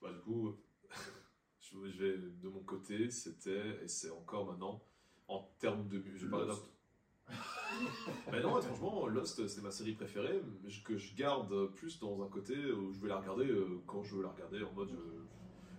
Bah, 0.00 0.12
du 0.12 0.20
coup, 0.20 0.54
je 1.60 1.78
vais 2.02 2.16
de 2.18 2.48
mon 2.48 2.60
côté, 2.60 3.10
c'était, 3.10 3.82
et 3.82 3.88
c'est 3.88 4.10
encore 4.10 4.46
maintenant, 4.46 4.82
en 5.28 5.42
termes 5.58 5.88
de. 5.88 6.02
Je 6.16 6.26
vais 6.26 6.30
parler. 6.30 6.52
Mais 8.32 8.40
non, 8.42 8.60
franchement, 8.60 9.06
Lost, 9.06 9.46
c'est 9.46 9.62
ma 9.62 9.70
série 9.70 9.92
préférée, 9.92 10.40
que 10.84 10.96
je 10.96 11.14
garde 11.14 11.66
plus 11.74 11.98
dans 12.00 12.22
un 12.22 12.28
côté 12.28 12.72
où 12.72 12.92
je 12.92 13.00
vais 13.00 13.08
la 13.08 13.20
regarder 13.20 13.46
euh, 13.46 13.82
quand 13.86 14.02
je 14.02 14.16
veux 14.16 14.22
la 14.22 14.30
regarder, 14.30 14.62
en 14.62 14.72
mode 14.72 14.90
euh, 14.92 15.24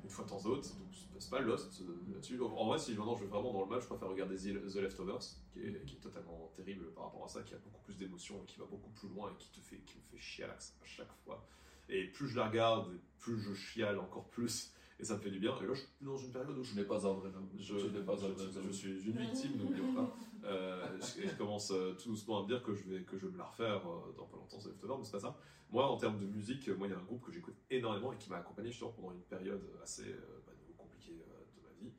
une 0.10 0.15
fois 0.15 0.26
de 0.26 0.30
temps 0.30 0.38
en 0.38 0.49
autre. 0.49 0.76
Donc 0.80 0.88
c'est- 1.19 1.30
pas 1.30 1.40
Lost 1.41 1.81
euh, 1.81 2.14
là-dessus. 2.14 2.41
En 2.41 2.65
vrai, 2.65 2.80
si 2.80 2.94
maintenant 2.95 3.15
je 3.15 3.23
vais 3.23 3.30
vraiment 3.30 3.53
dans 3.53 3.61
le 3.61 3.68
match, 3.68 3.84
je 3.84 3.88
préfère 3.88 4.07
regarder 4.10 4.36
The, 4.36 4.68
The 4.68 4.77
Leftovers, 4.77 5.19
qui 5.53 5.60
est, 5.60 6.02
totalement 6.02 6.52
terrible 6.56 6.91
par 6.94 7.06
rapport 7.06 7.26
à 7.26 7.27
ça, 7.27 7.44
qui 7.44 7.53
a 7.53 7.57
beaucoup 7.57 7.81
plus 7.84 7.95
d'émotions, 7.98 8.41
qui 8.48 8.57
va 8.57 8.65
beaucoup 8.65 8.90
plus 8.90 9.10
loin 9.10 9.31
et 9.31 9.38
qui 9.38 9.52
te 9.52 9.60
fait, 9.60 9.77
qui 9.86 9.98
me 9.98 10.03
fait 10.10 10.18
chialer 10.19 10.53
à 10.53 10.86
chaque 10.86 11.11
fois. 11.23 11.45
Et 11.88 12.06
plus 12.06 12.27
je 12.30 12.38
la 12.38 12.48
regarde, 12.48 12.99
plus 13.19 13.40
je 13.40 13.53
chiale 13.53 13.99
encore 13.99 14.27
plus. 14.30 14.73
Et 15.00 15.06
ça 15.06 15.16
me 15.16 15.22
fait 15.22 15.32
du 15.32 15.40
bien. 15.40 15.56
Et 15.62 15.66
là, 15.66 15.74
je 15.74 15.80
suis 15.80 15.88
dans 16.02 16.18
une 16.18 16.32
période 16.32 16.58
où 16.58 16.64
je 16.64 16.76
n'ai 16.76 16.84
pas 16.84 17.08
un 17.08 17.14
vrai 17.14 17.30
homme. 17.30 17.50
je, 17.58 17.74
n'ai 17.74 18.02
pas 18.04 18.14
un 18.14 18.16
vrai 18.16 18.34
je- 18.62 18.72
suis 18.72 18.90
une 19.10 19.18
victime, 19.18 19.58
n'oublions 19.58 19.94
pas. 19.94 20.16
Euh, 20.46 20.98
je, 21.02 21.28
je 21.28 21.36
commence 21.36 21.70
euh, 21.72 21.96
tout 21.96 22.08
doucement 22.12 22.40
à 22.40 22.44
me 22.44 22.48
dire 22.48 22.64
que 22.64 22.74
je 22.74 22.84
vais, 22.86 23.04
que 23.04 23.18
je 23.18 23.26
vais 23.28 23.34
me 23.34 23.38
la 23.38 23.44
refaire 23.44 23.86
euh, 23.86 24.14
dans 24.16 24.26
pas 24.26 24.38
longtemps, 24.38 24.58
c'est 24.58 24.70
mais 24.82 25.04
c'est 25.04 25.12
pas 25.12 25.20
ça. 25.20 25.38
Moi, 25.70 25.86
en 25.86 25.98
termes 25.98 26.18
de 26.18 26.26
musique, 26.26 26.70
moi, 26.70 26.88
il 26.88 26.92
y 26.92 26.94
a 26.94 26.98
un 26.98 27.04
groupe 27.04 27.22
que 27.26 27.32
j'écoute 27.34 27.56
énormément 27.70 28.14
et 28.14 28.18
qui 28.18 28.30
m'a 28.30 28.38
accompagné 28.38 28.70
justement 28.72 28.92
pendant 28.92 29.12
une 29.12 29.22
période 29.24 29.62
assez 29.84 30.08
euh, 30.14 30.42
bah, 30.48 30.54
compliquée 30.78 31.12
de 31.12 31.62
ma 31.62 31.70
vie. 31.78 31.92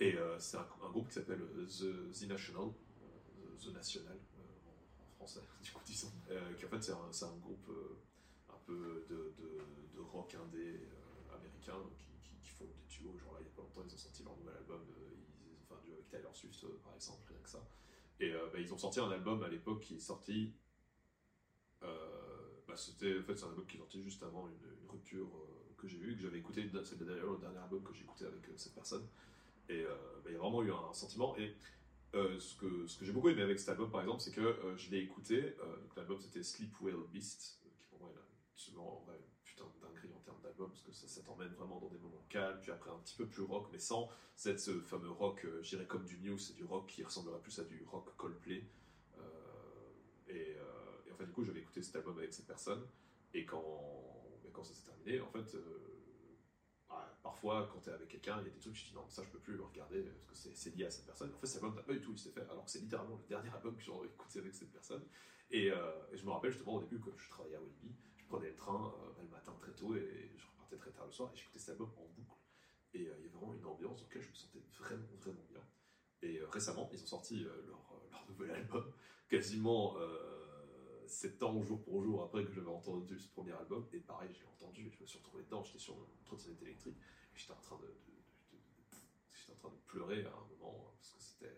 Et 0.00 0.16
euh, 0.16 0.38
c'est 0.38 0.58
un, 0.58 0.66
un 0.84 0.90
groupe 0.90 1.08
qui 1.08 1.14
s'appelle 1.14 1.40
The, 1.66 2.12
The 2.12 2.28
National, 2.28 2.68
The 3.58 3.72
National 3.72 4.18
en, 4.36 5.02
en 5.02 5.10
français, 5.16 5.40
du 5.62 5.70
coup, 5.72 5.80
disons. 5.86 6.12
Euh, 6.30 6.52
qui 6.58 6.66
en 6.66 6.68
fait, 6.68 6.82
c'est 6.82 6.92
un, 7.24 7.36
groupe 7.38 7.70
un 8.50 8.58
peu 8.66 9.06
de, 9.08 9.32
de, 9.38 9.58
de 9.94 10.00
rock 10.12 10.34
indé 10.34 10.78
qui, 12.42 12.50
font 12.50 12.64
des 12.66 12.84
duos. 12.88 13.16
Genre 13.18 13.34
là, 13.34 13.40
il 13.40 13.46
y 13.46 13.48
a 13.48 13.52
pas 13.52 13.62
longtemps, 13.62 13.82
ils 13.86 13.94
ont 13.94 13.98
sorti 13.98 14.22
leur 14.22 14.36
nouvel 14.36 14.56
album. 14.56 14.80
euh, 14.90 15.10
ils, 15.14 15.74
un 15.74 15.80
duo 15.80 15.94
avec 15.94 16.08
Taylor 16.08 16.34
Swift, 16.34 16.64
euh, 16.64 16.80
par 16.84 16.94
exemple, 16.94 17.20
rien 17.28 17.38
que 17.42 17.48
ça. 17.48 17.64
Et 18.18 18.32
euh, 18.32 18.48
bah, 18.52 18.58
ils 18.58 18.72
ont 18.72 18.78
sorti 18.78 19.00
un 19.00 19.10
album 19.10 19.42
à 19.42 19.48
l'époque 19.48 19.80
qui 19.80 19.96
est 19.96 20.00
sorti. 20.00 20.52
bah, 21.80 22.76
c'était 22.76 23.18
en 23.18 23.22
fait 23.22 23.36
c'est 23.36 23.46
un 23.46 23.48
album 23.48 23.66
qui 23.66 23.76
est 23.76 23.80
sorti 23.80 24.02
juste 24.02 24.22
avant 24.22 24.46
une, 24.46 24.88
rupture 24.88 25.28
que 25.76 25.86
j'ai 25.88 25.98
eue, 25.98 26.16
que 26.16 26.22
j'avais 26.22 26.38
écouté. 26.38 26.68
C'est 26.84 26.98
le 26.98 27.06
dernier, 27.06 27.58
album 27.58 27.82
que 27.82 27.94
j'ai 27.94 28.02
écouté 28.02 28.26
avec 28.26 28.42
cette 28.56 28.74
personne. 28.74 29.06
Et 29.68 29.84
bah, 29.84 30.26
il 30.26 30.32
y 30.32 30.36
a 30.36 30.38
vraiment 30.38 30.62
eu 30.62 30.72
un, 30.72 30.92
sentiment. 30.92 31.36
Et 31.38 31.54
ce 32.12 32.54
que, 32.56 32.86
ce 32.86 32.98
que 32.98 33.04
j'ai 33.04 33.12
beaucoup 33.12 33.28
aimé 33.28 33.42
avec 33.42 33.58
cet 33.58 33.70
album, 33.70 33.90
par 33.90 34.00
exemple, 34.02 34.20
c'est 34.20 34.32
que 34.32 34.56
je 34.76 34.90
l'ai 34.90 34.98
écouté. 34.98 35.54
l'album 35.96 36.20
c'était 36.20 36.42
Sleep 36.42 36.74
Well 36.80 36.96
Beast, 37.12 37.60
qui 37.62 37.86
pour 37.88 38.00
moi 38.00 38.10
est 38.10 38.14
de 38.14 39.29
parce 40.68 40.82
que 40.82 40.92
ça, 40.92 41.22
t'emmène 41.22 41.52
vraiment 41.54 41.78
dans 41.80 41.88
des 41.88 41.98
moments 41.98 42.24
calmes, 42.28 42.58
puis 42.60 42.70
après 42.70 42.90
un 42.90 42.98
petit 42.98 43.16
peu 43.16 43.26
plus 43.26 43.42
rock, 43.42 43.68
mais 43.72 43.78
sans 43.78 44.08
cette, 44.36 44.60
ce 44.60 44.80
fameux 44.80 45.10
rock, 45.10 45.44
euh, 45.44 45.62
je 45.62 45.70
dirais 45.70 45.86
comme 45.86 46.04
du 46.04 46.18
New, 46.18 46.38
c'est 46.38 46.54
du 46.54 46.64
rock 46.64 46.86
qui 46.86 47.02
ressemblerait 47.04 47.40
plus 47.40 47.58
à 47.58 47.64
du 47.64 47.84
rock 47.90 48.14
Coldplay. 48.16 48.64
Euh, 49.18 49.22
et, 50.28 50.56
euh, 50.56 51.08
et 51.08 51.12
en 51.12 51.16
fait, 51.16 51.26
du 51.26 51.32
coup, 51.32 51.44
j'avais 51.44 51.60
écouté 51.60 51.82
cet 51.82 51.96
album 51.96 52.18
avec 52.18 52.32
cette 52.32 52.46
personne, 52.46 52.86
et 53.34 53.44
quand, 53.44 54.40
et 54.46 54.50
quand 54.50 54.64
ça 54.64 54.74
s'est 54.74 54.84
terminé, 54.86 55.20
en 55.20 55.30
fait, 55.30 55.54
euh, 55.54 55.60
ouais, 56.90 56.96
parfois, 57.22 57.68
quand 57.72 57.80
t'es 57.80 57.90
avec 57.90 58.08
quelqu'un, 58.08 58.38
il 58.40 58.46
y 58.46 58.50
a 58.50 58.52
des 58.52 58.58
trucs, 58.60 58.74
je 58.76 58.86
dis 58.86 58.94
non, 58.94 59.08
ça 59.08 59.22
je 59.24 59.28
peux 59.30 59.38
plus 59.38 59.54
le 59.56 59.62
regarder 59.64 60.02
parce 60.26 60.42
que 60.44 60.54
c'est- 60.54 60.74
lié 60.76 60.84
à 60.86 60.90
cette 60.90 61.06
personne. 61.06 61.32
En 61.34 61.38
fait, 61.38 61.46
cet 61.46 61.62
album 61.62 61.76
n'a 61.76 61.82
pas 61.82 61.92
du 61.92 62.00
tout, 62.00 62.12
il 62.12 62.18
s'est 62.18 62.30
fait, 62.30 62.42
alors 62.50 62.64
que 62.64 62.70
c'est 62.70 62.80
littéralement 62.80 63.16
le 63.16 63.28
dernier 63.28 63.50
album 63.54 63.76
que 63.76 63.82
j'ai 63.82 63.92
écouté 63.92 64.38
avec 64.40 64.54
cette 64.54 64.70
personne. 64.72 65.02
Et, 65.50 65.70
euh, 65.70 65.76
et 66.12 66.16
je 66.16 66.24
me 66.24 66.30
rappelle 66.30 66.52
justement 66.52 66.76
au 66.76 66.80
début, 66.80 66.98
quand 67.00 67.10
je 67.16 67.28
travaillais 67.28 67.56
à 67.56 67.60
Walibi, 67.60 67.92
je 68.16 68.24
prenais 68.26 68.48
le 68.50 68.54
train 68.56 68.94
euh, 68.96 69.22
le 69.22 69.28
matin 69.28 69.52
très 69.60 69.72
tôt 69.72 69.94
et 69.96 70.30
je 70.36 70.46
repartais 70.70 70.76
très 70.76 70.90
tard 70.90 71.06
le 71.06 71.12
soir 71.12 71.30
et 71.32 71.36
j'écoutais 71.36 71.58
cet 71.58 71.70
album 71.70 71.90
en 71.96 72.06
boucle. 72.16 72.38
Et 72.94 73.06
euh, 73.08 73.14
il 73.18 73.24
y 73.24 73.28
a 73.28 73.30
vraiment 73.30 73.54
une 73.54 73.64
ambiance 73.66 73.98
dans 74.00 74.06
laquelle 74.06 74.22
je 74.22 74.30
me 74.30 74.34
sentais 74.34 74.62
vraiment, 74.78 75.06
vraiment 75.20 75.44
bien. 75.48 75.62
Et 76.22 76.38
euh, 76.38 76.48
récemment, 76.48 76.88
ils 76.92 77.02
ont 77.02 77.06
sorti 77.06 77.44
euh, 77.44 77.62
leur, 77.66 77.80
nouvel 78.28 78.50
album, 78.52 78.92
quasiment 79.28 79.96
7 81.06 81.42
ans 81.42 81.60
jour 81.62 81.82
pour 81.82 82.00
jour 82.00 82.22
après 82.22 82.44
que 82.44 82.52
j'avais 82.52 82.68
entendu 82.68 83.18
ce 83.18 83.28
premier 83.28 83.50
album. 83.52 83.88
Et 83.92 83.98
pareil, 83.98 84.30
j'ai 84.32 84.44
entendu, 84.46 84.88
je 84.88 85.02
me 85.02 85.06
suis 85.06 85.18
retrouvé 85.18 85.42
dedans, 85.42 85.64
j'étais 85.64 85.80
sur 85.80 85.94
une 85.96 86.24
trottinette 86.24 86.62
électrique, 86.62 86.96
j'étais 87.34 87.52
en 87.52 87.60
train 87.60 87.76
de- 87.78 87.94
j'étais 89.32 89.52
en 89.52 89.56
train 89.56 89.70
de 89.70 89.80
pleurer 89.86 90.24
à 90.24 90.28
un 90.28 90.46
moment, 90.54 90.92
parce 90.96 91.12
que 91.14 91.20
c'était... 91.20 91.56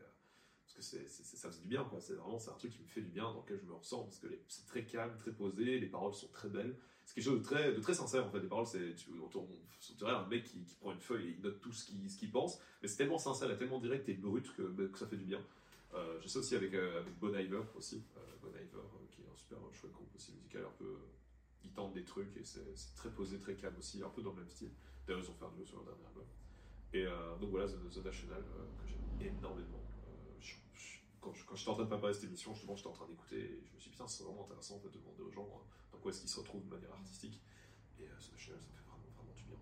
parce 0.75 0.91
que 0.93 1.37
ça 1.37 1.49
faisait 1.51 1.63
du 1.63 1.69
bien, 1.69 1.85
quoi. 1.85 2.01
C'est 2.01 2.15
vraiment 2.15 2.37
un 2.37 2.59
truc 2.59 2.73
qui 2.73 2.83
me 2.83 2.89
fait 2.89 3.01
du 3.01 3.11
bien, 3.11 3.25
dans 3.25 3.41
lequel 3.43 3.59
je 3.61 3.67
me 3.67 3.75
ressens, 3.75 4.03
parce 4.05 4.19
que 4.19 4.29
c'est 4.49 4.67
très 4.67 4.85
calme, 4.85 5.17
très 5.19 5.33
posé, 5.33 5.79
les 5.79 5.87
paroles 5.87 6.15
sont 6.15 6.29
très 6.29 6.49
belles. 6.49 6.77
C'est 7.05 7.17
quelque 7.17 7.25
chose 7.25 7.39
de 7.39 7.45
très, 7.45 7.73
de 7.73 7.81
très 7.81 7.95
sincère, 7.95 8.27
en 8.27 8.31
fait. 8.31 8.41
Les 8.41 8.49
paroles, 8.49 8.67
c'est, 8.67 8.95
un 10.07 10.27
mec 10.29 10.45
qui, 10.45 10.65
qui 10.65 10.75
prend 10.77 10.93
une 10.93 11.01
feuille 11.01 11.29
et 11.29 11.35
il 11.37 11.41
note 11.43 11.61
tout 11.61 11.73
ce 11.73 11.87
qu'il, 11.87 12.11
ce 12.11 12.27
pense, 12.27 12.61
mais 12.81 12.89
c'est 12.89 12.97
tellement 12.97 13.19
sincère, 13.19 13.51
et 13.51 13.57
tellement 13.57 13.81
direct 13.81 14.09
et 14.09 14.15
brut 14.15 14.53
que, 14.55 14.91
ça 14.97 15.07
fait 15.07 15.17
du 15.17 15.25
bien. 15.25 15.41
Euh, 15.95 16.21
aussi 16.25 16.55
avec, 16.57 16.73
euh, 16.75 17.03
Bon 17.21 17.35
Iver 17.37 17.63
aussi, 17.77 18.03
euh, 18.17 18.21
Bon 18.41 18.49
Iver, 18.49 18.77
euh, 18.77 19.07
qui 19.11 19.21
est 19.21 19.31
un 19.31 19.37
super 19.37 19.59
chouette 19.73 19.93
groupe 19.93 20.09
aussi 20.15 20.33
musical, 20.33 20.65
un 20.65 20.77
peu, 20.79 20.97
ils 21.65 21.71
tentent 21.73 21.93
des 21.93 22.05
trucs 22.05 22.35
et 22.37 22.45
c'est, 22.45 22.95
très 22.97 23.11
posé, 23.11 23.39
très 23.39 23.55
calme 23.55 23.77
aussi, 23.79 24.03
un 24.03 24.09
peu 24.09 24.23
dans 24.23 24.31
le 24.31 24.41
même 24.41 24.51
style. 24.51 24.71
D'ailleurs, 25.07 25.23
ils 25.23 25.31
ont 25.31 25.35
fait 25.35 25.45
un 25.45 25.51
duo 25.51 25.67
sur 25.67 25.77
leur 25.77 25.87
dernier 25.87 26.07
album. 26.07 26.25
Et 26.95 27.07
euh, 27.07 27.37
donc 27.41 27.51
voilà, 27.51 27.67
The, 27.67 27.91
The 27.91 28.05
National, 28.05 28.43
que 28.43 28.89
j'aime 28.89 29.37
énormément. 29.37 29.82
Euh, 31.23 31.27
quand, 31.27 31.33
je, 31.33 31.45
quand 31.45 31.55
j'étais 31.57 31.71
en 31.71 31.75
train 31.75 31.85
de 31.85 31.89
préparer 31.89 32.13
cette 32.15 32.25
émission, 32.25 32.53
justement, 32.55 32.77
j'étais 32.77 32.89
en 32.89 32.93
train 32.93 33.07
d'écouter 33.07 33.37
et 33.39 33.63
je 33.65 33.75
me 33.75 33.81
suis 33.81 33.91
dit, 33.91 33.97
putain, 33.97 34.07
c'est 34.07 34.25
vraiment 34.25 34.45
intéressant 34.45 34.77
en 34.77 34.81
fait, 34.81 34.89
de 34.89 34.99
demander 34.99 35.23
aux 35.23 35.31
gens 35.31 35.45
euh, 35.47 35.93
dans 35.93 35.99
quoi 35.99 36.11
est-ce 36.11 36.21
qu'ils 36.21 36.31
se 36.31 36.41
retrouvent 36.41 36.65
de 36.65 36.71
manière 36.75 36.93
artistique. 36.93 37.41
Et 37.99 38.05
euh, 38.05 38.07
The 38.19 38.33
National, 38.33 38.61
ça 38.61 38.69
me 38.69 38.75
fait 38.77 38.85
vraiment, 38.87 39.09
vraiment 39.17 39.33
du 39.37 39.45
bien. 39.45 39.59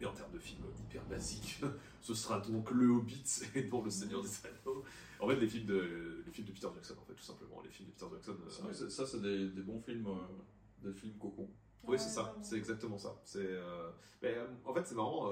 Et 0.00 0.06
en 0.06 0.14
termes 0.14 0.32
de 0.32 0.38
films 0.38 0.64
hyper 0.80 1.04
basiques, 1.04 1.60
ce 2.00 2.14
sera 2.14 2.40
donc 2.40 2.70
Le 2.70 2.86
Hobbit 2.88 3.42
et 3.54 3.68
non 3.68 3.82
Le 3.82 3.90
Seigneur 3.90 4.22
des 4.22 4.30
Anneaux. 4.46 4.84
En 5.20 5.28
fait, 5.28 5.36
les 5.36 5.48
films 5.48 5.66
de, 5.66 6.22
les 6.24 6.32
films 6.32 6.46
de 6.46 6.52
Peter 6.52 6.68
Jackson, 6.74 6.94
en 7.00 7.04
fait, 7.04 7.14
tout 7.14 7.22
simplement. 7.24 7.60
Les 7.62 7.70
films 7.70 7.90
de 7.90 7.92
Peter 7.94 8.06
Jackson. 8.12 8.36
euh, 8.66 8.88
ça, 8.88 9.06
c'est 9.06 9.20
des, 9.20 9.48
des 9.50 9.62
bons 9.62 9.80
films, 9.80 10.06
euh, 10.06 10.88
des 10.88 10.94
films 10.94 11.18
cocons. 11.18 11.50
Oui, 11.84 11.98
c'est 11.98 12.10
ça, 12.10 12.36
c'est 12.42 12.56
exactement 12.56 12.98
ça. 12.98 13.20
C'est, 13.24 13.38
euh, 13.40 13.90
mais, 14.22 14.34
euh, 14.34 14.46
en 14.64 14.72
fait, 14.74 14.86
c'est 14.86 14.94
marrant. 14.94 15.30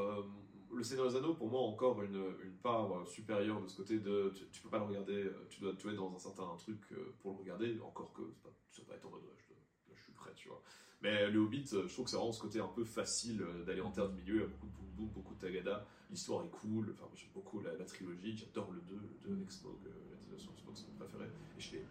Le 0.75 0.83
Seigneur 0.83 1.09
des 1.09 1.17
Anneaux, 1.17 1.35
pour 1.35 1.49
moi, 1.49 1.61
encore 1.61 2.03
une, 2.03 2.23
une 2.45 2.57
part 2.63 2.93
euh, 2.93 3.05
supérieure 3.07 3.61
de 3.63 3.67
ce 3.69 3.77
côté 3.77 3.99
de. 3.99 4.33
Tu, 4.35 4.45
tu 4.53 4.61
peux 4.63 4.69
pas 4.69 4.79
le 4.79 4.85
regarder, 4.85 5.25
euh, 5.25 5.47
tu 5.51 5.61
dois 5.61 5.73
te 5.73 5.77
tuer 5.79 5.95
dans 5.95 6.15
un 6.15 6.19
certain 6.19 6.55
truc 6.57 6.81
euh, 6.93 7.15
pour 7.21 7.33
le 7.33 7.39
regarder, 7.39 7.79
encore 7.81 8.13
que 8.13 8.23
pas, 8.43 8.51
ça 8.71 8.83
va 8.89 8.95
être 8.95 9.07
en 9.07 9.11
mode 9.11 9.23
je, 9.39 9.95
je 9.95 10.03
suis 10.03 10.13
prêt, 10.13 10.33
tu 10.35 10.49
vois. 10.49 10.63
Mais 11.01 11.31
le 11.31 11.39
Hobbit, 11.39 11.65
je 11.71 11.93
trouve 11.93 12.05
que 12.07 12.11
c'est 12.11 12.17
vraiment 12.17 12.33
ce 12.33 12.41
côté 12.41 12.59
un 12.61 12.67
peu 12.69 12.85
facile 12.85 13.45
d'aller 13.65 13.81
en 13.81 13.91
terre 13.93 14.09
du 14.09 14.17
milieu, 14.21 14.35
il 14.37 14.41
y 14.41 14.45
a 14.45 14.47
beaucoup 14.49 14.67
de 14.67 14.73
boum 14.73 14.89
boum, 14.97 15.09
beaucoup 15.15 15.35
de 15.35 15.39
tagada, 15.41 15.87
l'histoire 16.11 16.45
est 16.45 16.49
cool, 16.51 16.91
enfin, 16.93 17.09
j'aime 17.15 17.31
beaucoup 17.33 17.61
la, 17.61 17.73
la 17.77 17.85
trilogie, 17.85 18.37
j'adore 18.37 18.73
le 18.73 18.81
2, 18.81 18.95
le 18.95 19.29
2 19.29 19.33
avec 19.35 19.49
euh, 19.65 19.91
la 20.31 20.37
de 20.37 20.41
Smaug, 20.41 20.55
c'est 20.75 20.89
mon 20.89 20.95
préféré, 20.99 21.27
et 21.57 21.61
je, 21.61 21.73
l'ai- 21.73 21.85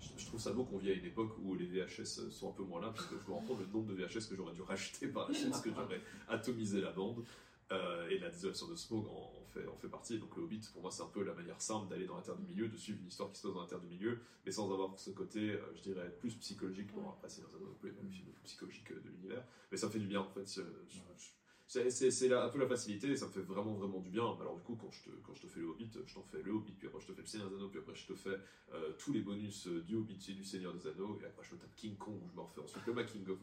je, 0.00 0.08
je 0.18 0.26
trouve 0.26 0.40
ça 0.40 0.52
beau 0.52 0.64
qu'on 0.64 0.78
vit 0.78 0.90
à 0.90 0.94
une 0.94 1.04
époque 1.04 1.36
où 1.44 1.54
les 1.54 1.66
VHS 1.66 2.30
sont 2.30 2.48
un 2.50 2.52
peu 2.52 2.64
moins 2.64 2.80
là, 2.80 2.88
parce 2.88 3.06
que 3.06 3.14
je 3.16 3.28
me 3.28 3.32
rends 3.34 3.42
compte 3.42 3.60
le 3.60 3.66
nombre 3.66 3.86
de 3.86 3.94
VHS 3.94 4.28
que 4.28 4.34
j'aurais 4.34 4.54
dû 4.54 4.62
racheter 4.62 5.06
par 5.06 5.28
la 5.28 5.34
suite, 5.34 5.50
parce 5.50 5.62
que 5.62 5.70
j'aurais 5.70 6.00
atomisé 6.28 6.80
la 6.80 6.90
bande. 6.90 7.24
Euh, 7.72 8.08
et 8.08 8.18
la 8.18 8.30
désolation 8.30 8.66
de 8.66 8.74
Smaug 8.74 9.06
en, 9.06 9.30
fait, 9.52 9.64
en 9.68 9.76
fait 9.76 9.86
partie. 9.88 10.18
Donc 10.18 10.36
le 10.36 10.42
Hobbit, 10.42 10.60
pour 10.72 10.82
moi, 10.82 10.90
c'est 10.90 11.02
un 11.02 11.06
peu 11.08 11.22
la 11.22 11.34
manière 11.34 11.60
simple 11.60 11.88
d'aller 11.88 12.06
dans 12.06 12.16
la 12.16 12.22
Terre 12.22 12.36
du 12.36 12.42
Milieu, 12.44 12.68
de 12.68 12.76
suivre 12.76 12.98
une 13.00 13.06
histoire 13.06 13.30
qui 13.30 13.38
se 13.38 13.42
passe 13.46 13.54
dans 13.54 13.60
la 13.62 13.68
Terre 13.68 13.78
du 13.80 13.86
Milieu, 13.86 14.18
mais 14.44 14.50
sans 14.50 14.72
avoir 14.72 14.98
ce 14.98 15.10
côté, 15.10 15.50
euh, 15.50 15.60
je 15.76 15.82
dirais, 15.82 16.10
plus 16.18 16.34
psychologique. 16.34 16.92
Bon, 16.92 17.08
après, 17.10 17.28
c'est 17.28 17.42
dans 17.42 17.48
un 17.48 17.60
films 17.80 18.26
le 18.26 18.32
plus 18.32 18.42
psychologique 18.44 18.92
de 18.92 19.08
l'univers, 19.08 19.44
mais 19.70 19.76
ça 19.76 19.86
me 19.86 19.92
fait 19.92 20.00
du 20.00 20.06
bien, 20.08 20.20
en 20.20 20.30
fait. 20.30 20.46
Je- 20.52 20.62
je- 20.88 20.98
je- 21.16 21.39
c'est- 21.70 22.32
un 22.32 22.48
peu 22.48 22.58
la 22.58 22.66
facilité, 22.66 23.14
ça 23.14 23.26
me 23.26 23.30
fait 23.30 23.40
vraiment 23.42 23.74
vraiment 23.74 24.00
du 24.00 24.10
bien. 24.10 24.24
Alors 24.40 24.56
du 24.56 24.62
coup, 24.62 24.76
quand 24.76 24.90
je 24.90 25.04
te, 25.04 25.10
quand 25.22 25.34
je 25.34 25.42
te 25.42 25.46
fais 25.46 25.60
le 25.60 25.66
Hobbit, 25.66 25.90
je 26.04 26.14
t'en 26.14 26.22
fais 26.22 26.42
le 26.42 26.50
Hobbit, 26.50 26.72
puis 26.72 26.88
après 26.88 27.00
je 27.00 27.06
te 27.06 27.12
fais 27.12 27.20
le 27.22 27.26
Seigneur 27.28 27.48
des 27.48 27.56
Anneaux, 27.56 27.68
puis 27.68 27.78
après 27.78 27.94
je 27.94 28.06
te 28.06 28.14
fais 28.14 28.36
euh, 28.74 28.92
tous 28.98 29.12
les 29.12 29.20
bonus 29.20 29.68
euh, 29.68 29.80
du 29.82 29.94
Hobbit 29.94 30.18
et 30.28 30.32
du 30.34 30.44
Seigneur 30.44 30.72
des 30.74 30.86
Anneaux, 30.88 31.18
et 31.22 31.26
après 31.26 31.44
je 31.48 31.54
me 31.54 31.60
tape 31.60 31.74
King 31.76 31.96
Kong, 31.96 32.16
où 32.24 32.28
je 32.28 32.34
me 32.34 32.40
refais 32.40 32.60
ensuite 32.60 32.84
le 32.86 32.92
making 32.92 33.28
of. 33.28 33.38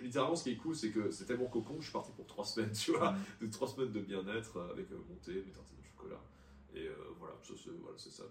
Littéralement, 0.00 0.34
ce 0.36 0.42
qui 0.44 0.50
est 0.50 0.56
cool, 0.56 0.74
c'est 0.74 0.90
que 0.90 1.10
c'est 1.10 1.24
tellement 1.26 1.46
cocon, 1.46 1.76
je 1.78 1.84
suis 1.84 1.92
parti 1.92 2.10
pour 2.12 2.26
trois 2.26 2.44
semaines, 2.44 2.72
tu 2.72 2.90
vois, 2.92 3.14
de 3.40 3.46
trois 3.46 3.68
semaines 3.68 3.92
de 3.92 4.00
bien-être 4.00 4.56
euh, 4.56 4.72
avec 4.72 4.90
euh, 4.90 4.98
mon 5.08 5.16
thé, 5.16 5.34
mes 5.46 5.52
tartines 5.52 5.78
au 5.80 5.84
chocolat, 5.84 6.20
et 6.74 6.86
euh, 6.88 6.94
voilà, 7.18 7.34
c'est 7.96 8.10
ça, 8.10 8.24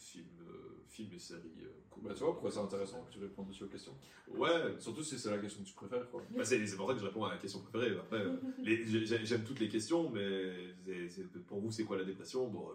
euh, 0.00 0.02
film, 0.02 0.26
euh, 0.48 0.82
film 0.88 1.12
et 1.14 1.18
série. 1.18 1.52
euh, 1.64 1.68
cool. 1.90 2.04
Bah, 2.04 2.14
tu 2.14 2.20
vois 2.24 2.32
pourquoi 2.32 2.50
c'est 2.50 2.58
intéressant 2.60 3.04
que 3.04 3.12
tu 3.12 3.18
répondes 3.18 3.48
aussi 3.50 3.62
aux 3.64 3.68
questions 3.68 3.96
Ouais, 4.28 4.74
Surtout 4.78 5.02
si 5.02 5.18
c'est 5.18 5.30
la 5.30 5.38
question 5.38 5.62
que 5.62 5.68
tu 5.68 5.74
préfères, 5.74 6.08
quoi. 6.10 6.22
bah, 6.30 6.44
c'est 6.44 6.66
c'est 6.66 6.76
pour 6.76 6.88
ça 6.88 6.94
que 6.94 7.00
je 7.00 7.06
réponds 7.06 7.24
à 7.24 7.32
la 7.34 7.38
question 7.38 7.60
préférée. 7.60 7.96
Après, 7.98 8.20
euh, 8.20 8.36
les- 8.62 8.84
j'ai- 9.06 9.24
j'aime 9.24 9.44
toutes 9.44 9.60
les 9.60 9.68
questions, 9.68 10.08
mais 10.10 10.74
c'est- 10.84 11.08
c'est- 11.08 11.38
pour 11.46 11.60
vous, 11.60 11.70
c'est 11.70 11.84
quoi 11.84 11.96
la 11.98 12.04
dépression? 12.04 12.48
Bon, 12.48 12.70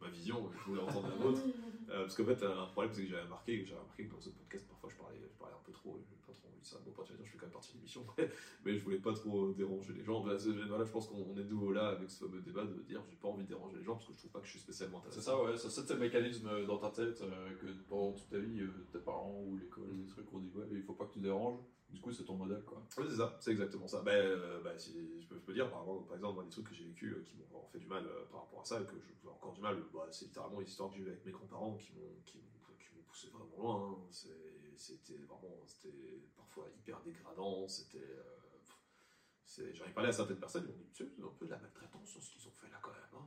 ma 0.00 0.08
vision, 0.08 0.50
je 0.52 0.64
voulais 0.70 0.82
entendre 0.82 1.08
la 1.08 1.16
vôtre. 1.16 1.42
Parce 1.88 2.14
qu'en 2.14 2.24
fait, 2.24 2.40
un 2.44 2.66
problème, 2.66 2.92
c'est 2.94 3.02
que 3.02 3.08
j'avais 3.08 3.22
remarqué, 3.22 3.64
j'avais 3.66 3.80
remarqué 3.80 4.06
que 4.06 4.12
dans 4.12 4.20
ce 4.20 4.30
podcast, 4.30 4.64
parfois, 4.68 4.90
je 4.90 4.96
parlais, 4.96 5.18
je 5.20 5.36
parlais 5.38 5.54
un 5.56 5.64
peu 5.64 5.72
trop, 5.72 6.00
trop 6.70 6.78
envie 6.78 6.90
de 6.90 6.94
ça. 6.96 7.02
Bon, 7.02 7.02
pas 7.02 7.02
de 7.02 7.16
dire, 7.16 7.24
je 7.24 7.30
fais 7.30 7.38
quand 7.38 7.46
même 7.46 7.52
partie 7.52 7.72
de 7.72 7.76
l'émission, 7.78 8.06
mais 8.64 8.76
je 8.78 8.84
voulais 8.84 8.98
pas 8.98 9.12
trop 9.12 9.52
déranger 9.52 9.92
les 9.92 10.04
gens. 10.04 10.22
Bah, 10.24 10.38
c'est- 10.38 10.50
voilà, 10.68 10.84
je 10.84 10.90
pense 10.92 11.08
qu'on 11.08 11.32
est 11.36 11.44
de 11.44 11.48
nouveau 11.50 11.72
là 11.72 11.88
avec 11.88 12.10
ce 12.10 12.24
fameux 12.24 12.40
débat 12.40 12.64
de 12.64 12.74
dire, 12.82 13.02
j'ai 13.10 13.16
pas 13.16 13.28
envie 13.28 13.44
de 13.44 13.48
déranger 13.48 13.76
les 13.78 13.84
gens 13.84 13.94
parce 13.94 14.06
que 14.06 14.12
je 14.12 14.18
trouve 14.18 14.30
pas 14.30 14.40
que 14.40 14.46
je 14.46 14.50
suis 14.52 14.60
spécialement 14.60 14.98
intéressant. 14.98 15.20
C'est 15.20 15.26
ça, 15.26 15.42
ouais, 15.42 15.56
ça, 15.56 15.70
c'est 15.70 15.86
tes 15.86 15.96
mécanismes 15.96 16.66
dans 16.66 16.78
ta 16.78 16.90
tête 16.90 17.20
euh, 17.22 17.54
que 17.56 17.66
pendant 17.88 18.12
toute 18.12 18.28
ta 18.28 18.38
vie, 18.38 18.60
euh, 18.60 18.70
tes 18.92 18.98
parents 18.98 19.42
ou 19.46 19.56
l'école, 19.56 19.96
des 19.96 20.06
trucs, 20.06 20.32
on 20.32 20.38
dit 20.38 20.50
ouais, 20.54 20.66
il 20.72 20.82
faut 20.82 20.94
pas 20.94 21.06
que 21.06 21.14
tu 21.14 21.20
déranges. 21.20 21.58
Du 21.90 22.00
coup, 22.00 22.12
c'est 22.12 22.22
ton 22.24 22.36
modèle, 22.36 22.62
quoi. 22.64 22.80
Oui, 22.98 23.04
c'est 23.10 23.16
ça, 23.16 23.36
c'est 23.40 23.50
exactement 23.50 23.88
ça. 23.88 24.00
Ben, 24.02 24.12
euh, 24.12 24.60
ben, 24.62 24.78
si 24.78 24.92
je, 25.20 25.26
peux, 25.26 25.34
je 25.34 25.40
peux 25.40 25.52
dire, 25.52 25.68
par, 25.70 25.80
exemple, 25.82 26.06
par 26.06 26.16
exemple, 26.16 26.34
moi, 26.36 26.44
des 26.44 26.50
trucs 26.50 26.68
que 26.68 26.74
j'ai 26.74 26.84
vécu 26.84 27.10
euh, 27.10 27.22
qui 27.24 27.34
m'ont 27.52 27.66
fait 27.72 27.80
du 27.80 27.86
mal 27.88 28.06
euh, 28.06 28.24
par 28.30 28.42
rapport 28.42 28.60
à 28.60 28.64
ça, 28.64 28.80
et 28.80 28.84
que 28.84 28.94
je 28.94 29.12
fais 29.20 29.26
encore 29.28 29.52
du 29.52 29.60
mal, 29.60 29.76
bah, 29.92 30.06
c'est 30.12 30.26
littéralement 30.26 30.60
une 30.60 30.68
histoire 30.68 30.88
que 30.90 30.98
j'ai 30.98 31.08
avec 31.08 31.26
mes 31.26 31.32
grands-parents 31.32 31.74
qui 31.78 31.92
m'ont 31.94 32.14
qui 32.24 32.38
poussé 33.08 33.28
vraiment 33.32 33.56
loin. 33.58 33.90
hein. 33.90 34.06
C'est- 34.12 34.28
C'était 34.76 35.16
vraiment, 35.18 35.62
c'était 35.66 36.20
parfois 36.36 36.66
hyper 36.76 37.00
dégradant, 37.02 37.68
c'était. 37.68 37.98
euh, 37.98 38.22
J'en 39.74 39.84
ai 39.84 39.90
parlé 39.90 40.08
à 40.08 40.12
certaines 40.12 40.38
personnes, 40.38 40.64
ils 40.64 40.68
m'ont 40.68 40.78
dit, 40.78 40.88
c'est 40.92 41.04
un 41.04 41.32
peu 41.38 41.44
de 41.46 41.50
la 41.50 41.58
maltraitance 41.58 42.16
ce 42.20 42.30
qu'ils 42.30 42.46
ont 42.46 42.52
fait 42.52 42.68
là 42.70 42.78
quand 42.82 42.92
même. 42.92 43.00
hein, 43.14 43.26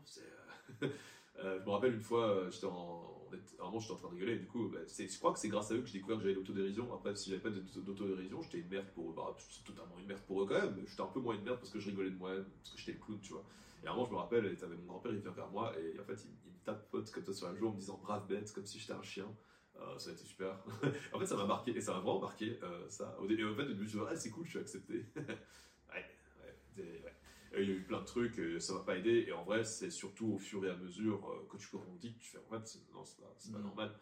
euh, 0.81 0.87
euh, 1.43 1.59
je 1.59 1.65
me 1.65 1.69
rappelle 1.71 1.93
une 1.93 2.01
fois, 2.01 2.29
euh, 2.29 2.49
j'étais 2.49 2.65
en, 2.65 3.27
j'étais 3.33 3.61
en 3.61 3.95
train 3.97 4.07
de 4.07 4.13
rigoler, 4.13 4.37
du 4.37 4.47
coup, 4.47 4.69
bah, 4.69 4.79
je 4.87 5.17
crois 5.17 5.33
que 5.33 5.39
c'est 5.39 5.49
grâce 5.49 5.71
à 5.71 5.73
eux 5.75 5.81
que 5.81 5.87
j'ai 5.87 5.93
découvert 5.97 6.17
que 6.17 6.23
j'avais 6.23 6.35
l'autodérision. 6.35 6.93
Après, 6.93 7.13
si 7.15 7.29
j'avais 7.29 7.41
pas 7.41 7.49
d'auto- 7.49 7.81
d'autodérision, 7.81 8.41
j'étais 8.41 8.59
une 8.59 8.69
merde 8.69 8.87
pour 8.93 9.11
eux. 9.11 9.13
Bah, 9.15 9.35
c'est 9.37 9.63
totalement 9.65 9.99
une 9.99 10.05
merde 10.07 10.21
pour 10.21 10.41
eux 10.41 10.45
quand 10.45 10.55
même, 10.61 10.81
j'étais 10.87 11.01
un 11.01 11.07
peu 11.07 11.19
moins 11.19 11.35
une 11.35 11.43
merde 11.43 11.59
parce 11.59 11.71
que 11.71 11.79
je 11.79 11.89
rigolais 11.89 12.11
de 12.11 12.15
moi-même, 12.17 12.45
parce 12.61 12.69
que 12.71 12.77
j'étais 12.77 12.93
le 12.93 12.99
clown, 12.99 13.19
tu 13.21 13.33
vois. 13.33 13.45
Et 13.83 13.87
à 13.87 13.91
un 13.91 13.93
moment, 13.93 14.05
je 14.05 14.11
me 14.11 14.17
rappelle, 14.17 14.45
et 14.45 14.65
mon 14.77 14.85
grand-père, 14.85 15.11
il 15.11 15.19
vient 15.19 15.31
vers 15.31 15.49
moi, 15.49 15.73
et 15.77 15.99
en 15.99 16.03
fait, 16.05 16.23
il, 16.25 16.31
il 16.45 16.51
me 16.53 16.57
tapote 16.63 17.11
comme 17.11 17.25
ça 17.25 17.33
sur 17.33 17.47
la 17.47 17.55
joue 17.55 17.67
en 17.67 17.71
me 17.71 17.77
disant 17.77 17.97
brave 18.01 18.25
bête, 18.27 18.51
comme 18.53 18.65
si 18.65 18.79
j'étais 18.79 18.93
un 18.93 19.03
chien. 19.03 19.27
Euh, 19.75 19.97
ça 19.97 20.09
a 20.11 20.13
été 20.13 20.23
super. 20.23 20.57
en 21.13 21.19
fait, 21.19 21.25
ça 21.25 21.35
m'a 21.35 21.45
marqué, 21.45 21.71
et 21.75 21.81
ça 21.81 21.93
m'a 21.93 21.99
vraiment 21.99 22.19
marqué, 22.21 22.59
euh, 22.63 22.89
ça. 22.89 23.17
Au 23.19 23.27
début, 23.27 23.43
et 23.43 23.45
en 23.45 23.55
fait, 23.55 23.63
au 23.63 23.67
début, 23.67 23.87
je 23.87 23.97
me 23.97 24.03
dis, 24.03 24.09
ah, 24.11 24.15
c'est 24.15 24.29
cool, 24.29 24.45
je 24.45 24.51
suis 24.51 24.59
accepté. 24.59 25.05
ouais, 25.15 26.05
ouais, 26.77 27.01
ouais. 27.03 27.13
Et 27.55 27.61
il 27.63 27.69
y 27.69 27.71
a 27.71 27.75
eu 27.75 27.83
plein 27.83 27.99
de 28.01 28.05
trucs, 28.05 28.39
euh, 28.39 28.59
ça 28.59 28.73
m'a 28.73 28.81
pas 28.81 28.97
aidé, 28.97 29.25
et 29.27 29.31
en 29.33 29.43
vrai, 29.43 29.63
c'est 29.63 29.89
surtout 29.89 30.33
au 30.33 30.37
fur 30.39 30.63
et 30.65 30.69
à 30.69 30.75
mesure 30.75 31.29
euh, 31.31 31.47
que 31.49 31.57
tu 31.57 31.67
grandis 31.71 32.13
que 32.15 32.19
tu 32.19 32.29
fais, 32.31 32.39
en 32.39 32.49
fait, 32.59 32.67
c'est- 32.67 32.93
non, 32.93 33.03
c'est 33.03 33.19
pas, 33.21 33.57
Mhm. 33.57 33.63
normal. 33.63 33.93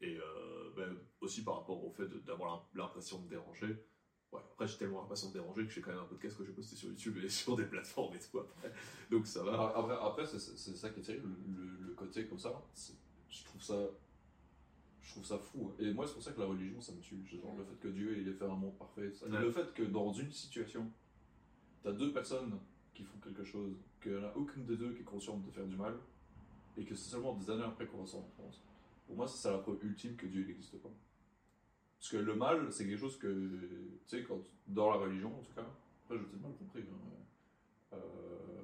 Et 0.00 0.16
euh, 0.18 0.70
ben, 0.76 0.96
aussi 1.20 1.42
par 1.42 1.56
rapport 1.58 1.84
au 1.84 1.90
fait 1.90 2.06
d'avoir 2.24 2.54
l'im- 2.74 2.82
l'impression 2.84 3.20
de 3.20 3.28
déranger. 3.28 3.84
Ouais, 4.30 4.40
après, 4.52 4.66
j'ai 4.68 4.76
tellement 4.76 5.00
l'impression 5.00 5.28
de 5.28 5.32
déranger 5.34 5.64
que 5.64 5.70
j'ai 5.72 5.80
quand 5.80 5.90
même 5.90 6.00
un 6.00 6.04
podcast 6.04 6.36
que 6.36 6.44
j'ai 6.44 6.52
posté 6.52 6.76
sur 6.76 6.88
YouTube 6.90 7.16
et 7.16 7.28
sur 7.30 7.56
des 7.56 7.64
plateformes 7.64 8.14
et 8.14 8.18
tout 8.20 8.38
après. 8.38 8.70
Donc 9.10 9.26
ça 9.26 9.42
va. 9.42 9.72
Après, 9.74 9.96
après 10.00 10.26
c'est 10.26 10.76
ça 10.76 10.90
qui 10.90 11.00
est 11.00 11.02
terrible, 11.02 11.34
le, 11.48 11.94
côté 11.94 12.26
comme 12.28 12.38
ça, 12.38 12.52
je 13.28 13.44
trouve 13.44 13.62
ça, 13.62 13.74
je 15.08 15.14
trouve 15.14 15.24
ça 15.24 15.38
fou. 15.38 15.72
Et 15.78 15.90
moi, 15.92 16.06
c'est 16.06 16.12
pour 16.12 16.22
ça 16.22 16.32
que 16.32 16.40
la 16.40 16.46
religion, 16.46 16.80
ça 16.82 16.92
me 16.92 17.00
tue. 17.00 17.24
Genre 17.24 17.56
le 17.56 17.64
fait 17.64 17.80
que 17.80 17.88
Dieu, 17.88 18.18
il 18.18 18.28
ait 18.28 18.34
fait 18.34 18.44
un 18.44 18.54
monde 18.54 18.76
parfait. 18.76 19.10
ça. 19.12 19.26
Ouais. 19.26 19.40
Le 19.40 19.50
fait 19.50 19.72
que 19.72 19.82
dans 19.82 20.12
une 20.12 20.30
situation, 20.30 20.90
t'as 21.82 21.92
deux 21.92 22.12
personnes 22.12 22.58
qui 22.92 23.04
font 23.04 23.18
quelque 23.18 23.42
chose, 23.42 23.74
qu'il 24.02 24.12
n'y 24.12 24.18
en 24.18 24.24
a 24.24 24.36
aucune 24.36 24.66
des 24.66 24.76
deux 24.76 24.92
qui 24.92 25.00
est 25.00 25.04
consciente 25.04 25.42
de 25.46 25.50
faire 25.50 25.66
du 25.66 25.76
mal, 25.76 25.94
et 26.76 26.84
que 26.84 26.94
c'est 26.94 27.10
seulement 27.10 27.34
des 27.34 27.50
années 27.50 27.64
après 27.64 27.86
qu'on 27.86 27.98
va 27.98 28.06
s'en 28.06 28.18
rendre 28.18 28.34
compte. 28.36 28.60
Pour 29.06 29.16
moi, 29.16 29.26
c'est 29.26 29.38
ça 29.38 29.52
la 29.52 29.58
preuve 29.58 29.82
ultime 29.82 30.14
que 30.14 30.26
Dieu 30.26 30.44
n'existe 30.44 30.76
pas. 30.82 30.90
Parce 31.98 32.10
que 32.10 32.18
le 32.18 32.34
mal, 32.34 32.70
c'est 32.70 32.86
quelque 32.86 33.00
chose 33.00 33.18
que, 33.18 33.26
tu 34.06 34.18
sais, 34.18 34.22
quand, 34.22 34.38
dans 34.66 34.90
la 34.90 34.96
religion 34.98 35.34
en 35.36 35.42
tout 35.42 35.52
cas, 35.54 35.66
après 36.04 36.18
j'ai 36.18 36.24
peut-être 36.24 36.42
mal 36.42 36.52
compris, 36.52 36.82
hein, 36.82 37.94
euh, 37.94 38.62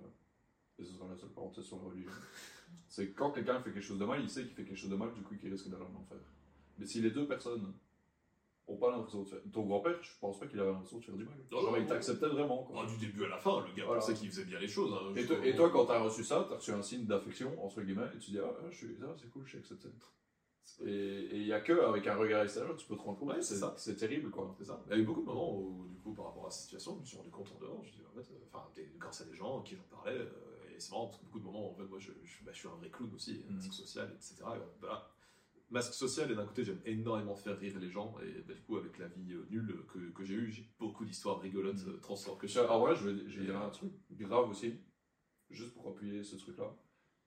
et 0.79 0.85
ce 0.85 0.93
sera 0.93 1.09
la 1.09 1.17
seule 1.17 1.31
parenthèse 1.31 1.65
sur 1.65 1.79
la 1.79 1.85
religion, 1.85 2.11
c'est 2.89 3.13
quand 3.13 3.31
quelqu'un 3.33 3.61
fait 3.61 3.73
quelque 3.73 3.83
chose 3.83 3.99
de 3.99 4.05
mal, 4.05 4.21
il 4.23 4.29
sait 4.31 4.43
qu'il 4.43 4.55
fait 4.55 4.65
quelque 4.65 4.77
chose 4.77 4.91
de 4.91 4.97
mal, 4.97 5.13
du 5.15 5.23
coup 5.23 5.35
qu'il 5.37 5.51
risque 5.51 5.69
d'aller 5.69 5.83
en 5.85 6.01
enfer. 6.01 6.19
Mais 6.79 6.87
si 6.87 7.01
les 7.01 7.11
deux 7.11 7.27
personnes 7.27 7.73
ont 8.67 8.77
pas 8.79 8.91
l'impression 8.91 9.23
de 9.23 9.29
faire. 9.29 9.41
Ton 9.53 9.67
grand-père, 9.67 10.03
je 10.03 10.11
pense 10.19 10.41
pas 10.41 10.47
qu'il 10.47 10.59
avait 10.59 10.71
l'impression 10.73 10.99
de 10.99 11.05
faire 11.05 11.15
du 11.17 11.25
mal. 11.25 11.35
Non, 11.53 11.61
Genre, 11.61 11.73
non, 11.73 11.77
il 11.79 11.87
t'acceptait 11.87 12.29
vraiment. 12.29 12.63
Quoi. 12.65 12.83
Ah, 12.83 12.87
du 12.91 12.97
début 12.97 13.25
à 13.25 13.29
la 13.29 13.37
fin, 13.39 13.61
le 13.61 13.75
gars 13.77 13.85
Voilà. 13.85 14.01
pensait 14.01 14.15
qu'il 14.15 14.31
faisait 14.31 14.47
bien 14.47 14.59
les 14.59 14.67
choses. 14.69 14.91
hein. 14.95 15.13
Et, 15.15 15.27
toi, 15.27 15.37
et 15.45 15.55
toi, 15.55 15.69
quand 15.71 15.85
t'as 15.85 16.01
reçu 16.01 16.25
ça, 16.25 16.47
t'as 16.49 16.57
reçu 16.57 16.71
un 16.71 16.81
signe 16.81 17.05
d'affection, 17.05 17.63
entre 17.63 17.83
guillemets, 17.83 18.07
et 18.15 18.19
tu 18.19 18.31
dis, 18.31 18.39
ah, 18.39 18.51
je 18.71 18.77
suis, 18.77 18.97
ah, 19.03 19.15
c'est 19.21 19.29
cool, 19.31 19.43
je 19.45 19.51
suis 19.51 19.59
accepté. 19.59 19.89
Et 20.87 21.29
il 21.33 21.47
y 21.47 21.53
a 21.53 21.61
que 21.61 21.73
avec 21.85 22.07
un 22.07 22.17
regard 22.17 22.43
extérieur, 22.43 22.75
tu 22.77 22.87
peux 22.87 22.97
te 22.97 23.03
rendre 23.03 23.19
compte 23.19 23.29
Ouais, 23.35 23.43
c'est 23.43 23.57
ça. 23.57 23.75
c'est 23.77 23.97
terrible, 23.97 24.31
quoi. 24.31 24.55
C'est 24.59 24.65
ça. 24.65 24.83
Il 24.87 24.93
y 24.93 24.95
a 24.95 24.99
eu 24.99 25.05
beaucoup 25.05 25.21
de 25.21 25.27
moments 25.27 25.55
où, 25.55 25.87
du 25.91 25.99
coup, 25.99 26.15
par 26.15 26.25
rapport 26.27 26.47
à 26.47 26.51
cette 26.51 26.63
situation, 26.63 26.95
je 26.97 27.01
me 27.01 27.05
suis 27.05 27.17
rendu 27.19 27.31
compte 27.31 27.53
en 27.55 27.61
dehors. 27.61 27.85
Je 27.85 27.93
dis, 27.93 28.01
en 28.11 28.15
fait, 28.15 28.33
euh, 28.33 28.39
enfin, 28.51 28.65
grâce 28.99 29.21
à 29.21 29.25
des 29.27 29.35
gens 29.35 29.61
qui 29.61 29.77
j'en 29.77 29.83
parlais, 29.95 30.17
euh, 30.19 30.31
et 30.75 30.81
c'est 30.81 30.91
marrant 30.91 31.07
parce 31.07 31.19
que 31.19 31.25
beaucoup 31.25 31.39
de 31.41 31.45
moments, 31.45 31.71
en 31.71 31.75
fait, 31.75 31.85
moi, 31.85 31.99
je, 31.99 32.13
je, 32.23 32.45
bah, 32.45 32.53
je 32.53 32.59
suis 32.59 32.69
un 32.69 32.75
vrai 32.77 32.91
clown 32.91 33.13
aussi, 33.15 33.45
Mhm. 33.49 33.57
masque 33.57 33.73
social, 33.73 34.11
etc. 34.15 34.35
Et, 34.57 34.81
bah, 34.81 35.11
masque 35.71 35.95
social, 35.95 36.31
et 36.31 36.35
d'un 36.35 36.47
côté, 36.47 36.65
j'aime 36.65 36.81
énormément 36.85 37.35
faire 37.35 37.59
rire 37.59 37.79
les 37.81 37.91
gens, 37.91 38.15
et 38.21 38.43
bah, 38.43 38.55
du 38.55 38.63
coup, 38.63 38.77
avec 38.77 38.99
la 38.99 39.09
vie 39.09 39.33
euh, 39.33 39.47
nulle 39.51 39.85
que, 39.89 39.99
que 40.11 40.25
j'ai 40.25 40.35
eue, 40.35 40.51
j'ai 40.51 40.69
beaucoup 40.79 41.05
d'histoires 41.05 41.41
rigolotes, 41.41 41.85
Mhm. 41.87 41.95
euh, 41.95 41.99
transformées 41.99 42.41
que 42.41 42.47
je 42.47 42.61
Ah 42.61 42.95
je 42.95 43.09
vais, 43.09 43.29
je 43.29 43.41
vais 43.41 43.47
dire 43.47 43.61
un 43.61 43.71
truc 43.71 43.93
grave 44.13 44.49
aussi, 44.51 44.75
juste 45.51 45.75
pour 45.75 45.89
appuyer 45.89 46.23
ce 46.23 46.37
truc-là. 46.37 46.77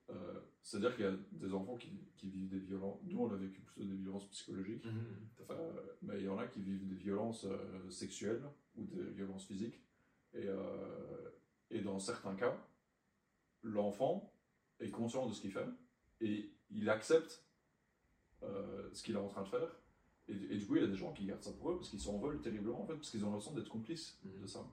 Euh, 0.09 0.39
C'est-à-dire 0.61 0.95
qu'il 0.95 1.03
y 1.05 1.07
a 1.07 1.15
des 1.31 1.53
enfants 1.53 1.75
qui, 1.75 1.91
qui 2.15 2.29
vivent 2.29 2.47
des 2.49 2.59
violences. 2.59 2.99
Nous, 3.03 3.19
on 3.19 3.29
a 3.31 3.35
vécu 3.35 3.61
plutôt 3.61 3.83
des 3.85 3.95
violences 3.95 4.29
psychologiques. 4.29 4.85
Mhm. 4.85 5.03
Euh, 5.49 5.71
mais 6.01 6.17
il 6.19 6.23
y 6.25 6.29
en 6.29 6.37
a 6.37 6.47
qui 6.47 6.61
vivent 6.61 6.87
des 6.87 6.95
violences 6.95 7.45
euh, 7.45 7.89
sexuelles 7.89 8.43
ou 8.75 8.85
des 8.85 9.03
violences 9.11 9.45
physiques. 9.45 9.81
Et, 10.33 10.47
et 11.71 11.81
dans 11.81 11.99
certains 11.99 12.35
cas, 12.35 12.55
l'enfant 13.63 14.31
est 14.79 14.91
conscient 14.91 15.27
de 15.27 15.33
ce 15.33 15.41
qu'il 15.41 15.51
fait 15.51 15.67
et 16.21 16.51
il 16.71 16.89
accepte 16.89 17.43
euh, 18.43 18.89
ce 18.93 19.01
qu'il 19.03 19.15
est 19.15 19.19
en 19.19 19.27
train 19.27 19.43
de 19.43 19.47
faire. 19.47 19.75
Et, 20.27 20.33
et 20.33 20.57
du 20.57 20.65
coup, 20.67 20.75
il 20.75 20.81
y 20.81 20.85
a 20.85 20.89
des 20.89 20.95
gens 20.95 21.13
qui 21.13 21.25
gardent 21.25 21.41
ça 21.43 21.53
pour 21.53 21.71
eux 21.71 21.77
parce 21.77 21.89
qu'ils 21.89 21.99
s'en 22.01 22.17
veulent 22.19 22.41
terriblement 22.41 22.81
en 22.81 22.85
fait, 22.85 22.95
parce 22.95 23.09
qu'ils 23.09 23.23
ont 23.23 23.27
l'impression 23.31 23.53
d'être 23.53 23.69
complices 23.69 24.19
Mhm. 24.23 24.41
de 24.41 24.47
ça. 24.47 24.65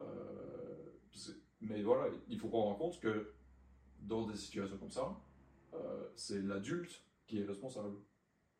Euh, 0.00 0.90
parce 1.10 1.28
que- 1.28 1.38
mais 1.60 1.82
voilà, 1.82 2.12
il 2.28 2.38
faut 2.38 2.48
prendre 2.48 2.68
en 2.68 2.74
compte 2.74 3.00
que 3.00 3.32
dans 4.00 4.26
des 4.26 4.36
situations 4.36 4.78
comme 4.78 4.90
ça, 4.90 5.16
euh, 5.74 6.08
c'est 6.14 6.40
l'adulte 6.42 7.02
qui 7.26 7.40
est 7.40 7.44
responsable. 7.44 7.96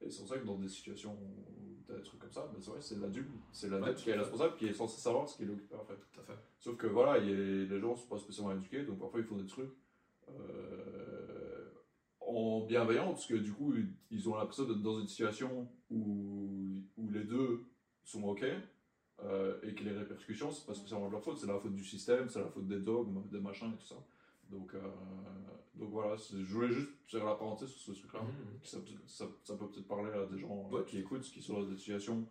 Et 0.00 0.10
c'est 0.10 0.20
pour 0.20 0.28
ça 0.28 0.38
que 0.38 0.46
dans 0.46 0.56
des 0.58 0.68
situations 0.68 1.12
où 1.14 1.82
tu 1.84 1.92
as 1.92 1.96
des 1.96 2.02
trucs 2.02 2.20
comme 2.20 2.32
ça, 2.32 2.48
ben 2.52 2.60
c'est 2.60 2.70
vrai, 2.70 2.80
c'est 2.80 2.98
l'adulte, 3.00 3.28
c'est 3.52 3.68
l'adulte 3.68 3.96
Ouais, 3.98 4.02
qui 4.04 4.10
est 4.10 4.14
responsable, 4.16 4.56
qui 4.56 4.66
est 4.66 4.72
censé 4.72 5.00
savoir 5.00 5.28
ce 5.28 5.36
qu'il. 5.36 5.48
Tout 5.48 5.76
à 5.76 5.84
fait. 6.24 6.38
Sauf 6.60 6.76
que 6.76 6.86
voilà, 6.86 7.18
il 7.18 7.28
y 7.28 7.32
a- 7.32 7.64
les 7.74 7.80
gens 7.80 7.96
sont 7.96 8.06
pas 8.08 8.18
spécialement 8.18 8.52
éduqués, 8.52 8.84
donc 8.84 8.98
parfois 9.00 9.20
ils 9.20 9.26
font 9.26 9.36
des 9.36 9.46
trucs 9.46 9.70
euh, 10.28 11.70
en 12.20 12.60
bienveillant, 12.66 13.08
parce 13.08 13.26
que 13.26 13.34
du 13.34 13.52
coup 13.52 13.74
ils- 13.74 13.92
ils 14.10 14.28
ont 14.28 14.36
l'impression 14.36 14.64
d'être 14.64 14.82
dans 14.82 15.00
une 15.00 15.08
situation 15.08 15.68
où, 15.90 16.82
où 16.96 17.10
les 17.10 17.24
deux 17.24 17.64
sont 18.04 18.22
ok, 18.24 18.44
euh, 19.24 19.58
et 19.62 19.74
que 19.74 19.82
les 19.84 19.92
répercussions, 19.92 20.50
c'est 20.50 20.66
pas 20.66 20.74
spécialement 20.74 21.06
de 21.08 21.12
leur 21.12 21.22
faute, 21.24 21.38
c'est 21.38 21.46
la 21.46 21.58
faute 21.58 21.74
du 21.74 21.84
système, 21.84 22.28
c'est 22.28 22.40
la 22.40 22.48
faute 22.48 22.66
des 22.68 22.78
dogmes, 22.78 23.26
des 23.30 23.40
machins 23.40 23.72
et 23.72 23.76
tout 23.76 23.86
ça. 23.86 23.96
Donc, 24.48 24.74
euh, 24.74 24.80
donc 25.74 25.90
voilà, 25.90 26.16
je 26.16 26.36
voulais 26.54 26.72
juste 26.72 26.88
faire 27.06 27.24
la 27.24 27.34
parenthèse 27.34 27.68
sur 27.70 27.94
ce 27.94 28.00
truc-là. 28.00 28.22
Mhm. 28.22 28.58
Ça, 28.62 28.78
peut- 28.78 28.92
ça, 29.06 29.26
ça 29.44 29.56
peut 29.56 29.68
peut-être 29.68 29.86
parler 29.88 30.10
à 30.12 30.24
des 30.26 30.38
gens 30.38 30.68
Ouais. 30.70 30.84
qui 30.86 30.98
écoutent, 30.98 31.22
qui 31.22 31.42
sont 31.42 31.60
dans 31.60 31.66
des 31.66 31.76
situations 31.76 32.26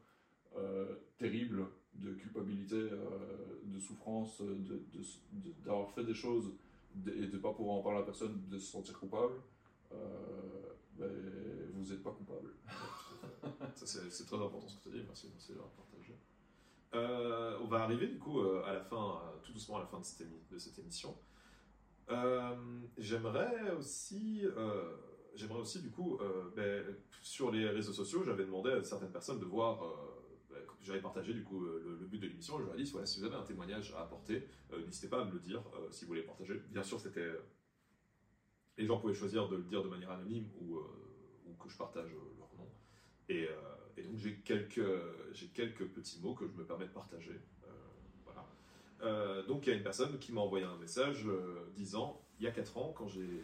euh, 0.56 0.96
terribles 1.20 1.68
de 1.94 2.14
culpabilité, 2.14 2.76
euh, 2.76 3.60
de 3.64 3.80
souffrance, 3.80 4.42
de- 4.42 4.56
de- 4.56 4.82
de- 5.34 5.52
d'avoir 5.64 5.92
fait 5.92 6.04
des 6.04 6.16
choses 6.16 6.52
et 7.06 7.28
de 7.28 7.32
ne 7.36 7.38
pas 7.38 7.54
pouvoir 7.54 7.76
en 7.78 7.82
parler 7.84 8.00
à 8.00 8.04
personne, 8.04 8.42
de 8.50 8.58
se 8.58 8.72
sentir 8.72 8.98
coupable. 8.98 9.36
Euh, 9.92 9.96
ben, 10.98 11.12
vous 11.74 11.84
n'êtes 11.92 12.02
pas 12.02 12.12
coupable. 12.12 12.54
C'est 13.76 14.26
très 14.26 14.36
important 14.38 14.68
ce 14.68 14.78
que 14.78 14.84
tu 14.84 14.90
as 14.90 15.00
dit, 15.00 15.04
merci, 15.06 15.30
merci 15.32 15.50
de 15.50 15.58
l'avoir 15.58 15.72
partagé. 15.74 16.16
Euh, 16.96 17.60
on 17.62 17.68
va 17.68 17.84
arriver 17.84 18.08
du 18.08 18.18
coup 18.18 18.40
euh, 18.40 18.64
à 18.66 18.74
la 18.74 18.82
fin, 18.82 18.96
euh, 19.22 19.38
tout 19.44 19.52
doucement 19.54 19.78
à 19.78 19.82
la 19.82 19.86
fin 19.86 20.00
de 20.00 20.06
cette, 20.06 20.26
émi- 20.28 20.50
de 20.52 20.58
cette 20.58 20.80
émission. 20.80 21.16
Euh, 22.10 22.56
j'aimerais 22.98 23.72
aussi, 23.72 24.42
euh, 24.46 24.96
j'aimerais 25.36 25.60
aussi 25.60 25.82
du 25.82 25.90
coup, 25.90 26.18
euh, 26.22 26.50
ben, 26.56 26.96
sur 27.22 27.52
les 27.52 27.68
réseaux 27.68 27.94
sociaux, 27.94 28.24
j'avais 28.24 28.46
demandé 28.46 28.72
à 28.72 28.84
certaines 28.84 29.12
personnes 29.12 29.40
de 29.40 29.46
voir, 29.46 29.84
euh, 29.84 29.88
ben, 30.50 30.60
j'avais 30.82 31.02
partagé 31.02 31.34
du 31.34 31.44
coup 31.44 31.60
le, 31.60 32.06
but 32.10 32.20
de 32.20 32.28
l'émission, 32.28 32.60
et 32.60 32.80
ai 32.80 32.84
dit, 32.84 32.92
voilà, 32.92 33.06
si 33.06 33.20
vous 33.20 33.26
avez 33.26 33.36
un 33.36 33.44
témoignage 33.44 33.94
à 33.94 34.04
apporter, 34.04 34.48
n'hésitez 34.72 35.10
pas 35.10 35.22
à 35.22 35.26
me 35.26 35.32
le 35.32 35.40
dire 35.40 35.62
si 35.92 36.06
vous 36.06 36.10
voulez 36.10 36.22
partager. 36.22 36.62
Bien 36.70 36.84
sûr, 36.84 37.00
les 38.78 38.86
gens 38.86 38.98
pouvaient 38.98 39.14
choisir 39.14 39.50
de 39.50 39.58
le 39.58 39.64
dire 39.64 39.84
de 39.84 39.90
manière 39.90 40.12
anonyme 40.12 40.48
ou, 40.62 40.80
que 41.60 41.68
je 41.70 41.78
partage 41.78 42.10
leur 42.38 42.50
nom. 42.58 42.70
Et, 43.28 43.50
donc 44.06 44.18
j'ai 44.18 44.38
quelques 44.38 45.88
petits 45.88 46.22
mots 46.22 46.36
que 46.36 46.48
je 46.48 46.54
me 46.54 46.64
permets 46.64 46.88
de 46.88 46.94
partager. 46.94 47.42
Euh, 49.02 49.46
donc 49.46 49.66
il 49.66 49.70
y 49.70 49.74
a 49.74 49.76
une 49.76 49.84
personne 49.84 50.18
qui 50.20 50.32
m'a 50.32 50.42
envoyé 50.42 50.66
un 50.66 50.78
message 50.78 51.28
euh, 51.28 51.68
disant 51.76 52.20
il 52.40 52.46
y 52.46 52.48
a 52.48 52.52
4 52.52 52.78
ans, 52.78 52.94
quand 52.98 53.08
j'ai 53.08 53.22
euh, 53.22 53.44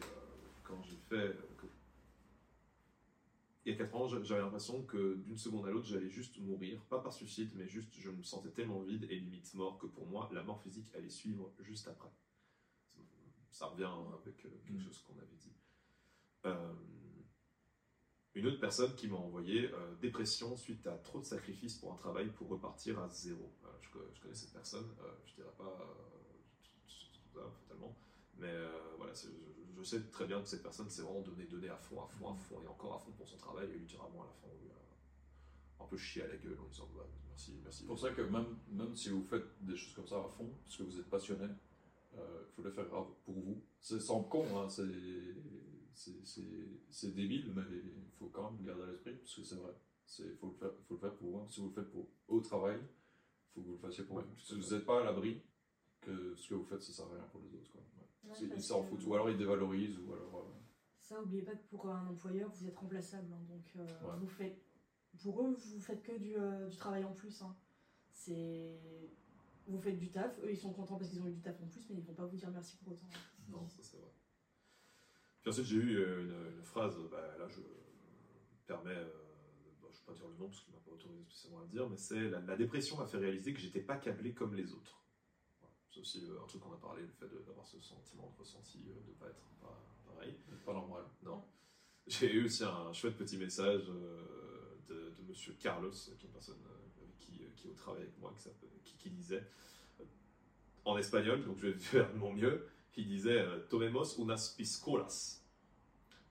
quand 0.63 0.81
j'ai 0.83 0.97
fait. 0.97 1.35
que- 1.57 1.67
il 3.65 3.71
y 3.71 3.75
a 3.75 3.77
4 3.77 3.95
ans, 3.95 4.07
j'a- 4.07 4.21
j'avais 4.23 4.41
l'impression 4.41 4.83
que 4.83 5.15
d'une 5.15 5.37
seconde 5.37 5.65
à 5.67 5.71
l'autre, 5.71 5.85
j'allais 5.87 6.09
juste 6.09 6.37
mourir, 6.39 6.81
pas 6.89 6.99
par 6.99 7.13
suicide, 7.13 7.51
mais 7.55 7.67
juste 7.67 7.93
je 7.97 8.09
me 8.09 8.21
sentais 8.23 8.49
tellement 8.49 8.81
vide 8.81 9.05
et 9.09 9.15
limite 9.15 9.53
mort 9.53 9.77
que 9.77 9.85
pour 9.85 10.05
moi, 10.07 10.29
la 10.33 10.43
mort 10.43 10.59
physique 10.61 10.87
allait 10.95 11.09
suivre 11.09 11.49
juste 11.61 11.87
après. 11.87 12.09
Ça 13.51 13.67
revient 13.67 13.87
avec 14.21 14.35
quelque 14.37 14.71
Mm. 14.73 14.79
chose 14.81 15.03
qu'on 15.07 15.17
avait 15.19 15.37
dit. 15.39 15.53
Euh, 18.35 18.39
une 18.39 18.47
autre 18.47 18.59
personne 18.59 18.95
qui 18.95 19.07
m'a 19.07 19.17
envoyé 19.17 19.69
euh, 19.71 19.95
dépression 20.01 20.55
suite 20.57 20.85
à 20.87 20.97
trop 20.97 21.19
de 21.19 21.25
sacrifices 21.25 21.75
pour 21.75 21.93
un 21.93 21.97
travail 21.97 22.29
pour 22.31 22.47
repartir 22.49 22.99
à 22.99 23.09
zéro. 23.09 23.51
Voilà, 23.61 23.77
je, 23.81 23.89
co- 23.89 24.07
je 24.13 24.21
connais 24.21 24.33
cette 24.33 24.53
personne, 24.53 24.89
euh, 25.01 25.11
je 25.25 25.35
dirais 25.35 25.53
pas 25.57 25.77
euh, 27.37 27.49
fatalement, 27.61 27.95
mais 28.37 28.47
euh, 28.49 28.69
voilà, 28.97 29.13
je, 29.13 29.83
sais 29.83 30.01
très 30.11 30.25
bien 30.25 30.41
que 30.41 30.47
cette 30.47 30.63
personne 30.63 30.89
s'est 30.89 31.01
vraiment 31.01 31.21
donné, 31.21 31.43
donné 31.45 31.67
à 31.69 31.75
fond, 31.77 32.01
à 32.01 32.07
fond, 32.07 32.31
à 32.31 32.35
fond 32.35 32.61
et 32.63 32.67
encore 32.67 32.95
à 32.95 32.99
fond 32.99 33.11
pour 33.11 33.27
son 33.27 33.37
travail 33.37 33.69
et 33.69 33.77
littéralement 33.77 34.23
à 34.23 34.27
la 34.27 34.31
fin 34.33 34.47
on 34.47 34.63
lui 34.63 34.71
a 34.71 35.83
un 35.83 35.87
peu 35.87 35.97
chié 35.97 36.23
à 36.23 36.27
la 36.27 36.37
gueule 36.37 36.57
en 36.59 36.67
disant 36.69 36.87
bah, 36.95 37.05
merci, 37.27 37.53
merci. 37.63 37.79
C'est 37.81 37.87
pour 37.87 37.99
ça 37.99 38.11
que 38.11 38.21
même, 38.21 38.57
même 38.71 38.95
si 38.95 39.09
vous 39.09 39.23
faites 39.23 39.45
des 39.61 39.75
choses 39.75 39.93
comme 39.93 40.07
ça 40.07 40.19
à 40.19 40.29
fond, 40.29 40.49
parce 40.63 40.77
que 40.77 40.83
vous 40.83 40.99
êtes 40.99 41.09
passionné, 41.09 41.47
il 42.13 42.19
faut 42.55 42.61
le 42.61 42.71
faire 42.71 42.87
pour 42.87 43.35
vous. 43.35 43.61
C'est 43.81 43.99
semble 43.99 44.29
con, 44.29 44.45
hein, 44.57 44.69
c'est, 44.69 44.83
c'est, 45.93 46.25
c'est- 46.25 46.79
c'est 46.89 47.13
débile, 47.15 47.51
mais 47.55 47.61
il 47.71 48.11
faut 48.19 48.27
quand 48.27 48.51
même 48.51 48.59
le 48.61 48.67
garder 48.67 48.83
à 48.83 48.87
l'esprit, 48.87 49.15
parce 49.15 49.35
que 49.35 49.43
c'est 49.43 49.55
vrai. 49.55 49.73
Il 50.19 50.35
faut, 50.35 50.47
le 50.47 50.53
faire- 50.53 50.73
faut 50.87 50.93
le 50.95 50.99
faire 50.99 51.15
pour 51.15 51.29
vous. 51.39 51.49
Si 51.49 51.59
vous 51.61 51.67
le 51.69 51.73
faites 51.73 51.89
pour, 51.91 52.07
au 52.27 52.39
travail, 52.41 52.77
il 52.81 53.53
faut 53.53 53.61
que 53.61 53.65
vous 53.67 53.73
le 53.73 53.79
fassiez 53.79 54.03
pour 54.03 54.17
Ouais, 54.17 54.23
vous. 54.23 54.39
Si 54.39 54.53
vous 54.59 54.75
n'êtes 54.75 54.85
pas 54.85 55.01
à 55.01 55.03
l'abri, 55.05 55.41
que 56.01 56.35
ce 56.35 56.49
que 56.49 56.55
vous 56.55 56.65
faites, 56.65 56.81
ça 56.81 56.91
sert 56.91 57.05
à 57.05 57.15
rien 57.15 57.23
pour 57.31 57.41
les 57.41 57.53
autres. 57.55 57.71
Quoi. 57.71 57.81
Ouais. 58.25 58.31
Ouais, 58.31 58.49
ils 58.55 58.61
s'en 58.61 58.81
que- 58.83 58.89
foutent, 58.89 59.05
ou 59.05 59.13
alors 59.13 59.29
ils 59.29 59.37
dévalorisent, 59.37 59.97
ou 59.99 60.13
alors. 60.13 60.35
euh, 60.37 60.59
Ça, 60.99 61.21
oubliez 61.21 61.41
pas 61.43 61.55
que 61.55 61.65
pour 61.69 61.87
un 61.89 62.05
employeur, 62.07 62.49
vous 62.51 62.67
êtes 62.67 62.75
remplaçable. 62.75 63.31
hein, 63.33 63.41
donc, 63.49 63.65
euh, 63.77 63.85
Ouais. 63.85 64.17
vous 64.19 64.27
faites, 64.27 64.61
pour 65.21 65.41
eux, 65.45 65.53
vous 65.53 65.79
faites 65.79 66.01
que 66.03 66.17
du, 66.17 66.35
euh, 66.37 66.67
du 66.69 66.75
travail 66.77 67.03
en 67.05 67.13
plus. 67.13 67.41
hein. 67.41 67.55
C'est, 68.11 68.79
vous 69.67 69.79
faites 69.79 69.97
du 69.97 70.09
taf. 70.11 70.37
Eux, 70.43 70.51
ils 70.51 70.57
sont 70.57 70.73
contents 70.73 70.97
parce 70.97 71.09
qu'ils 71.09 71.21
ont 71.21 71.27
eu 71.27 71.33
du 71.33 71.41
taf 71.41 71.59
en 71.61 71.67
plus, 71.67 71.89
mais 71.89 71.97
ils 71.97 72.03
vont 72.03 72.13
pas 72.13 72.25
vous 72.25 72.35
dire 72.37 72.51
merci 72.51 72.77
pour 72.77 72.93
autant. 72.93 73.07
hein. 73.13 73.19
Non, 73.49 73.67
ça 73.69 73.81
c'est 73.81 73.97
vrai. 73.97 74.09
Puis 75.43 75.49
ensuite, 75.51 75.65
j'ai 75.65 75.75
eu 75.75 75.97
euh, 75.97 76.21
une, 76.23 76.57
une 76.57 76.63
phrase, 76.63 76.97
bah, 77.11 77.35
là 77.37 77.47
je 77.49 77.59
me 77.59 77.65
permets, 78.65 78.95
euh, 78.95 79.05
bah, 79.81 79.89
je 79.91 79.97
ne 79.97 79.99
vais 79.99 80.05
pas 80.07 80.13
dire 80.13 80.27
le 80.29 80.37
nom 80.37 80.47
parce 80.47 80.61
qu'il 80.61 80.71
ne 80.73 80.77
m'a 80.79 80.83
pas 80.85 80.91
autorisé 80.91 81.21
spécialement 81.25 81.59
à 81.59 81.63
le 81.63 81.67
dire, 81.67 81.89
mais 81.89 81.97
c'est 81.97 82.29
la, 82.29 82.39
la 82.39 82.55
dépression 82.55 82.97
m'a 82.97 83.05
fait 83.05 83.17
réaliser 83.17 83.53
que 83.53 83.59
j'étais 83.59 83.81
pas 83.81 83.97
câblé 83.97 84.33
comme 84.33 84.55
les 84.55 84.71
autres. 84.73 85.03
Voilà. 85.59 85.73
C'est 85.91 85.99
aussi 85.99 86.25
euh, 86.25 86.41
un 86.41 86.47
truc 86.47 86.61
qu'on 86.61 86.71
a 86.73 86.77
parlé, 86.77 87.01
le 87.03 87.09
fait 87.11 87.27
d'avoir 87.45 87.67
ce 87.67 87.77
sentiment 87.81 88.29
de 88.33 88.39
ressenti, 88.39 88.79
de 88.79 88.93
ne 88.93 89.13
pas 89.19 89.27
être 89.27 89.45
pas- 89.61 89.83
pareil. 90.05 90.33
pas 90.65 90.73
normal. 90.73 91.03
Non. 91.23 91.43
J'ai 92.07 92.33
eu 92.33 92.45
aussi 92.45 92.63
un 92.63 92.91
chouette 92.93 93.17
petit 93.17 93.37
message 93.37 93.85
de, 93.85 94.87
de 94.87 95.13
monsieur 95.27 95.53
Carlos, 95.59 95.91
qui 95.91 96.11
est 96.11 96.23
une 96.23 96.31
personne 96.31 96.57
qui, 97.19 97.37
qui 97.57 97.67
est 97.67 97.69
au 97.69 97.73
travail 97.73 98.03
avec 98.03 98.17
moi, 98.19 98.33
qui, 98.35 98.43
s'appelle- 98.43 98.69
qui, 98.85 98.95
qui 98.97 99.09
disait, 99.09 99.45
en 100.85 100.97
espagnol, 100.97 101.43
donc 101.45 101.57
je 101.59 101.67
vais 101.67 101.73
faire 101.79 102.11
de 102.13 102.17
mon 102.17 102.31
mieux, 102.33 102.65
il 102.97 103.07
disait 103.07 103.39
euh, 103.39 103.59
Tomemos 103.69 104.17
unas 104.19 104.53
piscolas. 104.57 105.39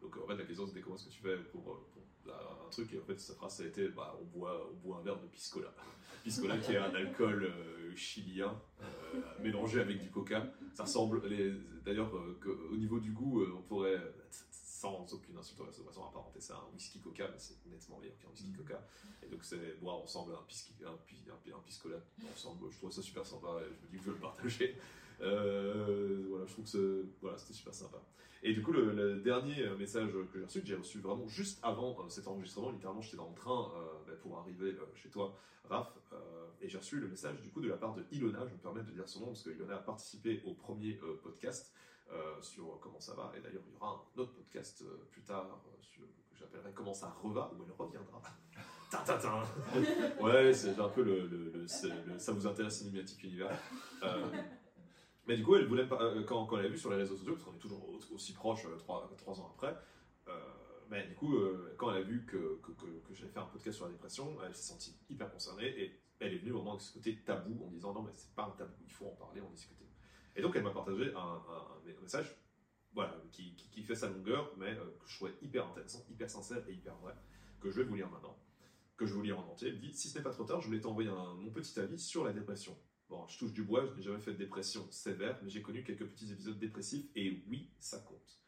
Donc 0.00 0.16
en 0.16 0.26
fait, 0.26 0.36
la 0.36 0.44
question 0.44 0.66
c'était 0.66 0.80
comment 0.80 0.96
est-ce 0.96 1.06
que 1.06 1.10
tu 1.10 1.22
fais 1.22 1.36
pour, 1.36 1.72
euh, 1.72 1.86
pour 1.92 2.02
là, 2.26 2.38
un 2.64 2.70
truc, 2.70 2.92
et 2.92 2.98
en 2.98 3.04
fait, 3.04 3.18
sa 3.20 3.34
phrase 3.34 3.56
ça 3.56 3.62
a 3.62 3.66
été 3.66 3.88
bah, 3.88 4.16
on, 4.20 4.24
boit, 4.38 4.70
on 4.70 4.86
boit 4.86 4.98
un 4.98 5.02
verre 5.02 5.20
de 5.20 5.26
piscola. 5.26 5.72
Piscola 6.24 6.56
qui 6.58 6.72
est 6.72 6.78
un 6.78 6.94
alcool 6.94 7.44
euh, 7.44 7.96
chilien 7.96 8.56
euh, 8.80 8.84
mélangé 9.40 9.80
avec 9.80 10.00
du 10.00 10.10
coca. 10.10 10.46
Ça 10.74 10.84
ressemble, 10.84 11.20
d'ailleurs, 11.84 12.14
euh, 12.16 12.68
au 12.70 12.76
niveau 12.76 13.00
du 13.00 13.10
goût, 13.10 13.44
on 13.56 13.62
pourrait, 13.62 14.00
sans 14.50 15.12
aucune 15.12 15.36
insulte 15.36 15.60
à 15.60 15.64
la 15.64 15.72
façon 15.72 16.04
apparenter 16.04 16.40
ça 16.40 16.54
à 16.54 16.58
un 16.58 16.72
whisky 16.74 17.00
coca, 17.00 17.28
mais 17.28 17.38
c'est 17.38 17.56
nettement 17.66 17.98
meilleur 17.98 18.16
qu'un 18.18 18.28
whisky 18.28 18.52
coca. 18.52 18.80
Et 19.22 19.26
donc, 19.26 19.44
c'est 19.44 19.80
boire 19.80 19.96
ensemble 19.96 20.32
un, 20.34 20.42
pisci, 20.46 20.72
un, 20.84 20.90
un, 20.90 21.56
un 21.56 21.60
piscola 21.62 21.98
ensemble. 22.32 22.70
Je 22.70 22.78
trouve 22.78 22.92
ça 22.92 23.02
super 23.02 23.26
sympa 23.26 23.60
et 23.60 23.74
je 23.74 23.86
me 23.86 23.90
dis 23.90 23.98
que 23.98 24.04
je 24.04 24.10
veux 24.10 24.14
le 24.14 24.20
partager. 24.20 24.78
Euh, 25.20 26.24
voilà, 26.28 26.46
je 26.46 26.52
trouve 26.52 26.64
que 26.64 27.04
c'était 27.38 27.52
super 27.52 27.74
sympa. 27.74 27.98
Et 28.42 28.52
du 28.52 28.62
coup, 28.62 28.72
le, 28.72 29.20
dernier 29.20 29.68
message 29.78 30.10
que 30.32 30.38
j'ai 30.38 30.44
reçu, 30.44 30.60
que 30.60 30.66
j'ai 30.66 30.74
reçu 30.74 30.98
vraiment 30.98 31.28
juste 31.28 31.60
avant 31.62 31.96
euh, 32.00 32.08
cet 32.08 32.26
enregistrement, 32.26 32.70
littéralement, 32.70 33.00
j'étais 33.00 33.16
dans 33.16 33.28
le 33.28 33.36
train 33.36 33.70
euh, 33.76 33.92
bah, 34.06 34.14
pour 34.20 34.38
arriver 34.38 34.76
chez 34.94 35.10
toi, 35.10 35.36
Raph, 35.68 35.96
et 36.60 36.68
j'ai 36.68 36.78
reçu 36.78 36.98
le 36.98 37.06
message 37.06 37.40
du 37.40 37.50
coup 37.50 37.60
de 37.60 37.68
la 37.68 37.76
part 37.76 37.94
de 37.94 38.04
Ilona, 38.10 38.46
je 38.46 38.52
me 38.52 38.58
permets 38.58 38.82
de 38.82 38.90
dire 38.90 39.08
son 39.08 39.20
nom 39.20 39.26
parce 39.26 39.42
que 39.42 39.50
Ilona 39.50 39.76
a 39.76 39.78
participé 39.78 40.42
au 40.44 40.54
premier 40.54 40.98
podcast 41.22 41.72
sur 42.40 42.78
comment 42.80 43.00
ça 43.00 43.14
va, 43.14 43.32
et 43.36 43.40
d'ailleurs 43.40 43.62
il 43.68 43.74
y 43.74 43.76
aura 43.76 44.04
un 44.16 44.20
autre 44.20 44.32
podcast 44.34 44.84
plus 45.12 45.22
tard 45.22 45.62
que 45.96 46.02
j'appellerai 46.36 46.72
Comment 46.74 46.92
ça 46.92 47.14
reva, 47.22 47.50
où 47.56 47.62
elle 47.62 47.72
reviendra. 47.78 48.20
Tintintin 48.90 49.42
Ouais, 50.20 50.52
c'est 50.52 50.78
un 50.78 50.88
peu 50.88 51.02
le, 51.02 51.26
le- 51.26 51.66
ça 51.66 52.32
vous 52.32 52.46
intéresse 52.46 52.78
Cinématique 52.78 53.22
Univers. 53.22 53.56
Mais 55.26 55.36
du 55.36 55.44
coup, 55.44 55.54
elle 55.54 55.66
voulait 55.66 55.86
pas, 55.86 56.02
euh, 56.02 56.24
quand, 56.24 56.46
quand 56.46 56.58
elle 56.58 56.66
a 56.66 56.68
vu 56.68 56.78
sur 56.78 56.90
les 56.90 56.96
réseaux 56.96 57.16
sociaux, 57.16 57.34
parce 57.34 57.44
qu'on 57.44 57.54
est 57.54 57.58
toujours 57.58 57.88
au- 57.88 58.14
aussi 58.14 58.32
proches 58.32 58.66
euh, 58.66 58.76
trois, 58.76 59.08
trois 59.18 59.40
ans 59.40 59.52
après, 59.54 59.76
euh, 60.28 60.32
mais 60.90 61.06
du 61.06 61.14
coup, 61.14 61.34
quand 61.78 61.90
elle 61.90 62.02
a 62.02 62.02
vu 62.02 62.26
que, 62.26 62.60
que, 62.62 62.72
que, 62.72 63.14
j'avais 63.14 63.30
fait 63.30 63.38
un 63.38 63.46
podcast 63.46 63.76
sur 63.76 63.86
la 63.86 63.92
dépression, 63.92 64.36
elle 64.44 64.54
s'est 64.54 64.72
sentie 64.72 64.94
hyper 65.08 65.32
concernée 65.32 65.66
et 65.66 65.98
elle 66.20 66.34
est 66.34 66.38
venue 66.38 66.50
vraiment 66.50 66.72
avec 66.72 66.82
ce 66.82 66.92
côté 66.92 67.16
tabou 67.24 67.64
en 67.64 67.70
disant 67.70 67.94
non, 67.94 68.02
mais 68.02 68.10
c'est 68.12 68.34
pas 68.34 68.44
un 68.44 68.50
tabou, 68.50 68.74
il 68.84 68.92
faut 68.92 69.06
en 69.06 69.14
parler, 69.14 69.40
en 69.40 69.48
discuter. 69.48 69.86
Et 70.36 70.42
donc, 70.42 70.54
elle 70.54 70.64
m'a 70.64 70.70
partagé 70.70 71.14
un, 71.14 71.42
message 72.02 72.36
voilà, 72.92 73.16
qui, 73.30 73.54
qui, 73.54 73.82
fait 73.84 73.94
sa 73.94 74.10
longueur, 74.10 74.52
mais 74.58 74.76
que 74.76 75.06
je 75.06 75.16
trouvais 75.16 75.32
hyper 75.40 75.66
intéressant, 75.66 76.04
hyper 76.10 76.28
sincère 76.28 76.62
et 76.68 76.74
hyper 76.74 76.94
vrai, 76.96 77.14
que 77.60 77.70
je 77.70 77.80
vais 77.80 77.84
vous 77.84 77.94
lire 77.94 78.10
maintenant, 78.10 78.36
que 78.98 79.06
je 79.06 79.12
vais 79.12 79.16
vous 79.16 79.24
lire 79.24 79.38
en 79.38 79.50
entier. 79.50 79.68
Elle 79.68 79.76
me 79.76 79.80
dit 79.80 79.94
Si 79.94 80.08
ce 80.08 80.18
n'est 80.18 80.24
pas 80.24 80.30
trop 80.30 80.44
tard, 80.44 80.60
je 80.60 80.66
voulais 80.66 80.80
t'envoyer 80.80 81.08
mon 81.08 81.50
petit 81.50 81.78
avis 81.80 81.98
sur 81.98 82.22
la 82.22 82.34
dépression. 82.34 82.76
Bon, 83.12 83.28
je 83.28 83.36
touche 83.36 83.52
du 83.52 83.62
bois, 83.62 83.84
je 83.84 83.94
n'ai 83.94 84.00
jamais 84.00 84.20
fait 84.20 84.32
de 84.32 84.38
dépression 84.38 84.90
sévère, 84.90 85.38
mais 85.42 85.50
j'ai 85.50 85.60
connu 85.60 85.84
quelques 85.84 86.06
petits 86.06 86.32
épisodes 86.32 86.58
dépressifs 86.58 87.10
et 87.14 87.44
oui, 87.46 87.70
ça 87.78 87.98
compte. 87.98 88.40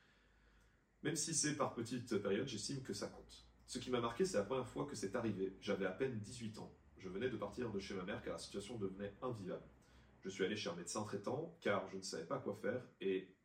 Même 1.02 1.16
si 1.16 1.34
c'est 1.34 1.54
par 1.54 1.74
petites 1.74 2.16
périodes, 2.16 2.48
j'estime 2.48 2.82
que 2.82 2.94
ça 2.94 3.08
compte. 3.08 3.46
Ce 3.66 3.78
qui 3.78 3.90
m'a 3.90 4.00
marqué, 4.00 4.24
c'est 4.24 4.38
la 4.38 4.44
première 4.44 4.66
fois 4.66 4.86
que 4.86 4.96
c'est 4.96 5.16
arrivé. 5.16 5.54
J'avais 5.60 5.84
à 5.84 5.90
peine 5.90 6.18
18 6.18 6.56
ans. 6.60 6.74
Je 6.96 7.10
venais 7.10 7.28
de 7.28 7.36
partir 7.36 7.70
de 7.70 7.78
chez 7.78 7.92
ma 7.92 8.04
mère 8.04 8.22
car 8.22 8.32
la 8.32 8.38
situation 8.38 8.78
devenait 8.78 9.12
invivable. 9.20 9.68
Je 10.22 10.30
suis 10.30 10.42
allé 10.42 10.56
chez 10.56 10.70
un 10.70 10.76
médecin 10.76 11.02
traitant 11.02 11.54
car 11.60 11.86
je 11.90 11.98
ne 11.98 12.02
savais 12.02 12.24
pas 12.24 12.38
quoi 12.38 12.56
faire 12.56 12.82
et 13.02 13.36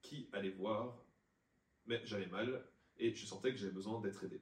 qui 0.00 0.30
allait 0.32 0.48
voir, 0.48 1.04
mais 1.84 2.00
j'allais 2.06 2.28
mal 2.28 2.66
et 2.96 3.14
je 3.14 3.26
sentais 3.26 3.50
que 3.50 3.58
j'avais 3.58 3.70
besoin 3.70 4.00
d'être 4.00 4.24
aidé. 4.24 4.40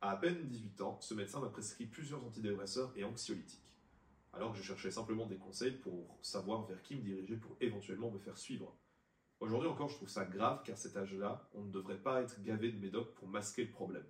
À 0.00 0.10
à 0.10 0.16
peine 0.16 0.46
18 0.46 0.80
ans, 0.82 1.00
ce 1.00 1.14
médecin 1.14 1.40
m'a 1.40 1.48
prescrit 1.48 1.86
plusieurs 1.86 2.24
antidépresseurs 2.24 2.92
et 2.96 3.02
anxiolytiques. 3.02 3.65
Alors 4.36 4.52
que 4.52 4.58
je 4.58 4.62
cherchais 4.62 4.90
simplement 4.90 5.24
des 5.24 5.38
conseils 5.38 5.72
pour 5.72 6.18
savoir 6.20 6.66
vers 6.66 6.82
qui 6.82 6.94
me 6.94 7.00
diriger 7.00 7.36
pour 7.36 7.56
éventuellement 7.58 8.10
me 8.10 8.18
faire 8.18 8.36
suivre. 8.36 8.76
Aujourd'hui 9.40 9.66
encore, 9.66 9.88
je 9.88 9.96
trouve 9.96 10.10
ça 10.10 10.26
grave 10.26 10.62
car 10.62 10.74
à 10.74 10.76
cet 10.76 10.94
âge-là, 10.94 11.48
on 11.54 11.62
ne 11.62 11.72
devrait 11.72 12.02
pas 12.02 12.20
être 12.20 12.42
gavé 12.42 12.70
de 12.70 12.78
médocs 12.78 13.14
pour 13.14 13.28
masquer 13.28 13.64
le 13.64 13.70
problème. 13.70 14.04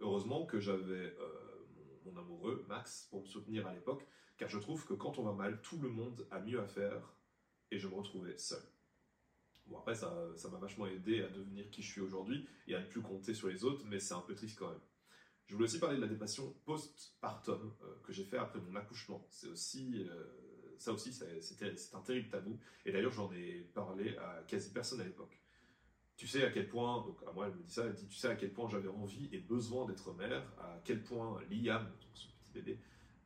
Heureusement 0.00 0.44
que 0.44 0.58
j'avais 0.58 1.14
euh, 1.20 1.66
mon, 2.04 2.16
amoureux, 2.16 2.64
Max, 2.68 3.06
pour 3.10 3.22
me 3.22 3.26
soutenir 3.26 3.64
à 3.68 3.72
l'époque, 3.72 4.04
car 4.38 4.48
je 4.48 4.58
trouve 4.58 4.84
que 4.86 4.94
quand 4.94 5.20
on 5.20 5.22
va 5.22 5.32
mal, 5.32 5.62
tout 5.62 5.78
le 5.78 5.88
monde 5.88 6.26
a 6.32 6.40
mieux 6.40 6.60
à 6.60 6.66
faire 6.66 7.14
et 7.70 7.78
je 7.78 7.86
me 7.86 7.94
retrouvais 7.94 8.36
seul. 8.36 8.62
Bon, 9.66 9.78
après, 9.78 9.94
ça 9.94 10.10
m'a 10.50 10.58
vachement 10.58 10.88
aidé 10.88 11.22
à 11.22 11.28
devenir 11.28 11.70
qui 11.70 11.80
je 11.80 11.92
suis 11.92 12.00
aujourd'hui 12.00 12.48
et 12.66 12.74
à 12.74 12.80
ne 12.80 12.86
plus 12.86 13.02
compter 13.02 13.34
sur 13.34 13.48
les 13.48 13.64
autres, 13.64 13.84
mais 13.86 14.00
c'est 14.00 14.14
un 14.14 14.20
peu 14.20 14.34
triste 14.34 14.58
quand 14.58 14.68
même. 14.68 14.80
Je 15.46 15.54
voulais 15.54 15.66
aussi 15.66 15.78
parler 15.78 15.96
de 15.96 16.00
la 16.00 16.08
dépression 16.08 16.54
post-partum 16.64 17.72
euh, 17.82 17.86
que 18.02 18.12
j'ai 18.12 18.24
fait 18.24 18.38
après 18.38 18.60
mon 18.60 18.74
accouchement. 18.76 19.26
C'est 19.28 19.48
aussi, 19.48 20.06
euh, 20.08 20.24
ça 20.78 20.92
aussi, 20.92 21.12
c'est 21.12 21.94
un 21.94 22.00
terrible 22.00 22.28
tabou. 22.28 22.58
Et 22.86 22.92
d'ailleurs, 22.92 23.12
j'en 23.12 23.30
ai 23.32 23.60
parlé 23.74 24.16
à 24.16 24.42
quasi 24.46 24.72
personne 24.72 25.00
à 25.00 25.04
l'époque. 25.04 25.38
Tu 26.16 26.28
sais 26.28 26.44
à 26.44 26.50
quel 26.50 26.68
point, 26.68 27.02
donc 27.04 27.18
à 27.26 27.32
moi 27.32 27.48
elle 27.48 27.54
me 27.54 27.62
dit 27.62 27.72
ça, 27.72 27.84
elle 27.86 27.94
dit 27.94 28.06
tu 28.06 28.16
sais 28.16 28.28
à 28.28 28.36
quel 28.36 28.52
point 28.52 28.68
j'avais 28.68 28.88
envie 28.88 29.28
et 29.32 29.38
besoin 29.38 29.84
d'être 29.84 30.12
mère, 30.14 30.46
à 30.58 30.80
quel 30.84 31.02
point 31.02 31.40
Liam, 31.50 31.84
donc 31.84 32.10
ce 32.14 32.28
petit 32.28 32.52
bébé, 32.54 32.78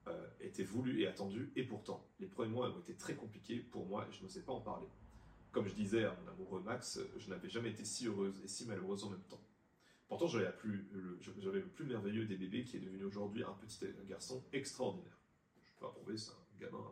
euh, 0.06 0.26
était 0.40 0.64
voulu 0.64 1.02
et 1.02 1.06
attendu, 1.06 1.52
et 1.54 1.64
pourtant 1.64 2.08
les 2.18 2.26
premiers 2.26 2.50
mois 2.50 2.70
ont 2.70 2.80
été 2.80 2.94
très 2.94 3.14
compliqués 3.14 3.58
pour 3.58 3.84
moi 3.84 4.06
et 4.08 4.12
je 4.14 4.22
n'osais 4.22 4.40
pas 4.40 4.54
en 4.54 4.62
parler. 4.62 4.86
Comme 5.52 5.66
je 5.66 5.74
disais 5.74 6.04
à 6.04 6.16
mon 6.18 6.30
amoureux 6.30 6.62
Max, 6.62 6.98
je 7.18 7.28
n'avais 7.28 7.50
jamais 7.50 7.70
été 7.70 7.84
si 7.84 8.06
heureuse 8.06 8.40
et 8.42 8.48
si 8.48 8.66
malheureuse 8.66 9.04
en 9.04 9.10
même 9.10 9.24
temps. 9.28 9.42
Pourtant 10.08 10.26
j'avais 10.26 10.44
la 10.44 10.52
plus- 10.52 10.88
le, 10.92 11.66
plus 11.68 11.84
merveilleux 11.84 12.24
des 12.24 12.36
bébés 12.36 12.64
qui 12.64 12.78
est 12.78 12.80
devenu 12.80 13.04
aujourd'hui 13.04 13.44
un 13.44 13.52
petit 13.52 13.78
garçon 14.08 14.42
extraordinaire. 14.52 15.18
Je 15.74 15.78
peux 15.78 15.86
approuver, 15.86 16.16
c'est 16.16 16.32
un 16.32 16.60
gamin, 16.60 16.84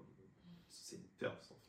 c'est 0.68 0.96
une 0.96 1.02
perle 1.18 1.36
cet 1.40 1.52
enfant. 1.52 1.62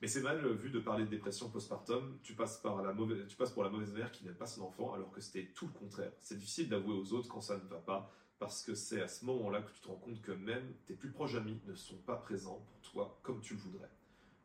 Mais 0.00 0.08
c'est 0.08 0.20
mal 0.20 0.46
vu 0.54 0.70
de 0.70 0.78
parler 0.78 1.04
de 1.04 1.10
dépression 1.10 1.48
postpartum. 1.48 2.18
Tu 2.22 2.34
passes, 2.34 2.58
par 2.58 2.82
la 2.82 2.92
mauvaise, 2.92 3.26
tu 3.28 3.36
passes 3.36 3.52
pour 3.52 3.64
la 3.64 3.70
mauvaise 3.70 3.92
mère 3.92 4.12
qui 4.12 4.24
n'aime 4.24 4.34
pas 4.34 4.46
son 4.46 4.62
enfant, 4.62 4.94
alors 4.94 5.10
que 5.10 5.20
c'était 5.20 5.46
tout 5.54 5.66
le 5.66 5.72
contraire. 5.72 6.12
C'est 6.20 6.36
difficile 6.36 6.68
d'avouer 6.68 6.94
aux 6.94 7.12
autres 7.12 7.28
quand 7.28 7.40
ça 7.40 7.56
ne 7.56 7.68
va 7.68 7.78
pas, 7.78 8.12
parce 8.38 8.62
que 8.62 8.74
c'est 8.74 9.00
à 9.00 9.08
ce 9.08 9.24
moment-là 9.24 9.62
que 9.62 9.72
tu 9.72 9.80
te 9.80 9.88
rends 9.88 9.96
compte 9.96 10.20
que 10.22 10.32
même 10.32 10.72
tes 10.86 10.94
plus 10.94 11.10
proches 11.10 11.34
amis 11.34 11.60
ne 11.66 11.74
sont 11.74 11.98
pas 11.98 12.16
présents 12.16 12.64
pour 12.66 12.80
toi 12.92 13.18
comme 13.22 13.40
tu 13.40 13.54
le 13.54 13.60
voudrais. 13.60 13.90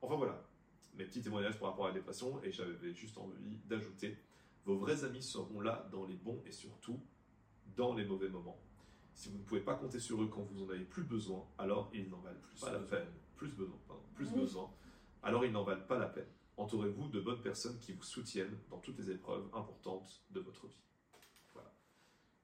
Enfin 0.01 0.15
voilà, 0.15 0.43
mes 0.95 1.05
petits 1.05 1.21
témoignages 1.21 1.59
par 1.59 1.69
rapport 1.69 1.85
à 1.85 1.89
la 1.89 1.93
dépression, 1.95 2.41
et 2.43 2.51
j'avais 2.51 2.93
juste 2.93 3.17
envie 3.17 3.57
d'ajouter 3.65 4.17
vos 4.65 4.77
vrais 4.77 5.03
amis 5.03 5.21
seront 5.21 5.61
là 5.61 5.87
dans 5.91 6.05
les 6.05 6.15
bons 6.15 6.41
et 6.45 6.51
surtout 6.51 6.99
dans 7.75 7.93
les 7.93 8.05
mauvais 8.05 8.29
moments. 8.29 8.59
Si 9.13 9.29
vous 9.29 9.37
ne 9.37 9.43
pouvez 9.43 9.61
pas 9.61 9.75
compter 9.75 9.99
sur 9.99 10.21
eux 10.23 10.27
quand 10.27 10.41
vous 10.41 10.63
en 10.63 10.69
avez 10.69 10.85
plus 10.85 11.03
besoin, 11.03 11.45
alors 11.57 11.89
ils 11.93 12.09
n'en 12.09 12.19
valent 12.19 12.39
plus 12.41 12.59
Pas 12.59 12.71
la 12.71 12.79
besoin. 12.79 12.97
peine. 12.99 13.07
Plus 13.35 13.49
besoin, 13.49 13.77
pardon, 13.87 14.03
plus 14.15 14.27
Oui. 14.33 14.39
besoin. 14.41 14.71
Alors 15.21 15.45
ils 15.45 15.51
n'en 15.51 15.63
valent 15.63 15.85
pas 15.85 15.99
la 15.99 16.07
peine. 16.07 16.27
Entourez-vous 16.57 17.07
de 17.09 17.19
bonnes 17.19 17.41
personnes 17.41 17.77
qui 17.79 17.93
vous 17.93 18.03
soutiennent 18.03 18.57
dans 18.69 18.77
toutes 18.79 18.97
les 18.97 19.11
épreuves 19.11 19.47
importantes 19.53 20.23
de 20.31 20.39
votre 20.39 20.67
vie. 20.67 20.77
Voilà. 21.53 21.71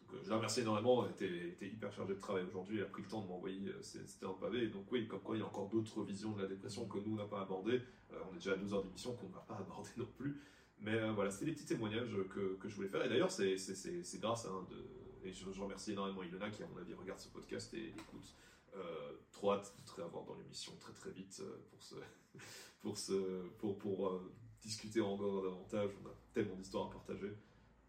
Donc, 0.02 0.14
euh, 0.16 0.20
je 0.24 0.30
la 0.30 0.36
remercie 0.38 0.62
énormément. 0.62 1.06
Elle 1.06 1.12
était, 1.12 1.28
elle 1.28 1.46
était 1.50 1.68
hyper 1.68 1.94
chargée 1.94 2.16
de 2.16 2.20
travail 2.20 2.44
aujourd'hui. 2.44 2.78
Elle 2.78 2.84
a 2.86 2.88
pris 2.88 3.04
le 3.04 3.08
temps 3.08 3.22
de 3.22 3.28
m'envoyer. 3.28 3.68
euh, 3.70 3.82
C'était 3.82 4.26
un 4.26 4.34
pavé. 4.34 4.68
Donc 4.68 4.92
oui, 4.92 5.08
comme 5.08 5.20
quoi 5.22 5.36
il 5.36 5.40
y 5.40 5.44
a 5.44 5.46
encore 5.46 5.70
d'autres 5.70 6.04
visions 6.04 6.32
de 6.34 6.42
la 6.42 6.48
dépression 6.48 6.88
que 6.88 6.98
nous 6.98 7.14
on 7.14 7.18
n'a 7.18 7.26
pas 7.26 7.42
abordées. 7.42 7.82
Euh, 8.12 8.20
on 8.30 8.34
est 8.34 8.38
déjà 8.38 8.54
à 8.54 8.58
deux 8.58 8.74
heures 8.74 8.84
d'émission 8.84 9.16
qu'on 9.16 9.28
ne 9.28 9.34
va 9.34 9.42
pas 9.42 9.56
aborder 9.60 9.90
non 9.98 10.08
plus. 10.18 10.42
Mais 10.82 10.96
euh, 10.96 11.12
voilà, 11.12 11.30
c'était 11.32 11.46
les 11.46 11.52
petits 11.54 11.66
témoignages 11.66 12.16
que, 12.30 12.56
que 12.56 12.70
je 12.70 12.76
voulais 12.76 12.88
faire. 12.88 13.04
Et 13.06 13.10
d'ailleurs, 13.10 13.32
c'est 13.32 13.58
c'est- 13.58 13.76
c'est- 13.76 14.04
c'est 14.04 14.20
grâce 14.20 14.46
à 14.46 14.50
un 14.50 14.64
de. 14.64 14.86
Et 15.24 15.34
je, 15.34 15.52
je 15.52 15.62
remercie 15.62 15.92
énormément 15.92 16.24
Ilona 16.24 16.50
qui, 16.50 16.64
à 16.64 16.68
mon 16.68 16.78
avis, 16.78 16.94
regarde 16.94 17.20
ce 17.20 17.28
podcast 17.30 17.74
et 17.74 17.92
l'écoute. 17.92 18.34
Euh, 18.76 19.12
trop 19.32 19.52
hâte 19.54 19.74
de 19.78 19.84
te 19.92 20.00
revoir 20.00 20.24
dans 20.26 20.36
l'émission 20.36 20.72
très 20.80 20.94
très 20.94 21.10
vite 21.12 21.42
euh, 21.44 21.58
pour, 21.72 21.82
ce, 21.84 21.96
pour, 22.82 22.98
ce, 22.98 23.42
pour, 23.58 23.78
pour 23.78 24.08
euh, 24.08 24.32
discuter 24.62 25.02
encore 25.02 25.44
davantage. 25.44 25.92
On 26.04 26.08
a 26.08 26.14
tellement 26.34 26.56
d'histoires 26.56 26.88
à 26.88 26.92
partager. 26.92 27.34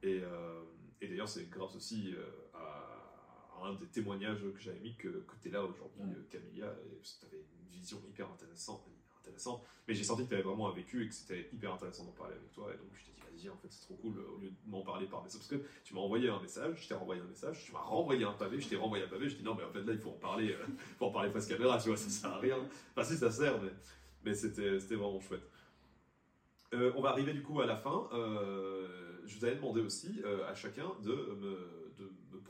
Et, 0.03 0.23
et 1.03 1.09
d'ailleurs, 1.09 1.29
c'est 1.29 1.49
grâce 1.51 1.77
aussi 1.77 2.15
à, 2.55 2.59
à 2.59 3.67
un 3.67 3.75
des 3.75 3.87
témoignages 3.87 4.41
que 4.41 4.59
j'avais 4.59 4.81
mis 4.81 4.97
que, 4.97 5.09
que 5.09 5.35
tu 5.43 5.49
es 5.49 5.51
là 5.51 5.63
aujourd'hui, 5.63 6.03
Camilla. 6.31 6.75
Et 6.87 6.99
tu 7.03 7.27
avais 7.27 7.37
une 7.63 7.69
vision 7.71 8.01
hyper 8.09 8.31
intéressante, 8.33 8.83
Mais 9.89 9.95
j'ai 9.95 10.05
senti 10.05 10.25
que 10.25 10.29
tu 10.29 10.35
avais 10.35 10.43
vraiment 10.43 10.71
vécu 10.71 11.05
et 11.05 11.09
que 11.09 11.15
c'était 11.15 11.49
hyper 11.53 11.73
intéressant 11.73 12.05
d'en 12.05 12.13
parler 12.13 12.35
avec 12.35 12.53
toi. 12.53 12.69
Et 12.73 12.77
donc 12.77 12.89
je 12.95 13.05
t'ai 13.05 13.13
dit, 13.13 13.21
vas-y, 13.21 13.51
en 13.51 13.57
fait, 13.57 13.69
c'est 13.71 13.83
trop 13.83 13.95
cool 13.95 14.19
au 14.19 14.39
lieu 14.39 14.51
de 14.51 14.71
m'en 14.71 14.83
parler 14.83 15.07
par 15.07 15.23
message. 15.23 15.41
Parce 15.41 15.63
que 15.63 15.67
tu 15.85 15.95
m'as 15.95 16.01
envoyé 16.01 16.29
un 16.29 16.41
message, 16.41 16.83
je 16.83 16.89
t'ai 16.89 16.95
renvoyé 16.95 17.21
un 17.21 17.27
message, 17.27 17.65
tu 17.65 17.73
m'as 17.73 17.81
renvoyé 17.81 18.25
un 18.25 18.33
pavé, 18.33 18.61
je 18.61 18.69
t'ai 18.69 18.77
renvoyé 18.77 19.05
un 19.05 19.09
pavé. 19.09 19.29
Je 19.29 19.37
dis, 19.37 19.43
non, 19.43 19.55
mais 19.55 19.65
en 19.65 19.71
fait, 19.71 19.83
là, 19.83 19.93
il 19.93 19.99
faut 19.99 20.11
en 20.11 20.19
parler, 20.19 20.53
euh, 20.53 20.67
faut 20.99 21.07
en 21.07 21.11
parler 21.11 21.31
face 21.31 21.47
caméra, 21.47 21.79
tu 21.79 21.89
vois, 21.89 21.97
ça 21.97 22.09
sert 22.09 22.33
à 22.33 22.39
rien. 22.39 22.59
Enfin, 22.95 23.09
si, 23.09 23.17
ça 23.17 23.31
sert, 23.31 23.61
mais, 23.63 23.71
mais 24.25 24.35
c'était 24.35 24.79
vraiment 24.95 25.21
chouette. 25.21 25.43
Euh, 26.73 26.93
on 26.97 27.01
va 27.01 27.11
arriver 27.11 27.33
du 27.33 27.43
coup 27.43 27.61
à 27.61 27.67
la 27.67 27.77
fin. 27.77 28.09
Euh, 28.13 28.87
je 29.27 29.39
vous 29.39 29.45
avais 29.45 29.57
demandé 29.57 29.81
aussi 29.81 30.21
euh, 30.25 30.49
à 30.49 30.55
chacun 30.55 30.93
de 31.03 31.13
me 31.13 31.80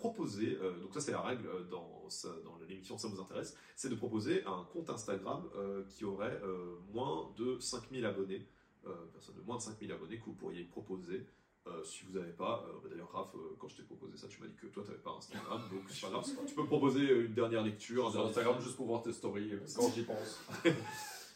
proposer, 0.01 0.59
euh, 0.61 0.77
donc 0.81 0.93
ça 0.93 1.01
c'est 1.01 1.13
la 1.13 1.21
règle 1.21 1.47
euh, 1.47 1.63
dans, 1.71 2.09
dans 2.45 2.59
l'émission 2.69 2.99
Ça 2.99 3.07
vous 3.09 3.21
intéresse, 3.21 3.57
c'est 3.77 3.89
de 3.89 3.95
proposer 3.95 4.43
un 4.45 4.65
compte 4.73 4.91
Instagram 4.91 5.45
euh, 5.57 5.85
qui 5.89 6.05
aurait 6.05 6.41
euh, 6.43 6.75
moins 6.93 7.31
de 7.39 7.59
5000 7.61 8.05
abonnés, 8.05 8.45
euh, 8.87 8.91
personne 9.13 9.37
de 9.37 9.43
moins 9.43 9.57
de 9.59 9.63
5000 9.63 9.93
abonnés 9.93 10.19
que 10.19 10.25
vous 10.25 10.33
pourriez 10.35 10.65
proposer. 10.65 11.25
euh, 11.67 11.85
si 11.85 12.05
vous 12.07 12.19
n'avez 12.19 12.33
pas, 12.33 12.65
euh, 12.67 12.73
bah, 12.83 12.89
d'ailleurs 12.91 13.13
Raph, 13.13 13.35
euh, 13.37 13.55
quand 13.59 13.69
je 13.69 13.77
t'ai 13.77 13.83
proposé 13.83 14.17
ça, 14.17 14.27
tu 14.29 14.41
m'as 14.41 14.47
dit 14.49 14.55
que 14.61 14.67
toi 14.67 14.83
tu 14.83 14.91
n'avais 14.91 15.03
pas 15.03 15.15
Instagram, 15.19 15.61
donc 15.71 15.83
c'est 15.91 16.01
pas 16.01 16.11
grave, 16.11 16.25
pas- 16.35 16.43
tu 16.49 16.55
peux 16.55 16.63
me 16.63 16.67
proposer 16.67 17.05
une 17.27 17.35
dernière 17.35 17.63
lecture, 17.63 18.09
un 18.09 18.11
Sur 18.11 18.27
Instagram 18.27 18.61
juste 18.61 18.77
pour 18.77 18.87
voir 18.87 19.03
tes 19.03 19.13
stories 19.13 19.53
euh, 19.53 19.59
quand 19.77 19.93
j'y 19.95 20.03
pense. 20.03 20.41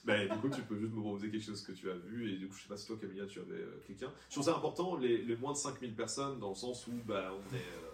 Ben, 0.06 0.28
du 0.28 0.36
coup, 0.38 0.50
tu 0.50 0.60
peux 0.60 0.78
juste 0.78 0.92
me 0.92 1.00
proposer 1.00 1.30
quelque 1.30 1.42
chose 1.42 1.62
que 1.62 1.72
tu 1.72 1.90
as 1.90 1.94
vu, 1.94 2.30
et 2.30 2.36
du 2.36 2.46
coup, 2.46 2.54
je 2.54 2.62
sais 2.64 2.68
pas 2.68 2.76
si 2.76 2.86
toi, 2.86 2.96
Camilla, 3.00 3.24
tu 3.26 3.38
avais 3.40 3.54
euh, 3.54 3.82
quelqu'un. 3.86 4.12
Je 4.28 4.34
trouve 4.34 4.44
ça 4.44 4.54
important, 4.54 4.96
les, 4.96 5.22
les 5.22 5.34
moins 5.34 5.52
de 5.52 5.56
5000 5.56 5.94
personnes, 5.94 6.38
dans 6.40 6.50
le 6.50 6.54
sens 6.54 6.86
où, 6.88 6.92
bah, 7.06 7.32
on 7.32 7.54
est. 7.56 7.58
euh, 7.58 7.93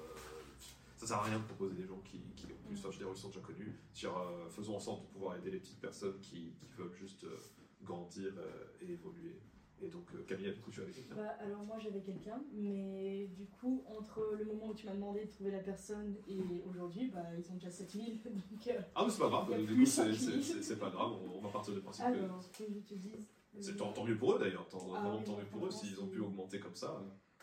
ça 1.01 1.07
sert 1.07 1.17
à 1.17 1.23
rien 1.23 1.39
de 1.39 1.45
proposer 1.45 1.75
des 1.75 1.87
gens 1.87 1.99
qui, 2.05 2.19
qui 2.37 2.45
en 2.53 2.67
plus, 2.67 2.79
enfin, 2.79 2.91
je 2.91 2.99
veux 2.99 3.05
dire, 3.07 3.15
ils 3.15 3.19
sont 3.19 3.29
déjà 3.29 3.41
connus. 3.41 3.73
Dire, 3.95 4.17
euh, 4.19 4.51
faisons 4.51 4.77
en 4.77 4.81
sorte 4.81 5.03
de 5.07 5.13
pouvoir 5.13 5.37
aider 5.37 5.51
les 5.51 5.59
petites 5.59 5.81
personnes 5.81 6.21
qui, 6.21 6.53
qui 6.61 6.69
veulent 6.77 6.93
juste 6.93 7.25
euh, 7.25 7.37
grandir 7.83 8.33
euh, 8.37 8.65
et 8.83 8.93
évoluer. 8.93 9.41
Et 9.83 9.89
donc, 9.89 10.11
Camilla, 10.27 10.53
du 10.53 10.61
coup, 10.61 10.71
tu 10.71 10.83
avais 10.83 10.93
quelqu'un. 10.93 11.15
Bah, 11.15 11.31
alors 11.41 11.63
moi 11.65 11.79
j'avais 11.79 12.03
quelqu'un, 12.03 12.39
mais 12.53 13.29
du 13.29 13.47
coup 13.47 13.83
entre 13.89 14.37
le 14.39 14.45
moment 14.45 14.69
où 14.69 14.75
tu 14.75 14.85
m'as 14.85 14.93
demandé 14.93 15.25
de 15.25 15.31
trouver 15.31 15.53
la 15.53 15.61
personne 15.61 16.17
et 16.29 16.63
aujourd'hui, 16.69 17.09
bah 17.09 17.25
ils 17.39 17.51
ont 17.51 17.55
déjà 17.55 17.71
7000. 17.71 18.19
Donc 18.25 18.71
Ah, 18.95 19.05
mais 19.07 19.11
c'est 19.11 19.19
pas 19.21 19.29
grave, 19.31 19.67
du 19.67 19.75
coup, 19.75 19.87
c'est- 19.87 20.13
5000. 20.13 20.19
c'est 20.19 20.43
c'est- 20.43 20.63
c'est 20.63 20.79
pas 20.79 20.91
grave, 20.91 21.13
on, 21.13 21.39
on 21.39 21.41
va 21.41 21.49
partir 21.49 21.73
du 21.73 21.81
principe 21.81 22.05
que. 22.13 22.23
alors 22.25 22.45
que 22.53 22.65
je 22.71 22.81
te 22.81 22.93
dise. 22.95 23.27
C'est 23.59 23.75
tant, 23.79 24.05
mieux 24.05 24.19
pour 24.19 24.35
eux 24.35 24.39
d'ailleurs, 24.39 24.69
tant, 24.69 24.87
Ah 24.95 25.11
oui, 25.17 25.25
tant 25.25 25.39
mieux 25.39 25.47
pour 25.47 25.67
eux 25.67 25.71
s'ils 25.71 25.99
ont 25.99 26.07
pu 26.09 26.21
augmenter 26.21 26.61
comme 26.61 26.77
ça. 26.77 27.03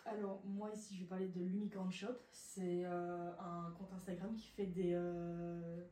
Alors, 0.10 0.42
moi 0.46 0.72
ici, 0.74 0.96
je 0.96 1.02
vais 1.02 1.08
parler 1.08 1.28
de 1.28 1.42
l'Unicorn 1.42 1.92
Shop. 1.92 2.16
C'est 2.32 2.86
euh, 2.86 3.32
un 3.40 3.72
compte 3.78 3.92
Instagram 3.94 4.34
qui 4.36 4.48
fait 4.48 4.66
des, 4.66 4.94
euh, 4.94 5.84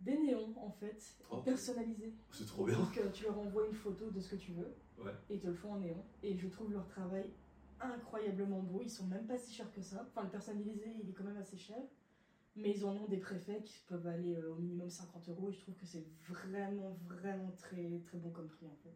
des 0.00 0.18
néons, 0.18 0.54
en 0.56 0.70
fait, 0.70 1.16
Oh. 1.30 1.38
personnalisés. 1.42 2.14
C'est 2.30 2.46
trop 2.46 2.64
bien. 2.64 2.78
Donc, 2.78 2.96
euh, 2.98 3.10
tu 3.12 3.24
leur 3.24 3.38
envoies 3.38 3.66
une 3.66 3.74
photo 3.74 4.10
de 4.10 4.20
ce 4.20 4.30
que 4.34 4.36
tu 4.40 4.52
veux 4.52 4.74
Ouais. 4.98 5.12
et 5.28 5.34
ils 5.34 5.40
te 5.40 5.46
le 5.48 5.54
font 5.54 5.72
en 5.74 5.78
néon. 5.80 6.02
Et 6.22 6.36
je 6.36 6.48
trouve 6.48 6.72
leur 6.72 6.86
travail 6.86 7.30
incroyablement 7.80 8.60
beau. 8.60 8.80
Ils 8.82 8.90
sont 8.90 9.06
même 9.06 9.26
pas 9.26 9.36
si 9.36 9.52
chers 9.52 9.70
que 9.72 9.82
ça. 9.82 10.06
Enfin, 10.08 10.22
le 10.24 10.30
personnalisé, 10.30 10.90
il 11.02 11.10
est 11.10 11.12
quand 11.12 11.24
même 11.24 11.36
assez 11.36 11.58
cher. 11.58 11.78
Mais 12.56 12.70
ils 12.70 12.84
en 12.84 12.94
ont 12.96 13.06
des 13.06 13.16
préfets 13.16 13.62
qui 13.62 13.80
peuvent 13.88 14.06
aller 14.06 14.36
au 14.44 14.56
minimum 14.56 14.88
50 14.90 15.28
euros. 15.30 15.48
Et 15.50 15.52
je 15.52 15.60
trouve 15.60 15.74
que 15.74 15.86
c'est 15.86 16.06
vraiment, 16.28 16.96
vraiment 17.06 17.50
très, 17.58 17.98
très 18.06 18.18
bon 18.18 18.30
comme 18.30 18.48
prix, 18.48 18.66
en 18.66 18.76
fait. 18.82 18.94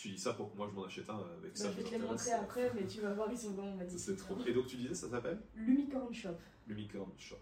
Tu 0.00 0.08
dis 0.08 0.18
ça 0.18 0.32
pour 0.32 0.50
que 0.50 0.56
moi 0.56 0.66
je 0.66 0.74
m'en 0.74 0.86
achète 0.86 1.10
un 1.10 1.18
avec 1.18 1.52
Bah, 1.52 1.56
ça. 1.56 1.70
je 1.70 1.76
vais 1.76 1.82
te 1.82 1.90
les 1.90 1.98
montrer 1.98 2.32
après, 2.32 2.72
mais 2.74 2.86
tu 2.86 3.02
vas 3.02 3.12
voir, 3.12 3.30
ils 3.30 3.36
sont 3.36 3.50
vraiment 3.50 3.72
Ça, 3.72 3.76
magnifiques. 3.76 4.00
C'est 4.00 4.16
trop. 4.16 4.34
Et 4.46 4.54
donc 4.54 4.66
tu 4.66 4.76
disais, 4.76 4.94
ça 4.94 5.10
s'appelle 5.10 5.38
L'Unicorn 5.54 6.14
Shop. 6.14 6.36
L'Unicorn 6.66 7.12
Shop. 7.18 7.36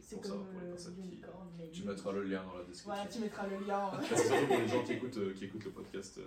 C'est 0.00 0.16
pour 0.16 0.26
ça, 0.26 0.32
comme 0.32 0.44
pour 0.44 0.60
les 0.60 0.66
euh, 0.68 0.76
qui. 0.76 1.70
Tu 1.72 1.84
mettras 1.84 2.12
le 2.12 2.24
lien 2.24 2.44
dans 2.44 2.58
la 2.58 2.64
description. 2.64 2.92
Voilà, 2.92 3.06
tu 3.08 3.20
mettras 3.20 3.46
le 3.46 3.58
lien. 3.66 3.90
C'est 4.02 4.16
surtout 4.28 4.46
pour 4.46 4.58
les 4.58 4.68
gens 4.68 4.84
qui 4.84 4.92
écoutent, 4.92 5.16
euh, 5.16 5.32
qui 5.32 5.44
écoutent 5.46 5.64
le 5.64 5.70
podcast, 5.70 6.18
euh, 6.18 6.24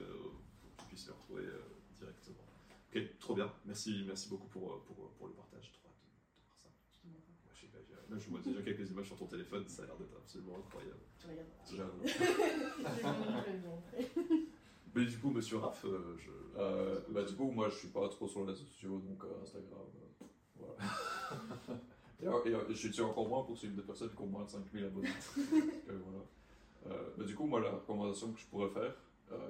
qu'ils 0.79 0.87
puissent 0.87 1.05
le 1.05 1.13
retrouver 1.13 1.43
euh, 1.43 1.61
directement. 1.99 2.37
Ok, 2.95 3.19
trop 3.19 3.35
bien. 3.35 3.53
Merci, 3.67 4.03
merci 4.07 4.29
beaucoup 4.29 4.47
pour, 4.47 4.73
euh, 4.73 4.83
pour, 4.87 5.11
pour 5.11 5.27
le 5.27 5.33
partage. 5.33 5.71
Trop 5.73 5.89
hâte 5.89 6.01
de, 6.01 6.41
voir 6.41 6.57
ça. 6.57 6.69
Là, 8.09 8.17
je 8.17 8.29
vois 8.31 8.39
déjà 8.43 8.63
quelques 8.63 8.89
images 8.89 9.05
sur 9.05 9.17
ton 9.17 9.27
téléphone, 9.27 9.67
ça 9.67 9.83
a 9.83 9.85
l'air 9.85 9.97
d'être 9.97 10.17
absolument 10.17 10.57
incroyable. 10.57 11.01
Tu 11.67 11.75
regarderas. 11.75 12.01
Mais 14.95 15.05
du 15.05 15.17
coup, 15.19 15.29
monsieur 15.29 15.57
Raph, 15.57 15.85
euh, 15.85 16.17
je. 16.17 16.31
Euh, 16.59 16.99
bah, 17.09 17.23
du 17.23 17.35
coup, 17.35 17.51
moi 17.51 17.69
je 17.69 17.75
suis 17.75 17.87
pas 17.89 18.07
trop 18.09 18.27
sur 18.27 18.41
les 18.41 18.47
réseaux 18.47 18.65
sociaux, 18.65 18.99
donc 18.99 19.23
euh, 19.23 19.43
Instagram, 19.43 19.79
euh, 20.21 20.25
voilà. 20.55 22.41
et, 22.45 22.71
et, 22.71 22.75
je 22.75 22.91
suis 22.91 23.01
encore 23.01 23.27
moins 23.27 23.43
pour 23.43 23.57
suivre 23.57 23.75
des 23.75 23.83
personnes 23.83 24.09
qui 24.09 24.21
ont 24.21 24.27
moins 24.27 24.43
de 24.43 24.49
5000 24.49 24.85
abonnés. 24.85 25.09
Voilà. 25.87 26.99
Bah, 27.17 27.25
du 27.25 27.35
coup, 27.35 27.45
moi 27.45 27.59
la 27.59 27.71
recommandation 27.71 28.31
que 28.31 28.39
je 28.39 28.45
pourrais 28.45 28.69
faire, 28.69 28.95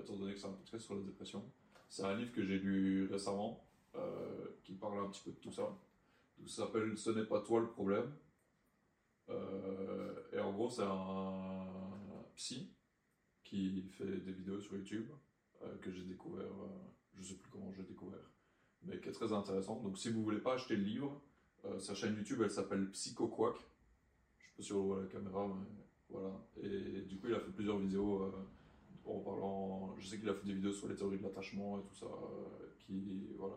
étant 0.01 0.15
donné 0.15 0.33
que 0.33 0.39
c'est 0.39 0.47
un 0.47 0.53
podcast 0.53 0.85
sur 0.85 0.95
la 0.95 1.01
dépression, 1.01 1.43
c'est 1.87 2.03
un 2.03 2.15
livre 2.15 2.31
que 2.33 2.43
j'ai 2.43 2.57
lu 2.57 3.07
récemment 3.11 3.63
qui 4.63 4.73
parle 4.73 5.05
un 5.05 5.09
petit 5.09 5.21
peu 5.23 5.31
de 5.31 5.35
tout 5.35 5.51
ça. 5.51 5.61
Donc, 6.39 6.49
ça 6.49 6.63
s'appelle 6.63 6.97
Ce 6.97 7.11
n'est 7.11 7.25
pas 7.25 7.41
toi 7.41 7.59
le 7.59 7.67
problème. 7.67 8.11
Et 10.33 10.39
en 10.39 10.51
gros, 10.51 10.69
c'est 10.69 10.83
un 10.83 11.67
psy 12.35 12.71
qui 13.43 13.83
fait 13.91 14.17
des 14.17 14.31
vidéos 14.31 14.59
sur 14.59 14.75
YouTube 14.75 15.07
euh, 15.63 15.77
que 15.77 15.91
j'ai 15.91 16.03
découvert, 16.03 16.45
euh, 16.45 16.67
je 17.15 17.23
sais 17.23 17.35
plus 17.35 17.49
comment 17.49 17.71
j'ai 17.71 17.83
découvert, 17.83 18.31
mais 18.83 18.99
qui 18.99 19.09
est 19.09 19.13
très 19.13 19.31
intéressant. 19.33 19.81
Donc 19.81 19.97
si 19.97 20.09
vous 20.09 20.23
voulez 20.23 20.39
pas 20.39 20.53
acheter 20.53 20.75
le 20.75 20.83
livre, 20.83 21.21
euh, 21.65 21.79
sa 21.79 21.93
chaîne 21.95 22.15
YouTube 22.15 22.41
elle 22.43 22.51
s'appelle 22.51 22.89
PsychoQuack. 22.91 23.55
Je 23.57 24.45
sais 24.45 24.51
pas 24.57 24.63
si 24.63 24.73
on 24.73 24.83
voit 24.83 25.01
la 25.01 25.07
caméra, 25.07 25.47
mais 25.47 25.65
voilà. 26.09 26.33
Et 26.61 27.01
du 27.01 27.17
coup 27.17 27.27
il 27.27 27.35
a 27.35 27.39
fait 27.39 27.51
plusieurs 27.51 27.79
vidéos 27.79 28.23
euh, 28.23 28.31
en 29.05 29.19
parlant. 29.19 29.95
Je 29.97 30.07
sais 30.07 30.19
qu'il 30.19 30.29
a 30.29 30.33
fait 30.33 30.45
des 30.45 30.53
vidéos 30.53 30.73
sur 30.73 30.87
les 30.87 30.95
théories 30.95 31.17
de 31.17 31.23
l'attachement 31.23 31.79
et 31.79 31.83
tout 31.83 31.95
ça, 31.95 32.07
qui 32.79 33.27
voilà, 33.37 33.55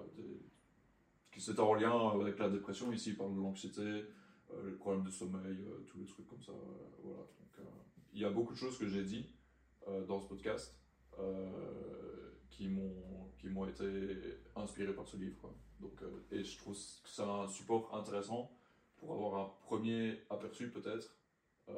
qui 1.33 1.41
c'était 1.41 1.61
en 1.61 1.75
lien 1.75 2.11
avec 2.21 2.39
la 2.39 2.51
dépression. 2.51 2.93
Ici 2.93 3.11
il 3.11 3.17
parle 3.17 3.35
de 3.35 3.41
l'anxiété, 3.41 3.81
euh, 3.81 4.67
les 4.67 4.73
problèmes 4.73 5.05
de 5.05 5.11
sommeil, 5.11 5.59
euh, 5.67 5.85
tous 5.87 5.99
les 5.99 6.07
trucs 6.07 6.27
comme 6.29 6.43
ça. 6.43 6.53
voilà. 7.03 7.19
Donc 7.19 7.67
il 8.13 8.21
y 8.21 8.25
a 8.25 8.31
beaucoup 8.31 8.53
de 8.53 8.59
choses 8.59 8.79
que 8.79 8.87
j'ai 8.87 9.05
dit 9.05 9.27
dans 10.07 10.21
ce 10.21 10.29
podcast 10.29 10.77
qui 12.51 12.69
m'ont 12.69 12.95
qui 13.39 13.49
m'ont 13.49 13.67
été 13.67 14.39
inspirés 14.57 14.93
par 14.95 15.07
ce 15.07 15.17
livre 15.17 15.37
quoi. 15.41 15.55
donc 15.81 16.03
euh, 16.03 16.23
et 16.31 16.45
je 16.45 16.59
trouve 16.59 16.75
que 16.75 17.09
c'est 17.09 17.23
un 17.23 17.49
support 17.49 17.95
intéressant 17.95 18.51
pour 18.99 19.13
avoir 19.15 19.35
un 19.41 19.53
premier 19.63 20.21
aperçu 20.29 20.71
peut-être 20.71 21.17
euh, 21.71 21.73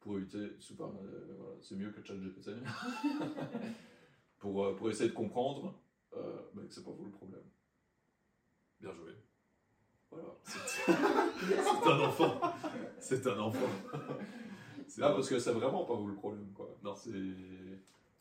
pour 0.00 0.16
éviter 0.18 0.50
super 0.60 0.86
euh, 0.86 1.34
voilà, 1.38 1.56
c'est 1.60 1.74
mieux 1.74 1.90
que 1.90 2.02
ChatGPT 2.04 2.50
pour 4.38 4.64
euh, 4.64 4.76
pour 4.76 4.88
essayer 4.90 5.10
de 5.10 5.14
comprendre 5.14 5.74
euh, 6.16 6.38
bah, 6.54 6.62
que 6.68 6.72
c'est 6.72 6.84
pas 6.84 6.92
vous 6.92 7.04
le 7.06 7.10
problème 7.10 7.42
Bien 8.80 8.92
joué. 8.92 9.12
voilà 10.10 10.28
C'est 10.44 10.92
un 11.88 12.00
enfant. 12.00 12.40
C'est 13.00 13.26
un 13.26 13.38
enfant. 13.38 13.70
C'est 14.88 15.00
là 15.00 15.10
parce 15.10 15.28
que 15.28 15.38
c'est 15.40 15.52
vraiment 15.52 15.84
pas 15.84 15.94
vous 15.94 16.06
le 16.06 16.14
problème 16.14 16.52
quoi 16.54 16.68
Non. 16.84 16.94
c'est 16.94 17.10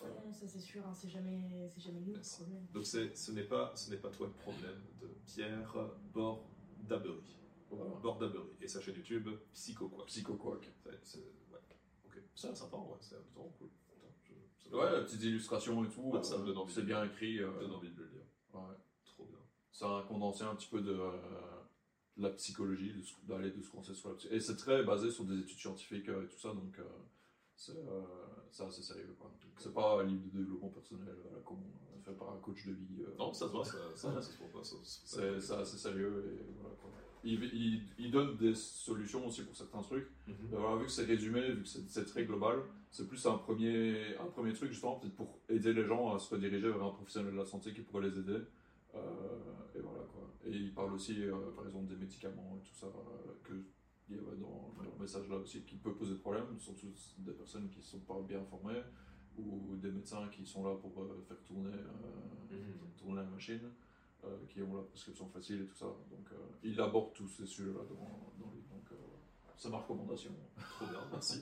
Non, 0.08 0.32
ça 0.34 0.48
c'est 0.48 0.60
sûr, 0.60 0.86
hein, 0.88 0.94
c'est 0.94 1.10
jamais, 1.10 1.70
jamais 1.78 2.00
nous 2.02 2.14
le 2.14 2.22
problème. 2.22 2.66
Donc 2.74 2.86
c'est, 2.86 3.16
ce 3.16 3.32
n'est 3.32 3.44
pas, 3.44 3.76
ce 3.76 3.90
n'est 3.92 3.98
pas 3.98 4.10
toi 4.10 4.28
le 4.28 4.34
problème 4.34 4.82
de 5.02 5.08
Pierre 5.26 5.74
Bordabery. 6.14 7.36
voilà 7.70 7.86
Bordabery. 8.02 8.50
Et 8.62 8.68
sa 8.68 8.82
chaîne 8.82 8.96
YouTube, 8.96 9.30
Psycho 9.54 9.88
quoi. 9.90 10.06
PsychoQuack 10.06 10.72
C'est, 10.84 11.00
c'est- 11.04 11.20
ouais. 11.52 11.60
Ok. 12.06 12.22
Ça, 12.36 12.54
sympa, 12.56 12.78
ouais. 12.78 12.98
C'est 13.02 13.16
vraiment 13.34 13.50
cool. 13.58 13.70
Je- 14.24 14.70
ça 14.70 14.76
ouais 14.76 14.92
la 14.92 15.02
petite 15.02 15.24
illustration 15.24 15.84
et 15.86 15.90
tout 15.90 16.12
ça 16.24 16.38
me 16.38 16.44
euh, 16.44 16.46
donne 16.48 16.58
envie 16.58 16.74
c'est 16.74 16.84
bien 16.84 17.04
écrit 17.06 17.40
euh, 17.40 17.60
donne 17.60 17.72
envie 17.72 17.92
de 17.92 18.00
le 18.02 18.10
lire. 18.10 18.26
ouais. 18.54 18.76
Trop 19.06 19.26
bien. 19.26 19.38
c'est 19.72 19.86
un 19.86 20.02
condensé 20.04 20.44
un 20.44 20.56
petit 20.56 20.68
peu 20.70 20.82
de, 20.82 20.92
euh, 20.92 21.12
de 22.18 22.24
la 22.24 22.30
psychologie, 22.32 22.94
de 22.94 23.02
ce- 23.02 23.14
d'aller 23.24 23.52
de 23.52 23.62
ce 23.62 23.70
qu'on 23.70 23.84
sait 23.84 23.94
sur 23.94 24.10
la 24.10 24.16
psy- 24.16 24.28
Et 24.32 24.40
c'est 24.40 24.56
très 24.56 24.84
basé 24.84 25.12
sur 25.12 25.26
des 25.26 25.40
études 25.40 25.60
scientifiques 25.60 26.10
euh, 26.10 26.26
et 26.26 26.28
tout 26.28 26.40
ça, 26.40 26.54
donc 26.54 26.78
euh, 26.80 26.84
c'est 27.56 27.78
euh, 27.78 28.68
assez 28.68 28.82
sérieux. 28.82 29.16
quoi. 29.20 29.30
Donc, 29.42 29.52
C'est 29.58 29.74
pas 29.74 30.02
un 30.02 30.04
livre 30.04 30.24
de 30.34 30.40
développement 30.40 30.70
personnel 30.70 31.08
euh, 31.10 31.40
comme 31.46 31.60
on 31.96 32.02
fait 32.02 32.14
par 32.18 32.34
un 32.34 32.38
coach 32.38 32.66
de 32.68 32.74
vie. 32.74 33.02
euh, 33.02 33.16
Non, 33.18 33.34
ça 33.34 33.48
se 33.48 33.52
voit, 33.52 33.64
ça, 33.66 33.78
ça, 33.96 34.14
ça 34.14 34.22
se 34.22 34.38
voit 34.38 34.48
pas. 34.52 34.64
c'est 34.64 35.40
c'est 35.40 35.54
assez 35.56 35.78
sérieux 35.78 36.24
et 36.40 36.54
voilà 36.60 36.76
quoi. 36.82 36.92
Il, 37.28 37.44
il, 37.46 37.82
il 37.98 38.12
donne 38.12 38.38
des 38.38 38.54
solutions 38.54 39.26
aussi 39.26 39.42
pour 39.44 39.56
certains 39.56 39.82
trucs. 39.82 40.08
Mhm. 40.28 40.36
Voilà, 40.52 40.76
vu 40.76 40.86
que 40.86 40.92
c'est 40.92 41.06
résumé, 41.06 41.42
vu 41.54 41.64
que 41.64 41.68
c'est 41.68 41.90
c'est 41.90 42.06
très 42.06 42.24
global, 42.26 42.60
c'est 42.92 43.08
plus 43.08 43.26
un 43.26 43.38
premier, 43.40 44.16
un 44.18 44.26
premier 44.28 44.54
truc 44.54 44.72
justement 44.72 45.00
peut-être 45.00 45.16
pour 45.16 45.40
aider 45.50 45.74
les 45.74 45.86
gens 45.86 46.14
à 46.14 46.20
se 46.20 46.34
rediriger 46.36 46.70
vers 46.70 46.84
un 46.84 46.92
professionnel 46.92 47.32
de 47.34 47.38
la 47.38 47.46
santé 47.46 47.74
qui 47.74 47.82
pourrait 47.82 48.08
les 48.10 48.20
aider. 48.20 48.42
Euh, 48.94 49.00
et 49.76 49.80
voilà 49.80 50.04
quoi. 50.14 50.30
Et 50.46 50.52
il 50.52 50.74
parle 50.74 50.94
aussi 50.94 51.24
euh, 51.26 51.34
par 51.56 51.66
exemple 51.66 51.88
des 51.88 51.96
médicaments 51.96 52.58
et 52.62 52.68
tout 52.68 52.76
ça 52.76 52.86
euh, 52.88 53.34
que 53.44 53.54
il 54.10 54.16
y 54.16 54.20
a 54.20 54.22
dans 54.22 54.74
dans 54.78 54.84
le 54.84 55.00
message 55.02 55.28
là 55.30 55.38
aussi 55.38 55.62
qui 55.64 55.76
peut 55.78 55.94
poser 55.94 56.16
problème, 56.16 56.46
surtout 56.60 56.88
des 57.20 57.32
personnes 57.34 57.70
qui 57.70 57.78
ne 57.80 57.84
sont 57.84 58.00
pas 58.00 58.20
bien 58.22 58.44
formées 58.46 58.82
ou 59.38 59.76
des 59.78 59.92
médecins 59.92 60.28
qui 60.30 60.46
sont 60.46 60.64
là 60.64 60.76
pour 60.76 61.02
euh, 61.02 61.22
faire 61.28 61.42
tourner, 61.44 61.74
euh, 61.74 62.56
Mhm. 62.56 62.92
tourner 62.98 63.16
la 63.24 63.30
machine, 63.30 63.70
euh, 64.24 64.38
qui 64.48 64.62
ont 64.62 64.76
la 64.76 64.84
prescription 64.84 65.28
facile 65.28 65.62
et 65.64 65.66
tout 65.66 65.76
ça. 65.76 65.86
Donc 65.86 66.28
euh, 66.32 66.38
il 66.64 66.80
aborde 66.80 67.14
tous 67.14 67.28
ces 67.28 67.46
sujets 67.46 67.72
là 67.74 67.82
dans, 67.90 67.96
dans. 68.40 68.52
Donc 68.52 68.90
c'est 69.58 69.70
ma 69.70 69.78
recommandation. 69.80 70.32
Trop 70.78 70.86
bien, 70.88 71.00
merci. 71.12 71.42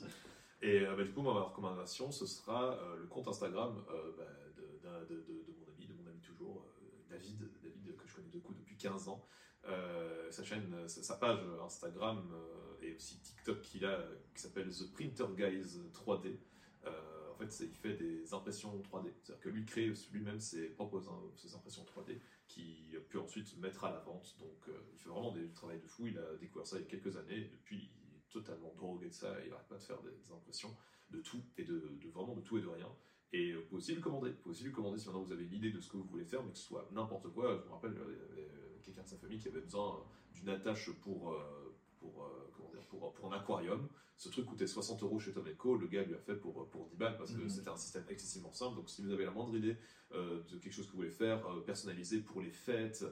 Et 0.62 0.80
bah, 0.86 1.02
du 1.04 1.12
coup, 1.12 1.20
moi, 1.20 1.34
ma 1.34 1.42
recommandation, 1.42 2.10
ce 2.10 2.26
sera 2.26 2.78
le 2.98 3.06
compte 3.06 3.28
Instagram 3.28 3.74
bah, 4.16 4.24
de, 4.56 5.14
de- 5.14 5.14
de- 5.14 5.22
de 5.26 5.52
mon 5.58 5.66
ami, 5.76 5.86
de 5.86 5.92
mon 5.94 6.08
ami 6.10 6.20
toujours, 6.20 6.64
David, 7.10 7.38
David 7.62 7.96
que 7.96 8.06
je 8.08 8.14
connais 8.16 8.28
de 8.30 8.38
coup 8.38 8.54
depuis 8.54 8.76
15 8.76 9.08
ans. 9.08 9.22
Euh, 9.66 10.30
sa 10.30 10.44
chaîne, 10.44 10.88
sa, 10.88 11.16
page 11.16 11.40
Instagram 11.62 12.28
euh, 12.32 12.82
et 12.82 12.94
aussi 12.94 13.18
TikTok 13.20 13.62
qu'il 13.62 13.86
a, 13.86 14.04
qui 14.34 14.42
s'appelle 14.42 14.68
The 14.68 14.92
Printer 14.92 15.26
Guys 15.34 15.78
3D. 15.92 16.36
Euh, 16.84 16.90
en 17.32 17.36
fait, 17.36 17.60
il 17.60 17.74
fait 17.74 17.94
des 17.94 18.34
impressions 18.34 18.78
3D. 18.80 19.10
C'est-à-dire 19.22 19.40
que 19.40 19.48
lui 19.48 19.64
crée 19.64 19.90
lui-même 20.12 20.38
ses 20.40 20.68
propres 20.68 21.02
ses 21.36 21.54
impressions 21.54 21.84
3D 21.84 22.18
qu'il 22.46 23.00
peut 23.08 23.20
ensuite 23.20 23.56
mettre 23.58 23.84
à 23.84 23.90
la 23.90 24.00
vente. 24.00 24.36
Donc, 24.38 24.68
il 24.92 24.98
fait 24.98 25.08
vraiment 25.08 25.32
du 25.32 25.50
travail 25.52 25.80
de 25.80 25.86
fou. 25.86 26.06
Il 26.08 26.18
a 26.18 26.36
découvert 26.36 26.66
ça 26.66 26.76
il 26.76 26.82
y 26.82 26.84
a 26.84 26.88
quelques 26.88 27.16
années. 27.16 27.48
Depuis, 27.50 27.90
il 28.06 28.16
est 28.16 28.30
totalement 28.30 28.74
drogué 28.74 29.08
de 29.08 29.14
ça. 29.14 29.34
Il 29.44 29.50
n'arrête 29.50 29.68
pas 29.68 29.78
de 29.78 29.82
faire 29.82 30.02
des, 30.02 30.30
impressions 30.30 30.76
de 31.10 31.20
tout 31.20 31.42
et 31.56 31.64
de, 31.64 31.90
vraiment 32.12 32.34
de 32.34 32.42
tout 32.42 32.58
et 32.58 32.62
de 32.62 32.68
rien. 32.68 32.92
Et 33.32 33.54
vous 33.54 33.62
pouvez 33.62 33.78
aussi 33.78 33.94
le 33.94 34.02
commander. 34.02 34.30
Vous 34.30 34.36
pouvez 34.36 34.50
aussi 34.50 34.64
le 34.64 34.72
commander 34.72 34.98
si 34.98 35.06
maintenant 35.06 35.22
vous 35.22 35.32
avez 35.32 35.44
l'idée 35.44 35.70
de 35.70 35.80
ce 35.80 35.88
que 35.88 35.96
vous 35.96 36.04
voulez 36.04 36.26
faire, 36.26 36.42
mais 36.42 36.52
que 36.52 36.58
ce 36.58 36.64
soit 36.64 36.86
n'importe 36.92 37.32
quoi. 37.32 37.58
Je 37.62 37.66
me 37.66 37.72
rappelle, 37.72 37.94
il 37.94 38.42
y 38.42 38.42
avait 38.42 38.63
quelqu'un 38.84 39.02
de 39.02 39.08
sa 39.08 39.16
famille 39.16 39.38
qui 39.38 39.48
avait 39.48 39.60
besoin 39.60 39.96
euh, 39.96 40.00
d'une 40.34 40.48
attache 40.48 40.90
pour, 41.02 41.32
euh, 41.32 41.74
pour, 41.98 42.24
euh, 42.24 42.50
comment 42.56 42.70
dire, 42.70 42.84
pour, 42.86 43.12
pour 43.14 43.32
un 43.32 43.36
aquarium. 43.36 43.88
Ce 44.16 44.28
truc 44.28 44.46
coûtait 44.46 44.66
60 44.66 45.02
euros 45.02 45.18
chez 45.18 45.32
Tom 45.32 45.44
Co. 45.56 45.76
Le 45.76 45.88
gars 45.88 46.02
lui 46.04 46.14
a 46.14 46.18
fait 46.18 46.36
pour, 46.36 46.68
pour 46.70 46.86
10 46.86 46.96
balles 46.96 47.16
parce 47.18 47.32
que 47.32 47.40
Mhm. 47.42 47.48
c'était 47.48 47.68
un 47.70 47.76
système 47.76 48.04
excessivement 48.08 48.52
simple. 48.52 48.76
Donc 48.76 48.88
si 48.88 49.02
vous 49.02 49.10
avez 49.10 49.24
la 49.24 49.32
moindre 49.32 49.56
idée 49.56 49.76
euh, 50.12 50.42
de 50.44 50.58
quelque 50.58 50.72
chose 50.72 50.86
que 50.86 50.92
vous 50.92 50.98
voulez 50.98 51.10
faire, 51.10 51.44
euh, 51.46 51.60
personnalisé 51.60 52.20
pour 52.20 52.40
les 52.40 52.52
fêtes, 52.52 53.04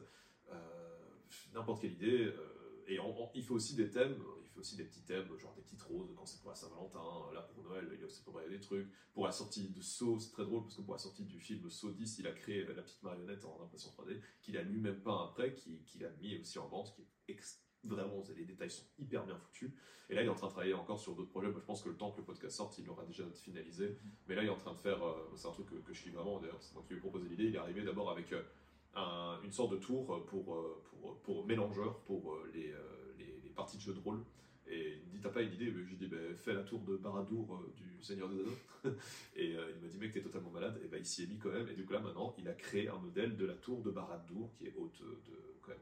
euh, 0.53 0.55
n'importe 1.55 1.81
quelle 1.82 1.93
idée. 1.94 2.32
et 2.89 2.99
il 3.35 3.43
fait 3.43 3.53
aussi 3.55 3.74
des 3.74 3.89
thèmes, 3.90 4.16
fait 4.53 4.61
aussi 4.61 4.77
des 4.77 4.85
petits 4.85 5.03
thèmes, 5.03 5.27
genre 5.39 5.55
des 5.55 5.62
petites 5.62 5.83
roses 5.83 6.12
quand 6.16 6.27
c'est 6.27 6.41
pour 6.41 6.51
la 6.51 6.57
Saint-Valentin. 6.57 7.01
Là 7.35 7.43
pour 7.43 7.62
Noël, 7.65 7.89
il 7.97 8.03
a 8.03 8.07
aussi 8.07 8.23
préparé 8.23 8.49
des 8.49 8.61
trucs. 8.61 8.89
Pour 9.15 9.27
la 9.27 9.33
sortie 9.33 9.69
de 9.69 9.81
Saw, 9.83 10.19
c'est 10.19 10.31
très 10.33 10.45
drôle 10.45 10.62
parce 10.62 10.77
que 10.77 10.83
pour 10.83 10.95
la 10.95 10.99
sortie 10.99 11.24
du 11.24 11.41
film 11.41 11.69
Saw 11.70 11.91
10, 11.93 12.19
il 12.20 12.27
a 12.27 12.33
créé 12.33 12.65
la 12.65 12.83
petite 12.83 13.03
marionnette 13.03 13.45
en 13.45 13.62
impression 13.62 13.91
3D 13.91 14.20
qu'il 14.41 14.57
a 14.57 14.62
lui-même 14.62 15.01
peint 15.03 15.24
après, 15.24 15.55
qui- 15.55 15.83
qu'il 15.85 16.05
a 16.05 16.11
mis 16.20 16.39
aussi 16.39 16.59
en 16.59 16.69
vente, 16.69 16.95
qui 16.95 17.03
est 17.33 17.39
vraiment, 17.85 18.23
les 18.37 18.45
détails 18.45 18.70
sont 18.70 18.85
hyper 18.99 19.27
bien 19.27 19.37
foutus. 19.37 19.73
Et 20.09 20.15
là, 20.15 20.23
il 20.23 20.27
est 20.27 20.29
en 20.29 20.35
train 20.37 20.47
de 20.47 20.53
travailler 20.53 20.74
encore 20.74 21.01
sur 21.01 21.16
d'autres 21.16 21.31
projets. 21.31 21.49
Moi, 21.51 21.59
je 21.61 21.65
pense 21.66 21.83
que 21.83 21.89
le 21.89 21.97
temps 21.97 22.12
que 22.12 22.19
le 22.19 22.24
podcast 22.24 22.57
sorte, 22.57 22.79
il 22.79 22.89
aura 22.89 23.05
déjà 23.07 23.24
finalisé. 23.35 23.99
Mais 24.29 24.35
là, 24.37 24.43
il 24.43 24.47
est 24.47 24.51
en 24.51 24.57
train 24.57 24.73
de 24.74 24.79
faire, 24.79 25.03
euh, 25.05 25.33
c'est 25.35 25.49
un 25.49 25.53
truc 25.53 25.66
que, 25.69 25.74
que 25.77 25.93
je 25.93 26.03
kiffe 26.05 26.12
vraiment, 26.15 26.39
d'ailleurs, 26.39 26.62
c'est 26.62 26.74
moi 26.74 26.83
qui 26.85 26.91
lui 26.91 26.99
ai 26.99 27.01
proposé 27.01 27.29
l'idée. 27.29 27.45
Il 27.47 27.55
est 27.57 27.59
arrivé 27.59 27.83
d'abord 27.83 28.11
avec 28.11 28.33
euh, 28.33 28.43
un- 28.95 29.41
une 29.43 29.51
sorte 29.53 29.73
de 29.73 29.79
tour 29.79 30.24
pour, 30.27 30.55
euh, 30.55 30.83
pour, 30.91 31.19
pour 31.23 31.47
mélangeurs, 31.47 31.99
pour 32.05 32.35
euh, 32.35 32.51
les, 32.55 32.70
euh, 32.73 33.15
les, 33.19 33.41
les 33.43 33.51
parties 33.51 33.79
de 33.79 33.83
jeux 33.83 33.95
de 33.95 34.01
rôle. 34.01 34.23
Et 34.73 34.99
il 35.03 35.09
me 35.09 35.12
dit, 35.12 35.20
t'as 35.20 35.28
pas 35.28 35.43
une 35.43 35.53
idée 35.53 35.66
Je 35.70 35.78
lui 35.78 35.97
dis, 35.97 36.07
ben, 36.07 36.35
fais 36.36 36.55
la 36.55 36.62
tour 36.62 36.81
de 36.81 36.97
Baradour 36.97 37.55
euh, 37.55 37.73
du 37.77 38.03
Seigneur 38.03 38.28
des 38.28 38.40
Anneaux. 38.40 38.57
et 39.36 39.55
euh, 39.55 39.70
il 39.74 39.82
m'a 39.82 39.89
dit, 39.89 39.99
mec, 39.99 40.12
t'es 40.12 40.23
totalement 40.23 40.51
malade. 40.51 40.81
Et 40.85 40.89
ben, 40.89 40.99
il 40.99 41.05
s'y 41.05 41.24
est 41.24 41.27
mis 41.27 41.39
quand 41.39 41.51
même. 41.51 41.69
Et 41.69 41.74
du 41.74 41.85
coup, 41.85 41.93
là, 41.93 42.01
maintenant, 42.01 42.35
il 42.39 42.49
a 42.49 42.55
créé 42.55 42.89
un 42.89 42.99
modèle 42.99 43.36
de 43.36 43.44
la 43.44 43.55
tour 43.55 43.82
de 43.82 43.90
Baradour, 43.90 44.51
qui 44.55 44.66
est 44.66 44.74
haute 44.77 45.01
de 45.01 45.32
quand 45.61 45.73
même 45.73 45.78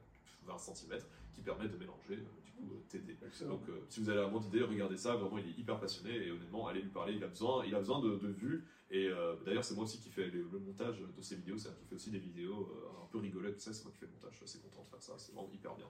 20 0.47 0.59
cm, 0.59 0.99
qui 1.33 1.41
permet 1.43 1.69
de 1.69 1.77
mélanger, 1.77 2.15
euh, 2.15 2.43
du 2.45 2.53
coup, 2.53 2.75
euh, 2.75 2.83
TD. 2.89 3.17
Excellent. 3.27 3.57
Donc, 3.57 3.69
euh, 3.69 3.81
si 3.89 4.01
vous 4.01 4.09
avez 4.11 4.21
la 4.21 4.29
moindre 4.29 4.49
idée, 4.49 4.62
regardez 4.62 4.97
ça. 4.97 5.15
Vraiment, 5.17 5.39
il 5.39 5.47
est 5.47 5.59
hyper 5.59 5.79
passionné 5.79 6.27
et 6.27 6.31
honnêtement, 6.31 6.67
allez 6.67 6.83
lui 6.83 6.91
parler. 6.91 7.15
Il 7.15 7.25
a 7.25 7.29
besoin, 7.29 7.65
il 7.65 7.75
a 7.75 7.79
besoin 7.79 8.01
de, 8.01 8.17
de 8.17 8.29
vues. 8.29 8.65
Et 8.91 9.07
euh, 9.09 9.37
d'ailleurs, 9.45 9.65
c'est 9.65 9.75
moi 9.75 9.85
aussi 9.85 10.01
qui 10.01 10.11
fais 10.11 10.27
le, 10.27 10.49
le 10.53 10.59
montage 10.59 11.01
de 11.01 11.23
ces 11.23 11.37
vidéos. 11.37 11.57
C'est-à-dire 11.59 11.79
qu'il 11.79 11.89
fait 11.89 11.95
aussi 11.95 12.11
des 12.11 12.19
vidéos 12.19 12.69
euh, 12.73 13.05
un 13.05 13.07
peu 13.07 13.19
rigolotes. 13.19 13.61
C'est 13.61 13.71
moi 13.85 13.93
qui 13.93 13.99
fais 13.99 14.07
le 14.07 14.12
montage. 14.12 14.33
Je 14.33 14.37
suis 14.37 14.45
assez 14.45 14.59
content 14.59 14.83
de 14.83 14.89
faire 14.89 15.03
ça. 15.03 15.15
C'est 15.17 15.33
vraiment 15.33 15.51
hyper 15.53 15.75
bien. 15.77 15.87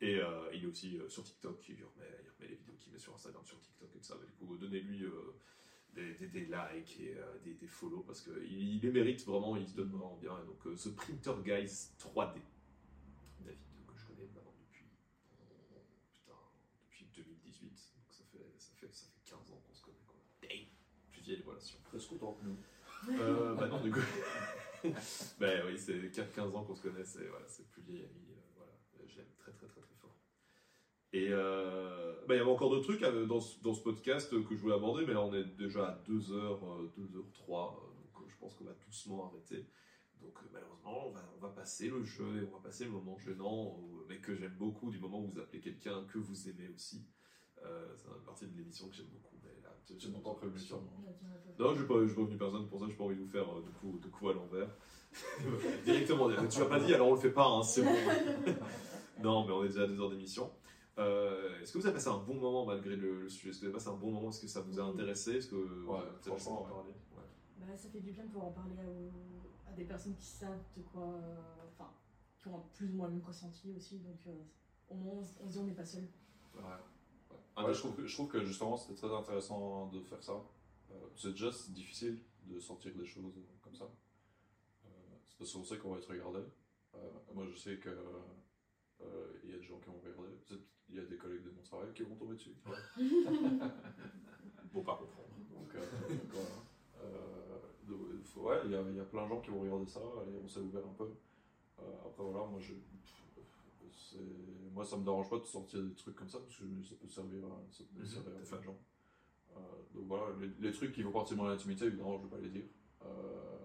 Et 0.00 0.16
euh, 0.20 0.50
il 0.52 0.64
est 0.64 0.66
aussi 0.66 0.98
euh, 0.98 1.08
sur 1.08 1.22
TikTok. 1.24 1.66
Il 1.68 1.76
remet, 1.76 2.06
il 2.22 2.30
remet 2.30 2.48
les 2.50 2.56
vidéos 2.56 2.74
qu'il 2.78 2.92
met 2.92 2.98
sur 2.98 3.14
Instagram, 3.14 3.42
sur 3.46 3.58
TikTok 3.60 3.88
et 3.94 3.98
tout 3.98 4.04
ça. 4.04 4.16
Mais 4.20 4.26
du 4.26 4.32
coup, 4.34 4.56
donnez-lui 4.56 5.04
euh, 5.04 5.34
des, 5.94 6.14
des- 6.14 6.28
des 6.28 6.44
likes 6.46 7.00
et 7.00 7.16
des, 7.44 7.54
des 7.54 7.66
follow 7.66 8.00
parce 8.02 8.20
qu'il 8.20 8.42
il 8.52 8.80
les 8.80 8.90
mérite 8.90 9.24
vraiment. 9.24 9.56
Il 9.56 9.66
se 9.66 9.74
donne 9.74 9.90
vraiment 9.90 10.16
bien. 10.16 10.38
Et 10.42 10.44
donc, 10.46 10.78
ce 10.78 10.90
Printer 10.90 11.32
Guys 11.42 11.90
3D. 11.98 12.40
David, 13.40 13.58
que 13.86 13.96
je 13.96 14.04
connais 14.06 14.26
maintenant 14.34 14.54
depuis, 14.60 14.84
putain, 16.12 16.34
depuis 16.84 17.06
2018. 17.16 17.70
Donc 17.96 18.12
ça 18.12 18.24
fait, 18.30 18.52
ça 18.58 18.72
fait, 18.76 18.92
ça 18.92 19.06
fait 19.06 19.30
15 19.30 19.50
ans 19.52 19.62
qu'on 19.66 19.74
se 19.74 19.82
connaît. 19.82 19.96
Quoi. 20.06 20.20
Plus 21.10 21.22
vieille 21.22 21.42
relation. 21.42 21.78
Presque 21.84 22.12
autant 22.12 22.34
que 22.34 22.44
nous. 22.44 22.58
Bah 23.56 23.66
non, 23.68 23.80
du 23.82 23.90
coup. 23.90 24.00
bah 25.40 25.64
oui, 25.66 25.78
c'est 25.78 26.10
15 26.10 26.54
ans 26.54 26.64
qu'on 26.64 26.74
se 26.74 26.82
connaît, 26.82 27.04
c'est 27.04 27.26
voilà, 27.28 27.46
plus 27.72 27.82
vieille 27.82 28.04
amie. 28.04 28.36
Euh, 29.18 29.22
je 29.22 29.22
l'aime 29.22 29.32
très 29.38 29.52
très 29.52 29.66
très 29.66 29.80
très 29.80 29.94
fort. 30.00 30.16
Et 31.12 31.28
euh, 31.30 32.14
bah, 32.26 32.34
il 32.34 32.38
y 32.38 32.40
avait 32.40 32.50
encore 32.50 32.70
d'autres 32.70 32.84
trucs 32.84 33.02
euh, 33.02 33.26
dans 33.26 33.40
ce, 33.40 33.60
dans 33.62 33.72
ce 33.74 33.82
podcast 33.82 34.32
euh, 34.32 34.42
que 34.42 34.54
je 34.54 34.60
voulais 34.60 34.74
aborder, 34.74 35.06
mais 35.06 35.14
là 35.14 35.22
on 35.22 35.32
est 35.32 35.44
déjà 35.56 35.86
à 35.86 36.02
2h, 36.04 36.90
2h03, 36.96 37.46
donc 37.48 38.20
euh, 38.20 38.28
je 38.28 38.36
pense 38.38 38.54
qu'on 38.54 38.64
va 38.64 38.74
doucement 38.84 39.26
arrêter. 39.30 39.66
Donc 40.20 40.36
euh, 40.42 40.48
malheureusement, 40.52 41.08
on 41.08 41.10
va, 41.12 41.20
on 41.36 41.40
va 41.40 41.48
passer 41.50 41.88
le 41.88 42.02
jeu 42.02 42.42
et 42.42 42.46
on 42.46 42.56
va 42.56 42.62
passer 42.62 42.84
le 42.84 42.90
moment 42.90 43.18
gênant, 43.18 43.78
mais 44.08 44.18
que 44.20 44.34
j'aime 44.34 44.56
beaucoup, 44.58 44.90
du 44.90 44.98
moment 44.98 45.20
où 45.20 45.28
vous 45.28 45.38
appelez 45.38 45.60
quelqu'un 45.60 46.04
que 46.04 46.18
vous 46.18 46.48
aimez 46.48 46.68
aussi. 46.68 47.06
Euh, 47.64 47.94
c'est 47.96 48.08
une 48.08 48.24
partie 48.24 48.46
de 48.46 48.56
l'émission 48.56 48.88
que 48.88 48.94
j'aime 48.94 49.06
beaucoup. 49.06 49.36
Mais 49.42 49.50
là, 49.62 49.74
Tu 49.98 50.08
m'as 50.10 50.20
pas 50.20 50.34
prévenu 50.34 50.58
ça. 50.58 50.76
non 51.58 51.74
je 51.74 51.80
n'ai 51.80 51.86
pas, 51.86 51.94
pas 51.94 52.00
venu 52.00 52.36
personne 52.36 52.68
pour 52.68 52.80
ça, 52.80 52.86
j'ai 52.88 52.94
pas 52.96 53.04
envie 53.04 53.16
de 53.16 53.22
vous 53.22 53.28
faire 53.28 53.48
euh, 53.50 53.62
de 53.62 54.08
coups 54.08 54.30
à 54.30 54.34
l'envers. 54.34 54.70
Directement, 55.84 56.28
tu 56.48 56.60
l'as 56.60 56.66
pas 56.66 56.80
dit, 56.80 56.94
alors 56.94 57.08
on 57.08 57.14
le 57.14 57.20
fait 57.20 57.30
pas, 57.30 57.46
hein, 57.48 57.62
c'est 57.62 57.82
bon. 57.82 57.90
non, 59.22 59.46
mais 59.46 59.52
on 59.52 59.64
est 59.64 59.68
déjà 59.68 59.82
à 59.82 59.86
deux 59.86 60.00
heures 60.00 60.10
d'émission. 60.10 60.50
Euh, 60.98 61.60
Est-ce 61.60 61.72
que 61.72 61.78
vous 61.78 61.86
avez 61.86 61.94
passé 61.94 62.08
un 62.08 62.18
bon 62.18 62.34
moment 62.34 62.64
malgré 62.64 62.96
le, 62.96 63.22
le 63.22 63.28
sujet? 63.28 63.50
Est-ce 63.50 63.58
que 63.58 63.64
vous 63.66 63.66
avez 63.66 63.74
passé 63.74 63.88
un 63.88 63.96
bon 63.96 64.10
moment? 64.12 64.30
Est-ce 64.30 64.40
que 64.40 64.46
ça 64.48 64.60
vous 64.62 64.80
a 64.80 64.82
intéressé? 64.84 65.32
Est-ce 65.36 65.48
que 65.48 65.56
Ouais, 65.84 65.98
franchement, 66.22 66.62
parler 66.62 66.90
Ouais. 67.14 67.22
Bah, 67.60 67.76
ça 67.76 67.88
fait 67.90 68.00
du 68.00 68.12
bien 68.12 68.24
de 68.24 68.28
pouvoir 68.30 68.46
en 68.48 68.52
parler 68.52 68.74
à, 68.78 69.70
à 69.70 69.72
des 69.74 69.84
personnes 69.84 70.16
qui 70.16 70.26
savent 70.26 70.62
de 70.76 70.82
quoi. 70.82 71.02
euh, 71.22 71.36
Enfin, 71.72 71.90
qui 72.38 72.48
ont 72.48 72.62
plus 72.74 72.90
ou 72.90 72.94
moins 72.94 73.08
le 73.08 73.14
même 73.14 73.24
ressenti 73.24 73.72
aussi. 73.76 73.98
Donc, 73.98 74.20
euh, 74.26 74.30
au 74.88 74.94
moins, 74.94 75.14
on, 75.18 75.22
se- 75.48 75.52
dit 75.52 75.58
on 75.58 75.64
n'est 75.64 75.72
pas 75.74 75.84
seul. 75.84 76.08
Ouais. 76.54 76.62
Ouais, 77.62 77.72
je, 77.74 77.78
trouve 77.78 77.94
que, 77.96 78.06
je 78.06 78.14
trouve 78.14 78.28
que 78.28 78.42
justement 78.44 78.76
c'était 78.76 78.94
très 78.94 79.14
intéressant 79.14 79.86
de 79.88 80.00
faire 80.00 80.22
ça. 80.22 80.34
Euh, 80.90 80.94
c'est 81.16 81.30
déjà 81.30 81.50
c'est 81.52 81.72
difficile 81.72 82.18
de 82.44 82.58
sortir 82.60 82.92
des 82.94 83.04
choses 83.06 83.24
comme 83.62 83.74
ça. 83.74 83.86
C'est 85.36 85.44
parce 85.44 85.52
qu'on 85.52 85.64
sait 85.64 85.78
qu'on 85.78 85.90
va 85.92 85.98
être 85.98 86.08
regardé. 86.10 86.40
Euh, 86.94 86.98
moi 87.34 87.44
je 87.46 87.54
sais 87.56 87.76
que 87.76 87.90
euh, 87.90 89.32
il 89.44 89.50
y 89.50 89.54
a 89.54 89.58
des 89.58 89.62
gens 89.64 89.78
qui 89.78 89.86
vont 89.88 89.98
regarder. 89.98 90.34
Il 90.88 90.94
y 90.96 90.98
a 90.98 91.04
des 91.04 91.16
collègues 91.16 91.42
de 91.44 91.50
mon 91.50 91.62
travail 91.62 91.92
qui 91.94 92.02
vont 92.04 92.14
tomber 92.16 92.34
dessus. 92.36 92.54
Pour 94.72 94.84
pas 94.84 94.96
comprendre. 94.96 95.28
Donc, 95.50 95.74
euh, 95.74 95.80
donc, 96.08 96.32
voilà. 96.32 96.48
Ouais, 98.36 98.60
il 98.66 98.70
y, 98.70 98.74
a- 98.74 98.82
il 98.82 98.96
y 98.96 99.00
a 99.00 99.04
plein 99.04 99.24
de 99.24 99.28
gens 99.28 99.40
qui 99.40 99.50
vont 99.50 99.60
regarder 99.62 99.86
ça 99.86 100.00
on 100.42 100.46
s'est 100.48 100.60
ouvert 100.60 100.84
un 100.86 100.92
peu. 100.94 101.10
Après 101.78 102.22
voilà, 102.22 102.46
moi 102.46 102.60
je, 102.60 102.74
moi 104.72 104.84
ça 104.84 104.96
me 104.96 105.04
dérange 105.04 105.28
pas 105.30 105.38
de 105.38 105.44
sortir 105.44 105.82
des 105.82 105.94
trucs 105.94 106.14
comme 106.16 106.28
ça 106.28 106.38
parce 106.38 106.56
que 106.56 106.64
ça 106.84 106.94
peut 107.00 107.08
servir 107.08 107.44
à, 107.46 107.62
ça 107.70 107.84
peut 107.84 108.00
Mhm, 108.00 108.06
servir 108.06 108.32
à 108.36 108.40
plein 108.44 108.58
de 108.58 108.62
gens. 108.64 108.78
Euh, 109.56 109.60
donc 109.94 110.06
voilà, 110.06 110.26
les, 110.38 110.48
les 110.60 110.72
trucs 110.72 110.92
qui 110.92 111.02
font 111.02 111.12
partie 111.12 111.34
de 111.34 111.38
mon 111.38 111.48
intimité, 111.48 111.86
évidemment, 111.86 112.18
je 112.18 112.24
vais 112.24 112.30
pas 112.30 112.38
les 112.38 112.50
dire. 112.50 112.64
Euh, 113.04 113.55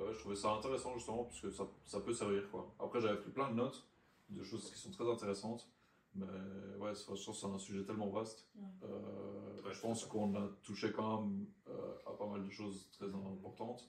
ouais, 0.00 0.12
je 0.12 0.18
trouvais 0.18 0.36
ça 0.36 0.52
intéressant 0.52 0.94
justement 0.94 1.24
parce 1.24 1.40
que 1.40 1.50
ça, 1.50 1.66
ça 1.86 2.00
peut 2.00 2.12
servir 2.12 2.50
quoi. 2.50 2.72
Après 2.78 3.00
j'avais 3.00 3.18
pris 3.20 3.30
plein 3.30 3.50
de 3.50 3.54
notes 3.56 3.86
de 4.30 4.42
choses 4.42 4.70
qui 4.70 4.78
sont 4.78 4.90
très 4.90 5.08
intéressantes. 5.10 5.68
Mais 6.16 6.26
ouais, 6.78 6.92
c'est 6.94 7.46
un 7.46 7.58
sujet 7.58 7.84
tellement 7.84 8.08
vaste. 8.10 8.48
Ouais. 8.56 8.62
Euh, 8.84 9.44
Ouais, 9.64 9.72
je 9.72 9.80
pense 9.80 10.04
qu'on 10.04 10.34
a 10.34 10.46
touché 10.62 10.92
quand 10.92 11.22
même 11.22 11.46
euh, 11.70 11.94
à 12.06 12.12
pas 12.12 12.26
mal 12.26 12.44
de 12.44 12.50
choses 12.50 12.86
très 12.92 13.06
importantes. 13.06 13.88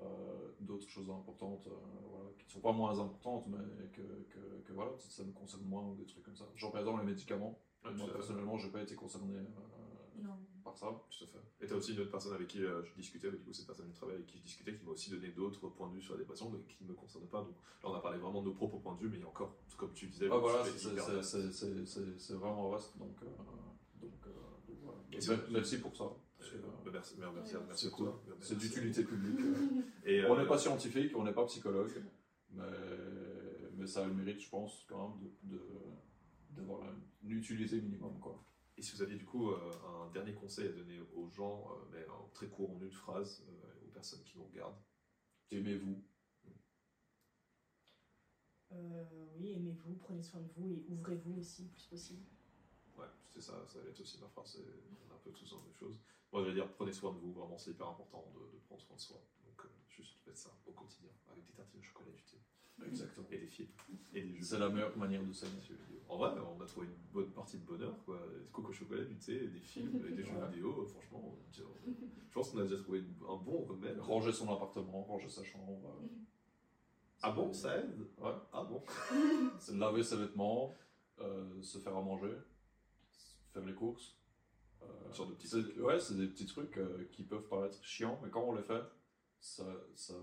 Euh, 0.00 0.04
D'autres 0.60 0.86
choses 0.88 1.08
importantes 1.10 1.66
euh, 1.66 1.70
voilà, 2.10 2.28
qui 2.38 2.44
ne 2.46 2.50
sont 2.50 2.60
pas 2.60 2.72
moins 2.72 2.98
importantes, 3.00 3.46
mais 3.48 3.88
que, 3.92 4.02
que, 4.02 4.38
que 4.66 4.72
voilà, 4.74 4.90
ça 4.98 5.24
nous 5.24 5.32
concerne 5.32 5.62
moins 5.64 5.82
ou 5.82 5.94
des 5.94 6.04
trucs 6.04 6.22
comme 6.24 6.36
ça. 6.36 6.44
Genre 6.56 6.70
par 6.70 6.80
exemple 6.82 7.00
les 7.00 7.06
médicaments. 7.06 7.58
Ouais, 7.84 7.92
Moi 7.94 8.06
personnellement, 8.12 8.58
j'ai 8.58 8.68
pas 8.70 8.82
été 8.82 8.94
concerné 8.94 9.36
euh, 9.38 10.22
Non. 10.22 10.36
Par 10.68 10.76
ça. 10.78 10.86
Tout 11.10 11.24
à 11.24 11.26
fait. 11.26 11.38
Et 11.64 11.66
tu 11.66 11.72
as 11.72 11.76
aussi 11.76 11.94
une 11.94 12.00
autre 12.00 12.10
personne 12.10 12.32
avec 12.34 12.46
qui 12.48 12.62
euh, 12.62 12.82
je 12.84 12.92
discutais, 12.94 13.30
du 13.30 13.38
coup, 13.38 13.52
cette 13.52 13.66
personne 13.66 13.86
du 13.88 13.92
travail 13.94 14.16
avec 14.16 14.26
qui 14.26 14.38
je 14.38 14.42
discutais, 14.44 14.74
qui 14.76 14.84
m'a 14.84 14.92
aussi 14.92 15.10
donné 15.10 15.28
d'autres 15.28 15.68
points 15.68 15.88
de 15.88 15.94
vue 15.94 16.02
sur 16.02 16.14
la 16.14 16.20
dépression, 16.20 16.50
mais 16.50 16.58
qui 16.68 16.84
ne 16.84 16.88
me 16.90 16.94
concernent 16.94 17.26
pas. 17.28 17.40
Donc 17.42 17.54
là, 17.82 17.90
on 17.90 17.94
a 17.94 18.00
parlé 18.00 18.18
vraiment 18.18 18.40
de 18.42 18.46
nos 18.48 18.54
propres 18.54 18.78
points 18.78 18.94
de 18.96 19.00
vue, 19.00 19.08
mais 19.08 19.16
il 19.18 19.22
y 19.22 19.24
a 19.24 19.28
encore, 19.28 19.54
comme 19.76 19.92
tu 19.94 20.06
disais, 20.06 20.28
Ah, 20.30 20.34
le 20.34 20.40
voilà, 20.40 20.64
sujet 20.64 20.90
c'est- 21.22 22.34
vraiment 22.34 22.68
vaste. 22.70 22.96
Donc, 22.98 23.16
euh, 23.22 23.26
donc, 24.00 24.12
euh, 24.26 24.30
donc 24.68 24.76
voilà. 24.82 24.98
Et 25.10 25.14
Donc, 25.14 25.22
c'est- 25.22 25.50
merci 25.50 25.78
pour 25.78 25.96
ça. 25.96 26.04
Euh, 26.04 26.60
bah, 26.84 26.90
merci, 26.92 27.14
merci, 27.18 27.34
merci, 27.34 27.56
Ouais. 27.56 27.62
merci 27.66 27.90
c'est 28.40 28.58
d'utilité 28.58 29.04
publique. 29.04 29.38
Et, 30.04 30.24
On 30.24 30.36
n'est 30.36 30.46
pas 30.46 30.56
scientifique, 30.58 31.12
on 31.16 31.24
n'est 31.24 31.32
pas 31.32 31.44
psychologue, 31.46 31.92
mais, 32.52 32.62
mais 33.76 33.86
ça 33.86 34.04
a 34.04 34.06
le 34.06 34.14
mérite, 34.14 34.40
je 34.40 34.48
pense, 34.48 34.84
quand 34.88 35.08
même, 35.08 35.28
de, 35.44 35.56
de, 35.56 35.62
d'avoir 36.56 36.80
une 37.24 37.32
utilité 37.32 37.80
minimum. 37.80 38.18
Quoi. 38.20 38.42
Et 38.78 38.82
si 38.82 38.94
vous 38.94 39.02
aviez 39.02 39.16
du 39.16 39.24
coup 39.24 39.50
euh, 39.50 39.72
un 39.84 40.08
dernier 40.12 40.32
conseil 40.34 40.68
à 40.68 40.72
donner 40.72 41.00
aux 41.16 41.28
gens, 41.28 41.68
euh, 41.72 41.84
mais 41.90 42.08
en 42.08 42.28
très 42.32 42.46
court, 42.46 42.70
en 42.70 42.80
une 42.80 42.92
phrase, 42.92 43.44
euh, 43.48 43.86
aux 43.86 43.90
personnes 43.90 44.22
qui 44.22 44.38
nous 44.38 44.44
regardent 44.44 44.80
Aimez-vous. 45.50 46.00
Euh, 48.70 49.04
oui, 49.36 49.54
aimez-vous, 49.54 49.94
prenez 49.96 50.22
soin 50.22 50.40
de 50.42 50.48
vous 50.56 50.70
et 50.70 50.84
ouvrez-vous 50.88 51.40
aussi 51.40 51.64
le 51.64 51.70
plus 51.70 51.86
possible. 51.86 52.22
Ouais, 52.96 53.06
c'est 53.34 53.40
ça, 53.40 53.66
ça 53.66 53.80
va 53.80 53.88
être 53.88 54.00
aussi 54.00 54.20
ma 54.20 54.28
phrase, 54.28 54.60
on 54.60 55.10
est 55.10 55.14
un 55.14 55.18
peu 55.24 55.32
tous 55.32 55.52
la 55.52 55.58
même 55.58 55.74
chose. 55.74 55.98
Moi, 56.32 56.42
je 56.42 56.48
vais 56.48 56.54
dire, 56.54 56.70
prenez 56.74 56.92
soin 56.92 57.12
de 57.12 57.18
vous, 57.18 57.32
vraiment, 57.32 57.58
c'est 57.58 57.72
hyper 57.72 57.88
important 57.88 58.30
de, 58.34 58.40
de 58.54 58.58
prendre 58.66 58.82
soin 58.82 58.94
de 58.94 59.00
soi. 59.00 59.16
Donc, 59.44 59.64
euh, 59.64 59.68
juste 59.88 60.20
faites 60.24 60.36
ça 60.36 60.50
au 60.66 60.72
quotidien, 60.72 61.10
avec 61.32 61.44
des 61.46 61.52
tartines 61.54 61.80
de 61.80 61.84
chocolat, 61.84 62.12
du 62.12 62.22
thé, 62.22 62.36
Exactement. 62.86 63.26
et 63.30 63.38
des 63.38 63.46
films, 63.46 63.68
et 64.14 64.22
des 64.22 64.34
jeux. 64.36 64.42
C'est 64.44 64.58
la 64.58 64.68
meilleure 64.68 64.96
manière 64.96 65.22
de 65.24 65.32
s'aimer. 65.32 65.52
En 66.08 66.16
vrai, 66.16 66.30
on 66.40 66.60
a 66.62 66.66
trouvé 66.66 66.86
une 66.86 66.94
bonne 67.12 67.30
partie 67.32 67.58
de 67.58 67.64
bonheur, 67.64 67.94
quoi. 68.04 68.18
Du 68.42 68.50
coco 68.50 68.72
chocolat, 68.72 69.04
du 69.04 69.16
thé, 69.18 69.46
des 69.48 69.60
films, 69.60 70.02
et 70.08 70.12
des 70.16 70.24
jeux 70.24 70.32
Ouais. 70.32 70.48
vidéo, 70.50 70.86
franchement, 70.86 71.36
je 71.52 71.62
je 72.28 72.32
pense 72.34 72.50
qu'on 72.50 72.58
a 72.58 72.62
déjà 72.62 72.76
trouvé 72.82 73.00
un 73.28 73.36
bon 73.36 73.64
remède. 73.64 73.98
Ranger 74.00 74.32
son 74.32 74.52
appartement, 74.52 75.02
ranger 75.02 75.28
sa 75.28 75.42
chambre. 75.44 75.80
euh, 76.02 76.06
Ah 77.22 77.32
bon, 77.32 77.52
ça 77.52 77.76
aide 77.78 77.98
Ouais. 78.18 78.32
Ah 78.52 78.62
bon 78.64 78.82
C'est 79.58 79.76
laver 79.76 80.02
ses 80.02 80.16
vêtements, 80.16 80.74
euh, 81.20 81.60
se 81.62 81.78
faire 81.78 81.96
à 81.96 82.00
manger, 82.02 82.32
faire 83.52 83.64
les 83.64 83.74
courses. 83.74 84.16
Euh, 84.82 85.12
sorte 85.12 85.30
de 85.30 85.34
petits 85.34 85.48
c'est- 85.48 85.62
trucs. 85.62 85.78
Ouais, 85.84 85.98
c'est 85.98 86.16
des 86.16 86.28
petits 86.28 86.46
trucs 86.46 86.76
euh, 86.78 87.08
qui 87.10 87.24
peuvent 87.24 87.48
paraître 87.48 87.82
chiants, 87.82 88.18
mais 88.22 88.30
quand 88.30 88.42
on 88.44 88.54
les 88.54 88.62
fait, 88.62 88.82
ça, 89.40 89.64
ça, 89.96 90.14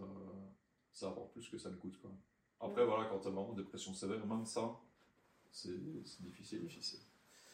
ça 0.94 1.10
apporte 1.10 1.34
plus 1.34 1.50
que 1.50 1.58
ça 1.58 1.70
ne 1.70 1.76
coûte. 1.76 2.00
Quoi. 2.02 2.12
Après, 2.60 2.82
Ouais. 2.82 2.88
voilà, 2.88 3.06
quand 3.10 3.20
t'as 3.20 3.30
vraiment 3.30 3.54
des 3.54 3.64
pressions 3.64 3.94
sévères, 3.94 4.26
même 4.26 4.46
ça, 4.46 4.76
c'est 5.52 5.78
difficile. 6.22 6.62
difficile. 6.62 7.00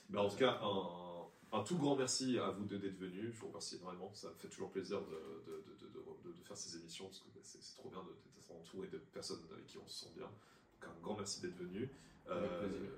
Ben, 0.09 0.19
en 0.21 0.29
tout 0.29 0.37
cas, 0.37 0.59
un, 0.61 1.57
un 1.57 1.63
tout 1.63 1.77
grand 1.77 1.95
merci 1.95 2.37
à 2.37 2.49
vous 2.51 2.65
deux 2.65 2.79
d'être 2.79 2.97
venus. 2.97 3.33
Je 3.33 3.39
vous 3.39 3.47
remercie 3.47 3.77
énormément. 3.77 4.13
Ça 4.13 4.29
me 4.29 4.35
fait 4.35 4.47
toujours 4.49 4.71
plaisir 4.71 4.99
de, 5.01 5.05
de, 5.05 5.63
de, 5.67 5.87
de, 5.87 6.29
de- 6.29 6.37
de 6.37 6.43
faire 6.43 6.57
ces 6.57 6.77
émissions 6.77 7.05
parce 7.05 7.19
que 7.19 7.29
ben, 7.33 7.41
c'est 7.43 7.75
trop 7.77 7.89
bien 7.89 8.03
d'être 8.03 8.51
entouré 8.51 8.87
de 8.89 8.97
personnes 8.97 9.39
avec 9.51 9.65
qui 9.65 9.77
on 9.77 9.87
se 9.87 10.05
sent 10.05 10.11
bien. 10.15 10.25
Donc, 10.25 10.89
un 10.89 11.01
grand 11.01 11.15
merci 11.15 11.41
d'être 11.41 11.55
venu. 11.57 11.89
Avec 12.29 12.49
plaisir. 12.59 12.89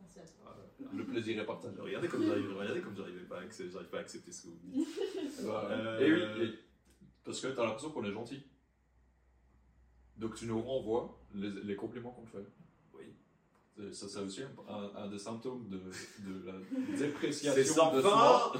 Merci 0.00 0.20
à 0.20 0.22
toi. 0.22 0.56
voilà. 0.78 0.92
Le 0.94 1.04
plaisir 1.06 1.40
est 1.42 1.46
partagé. 1.46 1.80
Regardez 1.80 2.08
comme 2.08 2.24
j'arrive, 2.24 2.56
regardez 2.56 2.80
comme 2.80 2.96
j'arrivais 2.96 3.24
pas 3.24 3.38
à 3.38 3.42
accepter, 3.42 3.72
j'arrive 3.72 3.88
pas 3.88 3.98
à 3.98 4.00
accepter 4.00 4.32
ce 4.32 4.42
que 4.42 4.48
vous 4.48 4.54
me 4.54 4.60
dites. 4.72 4.88
Euh, 5.40 5.98
Et 6.00 6.12
oui, 6.12 6.44
et- 6.44 6.58
parce 7.24 7.40
que 7.40 7.48
t'as 7.48 7.64
l'impression 7.64 7.90
qu'on 7.90 8.04
est 8.04 8.12
gentil. 8.12 8.42
Donc 10.18 10.34
tu 10.34 10.46
nous 10.46 10.60
renvoies 10.60 11.18
les, 11.34 11.50
les 11.50 11.76
compliments 11.76 12.10
qu'on 12.10 12.22
te 12.24 12.30
fait. 12.30 12.46
Oui. 12.94 13.04
C'est- 13.76 13.92
Ça, 13.94 14.08
c'est 14.08 14.18
aussi 14.20 14.42
un, 14.42 14.72
un- 14.72 14.94
un 15.04 15.08
des 15.08 15.18
symptômes 15.18 15.68
de, 15.68 15.78
de 15.78 16.46
la 16.46 16.52
dépréciation 16.98 17.92
de 17.96 18.00
soi. 18.02 18.52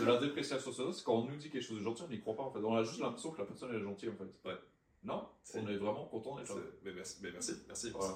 De 0.00 0.04
la 0.06 0.18
dépréciation 0.18 0.72
soi, 0.72 0.92
c'est 0.92 1.04
quand 1.04 1.14
on 1.14 1.24
nous 1.26 1.36
dit 1.36 1.50
quelque 1.50 1.62
chose 1.62 1.78
de 1.78 1.82
gentil, 1.84 2.02
on 2.06 2.08
n'y 2.10 2.20
croit 2.20 2.36
pas 2.36 2.42
en 2.44 2.50
fait. 2.52 2.58
On 2.60 2.74
a 2.76 2.82
juste 2.84 3.00
l'impression 3.00 3.30
que 3.32 3.38
la 3.38 3.46
personne 3.46 3.74
est 3.74 3.80
gentille 3.80 4.10
en 4.10 4.16
fait. 4.16 4.48
Ouais. 4.48 4.56
Non, 5.04 5.28
on 5.54 5.68
est 5.68 5.76
vraiment 5.76 6.06
content 6.06 6.36
d'être 6.36 6.48
là. 6.56 6.62
Mais 6.84 6.92
merci, 6.92 7.18
mais 7.22 7.30
merci, 7.30 7.52
merci. 7.68 7.90
Voilà. 7.90 8.14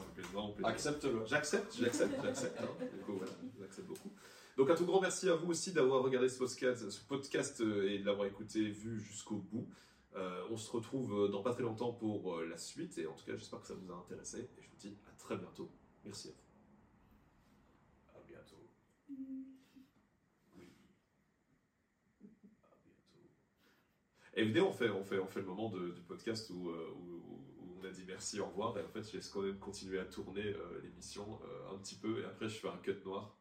Accepte-le. 0.69 1.24
J'accepte, 1.27 1.77
j'accepte, 1.81 2.14
j'accepte. 2.23 2.60
hein. 2.60 2.69
Du 2.93 3.01
coup, 3.05 3.12
voilà, 3.19 3.32
j'accepte 3.60 3.86
beaucoup. 3.86 4.10
Donc, 4.56 4.69
un 4.69 4.74
tout 4.74 4.85
grand 4.85 5.01
merci 5.01 5.28
à 5.31 5.36
vous 5.36 5.48
aussi 5.51 5.73
d'avoir 5.73 6.02
regardé 6.02 6.28
ce 6.28 6.39
podcast, 6.39 6.90
ce 6.90 7.01
podcast 7.06 7.60
euh, 7.62 7.89
et 7.89 8.01
de 8.01 8.05
l'avoir 8.05 8.27
écouté, 8.27 8.69
vu 8.69 9.01
jusqu'au 9.01 9.36
bout. 9.36 9.66
Euh, 10.14 10.47
on 10.51 10.56
se 10.56 10.70
retrouve 10.70 11.12
euh, 11.24 11.28
dans 11.28 11.43
pas 11.43 11.52
très 11.55 11.62
longtemps 11.62 11.93
pour 11.93 12.36
euh, 12.36 12.47
la 12.47 12.59
suite. 12.59 12.98
Et 12.98 13.06
en 13.06 13.14
tout 13.14 13.24
cas, 13.24 13.36
j'espère 13.36 13.60
que 13.60 13.66
ça 13.66 13.74
vous 13.74 13.90
a 13.90 13.97
intéressé. 13.97 14.40
Et 14.59 14.62
je 14.62 14.68
vous 14.68 14.76
dis 14.76 14.97
à 15.09 15.12
très 15.12 15.36
bientôt. 15.36 15.70
Merci 16.05 16.28
à 16.28 16.32
vous. 16.32 18.18
À 18.18 18.22
bientôt. 18.28 18.68
Oui. 20.56 20.68
À 22.20 22.74
bientôt. 22.84 24.48
Venez, 24.48 24.60
on 24.60 24.72
fait, 24.72 24.90
on 24.90 25.05
fait, 25.05 25.18
on 25.18 25.26
fait 25.28 25.40
le 25.40 25.47
moment 25.47 25.70
de- 25.70 25.90
du 25.90 26.02
podcast 26.02 26.51
où, 26.51 26.70
on 27.80 27.84
a 27.84 27.90
dit 27.90 28.05
merci, 28.06 28.39
au 28.40 28.47
revoir. 28.47 28.76
Et 28.78 28.82
en 28.84 28.89
fait, 28.89 29.02
je 29.02 29.16
laisse 29.16 29.28
quand 29.28 29.43
même 29.43 29.59
continuer 29.59 29.98
à 29.98 30.05
tourner 30.05 30.55
l'émission 30.82 31.40
un 31.72 31.78
petit 31.78 31.97
peu. 31.97 32.20
Et 32.20 32.24
après, 32.24 32.48
je 32.48 32.59
fais 32.59 32.68
un 32.68 32.76
cut 32.78 32.97
noir. 33.05 33.36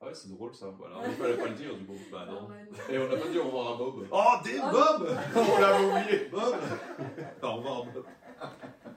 Ah 0.00 0.06
ouais, 0.06 0.14
c'est 0.14 0.28
drôle 0.30 0.54
ça. 0.54 0.66
Voilà. 0.78 0.96
On 0.98 1.10
fallait 1.12 1.36
pas 1.36 1.46
le 1.48 1.54
dire 1.54 1.74
du 1.74 1.84
coup. 1.86 1.94
Bah. 2.12 2.26
Ah 2.28 2.30
non. 2.30 2.48
Et 2.90 2.98
on 2.98 3.08
n'a 3.08 3.16
pas 3.16 3.28
dit 3.28 3.38
au 3.38 3.44
revoir 3.44 3.74
à 3.74 3.76
Bob. 3.78 4.06
Oh, 4.10 4.24
des 4.44 4.58
Oh. 4.62 4.70
Bob 4.70 5.16
On 5.36 5.60
l'avait 5.60 5.84
oublié, 5.84 6.28
Bob 6.30 6.54
Au 7.42 7.52
revoir, 7.56 7.84
Bob. 7.86 8.04